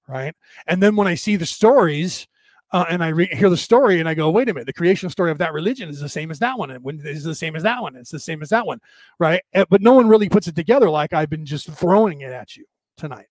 right? 0.08 0.36
And 0.68 0.82
then 0.82 0.96
when 0.96 1.08
i 1.08 1.16
see 1.16 1.36
the 1.36 1.46
stories 1.46 2.28
uh, 2.74 2.86
and 2.90 3.04
I 3.04 3.10
re- 3.10 3.28
hear 3.34 3.50
the 3.50 3.58
story 3.58 4.00
and 4.00 4.08
I 4.08 4.14
go, 4.14 4.30
wait 4.30 4.48
a 4.48 4.54
minute, 4.54 4.66
the 4.66 4.72
creation 4.72 5.10
story 5.10 5.30
of 5.30 5.38
that 5.40 5.52
religion 5.52 5.90
is 5.90 6.00
the 6.00 6.08
same 6.08 6.32
as 6.32 6.40
that 6.40 6.58
one, 6.58 6.72
and 6.72 6.82
when 6.82 7.06
is 7.06 7.26
the 7.26 7.36
same 7.36 7.58
as 7.58 7.64
that 7.64 7.82
one, 7.82 7.98
it's 7.98 8.12
the 8.12 8.20
same 8.20 8.42
as 8.42 8.48
that 8.50 8.66
one, 8.66 8.80
right? 9.20 9.42
But 9.70 9.82
no 9.82 9.94
one 9.94 10.08
really 10.08 10.30
puts 10.30 10.48
it 10.48 10.56
together 10.56 10.90
like 10.90 11.12
I've 11.12 11.30
been 11.30 11.46
just 11.46 11.70
throwing 11.70 12.22
it 12.22 12.32
at 12.32 12.56
you 12.56 12.64
tonight 12.96 13.28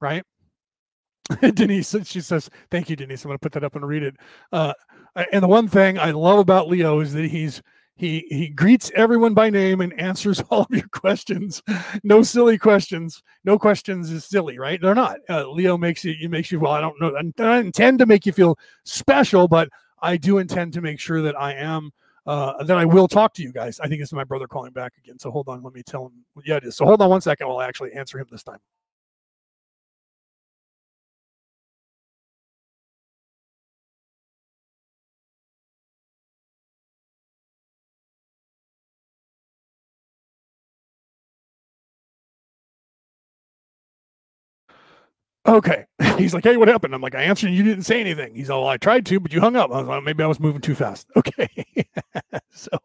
right? 0.00 0.24
Denise, 1.54 1.94
she 2.04 2.20
says, 2.20 2.50
"Thank 2.70 2.90
you, 2.90 2.96
Denise. 2.96 3.24
I'm 3.24 3.28
going 3.28 3.38
to 3.38 3.42
put 3.42 3.52
that 3.52 3.64
up 3.64 3.76
and 3.76 3.86
read 3.86 4.02
it." 4.02 4.16
Uh, 4.52 4.72
and 5.32 5.42
the 5.42 5.48
one 5.48 5.68
thing 5.68 5.98
I 5.98 6.10
love 6.10 6.38
about 6.38 6.68
Leo 6.68 7.00
is 7.00 7.12
that 7.12 7.26
he's 7.26 7.62
he 7.94 8.26
he 8.30 8.48
greets 8.48 8.90
everyone 8.94 9.34
by 9.34 9.50
name 9.50 9.80
and 9.80 9.98
answers 10.00 10.40
all 10.50 10.62
of 10.62 10.70
your 10.70 10.88
questions. 10.88 11.62
No 12.02 12.22
silly 12.22 12.58
questions. 12.58 13.22
No 13.44 13.58
questions 13.58 14.10
is 14.10 14.24
silly, 14.24 14.58
right? 14.58 14.80
They're 14.80 14.94
not. 14.94 15.18
Uh, 15.28 15.48
Leo 15.50 15.76
makes 15.76 16.04
you. 16.04 16.28
Makes 16.28 16.50
you. 16.50 16.60
Well, 16.60 16.72
I 16.72 16.80
don't 16.80 17.00
know. 17.00 17.14
I 17.16 17.22
don't 17.22 17.66
intend 17.66 17.98
to 18.00 18.06
make 18.06 18.26
you 18.26 18.32
feel 18.32 18.58
special, 18.84 19.48
but 19.48 19.68
I 20.02 20.16
do 20.16 20.38
intend 20.38 20.72
to 20.74 20.80
make 20.80 20.98
sure 20.98 21.22
that 21.22 21.38
I 21.38 21.54
am. 21.54 21.90
Uh, 22.26 22.62
that 22.62 22.76
I 22.76 22.84
will 22.84 23.08
talk 23.08 23.32
to 23.34 23.42
you 23.42 23.50
guys. 23.50 23.80
I 23.80 23.88
think 23.88 24.00
this 24.00 24.10
is 24.10 24.12
my 24.12 24.24
brother 24.24 24.46
calling 24.46 24.72
back 24.72 24.92
again. 24.98 25.18
So 25.18 25.30
hold 25.30 25.48
on. 25.48 25.62
Let 25.62 25.72
me 25.72 25.82
tell 25.82 26.06
him. 26.06 26.12
Yeah, 26.44 26.56
it 26.56 26.64
is. 26.64 26.76
So 26.76 26.84
hold 26.84 27.00
on 27.00 27.08
one 27.08 27.22
second 27.22 27.48
while 27.48 27.58
I 27.58 27.66
actually 27.66 27.92
answer 27.92 28.18
him 28.18 28.26
this 28.30 28.42
time. 28.42 28.58
Okay. 45.46 45.86
He's 46.18 46.34
like, 46.34 46.44
hey, 46.44 46.56
what 46.56 46.68
happened? 46.68 46.94
I'm 46.94 47.00
like, 47.00 47.14
I 47.14 47.22
answered, 47.22 47.50
you 47.50 47.62
didn't 47.62 47.84
say 47.84 48.00
anything. 48.00 48.34
He's 48.34 48.50
all, 48.50 48.68
I 48.68 48.76
tried 48.76 49.06
to, 49.06 49.20
but 49.20 49.32
you 49.32 49.40
hung 49.40 49.56
up. 49.56 49.70
I 49.70 49.78
was 49.78 49.86
like, 49.86 50.04
maybe 50.04 50.22
I 50.22 50.26
was 50.26 50.40
moving 50.40 50.60
too 50.60 50.74
fast. 50.74 51.06
Okay. 51.16 51.66
so, 52.50 52.78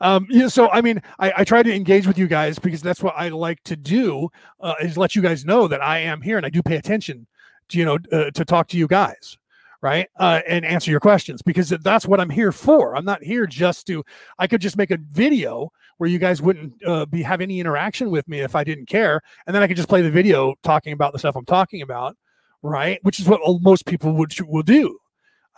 um, 0.00 0.26
yeah, 0.30 0.48
so 0.48 0.70
I 0.70 0.80
mean, 0.80 1.02
I, 1.18 1.32
I 1.38 1.44
try 1.44 1.62
to 1.62 1.74
engage 1.74 2.06
with 2.06 2.18
you 2.18 2.26
guys 2.26 2.58
because 2.58 2.82
that's 2.82 3.02
what 3.02 3.14
I 3.16 3.28
like 3.28 3.62
to 3.64 3.76
do 3.76 4.28
uh, 4.60 4.74
is 4.80 4.96
let 4.96 5.16
you 5.16 5.22
guys 5.22 5.44
know 5.44 5.66
that 5.68 5.82
I 5.82 5.98
am 5.98 6.20
here 6.20 6.36
and 6.36 6.46
I 6.46 6.50
do 6.50 6.62
pay 6.62 6.76
attention 6.76 7.26
to, 7.68 7.78
you 7.78 7.84
know, 7.84 7.98
uh, 8.12 8.30
to 8.30 8.44
talk 8.44 8.68
to 8.68 8.78
you 8.78 8.86
guys 8.86 9.36
right 9.82 10.08
uh, 10.18 10.40
and 10.48 10.64
answer 10.64 10.90
your 10.90 11.00
questions 11.00 11.42
because 11.42 11.68
that's 11.68 12.06
what 12.06 12.20
i'm 12.20 12.30
here 12.30 12.52
for 12.52 12.94
i'm 12.96 13.04
not 13.04 13.20
here 13.20 13.46
just 13.46 13.84
to 13.84 14.04
i 14.38 14.46
could 14.46 14.60
just 14.60 14.76
make 14.76 14.92
a 14.92 14.98
video 15.10 15.72
where 15.98 16.10
you 16.10 16.18
guys 16.18 16.42
wouldn't 16.42 16.74
uh, 16.86 17.06
be 17.06 17.22
have 17.22 17.40
any 17.40 17.60
interaction 17.60 18.10
with 18.10 18.26
me 18.28 18.40
if 18.40 18.54
i 18.54 18.64
didn't 18.64 18.86
care 18.86 19.20
and 19.46 19.54
then 19.54 19.62
i 19.62 19.66
could 19.66 19.76
just 19.76 19.88
play 19.88 20.02
the 20.02 20.10
video 20.10 20.54
talking 20.62 20.92
about 20.92 21.12
the 21.12 21.18
stuff 21.18 21.36
i'm 21.36 21.44
talking 21.44 21.82
about 21.82 22.16
right? 22.62 22.98
Which 23.02 23.20
is 23.20 23.26
what 23.26 23.40
most 23.60 23.86
people 23.86 24.12
would 24.12 24.32
will 24.40 24.62
do. 24.62 24.98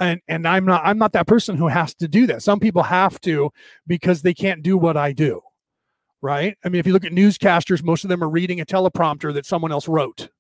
And 0.01 0.21
and 0.27 0.49
i'm 0.49 0.65
not 0.65 0.83
i'm 0.85 0.99
not 0.99 1.13
that 1.13 1.29
person 1.29 1.57
who 1.57 1.69
has 1.69 1.95
to 1.97 2.09
do 2.09 2.27
that. 2.27 2.43
Some 2.43 2.59
people 2.59 2.83
have 2.83 3.21
to 3.21 3.53
because 3.87 4.23
they 4.23 4.35
can't 4.35 4.63
do 4.63 4.77
what 4.77 4.97
i 4.97 5.13
do 5.13 5.41
right? 6.21 6.57
I 6.65 6.69
mean 6.71 6.81
if 6.81 6.87
you 6.87 6.93
look 6.93 7.05
at 7.05 7.13
newscasters 7.13 7.85
most 7.85 8.03
of 8.03 8.09
them 8.09 8.25
are 8.25 8.29
reading 8.29 8.61
a 8.61 8.67
teleprompter 8.67 9.33
that 9.35 9.47
someone 9.47 9.71
else 9.71 9.87
wrote 9.87 10.31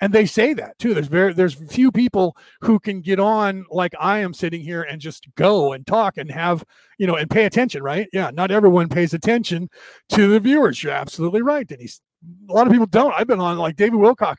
and 0.00 0.12
they 0.12 0.26
say 0.26 0.54
that 0.54 0.78
too. 0.78 0.94
There's 0.94 1.08
very 1.08 1.32
there's 1.32 1.54
few 1.54 1.90
people 1.90 2.36
who 2.60 2.78
can 2.78 3.00
get 3.00 3.18
on 3.18 3.64
like 3.70 3.94
i 3.98 4.18
am 4.18 4.32
sitting 4.32 4.60
here 4.60 4.82
and 4.82 5.00
just 5.00 5.26
go 5.34 5.72
and 5.72 5.86
talk 5.86 6.16
and 6.16 6.30
have 6.30 6.64
you 6.98 7.06
know 7.06 7.16
and 7.16 7.30
pay 7.30 7.44
attention 7.44 7.82
right? 7.82 8.08
Yeah 8.12 8.30
not 8.32 8.50
everyone 8.50 8.88
pays 8.88 9.14
attention 9.14 9.68
to 10.10 10.28
the 10.28 10.40
viewers. 10.40 10.82
You're 10.82 10.92
absolutely 10.92 11.42
right 11.42 11.70
he's 11.78 12.00
a 12.48 12.52
lot 12.52 12.66
of 12.66 12.72
people 12.72 12.86
don't. 12.86 13.14
I've 13.16 13.26
been 13.26 13.40
on 13.40 13.58
like 13.58 13.76
david 13.76 13.98
wilcock. 13.98 14.36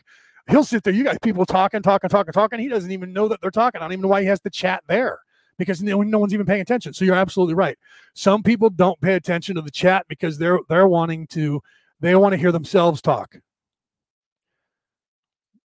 He'll 0.49 0.63
sit 0.63 0.83
there. 0.83 0.93
You 0.93 1.03
guys 1.03 1.17
people 1.21 1.45
talking 1.45 1.81
talking 1.81 2.09
talking 2.09 2.33
talking. 2.33 2.59
He 2.59 2.67
doesn't 2.67 2.91
even 2.91 3.13
know 3.13 3.27
that 3.27 3.39
they're 3.41 3.51
talking. 3.51 3.79
I 3.79 3.83
don't 3.83 3.93
even 3.93 4.03
know 4.03 4.07
why 4.07 4.21
he 4.21 4.27
has 4.27 4.41
the 4.41 4.49
chat 4.49 4.83
there 4.87 5.19
because 5.57 5.83
no, 5.83 6.01
no 6.01 6.17
one's 6.17 6.33
even 6.33 6.45
paying 6.45 6.61
attention. 6.61 6.93
So 6.93 7.05
you're 7.05 7.15
absolutely 7.15 7.53
right. 7.53 7.77
Some 8.15 8.41
people 8.41 8.69
don't 8.69 8.99
pay 9.01 9.13
attention 9.13 9.55
to 9.55 9.61
the 9.61 9.69
chat 9.69 10.05
because 10.07 10.37
they're 10.37 10.59
they're 10.69 10.87
wanting 10.87 11.27
to 11.27 11.61
they 11.99 12.15
want 12.15 12.31
to 12.31 12.37
hear 12.37 12.51
themselves 12.51 13.01
talk 13.01 13.35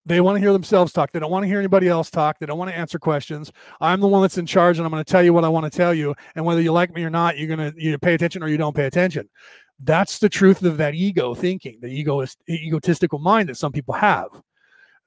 they 0.06 0.20
want 0.20 0.36
to 0.36 0.40
hear 0.40 0.52
themselves 0.52 0.92
talk. 0.92 1.12
They 1.12 1.18
don't 1.18 1.30
want 1.30 1.44
to 1.44 1.48
hear 1.48 1.58
anybody 1.58 1.88
else 1.88 2.10
talk. 2.10 2.38
They 2.38 2.46
don't 2.46 2.58
want 2.58 2.70
to 2.70 2.76
answer 2.76 2.98
questions. 2.98 3.50
I'm 3.80 4.00
the 4.00 4.08
one 4.08 4.22
that's 4.22 4.36
in 4.36 4.46
charge, 4.46 4.78
and 4.78 4.84
I'm 4.84 4.92
going 4.92 5.04
to 5.04 5.10
tell 5.10 5.22
you 5.22 5.32
what 5.32 5.44
I 5.44 5.48
want 5.48 5.70
to 5.70 5.76
tell 5.76 5.94
you. 5.94 6.14
And 6.34 6.44
whether 6.44 6.60
you 6.60 6.72
like 6.72 6.94
me 6.94 7.04
or 7.04 7.10
not, 7.10 7.38
you're 7.38 7.54
going 7.54 7.72
to 7.72 7.82
you 7.82 7.96
pay 7.98 8.14
attention 8.14 8.42
or 8.42 8.48
you 8.48 8.58
don't 8.58 8.76
pay 8.76 8.84
attention. 8.84 9.28
That's 9.82 10.18
the 10.18 10.28
truth 10.28 10.62
of 10.62 10.76
that 10.76 10.94
ego 10.94 11.34
thinking, 11.34 11.78
the 11.80 11.88
egoist, 11.88 12.38
egotistical 12.48 13.18
mind 13.18 13.48
that 13.48 13.56
some 13.56 13.72
people 13.72 13.94
have. 13.94 14.28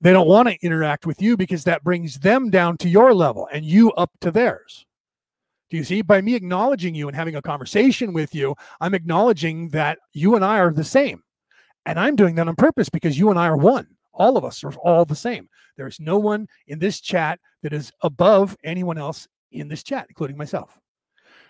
They 0.01 0.13
don't 0.13 0.27
want 0.27 0.49
to 0.49 0.57
interact 0.61 1.05
with 1.05 1.21
you 1.21 1.37
because 1.37 1.63
that 1.63 1.83
brings 1.83 2.19
them 2.19 2.49
down 2.49 2.77
to 2.77 2.89
your 2.89 3.13
level 3.13 3.47
and 3.51 3.65
you 3.65 3.91
up 3.93 4.11
to 4.21 4.31
theirs. 4.31 4.85
Do 5.69 5.77
you 5.77 5.83
see? 5.83 6.01
By 6.01 6.21
me 6.21 6.35
acknowledging 6.35 6.95
you 6.95 7.07
and 7.07 7.15
having 7.15 7.35
a 7.35 7.41
conversation 7.41 8.13
with 8.13 8.33
you, 8.33 8.55
I'm 8.79 8.93
acknowledging 8.93 9.69
that 9.69 9.99
you 10.13 10.35
and 10.35 10.45
I 10.45 10.59
are 10.59 10.71
the 10.71 10.83
same. 10.83 11.23
And 11.85 11.99
I'm 11.99 12.15
doing 12.15 12.35
that 12.35 12.47
on 12.47 12.55
purpose 12.55 12.89
because 12.89 13.17
you 13.17 13.29
and 13.29 13.39
I 13.39 13.47
are 13.47 13.57
one 13.57 13.87
all 14.17 14.35
of 14.35 14.43
us 14.43 14.63
are 14.63 14.73
all 14.83 15.05
the 15.05 15.15
same. 15.15 15.47
There 15.77 15.87
is 15.87 15.99
no 15.99 16.17
one 16.17 16.47
in 16.67 16.79
this 16.79 16.99
chat 16.99 17.39
that 17.63 17.71
is 17.71 17.91
above 18.01 18.57
anyone 18.63 18.97
else 18.97 19.27
in 19.51 19.69
this 19.69 19.83
chat, 19.83 20.07
including 20.09 20.37
myself. 20.37 20.77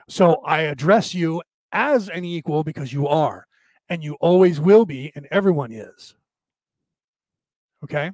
So 0.07 0.41
I 0.45 0.61
address 0.61 1.15
you 1.15 1.41
as 1.71 2.09
an 2.09 2.23
equal 2.25 2.63
because 2.63 2.93
you 2.93 3.07
are. 3.07 3.47
and 3.89 4.03
you 4.03 4.15
always 4.19 4.59
will 4.59 4.85
be, 4.85 5.11
and 5.15 5.27
everyone 5.31 5.71
is. 5.71 6.13
Okay. 7.83 8.11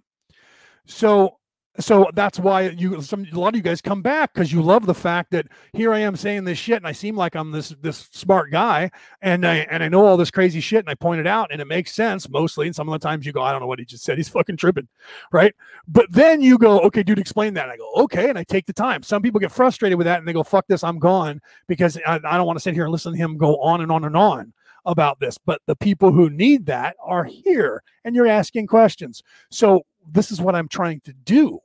So 0.86 1.38
so 1.80 2.08
that's 2.14 2.40
why 2.40 2.70
you 2.70 3.02
some 3.02 3.26
a 3.32 3.40
lot 3.40 3.50
of 3.50 3.56
you 3.56 3.64
guys 3.64 3.82
come 3.82 4.04
back 4.04 4.34
because 4.34 4.52
you 4.54 4.62
love 4.62 4.86
the 4.86 4.94
fact 4.94 5.32
that 5.32 5.48
here 5.74 5.92
I 5.92 6.00
am 6.00 6.16
saying 6.16 6.44
this 6.44 6.60
shit 6.60 6.78
and 6.78 6.86
I 6.86 6.92
seem 6.92 7.16
like 7.16 7.36
I'm 7.36 7.52
this 7.52 7.70
this 7.82 8.10
smart 8.12 8.52
guy 8.52 8.92
and 9.24 9.46
I 9.46 9.58
and 9.72 9.82
I 9.82 9.90
know 9.90 10.06
all 10.06 10.16
this 10.16 10.30
crazy 10.30 10.60
shit 10.60 10.80
and 10.80 10.90
I 10.90 10.94
point 10.94 11.20
it 11.20 11.26
out 11.26 11.52
and 11.52 11.60
it 11.60 11.68
makes 11.68 11.92
sense 11.92 12.30
mostly 12.30 12.68
and 12.68 12.76
some 12.76 12.88
of 12.88 12.94
the 12.94 13.04
times 13.04 13.26
you 13.26 13.32
go 13.32 13.42
I 13.42 13.52
don't 13.52 13.60
know 13.60 13.68
what 13.68 13.80
he 13.80 13.86
just 13.86 14.04
said. 14.04 14.18
He's 14.18 14.30
fucking 14.30 14.58
tripping. 14.58 14.88
Right? 15.32 15.56
But 15.88 16.12
then 16.12 16.42
you 16.42 16.60
go 16.60 16.80
okay 16.82 17.02
dude 17.02 17.18
explain 17.18 17.56
that. 17.56 17.64
And 17.64 17.72
I 17.72 17.78
go 17.78 17.92
okay. 18.04 18.30
And 18.30 18.38
I 18.38 18.44
take 18.44 18.68
the 18.68 18.74
time. 18.74 19.02
Some 19.02 19.24
people 19.24 19.40
get 19.40 19.52
frustrated 19.52 19.98
with 19.98 20.06
that 20.06 20.20
and 20.20 20.28
they 20.28 20.34
go 20.34 20.44
fuck 20.44 20.68
this 20.68 20.84
I'm 20.84 21.00
gone. 21.00 21.42
Because 21.68 21.98
I, 22.06 22.20
I 22.24 22.38
don't 22.38 22.46
want 22.46 22.58
to 22.58 22.64
sit 22.64 22.76
here 22.76 22.84
and 22.84 22.92
listen 22.92 23.14
to 23.14 23.18
him 23.18 23.38
go 23.38 23.60
on 23.62 23.82
and 23.82 23.92
on 23.92 24.04
and 24.04 24.16
on 24.16 24.54
about 24.86 25.20
this. 25.20 25.38
But 25.38 25.62
the 25.66 25.76
people 25.76 26.12
who 26.12 26.30
need 26.30 26.68
that 26.68 26.96
are 27.04 27.24
here 27.24 27.82
and 28.04 28.16
you're 28.16 28.28
asking 28.28 28.68
questions. 28.68 29.24
So 29.50 29.86
this 30.10 30.32
is 30.32 30.42
what 30.42 30.56
I'm 30.56 30.68
trying 30.68 31.02
to 31.02 31.14
do. 31.14 31.60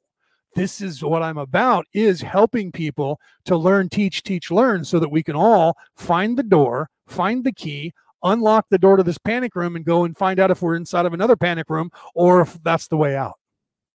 This 0.54 0.80
is 0.80 1.04
what 1.04 1.22
I'm 1.22 1.38
about 1.38 1.86
is 1.92 2.20
helping 2.20 2.72
people 2.72 3.20
to 3.44 3.56
learn, 3.56 3.88
teach, 3.88 4.22
teach, 4.22 4.50
learn 4.50 4.84
so 4.84 4.98
that 4.98 5.10
we 5.10 5.22
can 5.22 5.36
all 5.36 5.76
find 5.96 6.36
the 6.36 6.42
door, 6.42 6.88
find 7.06 7.44
the 7.44 7.52
key, 7.52 7.92
unlock 8.22 8.66
the 8.70 8.78
door 8.78 8.96
to 8.96 9.02
this 9.02 9.18
panic 9.18 9.54
room 9.54 9.76
and 9.76 9.84
go 9.84 10.04
and 10.04 10.16
find 10.16 10.40
out 10.40 10.50
if 10.50 10.62
we're 10.62 10.74
inside 10.74 11.06
of 11.06 11.12
another 11.12 11.36
panic 11.36 11.68
room 11.68 11.90
or 12.14 12.40
if 12.40 12.58
that's 12.62 12.88
the 12.88 12.96
way 12.96 13.16
out. 13.16 13.34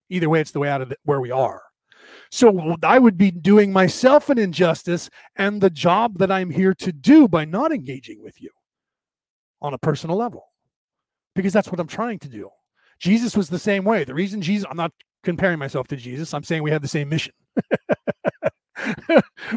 Either 0.10 0.30
way, 0.30 0.42
it's 0.42 0.52
the 0.52 0.60
way 0.60 0.70
out 0.70 0.82
of 0.82 0.90
the, 0.90 0.98
where 1.04 1.22
we 1.22 1.32
are. 1.32 1.62
So 2.32 2.76
I 2.84 3.00
would 3.00 3.18
be 3.18 3.32
doing 3.32 3.72
myself 3.72 4.30
an 4.30 4.38
injustice 4.38 5.10
and 5.36 5.62
the 5.62 5.70
job 5.70 6.18
that 6.18 6.32
I'm 6.32 6.50
here 6.50 6.74
to 6.76 6.92
do 6.92 7.28
by 7.28 7.46
not 7.46 7.72
engaging 7.72 8.22
with 8.22 8.42
you 8.42 8.50
on 9.62 9.74
a 9.74 9.78
personal 9.78 10.16
level 10.16 10.52
because 11.36 11.54
that's 11.54 11.70
what 11.70 11.80
I'm 11.80 11.88
trying 11.88 12.20
to 12.20 12.30
do. 12.30 12.50
Jesus 13.00 13.36
was 13.36 13.50
the 13.50 13.60
same 13.60 13.84
way. 13.84 14.04
The 14.04 14.14
reason 14.14 14.42
Jesus, 14.42 14.68
I'm 14.70 14.78
not 14.78 14.92
comparing 15.24 15.60
myself 15.60 15.88
to 15.88 15.96
Jesus, 15.96 16.34
I'm 16.34 16.44
saying 16.44 16.64
we 16.64 16.72
have 16.72 16.82
the 16.82 16.88
same 16.88 17.10
mission. 17.10 17.34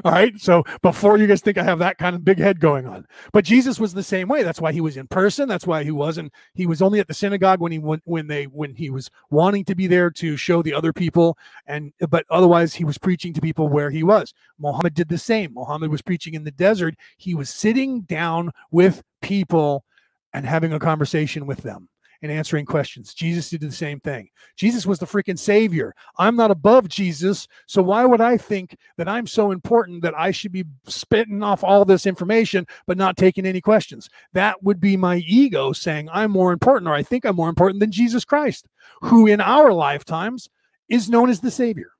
All 0.04 0.12
right. 0.12 0.38
So 0.40 0.64
before 0.82 1.16
you 1.16 1.26
guys 1.26 1.40
think 1.40 1.58
I 1.58 1.62
have 1.62 1.78
that 1.78 1.98
kind 1.98 2.16
of 2.16 2.24
big 2.24 2.38
head 2.38 2.60
going 2.60 2.86
on, 2.86 3.06
but 3.32 3.44
Jesus 3.44 3.78
was 3.78 3.94
the 3.94 4.02
same 4.02 4.28
way. 4.28 4.42
That's 4.42 4.60
why 4.60 4.72
he 4.72 4.80
was 4.80 4.96
in 4.96 5.06
person. 5.06 5.48
That's 5.48 5.66
why 5.66 5.84
he 5.84 5.90
wasn't. 5.90 6.32
He 6.54 6.66
was 6.66 6.82
only 6.82 6.98
at 7.00 7.08
the 7.08 7.14
synagogue 7.14 7.60
when 7.60 7.72
he 7.72 7.78
went 7.78 8.02
when 8.04 8.26
they 8.26 8.44
when 8.44 8.74
he 8.74 8.90
was 8.90 9.10
wanting 9.30 9.64
to 9.66 9.74
be 9.74 9.86
there 9.86 10.10
to 10.10 10.36
show 10.36 10.62
the 10.62 10.74
other 10.74 10.92
people. 10.92 11.38
And 11.66 11.92
but 12.08 12.24
otherwise 12.30 12.74
he 12.74 12.84
was 12.84 12.98
preaching 12.98 13.32
to 13.34 13.40
people 13.40 13.68
where 13.68 13.90
he 13.90 14.02
was. 14.02 14.34
Muhammad 14.58 14.94
did 14.94 15.08
the 15.08 15.18
same. 15.18 15.54
Muhammad 15.54 15.90
was 15.90 16.02
preaching 16.02 16.34
in 16.34 16.44
the 16.44 16.50
desert. 16.50 16.94
He 17.16 17.34
was 17.34 17.50
sitting 17.50 18.02
down 18.02 18.50
with 18.70 19.02
people 19.20 19.84
and 20.32 20.46
having 20.46 20.72
a 20.72 20.78
conversation 20.78 21.46
with 21.46 21.58
them 21.58 21.88
and 22.22 22.30
answering 22.30 22.64
questions. 22.64 23.14
Jesus 23.14 23.50
did 23.50 23.60
the 23.60 23.72
same 23.72 23.98
thing. 24.00 24.28
Jesus 24.56 24.86
was 24.86 25.00
the 25.00 25.06
freaking 25.06 25.38
savior. 25.38 25.94
I'm 26.18 26.36
not 26.36 26.52
above 26.52 26.88
Jesus. 26.88 27.48
So 27.66 27.82
why 27.82 28.04
would 28.04 28.20
I 28.20 28.36
think 28.36 28.76
that 28.96 29.08
I'm 29.08 29.26
so 29.26 29.50
important 29.50 30.02
that 30.02 30.16
I 30.16 30.30
should 30.30 30.52
be 30.52 30.64
spitting 30.86 31.42
off 31.42 31.64
all 31.64 31.84
this 31.84 32.06
information 32.06 32.66
but 32.86 32.96
not 32.96 33.16
taking 33.16 33.44
any 33.44 33.60
questions? 33.60 34.08
That 34.32 34.62
would 34.62 34.80
be 34.80 34.96
my 34.96 35.16
ego 35.26 35.72
saying 35.72 36.08
I'm 36.12 36.30
more 36.30 36.52
important 36.52 36.88
or 36.88 36.94
I 36.94 37.02
think 37.02 37.24
I'm 37.24 37.36
more 37.36 37.48
important 37.48 37.80
than 37.80 37.90
Jesus 37.90 38.24
Christ, 38.24 38.68
who 39.00 39.26
in 39.26 39.40
our 39.40 39.72
lifetimes 39.72 40.48
is 40.88 41.10
known 41.10 41.28
as 41.28 41.40
the 41.40 41.50
savior. 41.50 41.90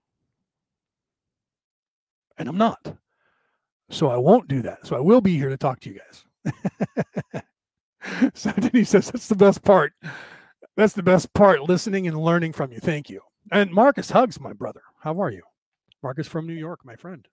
And 2.39 2.49
I'm 2.49 2.59
not. 2.59 2.97
So 3.91 4.09
I 4.09 4.17
won't 4.17 4.49
do 4.49 4.63
that. 4.63 4.87
So 4.87 4.97
I 4.97 5.01
will 5.01 5.21
be 5.21 5.37
here 5.37 5.49
to 5.49 5.57
talk 5.57 5.81
to 5.81 5.91
you 5.91 5.99
guys. 5.99 7.43
so 8.35 8.53
he 8.73 8.85
says 8.85 9.11
that's 9.11 9.29
the 9.29 9.37
best 9.37 9.63
part. 9.63 9.93
That's 10.77 10.95
the 10.95 11.03
best 11.03 11.33
part, 11.35 11.63
listening 11.63 12.07
and 12.09 12.19
learning 12.19 12.53
from 12.53 12.73
you. 12.73 12.79
Thank 12.79 13.11
you. 13.11 13.21
And 13.51 13.71
Marcus 13.71 14.11
hugs 14.11 14.41
my 14.41 14.53
brother. 14.53 14.83
How 15.01 15.21
are 15.21 15.31
you? 15.31 15.43
Marcus 16.03 16.27
from 16.27 16.47
New 16.47 16.55
York, 16.55 16.81
my 16.85 16.97
friend. 16.97 17.27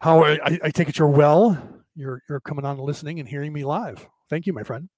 How 0.00 0.22
are, 0.22 0.38
I, 0.42 0.58
I 0.64 0.70
take 0.70 0.88
it 0.88 0.98
you're 0.98 1.08
well. 1.08 1.58
You're 1.94 2.22
you're 2.28 2.40
coming 2.40 2.64
on 2.64 2.78
listening 2.78 3.20
and 3.20 3.28
hearing 3.28 3.52
me 3.52 3.64
live. 3.64 4.06
Thank 4.28 4.46
you, 4.46 4.52
my 4.52 4.62
friend. 4.62 4.88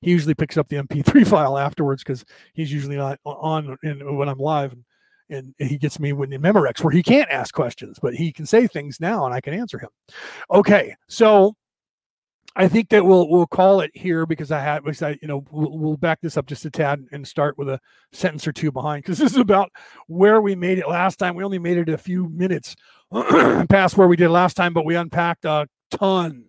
He 0.00 0.10
usually 0.10 0.34
picks 0.34 0.56
up 0.56 0.68
the 0.68 0.76
MP3 0.76 1.26
file 1.28 1.58
afterwards 1.58 2.02
because 2.02 2.24
he's 2.54 2.72
usually 2.72 2.96
not 2.96 3.18
on 3.24 3.76
in, 3.82 4.16
when 4.16 4.28
I'm 4.28 4.38
live, 4.38 4.74
and, 5.30 5.54
and 5.58 5.68
he 5.68 5.78
gets 5.78 5.98
me 5.98 6.12
when 6.12 6.32
in 6.32 6.40
Memorex 6.40 6.82
where 6.82 6.92
he 6.92 7.02
can't 7.02 7.30
ask 7.30 7.54
questions, 7.54 7.98
but 8.00 8.14
he 8.14 8.32
can 8.32 8.46
say 8.46 8.66
things 8.66 9.00
now 9.00 9.24
and 9.26 9.34
I 9.34 9.40
can 9.40 9.54
answer 9.54 9.78
him. 9.78 9.90
Okay, 10.50 10.94
so 11.08 11.54
I 12.56 12.66
think 12.66 12.88
that 12.88 13.04
we'll 13.04 13.28
we'll 13.28 13.46
call 13.46 13.80
it 13.80 13.90
here 13.94 14.26
because 14.26 14.50
I 14.50 14.60
had 14.60 14.82
because 14.82 15.02
I 15.02 15.18
you 15.22 15.28
know 15.28 15.44
we'll, 15.50 15.78
we'll, 15.78 15.96
back 15.96 16.20
this 16.20 16.36
up 16.36 16.46
just 16.46 16.64
a 16.64 16.70
tad 16.70 17.06
and 17.12 17.26
start 17.26 17.56
with 17.56 17.68
a 17.68 17.80
sentence 18.12 18.46
or 18.48 18.52
two 18.52 18.72
behind 18.72 19.04
because 19.04 19.18
this 19.18 19.32
is 19.32 19.38
about 19.38 19.70
where 20.08 20.40
we 20.40 20.54
made 20.54 20.78
it 20.78 20.88
last 20.88 21.18
time. 21.18 21.36
We 21.36 21.44
only 21.44 21.58
made 21.58 21.78
it 21.78 21.88
a 21.88 21.98
few 21.98 22.28
minutes 22.28 22.74
past 23.68 23.96
where 23.96 24.08
we 24.08 24.16
did 24.16 24.30
last 24.30 24.54
time, 24.54 24.72
but 24.72 24.84
we 24.84 24.96
unpacked 24.96 25.44
a 25.44 25.68
ton 25.90 26.44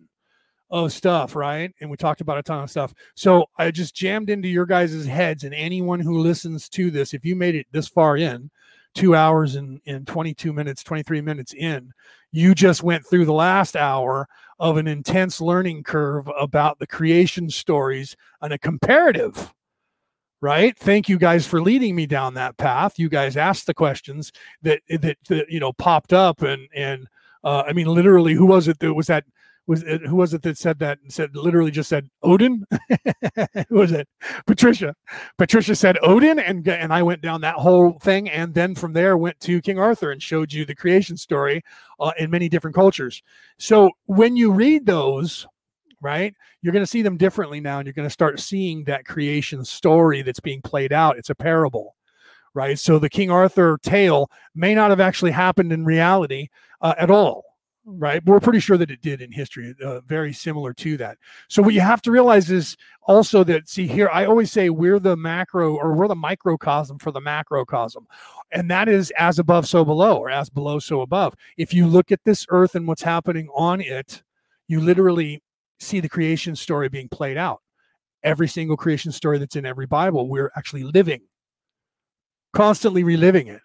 of 0.72 0.94
stuff, 0.94 1.36
right? 1.36 1.72
And 1.82 1.90
we 1.90 1.98
talked 1.98 2.22
about 2.22 2.38
a 2.38 2.44
ton 2.44 2.64
of 2.64 2.70
stuff. 2.70 2.94
So 3.16 3.46
I 3.58 3.72
just 3.72 3.96
jammed 3.96 4.30
into 4.30 4.48
your 4.48 4.66
guys' 4.66 5.06
heads 5.06 5.44
and 5.44 5.54
anyone 5.54 6.00
who 6.00 6.20
listens 6.20 6.70
to 6.70 6.92
this, 6.92 7.14
if 7.14 7.26
you 7.26 7.36
made 7.36 7.56
it 7.56 7.68
this 7.72 7.88
far 7.88 8.18
in, 8.18 8.52
two 8.94 9.16
hours 9.16 9.56
and, 9.56 9.80
and 9.88 10.06
22 10.06 10.54
minutes, 10.54 10.84
23 10.84 11.22
minutes 11.22 11.54
in, 11.54 11.92
you 12.32 12.54
just 12.54 12.84
went 12.84 13.06
through 13.08 13.26
the 13.26 13.34
last 13.34 13.76
hour 13.76 14.28
of 14.60 14.78
an 14.78 14.88
intense 14.88 15.40
learning 15.40 15.84
curve 15.84 16.30
about 16.38 16.80
the 16.80 16.88
creation 16.88 17.50
stories 17.50 18.16
and 18.42 18.54
a 18.54 18.58
comparative 18.58 19.54
right? 20.42 20.78
Thank 20.78 21.10
you 21.10 21.18
guys 21.18 21.46
for 21.46 21.62
leading 21.62 21.96
me 21.96 22.06
down 22.06 22.34
that 22.36 22.58
path. 22.58 22.98
You 22.98 23.10
guys 23.10 23.36
asked 23.36 23.68
the 23.68 23.74
questions 23.74 24.32
that 24.62 24.82
that, 24.90 25.18
that 25.28 25.50
you 25.50 25.60
know 25.60 25.74
popped 25.74 26.14
up 26.14 26.42
and 26.42 26.68
and 26.74 27.08
uh, 27.44 27.64
i 27.68 27.74
mean 27.74 27.88
literally 27.88 28.34
who 28.34 28.46
was 28.46 28.68
it 28.68 28.80
that 28.80 28.94
was 28.94 29.08
that 29.08 29.26
was 29.70 29.84
it, 29.84 30.02
who 30.02 30.16
was 30.16 30.34
it 30.34 30.42
that 30.42 30.58
said 30.58 30.80
that 30.80 30.98
and 31.04 31.14
said 31.14 31.36
literally 31.36 31.70
just 31.70 31.90
said 31.90 32.10
Odin? 32.24 32.66
who 33.70 33.76
was 33.76 33.92
it? 33.92 34.10
Patricia. 34.48 34.96
Patricia 35.38 35.76
said 35.76 36.00
Odin, 36.02 36.40
and 36.40 36.68
and 36.68 36.92
I 36.92 37.04
went 37.04 37.22
down 37.22 37.42
that 37.42 37.54
whole 37.54 38.00
thing, 38.00 38.32
and 38.32 38.52
then 38.52 38.74
from 38.74 38.94
there 38.94 39.16
went 39.16 39.40
to 39.42 39.62
King 39.62 39.78
Arthur 39.78 40.12
and 40.12 40.24
showed 40.24 40.52
you 40.52 40.66
the 40.66 40.74
creation 40.74 41.18
story 41.18 41.62
uh, 42.00 42.14
in 42.18 42.32
many 42.32 42.50
different 42.50 42.74
cultures. 42.74 43.22
So 43.60 43.92
when 44.08 44.36
you 44.36 44.52
read 44.52 44.88
those, 44.88 45.46
right, 46.02 46.34
you're 46.64 46.74
going 46.74 46.82
to 46.84 46.90
see 46.90 47.04
them 47.04 47.18
differently 47.18 47.60
now, 47.60 47.78
and 47.78 47.86
you're 47.86 47.94
going 47.94 48.08
to 48.08 48.10
start 48.10 48.40
seeing 48.40 48.86
that 48.86 49.06
creation 49.06 49.64
story 49.64 50.24
that's 50.24 50.40
being 50.40 50.64
played 50.64 50.92
out. 50.92 51.20
It's 51.20 51.30
a 51.30 51.36
parable 51.36 51.96
right? 52.56 52.80
So 52.80 52.98
the 52.98 53.12
King 53.12 53.30
Arthur 53.30 53.78
tale 53.84 54.32
may 54.56 54.74
not 54.74 54.90
have 54.90 55.00
actually 55.00 55.30
happened 55.30 55.72
in 55.72 55.86
reality 55.86 56.48
uh, 56.82 56.96
at 56.98 57.12
all 57.12 57.49
right? 57.98 58.24
We're 58.26 58.40
pretty 58.40 58.60
sure 58.60 58.78
that 58.78 58.92
it 58.92 59.02
did 59.02 59.22
in 59.22 59.32
history, 59.32 59.76
uh, 59.84 60.02
very 60.02 60.34
similar 60.34 60.74
to 60.74 60.98
that. 60.98 61.18
So 61.48 61.62
what 61.62 61.74
you 61.74 61.82
have 61.82 62.02
to 62.04 62.12
realize 62.12 62.52
is 62.52 62.78
also 63.04 63.44
that 63.46 63.68
see 63.68 63.88
here, 63.88 64.10
I 64.12 64.26
always 64.26 64.52
say 64.52 64.70
we're 64.70 65.00
the 65.00 65.18
macro 65.18 65.76
or 65.76 65.94
we're 65.94 66.08
the 66.08 66.16
microcosm 66.16 67.00
for 67.00 67.12
the 67.12 67.22
macrocosm, 67.22 68.08
and 68.52 68.70
that 68.70 68.88
is 68.88 69.12
as 69.18 69.40
above, 69.40 69.68
so 69.68 69.84
below, 69.84 70.18
or 70.18 70.30
as 70.30 70.50
below, 70.50 70.80
so 70.80 71.02
above. 71.02 71.34
If 71.58 71.74
you 71.74 71.88
look 71.88 72.12
at 72.12 72.24
this 72.26 72.46
earth 72.50 72.76
and 72.76 72.88
what's 72.88 73.02
happening 73.02 73.50
on 73.56 73.82
it, 73.82 74.24
you 74.68 74.80
literally 74.80 75.42
see 75.80 76.00
the 76.00 76.10
creation 76.10 76.56
story 76.56 76.90
being 76.90 77.10
played 77.10 77.38
out. 77.38 77.62
Every 78.24 78.48
single 78.48 78.78
creation 78.78 79.12
story 79.12 79.40
that's 79.40 79.56
in 79.56 79.66
every 79.66 79.88
Bible, 79.88 80.28
we're 80.28 80.52
actually 80.56 80.84
living, 80.84 81.22
constantly 82.54 83.04
reliving 83.04 83.48
it 83.48 83.62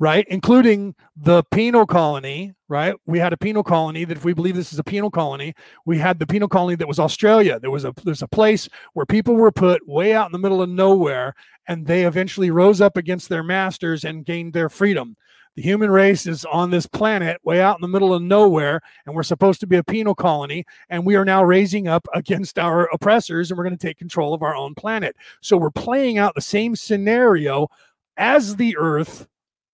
right? 0.00 0.24
Including 0.28 0.94
the 1.14 1.44
penal 1.52 1.86
colony, 1.86 2.54
right? 2.68 2.94
We 3.06 3.18
had 3.18 3.34
a 3.34 3.36
penal 3.36 3.62
colony 3.62 4.04
that, 4.04 4.16
if 4.16 4.24
we 4.24 4.32
believe 4.32 4.56
this 4.56 4.72
is 4.72 4.78
a 4.78 4.84
penal 4.84 5.10
colony, 5.10 5.54
we 5.84 5.98
had 5.98 6.18
the 6.18 6.26
penal 6.26 6.48
colony 6.48 6.74
that 6.76 6.88
was 6.88 6.98
Australia. 6.98 7.60
There 7.60 7.70
was 7.70 7.84
a 7.84 7.92
there's 8.02 8.22
a 8.22 8.28
place 8.28 8.68
where 8.94 9.06
people 9.06 9.36
were 9.36 9.52
put 9.52 9.86
way 9.86 10.14
out 10.14 10.26
in 10.26 10.32
the 10.32 10.38
middle 10.38 10.62
of 10.62 10.70
nowhere, 10.70 11.34
and 11.68 11.86
they 11.86 12.06
eventually 12.06 12.50
rose 12.50 12.80
up 12.80 12.96
against 12.96 13.28
their 13.28 13.44
masters 13.44 14.04
and 14.04 14.24
gained 14.24 14.54
their 14.54 14.70
freedom. 14.70 15.16
The 15.56 15.62
human 15.62 15.90
race 15.90 16.26
is 16.26 16.46
on 16.46 16.70
this 16.70 16.86
planet 16.86 17.38
way 17.44 17.60
out 17.60 17.76
in 17.76 17.82
the 17.82 17.88
middle 17.88 18.14
of 18.14 18.22
nowhere, 18.22 18.80
and 19.04 19.14
we're 19.14 19.22
supposed 19.22 19.60
to 19.60 19.66
be 19.66 19.76
a 19.76 19.84
penal 19.84 20.14
colony, 20.14 20.64
and 20.88 21.04
we 21.04 21.16
are 21.16 21.24
now 21.26 21.44
raising 21.44 21.88
up 21.88 22.08
against 22.14 22.58
our 22.58 22.88
oppressors, 22.94 23.50
and 23.50 23.58
we're 23.58 23.64
going 23.64 23.76
to 23.76 23.86
take 23.86 23.98
control 23.98 24.32
of 24.32 24.42
our 24.42 24.56
own 24.56 24.74
planet. 24.74 25.14
So 25.42 25.58
we're 25.58 25.70
playing 25.70 26.16
out 26.16 26.34
the 26.34 26.40
same 26.40 26.74
scenario 26.74 27.68
as 28.16 28.56
the 28.56 28.76
Earth 28.78 29.26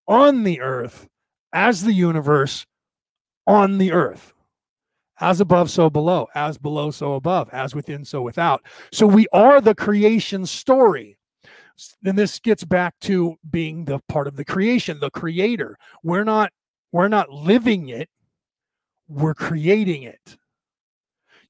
on 0.09 0.45
the 0.45 0.61
earth 0.61 1.09
as 1.53 1.83
the 1.83 1.93
universe 1.93 2.67
on 3.47 3.79
the 3.79 3.93
earth. 3.93 4.33
As 5.19 5.41
above, 5.41 5.71
so 5.71 5.89
below. 5.89 6.29
As 6.35 6.59
below, 6.59 6.91
so 6.91 7.15
above. 7.15 7.49
As 7.51 7.75
within, 7.75 8.05
so 8.05 8.21
without. 8.21 8.63
So 8.93 9.07
we 9.07 9.27
are 9.33 9.61
the 9.61 9.75
creation 9.75 10.45
story. 10.45 11.17
Then 12.03 12.17
this 12.17 12.39
gets 12.39 12.65
back 12.65 12.95
to 13.03 13.37
being 13.51 13.85
the 13.85 14.01
part 14.09 14.27
of 14.27 14.37
the 14.37 14.45
creation, 14.45 15.01
the 15.01 15.11
creator. 15.11 15.79
We're 16.03 16.25
not 16.25 16.53
we're 16.93 17.09
not 17.09 17.31
living 17.31 17.89
it, 17.89 18.09
we're 19.09 19.35
creating 19.35 20.03
it. 20.03 20.39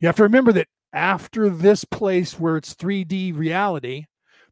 You 0.00 0.08
have 0.08 0.16
to 0.16 0.24
remember 0.24 0.52
that 0.52 0.68
after 0.92 1.48
this 1.48 1.84
place 1.84 2.38
where 2.38 2.56
it's 2.56 2.74
3D 2.74 3.36
reality, 3.36 4.06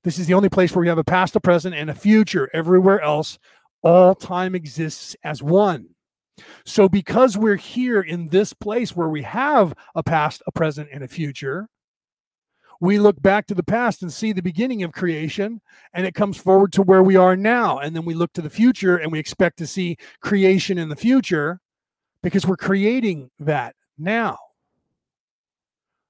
this 0.04 0.18
is 0.18 0.26
the 0.26 0.34
only 0.34 0.48
place 0.48 0.74
where 0.74 0.82
we 0.82 0.88
have 0.88 0.98
a 0.98 1.04
past, 1.04 1.34
a 1.34 1.40
present, 1.40 1.74
and 1.74 1.90
a 1.90 1.94
future. 1.94 2.50
Everywhere 2.52 3.00
else, 3.00 3.38
all 3.84 4.14
time 4.14 4.54
exists 4.54 5.14
as 5.22 5.42
one. 5.42 5.90
So, 6.64 6.88
because 6.88 7.36
we're 7.36 7.54
here 7.56 8.00
in 8.00 8.28
this 8.28 8.52
place 8.52 8.96
where 8.96 9.08
we 9.08 9.22
have 9.22 9.72
a 9.94 10.02
past, 10.02 10.42
a 10.48 10.52
present, 10.52 10.88
and 10.92 11.04
a 11.04 11.08
future, 11.08 11.68
we 12.80 12.98
look 12.98 13.22
back 13.22 13.46
to 13.46 13.54
the 13.54 13.62
past 13.62 14.02
and 14.02 14.12
see 14.12 14.32
the 14.32 14.42
beginning 14.42 14.82
of 14.82 14.92
creation, 14.92 15.60
and 15.92 16.06
it 16.06 16.14
comes 16.14 16.36
forward 16.36 16.72
to 16.72 16.82
where 16.82 17.02
we 17.02 17.14
are 17.14 17.36
now. 17.36 17.78
And 17.78 17.94
then 17.94 18.04
we 18.04 18.14
look 18.14 18.32
to 18.32 18.42
the 18.42 18.50
future 18.50 18.96
and 18.96 19.12
we 19.12 19.20
expect 19.20 19.58
to 19.58 19.66
see 19.66 19.96
creation 20.20 20.76
in 20.76 20.88
the 20.88 20.96
future 20.96 21.60
because 22.22 22.46
we're 22.46 22.56
creating 22.56 23.30
that 23.38 23.76
now. 23.96 24.38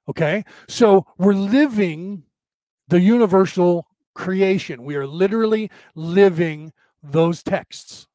Okay. 0.08 0.44
So 0.68 1.06
we're 1.18 1.34
living 1.34 2.24
the 2.88 3.00
universal 3.00 3.86
creation. 4.14 4.84
We 4.84 4.96
are 4.96 5.06
literally 5.06 5.70
living 5.94 6.72
those 7.04 7.42
texts. 7.42 8.06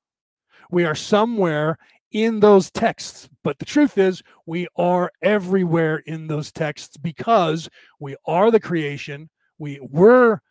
We 0.72 0.85
are 0.85 0.95
somewhere 0.95 1.77
in 2.11 2.40
those 2.40 2.72
texts. 2.72 3.30
But 3.43 3.59
the 3.59 3.66
truth 3.66 3.98
is, 3.98 4.22
we 4.45 4.68
are 4.76 5.11
everywhere 5.22 5.98
in 6.06 6.27
those 6.27 6.51
texts 6.51 6.98
because 6.98 7.69
we 8.00 8.16
are 8.26 8.51
the 8.51 8.59
creation. 8.59 9.30
We 9.58 9.80
were 9.82 10.42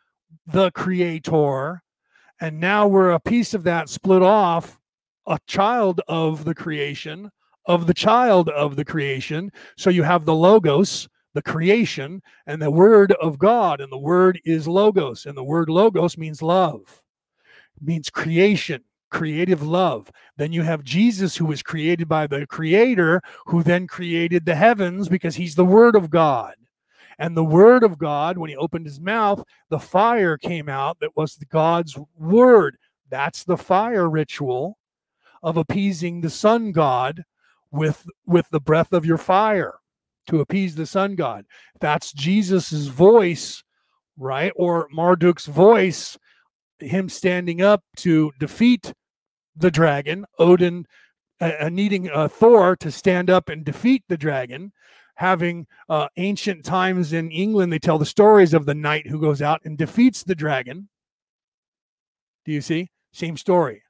the 0.47 0.71
creator. 0.71 1.81
And 2.41 2.59
now 2.59 2.87
we're 2.87 3.11
a 3.11 3.19
piece 3.19 3.53
of 3.53 3.63
that 3.63 3.89
split 3.89 4.21
off, 4.21 4.79
a 5.27 5.39
child 5.47 6.01
of 6.07 6.45
the 6.45 6.55
creation, 6.55 7.29
of 7.65 7.87
the 7.87 7.93
child 7.93 8.49
of 8.49 8.75
the 8.75 8.85
creation. 8.85 9.51
So 9.77 9.89
you 9.89 10.03
have 10.03 10.25
the 10.25 10.35
Logos, 10.35 11.09
the 11.33 11.41
creation, 11.41 12.21
and 12.47 12.61
the 12.61 12.71
Word 12.71 13.11
of 13.21 13.37
God. 13.37 13.81
And 13.81 13.91
the 13.91 13.97
Word 13.97 14.39
is 14.45 14.67
Logos. 14.67 15.25
And 15.25 15.37
the 15.37 15.43
word 15.43 15.69
Logos 15.69 16.17
means 16.17 16.41
love, 16.41 17.01
means 17.81 18.09
creation, 18.09 18.83
creative 19.09 19.65
love. 19.65 20.11
Then 20.37 20.51
you 20.51 20.63
have 20.63 20.83
Jesus, 20.83 21.35
who 21.35 21.45
was 21.45 21.63
created 21.63 22.07
by 22.07 22.27
the 22.27 22.45
Creator, 22.47 23.21
who 23.47 23.63
then 23.63 23.87
created 23.87 24.45
the 24.45 24.55
heavens 24.55 25.09
because 25.09 25.35
he's 25.35 25.55
the 25.55 25.65
Word 25.65 25.95
of 25.95 26.09
God. 26.09 26.55
And 27.17 27.35
the 27.35 27.43
Word 27.43 27.83
of 27.83 27.97
God, 27.97 28.37
when 28.37 28.49
he 28.49 28.55
opened 28.55 28.85
his 28.85 28.99
mouth, 28.99 29.43
the 29.69 29.79
fire 29.79 30.37
came 30.37 30.69
out 30.69 30.99
that 31.01 31.17
was 31.17 31.35
God's 31.49 31.97
Word. 32.17 32.77
That's 33.09 33.43
the 33.43 33.57
fire 33.57 34.09
ritual 34.09 34.77
of 35.43 35.57
appeasing 35.57 36.21
the 36.21 36.29
sun 36.29 36.71
god 36.71 37.23
with 37.71 38.05
with 38.25 38.49
the 38.49 38.59
breath 38.59 38.91
of 38.91 39.05
your 39.05 39.17
fire 39.17 39.75
to 40.27 40.41
appease 40.41 40.75
the 40.75 40.85
sun 40.85 41.15
god 41.15 41.45
that's 41.79 42.11
jesus's 42.11 42.87
voice 42.87 43.63
right 44.17 44.51
or 44.55 44.87
marduk's 44.89 45.45
voice 45.45 46.17
him 46.79 47.09
standing 47.09 47.61
up 47.61 47.83
to 47.97 48.31
defeat 48.39 48.93
the 49.55 49.71
dragon. 49.71 50.25
Odin 50.37 50.85
uh, 51.41 51.51
uh 51.61 51.69
needing 51.69 52.09
uh, 52.09 52.27
thor 52.27 52.75
to 52.77 52.91
stand 52.91 53.29
up 53.29 53.49
and 53.49 53.65
defeat 53.65 54.03
the 54.07 54.17
dragon. 54.17 54.71
Having 55.15 55.67
uh, 55.89 56.07
ancient 56.15 56.63
times 56.63 57.11
in 57.11 57.29
england 57.31 57.73
they 57.73 57.79
tell 57.79 57.97
the 57.97 58.05
stories 58.05 58.53
of 58.53 58.65
the 58.65 58.75
knight 58.75 59.07
who 59.07 59.19
goes 59.19 59.41
out 59.41 59.61
and 59.65 59.77
defeats 59.77 60.23
the 60.23 60.35
dragon. 60.35 60.87
Do 62.45 62.53
you 62.53 62.61
see? 62.61 62.89
Same 63.11 63.35
story 63.35 63.83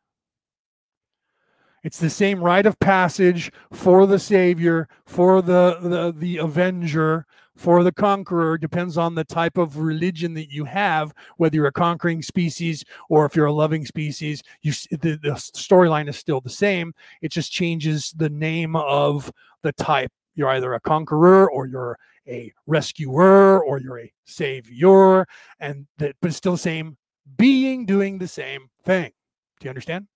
it's 1.83 1.99
the 1.99 2.09
same 2.09 2.43
rite 2.43 2.66
of 2.66 2.80
passage 2.80 3.51
for 3.72 4.06
the 4.06 4.19
Savior, 4.19 4.88
for 5.06 5.41
the, 5.41 5.77
the, 5.82 6.14
the 6.16 6.38
Avenger, 6.38 7.25
for 7.56 7.83
the 7.83 7.91
conqueror. 7.91 8.58
Depends 8.58 8.98
on 8.98 9.16
the 9.16 9.24
type 9.24 9.58
of 9.58 9.77
religion 9.77 10.33
that 10.33 10.49
you 10.49 10.66
have, 10.66 11.14
whether 11.38 11.56
you're 11.56 11.67
a 11.67 11.72
conquering 11.72 12.22
species 12.22 12.83
or 13.09 13.25
if 13.25 13.35
you're 13.35 13.45
a 13.45 13.53
loving 13.53 13.85
species. 13.85 14.41
You 14.61 14.72
the, 14.91 15.19
the 15.22 15.32
storyline 15.32 16.09
is 16.09 16.17
still 16.17 16.41
the 16.41 16.49
same. 16.49 16.93
It 17.22 17.32
just 17.32 17.51
changes 17.51 18.14
the 18.16 18.30
name 18.30 18.75
of 18.75 19.32
the 19.61 19.74
type. 19.74 20.11
You're 20.35 20.49
either 20.49 20.74
a 20.74 20.80
conqueror 20.80 21.51
or 21.51 21.67
you're 21.67 21.98
a 22.27 22.53
rescuer 22.67 23.61
or 23.61 23.80
you're 23.80 23.99
a 23.99 24.14
savior, 24.25 25.25
and 25.59 25.88
that 25.98 26.16
but 26.22 26.30
it's 26.30 26.38
still 26.38 26.53
the 26.53 26.58
same 26.58 26.98
being 27.38 27.85
doing 27.85 28.17
the 28.17 28.27
same 28.27 28.69
thing. 28.83 29.11
Do 29.59 29.66
you 29.66 29.69
understand? 29.69 30.08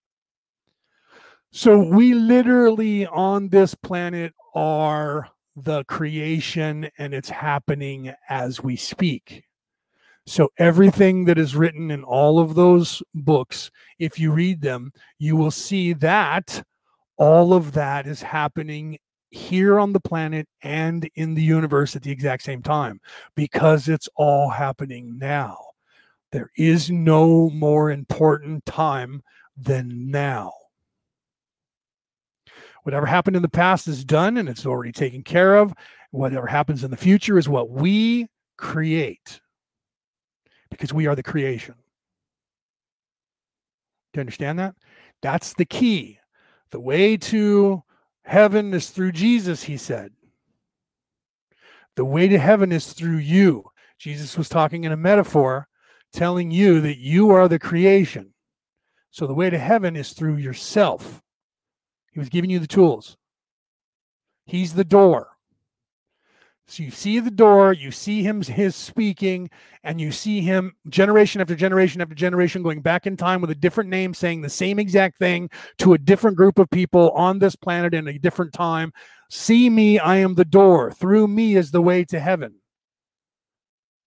So 1.56 1.78
we 1.78 2.16
literally 2.16 3.06
on 3.06 3.50
this 3.50 3.76
planet 3.76 4.34
are 4.56 5.30
the 5.56 5.84
creation 5.84 6.90
and 6.98 7.14
it's 7.14 7.30
happening 7.30 8.12
as 8.28 8.64
we 8.64 8.76
speak. 8.76 9.44
So 10.26 10.50
everything 10.58 11.26
that 11.26 11.38
is 11.38 11.56
written 11.56 11.92
in 11.92 12.04
all 12.04 12.40
of 12.40 12.56
those 12.56 13.04
books, 13.14 13.70
if 14.00 14.18
you 14.18 14.32
read 14.32 14.62
them, 14.62 14.94
you 15.20 15.36
will 15.36 15.52
see 15.52 15.94
that 15.94 16.64
all 17.18 17.54
of 17.54 17.74
that 17.74 18.08
is 18.08 18.24
happening 18.24 18.98
here 19.30 19.80
on 19.80 19.94
the 19.94 20.00
planet 20.00 20.48
and 20.64 21.08
in 21.14 21.36
the 21.36 21.44
universe 21.44 21.96
at 21.96 22.02
the 22.02 22.12
exact 22.12 22.42
same 22.42 22.64
time 22.64 23.00
because 23.36 23.88
it's 23.88 24.10
all 24.16 24.50
happening 24.50 25.20
now. 25.20 25.56
There 26.32 26.50
is 26.58 26.90
no 26.90 27.52
more 27.52 27.92
important 27.92 28.66
time 28.66 29.22
than 29.56 30.10
now. 30.10 30.54
Whatever 32.84 33.06
happened 33.06 33.36
in 33.36 33.42
the 33.42 33.50
past 33.50 33.88
is 33.88 34.06
done 34.06 34.38
and 34.38 34.48
it's 34.48 34.66
already 34.66 34.92
taken 34.92 35.24
care 35.24 35.56
of. 35.56 35.74
Whatever 36.12 36.48
happens 36.48 36.84
in 36.84 36.92
the 36.92 36.98
future 36.98 37.38
is 37.38 37.50
what 37.50 37.70
we 37.70 38.28
create 38.58 39.42
because 40.70 40.94
we 40.94 41.08
are 41.08 41.16
the 41.16 41.24
creation. 41.24 41.76
Do 44.14 44.20
you 44.20 44.22
understand 44.22 44.60
that? 44.60 44.76
That's 45.22 45.54
the 45.54 45.66
key. 45.66 46.20
The 46.70 46.80
way 46.80 47.18
to 47.18 47.84
heaven 48.24 48.74
is 48.74 48.90
through 48.90 49.14
Jesus, 49.14 49.64
he 49.64 49.78
said. 49.78 50.12
The 51.96 52.06
way 52.06 52.28
to 52.28 52.38
heaven 52.38 52.72
is 52.72 52.94
through 52.94 53.18
you. 53.18 53.66
Jesus 53.98 54.38
was 54.38 54.50
talking 54.50 54.84
in 54.84 54.92
a 54.92 54.98
metaphor, 54.98 55.68
telling 56.12 56.52
you 56.52 56.82
that 56.82 56.98
you 56.98 57.30
are 57.30 57.48
the 57.48 57.60
creation. 57.60 58.34
So 59.12 59.26
the 59.26 59.34
way 59.34 59.50
to 59.50 59.58
heaven 59.58 59.96
is 59.96 60.14
through 60.14 60.38
yourself. 60.38 61.23
He 62.14 62.20
was 62.20 62.30
giving 62.30 62.50
you 62.50 62.60
the 62.60 62.68
tools. 62.68 63.18
He's 64.46 64.74
the 64.74 64.84
door. 64.84 65.30
So 66.68 66.82
you 66.82 66.92
see 66.92 67.20
the 67.20 67.32
door, 67.32 67.74
you 67.74 67.92
see 67.92 68.24
him 68.24 68.42
his 68.42 68.76
speaking, 68.76 69.50
and 69.84 70.00
you 70.00 70.12
see 70.12 70.40
him 70.40 70.74
generation 70.88 71.42
after 71.42 71.56
generation 71.56 72.02
after 72.02 72.16
generation 72.16 72.64
going 72.64 72.82
back 72.82 73.06
in 73.06 73.18
time 73.18 73.42
with 73.42 73.50
a 73.50 73.56
different 73.56 73.90
name 73.90 74.14
saying 74.14 74.42
the 74.42 74.50
same 74.50 74.80
exact 74.80 75.18
thing 75.18 75.50
to 75.80 75.94
a 75.94 75.98
different 75.98 76.38
group 76.38 76.60
of 76.60 76.70
people 76.70 77.12
on 77.12 77.40
this 77.40 77.56
planet 77.56 77.94
in 77.94 78.08
a 78.08 78.18
different 78.18 78.54
time. 78.54 78.94
See 79.30 79.70
me, 79.70 80.00
I 80.00 80.18
am 80.18 80.36
the 80.36 80.46
door. 80.46 80.92
Through 80.92 81.28
me 81.28 81.58
is 81.58 81.72
the 81.72 81.82
way 81.82 82.06
to 82.06 82.20
heaven. 82.20 82.56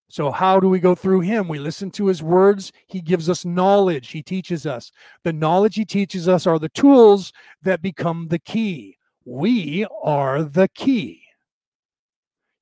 So, 0.09 0.31
how 0.31 0.61
do 0.61 0.69
we 0.69 0.79
go 0.79 0.95
through 0.95 1.21
him? 1.21 1.49
We 1.49 1.59
listen 1.59 1.91
to 1.93 2.07
his 2.07 2.23
words. 2.23 2.73
He 2.87 3.01
gives 3.01 3.29
us 3.29 3.45
knowledge. 3.45 4.09
He 4.11 4.23
teaches 4.23 4.65
us. 4.65 4.93
The 5.25 5.33
knowledge 5.33 5.75
he 5.75 5.85
teaches 5.85 6.29
us 6.29 6.47
are 6.47 6.59
the 6.59 6.69
tools 6.69 7.33
that 7.63 7.83
become 7.83 8.29
the 8.29 8.39
key. 8.39 8.99
We 9.25 9.85
are 10.03 10.45
the 10.45 10.69
key. 10.69 11.23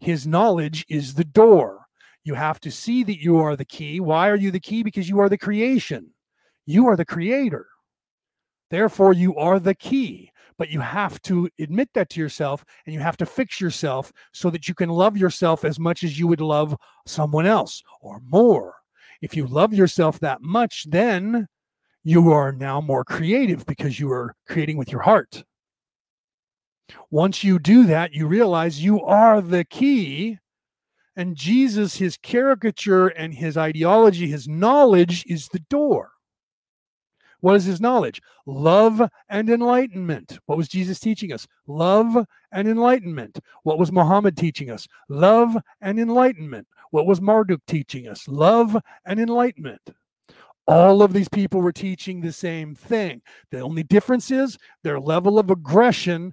His 0.01 0.27
knowledge 0.27 0.87
is 0.89 1.15
the 1.15 1.25
door. 1.25 1.87
You 2.25 2.35
have 2.35 2.61
to 2.61 2.71
see 2.71 3.05
that 3.05 3.21
you 3.21 3.37
are 3.37 3.57
the 3.57 3.67
key. 3.67 4.01
Why 4.01 4.31
are 4.31 4.37
you 4.37 4.51
the 4.51 4.61
key? 4.61 4.83
Because 4.83 5.09
you 5.09 5.21
are 5.21 5.29
the 5.29 5.39
creation. 5.39 6.11
You 6.65 6.87
are 6.89 6.97
the 6.97 7.05
creator. 7.05 7.67
Therefore, 8.71 9.13
you 9.13 9.37
are 9.37 9.61
the 9.61 9.75
key 9.75 10.31
but 10.59 10.71
you 10.71 10.81
have 10.81 11.21
to 11.23 11.49
admit 11.59 11.89
that 11.95 12.11
to 12.11 12.21
yourself 12.21 12.65
and 12.87 12.95
you 12.95 13.01
have 13.01 13.17
to 13.19 13.27
fix 13.27 13.61
yourself 13.61 14.13
so 14.33 14.51
that 14.51 14.69
you 14.69 14.75
can 14.75 14.89
love 14.89 15.17
yourself 15.17 15.65
as 15.65 15.79
much 15.79 16.05
as 16.05 16.19
you 16.19 16.27
would 16.27 16.41
love 16.41 16.77
someone 17.07 17.47
else 17.47 17.83
or 18.01 18.21
more. 18.29 18.75
If 19.21 19.37
you 19.37 19.47
love 19.47 19.73
yourself 19.73 20.21
that 20.21 20.43
much, 20.43 20.85
then 20.89 21.49
you 22.03 22.31
are 22.31 22.53
now 22.53 22.81
more 22.81 23.05
creative 23.05 23.65
because 23.67 23.99
you 23.99 24.11
are 24.13 24.35
creating 24.47 24.77
with 24.77 24.93
your 24.93 25.03
heart. 25.03 25.45
Once 27.11 27.43
you 27.43 27.59
do 27.59 27.87
that, 27.87 28.13
you 28.13 28.27
realize 28.27 28.85
you 28.85 29.01
are 29.03 29.41
the 29.41 29.65
key. 29.65 30.39
And 31.17 31.37
Jesus, 31.37 31.97
his 31.97 32.17
caricature 32.17 33.07
and 33.07 33.33
his 33.35 33.57
ideology, 33.57 34.29
his 34.29 34.49
knowledge 34.49 35.25
is 35.27 35.49
the 35.49 35.61
door. 35.71 36.11
What 37.45 37.57
is 37.57 37.67
his 37.67 37.79
knowledge? 37.79 38.23
Love 38.47 39.03
and 39.29 39.51
enlightenment. 39.51 40.39
What 40.47 40.57
was 40.57 40.67
Jesus 40.67 40.99
teaching 40.99 41.31
us? 41.31 41.47
Love 41.67 42.27
and 42.51 42.67
enlightenment. 42.67 43.39
What 43.65 43.79
was 43.79 43.93
Muhammad 43.93 44.35
teaching 44.35 44.71
us? 44.71 44.89
Love 45.11 45.55
and 45.83 46.01
enlightenment. 46.01 46.67
What 46.91 47.05
was 47.05 47.21
Marduk 47.21 47.61
teaching 47.67 48.09
us? 48.09 48.27
Love 48.29 48.79
and 49.05 49.21
enlightenment. 49.21 49.91
All 50.67 51.03
of 51.03 51.13
these 51.13 51.29
people 51.29 51.61
were 51.61 51.71
teaching 51.71 52.23
the 52.23 52.33
same 52.33 52.75
thing. 52.75 53.21
The 53.51 53.61
only 53.61 53.83
difference 53.83 54.31
is 54.31 54.57
their 54.83 54.99
level 54.99 55.39
of 55.39 55.51
aggression 55.51 56.33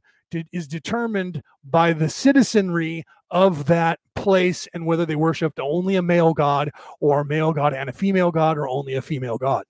is 0.54 0.66
determined 0.66 1.44
by 1.66 1.92
the 1.92 2.08
citizenry 2.08 3.04
of 3.32 3.66
that 3.66 4.00
place 4.16 4.66
and 4.74 4.86
whether 4.86 5.06
they 5.06 5.18
worshiped 5.18 5.60
only 5.60 5.98
a 5.98 6.02
male 6.02 6.34
god 6.34 6.72
or 7.02 7.20
a 7.20 7.26
male 7.26 7.52
god 7.52 7.74
and 7.74 7.90
a 7.90 7.94
female 7.94 8.32
god 8.32 8.58
or 8.58 8.70
only 8.70 8.94
a 8.94 9.02
female 9.02 9.38
god. 9.38 9.66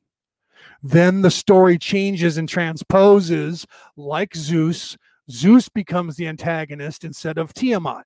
Then 0.83 1.21
the 1.21 1.31
story 1.31 1.77
changes 1.77 2.37
and 2.37 2.47
transposes 2.47 3.65
like 3.95 4.35
Zeus. 4.35 4.97
Zeus 5.29 5.69
becomes 5.69 6.15
the 6.15 6.27
antagonist 6.27 7.03
instead 7.03 7.37
of 7.37 7.53
Tiamat. 7.53 8.05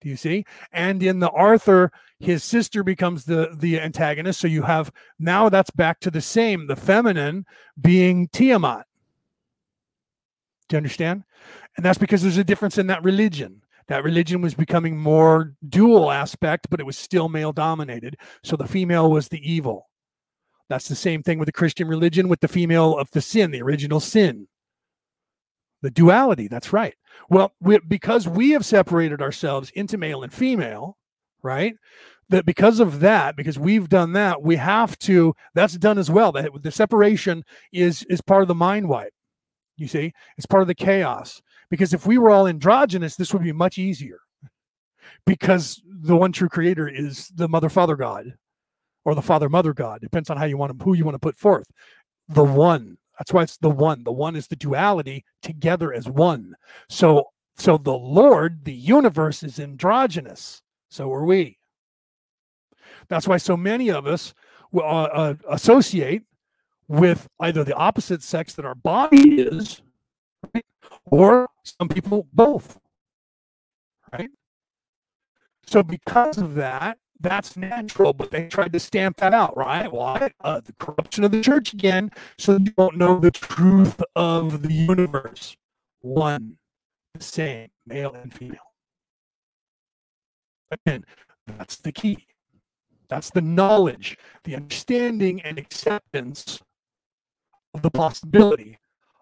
Do 0.00 0.08
you 0.08 0.16
see? 0.16 0.44
And 0.72 1.02
in 1.02 1.20
the 1.20 1.30
Arthur, 1.30 1.92
his 2.18 2.42
sister 2.42 2.82
becomes 2.82 3.24
the 3.24 3.54
the 3.56 3.80
antagonist. 3.80 4.40
So 4.40 4.48
you 4.48 4.62
have 4.62 4.90
now 5.18 5.48
that's 5.48 5.70
back 5.70 6.00
to 6.00 6.10
the 6.10 6.20
same, 6.20 6.66
the 6.66 6.76
feminine 6.76 7.46
being 7.80 8.28
Tiamat. 8.28 8.86
Do 10.68 10.74
you 10.74 10.78
understand? 10.78 11.22
And 11.76 11.84
that's 11.84 11.98
because 11.98 12.22
there's 12.22 12.36
a 12.36 12.44
difference 12.44 12.78
in 12.78 12.88
that 12.88 13.04
religion. 13.04 13.62
That 13.88 14.04
religion 14.04 14.40
was 14.40 14.54
becoming 14.54 14.96
more 14.96 15.54
dual 15.68 16.10
aspect, 16.10 16.68
but 16.70 16.80
it 16.80 16.86
was 16.86 16.96
still 16.96 17.28
male 17.28 17.52
dominated. 17.52 18.16
So 18.42 18.56
the 18.56 18.66
female 18.66 19.10
was 19.10 19.28
the 19.28 19.40
evil. 19.48 19.88
That's 20.72 20.88
the 20.88 20.94
same 20.94 21.22
thing 21.22 21.38
with 21.38 21.44
the 21.44 21.52
Christian 21.52 21.86
religion 21.86 22.28
with 22.28 22.40
the 22.40 22.48
female 22.48 22.96
of 22.96 23.10
the 23.10 23.20
sin, 23.20 23.50
the 23.50 23.60
original 23.60 24.00
sin. 24.00 24.48
The 25.82 25.90
duality, 25.90 26.48
that's 26.48 26.72
right. 26.72 26.94
Well, 27.28 27.52
we, 27.60 27.78
because 27.86 28.26
we 28.26 28.52
have 28.52 28.64
separated 28.64 29.20
ourselves 29.20 29.70
into 29.74 29.98
male 29.98 30.22
and 30.22 30.32
female, 30.32 30.96
right? 31.42 31.74
That 32.30 32.46
because 32.46 32.80
of 32.80 33.00
that, 33.00 33.36
because 33.36 33.58
we've 33.58 33.90
done 33.90 34.14
that, 34.14 34.40
we 34.40 34.56
have 34.56 34.98
to, 35.00 35.34
that's 35.54 35.76
done 35.76 35.98
as 35.98 36.10
well. 36.10 36.32
The, 36.32 36.50
the 36.58 36.70
separation 36.70 37.44
is 37.70 38.02
is 38.04 38.22
part 38.22 38.40
of 38.40 38.48
the 38.48 38.54
mind 38.54 38.88
wipe. 38.88 39.12
You 39.76 39.88
see, 39.88 40.14
it's 40.38 40.46
part 40.46 40.62
of 40.62 40.68
the 40.68 40.74
chaos. 40.74 41.42
Because 41.68 41.92
if 41.92 42.06
we 42.06 42.16
were 42.16 42.30
all 42.30 42.46
androgynous, 42.46 43.16
this 43.16 43.34
would 43.34 43.42
be 43.42 43.52
much 43.52 43.76
easier. 43.76 44.20
Because 45.26 45.82
the 45.84 46.16
one 46.16 46.32
true 46.32 46.48
creator 46.48 46.88
is 46.88 47.28
the 47.28 47.46
mother 47.46 47.68
father 47.68 47.94
God 47.94 48.38
or 49.04 49.14
the 49.14 49.22
father 49.22 49.48
mother 49.48 49.72
God. 49.72 50.00
Depends 50.00 50.30
on 50.30 50.36
how 50.36 50.44
you 50.44 50.56
want 50.56 50.78
to, 50.78 50.84
who 50.84 50.94
you 50.94 51.04
want 51.04 51.14
to 51.14 51.20
put 51.20 51.36
forth. 51.36 51.70
The 52.28 52.44
one. 52.44 52.98
That's 53.18 53.32
why 53.32 53.42
it's 53.42 53.58
the 53.58 53.70
one. 53.70 54.04
The 54.04 54.12
one 54.12 54.36
is 54.36 54.48
the 54.48 54.56
duality 54.56 55.24
together 55.42 55.92
as 55.92 56.08
one. 56.08 56.54
So 56.88 57.26
so 57.56 57.78
the 57.78 57.92
Lord, 57.92 58.64
the 58.64 58.72
universe 58.72 59.42
is 59.42 59.60
androgynous. 59.60 60.62
So 60.88 61.12
are 61.12 61.24
we. 61.24 61.58
That's 63.08 63.28
why 63.28 63.36
so 63.36 63.56
many 63.56 63.90
of 63.90 64.06
us 64.06 64.34
uh, 64.74 64.78
uh, 64.78 65.34
associate 65.48 66.22
with 66.88 67.28
either 67.40 67.64
the 67.64 67.74
opposite 67.74 68.22
sex 68.22 68.54
that 68.54 68.64
our 68.64 68.74
body 68.74 69.40
is, 69.40 69.82
right? 70.54 70.64
or 71.04 71.48
some 71.62 71.88
people 71.88 72.26
both, 72.32 72.78
right? 74.12 74.30
So 75.66 75.82
because 75.82 76.38
of 76.38 76.54
that, 76.54 76.98
that's 77.22 77.56
natural, 77.56 78.12
but 78.12 78.30
they 78.30 78.48
tried 78.48 78.72
to 78.72 78.80
stamp 78.80 79.18
that 79.18 79.32
out, 79.32 79.56
right? 79.56 79.90
Why? 79.90 80.32
Uh, 80.40 80.60
the 80.60 80.74
corruption 80.74 81.24
of 81.24 81.30
the 81.30 81.40
church 81.40 81.72
again, 81.72 82.10
so 82.38 82.52
you 82.52 82.72
don't 82.76 82.96
know 82.96 83.18
the 83.18 83.30
truth 83.30 84.02
of 84.16 84.62
the 84.62 84.72
universe. 84.72 85.56
One, 86.00 86.56
the 87.14 87.22
same, 87.22 87.68
male 87.86 88.14
and 88.14 88.34
female. 88.34 88.72
Again, 90.70 91.04
that's 91.46 91.76
the 91.76 91.92
key. 91.92 92.26
That's 93.08 93.30
the 93.30 93.42
knowledge, 93.42 94.18
the 94.44 94.56
understanding 94.56 95.42
and 95.42 95.58
acceptance 95.58 96.60
of 97.74 97.82
the 97.82 97.90
possibility 97.90 98.78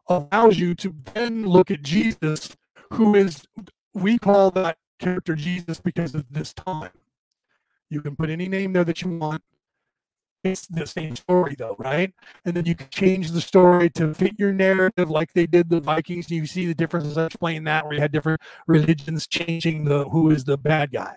allows 0.09 0.59
you 0.59 0.75
to 0.77 0.95
then 1.15 1.45
look 1.47 1.70
at 1.70 1.83
Jesus, 1.83 2.57
who 2.93 3.15
is, 3.15 3.43
we 3.95 4.19
call 4.19 4.51
that 4.53 4.79
character 4.99 5.35
Jesus 5.35 5.81
because 5.81 6.15
of 6.15 6.25
this 6.31 6.53
time. 6.53 6.91
You 7.91 8.01
can 8.01 8.17
put 8.17 8.31
any 8.31 8.49
name 8.49 8.73
there 8.73 8.85
that 8.85 9.02
you 9.02 9.10
want. 9.19 9.43
It's 10.43 10.67
the 10.67 10.86
same 10.86 11.17
story, 11.17 11.55
though, 11.59 11.77
right? 11.78 12.15
And 12.47 12.57
then 12.57 12.65
you 12.65 12.75
can 12.75 12.89
change 12.91 13.31
the 13.33 13.43
story 13.43 13.91
to 13.91 14.15
fit 14.15 14.39
your 14.39 14.52
narrative, 14.52 15.10
like 15.10 15.33
they 15.35 15.47
did 15.47 15.69
the 15.69 15.81
Vikings. 15.81 16.31
You 16.31 16.47
see 16.47 16.67
the 16.67 16.75
differences. 16.75 17.19
I 17.19 17.27
explained 17.27 17.67
that 17.67 17.85
where 17.85 17.94
you 17.94 18.01
had 18.01 18.12
different 18.12 18.41
religions 18.67 19.27
changing 19.27 19.85
the 19.85 20.09
who 20.09 20.31
is 20.31 20.44
the 20.44 20.57
bad 20.57 20.93
guy, 20.93 21.15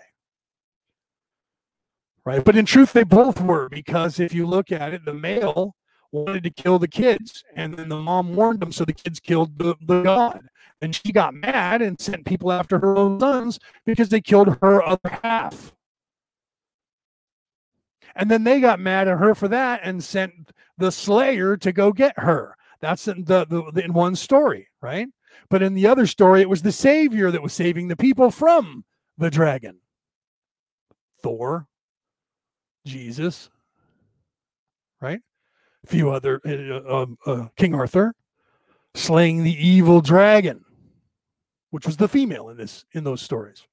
right? 2.24 2.44
But 2.44 2.56
in 2.56 2.66
truth, 2.66 2.92
they 2.92 3.04
both 3.04 3.40
were 3.40 3.68
because 3.68 4.20
if 4.20 4.34
you 4.34 4.46
look 4.46 4.70
at 4.72 4.92
it, 4.92 5.04
the 5.04 5.14
male 5.14 5.74
wanted 6.12 6.42
to 6.44 6.50
kill 6.50 6.78
the 6.78 6.88
kids, 6.88 7.42
and 7.56 7.74
then 7.74 7.88
the 7.88 8.00
mom 8.00 8.34
warned 8.34 8.60
them, 8.60 8.72
so 8.72 8.84
the 8.84 8.92
kids 8.92 9.20
killed 9.20 9.58
the, 9.58 9.74
the 9.86 10.02
god. 10.02 10.42
And 10.80 10.94
she 10.94 11.12
got 11.12 11.34
mad 11.34 11.82
and 11.82 11.98
sent 12.00 12.26
people 12.26 12.52
after 12.52 12.78
her 12.78 12.96
own 12.96 13.18
sons 13.20 13.58
because 13.86 14.10
they 14.10 14.20
killed 14.20 14.58
her 14.60 14.82
other 14.82 15.20
half. 15.22 15.72
And 18.16 18.30
then 18.30 18.44
they 18.44 18.60
got 18.60 18.80
mad 18.80 19.08
at 19.08 19.18
her 19.18 19.34
for 19.34 19.48
that 19.48 19.80
and 19.82 20.02
sent 20.02 20.52
the 20.78 20.92
slayer 20.92 21.56
to 21.58 21.72
go 21.72 21.92
get 21.92 22.18
her. 22.18 22.56
That's 22.80 23.08
in 23.08 23.24
the, 23.24 23.46
the, 23.46 23.70
the 23.72 23.84
in 23.84 23.92
one 23.92 24.14
story, 24.16 24.68
right? 24.80 25.08
But 25.48 25.62
in 25.62 25.74
the 25.74 25.86
other 25.86 26.06
story, 26.06 26.40
it 26.40 26.48
was 26.48 26.62
the 26.62 26.72
savior 26.72 27.30
that 27.30 27.42
was 27.42 27.52
saving 27.52 27.88
the 27.88 27.96
people 27.96 28.30
from 28.30 28.84
the 29.18 29.30
dragon. 29.30 29.78
Thor, 31.22 31.66
Jesus, 32.86 33.50
right? 35.00 35.20
A 35.82 35.86
few 35.86 36.10
other, 36.10 36.40
uh, 36.46 37.02
um, 37.02 37.18
uh, 37.26 37.46
King 37.56 37.74
Arthur, 37.74 38.14
slaying 38.94 39.42
the 39.42 39.66
evil 39.66 40.00
dragon, 40.00 40.64
which 41.70 41.86
was 41.86 41.96
the 41.96 42.08
female 42.08 42.48
in 42.50 42.56
this 42.56 42.84
in 42.92 43.04
those 43.04 43.22
stories. 43.22 43.66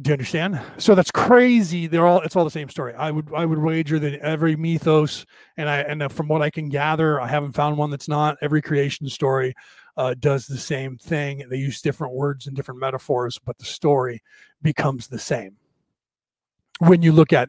Do 0.00 0.10
you 0.10 0.12
understand? 0.12 0.60
So 0.76 0.94
that's 0.94 1.10
crazy. 1.10 1.86
They're 1.86 2.06
all 2.06 2.20
it's 2.20 2.36
all 2.36 2.44
the 2.44 2.50
same 2.50 2.68
story. 2.68 2.92
I 2.94 3.10
would 3.10 3.32
I 3.34 3.46
would 3.46 3.58
wager 3.58 3.98
that 3.98 4.20
every 4.20 4.54
mythos 4.54 5.24
and 5.56 5.70
I 5.70 5.78
and 5.78 6.12
from 6.12 6.28
what 6.28 6.42
I 6.42 6.50
can 6.50 6.68
gather, 6.68 7.18
I 7.18 7.26
haven't 7.26 7.52
found 7.52 7.78
one 7.78 7.90
that's 7.90 8.08
not. 8.08 8.36
Every 8.42 8.60
creation 8.60 9.08
story 9.08 9.54
uh, 9.96 10.14
does 10.18 10.46
the 10.46 10.58
same 10.58 10.98
thing. 10.98 11.44
They 11.48 11.56
use 11.56 11.80
different 11.80 12.12
words 12.12 12.46
and 12.46 12.54
different 12.54 12.78
metaphors, 12.78 13.38
but 13.38 13.56
the 13.56 13.64
story 13.64 14.22
becomes 14.60 15.06
the 15.06 15.18
same 15.18 15.56
when 16.80 17.00
you 17.00 17.12
look 17.12 17.32
at 17.32 17.48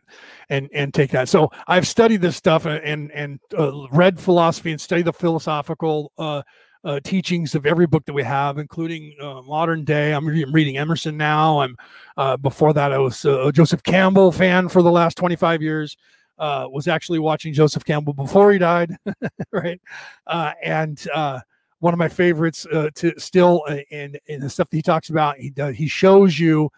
and 0.49 0.69
and 0.73 0.93
take 0.93 1.11
that. 1.11 1.27
So 1.27 1.51
I've 1.67 1.85
studied 1.85 2.21
this 2.21 2.37
stuff 2.37 2.65
and 2.65 3.11
and 3.11 3.39
uh, 3.57 3.87
read 3.89 4.19
philosophy 4.19 4.71
and 4.71 4.79
studied 4.79 5.05
the 5.05 5.13
philosophical 5.13 6.13
uh, 6.17 6.43
uh, 6.87 7.01
teachings 7.03 7.53
of 7.53 7.65
every 7.65 7.85
book 7.85 8.05
that 8.05 8.13
we 8.13 8.23
have, 8.23 8.57
including 8.57 9.13
uh, 9.21 9.41
modern 9.41 9.83
day. 9.83 10.13
I'm, 10.13 10.25
re- 10.25 10.41
I'm, 10.41 10.53
reading 10.53 10.77
Emerson 10.77 11.17
now. 11.17 11.59
I'm 11.59 11.75
uh, 12.15 12.37
before 12.37 12.71
that 12.73 12.93
I 12.93 12.97
was 12.97 13.25
a 13.25 13.51
Joseph 13.51 13.83
Campbell 13.83 14.31
fan 14.31 14.69
for 14.69 14.81
the 14.81 14.91
last 14.91 15.17
25 15.17 15.61
years. 15.61 15.97
Uh, 16.39 16.67
was 16.69 16.87
actually 16.87 17.19
watching 17.19 17.51
Joseph 17.51 17.83
Campbell 17.83 18.13
before 18.13 18.51
he 18.51 18.59
died, 18.59 18.95
right? 19.51 19.81
Uh, 20.27 20.53
and 20.63 21.05
uh, 21.13 21.39
one 21.79 21.93
of 21.93 21.97
my 21.97 22.07
favorites 22.07 22.65
to 22.71 23.13
still 23.17 23.63
in 23.89 24.15
in 24.27 24.39
the 24.39 24.49
stuff 24.49 24.69
that 24.69 24.77
he 24.77 24.83
talks 24.83 25.09
about, 25.09 25.37
he 25.37 25.49
does 25.49 25.75
he 25.75 25.87
shows 25.87 26.39
you 26.39 26.69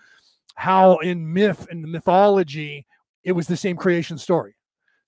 how 0.56 0.98
in 1.00 1.32
myth 1.32 1.68
and 1.70 1.84
mythology 1.84 2.86
it 3.24 3.34
was 3.34 3.48
the 3.48 3.58
same 3.58 3.76
creation 3.76 4.18
story. 4.18 4.56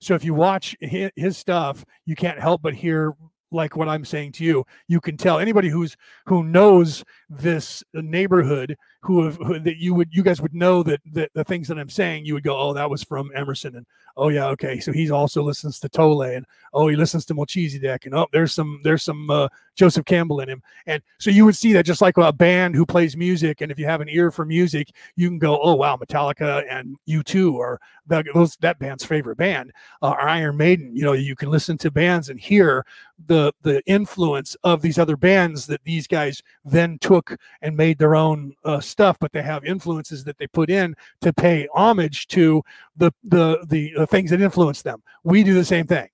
So 0.00 0.14
if 0.14 0.22
you 0.22 0.34
watch 0.34 0.76
his 0.80 1.38
stuff, 1.38 1.84
you 2.04 2.14
can't 2.14 2.38
help 2.38 2.60
but 2.60 2.74
hear 2.74 3.14
like 3.52 3.76
what 3.76 3.88
I'm 3.88 4.04
saying 4.04 4.32
to 4.32 4.44
you. 4.44 4.64
You 4.88 5.00
can 5.00 5.16
tell 5.16 5.38
anybody 5.38 5.68
who's 5.68 5.96
who 6.26 6.42
knows 6.42 7.04
this 7.28 7.82
neighborhood 7.94 8.76
who, 9.02 9.24
have, 9.24 9.36
who 9.36 9.58
that 9.58 9.78
you 9.78 9.94
would 9.94 10.08
you 10.12 10.22
guys 10.22 10.40
would 10.40 10.54
know 10.54 10.82
that, 10.84 11.00
that 11.12 11.30
the 11.34 11.44
things 11.44 11.68
that 11.68 11.78
I'm 11.78 11.88
saying 11.88 12.24
you 12.24 12.34
would 12.34 12.44
go 12.44 12.56
oh 12.56 12.72
that 12.72 12.88
was 12.88 13.02
from 13.02 13.30
Emerson 13.34 13.76
and 13.76 13.86
oh 14.16 14.28
yeah 14.28 14.46
okay 14.48 14.78
so 14.80 14.92
he 14.92 15.10
also 15.10 15.42
listens 15.42 15.80
to 15.80 15.88
Tolle 15.88 16.22
and 16.22 16.46
oh 16.72 16.88
he 16.88 16.96
listens 16.96 17.24
to 17.26 17.34
Melchizedek 17.34 18.06
and 18.06 18.14
oh 18.14 18.28
there's 18.32 18.52
some 18.52 18.80
there's 18.84 19.02
some 19.02 19.28
uh, 19.30 19.48
Joseph 19.74 20.04
Campbell 20.04 20.40
in 20.40 20.48
him. 20.48 20.62
And 20.86 21.02
so 21.18 21.30
you 21.30 21.44
would 21.44 21.56
see 21.56 21.72
that 21.72 21.86
just 21.86 22.02
like 22.02 22.16
a 22.16 22.32
band 22.32 22.74
who 22.74 22.86
plays 22.86 23.16
music 23.16 23.60
and 23.60 23.70
if 23.70 23.78
you 23.78 23.86
have 23.86 24.00
an 24.00 24.08
ear 24.08 24.30
for 24.30 24.44
music 24.44 24.90
you 25.16 25.28
can 25.28 25.38
go 25.38 25.60
oh 25.62 25.74
wow 25.74 25.96
Metallica 25.96 26.64
and 26.68 26.96
U2 27.08 27.58
are 27.58 27.80
the, 28.06 28.24
those 28.34 28.56
that 28.56 28.78
band's 28.78 29.04
favorite 29.04 29.36
band. 29.36 29.72
Uh, 30.02 30.10
or 30.10 30.20
Iron 30.20 30.56
Maiden 30.56 30.94
you 30.94 31.02
know 31.02 31.12
you 31.12 31.36
can 31.36 31.50
listen 31.50 31.78
to 31.78 31.90
bands 31.90 32.28
and 32.28 32.38
hear 32.38 32.84
the 33.26 33.52
the 33.62 33.82
influence 33.86 34.56
of 34.64 34.82
these 34.82 34.98
other 34.98 35.16
bands 35.16 35.66
that 35.66 35.82
these 35.84 36.06
guys 36.06 36.42
then 36.64 36.98
took 37.00 37.36
and 37.60 37.76
made 37.76 37.98
their 37.98 38.14
own 38.14 38.54
uh, 38.64 38.80
stuff, 38.80 39.16
but 39.20 39.32
they 39.32 39.42
have 39.42 39.64
influences 39.64 40.24
that 40.24 40.38
they 40.38 40.46
put 40.46 40.70
in 40.70 40.94
to 41.20 41.32
pay 41.32 41.68
homage 41.74 42.26
to 42.28 42.62
the 42.96 43.12
the 43.24 43.64
the, 43.68 43.92
the 43.96 44.06
things 44.06 44.30
that 44.30 44.40
influence 44.40 44.82
them. 44.82 45.02
We 45.24 45.42
do 45.44 45.54
the 45.54 45.64
same 45.64 45.86
thing 45.86 46.08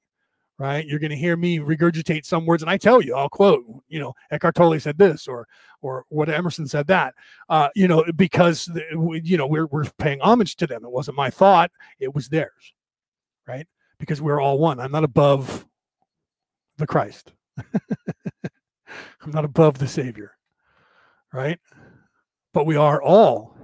right? 0.59 0.87
You're 0.87 0.99
going 0.99 1.11
to 1.11 1.17
hear 1.17 1.37
me 1.37 1.59
regurgitate 1.59 2.25
some 2.25 2.47
words, 2.47 2.63
and 2.63 2.71
I 2.71 2.77
tell 2.77 3.01
you, 3.01 3.15
I'll 3.15 3.29
quote, 3.29 3.65
you 3.89 4.01
know, 4.01 4.15
Eckhart 4.31 4.55
Tolle 4.55 4.79
said 4.81 4.99
this, 4.99 5.29
or 5.29 5.47
or 5.81 6.05
what 6.09 6.29
Emerson 6.29 6.67
said 6.67 6.89
that, 6.89 7.15
uh, 7.49 7.69
you 7.77 7.87
know, 7.87 8.05
because 8.17 8.69
you 9.23 9.37
know 9.37 9.47
we're 9.47 9.67
we're 9.67 9.85
paying 9.99 10.21
homage 10.21 10.57
to 10.57 10.67
them. 10.67 10.85
It 10.85 10.91
wasn't 10.91 11.17
my 11.17 11.31
thought; 11.31 11.71
it 12.01 12.15
was 12.15 12.29
theirs, 12.29 12.73
right? 13.47 13.67
Because 13.99 14.21
we're 14.21 14.41
all 14.41 14.59
one. 14.59 14.81
I'm 14.81 14.93
not 14.93 15.05
above 15.05 15.67
the 16.77 16.87
Christ. 16.87 17.33
I'm 19.23 19.33
not 19.33 19.45
above 19.45 19.79
the 19.79 19.89
Savior, 19.89 20.37
right? 21.33 21.59
but 22.59 22.67
we 22.67 22.75
are 22.75 23.01
all 23.01 23.57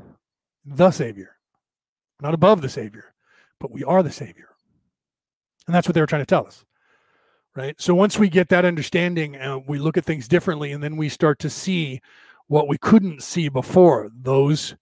the 0.64 0.90
Savior. 0.92 1.36
Not 2.20 2.34
above 2.34 2.62
the 2.62 2.68
Savior, 2.68 3.12
but 3.58 3.72
we 3.72 3.82
are 3.82 4.02
the 4.04 4.12
Savior. 4.12 4.50
And 5.66 5.74
that's 5.74 5.88
what 5.88 5.94
they 5.94 6.00
were 6.00 6.06
trying 6.06 6.22
to 6.22 6.26
tell 6.26 6.46
us. 6.46 6.64
Right. 7.56 7.80
So 7.80 7.94
once 7.94 8.18
we 8.18 8.28
get 8.28 8.48
that 8.48 8.64
understanding, 8.64 9.36
uh, 9.36 9.60
we 9.68 9.78
look 9.78 9.96
at 9.96 10.04
things 10.04 10.26
differently, 10.26 10.72
and 10.72 10.82
then 10.82 10.96
we 10.96 11.08
start 11.08 11.38
to 11.40 11.50
see 11.50 12.00
what 12.48 12.66
we 12.66 12.78
couldn't 12.78 13.22
see 13.22 13.48
before. 13.48 14.10
Those 14.12 14.74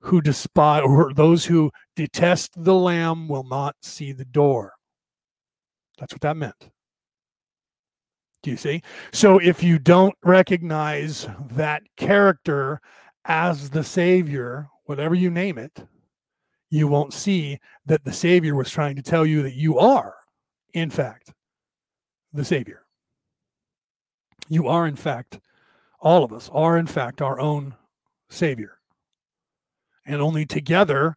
who 0.00 0.20
despise 0.20 0.82
or 0.82 1.12
those 1.14 1.44
who 1.44 1.70
detest 1.94 2.50
the 2.56 2.74
lamb 2.74 3.28
will 3.28 3.44
not 3.44 3.76
see 3.82 4.12
the 4.12 4.24
door. 4.24 4.74
That's 5.98 6.12
what 6.12 6.22
that 6.22 6.36
meant. 6.36 6.70
Do 8.42 8.50
you 8.50 8.56
see? 8.56 8.82
So 9.12 9.38
if 9.38 9.62
you 9.62 9.78
don't 9.78 10.14
recognize 10.24 11.28
that 11.50 11.82
character 11.96 12.80
as 13.24 13.70
the 13.70 13.84
Savior, 13.84 14.68
whatever 14.84 15.14
you 15.14 15.30
name 15.30 15.58
it, 15.58 15.86
you 16.70 16.88
won't 16.88 17.12
see 17.12 17.58
that 17.86 18.04
the 18.04 18.12
Savior 18.12 18.54
was 18.54 18.70
trying 18.70 18.96
to 18.96 19.02
tell 19.02 19.24
you 19.24 19.42
that 19.42 19.54
you 19.54 19.78
are, 19.78 20.14
in 20.74 20.90
fact, 20.90 21.32
the 22.32 22.44
Savior. 22.44 22.84
You 24.48 24.68
are, 24.68 24.86
in 24.86 24.96
fact, 24.96 25.40
all 26.00 26.24
of 26.24 26.32
us 26.32 26.48
are, 26.52 26.78
in 26.78 26.86
fact, 26.86 27.20
our 27.20 27.40
own 27.40 27.74
Savior. 28.30 28.78
And 30.06 30.22
only 30.22 30.46
together 30.46 31.16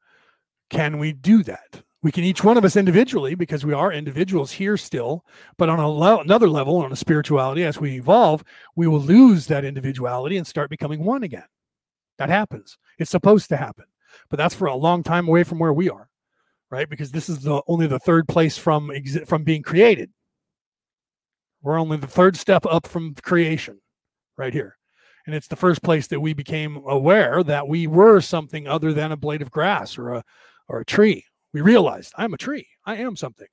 can 0.70 0.98
we 0.98 1.14
do 1.14 1.44
that. 1.44 1.84
We 2.04 2.12
can 2.12 2.24
each 2.24 2.44
one 2.44 2.58
of 2.58 2.66
us 2.66 2.76
individually, 2.76 3.36
because 3.36 3.64
we 3.64 3.74
are 3.74 3.94
individuals 3.94 4.52
here 4.52 4.76
still, 4.76 5.24
but 5.58 5.70
on 5.70 5.80
another 5.80 6.50
level, 6.50 6.78
on 6.78 6.92
a 6.92 6.96
spirituality, 6.96 7.64
as 7.64 7.80
we 7.80 7.92
evolve, 7.98 8.44
we 8.76 8.88
will 8.88 9.00
lose 9.00 9.46
that 9.48 9.64
individuality 9.64 10.38
and 10.38 10.48
start 10.48 10.72
becoming 10.72 11.04
one 11.04 11.22
again. 11.22 11.46
That 12.18 12.30
happens. 12.30 12.78
It's 12.98 13.12
supposed 13.12 13.50
to 13.50 13.58
happen, 13.58 13.86
but 14.30 14.38
that's 14.38 14.56
for 14.56 14.66
a 14.66 14.76
long 14.76 15.04
time 15.04 15.28
away 15.28 15.44
from 15.44 15.60
where 15.60 15.74
we 15.74 15.92
are, 15.92 16.10
right? 16.72 16.90
Because 16.90 17.12
this 17.12 17.30
is 17.30 17.44
the 17.44 17.62
only 17.68 17.86
the 17.86 18.00
third 18.00 18.28
place 18.28 18.58
from 18.58 18.88
exi- 18.88 19.28
from 19.28 19.44
being 19.44 19.62
created. 19.62 20.10
We're 21.62 21.80
only 21.80 21.98
the 21.98 22.08
third 22.08 22.36
step 22.38 22.66
up 22.66 22.88
from 22.88 23.16
creation, 23.16 23.80
right 24.38 24.54
here. 24.54 24.78
And 25.26 25.36
it's 25.36 25.48
the 25.48 25.56
first 25.56 25.84
place 25.84 26.08
that 26.08 26.20
we 26.20 26.34
became 26.34 26.78
aware 26.88 27.44
that 27.44 27.68
we 27.68 27.86
were 27.86 28.22
something 28.22 28.68
other 28.68 28.94
than 28.94 29.12
a 29.12 29.18
blade 29.18 29.42
of 29.42 29.52
grass 29.52 29.98
or 29.98 30.16
a 30.16 30.24
or 30.68 30.80
a 30.80 30.86
tree. 30.86 31.26
We 31.54 31.62
realized 31.62 32.14
i'm 32.18 32.34
a 32.34 32.38
tree. 32.38 32.68
I 32.86 32.98
am 32.98 33.16
something. 33.16 33.48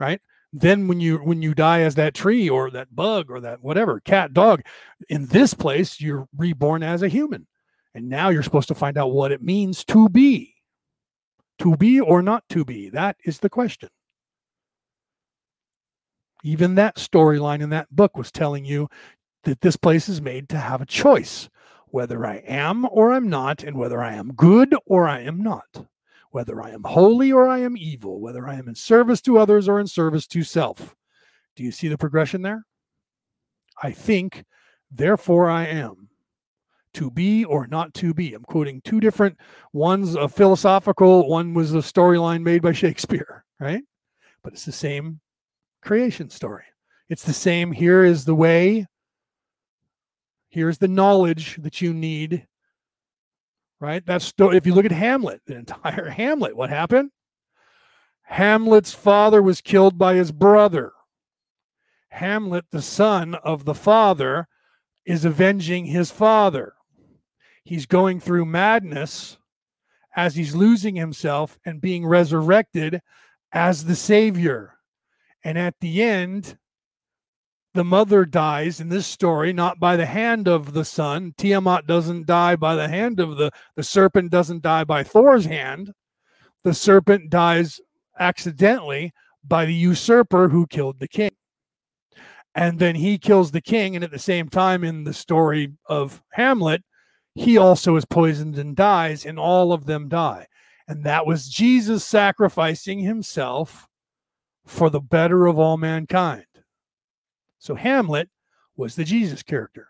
Right? 0.00 0.20
Then 0.52 0.88
when 0.88 0.98
you 0.98 1.18
when 1.18 1.42
you 1.42 1.54
die 1.54 1.82
as 1.82 1.94
that 1.96 2.14
tree 2.14 2.48
or 2.48 2.70
that 2.70 2.94
bug 2.94 3.30
or 3.30 3.40
that 3.40 3.62
whatever 3.62 4.00
cat 4.00 4.32
dog 4.32 4.62
in 5.08 5.26
this 5.26 5.54
place 5.54 6.00
you're 6.00 6.26
reborn 6.36 6.82
as 6.82 7.02
a 7.02 7.08
human. 7.08 7.46
And 7.94 8.08
now 8.08 8.30
you're 8.30 8.42
supposed 8.42 8.68
to 8.68 8.74
find 8.74 8.98
out 8.98 9.12
what 9.12 9.32
it 9.32 9.42
means 9.42 9.84
to 9.86 10.08
be. 10.08 10.54
To 11.60 11.76
be 11.76 12.00
or 12.00 12.22
not 12.22 12.44
to 12.50 12.64
be. 12.64 12.90
That 12.90 13.16
is 13.24 13.38
the 13.38 13.50
question 13.50 13.88
even 16.42 16.74
that 16.74 16.96
storyline 16.96 17.60
in 17.60 17.70
that 17.70 17.94
book 17.94 18.16
was 18.16 18.30
telling 18.30 18.64
you 18.64 18.88
that 19.44 19.60
this 19.60 19.76
place 19.76 20.08
is 20.08 20.20
made 20.20 20.48
to 20.48 20.58
have 20.58 20.80
a 20.80 20.86
choice 20.86 21.48
whether 21.86 22.26
i 22.26 22.36
am 22.46 22.86
or 22.90 23.12
i'm 23.12 23.28
not 23.28 23.62
and 23.62 23.76
whether 23.76 24.02
i 24.02 24.12
am 24.12 24.32
good 24.34 24.74
or 24.86 25.08
i 25.08 25.20
am 25.20 25.42
not 25.42 25.86
whether 26.30 26.60
I 26.62 26.70
am 26.70 26.84
holy 26.84 27.32
or 27.32 27.48
I 27.48 27.58
am 27.58 27.76
evil, 27.76 28.20
whether 28.20 28.46
I 28.46 28.56
am 28.56 28.68
in 28.68 28.74
service 28.74 29.20
to 29.22 29.38
others 29.38 29.68
or 29.68 29.80
in 29.80 29.86
service 29.86 30.26
to 30.28 30.42
self. 30.42 30.94
Do 31.56 31.62
you 31.62 31.72
see 31.72 31.88
the 31.88 31.98
progression 31.98 32.42
there? 32.42 32.64
I 33.82 33.92
think, 33.92 34.44
therefore 34.90 35.48
I 35.48 35.66
am. 35.66 36.08
To 36.94 37.10
be 37.10 37.44
or 37.44 37.66
not 37.66 37.94
to 37.94 38.14
be. 38.14 38.34
I'm 38.34 38.42
quoting 38.42 38.80
two 38.82 38.98
different 38.98 39.38
one's 39.72 40.14
a 40.14 40.26
philosophical, 40.26 41.28
one 41.28 41.54
was 41.54 41.74
a 41.74 41.78
storyline 41.78 42.42
made 42.42 42.62
by 42.62 42.72
Shakespeare, 42.72 43.44
right? 43.60 43.82
But 44.42 44.54
it's 44.54 44.64
the 44.64 44.72
same 44.72 45.20
creation 45.82 46.30
story. 46.30 46.64
It's 47.08 47.24
the 47.24 47.32
same. 47.32 47.72
Here 47.72 48.04
is 48.04 48.24
the 48.24 48.34
way. 48.34 48.86
Here's 50.50 50.78
the 50.78 50.88
knowledge 50.88 51.56
that 51.62 51.80
you 51.80 51.92
need 51.92 52.46
right? 53.80 54.04
That's 54.04 54.32
if 54.38 54.66
you 54.66 54.74
look 54.74 54.84
at 54.84 54.92
Hamlet, 54.92 55.42
the 55.46 55.56
entire 55.56 56.08
Hamlet, 56.10 56.56
what 56.56 56.70
happened? 56.70 57.10
Hamlet's 58.22 58.92
father 58.92 59.42
was 59.42 59.60
killed 59.60 59.96
by 59.96 60.14
his 60.14 60.32
brother. 60.32 60.92
Hamlet, 62.10 62.66
the 62.70 62.82
son 62.82 63.34
of 63.36 63.64
the 63.64 63.74
father, 63.74 64.48
is 65.06 65.24
avenging 65.24 65.86
his 65.86 66.10
father. 66.10 66.74
He's 67.64 67.86
going 67.86 68.20
through 68.20 68.46
madness 68.46 69.38
as 70.16 70.34
he's 70.34 70.54
losing 70.54 70.96
himself 70.96 71.58
and 71.64 71.80
being 71.80 72.04
resurrected 72.04 73.00
as 73.52 73.84
the 73.84 73.96
savior. 73.96 74.74
And 75.44 75.58
at 75.58 75.74
the 75.80 76.02
end, 76.02 76.58
the 77.74 77.84
mother 77.84 78.24
dies 78.24 78.80
in 78.80 78.88
this 78.88 79.06
story 79.06 79.52
not 79.52 79.78
by 79.78 79.96
the 79.96 80.06
hand 80.06 80.48
of 80.48 80.72
the 80.72 80.84
son. 80.84 81.34
Tiamat 81.36 81.86
doesn't 81.86 82.26
die 82.26 82.56
by 82.56 82.74
the 82.74 82.88
hand 82.88 83.20
of 83.20 83.36
the 83.36 83.50
the 83.76 83.82
serpent 83.82 84.30
doesn't 84.30 84.62
die 84.62 84.84
by 84.84 85.02
Thor's 85.02 85.44
hand. 85.44 85.92
The 86.64 86.74
serpent 86.74 87.30
dies 87.30 87.80
accidentally 88.18 89.12
by 89.44 89.64
the 89.64 89.74
usurper 89.74 90.48
who 90.48 90.66
killed 90.66 90.98
the 90.98 91.08
king. 91.08 91.30
And 92.54 92.78
then 92.78 92.96
he 92.96 93.18
kills 93.18 93.52
the 93.52 93.60
king 93.60 93.94
and 93.94 94.02
at 94.02 94.10
the 94.10 94.18
same 94.18 94.48
time 94.48 94.82
in 94.82 95.04
the 95.04 95.14
story 95.14 95.74
of 95.86 96.22
Hamlet, 96.32 96.82
he 97.34 97.56
also 97.56 97.94
is 97.96 98.04
poisoned 98.04 98.58
and 98.58 98.74
dies 98.74 99.24
and 99.24 99.38
all 99.38 99.72
of 99.72 99.86
them 99.86 100.08
die. 100.08 100.46
And 100.88 101.04
that 101.04 101.26
was 101.26 101.48
Jesus 101.48 102.04
sacrificing 102.04 103.00
himself 103.00 103.87
for 104.68 104.90
the 104.90 105.00
better 105.00 105.46
of 105.46 105.58
all 105.58 105.76
mankind. 105.76 106.44
So 107.58 107.74
Hamlet 107.74 108.28
was 108.76 108.94
the 108.94 109.04
Jesus 109.04 109.42
character 109.42 109.88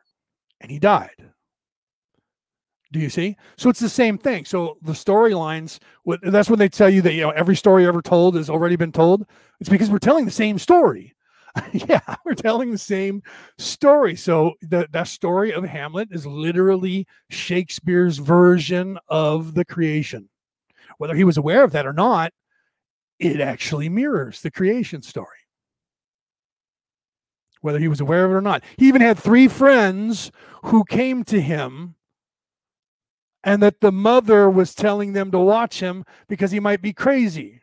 and 0.60 0.70
he 0.70 0.78
died. 0.78 1.31
Do 2.90 3.00
you 3.00 3.10
see? 3.10 3.36
So 3.58 3.68
it's 3.68 3.81
the 3.81 3.89
same 3.89 4.16
thing. 4.16 4.47
So 4.47 4.78
the 4.81 4.92
storylines, 4.92 5.78
that's 6.23 6.48
when 6.48 6.58
they 6.58 6.70
tell 6.70 6.89
you 6.89 7.02
that 7.02 7.12
you 7.12 7.20
know 7.20 7.31
every 7.31 7.57
story 7.57 7.86
ever 7.86 8.00
told 8.00 8.34
has 8.36 8.48
already 8.48 8.76
been 8.76 8.92
told. 8.92 9.26
It's 9.60 9.68
because 9.68 9.90
we're 9.90 9.98
telling 9.98 10.24
the 10.24 10.31
same 10.31 10.58
story. 10.58 11.15
yeah, 11.73 12.00
we're 12.24 12.34
telling 12.34 12.70
the 12.70 12.78
same 12.78 13.23
story. 13.58 14.16
So 14.16 14.55
the 14.62 14.89
that 14.92 15.08
story 15.08 15.52
of 15.52 15.65
Hamlet 15.65 16.08
is 16.12 16.24
literally 16.24 17.07
Shakespeare's 17.28 18.18
version 18.18 18.98
of 19.08 19.52
the 19.55 19.66
creation. 19.66 20.31
Whether 20.97 21.15
he 21.15 21.24
was 21.24 21.36
aware 21.36 21.65
of 21.65 21.73
that 21.73 21.86
or 21.86 21.92
not, 21.92 22.32
it 23.18 23.40
actually 23.40 23.88
mirrors 23.88 24.40
the 24.42 24.50
creation 24.50 25.02
story 25.02 25.38
whether 27.60 27.78
he 27.78 27.88
was 27.88 28.00
aware 28.00 28.24
of 28.24 28.30
it 28.30 28.34
or 28.34 28.40
not. 28.40 28.62
He 28.76 28.88
even 28.88 29.00
had 29.00 29.18
three 29.18 29.48
friends 29.48 30.30
who 30.64 30.84
came 30.84 31.24
to 31.24 31.40
him, 31.40 31.94
and 33.44 33.62
that 33.62 33.80
the 33.80 33.92
mother 33.92 34.50
was 34.50 34.74
telling 34.74 35.12
them 35.12 35.30
to 35.30 35.38
watch 35.38 35.80
him 35.80 36.05
because 36.28 36.50
he 36.50 36.60
might 36.60 36.82
be 36.82 36.92
crazy. 36.92 37.62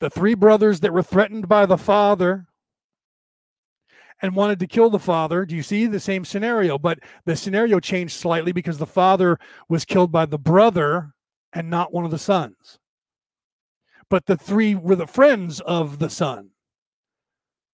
The 0.00 0.10
three 0.10 0.34
brothers 0.34 0.80
that 0.80 0.92
were 0.92 1.02
threatened 1.02 1.48
by 1.48 1.66
the 1.66 1.78
father 1.78 2.46
and 4.20 4.34
wanted 4.34 4.58
to 4.60 4.66
kill 4.66 4.90
the 4.90 4.98
father. 4.98 5.44
Do 5.44 5.54
you 5.54 5.62
see 5.62 5.86
the 5.86 6.00
same 6.00 6.24
scenario? 6.24 6.78
But 6.78 7.00
the 7.26 7.36
scenario 7.36 7.80
changed 7.80 8.14
slightly 8.14 8.50
because 8.52 8.78
the 8.78 8.86
father 8.86 9.38
was 9.68 9.84
killed 9.84 10.10
by 10.10 10.26
the 10.26 10.38
brother 10.38 11.12
and 11.52 11.70
not 11.70 11.92
one 11.92 12.04
of 12.04 12.10
the 12.10 12.18
sons. 12.18 12.78
But 14.08 14.26
the 14.26 14.36
three 14.36 14.74
were 14.74 14.96
the 14.96 15.06
friends 15.06 15.60
of 15.60 15.98
the 15.98 16.10
son. 16.10 16.50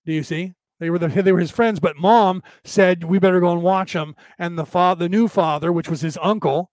Do 0.07 0.12
you 0.12 0.23
see? 0.23 0.55
They 0.78 0.89
were 0.89 0.99
the, 0.99 1.09
they 1.09 1.33
were 1.33 1.41
his 1.41 1.50
friends, 1.50 1.78
but 1.78 1.97
mom 1.97 2.42
said 2.65 3.05
we 3.05 3.18
better 3.18 3.41
go 3.41 3.52
and 3.52 3.62
watch 3.62 3.92
him. 3.92 4.17
And 4.39 4.59
the 4.59 4.65
father, 4.65 5.05
the 5.05 5.09
new 5.10 5.28
father, 5.28 5.73
which 5.73 5.91
was 5.91 6.00
his 6.00 6.18
uncle, 6.23 6.70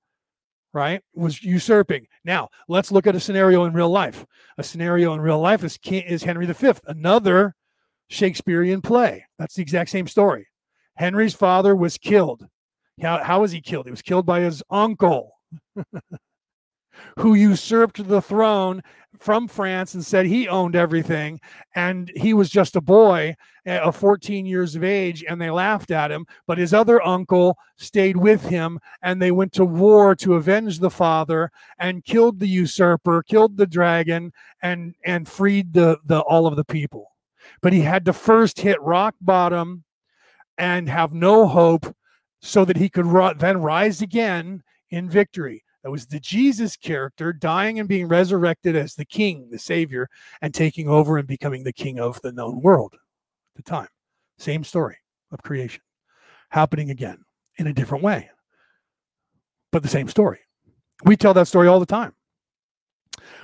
right, 0.73 1.01
was 1.13 1.43
usurping. 1.43 2.07
Now 2.23 2.49
let's 2.69 2.91
look 2.91 3.05
at 3.05 3.15
a 3.15 3.19
scenario 3.19 3.65
in 3.65 3.73
real 3.73 3.89
life. 3.89 4.25
A 4.57 4.63
scenario 4.63 5.13
in 5.13 5.21
real 5.21 5.39
life 5.39 5.63
is 5.63 5.77
is 5.83 6.23
Henry 6.23 6.45
V, 6.45 6.71
another 6.87 7.55
Shakespearean 8.09 8.81
play. 8.81 9.25
That's 9.37 9.55
the 9.55 9.61
exact 9.61 9.89
same 9.89 10.07
story. 10.07 10.47
Henry's 10.95 11.33
father 11.33 11.75
was 11.75 11.97
killed. 11.97 12.47
How, 13.01 13.23
how 13.23 13.41
was 13.41 13.51
he 13.51 13.61
killed? 13.61 13.85
He 13.85 13.91
was 13.91 14.01
killed 14.01 14.25
by 14.25 14.39
his 14.39 14.63
uncle. 14.69 15.33
who 17.19 17.33
usurped 17.33 18.07
the 18.07 18.21
throne 18.21 18.81
from 19.19 19.47
France 19.47 19.93
and 19.93 20.05
said 20.05 20.25
he 20.25 20.47
owned 20.47 20.75
everything. 20.75 21.39
And 21.75 22.11
he 22.15 22.33
was 22.33 22.49
just 22.49 22.75
a 22.75 22.81
boy 22.81 23.35
eh, 23.65 23.77
of 23.77 23.95
14 23.95 24.45
years 24.45 24.75
of 24.75 24.83
age, 24.83 25.23
and 25.27 25.41
they 25.41 25.49
laughed 25.49 25.91
at 25.91 26.11
him. 26.11 26.25
But 26.45 26.57
his 26.57 26.73
other 26.73 27.05
uncle 27.05 27.57
stayed 27.77 28.17
with 28.17 28.45
him, 28.45 28.79
and 29.01 29.21
they 29.21 29.31
went 29.31 29.53
to 29.53 29.65
war 29.65 30.15
to 30.17 30.35
avenge 30.35 30.79
the 30.79 30.89
father 30.89 31.51
and 31.79 32.05
killed 32.05 32.39
the 32.39 32.47
usurper, 32.47 33.23
killed 33.23 33.57
the 33.57 33.67
dragon, 33.67 34.31
and 34.61 34.95
and 35.05 35.27
freed 35.27 35.73
the, 35.73 35.97
the 36.05 36.19
all 36.21 36.47
of 36.47 36.55
the 36.55 36.65
people. 36.65 37.11
But 37.61 37.73
he 37.73 37.81
had 37.81 38.05
to 38.05 38.13
first 38.13 38.59
hit 38.59 38.81
rock 38.81 39.15
bottom 39.21 39.83
and 40.57 40.89
have 40.89 41.13
no 41.13 41.47
hope 41.47 41.95
so 42.41 42.65
that 42.65 42.77
he 42.77 42.89
could 42.89 43.05
ri- 43.05 43.33
then 43.37 43.61
rise 43.61 44.01
again 44.01 44.63
in 44.89 45.09
victory. 45.09 45.63
That 45.83 45.91
was 45.91 46.07
the 46.07 46.19
Jesus 46.19 46.75
character 46.75 47.31
dying 47.31 47.79
and 47.79 47.87
being 47.87 48.07
resurrected 48.07 48.75
as 48.75 48.95
the 48.95 49.05
king, 49.05 49.49
the 49.51 49.59
savior, 49.59 50.09
and 50.41 50.53
taking 50.53 50.89
over 50.89 51.17
and 51.17 51.27
becoming 51.27 51.63
the 51.63 51.73
king 51.73 51.99
of 51.99 52.21
the 52.21 52.31
known 52.31 52.61
world 52.61 52.93
at 52.93 52.99
the 53.55 53.69
time. 53.69 53.87
Same 54.37 54.63
story 54.63 54.97
of 55.31 55.41
creation 55.43 55.81
happening 56.49 56.89
again 56.89 57.23
in 57.57 57.67
a 57.67 57.73
different 57.73 58.03
way, 58.03 58.29
but 59.71 59.83
the 59.83 59.89
same 59.89 60.07
story. 60.07 60.39
We 61.03 61.15
tell 61.15 61.33
that 61.35 61.47
story 61.47 61.67
all 61.67 61.79
the 61.79 61.85
time 61.85 62.13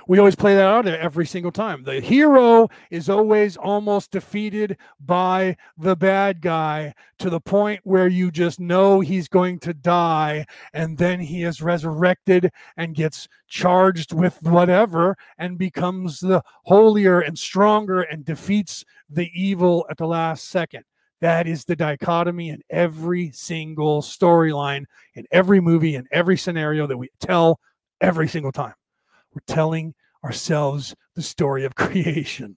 we 0.06 0.18
always 0.18 0.34
play 0.34 0.54
that 0.54 0.66
out 0.66 0.86
every 0.86 1.26
single 1.26 1.52
time. 1.52 1.84
The 1.84 2.00
hero 2.00 2.68
is 2.90 3.08
always 3.08 3.56
almost 3.56 4.10
defeated 4.10 4.76
by 5.00 5.56
the 5.78 5.96
bad 5.96 6.40
guy 6.40 6.94
to 7.18 7.30
the 7.30 7.40
point 7.40 7.80
where 7.84 8.08
you 8.08 8.30
just 8.30 8.60
know 8.60 9.00
he's 9.00 9.28
going 9.28 9.58
to 9.60 9.74
die, 9.74 10.46
and 10.72 10.98
then 10.98 11.20
he 11.20 11.42
is 11.42 11.62
resurrected 11.62 12.50
and 12.76 12.94
gets 12.94 13.28
charged 13.48 14.12
with 14.12 14.38
whatever 14.42 15.16
and 15.38 15.58
becomes 15.58 16.20
the 16.20 16.42
holier 16.64 17.20
and 17.20 17.38
stronger 17.38 18.02
and 18.02 18.24
defeats 18.24 18.84
the 19.08 19.30
evil 19.34 19.86
at 19.90 19.96
the 19.96 20.06
last 20.06 20.48
second. 20.48 20.84
That 21.20 21.46
is 21.46 21.64
the 21.64 21.76
dichotomy 21.76 22.50
in 22.50 22.60
every 22.68 23.30
single 23.32 24.02
storyline, 24.02 24.84
in 25.14 25.24
every 25.30 25.60
movie, 25.60 25.94
in 25.94 26.06
every 26.12 26.36
scenario 26.36 26.86
that 26.86 26.98
we 26.98 27.08
tell 27.20 27.60
every 28.00 28.28
single 28.28 28.52
time. 28.52 28.74
We're 29.34 29.54
telling 29.54 29.94
ourselves 30.22 30.94
the 31.14 31.22
story 31.22 31.64
of 31.64 31.74
creation 31.74 32.56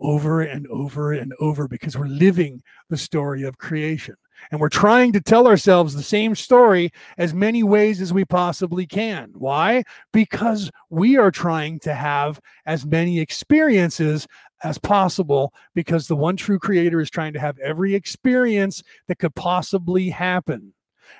over 0.00 0.42
and 0.42 0.66
over 0.68 1.12
and 1.12 1.32
over 1.40 1.68
because 1.68 1.96
we're 1.96 2.06
living 2.06 2.62
the 2.88 2.96
story 2.96 3.42
of 3.42 3.58
creation. 3.58 4.14
And 4.50 4.60
we're 4.60 4.70
trying 4.70 5.12
to 5.12 5.20
tell 5.20 5.46
ourselves 5.46 5.94
the 5.94 6.02
same 6.02 6.34
story 6.34 6.90
as 7.18 7.34
many 7.34 7.62
ways 7.62 8.00
as 8.00 8.12
we 8.12 8.24
possibly 8.24 8.86
can. 8.86 9.32
Why? 9.34 9.84
Because 10.12 10.70
we 10.88 11.18
are 11.18 11.30
trying 11.30 11.78
to 11.80 11.94
have 11.94 12.40
as 12.64 12.86
many 12.86 13.20
experiences 13.20 14.26
as 14.64 14.78
possible 14.78 15.52
because 15.74 16.06
the 16.06 16.16
one 16.16 16.36
true 16.36 16.58
creator 16.58 17.00
is 17.00 17.10
trying 17.10 17.34
to 17.34 17.40
have 17.40 17.58
every 17.58 17.94
experience 17.94 18.82
that 19.08 19.18
could 19.18 19.34
possibly 19.34 20.08
happen. 20.08 20.72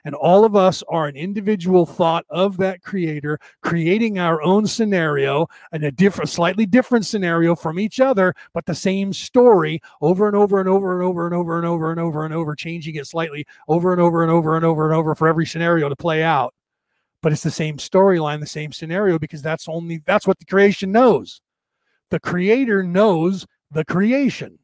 And 0.05 0.15
all 0.15 0.45
of 0.45 0.57
us 0.57 0.83
are 0.89 1.07
an 1.07 1.17
individual 1.17 1.87
thought 1.87 2.25
of 2.31 2.57
that 2.59 2.83
creator, 2.83 3.39
creating 3.63 4.19
our 4.19 4.43
own 4.43 4.67
scenario 4.67 5.47
and 5.73 5.85
a 5.85 5.93
different, 5.93 6.31
slightly 6.31 6.67
different 6.67 7.07
scenario 7.07 7.55
from 7.55 7.79
each 7.79 8.01
other, 8.01 8.35
but 8.55 8.67
the 8.67 8.75
same 8.75 9.13
story 9.13 9.81
over 10.01 10.27
and 10.27 10.37
over 10.37 10.61
and 10.61 10.69
over 10.69 10.95
and 10.95 11.05
over 11.05 11.27
and 11.27 11.35
over 11.35 11.57
and 11.59 11.67
over 11.67 11.91
and 11.91 12.01
over 12.01 12.25
and 12.25 12.35
over, 12.35 12.55
changing 12.55 12.97
it 12.97 13.07
slightly 13.07 13.47
over 13.69 13.93
and 13.93 14.01
over 14.01 14.23
and 14.23 14.31
over 14.31 14.57
and 14.57 14.65
over 14.65 14.87
and 14.87 14.95
over 14.95 15.15
for 15.15 15.29
every 15.29 15.47
scenario 15.47 15.89
to 15.89 15.97
play 15.97 16.23
out. 16.23 16.55
But 17.23 17.33
it's 17.33 17.43
the 17.43 17.51
same 17.51 17.77
storyline, 17.77 18.41
the 18.41 18.47
same 18.47 18.73
scenario, 18.73 19.19
because 19.19 19.43
that's 19.43 19.69
only 19.69 20.03
that's 20.07 20.27
what 20.27 20.39
the 20.39 20.47
creation 20.47 20.91
knows. 20.91 21.43
The 22.11 22.21
creator 22.21 22.83
knows 22.83 23.47
the 23.71 23.85
creation 23.85 24.59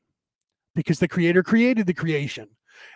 because 0.74 0.98
the 0.98 1.08
creator 1.08 1.42
created 1.42 1.86
the 1.86 1.94
creation. 1.94 2.48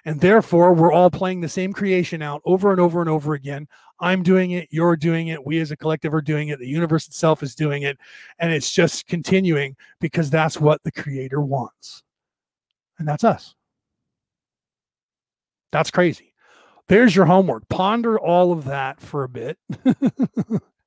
And 0.05 0.21
therefore, 0.21 0.73
we're 0.73 0.93
all 0.93 1.11
playing 1.11 1.41
the 1.41 1.49
same 1.49 1.73
creation 1.73 2.23
out 2.23 2.43
over 2.45 2.71
and 2.71 2.81
over 2.81 3.01
and 3.01 3.11
over 3.11 3.35
again. 3.35 3.69
I'm 4.01 4.23
doing 4.23 4.53
it, 4.53 4.69
you're 4.71 4.97
doing 4.97 5.29
it, 5.29 5.45
we 5.45 5.61
as 5.61 5.71
a 5.71 5.77
collective 5.77 6.15
are 6.15 6.23
doing 6.23 6.49
it, 6.49 6.59
the 6.59 6.67
universe 6.67 7.07
itself 7.07 7.43
is 7.43 7.55
doing 7.55 7.83
it. 7.83 7.99
And 8.39 8.53
it's 8.53 8.73
just 8.73 9.07
continuing 9.07 9.77
because 10.01 10.31
that's 10.31 10.59
what 10.59 10.83
the 10.83 10.93
creator 10.93 11.41
wants. 11.41 12.03
And 12.99 13.07
that's 13.07 13.25
us. 13.25 13.55
That's 15.73 15.91
crazy. 15.91 16.33
There's 16.89 17.15
your 17.15 17.27
homework. 17.27 17.69
Ponder 17.69 18.19
all 18.19 18.53
of 18.53 18.65
that 18.65 19.01
for 19.01 19.23
a 19.23 19.29
bit. 19.29 19.59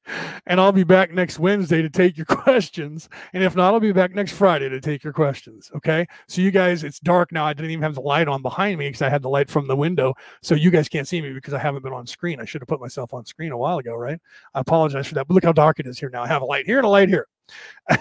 and 0.46 0.60
I'll 0.60 0.72
be 0.72 0.84
back 0.84 1.12
next 1.12 1.40
Wednesday 1.40 1.82
to 1.82 1.90
take 1.90 2.18
your 2.18 2.26
questions. 2.28 3.10
And 3.34 3.44
if 3.44 3.56
not, 3.56 3.74
I'll 3.74 3.80
be 3.80 3.92
back 3.92 4.14
next 4.14 4.34
Friday 4.34 4.70
to 4.70 4.80
take 4.80 5.04
your 5.04 5.14
questions. 5.14 5.72
Okay. 5.76 6.06
So, 6.28 6.42
you 6.42 6.52
guys, 6.52 6.84
it's 6.84 7.00
dark 7.00 7.32
now. 7.32 7.46
I 7.46 7.54
didn't 7.54 7.72
even 7.72 7.84
have 7.84 7.96
the 7.96 8.02
light 8.02 8.28
on 8.28 8.42
behind 8.42 8.78
me 8.80 8.88
because 8.88 9.02
I 9.02 9.10
had 9.10 9.22
the 9.22 9.30
light 9.30 9.50
from 9.50 9.68
the 9.68 9.76
window. 9.76 10.14
So, 10.42 10.56
you 10.56 10.72
guys 10.72 10.90
can't 10.90 11.08
see 11.08 11.22
me 11.22 11.34
because 11.34 11.54
I 11.54 11.60
haven't 11.60 11.84
been 11.84 11.94
on 11.94 12.08
screen. 12.08 12.40
I 12.40 12.46
should 12.46 12.62
have 12.62 12.68
put 12.68 12.82
myself 12.82 13.14
on 13.14 13.26
screen 13.26 13.52
a 13.52 13.58
while 13.58 13.78
ago, 13.78 13.96
right? 13.96 14.20
I 14.54 14.60
apologize 14.60 15.08
for 15.08 15.16
that. 15.16 15.28
But 15.28 15.34
look 15.34 15.46
how 15.46 15.54
dark 15.54 15.80
it 15.80 15.88
is 15.88 16.00
here 16.00 16.10
now. 16.10 16.24
I 16.24 16.28
have 16.28 16.42
a 16.42 16.46
light 16.46 16.66
here 16.66 16.78
and 16.78 16.86
a 16.86 16.90
light 16.90 17.10
here. 17.10 17.28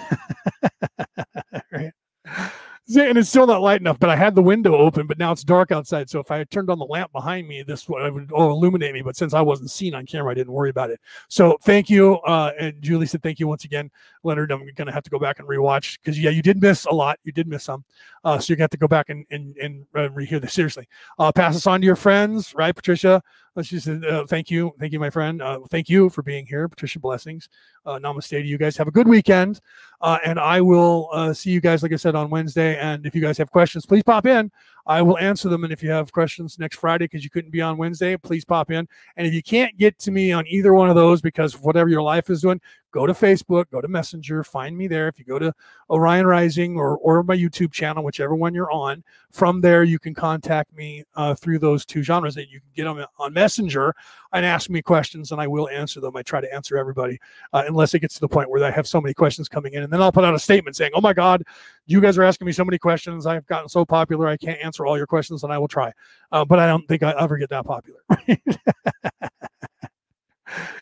and 2.96 3.18
it's 3.18 3.28
still 3.28 3.46
not 3.46 3.60
light 3.60 3.80
enough. 3.80 3.98
But 3.98 4.10
I 4.10 4.16
had 4.16 4.34
the 4.34 4.42
window 4.42 4.76
open, 4.76 5.06
but 5.06 5.18
now 5.18 5.32
it's 5.32 5.44
dark 5.44 5.72
outside. 5.72 6.10
So 6.10 6.20
if 6.20 6.30
I 6.30 6.44
turned 6.44 6.70
on 6.70 6.78
the 6.78 6.84
lamp 6.84 7.12
behind 7.12 7.48
me, 7.48 7.62
this 7.62 7.88
would 7.88 8.30
illuminate 8.32 8.94
me. 8.94 9.02
But 9.02 9.16
since 9.16 9.34
I 9.34 9.40
wasn't 9.40 9.70
seen 9.70 9.94
on 9.94 10.06
camera, 10.06 10.30
I 10.30 10.34
didn't 10.34 10.52
worry 10.52 10.70
about 10.70 10.90
it. 10.90 11.00
So 11.28 11.58
thank 11.62 11.90
you, 11.90 12.16
uh, 12.20 12.52
and 12.58 12.80
Julie 12.80 13.06
said 13.06 13.22
thank 13.22 13.38
you 13.38 13.48
once 13.48 13.64
again, 13.64 13.90
Leonard. 14.24 14.52
I'm 14.52 14.60
going 14.74 14.86
to 14.86 14.92
have 14.92 15.02
to 15.04 15.10
go 15.10 15.18
back 15.18 15.38
and 15.38 15.48
rewatch 15.48 15.98
because 15.98 16.18
yeah, 16.18 16.30
you 16.30 16.42
did 16.42 16.60
miss 16.60 16.84
a 16.86 16.92
lot. 16.92 17.18
You 17.24 17.32
did 17.32 17.48
miss 17.48 17.64
some, 17.64 17.84
uh, 18.24 18.38
so 18.38 18.50
you're 18.50 18.56
going 18.56 18.62
to 18.62 18.64
have 18.64 18.70
to 18.70 18.76
go 18.78 18.88
back 18.88 19.08
and 19.10 19.24
and 19.30 19.56
and 19.56 19.86
uh, 19.94 20.08
rehear 20.10 20.40
this. 20.40 20.52
Seriously, 20.52 20.88
uh, 21.18 21.32
pass 21.32 21.54
this 21.54 21.66
on 21.66 21.80
to 21.80 21.86
your 21.86 21.96
friends, 21.96 22.54
right, 22.54 22.74
Patricia? 22.74 23.22
She 23.60 23.78
said, 23.78 24.02
uh, 24.06 24.24
"Thank 24.24 24.50
you, 24.50 24.72
thank 24.80 24.94
you, 24.94 25.00
my 25.00 25.10
friend. 25.10 25.42
Uh, 25.42 25.60
thank 25.70 25.90
you 25.90 26.08
for 26.08 26.22
being 26.22 26.46
here, 26.46 26.66
Patricia. 26.68 26.98
Blessings. 26.98 27.50
Uh, 27.84 27.98
namaste 27.98 28.30
to 28.30 28.40
you 28.40 28.56
guys. 28.56 28.78
Have 28.78 28.88
a 28.88 28.92
good 28.92 29.06
weekend, 29.06 29.60
uh, 30.00 30.18
and 30.24 30.40
I 30.40 30.62
will 30.62 31.10
uh, 31.12 31.34
see 31.34 31.50
you 31.50 31.60
guys, 31.60 31.82
like 31.82 31.92
I 31.92 31.96
said, 31.96 32.14
on 32.14 32.30
Wednesday. 32.30 32.78
And 32.78 33.04
if 33.04 33.14
you 33.14 33.20
guys 33.20 33.36
have 33.36 33.50
questions, 33.50 33.84
please 33.84 34.02
pop 34.02 34.24
in. 34.24 34.50
I 34.86 35.02
will 35.02 35.18
answer 35.18 35.48
them. 35.48 35.64
And 35.64 35.72
if 35.72 35.82
you 35.82 35.90
have 35.90 36.12
questions 36.12 36.58
next 36.58 36.76
Friday 36.76 37.04
because 37.04 37.24
you 37.24 37.30
couldn't 37.30 37.50
be 37.50 37.60
on 37.60 37.76
Wednesday, 37.76 38.16
please 38.16 38.44
pop 38.44 38.70
in. 38.70 38.88
And 39.16 39.26
if 39.26 39.32
you 39.32 39.42
can't 39.42 39.76
get 39.78 39.98
to 40.00 40.10
me 40.10 40.32
on 40.32 40.46
either 40.46 40.74
one 40.74 40.88
of 40.88 40.96
those 40.96 41.20
because 41.20 41.60
whatever 41.60 41.88
your 41.88 42.02
life 42.02 42.30
is 42.30 42.42
doing, 42.42 42.60
go 42.92 43.06
to 43.06 43.12
Facebook, 43.12 43.70
go 43.70 43.80
to 43.80 43.88
Messenger, 43.88 44.44
find 44.44 44.76
me 44.76 44.86
there. 44.86 45.08
If 45.08 45.18
you 45.18 45.24
go 45.24 45.38
to 45.38 45.52
Orion 45.90 46.26
Rising 46.26 46.76
or, 46.76 46.98
or 46.98 47.22
my 47.22 47.36
YouTube 47.36 47.72
channel, 47.72 48.04
whichever 48.04 48.34
one 48.34 48.54
you're 48.54 48.70
on, 48.70 49.02
from 49.30 49.60
there 49.60 49.82
you 49.82 49.98
can 49.98 50.14
contact 50.14 50.74
me 50.74 51.04
uh, 51.16 51.34
through 51.34 51.58
those 51.58 51.86
two 51.86 52.02
genres 52.02 52.34
that 52.34 52.50
you 52.50 52.60
can 52.60 52.68
get 52.74 52.84
them 52.84 53.04
on 53.18 53.32
Messenger 53.32 53.94
and 54.32 54.44
ask 54.44 54.68
me 54.68 54.82
questions 54.82 55.32
and 55.32 55.40
I 55.40 55.46
will 55.46 55.68
answer 55.68 56.00
them. 56.00 56.16
I 56.16 56.22
try 56.22 56.40
to 56.40 56.54
answer 56.54 56.76
everybody 56.76 57.18
uh, 57.52 57.64
unless 57.66 57.94
it 57.94 58.00
gets 58.00 58.14
to 58.14 58.20
the 58.20 58.28
point 58.28 58.50
where 58.50 58.62
I 58.62 58.70
have 58.70 58.86
so 58.86 59.00
many 59.00 59.14
questions 59.14 59.48
coming 59.48 59.72
in. 59.72 59.82
And 59.82 59.92
then 59.92 60.02
I'll 60.02 60.12
put 60.12 60.24
out 60.24 60.34
a 60.34 60.38
statement 60.38 60.76
saying, 60.76 60.92
oh 60.94 61.00
my 61.00 61.14
God, 61.14 61.42
you 61.86 62.00
guys 62.00 62.18
are 62.18 62.22
asking 62.22 62.46
me 62.46 62.52
so 62.52 62.64
many 62.64 62.78
questions. 62.78 63.26
I've 63.26 63.46
gotten 63.46 63.68
so 63.68 63.84
popular. 63.84 64.28
I 64.28 64.36
can't 64.36 64.60
answer 64.62 64.86
all 64.86 64.96
your 64.96 65.06
questions 65.06 65.44
and 65.44 65.52
I 65.52 65.58
will 65.58 65.68
try. 65.68 65.92
Uh, 66.30 66.44
but 66.44 66.58
I 66.58 66.66
don't 66.66 66.86
think 66.86 67.02
I 67.02 67.14
ever 67.18 67.36
get 67.36 67.50
that 67.50 67.64
popular. 67.64 68.00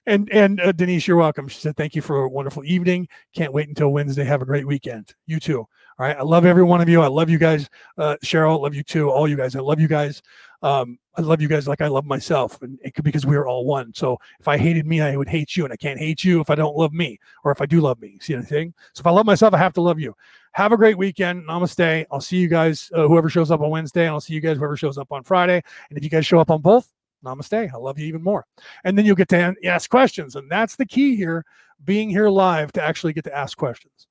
and 0.06 0.30
and 0.32 0.60
uh, 0.60 0.72
Denise, 0.72 1.06
you're 1.06 1.16
welcome. 1.16 1.48
She 1.48 1.60
said, 1.60 1.76
"Thank 1.76 1.94
you 1.94 2.02
for 2.02 2.22
a 2.22 2.28
wonderful 2.28 2.64
evening. 2.64 3.08
Can't 3.34 3.52
wait 3.52 3.68
until 3.68 3.90
Wednesday. 3.90 4.24
Have 4.24 4.42
a 4.42 4.46
great 4.46 4.66
weekend. 4.66 5.14
You 5.26 5.40
too. 5.40 5.60
All 5.60 6.06
right. 6.06 6.16
I 6.16 6.22
love 6.22 6.46
every 6.46 6.64
one 6.64 6.80
of 6.80 6.88
you. 6.88 7.02
I 7.02 7.08
love 7.08 7.28
you 7.28 7.38
guys. 7.38 7.68
Uh, 7.98 8.16
Cheryl, 8.24 8.60
love 8.60 8.74
you 8.74 8.82
too. 8.82 9.10
All 9.10 9.28
you 9.28 9.36
guys. 9.36 9.54
I 9.54 9.60
love 9.60 9.80
you 9.80 9.88
guys. 9.88 10.22
Um, 10.62 10.98
I 11.16 11.22
love 11.22 11.40
you 11.40 11.48
guys 11.48 11.66
like 11.66 11.80
I 11.80 11.88
love 11.88 12.04
myself, 12.04 12.60
and 12.62 12.78
it 12.82 12.94
could 12.94 13.04
because 13.04 13.26
we 13.26 13.36
are 13.36 13.46
all 13.46 13.64
one. 13.64 13.92
So 13.94 14.18
if 14.38 14.48
I 14.48 14.56
hated 14.56 14.86
me, 14.86 15.00
I 15.00 15.16
would 15.16 15.28
hate 15.28 15.56
you, 15.56 15.64
and 15.64 15.72
I 15.72 15.76
can't 15.76 15.98
hate 15.98 16.24
you 16.24 16.40
if 16.40 16.50
I 16.50 16.54
don't 16.54 16.76
love 16.76 16.92
me, 16.92 17.18
or 17.44 17.52
if 17.52 17.60
I 17.60 17.66
do 17.66 17.80
love 17.80 18.00
me. 18.00 18.18
See 18.20 18.34
anything? 18.34 18.74
So 18.94 19.00
if 19.00 19.06
I 19.06 19.10
love 19.10 19.26
myself, 19.26 19.54
I 19.54 19.58
have 19.58 19.72
to 19.74 19.80
love 19.80 19.98
you. 19.98 20.14
Have 20.52 20.72
a 20.72 20.76
great 20.76 20.98
weekend. 20.98 21.46
Namaste. 21.46 22.06
I'll 22.10 22.20
see 22.20 22.38
you 22.38 22.48
guys, 22.48 22.90
uh, 22.94 23.06
whoever 23.06 23.28
shows 23.28 23.50
up 23.50 23.60
on 23.60 23.70
Wednesday, 23.70 24.06
and 24.06 24.10
I'll 24.10 24.20
see 24.20 24.34
you 24.34 24.40
guys, 24.40 24.56
whoever 24.56 24.76
shows 24.76 24.98
up 24.98 25.12
on 25.12 25.22
Friday. 25.22 25.62
And 25.88 25.96
if 25.96 26.02
you 26.02 26.10
guys 26.10 26.26
show 26.26 26.40
up 26.40 26.50
on 26.50 26.60
both, 26.60 26.92
namaste. 27.24 27.72
I 27.72 27.76
love 27.76 27.98
you 27.98 28.06
even 28.06 28.22
more. 28.22 28.46
And 28.84 28.96
then 28.98 29.04
you'll 29.04 29.16
get 29.16 29.28
to 29.28 29.54
ask 29.64 29.88
questions. 29.88 30.36
And 30.36 30.50
that's 30.50 30.76
the 30.76 30.86
key 30.86 31.16
here 31.16 31.44
being 31.84 32.10
here 32.10 32.28
live 32.28 32.72
to 32.72 32.82
actually 32.82 33.12
get 33.12 33.24
to 33.24 33.36
ask 33.36 33.56
questions. 33.56 34.08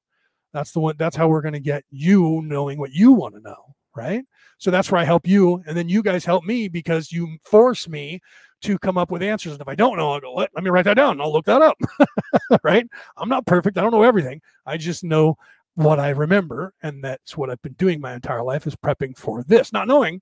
That's 0.53 0.71
the 0.71 0.79
one, 0.79 0.95
that's 0.97 1.15
how 1.15 1.27
we're 1.27 1.41
going 1.41 1.53
to 1.53 1.59
get 1.59 1.83
you 1.91 2.41
knowing 2.43 2.79
what 2.79 2.91
you 2.91 3.11
want 3.11 3.35
to 3.35 3.41
know. 3.41 3.75
Right. 3.95 4.23
So 4.59 4.71
that's 4.71 4.91
where 4.91 5.01
I 5.01 5.03
help 5.03 5.27
you. 5.27 5.61
And 5.67 5.75
then 5.75 5.89
you 5.89 6.01
guys 6.01 6.23
help 6.23 6.45
me 6.45 6.67
because 6.67 7.11
you 7.11 7.37
force 7.43 7.87
me 7.87 8.21
to 8.61 8.77
come 8.79 8.97
up 8.97 9.11
with 9.11 9.21
answers. 9.21 9.53
And 9.53 9.61
if 9.61 9.67
I 9.67 9.75
don't 9.75 9.97
know, 9.97 10.13
I'll 10.13 10.19
go, 10.19 10.33
let, 10.33 10.49
let 10.53 10.63
me 10.63 10.69
write 10.69 10.85
that 10.85 10.95
down. 10.95 11.19
I'll 11.19 11.33
look 11.33 11.45
that 11.45 11.61
up. 11.61 11.77
right. 12.63 12.87
I'm 13.17 13.29
not 13.29 13.45
perfect. 13.45 13.77
I 13.77 13.81
don't 13.81 13.91
know 13.91 14.03
everything. 14.03 14.41
I 14.65 14.77
just 14.77 15.03
know 15.03 15.37
what 15.75 15.99
I 15.99 16.09
remember. 16.09 16.73
And 16.83 17.03
that's 17.03 17.37
what 17.37 17.49
I've 17.49 17.61
been 17.61 17.73
doing 17.73 18.01
my 18.01 18.13
entire 18.13 18.43
life 18.43 18.67
is 18.67 18.75
prepping 18.75 19.17
for 19.17 19.43
this, 19.43 19.71
not 19.73 19.87
knowing 19.87 20.21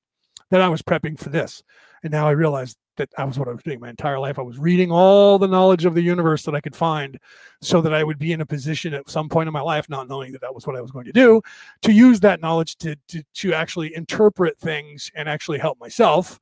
that 0.50 0.62
I 0.62 0.70
was 0.70 0.82
prepping 0.82 1.20
for 1.20 1.30
this. 1.30 1.64
And 2.04 2.12
now 2.12 2.28
I 2.28 2.32
realized 2.32 2.78
that 2.98 3.10
that 3.18 3.28
was 3.28 3.40
what 3.40 3.48
I 3.48 3.52
was 3.52 3.64
doing 3.64 3.80
my 3.80 3.90
entire 3.90 4.20
life. 4.20 4.40
I 4.40 4.44
was 4.44 4.58
reading 4.58 4.92
all 4.92 5.38
the 5.38 5.48
knowledge 5.48 5.86
of 5.86 5.94
the 5.94 6.02
universe 6.02 6.44
that 6.44 6.56
I 6.56 6.62
could 6.62 6.76
find 6.76 7.20
so 7.62 7.82
that 7.82 7.94
I 7.94 8.04
would 8.04 8.20
be 8.20 8.32
in 8.32 8.42
a 8.42 8.46
position 8.46 8.94
at 8.94 9.10
some 9.10 9.30
point 9.30 9.48
in 9.48 9.54
my 9.54 9.62
life, 9.62 9.90
not 9.90 10.08
knowing 10.08 10.32
that 10.32 10.42
that 10.42 10.54
was 10.54 10.66
what 10.66 10.76
I 10.76 10.82
was 10.82 10.92
going 10.92 11.06
to 11.06 11.12
do, 11.12 11.42
to 11.84 11.92
use 11.92 12.20
that 12.22 12.42
knowledge 12.42 12.76
to, 12.78 12.96
to, 13.10 13.24
to 13.36 13.54
actually 13.54 13.96
interpret 13.96 14.58
things 14.60 15.12
and 15.16 15.30
actually 15.30 15.60
help 15.60 15.80
myself 15.80 16.40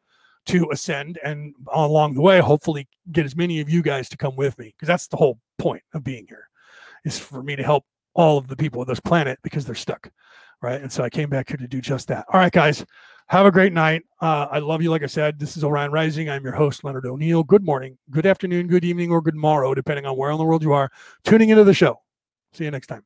to 0.48 0.69
ascend 0.72 1.19
and 1.24 1.56
along 1.74 2.14
the 2.14 2.22
way, 2.22 2.40
hopefully 2.40 2.88
get 3.11 3.25
as 3.25 3.35
many 3.35 3.59
of 3.59 3.69
you 3.69 3.82
guys 3.82 4.08
to 4.09 4.17
come 4.17 4.35
with 4.35 4.58
me. 4.59 4.74
Because 4.75 4.88
that's 4.88 5.08
the 5.08 5.17
whole 5.17 5.40
point 5.58 5.84
of 5.93 6.03
being 6.03 6.25
here 6.27 6.50
is 7.03 7.17
for 7.19 7.43
me 7.43 7.56
to 7.56 7.64
help 7.64 7.85
all 8.16 8.38
of 8.38 8.48
the 8.48 8.56
people 8.56 8.82
of 8.82 8.88
this 8.88 9.00
planet 9.00 9.38
because 9.44 9.66
they're 9.66 9.76
stuck. 9.76 10.10
Right. 10.61 10.82
And 10.82 10.92
so 10.92 11.03
I 11.03 11.10
came 11.10 11.30
back 11.30 11.50
here 11.50 11.58
to 11.58 11.68
do 11.68 11.82
just 11.82 12.08
that. 12.08 12.26
All 12.32 12.40
right, 12.40 12.52
guys. 12.52 12.84
Have 13.27 13.48
a 13.48 13.52
great 13.52 13.74
night. 13.74 14.03
Uh, 14.22 14.48
I 14.52 14.60
love 14.60 14.84
you. 14.84 14.92
Like 14.92 15.02
I 15.02 15.08
said, 15.08 15.40
this 15.40 15.58
is 15.58 15.64
Orion 15.64 15.92
Rising. 15.92 16.30
I'm 16.30 16.44
your 16.44 16.53
host, 16.53 16.84
Leonard 16.84 17.08
O'Neill. 17.08 17.44
Good 17.44 17.66
morning, 17.66 17.98
good 18.11 18.27
afternoon, 18.27 18.68
good 18.68 18.85
evening, 18.85 19.11
or 19.11 19.19
good 19.19 19.35
morrow, 19.35 19.74
depending 19.74 20.06
on 20.06 20.16
where 20.16 20.30
in 20.30 20.38
the 20.38 20.44
world 20.44 20.61
you 20.61 20.74
are 20.74 20.92
tuning 21.24 21.50
into 21.50 21.64
the 21.64 21.74
show. 21.74 22.02
See 22.53 22.66
you 22.66 22.72
next 22.72 22.85
time. 22.85 23.03